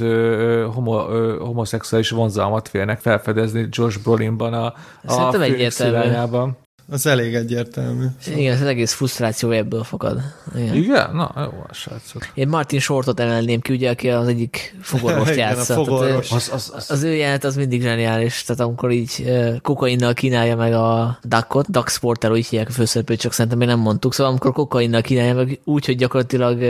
homo, 0.73 0.97
homoszexuális 1.37 2.09
vonzalmat 2.09 2.67
félnek 2.67 2.99
felfedezni 2.99 3.67
Josh 3.69 4.03
Brolinban 4.03 4.53
a, 4.53 4.73
a 5.05 5.41
egyértelmű. 5.41 6.51
Az 6.89 7.05
elég 7.05 7.35
egyértelmű. 7.35 8.05
Szóval. 8.19 8.39
Igen, 8.39 8.61
az 8.61 8.67
egész 8.67 8.93
frusztráció 8.93 9.51
ebből 9.51 9.83
fogad. 9.83 10.21
Igen? 10.55 10.75
Igen? 10.75 11.15
Na, 11.15 11.31
jó, 11.35 11.63
a 11.69 11.73
srácok. 11.73 12.27
Én 12.33 12.47
Martin 12.47 12.79
Shortot 12.79 13.19
emelném 13.19 13.59
ki, 13.59 13.73
ugye, 13.73 13.89
aki 13.89 14.09
az 14.09 14.27
egyik 14.27 14.75
fogorvost 14.81 15.35
játsza. 15.35 15.73
fogorvos. 15.73 16.31
az, 16.31 16.49
az, 16.53 16.71
az, 16.75 16.91
az, 16.91 17.03
ő 17.03 17.15
jelent 17.15 17.43
az 17.43 17.55
mindig 17.55 17.81
zseniális, 17.81 18.43
tehát 18.43 18.61
amikor 18.61 18.91
így 18.91 19.33
kokainnal 19.61 20.13
kínálja 20.13 20.55
meg 20.55 20.73
a 20.73 21.19
Duckot, 21.23 21.71
Duck 21.71 21.89
Sporter, 21.89 22.31
úgy 22.31 22.47
hívják 22.47 22.69
a 22.69 22.71
főszereplőt, 22.71 23.19
csak 23.19 23.33
szerintem 23.33 23.59
még 23.59 23.67
nem 23.67 23.79
mondtuk, 23.79 24.13
szóval 24.13 24.31
amikor 24.31 24.51
kokainnal 24.53 25.01
kínálja 25.01 25.33
meg 25.33 25.59
úgy, 25.63 25.85
hogy 25.85 25.97
gyakorlatilag 25.97 26.61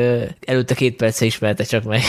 előtte 0.45 0.73
két 0.73 0.95
perce 0.95 1.25
ismerte 1.25 1.63
csak 1.63 1.83
meg. 1.83 2.01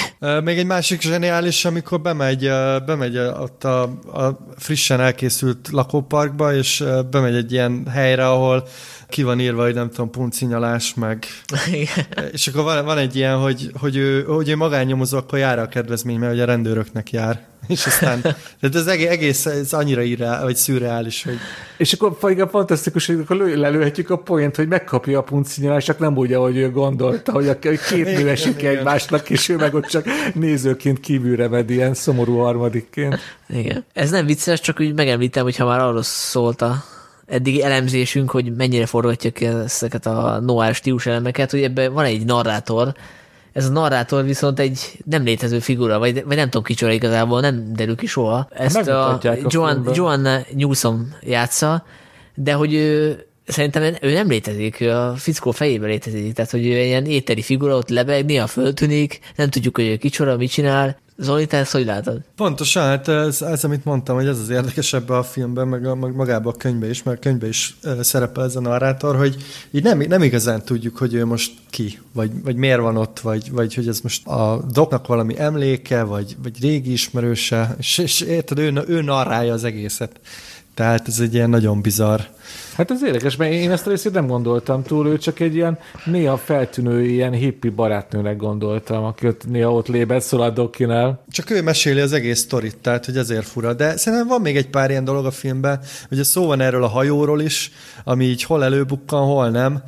Még 0.44 0.58
egy 0.58 0.66
másik 0.66 1.00
zseniális, 1.00 1.64
amikor 1.64 2.00
bemegy, 2.00 2.48
bemegy 2.86 3.18
ott 3.18 3.64
a, 3.64 3.82
a 4.12 4.38
frissen 4.56 5.00
elkészült 5.00 5.68
lakóparkba, 5.72 6.54
és 6.54 6.84
bemegy 7.10 7.34
egy 7.34 7.52
ilyen 7.52 7.92
helyre, 7.94 8.28
ahol 8.28 8.66
ki 9.08 9.22
van 9.22 9.40
írva, 9.40 9.62
hogy 9.62 9.74
nem 9.74 9.90
tudom, 9.90 10.10
puncinyalás, 10.10 10.94
meg... 10.94 11.26
és 12.32 12.46
akkor 12.46 12.62
van, 12.62 12.84
van 12.84 12.98
egy 12.98 13.16
ilyen, 13.16 13.36
hogy, 13.36 13.70
hogy 13.80 13.96
ő, 13.96 14.22
hogy 14.22 14.48
ő 14.48 14.56
magánnyomozó, 14.56 15.18
akkor 15.18 15.38
jár 15.38 15.58
a 15.58 15.68
kedvezmény, 15.68 16.18
mert 16.18 16.32
hogy 16.32 16.40
a 16.40 16.44
rendőröknek 16.44 17.10
jár. 17.10 17.40
És 17.66 17.86
aztán, 17.86 18.20
tehát 18.60 18.74
ez 18.74 18.86
egész, 18.86 19.46
ez 19.46 19.72
annyira 19.72 20.02
irreál, 20.02 20.42
vagy 20.42 20.56
szürreális, 20.56 21.24
hogy... 21.24 21.36
És 21.76 21.92
akkor 21.92 22.30
igen, 22.30 22.48
fantasztikus, 22.48 23.06
hogy 23.06 23.18
akkor 23.20 23.36
lelőhetjük 23.36 24.10
a 24.10 24.18
poént, 24.18 24.56
hogy 24.56 24.68
megkapja 24.68 25.18
a 25.18 25.22
puncinyalás, 25.22 25.84
csak 25.84 25.98
nem 25.98 26.16
úgy, 26.16 26.32
ahogy 26.32 26.56
ő 26.56 26.70
gondolta, 26.70 27.32
hogy 27.32 27.48
a 27.48 27.58
két 27.58 28.04
nő 28.04 28.28
esik 28.28 28.62
egymásnak, 28.62 29.30
és 29.30 29.48
ő 29.48 29.56
meg 29.56 29.74
ott 29.74 29.86
csak 29.86 30.04
nézőként 30.34 31.00
kívülre 31.00 31.48
ved, 31.48 31.70
ilyen 31.70 31.94
szomorú 31.94 32.36
harmadikként. 32.36 33.18
Igen. 33.48 33.84
Ez 33.92 34.10
nem 34.10 34.26
vicces, 34.26 34.60
csak 34.60 34.80
úgy 34.80 34.94
megemlítem, 34.94 35.42
hogy 35.42 35.56
ha 35.56 35.64
már 35.64 35.80
arról 35.80 36.02
szólt 36.02 36.62
a 36.62 36.84
eddigi 37.26 37.62
elemzésünk, 37.62 38.30
hogy 38.30 38.56
mennyire 38.56 38.86
forgatják 38.86 39.40
ezeket 39.40 40.06
a 40.06 40.40
noir 40.40 40.74
stílus 40.74 41.06
elemeket, 41.06 41.50
hogy 41.50 41.62
ebben 41.62 41.92
van 41.92 42.04
egy 42.04 42.24
narrátor, 42.24 42.94
ez 43.52 43.66
a 43.66 43.72
narrátor 43.72 44.24
viszont 44.24 44.58
egy 44.58 44.98
nem 45.04 45.24
létező 45.24 45.58
figura, 45.58 45.98
vagy, 45.98 46.24
vagy 46.24 46.36
nem 46.36 46.44
tudom 46.44 46.62
kicsoda 46.62 46.92
igazából, 46.92 47.40
nem 47.40 47.72
derül 47.74 47.96
ki 47.96 48.06
soha. 48.06 48.48
Ezt 48.50 48.88
a, 48.88 49.08
a 49.12 49.20
Joan, 49.46 49.88
Joanna 49.92 50.38
Newsom 50.54 51.14
játsza, 51.20 51.84
de 52.34 52.52
hogy 52.52 52.74
ő, 52.74 53.18
szerintem 53.46 53.96
ő 54.00 54.12
nem 54.12 54.28
létezik, 54.28 54.80
ő 54.80 54.90
a 54.90 55.14
fickó 55.16 55.50
fejében 55.50 55.88
létezik, 55.88 56.32
tehát 56.32 56.50
hogy 56.50 56.66
ő 56.66 56.84
ilyen 56.84 57.06
éteri 57.06 57.42
figura, 57.42 57.76
ott 57.76 57.88
lebeg, 57.88 58.24
néha 58.24 58.46
föltűnik, 58.46 59.20
nem 59.36 59.50
tudjuk, 59.50 59.76
hogy 59.76 59.86
ő 59.86 59.96
kicsoda, 59.96 60.36
mit 60.36 60.50
csinál, 60.50 61.02
Zoli, 61.16 61.46
te 61.46 61.56
ezt 61.56 61.72
hogy 61.72 61.84
látod? 61.84 62.20
Pontosan, 62.36 62.82
hát 62.82 63.08
ez, 63.08 63.42
ez, 63.42 63.64
amit 63.64 63.84
mondtam, 63.84 64.16
hogy 64.16 64.26
ez 64.26 64.38
az 64.38 64.48
érdekes 64.48 64.92
ebbe 64.92 65.16
a 65.16 65.22
filmben, 65.22 65.68
meg, 65.68 65.86
a, 65.86 65.94
meg 65.94 66.14
magában 66.14 66.52
a 66.52 66.56
könyvben 66.56 66.90
is, 66.90 67.02
mert 67.02 67.16
a 67.16 67.20
könyvben 67.20 67.48
is 67.48 67.76
szerepel 68.00 68.44
ez 68.44 68.56
a 68.56 68.60
narrátor, 68.60 69.16
hogy 69.16 69.36
így 69.70 69.82
nem, 69.82 69.98
nem 69.98 70.22
igazán 70.22 70.64
tudjuk, 70.64 70.96
hogy 70.96 71.14
ő 71.14 71.24
most 71.24 71.52
ki, 71.70 71.98
vagy, 72.12 72.30
vagy 72.42 72.56
miért 72.56 72.80
van 72.80 72.96
ott, 72.96 73.20
vagy, 73.20 73.50
vagy 73.50 73.74
hogy 73.74 73.88
ez 73.88 74.00
most 74.00 74.26
a 74.26 74.64
doknak 74.72 75.06
valami 75.06 75.38
emléke, 75.38 76.02
vagy, 76.02 76.36
vagy 76.42 76.60
régi 76.60 76.92
ismerőse, 76.92 77.74
és, 77.78 77.98
és 77.98 78.20
érted, 78.20 78.58
ő, 78.58 78.84
ő 78.86 79.02
narrálja 79.02 79.52
az 79.52 79.64
egészet. 79.64 80.20
Tehát 80.74 81.08
ez 81.08 81.18
egy 81.20 81.34
ilyen 81.34 81.50
nagyon 81.50 81.80
bizarr 81.80 82.20
Hát 82.76 82.90
ez 82.90 83.02
érdekes, 83.02 83.36
mert 83.36 83.52
én 83.52 83.70
ezt 83.70 83.86
a 83.86 83.90
részét 83.90 84.12
nem 84.12 84.26
gondoltam 84.26 84.82
túl, 84.82 85.06
ő 85.06 85.18
csak 85.18 85.40
egy 85.40 85.54
ilyen 85.54 85.78
néha 86.04 86.36
feltűnő, 86.36 87.04
ilyen 87.04 87.32
hippi 87.32 87.68
barátnőnek 87.68 88.36
gondoltam, 88.36 89.04
aki 89.04 89.26
ott 89.26 89.46
néha 89.46 89.72
ott 89.72 89.88
lébed 89.88 90.20
szól 90.22 90.42
a 90.42 90.50
dokinál. 90.50 91.24
Csak 91.30 91.50
ő 91.50 91.62
meséli 91.62 92.00
az 92.00 92.12
egész 92.12 92.38
sztorit, 92.38 92.76
tehát 92.76 93.04
hogy 93.04 93.16
ezért 93.16 93.46
fura. 93.46 93.74
De 93.74 93.96
szerintem 93.96 94.28
van 94.28 94.40
még 94.40 94.56
egy 94.56 94.68
pár 94.68 94.90
ilyen 94.90 95.04
dolog 95.04 95.26
a 95.26 95.30
filmben, 95.30 95.80
hogy 96.08 96.24
szó 96.24 96.46
van 96.46 96.60
erről 96.60 96.84
a 96.84 96.88
hajóról 96.88 97.40
is, 97.40 97.72
ami 98.04 98.24
így 98.24 98.42
hol 98.42 98.64
előbukkan, 98.64 99.26
hol 99.26 99.48
nem. 99.48 99.82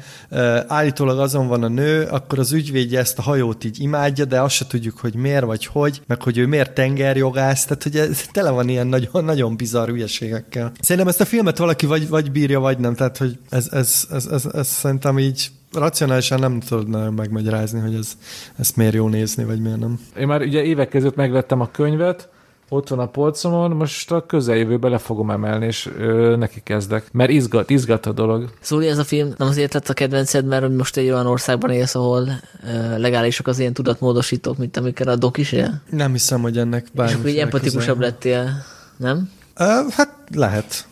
Állítólag 0.67 1.19
azon 1.19 1.49
van 1.49 1.63
a 1.63 1.69
nő, 1.69 2.03
akkor 2.03 2.39
az 2.39 2.53
ügyvédje 2.53 2.99
ezt 2.99 3.19
a 3.19 3.23
hajót 3.23 3.65
így 3.65 3.81
imádja, 3.81 4.25
de 4.25 4.41
azt 4.41 4.55
se 4.55 4.67
tudjuk, 4.67 4.99
hogy 4.99 5.15
miért 5.15 5.45
vagy 5.45 5.67
hogy, 5.67 6.01
meg 6.07 6.23
hogy 6.23 6.39
ő 6.39 6.47
miért 6.47 6.73
tengerjogász, 6.73 7.65
tehát 7.65 7.83
hogy 7.83 7.97
ez 7.97 8.25
tele 8.33 8.51
van 8.51 8.69
ilyen 8.69 8.87
nagyon, 8.87 9.25
nagyon 9.25 9.57
bizarr 9.57 9.89
hülyeségekkel. 9.89 10.73
Szerintem 10.81 11.09
ezt 11.09 11.21
a 11.21 11.25
filmet 11.25 11.59
valaki 11.59 11.87
vagy, 11.87 12.09
vagy 12.09 12.31
bírja, 12.47 12.61
vagy 12.61 12.79
nem. 12.79 12.95
Tehát, 12.95 13.17
hogy 13.17 13.39
ez, 13.49 13.69
ez, 13.73 14.07
ez, 14.11 14.27
ez, 14.27 14.47
ez 14.53 14.69
szerintem 14.69 15.19
így 15.19 15.51
racionálisan 15.73 16.39
nem 16.39 16.61
tudod 16.61 16.89
nagyon 16.89 17.15
megmagyarázni, 17.15 17.81
hogy 17.81 17.95
ez, 17.95 18.17
ezt 18.59 18.77
miért 18.77 18.95
jó 18.95 19.09
nézni, 19.09 19.45
vagy 19.45 19.61
miért 19.61 19.79
nem. 19.79 20.01
Én 20.19 20.27
már 20.27 20.41
ugye 20.41 20.63
évek 20.63 20.89
között 20.89 21.15
megvettem 21.15 21.61
a 21.61 21.71
könyvet, 21.71 22.29
ott 22.69 22.89
van 22.89 22.99
a 22.99 23.07
polcomon, 23.07 23.71
most 23.71 24.13
a 24.13 24.27
közeljövőbe 24.27 24.89
le 24.89 24.99
fogom 24.99 25.31
emelni, 25.31 25.67
és 25.67 25.91
ö, 25.99 26.37
neki 26.37 26.61
kezdek. 26.65 27.13
Mert 27.13 27.31
izgat, 27.31 27.71
izgat 27.71 28.07
a 28.07 28.13
dolog. 28.13 28.51
Szóval 28.61 28.87
ez 28.87 28.99
a 28.99 29.05
film 29.05 29.35
nem 29.37 29.49
azért 29.49 29.75
lett 29.75 29.89
a 29.89 29.93
kedvenced, 29.93 30.47
mert 30.47 30.69
most 30.77 30.97
egy 30.97 31.11
olyan 31.11 31.27
országban 31.27 31.71
élsz, 31.71 31.95
ahol 31.95 32.29
ö, 32.67 32.99
legálisak 32.99 33.47
az 33.47 33.59
ilyen 33.59 33.73
tudatmódosítók, 33.73 34.59
mint 34.59 34.77
amikkel 34.77 35.09
a 35.09 35.17
dok 35.17 35.39
is 35.39 35.53
él? 35.53 35.83
Nem 35.91 36.13
hiszem, 36.13 36.41
hogy 36.41 36.59
ennek 36.59 36.87
bármi. 36.93 37.13
És 37.13 37.19
akkor 37.19 37.31
így 37.31 37.39
empatikusabb 37.39 38.01
lettél, 38.01 38.65
nem? 38.97 39.31
Ö, 39.57 39.65
hát 39.91 40.15
lehet. 40.35 40.87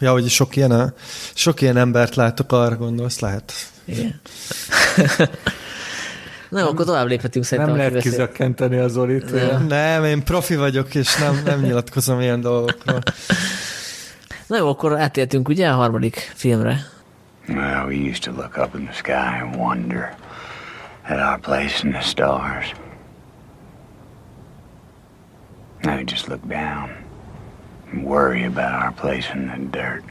Ja, 0.00 0.12
hogy 0.12 0.28
sok 0.28 0.56
ilyen, 0.56 0.94
sok 1.34 1.60
ilyen 1.60 1.76
embert 1.76 2.14
látok, 2.14 2.52
arra 2.52 2.76
gondolsz, 2.76 3.20
lehet. 3.20 3.52
Igen. 3.84 4.20
Nem, 6.50 6.66
akkor 6.66 6.84
tovább 6.84 7.06
léphetünk 7.06 7.44
szerintem. 7.44 7.76
Nem 7.76 7.86
lehet 7.86 8.02
kizökkenteni 8.02 8.78
az 8.78 8.92
Zolit. 8.92 9.32
Nem. 9.32 9.66
nem, 9.66 10.04
én 10.04 10.24
profi 10.24 10.56
vagyok, 10.56 10.94
és 10.94 11.16
nem, 11.16 11.42
nem 11.44 11.60
nyilatkozom 11.60 12.20
ilyen 12.20 12.40
dolgokról. 12.40 13.00
Na 14.46 14.56
jó, 14.56 14.68
akkor 14.68 15.00
átértünk 15.00 15.48
ugye 15.48 15.68
a 15.68 15.74
harmadik 15.74 16.32
filmre. 16.34 16.86
Well, 17.48 17.86
we 17.86 17.94
used 17.94 18.22
to 18.22 18.30
look 18.30 18.56
up 18.56 18.74
in 18.74 18.84
the 18.84 18.92
sky 18.92 19.42
and 19.42 19.56
wonder 19.56 20.14
at 21.02 21.18
our 21.18 21.38
place 21.38 21.84
in 21.84 21.92
the 21.92 22.02
stars. 22.02 22.74
Now 25.82 25.96
we 25.96 26.04
just 26.04 26.28
look 26.28 26.46
down 26.46 26.99
worry 27.92 28.44
about 28.44 28.72
our 28.82 28.92
place 28.94 29.32
in 29.34 29.46
the 29.46 29.58
dirt. 29.70 30.02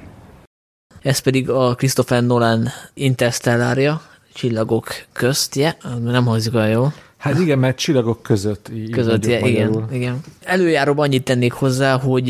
Ez 1.01 1.19
pedig 1.19 1.49
a 1.49 1.76
Christopher 1.76 2.23
Nolan 2.23 2.68
Interstellárja, 2.93 4.01
csillagok 4.34 4.88
köztje, 5.11 5.77
nem 6.03 6.26
hangzik 6.26 6.56
olyan 6.56 6.69
jó. 6.69 6.88
Hát 7.18 7.39
igen, 7.39 7.60
mert 7.60 7.77
csillagok 7.77 8.22
között. 8.22 8.69
Így 8.73 8.89
között, 8.89 9.26
igen, 9.26 9.45
igen, 9.45 9.88
igen. 9.91 10.19
Előjáróban 10.43 11.06
annyit 11.06 11.23
tennék 11.23 11.51
hozzá, 11.51 11.97
hogy 11.97 12.30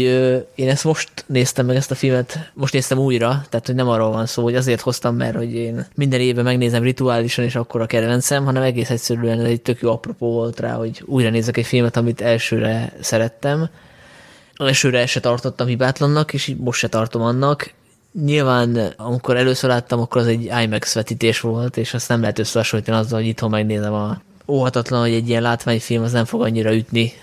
én 0.56 0.70
ezt 0.70 0.84
most 0.84 1.10
néztem 1.26 1.66
meg 1.66 1.76
ezt 1.76 1.92
a 1.92 1.96
filmet, 1.96 2.52
most 2.54 2.74
néztem 2.74 2.98
újra, 2.98 3.28
tehát 3.50 3.66
hogy 3.66 3.76
nem 3.76 3.88
arról 3.88 4.12
van 4.12 4.26
szó, 4.26 4.44
hogy 4.44 4.56
azért 4.56 4.82
hoztam, 4.82 5.16
mert 5.16 5.36
hogy 5.36 5.54
én 5.54 5.86
minden 5.96 6.20
évben 6.20 6.44
megnézem 6.44 6.84
rituálisan, 6.84 7.46
és 7.46 7.56
akkor 7.56 7.82
a 7.82 7.86
kedvencem, 7.86 8.46
hanem 8.46 8.64
egész 8.64 8.90
egyszerűen 8.90 9.40
ez 9.40 9.46
egy 9.46 9.62
tök 9.62 9.82
jó 9.82 9.92
apropó 9.92 10.32
volt 10.32 10.60
rá, 10.60 10.74
hogy 10.74 11.04
újra 11.06 11.30
nézek 11.30 11.58
egy 11.58 11.66
filmet, 11.66 11.98
amit 11.98 12.22
elsőre 12.22 12.94
szerettem, 13.00 13.70
elsőre 14.68 15.06
se 15.06 15.19
tartottam 15.19 15.68
hibátlannak, 15.68 16.34
és 16.34 16.56
most 16.57 16.80
se 16.80 16.88
tartom 16.88 17.22
annak. 17.22 17.73
Nyilván, 18.26 18.94
amikor 18.98 19.38
először 19.38 19.69
láttam, 19.69 19.99
akkor 19.99 20.22
az 20.22 20.27
egy 20.27 20.52
IMAX 20.64 20.94
vetítés 20.94 21.40
volt, 21.40 21.77
és 21.77 21.94
azt 21.94 22.10
nem 22.10 22.22
lehet 22.22 22.40
összehasonlítani 22.40 22.98
azzal, 22.98 23.19
hogy 23.19 23.27
itthon 23.27 23.49
megnézem 23.49 23.94
a 23.94 24.22
óhatatlan, 24.48 25.02
hogy 25.02 25.14
egy 25.14 25.30
ilyen 25.30 25.41
látványfilm 25.41 26.03
az 26.03 26.11
nem 26.11 26.26
fog 26.26 26.41
annyira 26.41 26.73
ütni 26.73 27.14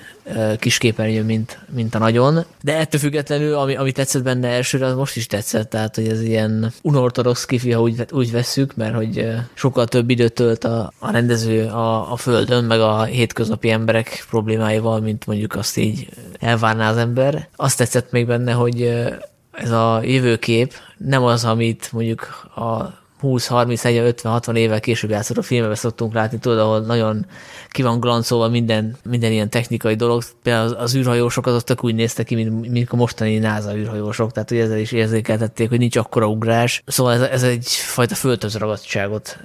kisképernyőn, 0.59 1.25
mint, 1.25 1.59
mint 1.75 1.95
a 1.95 1.99
nagyon. 1.99 2.45
De 2.63 2.77
ettől 2.77 3.01
függetlenül, 3.01 3.55
ami, 3.55 3.77
ami 3.77 3.93
tetszett 3.93 4.23
benne 4.23 4.49
elsőre, 4.49 4.87
az 4.87 4.95
most 4.95 5.17
is 5.17 5.27
tetszett, 5.27 5.71
tehát 5.71 5.95
hogy 5.95 6.09
ez 6.09 6.23
ilyen 6.23 6.73
unortodox 6.83 7.45
kifi, 7.45 7.71
ha 7.71 7.81
úgy, 7.81 8.05
úgy 8.11 8.33
vesszük, 8.33 8.77
mert 8.77 8.95
hogy 8.95 9.29
sokkal 9.55 9.87
több 9.87 10.11
időt 10.11 10.33
tölt 10.33 10.65
a, 10.65 10.93
a 10.99 11.11
rendező 11.11 11.67
a, 11.67 12.13
a 12.13 12.17
földön, 12.17 12.65
meg 12.65 12.81
a 12.81 13.03
hétköznapi 13.03 13.71
emberek 13.71 14.25
problémáival, 14.31 15.01
mint 15.01 15.27
mondjuk 15.27 15.55
azt 15.55 15.77
így 15.77 16.09
elvárná 16.39 16.91
az 16.91 16.97
ember. 16.97 17.49
Azt 17.57 17.79
tetszett 17.79 18.11
még 18.11 18.27
benne, 18.27 18.53
hogy 18.53 18.83
ez 19.53 19.71
a 19.71 20.01
jövőkép 20.03 20.75
nem 20.97 21.25
az, 21.25 21.45
amit 21.45 21.93
mondjuk 21.93 22.51
a 22.55 23.05
20-30, 23.23 24.05
50, 24.05 24.33
60 24.33 24.57
évvel 24.57 24.81
később 24.81 25.11
játszott 25.11 25.37
a 25.37 25.43
filmbe 25.43 25.75
szoktunk 25.75 26.15
látni, 26.15 26.39
tudod, 26.39 26.59
ahol 26.59 26.81
nagyon 26.81 27.27
ki 27.69 27.83
van 27.83 28.01
glancolva 28.01 28.49
minden, 28.49 28.97
minden 29.05 29.33
ilyen 29.33 29.51
technikai 29.51 29.95
dolog. 29.95 30.23
Például 30.43 30.67
az, 30.67 30.75
az 30.79 30.95
űrhajósok 30.95 31.47
azok 31.47 31.63
tök 31.63 31.85
úgy 31.85 31.95
néztek 31.95 32.27
ki, 32.27 32.35
mint, 32.35 32.71
mint 32.71 32.91
a 32.91 32.97
mostani 32.97 33.39
NASA 33.39 33.77
űrhajósok, 33.77 34.33
tehát 34.33 34.49
hogy 34.49 34.59
ezzel 34.59 34.79
is 34.79 34.93
érzékeltették, 34.93 35.69
hogy 35.69 35.79
nincs 35.79 35.97
akkora 35.97 36.27
ugrás. 36.27 36.83
Szóval 36.87 37.13
ez, 37.13 37.21
ez 37.21 37.43
egyfajta 37.43 38.15
földhöz 38.15 38.57
ragadtságot 38.57 39.39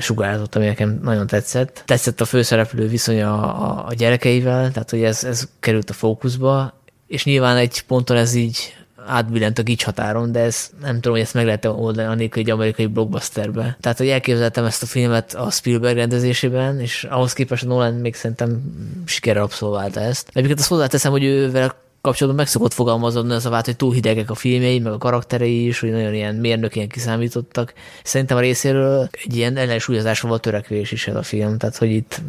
sugárzott, 0.00 0.54
ami 0.54 0.66
nekem 0.66 1.00
nagyon 1.02 1.26
tetszett. 1.26 1.82
Tetszett 1.86 2.20
a 2.20 2.24
főszereplő 2.24 2.88
viszonya 2.88 3.52
a, 3.52 3.86
a 3.86 3.94
gyerekeivel, 3.94 4.70
tehát 4.72 4.90
hogy 4.90 5.02
ez, 5.02 5.24
ez 5.24 5.48
került 5.60 5.90
a 5.90 5.92
fókuszba, 5.92 6.80
és 7.06 7.24
nyilván 7.24 7.56
egy 7.56 7.82
ponton 7.82 8.16
ez 8.16 8.34
így 8.34 8.74
átbillent 9.06 9.58
a 9.58 9.62
gics 9.62 9.84
határon, 9.84 10.32
de 10.32 10.40
ez 10.40 10.70
nem 10.80 10.94
tudom, 10.94 11.12
hogy 11.12 11.20
ezt 11.20 11.34
meg 11.34 11.44
lehet 11.44 11.64
oldani 11.64 12.08
annélkül 12.08 12.42
egy 12.42 12.50
amerikai 12.50 12.86
blockbusterbe. 12.86 13.76
Tehát, 13.80 13.98
hogy 13.98 14.08
elképzeltem 14.08 14.64
ezt 14.64 14.82
a 14.82 14.86
filmet 14.86 15.34
a 15.34 15.50
Spielberg 15.50 15.96
rendezésében, 15.96 16.80
és 16.80 17.06
ahhoz 17.10 17.32
képest 17.32 17.64
a 17.64 17.66
Nolan 17.66 17.94
még 17.94 18.14
szerintem 18.14 18.62
sikerrel 19.04 19.42
abszolválta 19.42 20.00
ezt. 20.00 20.28
Egyébként 20.32 20.58
azt 20.58 20.68
hozzáteszem, 20.68 21.10
hogy 21.10 21.24
ő 21.24 21.50
vele 21.50 21.74
kapcsolatban 22.06 22.44
meg 22.44 22.52
szokott 22.52 22.72
fogalmazódni 22.72 23.32
az 23.32 23.46
a 23.46 23.50
vált, 23.50 23.64
hogy 23.64 23.76
túl 23.76 23.92
hidegek 23.92 24.30
a 24.30 24.34
filmjei, 24.34 24.78
meg 24.78 24.92
a 24.92 24.98
karakterei 24.98 25.66
is, 25.66 25.80
hogy 25.80 25.90
nagyon 25.90 26.14
ilyen 26.14 26.34
mérnök, 26.34 26.76
ilyen 26.76 26.88
kiszámítottak. 26.88 27.72
Szerintem 28.04 28.36
a 28.36 28.40
részéről 28.40 29.08
egy 29.24 29.36
ilyen 29.36 29.56
ellensúlyozásra 29.56 30.28
volt 30.28 30.40
törekvés 30.40 30.92
is 30.92 31.06
ez 31.06 31.14
a 31.14 31.22
film, 31.22 31.58
tehát 31.58 31.76
hogy 31.76 31.90
itt 31.90 32.20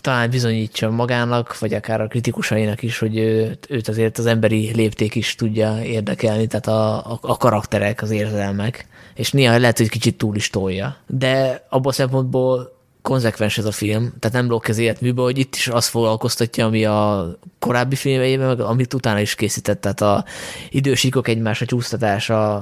talán 0.00 0.30
bizonyítsa 0.30 0.90
magának, 0.90 1.58
vagy 1.58 1.74
akár 1.74 2.00
a 2.00 2.06
kritikusainak 2.06 2.82
is, 2.82 2.98
hogy 2.98 3.18
őt, 3.18 3.66
őt 3.70 3.88
azért 3.88 4.18
az 4.18 4.26
emberi 4.26 4.72
lépték 4.74 5.14
is 5.14 5.34
tudja 5.34 5.82
érdekelni, 5.82 6.46
tehát 6.46 6.66
a, 6.66 7.12
a, 7.12 7.18
a 7.20 7.36
karakterek, 7.36 8.02
az 8.02 8.10
érzelmek, 8.10 8.86
és 9.14 9.30
néha 9.30 9.58
lehet, 9.58 9.78
hogy 9.78 9.88
kicsit 9.88 10.18
túl 10.18 10.36
is 10.36 10.50
tolja. 10.50 10.96
De 11.06 11.64
abban 11.68 11.90
a 11.90 11.92
szempontból 11.92 12.75
konzekvens 13.06 13.58
ez 13.58 13.64
a 13.64 13.72
film, 13.72 14.12
tehát 14.18 14.36
nem 14.36 14.48
lók 14.48 14.68
ez 14.68 14.78
életműbe, 14.78 15.22
hogy 15.22 15.38
itt 15.38 15.54
is 15.54 15.68
azt 15.68 15.88
foglalkoztatja, 15.88 16.66
ami 16.66 16.84
a 16.84 17.28
korábbi 17.58 17.96
filmjeiben, 17.96 18.46
meg 18.46 18.60
amit 18.60 18.94
utána 18.94 19.20
is 19.20 19.34
készített, 19.34 19.80
tehát 19.80 20.00
a 20.00 20.24
idősíkok 20.70 21.28
egymásra 21.28 21.66
csúsztatása, 21.66 22.54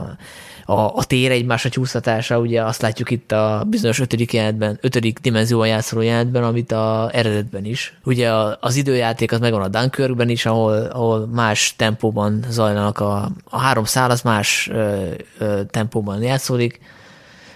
a, 0.64 0.96
a 0.96 1.04
tér 1.04 1.30
egymásra 1.30 1.70
csúsztatása, 1.70 2.38
ugye 2.38 2.62
azt 2.62 2.82
látjuk 2.82 3.10
itt 3.10 3.32
a 3.32 3.64
bizonyos 3.66 4.00
ötödik 4.00 4.32
jelentben, 4.32 4.78
ötödik 4.80 5.18
dimenzióban 5.18 5.66
játszoló 5.66 6.02
jelentben, 6.02 6.44
amit 6.44 6.72
a 6.72 7.10
eredetben 7.12 7.64
is. 7.64 7.98
Ugye 8.04 8.30
az 8.60 8.76
időjáték 8.76 9.32
az 9.32 9.40
megvan 9.40 9.62
a 9.62 9.68
Dunkirkben 9.68 10.28
is, 10.28 10.46
ahol, 10.46 10.72
ahol 10.72 11.26
más 11.26 11.74
tempóban 11.76 12.44
zajlanak 12.48 13.00
a, 13.00 13.30
a 13.44 13.58
három 13.58 13.84
szál, 13.84 14.10
az 14.10 14.22
más 14.22 14.68
ö, 14.72 15.06
ö, 15.38 15.60
tempóban 15.70 16.22
játszódik, 16.22 16.80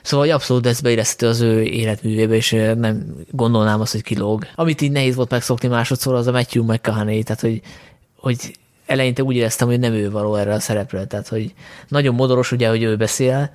Szóval 0.08 0.26
hogy 0.26 0.34
abszolút 0.34 0.66
ez 0.66 0.80
beilleszthető 0.80 1.26
az 1.26 1.40
ő 1.40 1.62
életművébe, 1.62 2.34
és 2.34 2.50
nem 2.76 3.16
gondolnám 3.30 3.80
azt, 3.80 3.92
hogy 3.92 4.02
kilóg. 4.02 4.46
Amit 4.54 4.80
így 4.80 4.90
nehéz 4.90 5.14
volt 5.14 5.30
megszokni 5.30 5.68
másodszor, 5.68 6.14
az 6.14 6.26
a 6.26 6.32
Matthew 6.32 6.64
McConaughey, 6.64 7.22
tehát 7.22 7.40
hogy, 7.40 7.60
hogy 8.16 8.56
eleinte 8.86 9.22
úgy 9.22 9.36
éreztem, 9.36 9.68
hogy 9.68 9.78
nem 9.78 9.92
ő 9.92 10.10
való 10.10 10.34
erre 10.34 10.52
a 10.52 10.60
szerepre, 10.60 11.06
tehát 11.06 11.28
hogy 11.28 11.54
nagyon 11.88 12.14
modoros 12.14 12.52
ugye, 12.52 12.68
hogy 12.68 12.82
ő 12.82 12.96
beszél, 12.96 13.50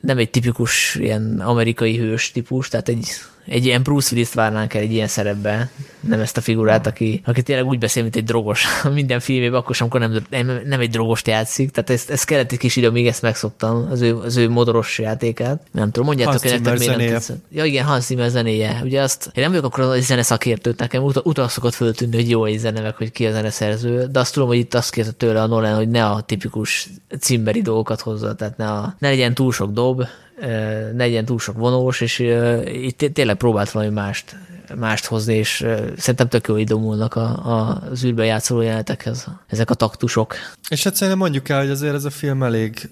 nem 0.00 0.18
egy 0.18 0.30
tipikus 0.30 0.94
ilyen 0.94 1.40
amerikai 1.40 1.96
hős 1.96 2.30
típus, 2.30 2.68
tehát 2.68 2.88
egy, 2.88 3.06
egy 3.50 3.66
ilyen 3.66 3.82
Bruce 3.82 4.08
Willis-t 4.12 4.34
várnánk 4.34 4.74
el 4.74 4.82
egy 4.82 4.92
ilyen 4.92 5.06
szerepbe, 5.06 5.70
nem 6.00 6.20
ezt 6.20 6.36
a 6.36 6.40
figurát, 6.40 6.86
aki, 6.86 7.22
aki 7.24 7.42
tényleg 7.42 7.66
úgy 7.66 7.78
beszél, 7.78 8.02
mint 8.02 8.16
egy 8.16 8.24
drogos 8.24 8.66
minden 8.94 9.20
filmében, 9.20 9.60
akkor 9.60 9.74
sem, 9.74 9.88
amikor 9.90 10.08
nem, 10.08 10.24
nem, 10.46 10.60
nem 10.64 10.80
egy 10.80 10.90
drogost 10.90 11.26
játszik. 11.26 11.70
Tehát 11.70 11.90
ez, 11.90 12.04
ez 12.08 12.24
kellett 12.24 12.52
egy 12.52 12.58
kis 12.58 12.76
idő, 12.76 12.86
amíg 12.86 13.06
ezt 13.06 13.22
megszoktam, 13.22 13.88
az 13.90 14.00
ő, 14.00 14.16
az 14.16 14.36
ő 14.36 14.48
modoros 14.48 14.98
játékát. 14.98 15.62
Nem 15.70 15.90
tudom, 15.90 16.06
mondjátok, 16.06 16.42
hogy 16.42 16.50
nektek 16.50 16.78
miért 16.78 16.96
nem 16.96 17.06
tetszett. 17.06 17.44
Ja 17.50 17.64
igen, 17.64 17.84
Hans 17.84 18.04
Zimmer 18.04 18.30
zenéje. 18.30 18.80
Ugye 18.84 19.00
azt, 19.00 19.30
én 19.34 19.42
nem 19.42 19.50
vagyok 19.50 19.64
akkor 19.64 19.84
a 19.84 20.00
zene 20.00 20.22
szakértő, 20.22 20.74
nekem 20.76 21.02
ut- 21.02 21.20
utal 21.24 21.48
szokott 21.48 21.74
föltűnni, 21.74 22.16
hogy 22.16 22.30
jó 22.30 22.44
egy 22.44 22.58
zene, 22.58 22.80
meg 22.80 22.96
hogy 22.96 23.10
ki 23.12 23.26
a 23.26 23.32
zeneszerző, 23.32 24.08
de 24.12 24.18
azt 24.18 24.32
tudom, 24.32 24.48
hogy 24.48 24.58
itt 24.58 24.74
azt 24.74 24.90
kérte 24.90 25.12
tőle 25.12 25.42
a 25.42 25.46
Nolan, 25.46 25.74
hogy 25.74 25.88
ne 25.88 26.06
a 26.06 26.20
tipikus 26.20 26.88
cimberi 27.20 27.62
dolgokat 27.62 28.00
hozza, 28.00 28.34
tehát 28.34 28.56
ne, 28.56 28.70
a, 28.70 28.94
ne 28.98 29.08
legyen 29.08 29.34
túl 29.34 29.52
sok 29.52 29.72
dob, 29.72 30.02
ne 30.40 30.92
legyen 30.92 31.24
túl 31.24 31.38
sok 31.38 31.56
vonós, 31.56 32.00
és 32.00 32.18
itt 32.64 33.04
tényleg 33.12 33.36
próbált 33.36 33.70
valami 33.70 33.92
mást 33.92 34.36
mást 34.78 35.06
hozni, 35.06 35.34
és 35.34 35.66
szerintem 35.96 36.28
tök 36.28 36.48
jól 36.48 36.58
idomulnak 36.58 37.14
a, 37.14 37.22
a, 37.22 37.82
az 37.90 38.04
űrben 38.04 38.26
játszoló 38.26 38.60
jelenetekhez 38.60 39.26
ezek 39.46 39.70
a 39.70 39.74
taktusok. 39.74 40.34
És 40.68 40.84
hát 40.84 40.94
szerintem 40.94 41.18
mondjuk 41.18 41.48
el, 41.48 41.60
hogy 41.60 41.70
azért 41.70 41.94
ez 41.94 42.04
a 42.04 42.10
film 42.10 42.42
elég, 42.42 42.90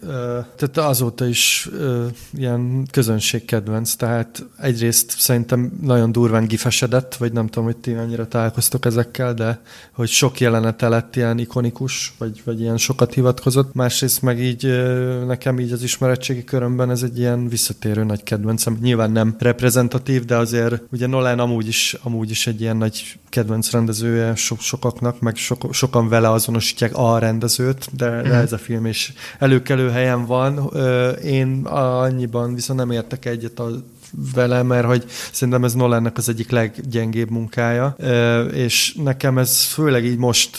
tehát 0.56 0.76
azóta 0.76 1.26
is 1.26 1.68
ilyen 2.32 2.86
közönségkedvenc, 2.90 3.94
tehát 3.94 4.44
egyrészt 4.60 5.10
szerintem 5.18 5.72
nagyon 5.82 6.12
durván 6.12 6.46
gifesedett, 6.46 7.14
vagy 7.14 7.32
nem 7.32 7.46
tudom, 7.46 7.64
hogy 7.64 7.76
ti 7.76 7.92
annyira 7.92 8.28
találkoztok 8.28 8.84
ezekkel, 8.84 9.34
de 9.34 9.60
hogy 9.92 10.08
sok 10.08 10.40
jelenete 10.40 10.88
lett 10.88 11.16
ilyen 11.16 11.38
ikonikus, 11.38 12.14
vagy, 12.18 12.42
vagy 12.44 12.60
ilyen 12.60 12.76
sokat 12.76 13.14
hivatkozott. 13.14 13.74
Másrészt 13.74 14.22
meg 14.22 14.40
így 14.40 14.66
nekem 15.26 15.60
így 15.60 15.72
az 15.72 15.82
ismeretségi 15.82 16.44
körömben 16.44 16.90
ez 16.90 17.02
egy 17.02 17.18
ilyen 17.18 17.48
visszatérő 17.48 18.04
nagy 18.04 18.22
kedvencem. 18.22 18.78
Nyilván 18.80 19.10
nem 19.10 19.34
reprezentatív, 19.38 20.24
de 20.24 20.36
azért 20.36 20.82
ugye 20.92 21.06
Nolan 21.06 21.38
amúgy 21.38 21.67
is, 21.68 21.96
amúgy 22.02 22.30
is 22.30 22.46
egy 22.46 22.60
ilyen 22.60 22.76
nagy 22.76 23.18
kedvenc 23.28 23.70
rendezője 23.70 24.34
so, 24.34 24.56
sokaknak, 24.58 25.20
meg 25.20 25.36
so, 25.36 25.56
sokan 25.70 26.08
vele 26.08 26.30
azonosítják 26.30 26.96
a 26.96 27.18
rendezőt, 27.18 27.88
de, 27.96 28.10
de 28.10 28.28
mhm. 28.28 28.32
ez 28.32 28.52
a 28.52 28.58
film 28.58 28.86
is 28.86 29.12
előkelő 29.38 29.90
helyen 29.90 30.26
van. 30.26 30.70
Én 31.24 31.64
annyiban 31.66 32.54
viszont 32.54 32.78
nem 32.78 32.90
értek 32.90 33.24
egyet 33.24 33.58
a 33.58 33.70
vele, 34.34 34.62
mert 34.62 34.86
hogy 34.86 35.04
szerintem 35.32 35.64
ez 35.64 35.74
Nolannek 35.74 36.16
az 36.16 36.28
egyik 36.28 36.50
leggyengébb 36.50 37.30
munkája, 37.30 37.96
és 38.52 38.94
nekem 39.02 39.38
ez 39.38 39.64
főleg 39.64 40.04
így 40.04 40.18
most 40.18 40.58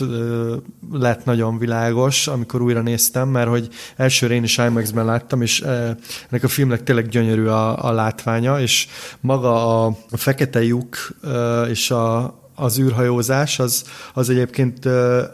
lett 0.92 1.26
nagyon 1.26 1.58
világos, 1.58 2.28
amikor 2.28 2.62
újra 2.62 2.82
néztem, 2.82 3.28
mert 3.28 3.50
hogy 3.50 3.68
elsőre 3.96 4.34
én 4.34 4.44
is 4.44 4.58
IMAX-ben 4.58 5.06
láttam, 5.06 5.42
és 5.42 5.62
ennek 5.62 6.44
a 6.44 6.48
filmnek 6.48 6.84
tényleg 6.84 7.08
gyönyörű 7.08 7.46
a, 7.46 7.86
a 7.86 7.92
látványa, 7.92 8.62
és 8.62 8.88
maga 9.20 9.86
a, 9.86 9.98
fekete 10.12 10.64
lyuk 10.64 10.96
és 11.70 11.92
a, 11.92 12.39
az 12.60 12.80
űrhajózás, 12.80 13.60
az, 13.60 13.84
az 14.14 14.30
egyébként 14.30 14.86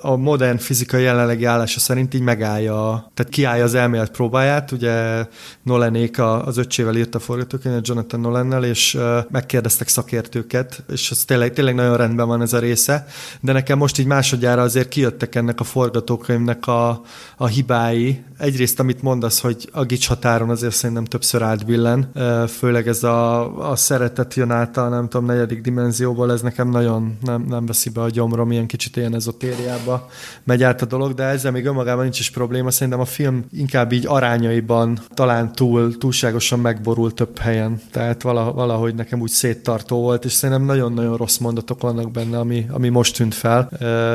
a 0.02 0.15
modern 0.15 0.57
fizikai 0.57 1.02
jelenlegi 1.03 1.45
állása 1.45 1.80
szerint 1.80 2.14
így 2.14 2.22
megállja, 2.22 3.11
tehát 3.14 3.31
kiállja 3.31 3.64
az 3.64 3.73
elmélet 3.73 4.11
próbáját, 4.11 4.72
ugye 4.72 5.26
Nolanék 5.64 6.19
az 6.19 6.57
öccsével 6.57 6.95
írt 6.95 7.15
a 7.15 7.19
forgatókönyvet, 7.19 7.88
Jonathan 7.88 8.19
Nolannel, 8.19 8.64
és 8.64 8.97
megkérdeztek 9.30 9.88
szakértőket, 9.88 10.84
és 10.91 11.11
az 11.11 11.23
tényleg, 11.23 11.53
tényleg 11.53 11.76
nagyon 11.76 11.97
rendben 11.97 12.27
van 12.27 12.41
ez 12.41 12.53
a 12.53 12.60
része, 12.60 13.07
de 13.41 13.52
nekem 13.52 13.77
most 13.77 13.99
így 13.99 14.06
másodjára 14.06 14.61
azért 14.61 14.88
kijöttek 14.88 15.35
ennek 15.35 15.60
a 15.60 15.64
forgatókönyvnek 15.64 16.68
a, 16.68 17.02
a 17.38 17.47
hibái. 17.47 18.23
Egyrészt, 18.38 18.80
amit 18.80 19.02
mondasz, 19.02 19.39
hogy 19.39 19.69
a 19.72 19.84
gics 19.84 20.07
határon 20.07 20.49
azért 20.49 20.73
szerintem 20.73 21.06
többször 21.06 21.41
átbillen, 21.41 22.11
főleg 22.47 22.88
ez 22.88 23.03
a, 23.03 23.72
a 23.72 23.76
szeretet 23.76 24.34
jön 24.34 24.52
át 24.52 24.77
a 24.77 24.89
nem 24.89 25.07
tudom, 25.10 25.26
negyedik 25.26 25.61
dimenzióból, 25.61 26.31
ez 26.31 26.41
nekem 26.41 26.69
nagyon 26.69 27.14
nem, 27.21 27.45
nem 27.49 27.65
veszi 27.65 27.89
be 27.89 28.01
a 28.01 28.09
gyomrom, 28.09 28.51
ilyen 28.51 28.65
kicsit 28.65 28.95
ilyen 28.95 29.15
ezotériába 29.15 30.09
megy 30.43 30.63
át 30.63 30.81
a 30.81 30.85
dolog, 30.85 31.13
de 31.13 31.23
ezzel 31.23 31.51
még 31.51 31.65
önmagában 31.65 32.03
nincs 32.03 32.19
is 32.19 32.29
probléma. 32.29 32.71
Szerintem 32.71 32.99
a 32.99 33.05
film 33.05 33.45
inkább 33.51 33.91
így 33.91 34.05
arányaiban 34.07 34.99
talán 35.13 35.51
túl, 35.51 35.97
túlságosan 35.97 36.59
megborul 36.59 37.13
több 37.13 37.37
helyen. 37.37 37.81
Tehát 37.91 38.21
valahogy 38.21 38.95
nekem 38.95 39.21
úgy 39.21 39.29
széttartó 39.29 40.01
volt, 40.01 40.25
és 40.25 40.31
szerintem 40.31 40.65
nagyon-nagyon 40.65 41.17
rossz 41.17 41.37
mondatok 41.37 41.81
vannak 41.81 42.11
benne, 42.11 42.39
ami, 42.39 42.65
ami 42.69 42.89
most 42.89 43.15
tűnt 43.15 43.33
fel. 43.33 43.69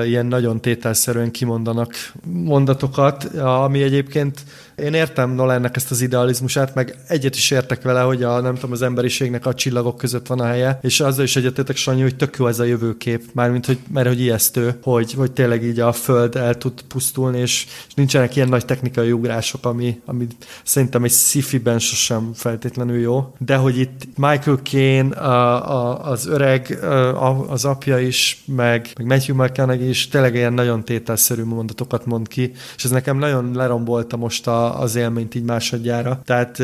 Ilyen 0.06 0.26
nagyon 0.26 0.60
tételszerűen 0.60 1.30
kimondanak 1.30 1.94
mondatokat, 2.24 3.24
ami 3.34 3.82
egyébként 3.82 4.40
én 4.80 4.94
értem 4.94 5.30
Nolannek 5.30 5.76
ezt 5.76 5.90
az 5.90 6.00
idealizmusát, 6.00 6.74
meg 6.74 6.98
egyet 7.08 7.34
is 7.34 7.50
értek 7.50 7.82
vele, 7.82 8.00
hogy 8.00 8.22
a, 8.22 8.40
nem 8.40 8.54
tudom, 8.54 8.72
az 8.72 8.82
emberiségnek 8.82 9.46
a 9.46 9.54
csillagok 9.54 9.96
között 9.96 10.26
van 10.26 10.40
a 10.40 10.44
helye, 10.44 10.78
és 10.82 11.00
azzal 11.00 11.24
is 11.24 11.36
egyetetek 11.36 11.76
Sanyi, 11.76 12.02
hogy 12.02 12.16
tök 12.16 12.36
jó 12.38 12.46
ez 12.46 12.58
a 12.58 12.64
jövőkép, 12.90 13.24
mármint, 13.32 13.66
hogy, 13.66 13.78
mert 13.92 14.06
hogy 14.06 14.20
ijesztő, 14.20 14.78
hogy, 14.82 15.12
hogy 15.12 15.32
tényleg 15.32 15.64
így 15.64 15.80
a 15.80 15.92
föld 15.92 16.36
el 16.36 16.58
tud 16.58 16.82
pusztulni, 16.82 17.38
és, 17.38 17.66
és 17.88 17.94
nincsenek 17.94 18.36
ilyen 18.36 18.48
nagy 18.48 18.64
technikai 18.64 19.12
ugrások, 19.12 19.66
ami, 19.66 20.00
ami 20.04 20.26
szerintem 20.64 21.04
egy 21.04 21.10
sci-fi-ben 21.10 21.78
sosem 21.78 22.30
feltétlenül 22.34 22.98
jó, 22.98 23.34
de 23.38 23.56
hogy 23.56 23.78
itt 23.78 24.02
Michael 24.16 24.58
Caine, 24.62 25.16
a, 25.16 25.70
a, 25.70 26.10
az 26.10 26.26
öreg, 26.26 26.78
a, 26.82 27.50
az 27.50 27.64
apja 27.64 27.98
is, 27.98 28.42
meg, 28.46 28.88
meg 28.96 29.06
Matthew 29.06 29.36
McConaughey 29.36 29.88
is 29.88 30.08
tényleg 30.08 30.34
ilyen 30.34 30.52
nagyon 30.52 30.84
tételszerű 30.84 31.44
mondatokat 31.44 32.06
mond 32.06 32.28
ki, 32.28 32.52
és 32.76 32.84
ez 32.84 32.90
nekem 32.90 33.18
nagyon 33.18 33.50
lerombolta 33.54 34.16
most 34.16 34.46
a, 34.46 34.80
az 34.80 34.94
élményt 34.94 35.34
így 35.34 35.44
másodjára. 35.44 36.20
Tehát 36.24 36.62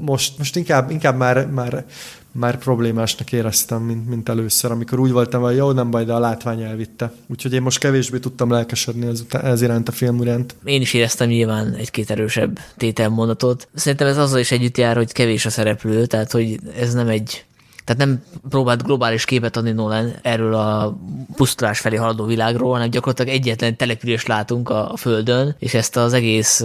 most, 0.00 0.38
most 0.38 0.56
inkább, 0.56 0.90
inkább 0.90 1.16
már, 1.16 1.46
már 1.46 1.84
már 2.32 2.58
problémásnak 2.58 3.32
éreztem, 3.32 3.82
mint, 3.82 4.08
mint 4.08 4.28
először, 4.28 4.70
amikor 4.70 4.98
úgy 4.98 5.10
voltam, 5.10 5.42
hogy 5.42 5.56
jó, 5.56 5.72
nem 5.72 5.90
baj, 5.90 6.04
de 6.04 6.12
a 6.12 6.18
látvány 6.18 6.62
elvitte. 6.62 7.12
Úgyhogy 7.26 7.52
én 7.52 7.62
most 7.62 7.78
kevésbé 7.78 8.18
tudtam 8.18 8.50
lelkesedni 8.50 9.06
ez, 9.06 9.22
ez 9.30 9.62
iránt 9.62 9.88
a 9.88 9.92
film 9.92 10.22
iránt. 10.22 10.54
Én 10.64 10.80
is 10.80 10.94
éreztem 10.94 11.28
nyilván 11.28 11.74
egy-két 11.74 12.10
erősebb 12.10 12.58
tételmondatot. 12.76 13.68
Szerintem 13.74 14.06
ez 14.06 14.18
azzal 14.18 14.38
is 14.38 14.50
együtt 14.50 14.76
jár, 14.76 14.96
hogy 14.96 15.12
kevés 15.12 15.46
a 15.46 15.50
szereplő, 15.50 16.06
tehát 16.06 16.32
hogy 16.32 16.58
ez 16.78 16.94
nem 16.94 17.08
egy 17.08 17.44
tehát 17.84 18.06
nem 18.06 18.22
próbált 18.48 18.82
globális 18.82 19.24
képet 19.24 19.56
adni 19.56 19.70
Nolan 19.70 20.12
erről 20.22 20.54
a 20.54 20.98
pusztulás 21.36 21.80
felé 21.80 21.96
haladó 21.96 22.24
világról, 22.24 22.72
hanem 22.72 22.90
gyakorlatilag 22.90 23.34
egyetlen 23.34 23.76
települést 23.76 24.28
látunk 24.28 24.70
a, 24.70 24.92
a 24.92 24.96
Földön, 24.96 25.54
és 25.58 25.74
ezt 25.74 25.96
az 25.96 26.12
egész 26.12 26.64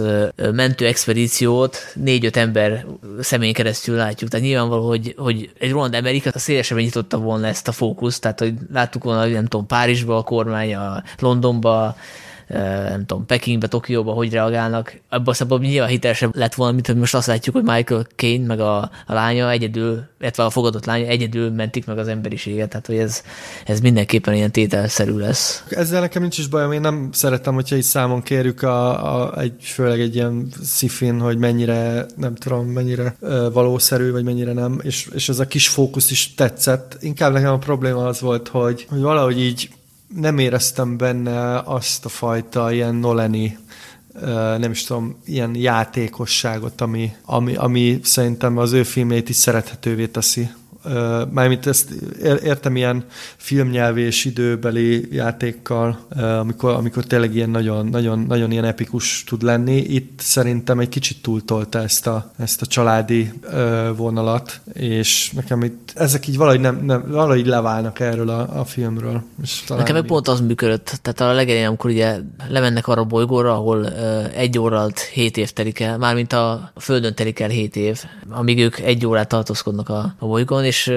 mentő 0.52 0.86
expedíciót 0.86 1.76
négy-öt 1.94 2.36
ember 2.36 2.86
személy 3.20 3.52
keresztül 3.52 3.96
látjuk. 3.96 4.30
Tehát 4.30 4.46
nyilvánvaló, 4.46 4.88
hogy, 4.88 5.14
hogy 5.16 5.50
egy 5.58 5.70
Roland 5.70 5.94
Amerika 5.94 6.38
szélesebben 6.38 6.84
nyitotta 6.84 7.18
volna 7.18 7.46
ezt 7.46 7.68
a 7.68 7.72
fókuszt, 7.72 8.20
tehát 8.20 8.38
hogy 8.38 8.54
láttuk 8.72 9.04
volna, 9.04 9.26
nem 9.26 9.46
tudom, 9.46 9.66
Párizsba 9.66 10.16
a 10.16 10.22
kormány, 10.22 10.74
a 10.74 11.02
Londonba, 11.18 11.96
nem 12.48 13.06
tudom, 13.06 13.26
Pekingbe, 13.26 13.66
Tokióba 13.66 14.12
hogy 14.12 14.32
reagálnak. 14.32 15.00
Abban 15.08 15.34
a 15.48 15.58
nyilván 15.58 15.88
hitelesebb 15.88 16.36
lett 16.36 16.54
volna, 16.54 16.72
mint 16.72 16.86
hogy 16.86 16.96
most 16.96 17.14
azt 17.14 17.26
látjuk, 17.26 17.54
hogy 17.54 17.64
Michael 17.64 18.06
Caine 18.16 18.46
meg 18.46 18.60
a, 18.60 18.78
a 19.06 19.12
lánya 19.12 19.50
egyedül, 19.50 20.04
illetve 20.20 20.44
a 20.44 20.50
fogadott 20.50 20.84
lánya 20.84 21.06
egyedül 21.06 21.50
mentik 21.50 21.86
meg 21.86 21.98
az 21.98 22.08
emberiséget, 22.08 22.68
tehát 22.68 22.86
hogy 22.86 22.96
ez, 22.96 23.22
ez 23.66 23.80
mindenképpen 23.80 24.34
ilyen 24.34 24.52
tételszerű 24.52 25.16
lesz. 25.16 25.64
Ezzel 25.68 26.00
nekem 26.00 26.22
nincs 26.22 26.38
is 26.38 26.46
bajom, 26.46 26.72
én 26.72 26.80
nem 26.80 27.08
szeretem, 27.12 27.54
hogyha 27.54 27.76
így 27.76 27.82
számon 27.82 28.22
kérjük 28.22 28.62
a, 28.62 29.14
a, 29.14 29.40
egy, 29.40 29.54
főleg 29.60 30.00
egy 30.00 30.14
ilyen 30.14 30.48
szifin, 30.62 31.20
hogy 31.20 31.38
mennyire, 31.38 32.06
nem 32.16 32.34
tudom, 32.34 32.66
mennyire 32.66 33.16
uh, 33.20 33.52
valószerű, 33.52 34.10
vagy 34.10 34.24
mennyire 34.24 34.52
nem, 34.52 34.80
és, 34.82 35.08
és 35.14 35.28
ez 35.28 35.38
a 35.38 35.46
kis 35.46 35.68
fókusz 35.68 36.10
is 36.10 36.34
tetszett. 36.34 36.96
Inkább 37.00 37.32
nekem 37.32 37.52
a 37.52 37.58
probléma 37.58 38.06
az 38.06 38.20
volt, 38.20 38.48
hogy, 38.48 38.86
hogy 38.88 39.00
valahogy 39.00 39.40
így 39.40 39.68
nem 40.14 40.38
éreztem 40.38 40.96
benne 40.96 41.58
azt 41.58 42.04
a 42.04 42.08
fajta 42.08 42.72
ilyen 42.72 42.94
Noleni 42.94 43.58
nem 44.58 44.70
is 44.70 44.84
tudom, 44.84 45.16
ilyen 45.24 45.54
játékosságot, 45.54 46.80
ami, 46.80 47.12
ami, 47.24 47.54
ami 47.54 48.00
szerintem 48.02 48.58
az 48.58 48.72
ő 48.72 48.82
filmét 48.82 49.28
is 49.28 49.36
szerethetővé 49.36 50.06
teszi 50.06 50.50
mármint 51.30 51.66
ezt 51.66 51.90
értem 52.42 52.76
ilyen 52.76 53.04
filmnyelvi 53.36 54.00
és 54.00 54.24
időbeli 54.24 55.14
játékkal, 55.14 55.98
amikor, 56.40 56.70
amikor 56.70 57.04
tényleg 57.04 57.34
ilyen 57.34 57.50
nagyon, 57.50 57.86
nagyon, 57.86 58.18
nagyon 58.18 58.50
ilyen 58.50 58.64
epikus 58.64 59.24
tud 59.24 59.42
lenni. 59.42 59.76
Itt 59.76 60.20
szerintem 60.20 60.78
egy 60.78 60.88
kicsit 60.88 61.22
túltolta 61.22 61.82
ezt 61.82 62.06
a, 62.06 62.32
ezt 62.38 62.62
a 62.62 62.66
családi 62.66 63.32
vonalat, 63.96 64.60
és 64.72 65.30
nekem 65.34 65.62
itt 65.62 65.92
ezek 65.94 66.26
így 66.26 66.36
valahogy, 66.36 66.60
nem, 66.60 66.84
nem, 66.84 67.04
valahogy 67.08 67.46
leválnak 67.46 68.00
erről 68.00 68.28
a, 68.28 68.58
a 68.60 68.64
filmről. 68.64 69.22
És 69.42 69.62
talán 69.66 69.82
nekem 69.82 69.96
meg 69.96 70.06
pont 70.06 70.28
az 70.28 70.40
működött, 70.40 70.98
tehát 71.02 71.20
a 71.20 71.36
legelején, 71.36 71.66
amikor 71.66 71.90
ugye 71.90 72.16
lemennek 72.48 72.88
arra 72.88 73.00
a 73.00 73.04
bolygóra, 73.04 73.52
ahol 73.52 73.88
egy 74.34 74.58
órát 74.58 75.00
hét 75.00 75.36
év 75.36 75.50
telik 75.50 75.80
el, 75.80 75.98
mármint 75.98 76.32
a 76.32 76.72
Földön 76.76 77.14
telik 77.14 77.40
el 77.40 77.48
hét 77.48 77.76
év, 77.76 78.02
amíg 78.30 78.58
ők 78.58 78.78
egy 78.78 79.06
órát 79.06 79.28
tartózkodnak 79.28 79.88
a, 79.88 80.14
a 80.18 80.26
bolygón, 80.26 80.64
és 80.68 80.92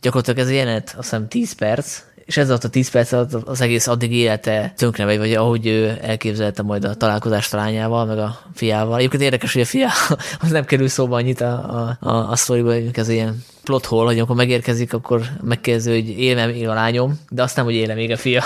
gyakorlatilag 0.00 0.38
ez 0.38 0.48
a 0.48 0.56
jelenet, 0.56 0.84
azt 0.88 1.10
hiszem 1.10 1.28
10 1.28 1.52
perc, 1.52 2.02
és 2.24 2.36
ez 2.36 2.48
alatt 2.48 2.64
a 2.64 2.68
10 2.68 2.90
perc 2.90 3.12
alatt 3.12 3.32
az 3.32 3.60
egész 3.60 3.86
addig 3.86 4.12
élete 4.12 4.72
tönkre 4.76 5.04
megy, 5.04 5.18
vagy 5.18 5.32
ahogy 5.32 5.66
ő 5.66 5.98
elképzelte 6.02 6.62
majd 6.62 6.84
a 6.84 6.94
találkozást 6.94 7.54
a 7.54 7.56
lányával, 7.56 8.04
meg 8.04 8.18
a 8.18 8.40
fiával. 8.54 8.98
Egyébként 8.98 9.22
érdekes, 9.22 9.52
hogy 9.52 9.62
a 9.62 9.64
fia 9.64 9.88
az 10.42 10.50
nem 10.50 10.64
kerül 10.64 10.88
szóba 10.88 11.16
annyit 11.16 11.40
a, 11.40 11.52
a, 12.00 12.08
a, 12.08 12.30
a 12.30 12.36
sztoriba, 12.36 12.72
hogy 12.72 12.90
ez 12.92 13.08
ilyen 13.08 13.44
plot 13.64 13.86
hole, 13.86 14.06
hogy 14.06 14.16
amikor 14.16 14.36
megérkezik, 14.36 14.92
akkor 14.92 15.22
megkérdezi, 15.42 15.90
hogy 15.90 16.20
él 16.20 16.46
még 16.46 16.68
a 16.68 16.74
lányom, 16.74 17.20
de 17.28 17.42
azt 17.42 17.56
nem, 17.56 17.64
hogy 17.64 17.74
éle 17.74 17.94
még 17.94 18.10
a 18.10 18.16
fia. 18.16 18.44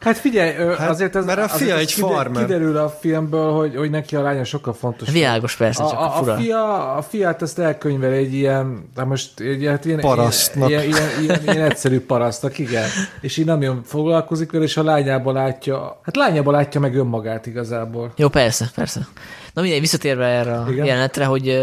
Hát 0.00 0.16
figyelj, 0.16 0.52
hát, 0.76 0.88
azért 0.88 1.16
ez, 1.16 1.24
mert 1.24 1.38
a 1.38 1.48
fia 1.48 1.74
azért 1.74 1.78
egy 1.78 1.92
farmer. 1.92 2.44
Kiderül 2.44 2.76
a 2.76 2.88
filmből, 2.88 3.52
hogy, 3.52 3.76
hogy 3.76 3.90
neki 3.90 4.16
a 4.16 4.22
lánya 4.22 4.44
sokkal 4.44 4.72
fontosabb. 4.72 5.14
Világos 5.14 5.56
persze, 5.56 5.82
csak 5.82 5.98
a, 5.98 6.04
a, 6.04 6.10
fura. 6.10 6.32
a, 6.32 6.36
fia, 6.36 6.92
a 6.96 7.02
fiát 7.02 7.42
ezt 7.42 7.58
elkönyvel 7.58 8.12
egy 8.12 8.34
ilyen, 8.34 8.90
de 8.94 9.04
most 9.04 9.40
egy, 9.40 9.66
hát 9.66 9.84
ilyen, 9.84 10.00
Parasztnak. 10.00 10.68
Ilyen, 10.68 10.82
ilyen, 10.84 11.08
ilyen, 11.20 11.40
ilyen, 11.42 11.62
egyszerű 11.62 12.00
parasztnak, 12.00 12.58
igen. 12.58 12.88
És 13.20 13.36
így 13.36 13.44
nem 13.44 13.62
jön 13.62 13.82
foglalkozik 13.84 14.52
vele, 14.52 14.64
és 14.64 14.76
a 14.76 14.82
lányába 14.82 15.32
látja, 15.32 16.00
hát 16.02 16.16
lányába 16.16 16.50
látja 16.50 16.80
meg 16.80 16.94
önmagát 16.96 17.46
igazából. 17.46 18.12
Jó, 18.16 18.28
persze, 18.28 18.70
persze. 18.74 19.00
Na 19.54 19.62
mindegy, 19.62 19.80
visszatérve 19.80 20.26
erre 20.26 20.58
a 20.58 20.70
Igen. 20.70 20.86
jelenetre, 20.86 21.24
hogy 21.24 21.58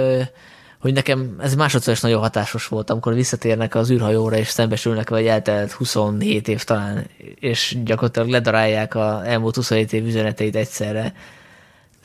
hogy 0.86 0.94
nekem 0.94 1.36
ez 1.40 1.56
másodszor 1.56 1.94
is 1.94 2.00
nagyon 2.02 2.20
hatásos 2.20 2.68
volt, 2.68 2.90
amikor 2.90 3.14
visszatérnek 3.14 3.76
az 3.76 3.92
űrhajóra, 3.92 4.38
és 4.38 4.48
szembesülnek, 4.48 5.10
vagy 5.10 5.26
eltelt 5.26 5.72
27 5.72 6.48
év 6.48 6.64
talán, 6.64 7.08
és 7.40 7.78
gyakorlatilag 7.84 8.28
ledarálják 8.28 8.96
a 8.96 9.22
elmúlt 9.26 9.56
27 9.56 9.94
év 9.94 10.06
üzeneteit 10.06 10.56
egyszerre. 10.56 11.14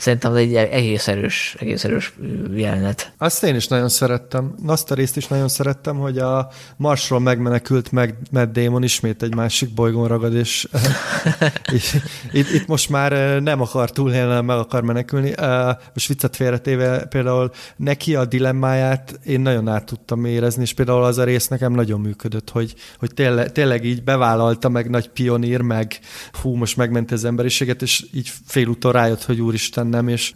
Szerintem 0.00 0.34
egy 0.34 0.54
egész 0.54 1.08
erős, 1.08 1.56
egész 1.58 1.84
erős 1.84 2.12
jelenet. 2.54 3.12
Azt 3.18 3.44
én 3.44 3.54
is 3.54 3.68
nagyon 3.68 3.88
szerettem. 3.88 4.54
Azt 4.66 4.90
a 4.90 4.94
részt 4.94 5.16
is 5.16 5.26
nagyon 5.26 5.48
szerettem, 5.48 5.96
hogy 5.96 6.18
a 6.18 6.48
Marsról 6.76 7.20
megmenekült 7.20 7.92
meg 7.92 8.14
Matt 8.30 8.52
Damon 8.52 8.82
ismét 8.82 9.22
egy 9.22 9.34
másik 9.34 9.74
bolygón 9.74 10.08
ragad, 10.08 10.34
és 10.34 10.68
itt, 12.32 12.50
itt, 12.50 12.66
most 12.66 12.88
már 12.88 13.12
eh, 13.12 13.40
nem 13.40 13.60
akar 13.60 13.90
túlélni, 13.90 14.46
meg 14.46 14.56
akar 14.56 14.82
menekülni. 14.82 15.32
Eh, 15.36 15.76
Most 15.94 16.08
viccet 16.08 16.36
félretéve 16.36 17.04
például 17.04 17.50
neki 17.76 18.14
a 18.14 18.24
dilemmáját 18.24 19.20
én 19.24 19.40
nagyon 19.40 19.68
át 19.68 19.84
tudtam 19.84 20.24
érezni, 20.24 20.62
és 20.62 20.74
például 20.74 21.04
az 21.04 21.18
a 21.18 21.24
rész 21.24 21.48
nekem 21.48 21.72
nagyon 21.72 22.00
működött, 22.00 22.50
hogy, 22.50 22.74
hogy 22.98 23.14
tényleg, 23.14 23.52
tényleg 23.52 23.84
így 23.84 24.02
bevállalta 24.02 24.68
meg 24.68 24.90
nagy 24.90 25.08
pionír, 25.08 25.60
meg 25.60 25.98
hú, 26.42 26.54
most 26.54 26.76
megmenti 26.76 27.14
az 27.14 27.24
emberiséget, 27.24 27.82
és 27.82 28.04
így 28.12 28.32
félúton 28.46 28.92
rájött, 28.92 29.24
hogy 29.24 29.40
úristen 29.40 29.88
nem, 29.90 30.08
és 30.08 30.32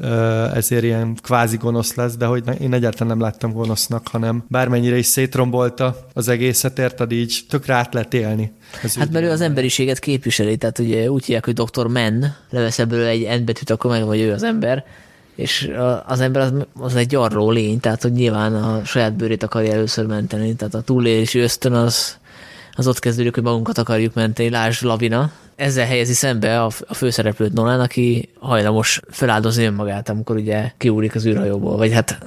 ezért 0.54 0.82
ilyen 0.82 1.16
kvázi 1.22 1.56
gonosz 1.56 1.94
lesz, 1.94 2.16
de 2.16 2.26
hogy 2.26 2.42
én 2.60 2.72
egyáltalán 2.72 3.08
nem 3.08 3.20
láttam 3.20 3.52
gonosznak, 3.52 4.08
hanem 4.08 4.44
bármennyire 4.48 4.96
is 4.96 5.06
szétrombolta 5.06 5.96
az 6.12 6.28
egészet, 6.28 6.78
érted, 6.78 7.12
így 7.12 7.40
tökre 7.48 7.74
át 7.74 7.94
lehet 7.94 8.14
élni. 8.14 8.52
Ez 8.82 8.96
Hát 8.96 9.10
mert 9.10 9.24
ő 9.24 9.30
az 9.30 9.40
emberiséget 9.40 9.98
képviseli, 9.98 10.56
tehát 10.56 10.78
ugye 10.78 11.10
úgy 11.10 11.24
hívják, 11.24 11.44
hogy 11.44 11.54
Dr. 11.54 11.86
Men, 11.86 12.36
levesz 12.50 12.78
ebből 12.78 13.04
egy 13.04 13.40
N 13.40 13.44
betűt, 13.44 13.70
akkor 13.70 13.90
meg 13.90 14.04
vagy 14.04 14.20
ő 14.20 14.32
az 14.32 14.42
ember, 14.42 14.84
és 15.34 15.70
az 16.06 16.20
ember 16.20 16.42
az, 16.42 16.52
az 16.74 16.96
egy 16.96 17.06
gyarló 17.06 17.50
lény, 17.50 17.80
tehát 17.80 18.02
hogy 18.02 18.12
nyilván 18.12 18.54
a 18.54 18.84
saját 18.84 19.16
bőrét 19.16 19.42
akarja 19.42 19.72
először 19.72 20.06
menteni, 20.06 20.54
tehát 20.54 20.74
a 20.74 20.80
túlélési 20.80 21.38
ösztön 21.38 21.72
az, 21.72 22.16
az 22.72 22.86
ott 22.86 22.98
kezdődik, 22.98 23.34
hogy 23.34 23.42
magunkat 23.42 23.78
akarjuk 23.78 24.14
menteni, 24.14 24.50
lásd 24.50 24.84
Lavina. 24.84 25.30
Ezzel 25.56 25.86
helyezi 25.86 26.12
szembe 26.12 26.62
a, 26.62 26.70
a 26.86 26.94
főszereplőt 26.94 27.52
Nolan, 27.52 27.80
aki 27.80 28.28
hajlamos 28.38 29.00
feláldozni 29.08 29.64
önmagát, 29.64 30.08
amikor 30.08 30.36
ugye 30.36 30.72
kiúrik 30.78 31.14
az 31.14 31.26
űrhajóból, 31.26 31.76
vagy 31.76 31.92
hát 31.92 32.18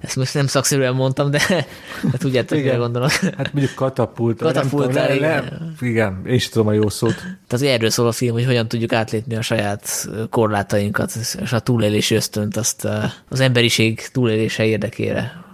ezt 0.00 0.16
most 0.16 0.34
nem 0.34 0.46
szakszerűen 0.46 0.94
mondtam, 0.94 1.30
de 1.30 1.40
hát 1.48 2.18
tudjátok, 2.18 2.58
mire 2.58 2.76
gondolok. 2.76 3.10
Hát 3.10 3.52
mondjuk 3.52 3.74
katapult. 3.74 4.38
Katapult, 4.38 4.92
nem, 4.92 5.06
tudom, 5.06 5.20
nem, 5.20 5.44
nem, 5.44 5.74
igen, 5.80 6.22
én 6.26 6.34
is 6.34 6.48
tudom 6.48 6.66
a 6.66 6.72
jó 6.72 6.88
szót. 6.88 7.14
Tehát 7.14 7.64
ugye 7.64 7.72
erről 7.72 7.90
szól 7.90 8.06
a 8.06 8.12
film, 8.12 8.32
hogy 8.32 8.44
hogyan 8.44 8.68
tudjuk 8.68 8.92
átlépni 8.92 9.36
a 9.36 9.42
saját 9.42 10.08
korlátainkat, 10.30 11.12
és 11.42 11.52
a 11.52 11.60
túlélési 11.60 12.14
ösztönt 12.14 12.56
azt 12.56 12.84
uh, 12.84 13.04
az 13.28 13.40
emberiség 13.40 14.08
túlélése 14.12 14.64
érdekére 14.64 15.44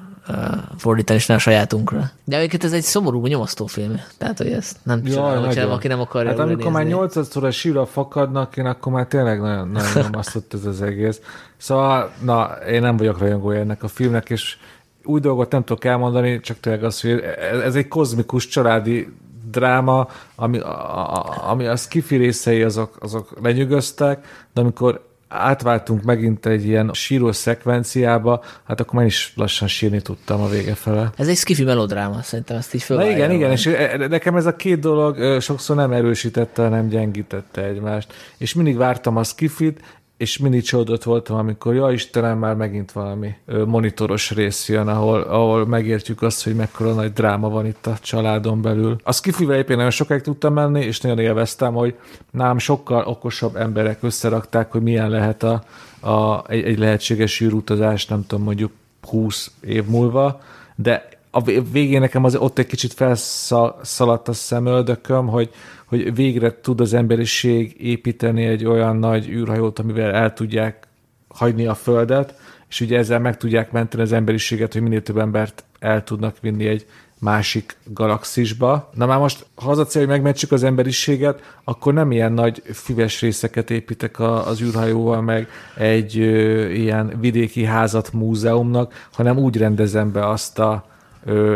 fordítani, 0.76 1.18
és 1.18 1.26
nem 1.26 1.36
a 1.36 1.40
sajátunkra. 1.40 2.10
De 2.24 2.36
egyébként 2.36 2.64
ez 2.64 2.72
egy 2.72 2.82
szomorú, 2.82 3.26
nyomasztó 3.26 3.66
film. 3.66 4.00
Tehát, 4.18 4.38
hogy 4.38 4.52
ezt 4.52 4.76
nem 4.82 5.02
csinálom, 5.04 5.44
hogyha 5.44 5.72
aki 5.72 5.88
nem 5.88 6.00
akarja 6.00 6.30
Hát 6.30 6.38
amikor 6.38 6.70
már 6.72 6.82
nézni. 6.82 6.98
nyolcadszor 6.98 7.44
a 7.44 7.50
sírra 7.50 7.86
fakadnak, 7.86 8.56
én 8.56 8.66
akkor 8.66 8.92
már 8.92 9.06
tényleg 9.06 9.40
nagyon, 9.40 9.68
nagyon 9.68 10.02
nyomasztott 10.02 10.54
ez 10.54 10.64
az 10.64 10.82
egész. 10.82 11.20
Szóval, 11.56 12.10
na, 12.20 12.44
én 12.68 12.80
nem 12.80 12.96
vagyok 12.96 13.18
rajongója 13.18 13.60
ennek 13.60 13.82
a 13.82 13.88
filmnek, 13.88 14.30
és 14.30 14.56
új 15.04 15.20
dolgot 15.20 15.50
nem 15.50 15.64
tudok 15.64 15.84
elmondani, 15.84 16.40
csak 16.40 16.60
tényleg 16.60 16.84
az, 16.84 17.00
hogy 17.00 17.20
ez- 17.64 17.74
egy 17.74 17.88
kozmikus 17.88 18.46
családi 18.46 19.12
dráma, 19.50 20.08
ami, 20.34 20.58
a, 20.58 21.14
a, 21.14 21.50
ami 21.50 21.66
a 21.66 21.76
skifi 21.76 22.16
részei 22.16 22.62
azok, 22.62 22.96
azok 23.00 23.32
lenyűgöztek, 23.42 24.46
de 24.54 24.60
amikor 24.60 25.10
átváltunk 25.32 26.02
megint 26.02 26.46
egy 26.46 26.66
ilyen 26.66 26.90
síró 26.92 27.32
szekvenciába, 27.32 28.44
hát 28.66 28.80
akkor 28.80 28.94
már 28.94 29.06
is 29.06 29.32
lassan 29.36 29.68
sírni 29.68 30.02
tudtam 30.02 30.40
a 30.40 30.48
vége 30.48 30.74
fele. 30.74 31.10
Ez 31.16 31.28
egy 31.28 31.36
skifi 31.36 31.64
melodráma, 31.64 32.22
szerintem 32.22 32.56
ezt 32.56 32.74
így 32.74 32.84
Na 32.88 33.10
igen, 33.10 33.30
igen, 33.30 33.50
és 33.50 33.66
e- 33.66 34.06
nekem 34.08 34.36
ez 34.36 34.46
a 34.46 34.56
két 34.56 34.78
dolog 34.78 35.18
ö, 35.18 35.40
sokszor 35.40 35.76
nem 35.76 35.92
erősítette, 35.92 36.62
hanem 36.62 36.88
gyengítette 36.88 37.64
egymást. 37.64 38.12
És 38.38 38.54
mindig 38.54 38.76
vártam 38.76 39.16
a 39.16 39.22
skifit, 39.22 39.80
és 40.22 40.38
mindig 40.38 40.62
csodott 40.62 41.02
voltam, 41.02 41.36
amikor, 41.36 41.74
ja 41.74 41.90
Istenem, 41.90 42.38
már 42.38 42.54
megint 42.54 42.92
valami 42.92 43.34
monitoros 43.66 44.30
rész 44.30 44.68
jön, 44.68 44.88
ahol, 44.88 45.20
ahol 45.20 45.66
megértjük 45.66 46.22
azt, 46.22 46.44
hogy 46.44 46.54
mekkora 46.54 46.92
nagy 46.92 47.12
dráma 47.12 47.48
van 47.48 47.66
itt 47.66 47.86
a 47.86 47.96
családon 48.00 48.62
belül. 48.62 48.96
A 49.02 49.12
skifivel 49.12 49.58
éppen 49.58 49.76
nagyon 49.76 49.90
sokáig 49.90 50.20
tudtam 50.20 50.52
menni, 50.52 50.84
és 50.84 51.00
nagyon 51.00 51.18
élveztem, 51.18 51.74
hogy 51.74 51.94
nám 52.30 52.58
sokkal 52.58 53.04
okosabb 53.06 53.56
emberek 53.56 54.02
összerakták, 54.02 54.72
hogy 54.72 54.82
milyen 54.82 55.10
lehet 55.10 55.42
a, 55.42 55.62
a, 56.00 56.44
egy, 56.50 56.64
egy 56.64 56.78
lehetséges 56.78 57.40
űrutazás, 57.40 58.06
nem 58.06 58.26
tudom, 58.26 58.44
mondjuk 58.44 58.72
20 59.08 59.50
év 59.60 59.84
múlva, 59.84 60.40
de 60.74 61.08
a 61.30 61.42
vé- 61.42 61.70
végén 61.72 62.00
nekem 62.00 62.24
az 62.24 62.36
ott 62.36 62.58
egy 62.58 62.66
kicsit 62.66 62.92
felszaladt 62.92 64.28
a 64.28 64.32
szemöldököm, 64.32 65.26
hogy, 65.26 65.50
hogy 65.92 66.14
végre 66.14 66.60
tud 66.60 66.80
az 66.80 66.94
emberiség 66.94 67.76
építeni 67.80 68.44
egy 68.44 68.64
olyan 68.64 68.96
nagy 68.96 69.28
űrhajót, 69.28 69.78
amivel 69.78 70.10
el 70.10 70.32
tudják 70.32 70.86
hagyni 71.28 71.66
a 71.66 71.74
Földet, 71.74 72.34
és 72.68 72.80
ugye 72.80 72.98
ezzel 72.98 73.18
meg 73.18 73.36
tudják 73.36 73.72
menteni 73.72 74.02
az 74.02 74.12
emberiséget, 74.12 74.72
hogy 74.72 74.82
minél 74.82 75.02
több 75.02 75.18
embert 75.18 75.64
el 75.78 76.04
tudnak 76.04 76.36
vinni 76.40 76.66
egy 76.66 76.86
másik 77.18 77.76
galaxisba. 77.84 78.90
Na 78.94 79.06
már 79.06 79.18
most, 79.18 79.46
ha 79.54 79.70
az 79.70 79.78
a 79.78 79.84
cél, 79.84 80.02
hogy 80.02 80.10
megmentsük 80.10 80.52
az 80.52 80.64
emberiséget, 80.64 81.58
akkor 81.64 81.92
nem 81.92 82.12
ilyen 82.12 82.32
nagy 82.32 82.62
füves 82.72 83.20
részeket 83.20 83.70
építek 83.70 84.18
a, 84.18 84.46
az 84.46 84.62
űrhajóval, 84.62 85.20
meg 85.20 85.48
egy 85.76 86.18
ö, 86.18 86.68
ilyen 86.68 87.16
vidéki 87.20 87.64
házat 87.64 88.12
múzeumnak, 88.12 89.08
hanem 89.12 89.38
úgy 89.38 89.56
rendezem 89.56 90.12
be 90.12 90.28
azt 90.28 90.58
a 90.58 90.90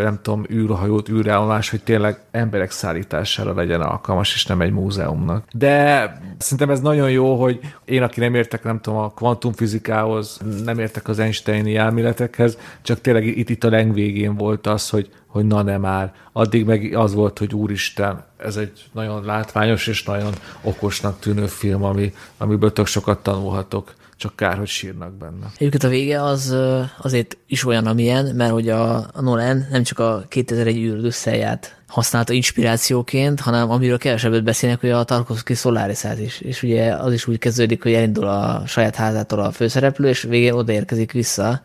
nem 0.03 0.19
tudom, 0.23 0.47
űrhajót, 0.51 1.09
űrállomás, 1.09 1.71
hogy 1.71 1.83
tényleg 1.83 2.19
emberek 2.31 2.71
szállítására 2.71 3.55
legyen 3.55 3.81
alkalmas, 3.81 4.35
és 4.35 4.47
nem 4.47 4.61
egy 4.61 4.73
múzeumnak. 4.73 5.45
De 5.53 6.13
szerintem 6.39 6.71
ez 6.71 6.81
nagyon 6.81 7.11
jó, 7.11 7.41
hogy 7.41 7.61
én, 7.85 8.03
aki 8.03 8.21
nem 8.21 8.35
értek, 8.35 8.63
nem 8.63 8.81
tudom, 8.81 8.99
a 8.99 9.11
kvantumfizikához, 9.11 10.41
nem 10.65 10.79
értek 10.79 11.09
az 11.09 11.19
Einsteini 11.19 11.77
elméletekhez, 11.77 12.59
csak 12.83 13.01
tényleg 13.01 13.27
itt, 13.27 13.49
itt 13.49 13.65
a 13.65 13.71
legvégén 13.71 14.37
volt 14.37 14.67
az, 14.67 14.91
hogy, 14.91 15.11
hogy 15.27 15.45
na 15.47 15.63
nem 15.63 15.81
már. 15.81 16.13
Addig 16.33 16.65
meg 16.65 16.95
az 16.95 17.15
volt, 17.15 17.39
hogy 17.39 17.55
úristen, 17.55 18.25
ez 18.37 18.57
egy 18.57 18.85
nagyon 18.93 19.25
látványos 19.25 19.87
és 19.87 20.03
nagyon 20.03 20.33
okosnak 20.63 21.19
tűnő 21.19 21.47
film, 21.47 21.85
ami, 21.85 22.13
amiből 22.39 22.73
tök 22.73 22.87
sokat 22.87 23.23
tanulhatok, 23.23 23.95
csak 24.17 24.37
kár, 24.37 24.57
hogy 24.57 24.67
sírnak 24.67 25.13
benne. 25.13 25.47
Egyébként 25.55 25.85
a 25.85 25.89
vége 25.89 26.23
az 26.23 26.57
azért 26.99 27.37
is 27.47 27.65
olyan, 27.65 27.87
amilyen, 27.87 28.35
mert 28.35 28.53
hogy 28.53 28.69
a, 28.69 28.97
a 28.97 29.21
Nolan 29.21 29.67
nem 29.71 29.83
csak 29.83 29.99
a 29.99 30.25
2001 30.29 30.77
űrd 30.77 31.05
összeját 31.05 31.81
használta 31.87 32.33
inspirációként, 32.33 33.41
hanem 33.41 33.71
amiről 33.71 33.99
kevesebbet 33.99 34.45
beszélnek, 34.45 34.81
hogy 34.81 34.91
a 34.91 35.05
Tarkovsky 35.05 35.55
Solarisát 35.55 36.19
is. 36.19 36.41
És 36.41 36.63
ugye 36.63 36.95
az 36.95 37.13
is 37.13 37.27
úgy 37.27 37.39
kezdődik, 37.39 37.83
hogy 37.83 37.93
elindul 37.93 38.27
a 38.27 38.63
saját 38.67 38.95
házától 38.95 39.41
a 39.41 39.51
főszereplő, 39.51 40.09
és 40.09 40.23
végén 40.23 40.53
odaérkezik 40.53 41.13
vissza, 41.13 41.63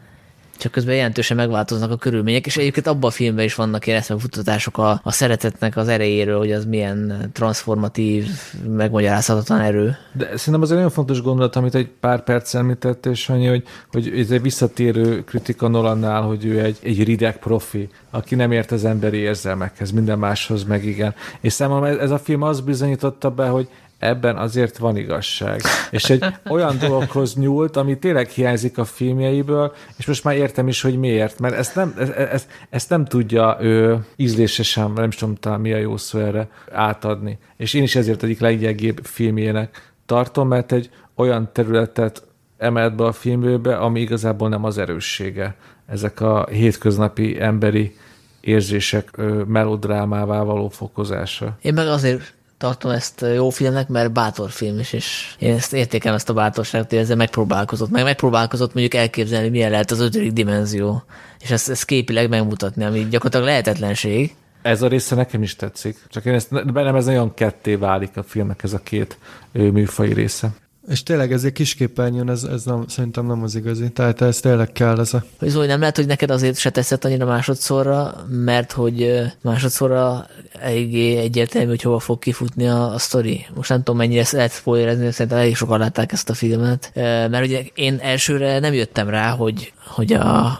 csak 0.61 0.71
közben 0.71 0.95
jelentősen 0.95 1.37
megváltoznak 1.37 1.91
a 1.91 1.95
körülmények, 1.95 2.45
és 2.45 2.57
egyébként 2.57 2.87
abban 2.87 3.09
a 3.09 3.13
filmben 3.13 3.45
is 3.45 3.55
vannak 3.55 3.87
ilyen 3.87 3.99
eszmefutatások 3.99 4.77
a, 4.77 4.99
a 5.03 5.11
szeretetnek 5.11 5.77
az 5.77 5.87
erejéről, 5.87 6.37
hogy 6.37 6.51
az 6.51 6.65
milyen 6.65 7.29
transformatív, 7.33 8.27
megmagyarázhatatlan 8.67 9.59
erő. 9.59 9.97
De 10.11 10.25
szerintem 10.25 10.61
az 10.61 10.69
egy 10.69 10.75
nagyon 10.75 10.91
fontos 10.91 11.21
gondolat, 11.21 11.55
amit 11.55 11.75
egy 11.75 11.89
pár 11.99 12.23
perc 12.23 12.53
említett, 12.53 13.05
és 13.05 13.29
annyi, 13.29 13.47
hogy, 13.47 13.63
hogy 13.91 14.19
ez 14.19 14.31
egy 14.31 14.41
visszatérő 14.41 15.23
kritika 15.23 15.67
Nolannál, 15.67 16.21
hogy 16.21 16.45
ő 16.45 16.59
egy, 16.59 16.77
egy 16.83 17.03
rideg 17.03 17.39
profi, 17.39 17.89
aki 18.09 18.35
nem 18.35 18.51
ért 18.51 18.71
az 18.71 18.85
emberi 18.85 19.17
érzelmekhez, 19.17 19.91
minden 19.91 20.19
máshoz 20.19 20.63
meg 20.63 20.85
igen. 20.85 21.13
És 21.39 21.53
számomra 21.53 21.99
ez 21.99 22.11
a 22.11 22.19
film 22.19 22.41
azt 22.41 22.63
bizonyította 22.63 23.29
be, 23.29 23.47
hogy 23.47 23.67
ebben 24.01 24.37
azért 24.37 24.77
van 24.77 24.97
igazság. 24.97 25.61
És 25.91 26.09
egy 26.09 26.25
olyan 26.49 26.77
dologhoz 26.77 27.35
nyúlt, 27.35 27.77
ami 27.77 27.97
tényleg 27.97 28.29
hiányzik 28.29 28.77
a 28.77 28.85
filmjeiből, 28.85 29.73
és 29.97 30.05
most 30.05 30.23
már 30.23 30.35
értem 30.35 30.67
is, 30.67 30.81
hogy 30.81 30.99
miért, 30.99 31.39
mert 31.39 31.55
ezt 31.55 31.75
nem, 31.75 31.95
ezt, 32.15 32.47
ezt 32.69 32.89
nem 32.89 33.05
tudja 33.05 33.57
ő 33.59 34.05
ízlésesen, 34.15 34.91
nem 34.91 35.07
is 35.07 35.15
tudom 35.15 35.35
talán 35.35 35.59
mi 35.59 35.73
a 35.73 35.77
jó 35.77 35.97
szó 35.97 36.19
erre 36.19 36.47
átadni. 36.71 37.37
És 37.57 37.73
én 37.73 37.83
is 37.83 37.95
ezért 37.95 38.23
egyik 38.23 38.39
leggyengébb 38.39 38.99
filmjének 39.03 39.93
tartom, 40.05 40.47
mert 40.47 40.71
egy 40.71 40.89
olyan 41.15 41.49
területet 41.53 42.23
emelt 42.57 42.95
be 42.95 43.03
a 43.03 43.11
filmjébe, 43.11 43.77
ami 43.77 43.99
igazából 43.99 44.49
nem 44.49 44.63
az 44.63 44.77
erőssége. 44.77 45.55
Ezek 45.87 46.21
a 46.21 46.47
hétköznapi 46.49 47.41
emberi 47.41 47.95
érzések 48.41 49.09
melodrámává 49.47 50.41
való 50.43 50.69
fokozása. 50.69 51.57
Én 51.61 51.73
meg 51.73 51.87
azért 51.87 52.33
tartom 52.61 52.91
ezt 52.91 53.25
jó 53.35 53.49
filmnek, 53.49 53.87
mert 53.87 54.11
bátor 54.11 54.49
film 54.49 54.79
is, 54.79 54.93
és 54.93 55.35
én 55.39 55.53
ezt 55.53 55.73
értékem 55.73 56.13
ezt 56.13 56.29
a 56.29 56.33
bátorságot, 56.33 56.89
hogy 56.89 56.99
ezzel 56.99 57.15
megpróbálkozott. 57.15 57.89
Meg 57.89 58.03
megpróbálkozott 58.03 58.73
mondjuk 58.73 58.93
elképzelni, 58.93 59.49
milyen 59.49 59.71
lehet 59.71 59.91
az 59.91 59.99
ötödik 59.99 60.31
dimenzió, 60.31 61.03
és 61.39 61.51
ezt, 61.51 61.69
ezt 61.69 61.85
képileg 61.85 62.29
megmutatni, 62.29 62.83
ami 62.83 63.07
gyakorlatilag 63.09 63.45
lehetetlenség. 63.45 64.35
Ez 64.61 64.81
a 64.81 64.87
része 64.87 65.15
nekem 65.15 65.43
is 65.43 65.55
tetszik. 65.55 65.97
Csak 66.09 66.25
én 66.25 66.33
ezt, 66.33 66.73
bennem 66.73 66.95
ez 66.95 67.05
nagyon 67.05 67.33
ketté 67.33 67.75
válik 67.75 68.17
a 68.17 68.23
filmnek 68.23 68.63
ez 68.63 68.73
a 68.73 68.79
két 68.83 69.17
műfai 69.51 70.13
része. 70.13 70.49
És 70.87 71.03
tényleg 71.03 71.31
ez 71.31 71.43
egy 71.43 71.51
kisképernyőn, 71.51 72.29
ez, 72.29 72.43
ez 72.43 72.63
nem, 72.63 72.83
szerintem 72.87 73.25
nem 73.25 73.43
az 73.43 73.55
igazi. 73.55 73.89
Tehát 73.89 74.21
ez 74.21 74.39
tényleg 74.39 74.71
kell 74.71 74.99
ez 74.99 75.13
a... 75.13 75.23
Zoli, 75.41 75.67
nem 75.67 75.79
lehet, 75.79 75.95
hogy 75.95 76.05
neked 76.05 76.29
azért 76.29 76.57
se 76.57 76.69
teszed 76.69 77.05
annyira 77.05 77.25
másodszorra, 77.25 78.25
mert 78.29 78.71
hogy 78.71 79.21
másodszorra 79.41 80.27
eléggé 80.59 81.17
egyértelmű, 81.17 81.67
hogy 81.67 81.81
hova 81.81 81.99
fog 81.99 82.19
kifutni 82.19 82.67
a, 82.67 82.93
a 82.93 82.97
sztori. 82.97 83.45
Most 83.55 83.69
nem 83.69 83.77
tudom, 83.77 83.97
mennyire 83.97 84.25
lehet 84.31 84.51
spoilerezni, 84.51 85.11
szerintem 85.11 85.37
elég 85.37 85.55
sokan 85.55 85.79
látták 85.79 86.11
ezt 86.11 86.29
a 86.29 86.33
filmet. 86.33 86.91
Mert 86.95 87.45
ugye 87.45 87.63
én 87.73 87.99
elsőre 88.01 88.59
nem 88.59 88.73
jöttem 88.73 89.09
rá, 89.09 89.29
hogy, 89.29 89.73
hogy 89.87 90.13
a 90.13 90.59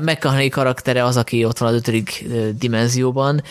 McConaughey 0.00 0.48
karaktere 0.48 1.04
az, 1.04 1.16
aki 1.16 1.44
ott 1.44 1.58
van 1.58 1.68
az 1.68 1.74
ötödik 1.74 2.26
dimenzióban, 2.58 3.42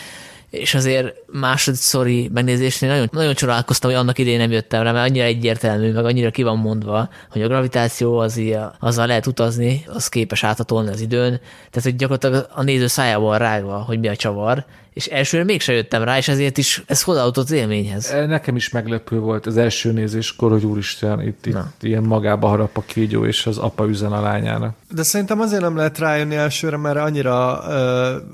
és 0.49 0.73
azért 0.73 1.15
másodszori 1.31 2.29
megnézésnél 2.33 2.89
nagyon, 2.89 3.09
nagyon 3.11 3.33
csodálkoztam, 3.33 3.89
hogy 3.89 3.99
annak 3.99 4.17
idején 4.17 4.39
nem 4.39 4.51
jöttem 4.51 4.83
rá, 4.83 4.91
mert 4.91 5.09
annyira 5.09 5.25
egyértelmű, 5.25 5.91
meg 5.91 6.05
annyira 6.05 6.31
ki 6.31 6.43
van 6.43 6.57
mondva, 6.57 7.09
hogy 7.31 7.41
a 7.41 7.47
gravitáció 7.47 8.17
az 8.17 8.37
ilyen, 8.37 8.73
azzal 8.79 9.07
lehet 9.07 9.27
utazni, 9.27 9.85
az 9.87 10.07
képes 10.07 10.43
áthatolni 10.43 10.89
az 10.89 11.01
időn, 11.01 11.39
tehát 11.69 11.83
hogy 11.83 11.95
gyakorlatilag 11.95 12.47
a 12.53 12.63
néző 12.63 12.87
szájával 12.87 13.37
rágva, 13.37 13.77
hogy 13.77 13.99
mi 13.99 14.07
a 14.07 14.15
csavar, 14.15 14.65
és 14.97 15.05
elsőre 15.05 15.43
mégsem 15.43 15.75
jöttem 15.75 16.03
rá, 16.03 16.17
és 16.17 16.27
ezért 16.27 16.57
is 16.57 16.83
ez 16.85 17.01
hozzáadott 17.01 17.37
az 17.37 17.51
élményhez. 17.51 18.11
E, 18.11 18.25
nekem 18.25 18.55
is 18.55 18.69
meglepő 18.69 19.19
volt 19.19 19.45
az 19.45 19.57
első 19.57 19.91
nézéskor, 19.91 20.51
hogy 20.51 20.65
úristen, 20.65 21.21
itt, 21.21 21.45
itt 21.45 21.57
ilyen 21.81 22.03
magába 22.03 22.47
harap 22.47 22.77
a 22.77 22.83
kígyó, 22.85 23.25
és 23.25 23.45
az 23.45 23.57
apa 23.57 23.87
üzen 23.87 24.11
a 24.11 24.21
lányának. 24.21 24.75
De 24.91 25.03
szerintem 25.03 25.39
azért 25.39 25.61
nem 25.61 25.75
lehet 25.75 25.97
rájönni 25.97 26.35
elsőre, 26.35 26.77
mert 26.77 26.97
annyira 26.97 27.63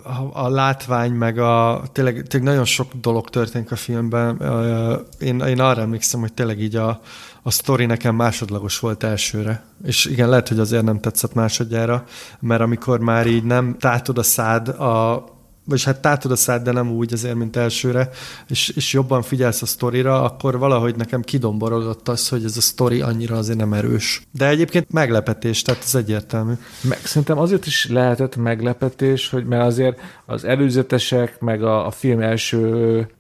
uh, 0.04 0.44
a 0.44 0.50
látvány, 0.50 1.12
meg 1.12 1.38
a 1.38 1.84
tényleg, 1.92 2.26
tényleg 2.28 2.50
nagyon 2.50 2.66
sok 2.66 2.94
dolog 3.02 3.30
történik 3.30 3.72
a 3.72 3.76
filmben. 3.76 4.36
Uh, 4.40 5.28
én, 5.28 5.40
én 5.40 5.60
arra 5.60 5.82
emlékszem, 5.82 6.20
hogy 6.20 6.34
tényleg 6.34 6.62
így 6.62 6.76
a, 6.76 7.02
a 7.42 7.52
sztori 7.52 7.86
nekem 7.86 8.16
másodlagos 8.16 8.80
volt 8.80 9.04
elsőre. 9.04 9.64
És 9.86 10.06
igen, 10.06 10.30
lehet, 10.30 10.48
hogy 10.48 10.60
azért 10.60 10.84
nem 10.84 11.00
tetszett 11.00 11.34
másodjára, 11.34 12.04
mert 12.40 12.62
amikor 12.62 13.00
már 13.00 13.28
így 13.28 13.44
nem 13.44 13.76
tátod 13.80 14.18
a 14.18 14.24
szád 14.24 14.68
a 14.68 15.26
vagyis 15.66 15.86
hát 15.86 16.02
tátod 16.02 16.32
a 16.32 16.36
szád, 16.36 16.64
de 16.64 16.72
nem 16.72 16.92
úgy 16.92 17.14
azért, 17.14 17.36
mint 17.36 17.56
elsőre, 17.56 18.10
és, 18.48 18.70
és 18.70 18.94
jobban 18.94 19.22
figyelsz 19.22 19.62
a 19.62 19.66
sztorira, 19.66 20.24
akkor 20.24 20.58
valahogy 20.58 20.96
nekem 20.96 21.22
kidomborodott 21.22 22.08
az, 22.08 22.30
hogy 22.30 22.44
ez 22.44 22.58
a 22.58 22.62
sztori 22.62 23.02
annyira 23.02 23.38
azért 23.38 23.58
nem 23.58 23.74
erős. 23.74 24.22
De 24.32 24.48
egyébként 24.48 24.92
meglepetés, 24.92 25.62
tehát 25.62 25.84
ez 25.84 25.96
egyértelmű. 25.96 26.54
Meg, 26.82 26.98
szerintem 27.04 27.38
azért 27.38 27.66
is 27.66 27.90
lehetett 27.90 28.36
meglepetés, 28.36 29.30
hogy 29.30 29.46
mert 29.46 29.64
azért 29.64 30.00
az 30.26 30.44
előzetesek, 30.44 31.40
meg 31.40 31.64
a, 31.64 31.86
a 31.86 31.92
film 31.92 32.22
első, 32.22 32.60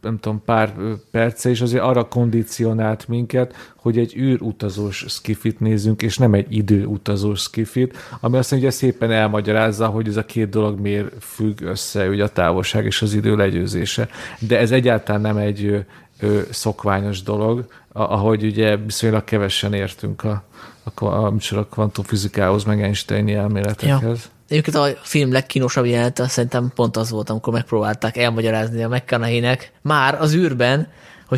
nem 0.01 0.19
tudom, 0.19 0.41
pár 0.45 0.73
perce 1.11 1.49
is 1.49 1.61
azért 1.61 1.83
arra 1.83 2.07
kondicionált 2.07 3.07
minket, 3.07 3.72
hogy 3.83 3.97
egy 3.97 4.15
űrutazós 4.15 5.05
skifit 5.07 5.59
nézünk, 5.59 6.01
és 6.01 6.17
nem 6.17 6.33
egy 6.33 6.45
időutazós 6.49 7.39
skifit, 7.41 7.97
ami 8.19 8.37
azt 8.37 8.51
mondja, 8.51 8.69
hogy 8.69 8.77
szépen 8.77 9.11
elmagyarázza, 9.11 9.87
hogy 9.87 10.07
ez 10.07 10.17
a 10.17 10.25
két 10.25 10.49
dolog 10.49 10.79
miért 10.79 11.11
függ 11.19 11.61
össze, 11.61 12.09
ugye 12.09 12.23
a 12.23 12.27
távolság 12.27 12.85
és 12.85 13.01
az 13.01 13.13
idő 13.13 13.35
legyőzése. 13.35 14.09
De 14.39 14.59
ez 14.59 14.71
egyáltalán 14.71 15.21
nem 15.21 15.37
egy 15.37 15.85
ö, 16.19 16.39
szokványos 16.49 17.23
dolog, 17.23 17.65
ahogy 17.91 18.43
ugye 18.43 18.77
viszonylag 18.77 19.23
kevesen 19.23 19.73
értünk 19.73 20.23
a, 20.23 20.43
a, 20.83 21.05
a, 21.05 21.33
a 21.49 21.65
kvantumfizikához, 21.71 22.63
meg 22.63 22.81
Einsteini 22.81 23.33
elméletekhez. 23.33 24.19
Ja. 24.23 24.31
Egyébként 24.49 24.77
a 24.77 24.87
film 25.01 25.31
legkínosabb 25.31 25.85
jelenete 25.85 26.27
szerintem 26.27 26.71
pont 26.75 26.97
az 26.97 27.09
volt, 27.09 27.29
amikor 27.29 27.53
megpróbálták 27.53 28.17
elmagyarázni 28.17 28.83
a 28.83 28.89
mcconaughey 28.89 29.57
már 29.81 30.21
az 30.21 30.35
űrben, 30.35 30.87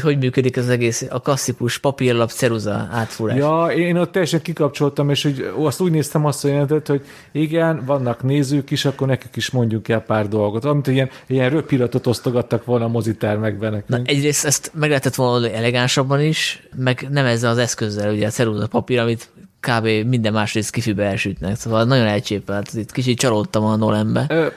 hogy 0.02 0.14
hogy 0.14 0.24
működik 0.24 0.58
az 0.58 0.70
egész, 0.70 1.06
a 1.10 1.20
klasszikus 1.20 1.78
papírlap 1.78 2.32
ceruza 2.32 2.88
átfúrás. 2.92 3.38
Ja, 3.38 3.66
én 3.66 3.98
ott 3.98 4.12
teljesen 4.12 4.42
kikapcsoltam, 4.42 5.10
és 5.10 5.24
hogy 5.24 5.52
azt 5.58 5.82
úgy 5.82 5.92
néztem 5.92 6.26
azt 6.26 6.46
a 6.46 6.48
jelentet, 6.48 6.88
hogy 6.88 7.06
igen, 7.32 7.84
vannak 7.86 8.24
nézők 8.24 8.72
is, 8.72 8.86
akkor 8.86 9.08
nekik 9.08 9.36
is 9.36 9.50
mondjuk 9.52 9.90
el 9.90 10.02
pár 10.02 10.28
dolgot. 10.28 10.66
Amit 10.66 10.88
ilyen, 10.88 11.10
ilyen 11.28 11.50
röpiratot 11.50 12.08
osztogattak 12.08 12.66
volna 12.66 12.86
a 12.86 12.88
mozitermekben 12.88 13.72
nekünk. 13.72 13.88
Na, 13.88 14.12
egyrészt 14.12 14.46
ezt 14.46 14.72
meg 14.74 14.90
lehetett 14.90 15.16
volna 15.16 15.50
elegánsabban 15.50 16.22
is, 16.22 16.68
meg 16.76 17.08
nem 17.12 17.26
ezzel 17.26 17.52
az 17.52 17.58
eszközzel, 17.58 18.14
ugye 18.14 18.28
a 18.28 18.30
ceruza 18.30 18.68
papír, 18.68 19.00
amit 19.00 19.30
kb. 19.60 19.88
minden 20.08 20.34
másrészt 20.34 20.72
kifibe 20.72 21.04
elsütnek. 21.04 21.56
Szóval 21.56 21.84
nagyon 21.84 22.06
elcsépelt. 22.06 22.74
Itt 22.74 22.92
kicsit 22.92 23.18
csalódtam 23.18 23.64
a 23.64 23.76
Nolanbe. 23.76 24.26
Ö, 24.30 24.48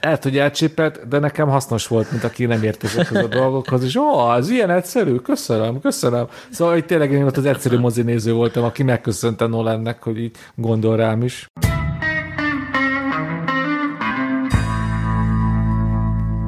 lehet, 0.00 0.22
hogy 0.22 0.38
elcsépelt, 0.38 1.08
de 1.08 1.18
nekem 1.18 1.48
hasznos 1.48 1.86
volt, 1.86 2.10
mint 2.10 2.24
aki 2.24 2.44
nem 2.44 2.62
ért 2.62 2.84
ezekhez 2.84 3.24
a 3.24 3.28
dolgokhoz, 3.28 3.84
és 3.84 3.96
ó, 3.96 4.18
az 4.18 4.48
ilyen 4.48 4.70
egyszerű, 4.70 5.14
köszönöm, 5.14 5.80
köszönöm. 5.80 6.26
Szóval, 6.50 6.72
hogy 6.72 6.84
tényleg 6.84 7.12
én 7.12 7.24
ott 7.24 7.36
az 7.36 7.44
egyszerű 7.44 7.78
mozinéző 7.78 8.32
voltam, 8.32 8.64
aki 8.64 8.82
megköszönte 8.82 9.46
Nolannek, 9.46 10.02
hogy 10.02 10.18
így 10.18 10.36
gondol 10.54 10.96
rám 10.96 11.22
is. 11.22 11.46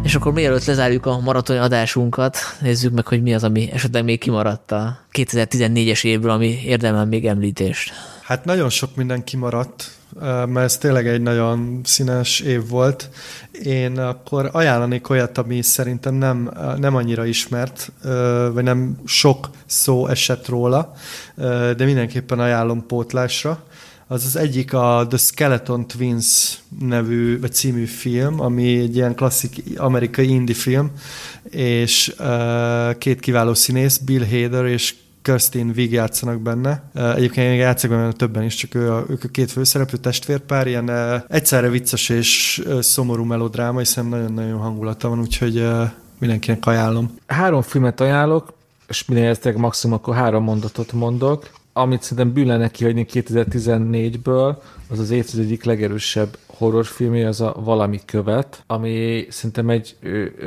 És 0.03 0.15
akkor 0.15 0.33
mielőtt 0.33 0.65
lezárjuk 0.65 1.07
a 1.07 1.21
maratoni 1.21 1.59
adásunkat, 1.59 2.37
nézzük 2.61 2.93
meg, 2.93 3.07
hogy 3.07 3.23
mi 3.23 3.35
az, 3.35 3.45
ami 3.45 3.71
esetleg 3.73 4.05
még 4.05 4.19
kimaradt 4.19 4.73
a 4.73 4.99
2014-es 5.13 6.05
évből, 6.05 6.31
ami 6.31 6.59
érdemel 6.65 7.07
még 7.07 7.27
említést. 7.27 7.93
Hát 8.23 8.45
nagyon 8.45 8.69
sok 8.69 8.97
minden 8.97 9.25
kimaradt, 9.25 9.91
mert 10.21 10.57
ez 10.57 10.77
tényleg 10.77 11.09
egy 11.09 11.21
nagyon 11.21 11.81
színes 11.85 12.41
év 12.41 12.69
volt. 12.69 13.11
Én 13.63 13.99
akkor 13.99 14.49
ajánlanék 14.53 15.09
olyat, 15.09 15.39
ami 15.39 15.63
szerintem 15.63 16.15
nem, 16.15 16.51
nem 16.77 16.95
annyira 16.95 17.25
ismert, 17.25 17.93
vagy 18.53 18.65
nem 18.65 18.99
sok 19.05 19.51
szó 19.67 20.07
esett 20.07 20.49
róla, 20.49 20.93
de 21.77 21.85
mindenképpen 21.85 22.41
ajánlom 22.41 22.87
pótlásra. 22.87 23.65
Az 24.07 24.25
az 24.25 24.37
egyik 24.37 24.73
a 24.73 25.07
The 25.09 25.19
Skeleton 25.19 25.87
Twins 25.87 26.59
nevű, 26.81 27.41
vagy 27.41 27.53
című 27.53 27.85
film, 27.85 28.41
ami 28.41 28.79
egy 28.79 28.97
ilyen 28.97 29.15
klasszik 29.15 29.63
amerikai 29.77 30.29
indie 30.29 30.55
film, 30.55 30.91
és 31.51 32.15
két 32.99 33.21
kiváló 33.21 33.55
színész, 33.55 33.97
Bill 33.97 34.25
Hader 34.27 34.67
és 34.67 34.95
Kirsten 35.23 35.73
Wig 35.77 35.93
játszanak 35.93 36.41
benne. 36.41 36.83
Egyébként 36.95 37.49
még 37.49 37.59
játszik 37.59 37.91
benne 37.91 38.13
többen 38.13 38.43
is, 38.43 38.55
csak 38.55 38.75
ő 38.75 38.93
a, 38.93 39.05
ők 39.09 39.25
a 39.25 39.29
két 39.29 39.51
főszereplő 39.51 39.99
testvérpár, 39.99 40.67
ilyen 40.67 40.91
egyszerre 41.29 41.69
vicces 41.69 42.09
és 42.09 42.63
szomorú 42.81 43.25
melodráma, 43.25 43.79
hiszen 43.79 44.07
nagyon-nagyon 44.07 44.59
hangulata 44.59 45.09
van, 45.09 45.21
úgyhogy 45.21 45.69
mindenkinek 46.19 46.67
ajánlom. 46.67 47.15
Három 47.27 47.63
filmet 47.63 48.01
ajánlok, 48.01 48.53
és 48.89 49.05
minél 49.05 49.37
maximum 49.57 49.97
akkor 49.97 50.15
három 50.15 50.45
mondatot 50.45 50.93
mondok 50.93 51.51
amit 51.73 52.03
szerintem 52.03 52.33
bűn 52.33 52.47
lenne 52.47 52.71
kihagyni 52.71 53.07
2014-ből, 53.13 54.57
az 54.89 54.99
az 54.99 55.11
évtized 55.11 55.45
egyik 55.45 55.65
legerősebb 55.65 56.37
horrorfilmje, 56.63 57.29
az 57.29 57.41
a 57.41 57.55
Valami 57.65 58.01
követ, 58.07 58.65
ami 58.67 59.27
szerintem 59.29 59.71
egy 59.71 59.97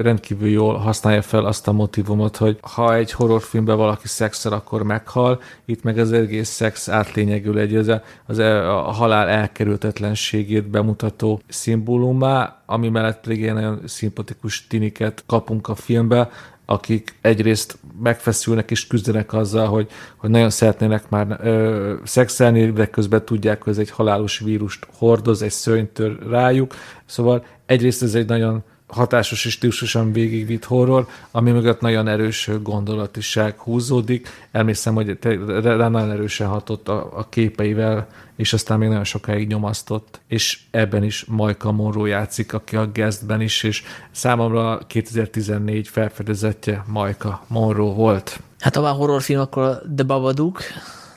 rendkívül 0.01 0.49
jól 0.49 0.75
használja 0.75 1.21
fel 1.21 1.45
azt 1.45 1.67
a 1.67 1.71
motivumot, 1.71 2.37
hogy 2.37 2.57
ha 2.61 2.95
egy 2.95 3.11
horrorfilmben 3.11 3.77
valaki 3.77 4.07
szexel, 4.07 4.53
akkor 4.53 4.83
meghal, 4.83 5.41
itt 5.65 5.83
meg 5.83 5.97
az 5.97 6.11
egész 6.11 6.49
szex 6.49 6.89
átlényegül 6.89 7.59
egy 7.59 7.75
az, 7.75 7.91
az 8.25 8.37
a 8.37 8.91
halál 8.91 9.27
elkerültetlenségét 9.27 10.67
bemutató 10.69 11.41
szimbólumá, 11.47 12.61
ami 12.65 12.89
mellett 12.89 13.21
pedig 13.21 13.39
ilyen 13.39 13.55
nagyon 13.55 13.81
szimpatikus 13.85 14.67
tiniket 14.67 15.23
kapunk 15.25 15.67
a 15.67 15.75
filmbe, 15.75 16.29
akik 16.65 17.15
egyrészt 17.21 17.77
megfeszülnek 18.01 18.71
és 18.71 18.87
küzdenek 18.87 19.33
azzal, 19.33 19.67
hogy, 19.67 19.89
hogy 20.15 20.29
nagyon 20.29 20.49
szeretnének 20.49 21.09
már 21.09 21.39
ö, 21.43 21.93
szexelni, 22.03 22.71
de 22.71 22.89
közben 22.89 23.25
tudják, 23.25 23.63
hogy 23.63 23.73
ez 23.73 23.79
egy 23.79 23.89
halálos 23.89 24.39
vírust 24.39 24.87
hordoz, 24.97 25.41
egy 25.41 25.51
szörnytör 25.51 26.17
rájuk. 26.29 26.75
Szóval 27.05 27.45
egyrészt 27.65 28.03
ez 28.03 28.15
egy 28.15 28.27
nagyon 28.27 28.63
hatásos 28.87 29.45
és 29.45 29.51
stílusosan 29.51 30.11
végigvitt 30.11 30.65
horror, 30.65 31.07
ami 31.31 31.51
mögött 31.51 31.81
nagyon 31.81 32.07
erős 32.07 32.49
gondolatiság 32.61 33.59
húzódik. 33.59 34.47
Elmészem, 34.51 34.93
hogy 34.93 35.17
rá 35.63 35.87
nagyon 35.87 36.11
erősen 36.11 36.47
hatott 36.47 36.87
a, 36.89 37.17
a 37.17 37.29
képeivel, 37.29 38.07
és 38.35 38.53
aztán 38.53 38.77
még 38.77 38.87
nagyon 38.87 39.03
sokáig 39.03 39.47
nyomasztott, 39.47 40.19
és 40.27 40.59
ebben 40.71 41.03
is 41.03 41.25
Majka 41.27 41.71
Monroe 41.71 42.07
játszik, 42.07 42.53
aki 42.53 42.75
a 42.75 42.91
guestben 42.93 43.41
is, 43.41 43.63
és 43.63 43.83
számomra 44.11 44.79
2014 44.87 45.87
felfedezetje 45.87 46.83
Majka 46.87 47.43
Monroe 47.47 47.93
volt. 47.93 48.39
Hát 48.59 48.75
ha 48.75 48.81
már 48.81 48.95
horrorfilm, 48.95 49.39
akkor 49.39 49.81
The 49.95 50.05
Babadook, 50.05 50.61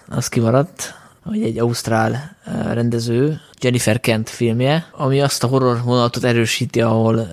az 0.09 0.29
kimaradt, 0.29 0.95
hogy 1.25 1.43
egy 1.43 1.59
ausztrál 1.59 2.37
rendező, 2.73 3.41
Jennifer 3.61 4.01
Kent 4.01 4.29
filmje, 4.29 4.87
ami 4.93 5.21
azt 5.21 5.45
a 5.45 5.47
horror 5.47 5.83
vonalatot 5.85 6.25
erősíti, 6.25 6.81
ahol 6.81 7.29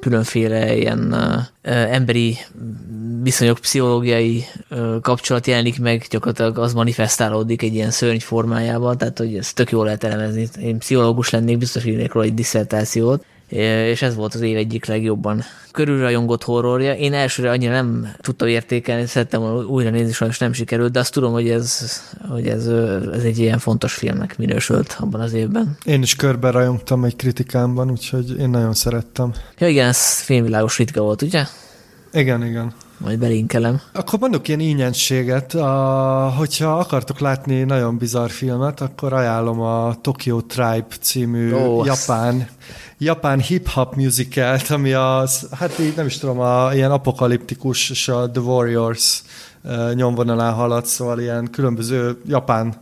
különféle 0.00 0.76
ilyen 0.76 1.14
emberi 1.62 2.38
viszonyok, 3.22 3.58
pszichológiai 3.58 4.44
kapcsolat 5.00 5.46
jelenik 5.46 5.80
meg, 5.80 6.06
gyakorlatilag 6.10 6.58
az 6.58 6.74
manifestálódik 6.74 7.62
egy 7.62 7.74
ilyen 7.74 7.90
szörny 7.90 8.18
formájában, 8.18 8.98
tehát 8.98 9.18
hogy 9.18 9.36
ezt 9.36 9.54
tök 9.54 9.70
jól 9.70 9.84
lehet 9.84 10.04
elemezni. 10.04 10.48
Én 10.60 10.78
pszichológus 10.78 11.30
lennék, 11.30 11.58
biztos 11.58 11.84
írnék 11.84 12.12
róla 12.12 12.26
egy 12.26 12.34
diszertációt, 12.34 13.24
és 13.48 14.02
ez 14.02 14.14
volt 14.14 14.34
az 14.34 14.40
év 14.40 14.56
egyik 14.56 14.84
legjobban 14.84 15.42
körülrajongott 15.72 16.42
horrorja. 16.42 16.92
Én 16.92 17.12
elsőre 17.12 17.50
annyira 17.50 17.72
nem 17.72 18.14
tudtam 18.20 18.48
értékelni, 18.48 19.06
szerettem 19.06 19.42
újra 19.66 19.90
nézni, 19.90 20.12
sajnos 20.12 20.38
nem 20.38 20.52
sikerült, 20.52 20.92
de 20.92 20.98
azt 20.98 21.12
tudom, 21.12 21.32
hogy 21.32 21.50
ez, 21.50 22.00
hogy 22.28 22.46
ez, 22.46 22.66
ez 23.12 23.22
egy 23.22 23.38
ilyen 23.38 23.58
fontos 23.58 23.94
filmnek 23.94 24.38
minősült 24.38 24.96
abban 25.00 25.20
az 25.20 25.32
évben. 25.32 25.76
Én 25.84 26.02
is 26.02 26.16
körbe 26.16 26.50
rajongtam 26.50 27.04
egy 27.04 27.16
kritikámban, 27.16 27.90
úgyhogy 27.90 28.38
én 28.38 28.48
nagyon 28.48 28.74
szerettem. 28.74 29.32
Ja 29.58 29.68
igen, 29.68 29.88
ez 29.88 30.20
filmvilágos 30.20 30.78
ritka 30.78 31.00
volt, 31.00 31.22
ugye? 31.22 31.44
Igen, 32.12 32.44
igen 32.44 32.72
majd 32.98 33.18
belinkelem. 33.18 33.80
Akkor 33.92 34.18
mondok 34.18 34.48
ilyen 34.48 34.60
ingyenséget, 34.60 35.54
a, 35.54 36.32
hogyha 36.36 36.78
akartok 36.78 37.18
látni 37.20 37.62
nagyon 37.62 37.98
bizarr 37.98 38.28
filmet, 38.28 38.80
akkor 38.80 39.12
ajánlom 39.12 39.60
a 39.60 39.96
Tokyo 40.00 40.40
Tribe 40.40 40.86
című 41.00 41.52
oh, 41.52 41.86
japán, 41.86 42.48
japán 42.98 43.40
hip-hop 43.40 43.94
musicalt, 43.94 44.70
ami 44.70 44.92
az, 44.92 45.48
hát 45.52 45.78
így 45.78 45.96
nem 45.96 46.06
is 46.06 46.18
tudom, 46.18 46.40
a, 46.40 46.74
ilyen 46.74 46.90
apokaliptikus, 46.90 47.90
és 47.90 48.08
a 48.08 48.30
The 48.30 48.42
Warriors 48.42 49.22
nyomvonalán 49.94 50.52
halad, 50.52 50.86
szóval 50.86 51.20
ilyen 51.20 51.50
különböző 51.50 52.20
japán, 52.26 52.74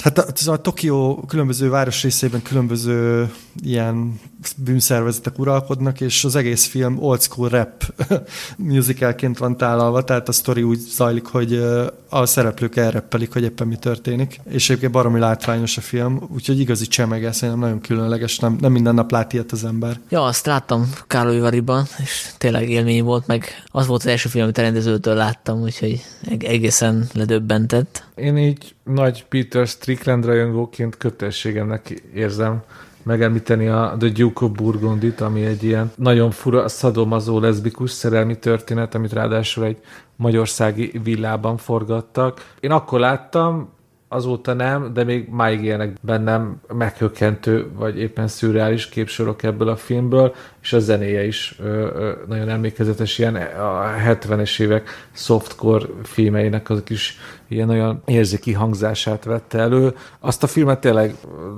hát 0.00 0.18
a, 0.18 0.50
a 0.50 0.56
Tokió 0.56 1.24
különböző 1.28 1.70
városrészében 1.70 2.42
különböző 2.42 3.30
ilyen 3.62 4.20
bűnszervezetek 4.56 5.38
uralkodnak, 5.38 6.00
és 6.00 6.24
az 6.24 6.36
egész 6.36 6.66
film 6.66 7.02
old 7.02 7.20
school 7.20 7.48
rap 7.48 7.84
musicalként 8.56 9.38
van 9.38 9.56
tálalva, 9.56 10.04
tehát 10.04 10.28
a 10.28 10.32
sztori 10.32 10.62
úgy 10.62 10.78
zajlik, 10.78 11.26
hogy 11.26 11.64
a 12.08 12.26
szereplők 12.26 12.76
elreppelik, 12.76 13.32
hogy 13.32 13.42
éppen 13.42 13.66
mi 13.66 13.76
történik. 13.76 14.40
És 14.50 14.68
egyébként 14.70 14.92
baromi 14.92 15.18
látványos 15.18 15.76
a 15.76 15.80
film, 15.80 16.28
úgyhogy 16.34 16.60
igazi 16.60 16.86
csemege, 16.86 17.32
szerintem 17.32 17.64
nagyon 17.64 17.80
különleges, 17.80 18.38
nem, 18.38 18.56
nem 18.60 18.72
minden 18.72 18.94
nap 18.94 19.10
lát 19.10 19.32
ilyet 19.32 19.52
az 19.52 19.64
ember. 19.64 20.00
Ja, 20.08 20.24
azt 20.24 20.46
láttam 20.46 20.92
Károlyvariban, 21.06 21.86
és 22.02 22.30
tényleg 22.38 22.70
élmény 22.70 23.02
volt, 23.02 23.26
meg 23.26 23.44
az 23.66 23.86
volt 23.86 24.00
az 24.00 24.06
első 24.06 24.28
film, 24.28 24.44
amit 24.44 24.58
a 24.58 24.62
rendezőtől 24.62 25.14
láttam, 25.14 25.60
úgyhogy 25.62 26.04
egészen 26.38 27.08
ledöbbentett. 27.12 28.04
Én 28.14 28.36
így 28.36 28.74
nagy 28.84 29.24
Peter 29.28 29.66
Strickland 29.66 30.24
rajongóként 30.24 30.96
kötelességemnek 30.96 32.02
érzem 32.14 32.62
megemlíteni 33.02 33.68
a 33.68 33.96
The 33.98 34.08
Duke 34.08 34.44
of 34.44 34.50
Burgundit, 34.50 35.20
ami 35.20 35.44
egy 35.44 35.62
ilyen 35.62 35.92
nagyon 35.96 36.30
fura, 36.30 36.68
szadomazó, 36.68 37.38
leszbikus 37.38 37.90
szerelmi 37.90 38.38
történet, 38.38 38.94
amit 38.94 39.12
ráadásul 39.12 39.64
egy 39.64 39.78
magyarországi 40.16 41.00
villában 41.02 41.56
forgattak. 41.56 42.54
Én 42.60 42.70
akkor 42.70 43.00
láttam, 43.00 43.68
azóta 44.12 44.52
nem, 44.52 44.92
de 44.92 45.04
még 45.04 45.28
máig 45.28 45.62
ilyenek 45.62 45.96
bennem 46.00 46.60
meghökkentő, 46.74 47.66
vagy 47.74 47.98
éppen 47.98 48.28
szürreális 48.28 48.88
képsorok 48.88 49.42
ebből 49.42 49.68
a 49.68 49.76
filmből, 49.76 50.34
és 50.62 50.72
a 50.72 50.78
zenéje 50.78 51.26
is 51.26 51.56
ö, 51.58 51.64
ö, 51.64 52.12
nagyon 52.28 52.48
emlékezetes, 52.48 53.18
ilyen 53.18 53.34
a 53.36 53.94
70-es 54.06 54.60
évek 54.60 54.88
softcore 55.12 55.86
filmeinek 56.02 56.70
azok 56.70 56.90
is 56.90 57.18
ilyen 57.48 57.68
olyan 57.68 58.02
érzéki 58.06 58.52
hangzását 58.52 59.24
vette 59.24 59.58
elő. 59.58 59.94
Azt 60.20 60.42
a 60.42 60.46
filmet 60.46 60.80
tényleg 60.80 61.14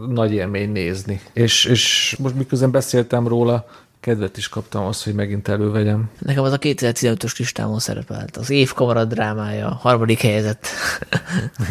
nagy 0.09 0.33
élmény 0.33 0.73
nézni. 0.73 1.21
És, 1.33 1.65
és 1.65 2.17
most 2.19 2.35
miközben 2.35 2.71
beszéltem 2.71 3.29
róla, 3.29 3.67
kedvet 4.05 4.37
is 4.37 4.49
kaptam 4.49 4.85
az, 4.85 5.03
hogy 5.03 5.15
megint 5.15 5.49
elővegyem. 5.49 6.11
Nekem 6.19 6.43
az 6.43 6.53
a 6.53 6.59
2015-ös 6.59 7.39
listámon 7.39 7.79
szerepelt. 7.79 8.37
Az 8.37 8.51
év 8.51 8.73
drámája, 9.09 9.79
harmadik 9.81 10.21
helyzet. 10.21 10.67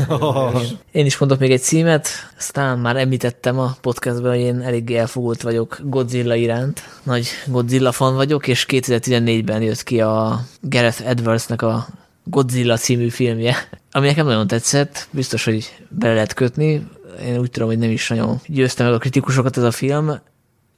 én 0.92 1.06
is 1.06 1.18
mondok 1.18 1.40
még 1.40 1.52
egy 1.52 1.62
címet, 1.62 2.08
aztán 2.38 2.80
már 2.80 2.96
említettem 2.96 3.60
a 3.60 3.76
podcastban, 3.82 4.32
hogy 4.32 4.40
én 4.40 4.62
elég 4.62 4.92
elfogult 4.92 5.42
vagyok 5.42 5.80
Godzilla 5.84 6.36
iránt. 6.36 6.84
Nagy 7.04 7.28
Godzilla 7.46 7.92
fan 7.92 8.16
vagyok, 8.16 8.48
és 8.48 8.66
2014-ben 8.70 9.62
jött 9.62 9.84
ki 9.84 10.02
a 10.02 10.40
Gareth 10.62 11.08
Edwardsnek 11.08 11.62
a 11.62 11.88
Godzilla 12.24 12.78
című 12.78 13.10
filmje, 13.10 13.56
ami 13.92 14.08
nekem 14.08 14.26
nagyon 14.26 14.48
tetszett, 14.48 15.08
biztos, 15.12 15.44
hogy 15.46 15.76
bele 15.90 16.14
lehet 16.14 16.34
kötni. 16.34 16.88
Én 17.26 17.40
úgy 17.40 17.50
tudom, 17.50 17.68
hogy 17.68 17.78
nem 17.78 17.90
is 17.90 18.10
nagyon 18.10 18.42
győzte 18.46 18.84
meg 18.84 18.94
a 18.94 18.98
kritikusokat 18.98 19.58
ez 19.58 19.64
a 19.64 19.72
film, 19.72 20.20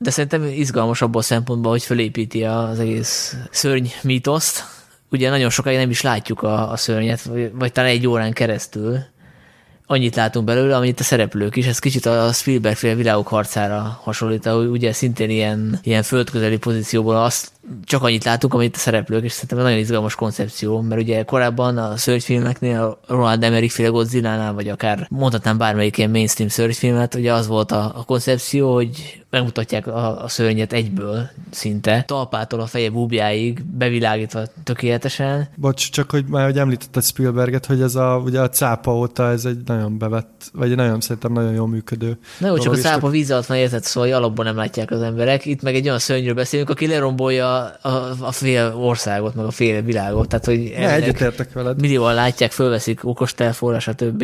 de 0.06 0.12
szerintem 0.12 0.44
izgalmas 0.44 1.02
abból 1.02 1.22
a 1.22 1.24
szempontból, 1.24 1.72
hogy 1.72 1.84
felépíti 1.84 2.44
az 2.44 2.80
egész 2.80 3.36
szörny 3.52 3.86
mítoszt. 4.02 4.64
Ugye 5.12 5.30
nagyon 5.30 5.50
sokáig 5.50 5.78
nem 5.78 5.90
is 5.90 6.02
látjuk 6.02 6.42
a, 6.42 6.72
a 6.72 6.78
szörnyet, 6.78 7.22
vagy, 7.22 7.52
vagy 7.54 7.72
talán 7.72 7.90
egy 7.90 8.08
órán 8.08 8.34
keresztül. 8.34 8.98
Annyit 9.88 10.16
látunk 10.16 10.46
belőle, 10.46 10.76
amit 10.76 11.00
a 11.00 11.04
szereplők 11.04 11.56
is. 11.56 11.66
Ez 11.68 11.80
kicsit 11.80 12.06
a 12.06 12.32
Spielberg 12.34 12.76
fél 12.76 12.96
világok 12.96 13.28
harcára 13.28 14.00
hasonlít, 14.04 14.46
ahogy 14.46 14.68
ugye 14.68 14.94
szintén 14.94 15.30
ilyen, 15.30 15.80
ilyen 15.84 16.04
földközeli 16.04 16.58
pozícióból 16.58 17.16
azt 17.16 17.52
csak 17.84 18.04
annyit 18.04 18.24
látunk, 18.24 18.54
amit 18.54 18.76
a 18.76 18.80
szereplők, 18.80 19.24
és 19.24 19.32
szerintem 19.32 19.58
nagyon 19.58 19.78
izgalmas 19.78 20.16
koncepció, 20.16 20.82
mert 20.82 21.02
ugye 21.02 21.24
korábban 21.24 21.78
a 21.78 21.98
szörnyfilmeknél, 21.98 22.82
a 22.82 23.14
Ronald 23.14 23.44
Emmerich 23.44 23.74
féle 23.74 23.90
Godzilla-nál, 23.90 24.54
vagy 24.54 24.70
akár 24.70 25.08
mondhatnám 25.10 25.58
bármelyik 25.58 25.98
ilyen 25.98 26.10
mainstream 26.10 26.50
szörnyfilmet, 26.50 27.16
ugye 27.16 27.34
az 27.34 27.48
volt 27.48 27.72
a, 27.72 27.84
a 27.96 28.04
koncepció, 28.04 28.74
hogy 28.74 29.25
megmutatják 29.36 29.88
a, 29.88 30.24
a 30.24 30.28
szörnyet 30.28 30.74
egyből 30.74 31.30
szinte, 31.50 32.04
talpától 32.08 32.60
a 32.60 32.66
feje 32.66 32.90
búbjáig, 32.90 33.66
bevilágítva 33.66 34.42
tökéletesen. 34.64 35.48
Bocs, 35.56 35.90
csak 35.90 36.12
hogy 36.12 36.26
már 36.28 36.46
hogy 36.46 36.58
említetted 36.58 37.04
Spielberget, 37.04 37.66
hogy 37.66 37.82
ez 37.82 37.96
a, 37.96 38.22
ugye 38.26 38.40
a 38.40 38.50
cápa 38.50 38.96
óta 38.96 39.30
ez 39.30 39.46
egy 39.46 39.58
nagyon 39.66 39.98
bevett, 39.98 40.50
vagy 40.54 40.76
nagyon 40.76 41.02
szerintem 41.02 41.32
nagyon 41.32 41.54
jól 41.54 41.68
működő. 41.68 42.18
Na 42.40 42.48
jó, 42.48 42.58
csak 42.58 42.74
a 42.74 42.78
cápa 42.78 43.10
víz 43.10 43.32
alatt 43.32 43.46
van 43.46 43.58
érted, 43.58 43.84
szóval 43.84 44.14
alapban 44.14 44.46
nem 44.46 44.56
látják 44.56 44.92
az 44.92 45.02
emberek. 45.02 45.46
Itt 45.46 45.62
meg 45.62 45.76
egy 45.76 45.86
olyan 45.86 46.00
szörnyről 46.00 46.34
beszélünk, 46.34 46.70
aki 46.70 46.88
lerombolja 46.88 47.66
a, 47.66 48.16
a 48.20 48.32
fél 48.32 48.74
országot, 48.78 49.36
meg 49.36 49.46
a 49.46 49.52
fél 49.52 49.82
világot. 49.82 50.28
Tehát, 50.28 50.46
hogy 50.46 50.74
ne, 50.78 50.94
egyetértek 50.94 51.54
veled. 51.54 51.80
Millióan 51.82 52.14
látják, 52.14 52.52
fölveszik 52.52 53.06
okostelefóra, 53.06 53.80
stb. 53.80 54.22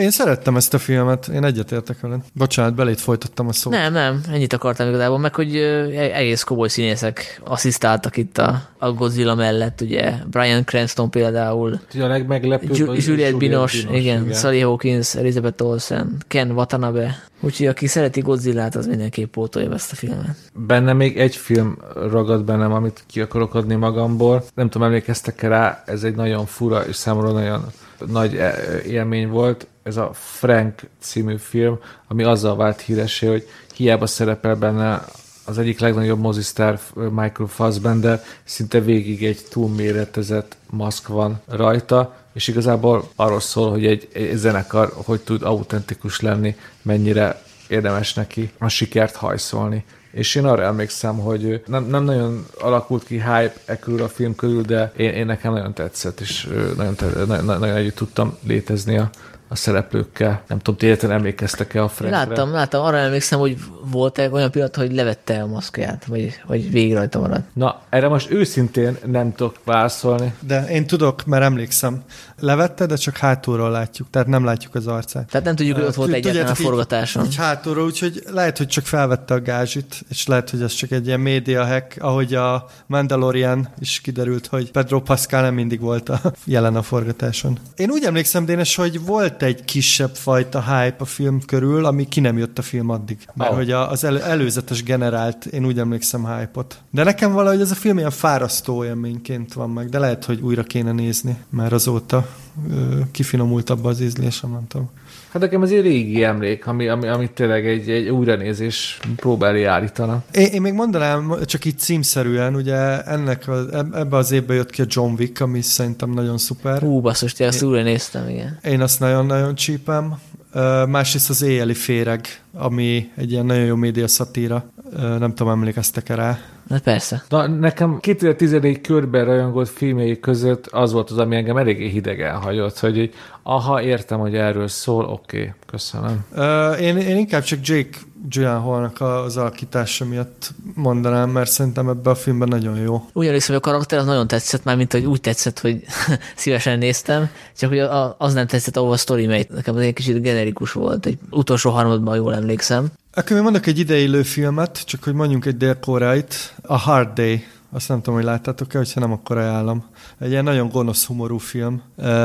Én 0.00 0.10
szerettem 0.10 0.56
ezt 0.56 0.74
a 0.74 0.78
filmet, 0.78 1.28
én 1.28 1.44
egyetértek 1.44 2.00
veled. 2.00 2.20
Bocsánat, 2.32 2.74
belét 2.74 3.00
folytattam 3.00 3.48
a 3.48 3.52
szót. 3.52 3.72
Nem, 3.72 3.92
nem, 3.92 4.20
ennyit 4.32 4.52
akartam 4.54 4.88
igazából, 4.88 5.18
meg 5.18 5.34
hogy 5.34 5.56
egész 5.96 6.42
komoly 6.42 6.68
színészek 6.68 7.40
asszisztáltak 7.44 8.16
itt 8.16 8.38
a, 8.38 8.68
a 8.78 8.92
Godzilla 8.92 9.34
mellett, 9.34 9.80
ugye 9.80 10.12
Brian 10.30 10.64
Cranston 10.64 11.10
például. 11.10 11.80
Ugye 11.94 12.04
a 12.04 12.08
legmeglepőbb 12.08 12.76
Ju- 12.76 13.04
Juliette 13.04 13.36
Binoche, 13.36 13.78
igen, 13.78 14.22
igen. 14.22 14.32
Sally 14.32 14.60
Hawkins, 14.60 15.14
Elizabeth 15.14 15.64
Olsen, 15.64 16.16
Ken 16.28 16.50
Watanabe. 16.50 17.22
Úgyhogy 17.40 17.66
aki 17.66 17.86
szereti 17.86 18.20
Godzilla-t, 18.20 18.74
az 18.74 18.86
mindenképp 18.86 19.32
pótolja 19.32 19.72
ezt 19.72 19.92
a 19.92 19.94
filmet. 19.94 20.36
Benne 20.52 20.92
még 20.92 21.18
egy 21.18 21.36
film 21.36 21.78
ragad 22.10 22.44
bennem, 22.44 22.72
amit 22.72 23.04
ki 23.06 23.20
akarok 23.20 23.54
adni 23.54 23.74
magamból. 23.74 24.44
Nem 24.54 24.68
tudom, 24.68 24.86
emlékeztek-e 24.86 25.48
rá, 25.48 25.82
ez 25.86 26.02
egy 26.02 26.14
nagyon 26.14 26.46
fura 26.46 26.86
és 26.86 26.96
számomra 26.96 27.32
nagyon 27.32 27.64
nagy 28.06 28.36
e, 28.36 28.54
élmény 28.86 29.28
volt. 29.28 29.66
Ez 29.82 29.96
a 29.96 30.10
Frank 30.12 30.80
című 31.00 31.36
film, 31.38 31.78
ami 32.08 32.22
azzal 32.22 32.56
vált 32.56 32.80
híresé, 32.80 33.26
hogy 33.26 33.48
hiába 33.74 34.06
szerepel 34.06 34.54
benne 34.54 35.04
az 35.44 35.58
egyik 35.58 35.78
legnagyobb 35.78 36.18
mozisztár 36.18 36.80
Michael 36.94 37.48
Fassbender, 37.48 38.22
szinte 38.44 38.80
végig 38.80 39.24
egy 39.24 39.40
túlméretezett 39.50 40.56
maszk 40.70 41.08
van 41.08 41.40
rajta, 41.48 42.16
és 42.32 42.48
igazából 42.48 43.08
arról 43.16 43.40
szól, 43.40 43.70
hogy 43.70 43.86
egy, 43.86 44.08
egy 44.12 44.36
zenekar 44.36 44.92
hogy 45.04 45.20
tud 45.20 45.42
autentikus 45.42 46.20
lenni, 46.20 46.56
mennyire 46.82 47.42
érdemes 47.68 48.14
neki 48.14 48.50
a 48.58 48.68
sikert 48.68 49.14
hajszolni. 49.14 49.84
És 50.10 50.34
én 50.34 50.44
arra 50.44 50.62
emlékszem, 50.62 51.18
hogy 51.18 51.62
nem, 51.66 51.84
nem 51.84 52.04
nagyon 52.04 52.46
alakult 52.60 53.04
ki 53.04 53.14
hype 53.14 53.54
e 53.64 53.78
körül 53.78 54.02
a 54.02 54.08
film 54.08 54.34
körül, 54.34 54.62
de 54.62 54.92
én, 54.96 55.10
én 55.10 55.26
nekem 55.26 55.52
nagyon 55.52 55.74
tetszett, 55.74 56.20
és 56.20 56.48
nagyon, 56.76 56.94
nagyon, 57.26 57.44
nagyon 57.44 57.76
együtt 57.76 57.96
tudtam 57.96 58.36
létezni 58.46 58.98
a, 58.98 59.10
a 59.54 59.56
szereplőkkel. 59.56 60.42
Nem 60.48 60.58
tudom, 60.58 60.76
ti 60.76 60.86
érten 60.86 61.10
emlékeztek-e 61.10 61.82
a 61.82 61.88
Frankre? 61.88 62.18
Láttam, 62.18 62.52
láttam, 62.52 62.84
arra 62.84 62.96
emlékszem, 62.96 63.38
hogy 63.38 63.56
volt 63.90 64.18
egy 64.18 64.32
olyan 64.32 64.50
pillanat, 64.50 64.76
hogy 64.76 64.92
levette 64.92 65.42
a 65.42 65.46
maszkját, 65.46 66.04
vagy, 66.04 66.40
vagy 66.46 66.70
végig 66.70 66.94
rajta 66.94 67.20
maradt. 67.20 67.44
Na, 67.52 67.80
erre 67.88 68.08
most 68.08 68.30
őszintén 68.30 68.96
nem 69.06 69.34
tudok 69.34 69.56
válaszolni. 69.64 70.34
De 70.40 70.66
én 70.70 70.86
tudok, 70.86 71.24
mert 71.24 71.44
emlékszem. 71.44 72.02
Levette, 72.40 72.86
de 72.86 72.96
csak 72.96 73.16
hátulról 73.16 73.70
látjuk, 73.70 74.10
tehát 74.10 74.28
nem 74.28 74.44
látjuk 74.44 74.74
az 74.74 74.86
arcát. 74.86 75.26
Tehát 75.30 75.46
nem 75.46 75.56
tudjuk, 75.56 75.76
hogy 75.76 75.86
ott 75.86 75.94
volt 75.94 76.12
egyetlen 76.12 76.46
a 76.46 76.54
forgatáson. 76.54 77.24
Így 77.24 77.36
hátulról, 77.36 77.84
úgyhogy 77.84 78.22
lehet, 78.30 78.58
hogy 78.58 78.66
csak 78.66 78.86
felvette 78.86 79.34
a 79.34 79.40
gázsit, 79.40 80.04
és 80.08 80.26
lehet, 80.26 80.50
hogy 80.50 80.62
ez 80.62 80.72
csak 80.72 80.90
egy 80.90 81.06
ilyen 81.06 81.20
média 81.20 81.66
hack, 81.66 81.96
ahogy 81.98 82.34
a 82.34 82.66
Mandalorian 82.86 83.68
is 83.78 84.00
kiderült, 84.00 84.46
hogy 84.46 84.70
Pedro 84.70 85.00
Pascal 85.00 85.42
nem 85.42 85.54
mindig 85.54 85.80
volt 85.80 86.08
a 86.08 86.20
jelen 86.44 86.76
a 86.76 86.82
forgatáson. 86.82 87.58
Én 87.76 87.90
úgy 87.90 88.04
emlékszem, 88.04 88.44
Dénes, 88.44 88.76
hogy 88.76 89.04
volt 89.04 89.42
egy 89.44 89.64
kisebb 89.64 90.14
fajta 90.16 90.62
hype 90.62 90.96
a 90.98 91.04
film 91.04 91.40
körül, 91.46 91.84
ami 91.84 92.08
ki 92.08 92.20
nem 92.20 92.38
jött 92.38 92.58
a 92.58 92.62
film 92.62 92.88
addig. 92.90 93.18
Mert 93.34 93.50
Oh. 93.50 93.56
hogy 93.56 93.70
az 93.70 94.04
elő, 94.04 94.20
előzetes 94.22 94.82
generált, 94.82 95.46
én 95.46 95.66
úgy 95.66 95.78
emlékszem 95.78 96.26
hype-ot. 96.36 96.78
De 96.90 97.04
nekem 97.04 97.32
valahogy 97.32 97.60
ez 97.60 97.70
a 97.70 97.74
film 97.74 97.98
ilyen 97.98 98.10
fárasztó 98.10 98.84
élményként 98.84 99.52
van 99.52 99.70
meg, 99.70 99.88
de 99.88 99.98
lehet, 99.98 100.24
hogy 100.24 100.40
újra 100.40 100.62
kéne 100.62 100.92
nézni, 100.92 101.36
mert 101.50 101.72
azóta 101.72 102.28
ö, 102.70 102.98
kifinomult 103.10 103.70
abba 103.70 103.88
az 103.88 104.00
ízlésem, 104.00 104.50
nem 104.50 104.66
tudom. 104.68 104.90
Hát 105.34 105.42
nekem 105.42 105.62
ez 105.62 105.70
egy 105.70 105.80
régi 105.80 106.24
emlék, 106.24 106.66
ami, 106.66 106.88
ami, 106.88 107.08
ami 107.08 107.30
tényleg 107.30 107.66
egy, 107.66 107.90
egy 107.90 108.08
újranézés 108.08 108.98
próbálja 109.16 109.72
állítana. 109.72 110.22
Én, 110.32 110.46
én 110.46 110.60
még 110.60 110.72
mondanám, 110.72 111.34
csak 111.44 111.64
így 111.64 111.78
címszerűen, 111.78 112.54
ugye 112.54 113.02
ennek 113.02 113.48
a, 113.48 113.58
eb- 113.72 113.94
ebbe 113.94 114.16
az 114.16 114.32
évben 114.32 114.56
jött 114.56 114.70
ki 114.70 114.82
a 114.82 114.86
John 114.88 115.14
Wick, 115.18 115.40
ami 115.40 115.60
szerintem 115.60 116.10
nagyon 116.10 116.38
szuper. 116.38 116.80
Hú, 116.80 117.00
basszus, 117.00 117.32
tényleg 117.32 117.54
azt 117.54 117.64
újra 117.64 117.82
néztem, 117.82 118.28
igen. 118.28 118.58
Én 118.64 118.80
azt 118.80 119.00
nagyon-nagyon 119.00 119.54
csípem. 119.54 120.18
Ö, 120.52 120.84
Másrészt 120.88 121.30
az 121.30 121.42
éjjeli 121.42 121.74
féreg, 121.74 122.26
ami 122.52 123.10
egy 123.16 123.30
ilyen 123.30 123.46
nagyon 123.46 123.64
jó 123.64 123.74
média 123.74 124.08
szatíra. 124.08 124.64
Nem 124.96 125.34
tudom, 125.34 125.52
emlékeztek-e 125.52 126.14
rá. 126.14 126.38
Hát 126.70 126.82
persze. 126.82 127.24
Na, 127.28 127.46
nekem 127.46 127.98
2014 128.00 128.80
körben 128.80 129.24
rajongott 129.24 129.68
filmjei 129.68 130.20
között 130.20 130.66
az 130.66 130.92
volt 130.92 131.10
az, 131.10 131.18
ami 131.18 131.36
engem 131.36 131.56
eléggé 131.56 131.88
hidegen 131.88 132.36
hagyott, 132.36 132.78
hogy 132.78 132.98
így, 132.98 133.14
aha, 133.42 133.82
értem, 133.82 134.18
hogy 134.18 134.34
erről 134.34 134.68
szól, 134.68 135.04
oké, 135.04 135.38
okay, 135.38 135.52
köszönöm. 135.66 136.24
Ö, 136.34 136.72
Én, 136.72 136.96
én 136.96 137.16
inkább 137.16 137.42
csak 137.42 137.58
Jake 137.62 137.98
Gyllenhaalnak 138.28 139.00
az 139.00 139.36
alakítása 139.36 140.04
miatt 140.04 140.50
mondanám, 140.74 141.30
mert 141.30 141.50
szerintem 141.50 141.88
ebben 141.88 142.12
a 142.12 142.16
filmben 142.16 142.48
nagyon 142.48 142.76
jó. 142.76 143.04
Úgy 143.12 143.26
emlékszem, 143.26 143.54
hogy 143.54 143.64
a 143.64 143.70
karakter 143.70 143.98
az 143.98 144.06
nagyon 144.06 144.26
tetszett, 144.26 144.64
már 144.64 144.76
mint 144.76 144.92
hogy 144.92 145.04
úgy 145.04 145.20
tetszett, 145.20 145.60
hogy 145.60 145.84
szívesen 146.36 146.78
néztem, 146.78 147.30
csak 147.56 147.68
hogy 147.68 147.78
az 148.18 148.34
nem 148.34 148.46
tetszett, 148.46 148.76
ahol 148.76 148.92
a 148.92 148.96
sztori 148.96 149.26
megy. 149.26 149.46
Nekem 149.50 149.74
az 149.74 149.80
egy 149.80 149.92
kicsit 149.92 150.22
generikus 150.22 150.72
volt, 150.72 151.06
egy 151.06 151.18
utolsó 151.30 151.70
harmadban 151.70 152.16
jól 152.16 152.34
emlékszem. 152.34 152.86
Akkor 153.16 153.32
még 153.32 153.42
mondok 153.42 153.66
egy 153.66 153.78
ideillő 153.78 154.22
filmet, 154.22 154.82
csak 154.86 155.02
hogy 155.02 155.14
mondjunk 155.14 155.44
egy 155.44 155.56
dél-koreait, 155.56 156.54
a 156.62 156.76
Hard 156.76 157.12
Day. 157.12 157.44
Azt 157.72 157.88
nem 157.88 157.98
tudom, 157.98 158.14
hogy 158.14 158.24
láttátok-e, 158.24 158.78
hogyha 158.78 159.00
nem, 159.00 159.12
akkor 159.12 159.36
ajánlom. 159.36 159.84
Egy 160.18 160.30
ilyen 160.30 160.44
nagyon 160.44 160.68
gonosz 160.68 161.06
humorú 161.06 161.38
film. 161.38 161.82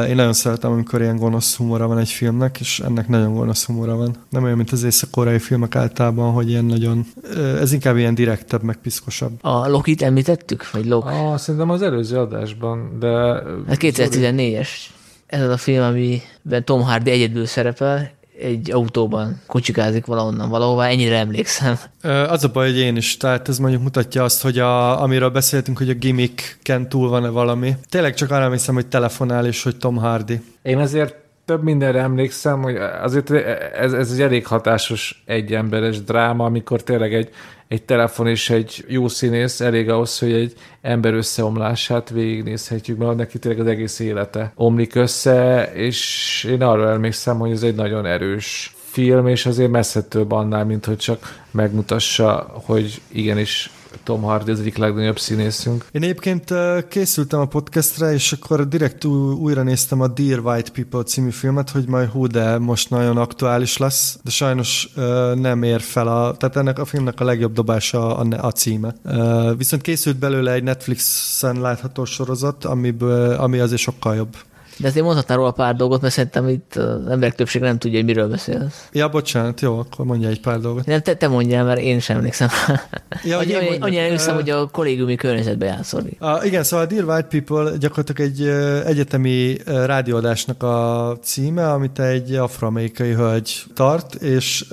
Én 0.07 0.15
nagyon 0.15 0.33
szeretem, 0.33 0.71
amikor 0.71 1.01
ilyen 1.01 1.17
gonosz 1.17 1.55
humora 1.55 1.87
van 1.87 1.97
egy 1.97 2.09
filmnek, 2.09 2.59
és 2.59 2.79
ennek 2.79 3.07
nagyon 3.07 3.33
gonosz 3.33 3.65
humora 3.65 3.95
van. 3.95 4.15
Nem 4.29 4.43
olyan, 4.43 4.57
mint 4.57 4.71
az 4.71 4.83
észak-koreai 4.83 5.39
filmek 5.39 5.75
általában, 5.75 6.31
hogy 6.31 6.49
ilyen 6.49 6.65
nagyon... 6.65 7.05
Ez 7.59 7.71
inkább 7.71 7.97
ilyen 7.97 8.15
direktebb, 8.15 8.63
meg 8.63 8.75
piszkosabb. 8.75 9.31
A 9.41 9.67
Lokit 9.67 10.01
említettük? 10.01 10.71
Vagy 10.71 10.85
Lok? 10.85 11.05
Ah, 11.05 11.37
szerintem 11.37 11.69
az 11.69 11.81
előző 11.81 12.17
adásban, 12.17 12.97
de... 12.99 13.07
Hát 13.67 13.77
2014-es. 13.79 14.69
Ez 15.25 15.41
az 15.41 15.49
a 15.49 15.57
film, 15.57 15.83
amiben 15.83 16.65
Tom 16.65 16.81
Hardy 16.81 17.11
egyedül 17.11 17.45
szerepel, 17.45 18.11
egy 18.41 18.71
autóban 18.71 19.41
kocsikázik 19.47 20.05
valahonnan 20.05 20.49
valahová, 20.49 20.87
ennyire 20.87 21.17
emlékszem. 21.17 21.79
Az 22.29 22.43
a 22.43 22.47
baj, 22.47 22.67
hogy 22.67 22.77
én 22.77 22.95
is, 22.95 23.17
tehát 23.17 23.49
ez 23.49 23.57
mondjuk 23.57 23.81
mutatja 23.81 24.23
azt, 24.23 24.41
hogy 24.41 24.59
a, 24.59 25.01
amiről 25.01 25.29
beszéltünk, 25.29 25.77
hogy 25.77 25.89
a 25.89 25.93
gimmicken 25.93 26.89
túl 26.89 27.09
van-e 27.09 27.29
valami. 27.29 27.75
Tényleg 27.89 28.13
csak 28.13 28.31
arra 28.31 28.51
hiszem, 28.51 28.75
hogy 28.75 28.87
telefonál, 28.87 29.45
és 29.45 29.63
hogy 29.63 29.77
Tom 29.77 29.95
Hardy. 29.95 30.41
Én 30.61 30.77
azért 30.77 31.15
több 31.49 31.63
mindenre 31.63 31.99
emlékszem, 31.99 32.61
hogy 32.61 32.75
azért 33.01 33.31
ez, 33.75 33.93
ez 33.93 34.11
egy 34.11 34.21
elég 34.21 34.45
hatásos 34.47 35.23
egyemberes 35.25 36.03
dráma, 36.03 36.45
amikor 36.45 36.83
tényleg 36.83 37.13
egy, 37.13 37.29
egy 37.67 37.83
telefon 37.83 38.27
és 38.27 38.49
egy 38.49 38.85
jó 38.87 39.07
színész 39.07 39.61
elég 39.61 39.89
ahhoz, 39.89 40.19
hogy 40.19 40.33
egy 40.33 40.53
ember 40.81 41.13
összeomlását 41.13 42.09
végignézhetjük, 42.09 42.97
mert 42.97 43.15
neki 43.15 43.39
tényleg 43.39 43.61
az 43.61 43.67
egész 43.67 43.99
élete 43.99 44.51
omlik 44.55 44.95
össze, 44.95 45.71
és 45.73 46.43
én 46.49 46.61
arra 46.61 46.91
emlékszem, 46.91 47.37
hogy 47.39 47.51
ez 47.51 47.63
egy 47.63 47.75
nagyon 47.75 48.05
erős 48.05 48.75
film, 48.75 49.27
és 49.27 49.45
azért 49.45 49.71
messze 49.71 50.03
több 50.03 50.31
annál, 50.31 50.65
mint 50.65 50.85
hogy 50.85 50.97
csak 50.97 51.43
megmutassa, 51.51 52.61
hogy 52.65 53.01
igenis 53.07 53.71
Tom 54.03 54.21
Hardy 54.21 54.51
az 54.51 54.59
egyik 54.59 54.77
legnagyobb 54.77 55.19
színészünk. 55.19 55.85
Én 55.91 56.03
egyébként 56.03 56.53
készültem 56.89 57.39
a 57.39 57.45
podcastre, 57.45 58.13
és 58.13 58.31
akkor 58.31 58.67
direkt 58.67 59.05
újra 59.05 59.63
néztem 59.63 60.01
a 60.01 60.07
Dear 60.07 60.39
White 60.39 60.71
People 60.71 61.03
című 61.03 61.29
filmet, 61.29 61.69
hogy 61.69 61.87
majd 61.87 62.09
hú, 62.09 62.27
de 62.27 62.57
most 62.57 62.89
nagyon 62.89 63.17
aktuális 63.17 63.77
lesz, 63.77 64.19
de 64.23 64.29
sajnos 64.29 64.89
nem 65.35 65.63
ér 65.63 65.81
fel 65.81 66.07
a, 66.07 66.35
tehát 66.37 66.55
ennek 66.55 66.79
a 66.79 66.85
filmnek 66.85 67.19
a 67.19 67.23
legjobb 67.23 67.53
dobása 67.53 68.17
a, 68.17 68.45
a 68.45 68.51
címe. 68.51 68.95
Viszont 69.57 69.81
készült 69.81 70.17
belőle 70.17 70.51
egy 70.51 70.63
Netflixen 70.63 71.61
látható 71.61 72.05
sorozat, 72.05 72.65
amiből, 72.65 73.33
ami 73.33 73.59
azért 73.59 73.81
sokkal 73.81 74.15
jobb. 74.15 74.35
De 74.79 74.87
azért 74.87 75.05
mondhatnál 75.05 75.37
róla 75.37 75.51
pár 75.51 75.75
dolgot, 75.75 76.01
mert 76.01 76.13
szerintem 76.13 76.47
itt 76.47 76.75
az 76.75 77.07
emberek 77.07 77.35
többség 77.35 77.61
nem 77.61 77.77
tudja, 77.77 77.97
hogy 77.97 78.07
miről 78.07 78.27
beszélsz. 78.27 78.87
Ja, 78.91 79.09
bocsánat, 79.09 79.61
jó, 79.61 79.79
akkor 79.79 80.05
mondja 80.05 80.29
egy 80.29 80.41
pár 80.41 80.59
dolgot. 80.59 80.85
Nem, 80.85 81.01
te, 81.01 81.15
te 81.15 81.27
mondjál, 81.27 81.63
mert 81.63 81.79
én 81.79 81.99
sem 81.99 82.17
emlékszem. 82.17 82.47
Ja, 83.23 83.37
hogy 83.37 83.49
én 83.49 83.55
Annyi-. 83.55 83.77
Annyira 83.79 84.01
emlékszem, 84.01 84.35
hogy 84.35 84.49
a 84.49 84.67
kollégiumi 84.67 85.15
környezetben 85.15 85.67
játszol. 85.67 86.03
A, 86.19 86.43
igen, 86.43 86.63
szóval 86.63 86.85
a 86.85 86.89
Dear 86.89 87.03
White 87.03 87.27
People 87.27 87.77
gyakorlatilag 87.77 88.31
egy 88.31 88.47
egyetemi 88.85 89.57
rádióadásnak 89.65 90.63
a 90.63 91.17
címe, 91.21 91.71
amit 91.71 91.99
egy 91.99 92.33
afroamerikai 92.33 93.13
hölgy 93.13 93.63
tart, 93.73 94.13
és 94.15 94.65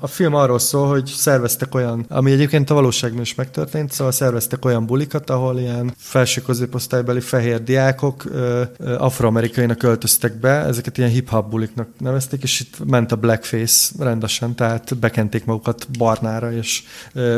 a 0.00 0.06
film 0.06 0.34
arról 0.34 0.58
szól, 0.58 0.88
hogy 0.88 1.06
szerveztek 1.06 1.74
olyan, 1.74 2.04
ami 2.08 2.32
egyébként 2.32 2.70
a 2.70 2.74
valóságban 2.74 3.20
is 3.20 3.34
megtörtént, 3.34 3.92
szóval 3.92 4.12
szerveztek 4.12 4.64
olyan 4.64 4.86
bulikat, 4.86 5.30
ahol 5.30 5.58
ilyen 5.58 5.94
felső 5.98 6.40
középosztálybeli 6.40 7.20
fehér 7.20 7.62
diákok 7.62 8.24
ö, 8.24 8.62
ö, 9.36 9.44
afroamerikainak 9.46 9.82
öltöztek 9.82 10.40
be, 10.40 10.50
ezeket 10.50 10.98
ilyen 10.98 11.10
hip-hop 11.10 11.50
buliknak 11.50 11.88
nevezték, 11.98 12.42
és 12.42 12.60
itt 12.60 12.84
ment 12.86 13.12
a 13.12 13.16
blackface 13.16 14.04
rendesen, 14.04 14.54
tehát 14.54 14.98
bekenték 14.98 15.44
magukat 15.44 15.86
barnára, 15.98 16.52
és 16.52 16.82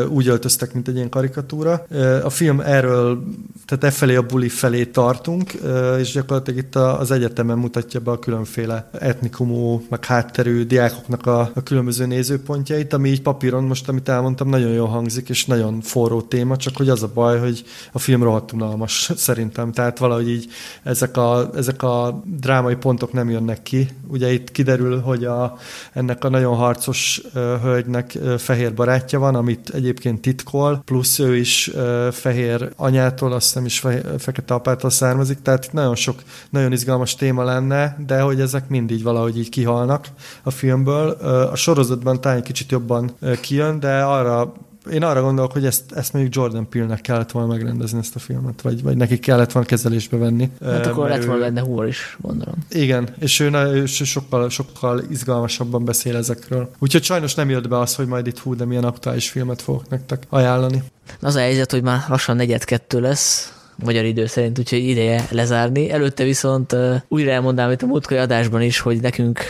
úgy 0.09 0.29
öltöztek, 0.29 0.73
mint 0.73 0.89
egy 0.89 0.95
ilyen 0.95 1.09
karikatúra. 1.09 1.87
A 2.23 2.31
film 2.31 2.61
erről, 2.61 3.23
tehát 3.67 3.85
e 3.85 3.91
felé 3.91 4.15
a 4.15 4.23
buli 4.23 4.49
felé 4.49 4.85
tartunk, 4.85 5.53
és 5.99 6.13
gyakorlatilag 6.13 6.61
itt 6.61 6.75
az 6.75 7.11
egyetemen 7.11 7.59
mutatja 7.59 8.01
be 8.01 8.11
a 8.11 8.19
különféle 8.19 8.91
etnikumú, 8.93 9.87
meg 9.89 10.05
hátterű 10.05 10.65
diákoknak 10.65 11.27
a, 11.27 11.51
a 11.55 11.63
különböző 11.63 12.07
nézőpontjait, 12.07 12.93
ami 12.93 13.09
így 13.09 13.23
papíron 13.23 13.65
most, 13.65 13.89
amit 13.89 14.09
elmondtam, 14.09 14.49
nagyon 14.49 14.73
jól 14.73 14.89
hangzik, 14.89 15.29
és 15.29 15.47
nagyon 15.47 15.81
forró 15.81 16.21
téma, 16.21 16.57
csak 16.57 16.77
hogy 16.77 16.89
az 16.89 17.03
a 17.03 17.11
baj, 17.15 17.39
hogy 17.39 17.65
a 17.93 17.99
film 17.99 18.23
rohadt 18.23 18.53
unalmas 18.53 19.11
szerintem, 19.17 19.73
tehát 19.73 19.99
valahogy 19.99 20.29
így 20.29 20.51
ezek 20.83 21.17
a, 21.17 21.51
ezek 21.55 21.83
a 21.83 21.88
drámai 22.25 22.75
pontok 22.75 23.13
nem 23.13 23.31
jönnek 23.31 23.63
ki. 23.63 23.89
Ugye 24.07 24.33
itt 24.33 24.51
kiderül, 24.51 25.01
hogy 25.01 25.25
a, 25.25 25.57
ennek 25.93 26.25
a 26.25 26.29
nagyon 26.29 26.57
harcos 26.57 27.23
hölgynek 27.63 28.19
fehér 28.39 28.75
barátja 28.75 29.19
van, 29.19 29.35
amit 29.35 29.69
egyébként 29.69 30.21
titkol, 30.21 30.83
plusz 30.85 31.19
ő 31.19 31.37
is 31.37 31.71
fehér 32.11 32.73
anyától, 32.77 33.33
azt 33.33 33.47
hiszem 33.47 33.65
is 33.65 33.79
fehér, 33.79 34.05
fekete 34.19 34.55
apától 34.55 34.91
származik, 34.91 35.43
tehát 35.43 35.65
itt 35.65 35.73
nagyon 35.73 35.95
sok, 35.95 36.23
nagyon 36.51 36.73
izgalmas 36.73 37.15
téma 37.15 37.45
lenne, 37.45 37.97
de 38.07 38.21
hogy 38.21 38.41
ezek 38.41 38.69
mindig 38.69 39.03
valahogy 39.03 39.39
így 39.39 39.49
kihalnak 39.49 40.07
a 40.43 40.51
filmből. 40.51 41.11
A 41.53 41.57
sorozatban 41.57 42.21
talán 42.21 42.37
egy 42.37 42.43
kicsit 42.43 42.71
jobban 42.71 43.11
kijön, 43.41 43.81
de 43.81 44.03
arra 44.03 44.53
én 44.93 45.03
arra 45.03 45.23
gondolok, 45.23 45.53
hogy 45.53 45.67
ezt, 45.67 45.93
ezt 45.93 46.13
mondjuk 46.13 46.35
Jordan 46.35 46.69
Peele-nek 46.69 47.01
kellett 47.01 47.31
volna 47.31 47.53
megrendezni 47.53 47.99
ezt 47.99 48.17
a 48.17 48.19
filmet, 48.19 48.63
vagy, 48.63 48.83
vagy 48.83 48.97
neki 48.97 49.19
kellett 49.19 49.53
volna 49.53 49.69
kezelésbe 49.69 50.17
venni. 50.17 50.51
Hát 50.65 50.87
akkor 50.87 51.09
lett 51.09 51.25
volna 51.25 51.41
benne 51.41 51.61
humor 51.61 51.87
is, 51.87 52.17
gondolom. 52.21 52.55
igen, 52.71 53.09
és 53.19 53.41
ő, 53.41 53.49
na- 53.49 53.75
ő 53.75 53.87
sokkal, 53.87 54.51
sokkal 54.51 55.03
izgalmasabban 55.11 55.85
beszél 55.85 56.17
ezekről. 56.17 56.71
Úgyhogy 56.79 57.03
sajnos 57.03 57.35
nem 57.35 57.51
jött 57.51 57.69
be 57.69 57.79
az, 57.79 57.95
hogy 57.95 58.07
majd 58.07 58.27
itt 58.27 58.39
hú, 58.39 58.55
de 58.55 58.65
milyen 58.65 58.85
aktuális 58.85 59.31
filmet 59.31 59.63
fogok 59.63 59.89
nektek 59.89 60.23
ajánlani. 60.29 60.83
Az 61.21 61.35
a 61.35 61.41
helyzet, 61.41 61.71
hogy 61.71 61.83
már 61.83 62.05
lassan 62.09 62.37
negyed 62.37 62.65
kettő 62.65 63.01
lesz, 63.01 63.53
magyar 63.85 64.05
idő 64.05 64.27
szerint, 64.27 64.59
úgyhogy 64.59 64.89
ideje 64.89 65.27
lezárni. 65.31 65.91
Előtte 65.91 66.25
viszont 66.25 66.73
uh, 66.73 66.95
újra 67.09 67.31
elmondám 67.31 67.71
itt 67.71 67.83
a 67.83 67.87
múltkori 67.87 68.21
adásban 68.21 68.63
is, 68.63 68.79
hogy 68.79 69.01
nekünk 69.01 69.41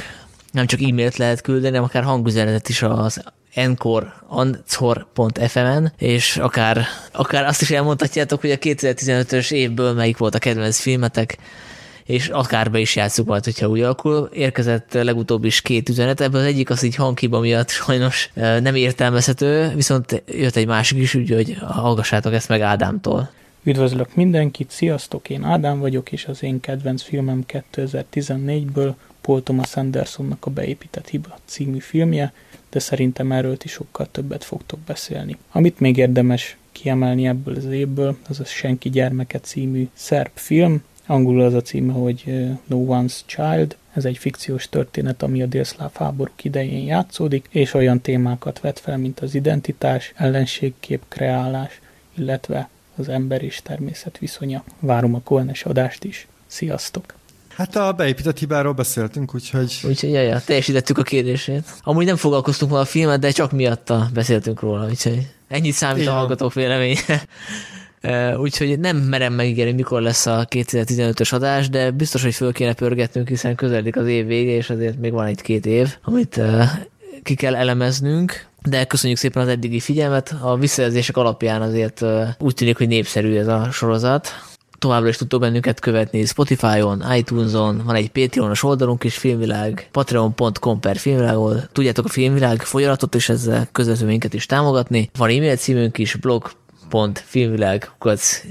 nem 0.52 0.67
csak 0.67 0.81
e-mailt 0.83 1.17
lehet 1.17 1.41
küldeni, 1.41 1.67
hanem 1.67 1.83
akár 1.83 2.02
hangüzenetet 2.02 2.68
is 2.68 2.83
az 2.83 3.23
encore 3.55 4.15
ancor.fm-en, 4.27 5.93
és 5.99 6.36
akár, 6.36 6.85
akár 7.12 7.44
azt 7.44 7.62
is 7.62 7.70
elmondhatjátok, 7.70 8.41
hogy 8.41 8.51
a 8.51 8.57
2015-ös 8.57 9.52
évből 9.52 9.93
melyik 9.93 10.17
volt 10.17 10.35
a 10.35 10.39
kedvenc 10.39 10.78
filmetek, 10.78 11.39
és 12.05 12.28
akár 12.28 12.70
be 12.70 12.78
is 12.78 12.97
játszuk 12.97 13.27
majd, 13.27 13.44
hogyha 13.44 13.68
úgy 13.68 13.81
alakul. 13.81 14.28
Érkezett 14.33 14.93
legutóbb 14.93 15.44
is 15.44 15.60
két 15.60 15.89
üzenet, 15.89 16.20
ebből 16.20 16.41
az 16.41 16.47
egyik 16.47 16.70
az 16.70 16.83
így 16.83 16.94
hanghiba 16.94 17.41
miatt 17.41 17.68
sajnos 17.68 18.31
nem 18.35 18.75
értelmezhető, 18.75 19.73
viszont 19.75 20.23
jött 20.27 20.57
egy 20.57 20.67
másik 20.67 20.99
is, 20.99 21.15
úgyhogy 21.15 21.57
hallgassátok 21.60 22.33
ezt 22.33 22.49
meg 22.49 22.60
Ádámtól. 22.60 23.31
Üdvözlök 23.62 24.15
mindenkit, 24.15 24.70
sziasztok, 24.70 25.31
én 25.31 25.44
Ádám 25.44 25.78
vagyok, 25.78 26.12
és 26.12 26.25
az 26.25 26.43
én 26.43 26.60
kedvenc 26.60 27.02
filmem 27.02 27.44
2014-ből 27.73 28.93
Paul 29.20 29.43
Thomas 29.43 29.77
Andersonnak 29.77 30.47
a 30.47 30.51
Beépített 30.51 31.09
Hiba 31.09 31.39
című 31.44 31.78
filmje, 31.78 32.33
de 32.70 32.78
szerintem 32.78 33.32
erről 33.32 33.56
is 33.62 33.70
sokkal 33.70 34.08
többet 34.10 34.44
fogtok 34.44 34.78
beszélni. 34.78 35.36
Amit 35.52 35.80
még 35.80 35.97
érdemes 35.97 36.56
kiemelni 36.72 37.26
ebből 37.26 37.56
az 37.56 37.64
évből, 37.64 38.16
az 38.28 38.40
a 38.40 38.44
Senki 38.44 38.90
gyermeke 38.90 39.40
című 39.40 39.88
szerb 39.94 40.30
film, 40.34 40.82
angolul 41.06 41.42
az 41.42 41.55
a 41.55 41.62
címe, 41.62 41.92
hogy 41.92 42.24
No 42.66 42.84
One's 42.88 43.16
Child, 43.26 43.76
ez 43.92 44.05
egy 44.05 44.18
fikciós 44.18 44.68
történet, 44.68 45.22
ami 45.22 45.42
a 45.42 45.47
délszláv 45.47 45.90
háborúk 45.94 46.44
idején 46.44 46.86
játszódik, 46.86 47.47
és 47.50 47.74
olyan 47.74 48.00
témákat 48.00 48.60
vet 48.60 48.78
fel, 48.78 48.97
mint 48.97 49.20
az 49.20 49.34
identitás, 49.34 50.12
ellenségkép 50.16 51.02
kreálás, 51.08 51.80
illetve 52.14 52.68
az 52.97 53.08
ember 53.08 53.42
és 53.42 53.62
természet 53.62 54.18
viszonya. 54.18 54.64
Várom 54.80 55.14
a 55.14 55.20
Koenes 55.20 55.64
adást 55.64 56.05
is. 56.05 56.26
Sziasztok! 56.47 57.17
Hát 57.59 57.77
a 57.77 57.93
beépített 57.93 58.39
hibáról 58.39 58.73
beszéltünk, 58.73 59.35
úgyhogy... 59.35 59.81
Úgyhogy 59.83 60.11
jaj, 60.11 60.43
teljesítettük 60.47 60.99
a 60.99 61.03
kérdését. 61.03 61.65
Amúgy 61.83 62.05
nem 62.05 62.17
foglalkoztunk 62.17 62.70
volna 62.70 62.87
a 62.87 62.89
filmet, 62.89 63.20
de 63.20 63.31
csak 63.31 63.53
miatta 63.53 64.09
beszéltünk 64.15 64.61
róla, 64.61 64.87
úgyhogy 64.87 65.27
ennyit 65.49 65.73
számít 65.73 66.03
Igen. 66.03 66.12
a 66.12 66.17
hallgatók 66.17 66.55
véleménye. 66.55 67.01
Úgyhogy 68.45 68.78
nem 68.78 68.97
merem 68.97 69.33
megígérni, 69.33 69.73
mikor 69.73 70.03
lesz 70.03 70.27
a 70.27 70.47
2015-ös 70.51 71.33
adás, 71.33 71.69
de 71.69 71.91
biztos, 71.91 72.23
hogy 72.23 72.35
föl 72.35 72.53
kéne 72.53 72.75
pörgetnünk, 72.75 73.28
hiszen 73.28 73.55
közeledik 73.55 73.97
az 73.97 74.07
év 74.07 74.27
vége, 74.27 74.53
és 74.53 74.70
azért 74.70 74.99
még 74.99 75.12
van 75.12 75.27
egy 75.27 75.41
két 75.41 75.67
év, 75.67 75.97
amit 76.03 76.41
ki 77.23 77.35
kell 77.35 77.57
elemeznünk. 77.57 78.47
De 78.62 78.85
köszönjük 78.85 79.19
szépen 79.19 79.43
az 79.43 79.49
eddigi 79.49 79.81
figyelmet. 79.81 80.37
A 80.41 80.57
visszajelzések 80.57 81.17
alapján 81.17 81.62
azért 81.62 82.05
úgy 82.39 82.55
tűnik, 82.55 82.77
hogy 82.77 82.89
népszerű 82.89 83.37
ez 83.37 83.47
a 83.47 83.69
sorozat 83.70 84.28
továbbra 84.78 85.08
is 85.08 85.16
tudtok 85.16 85.40
bennünket 85.40 85.81
követni 85.81 86.24
Spotify-on, 86.24 87.05
iTunes-on, 87.16 87.82
van 87.84 87.94
egy 87.94 88.10
Patreon-os 88.10 88.62
oldalunk 88.62 89.05
is, 89.05 89.16
Filmvilág, 89.16 89.89
patreon.com 89.92 90.81
per 90.81 90.97
Filmvilág, 90.97 91.34
ahol 91.34 91.68
tudjátok 91.73 92.05
a 92.05 92.08
Filmvilág 92.08 92.62
folyamatot 92.62 93.15
és 93.15 93.28
ezzel 93.28 93.68
közvetőminket 93.73 94.34
is 94.34 94.47
támogatni. 94.47 95.10
Van 95.16 95.31
e-mail 95.31 95.57
címünk 95.57 95.98
is, 95.98 96.15
blog 96.15 96.50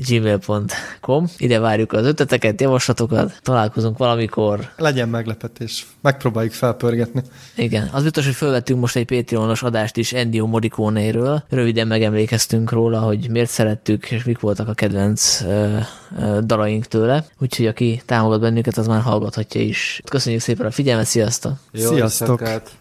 gmail.com 0.08 1.26
Ide 1.38 1.60
várjuk 1.60 1.94
az 1.94 2.06
ötleteket, 2.06 2.62
javaslatokat, 2.62 3.40
találkozunk 3.42 3.98
valamikor. 3.98 4.70
Legyen 4.78 5.10
meglepetés, 5.10 5.86
megpróbáljuk 6.02 6.54
felpörgetni. 6.54 7.22
Igen, 7.56 7.90
az 7.92 8.04
biztos, 8.04 8.26
hogy 8.26 8.36
felvettünk 8.36 8.80
most 8.80 8.96
egy 8.96 9.06
Patreonos 9.06 9.64
adást 9.64 9.98
is 9.98 10.14
Ennio 10.14 10.46
Morricone-ről. 10.46 11.44
Röviden 11.50 11.88
megemlékeztünk 11.88 12.72
róla, 12.72 13.00
hogy 13.00 13.30
miért 13.30 13.50
szerettük, 13.50 14.12
és 14.12 14.24
mik 14.24 14.40
voltak 14.40 14.68
a 14.68 14.74
kedvenc 14.74 15.42
uh, 15.42 15.80
uh, 16.18 16.38
dalaink 16.38 16.86
tőle. 16.86 17.26
Úgyhogy 17.40 17.66
aki 17.66 18.02
támogat 18.06 18.40
bennünket, 18.40 18.78
az 18.78 18.88
már 18.88 19.02
hallgathatja 19.02 19.62
is. 19.62 20.02
Köszönjük 20.10 20.42
szépen 20.42 20.66
a 20.66 20.72
figyelmet, 20.72 21.06
sziasztok! 21.06 21.54
Jó 21.72 21.94
Sziasztok! 21.94 22.42
Éjszakát. 22.42 22.72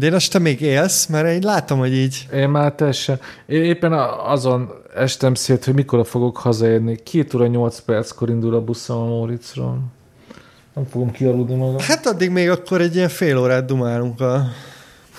Dénes, 0.00 0.28
te 0.28 0.38
még 0.38 0.60
élsz? 0.60 1.06
Mert 1.06 1.28
én 1.28 1.42
látom, 1.42 1.78
hogy 1.78 1.94
így... 1.94 2.28
Én 2.34 2.48
már 2.48 2.72
teljesen. 2.72 3.20
Én 3.46 3.62
éppen 3.62 3.92
azon 4.24 4.70
estem 4.94 5.34
szét, 5.34 5.64
hogy 5.64 5.74
mikor 5.74 6.06
fogok 6.06 6.36
hazaérni. 6.36 7.02
Két 7.02 7.34
óra 7.34 7.46
nyolc 7.46 7.80
perckor 7.80 8.28
indul 8.28 8.54
a 8.54 8.60
buszom 8.60 9.00
a 9.00 9.04
Móricról. 9.04 9.78
Nem 10.74 10.84
fogom 10.90 11.10
kialudni 11.10 11.54
magam. 11.54 11.78
Hát 11.78 12.06
addig 12.06 12.30
még 12.30 12.50
akkor 12.50 12.80
egy 12.80 12.94
ilyen 12.94 13.08
fél 13.08 13.38
órát 13.38 13.64
dumálunk 13.64 14.20
a 14.20 14.44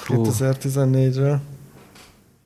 2014-ről. 0.08 1.36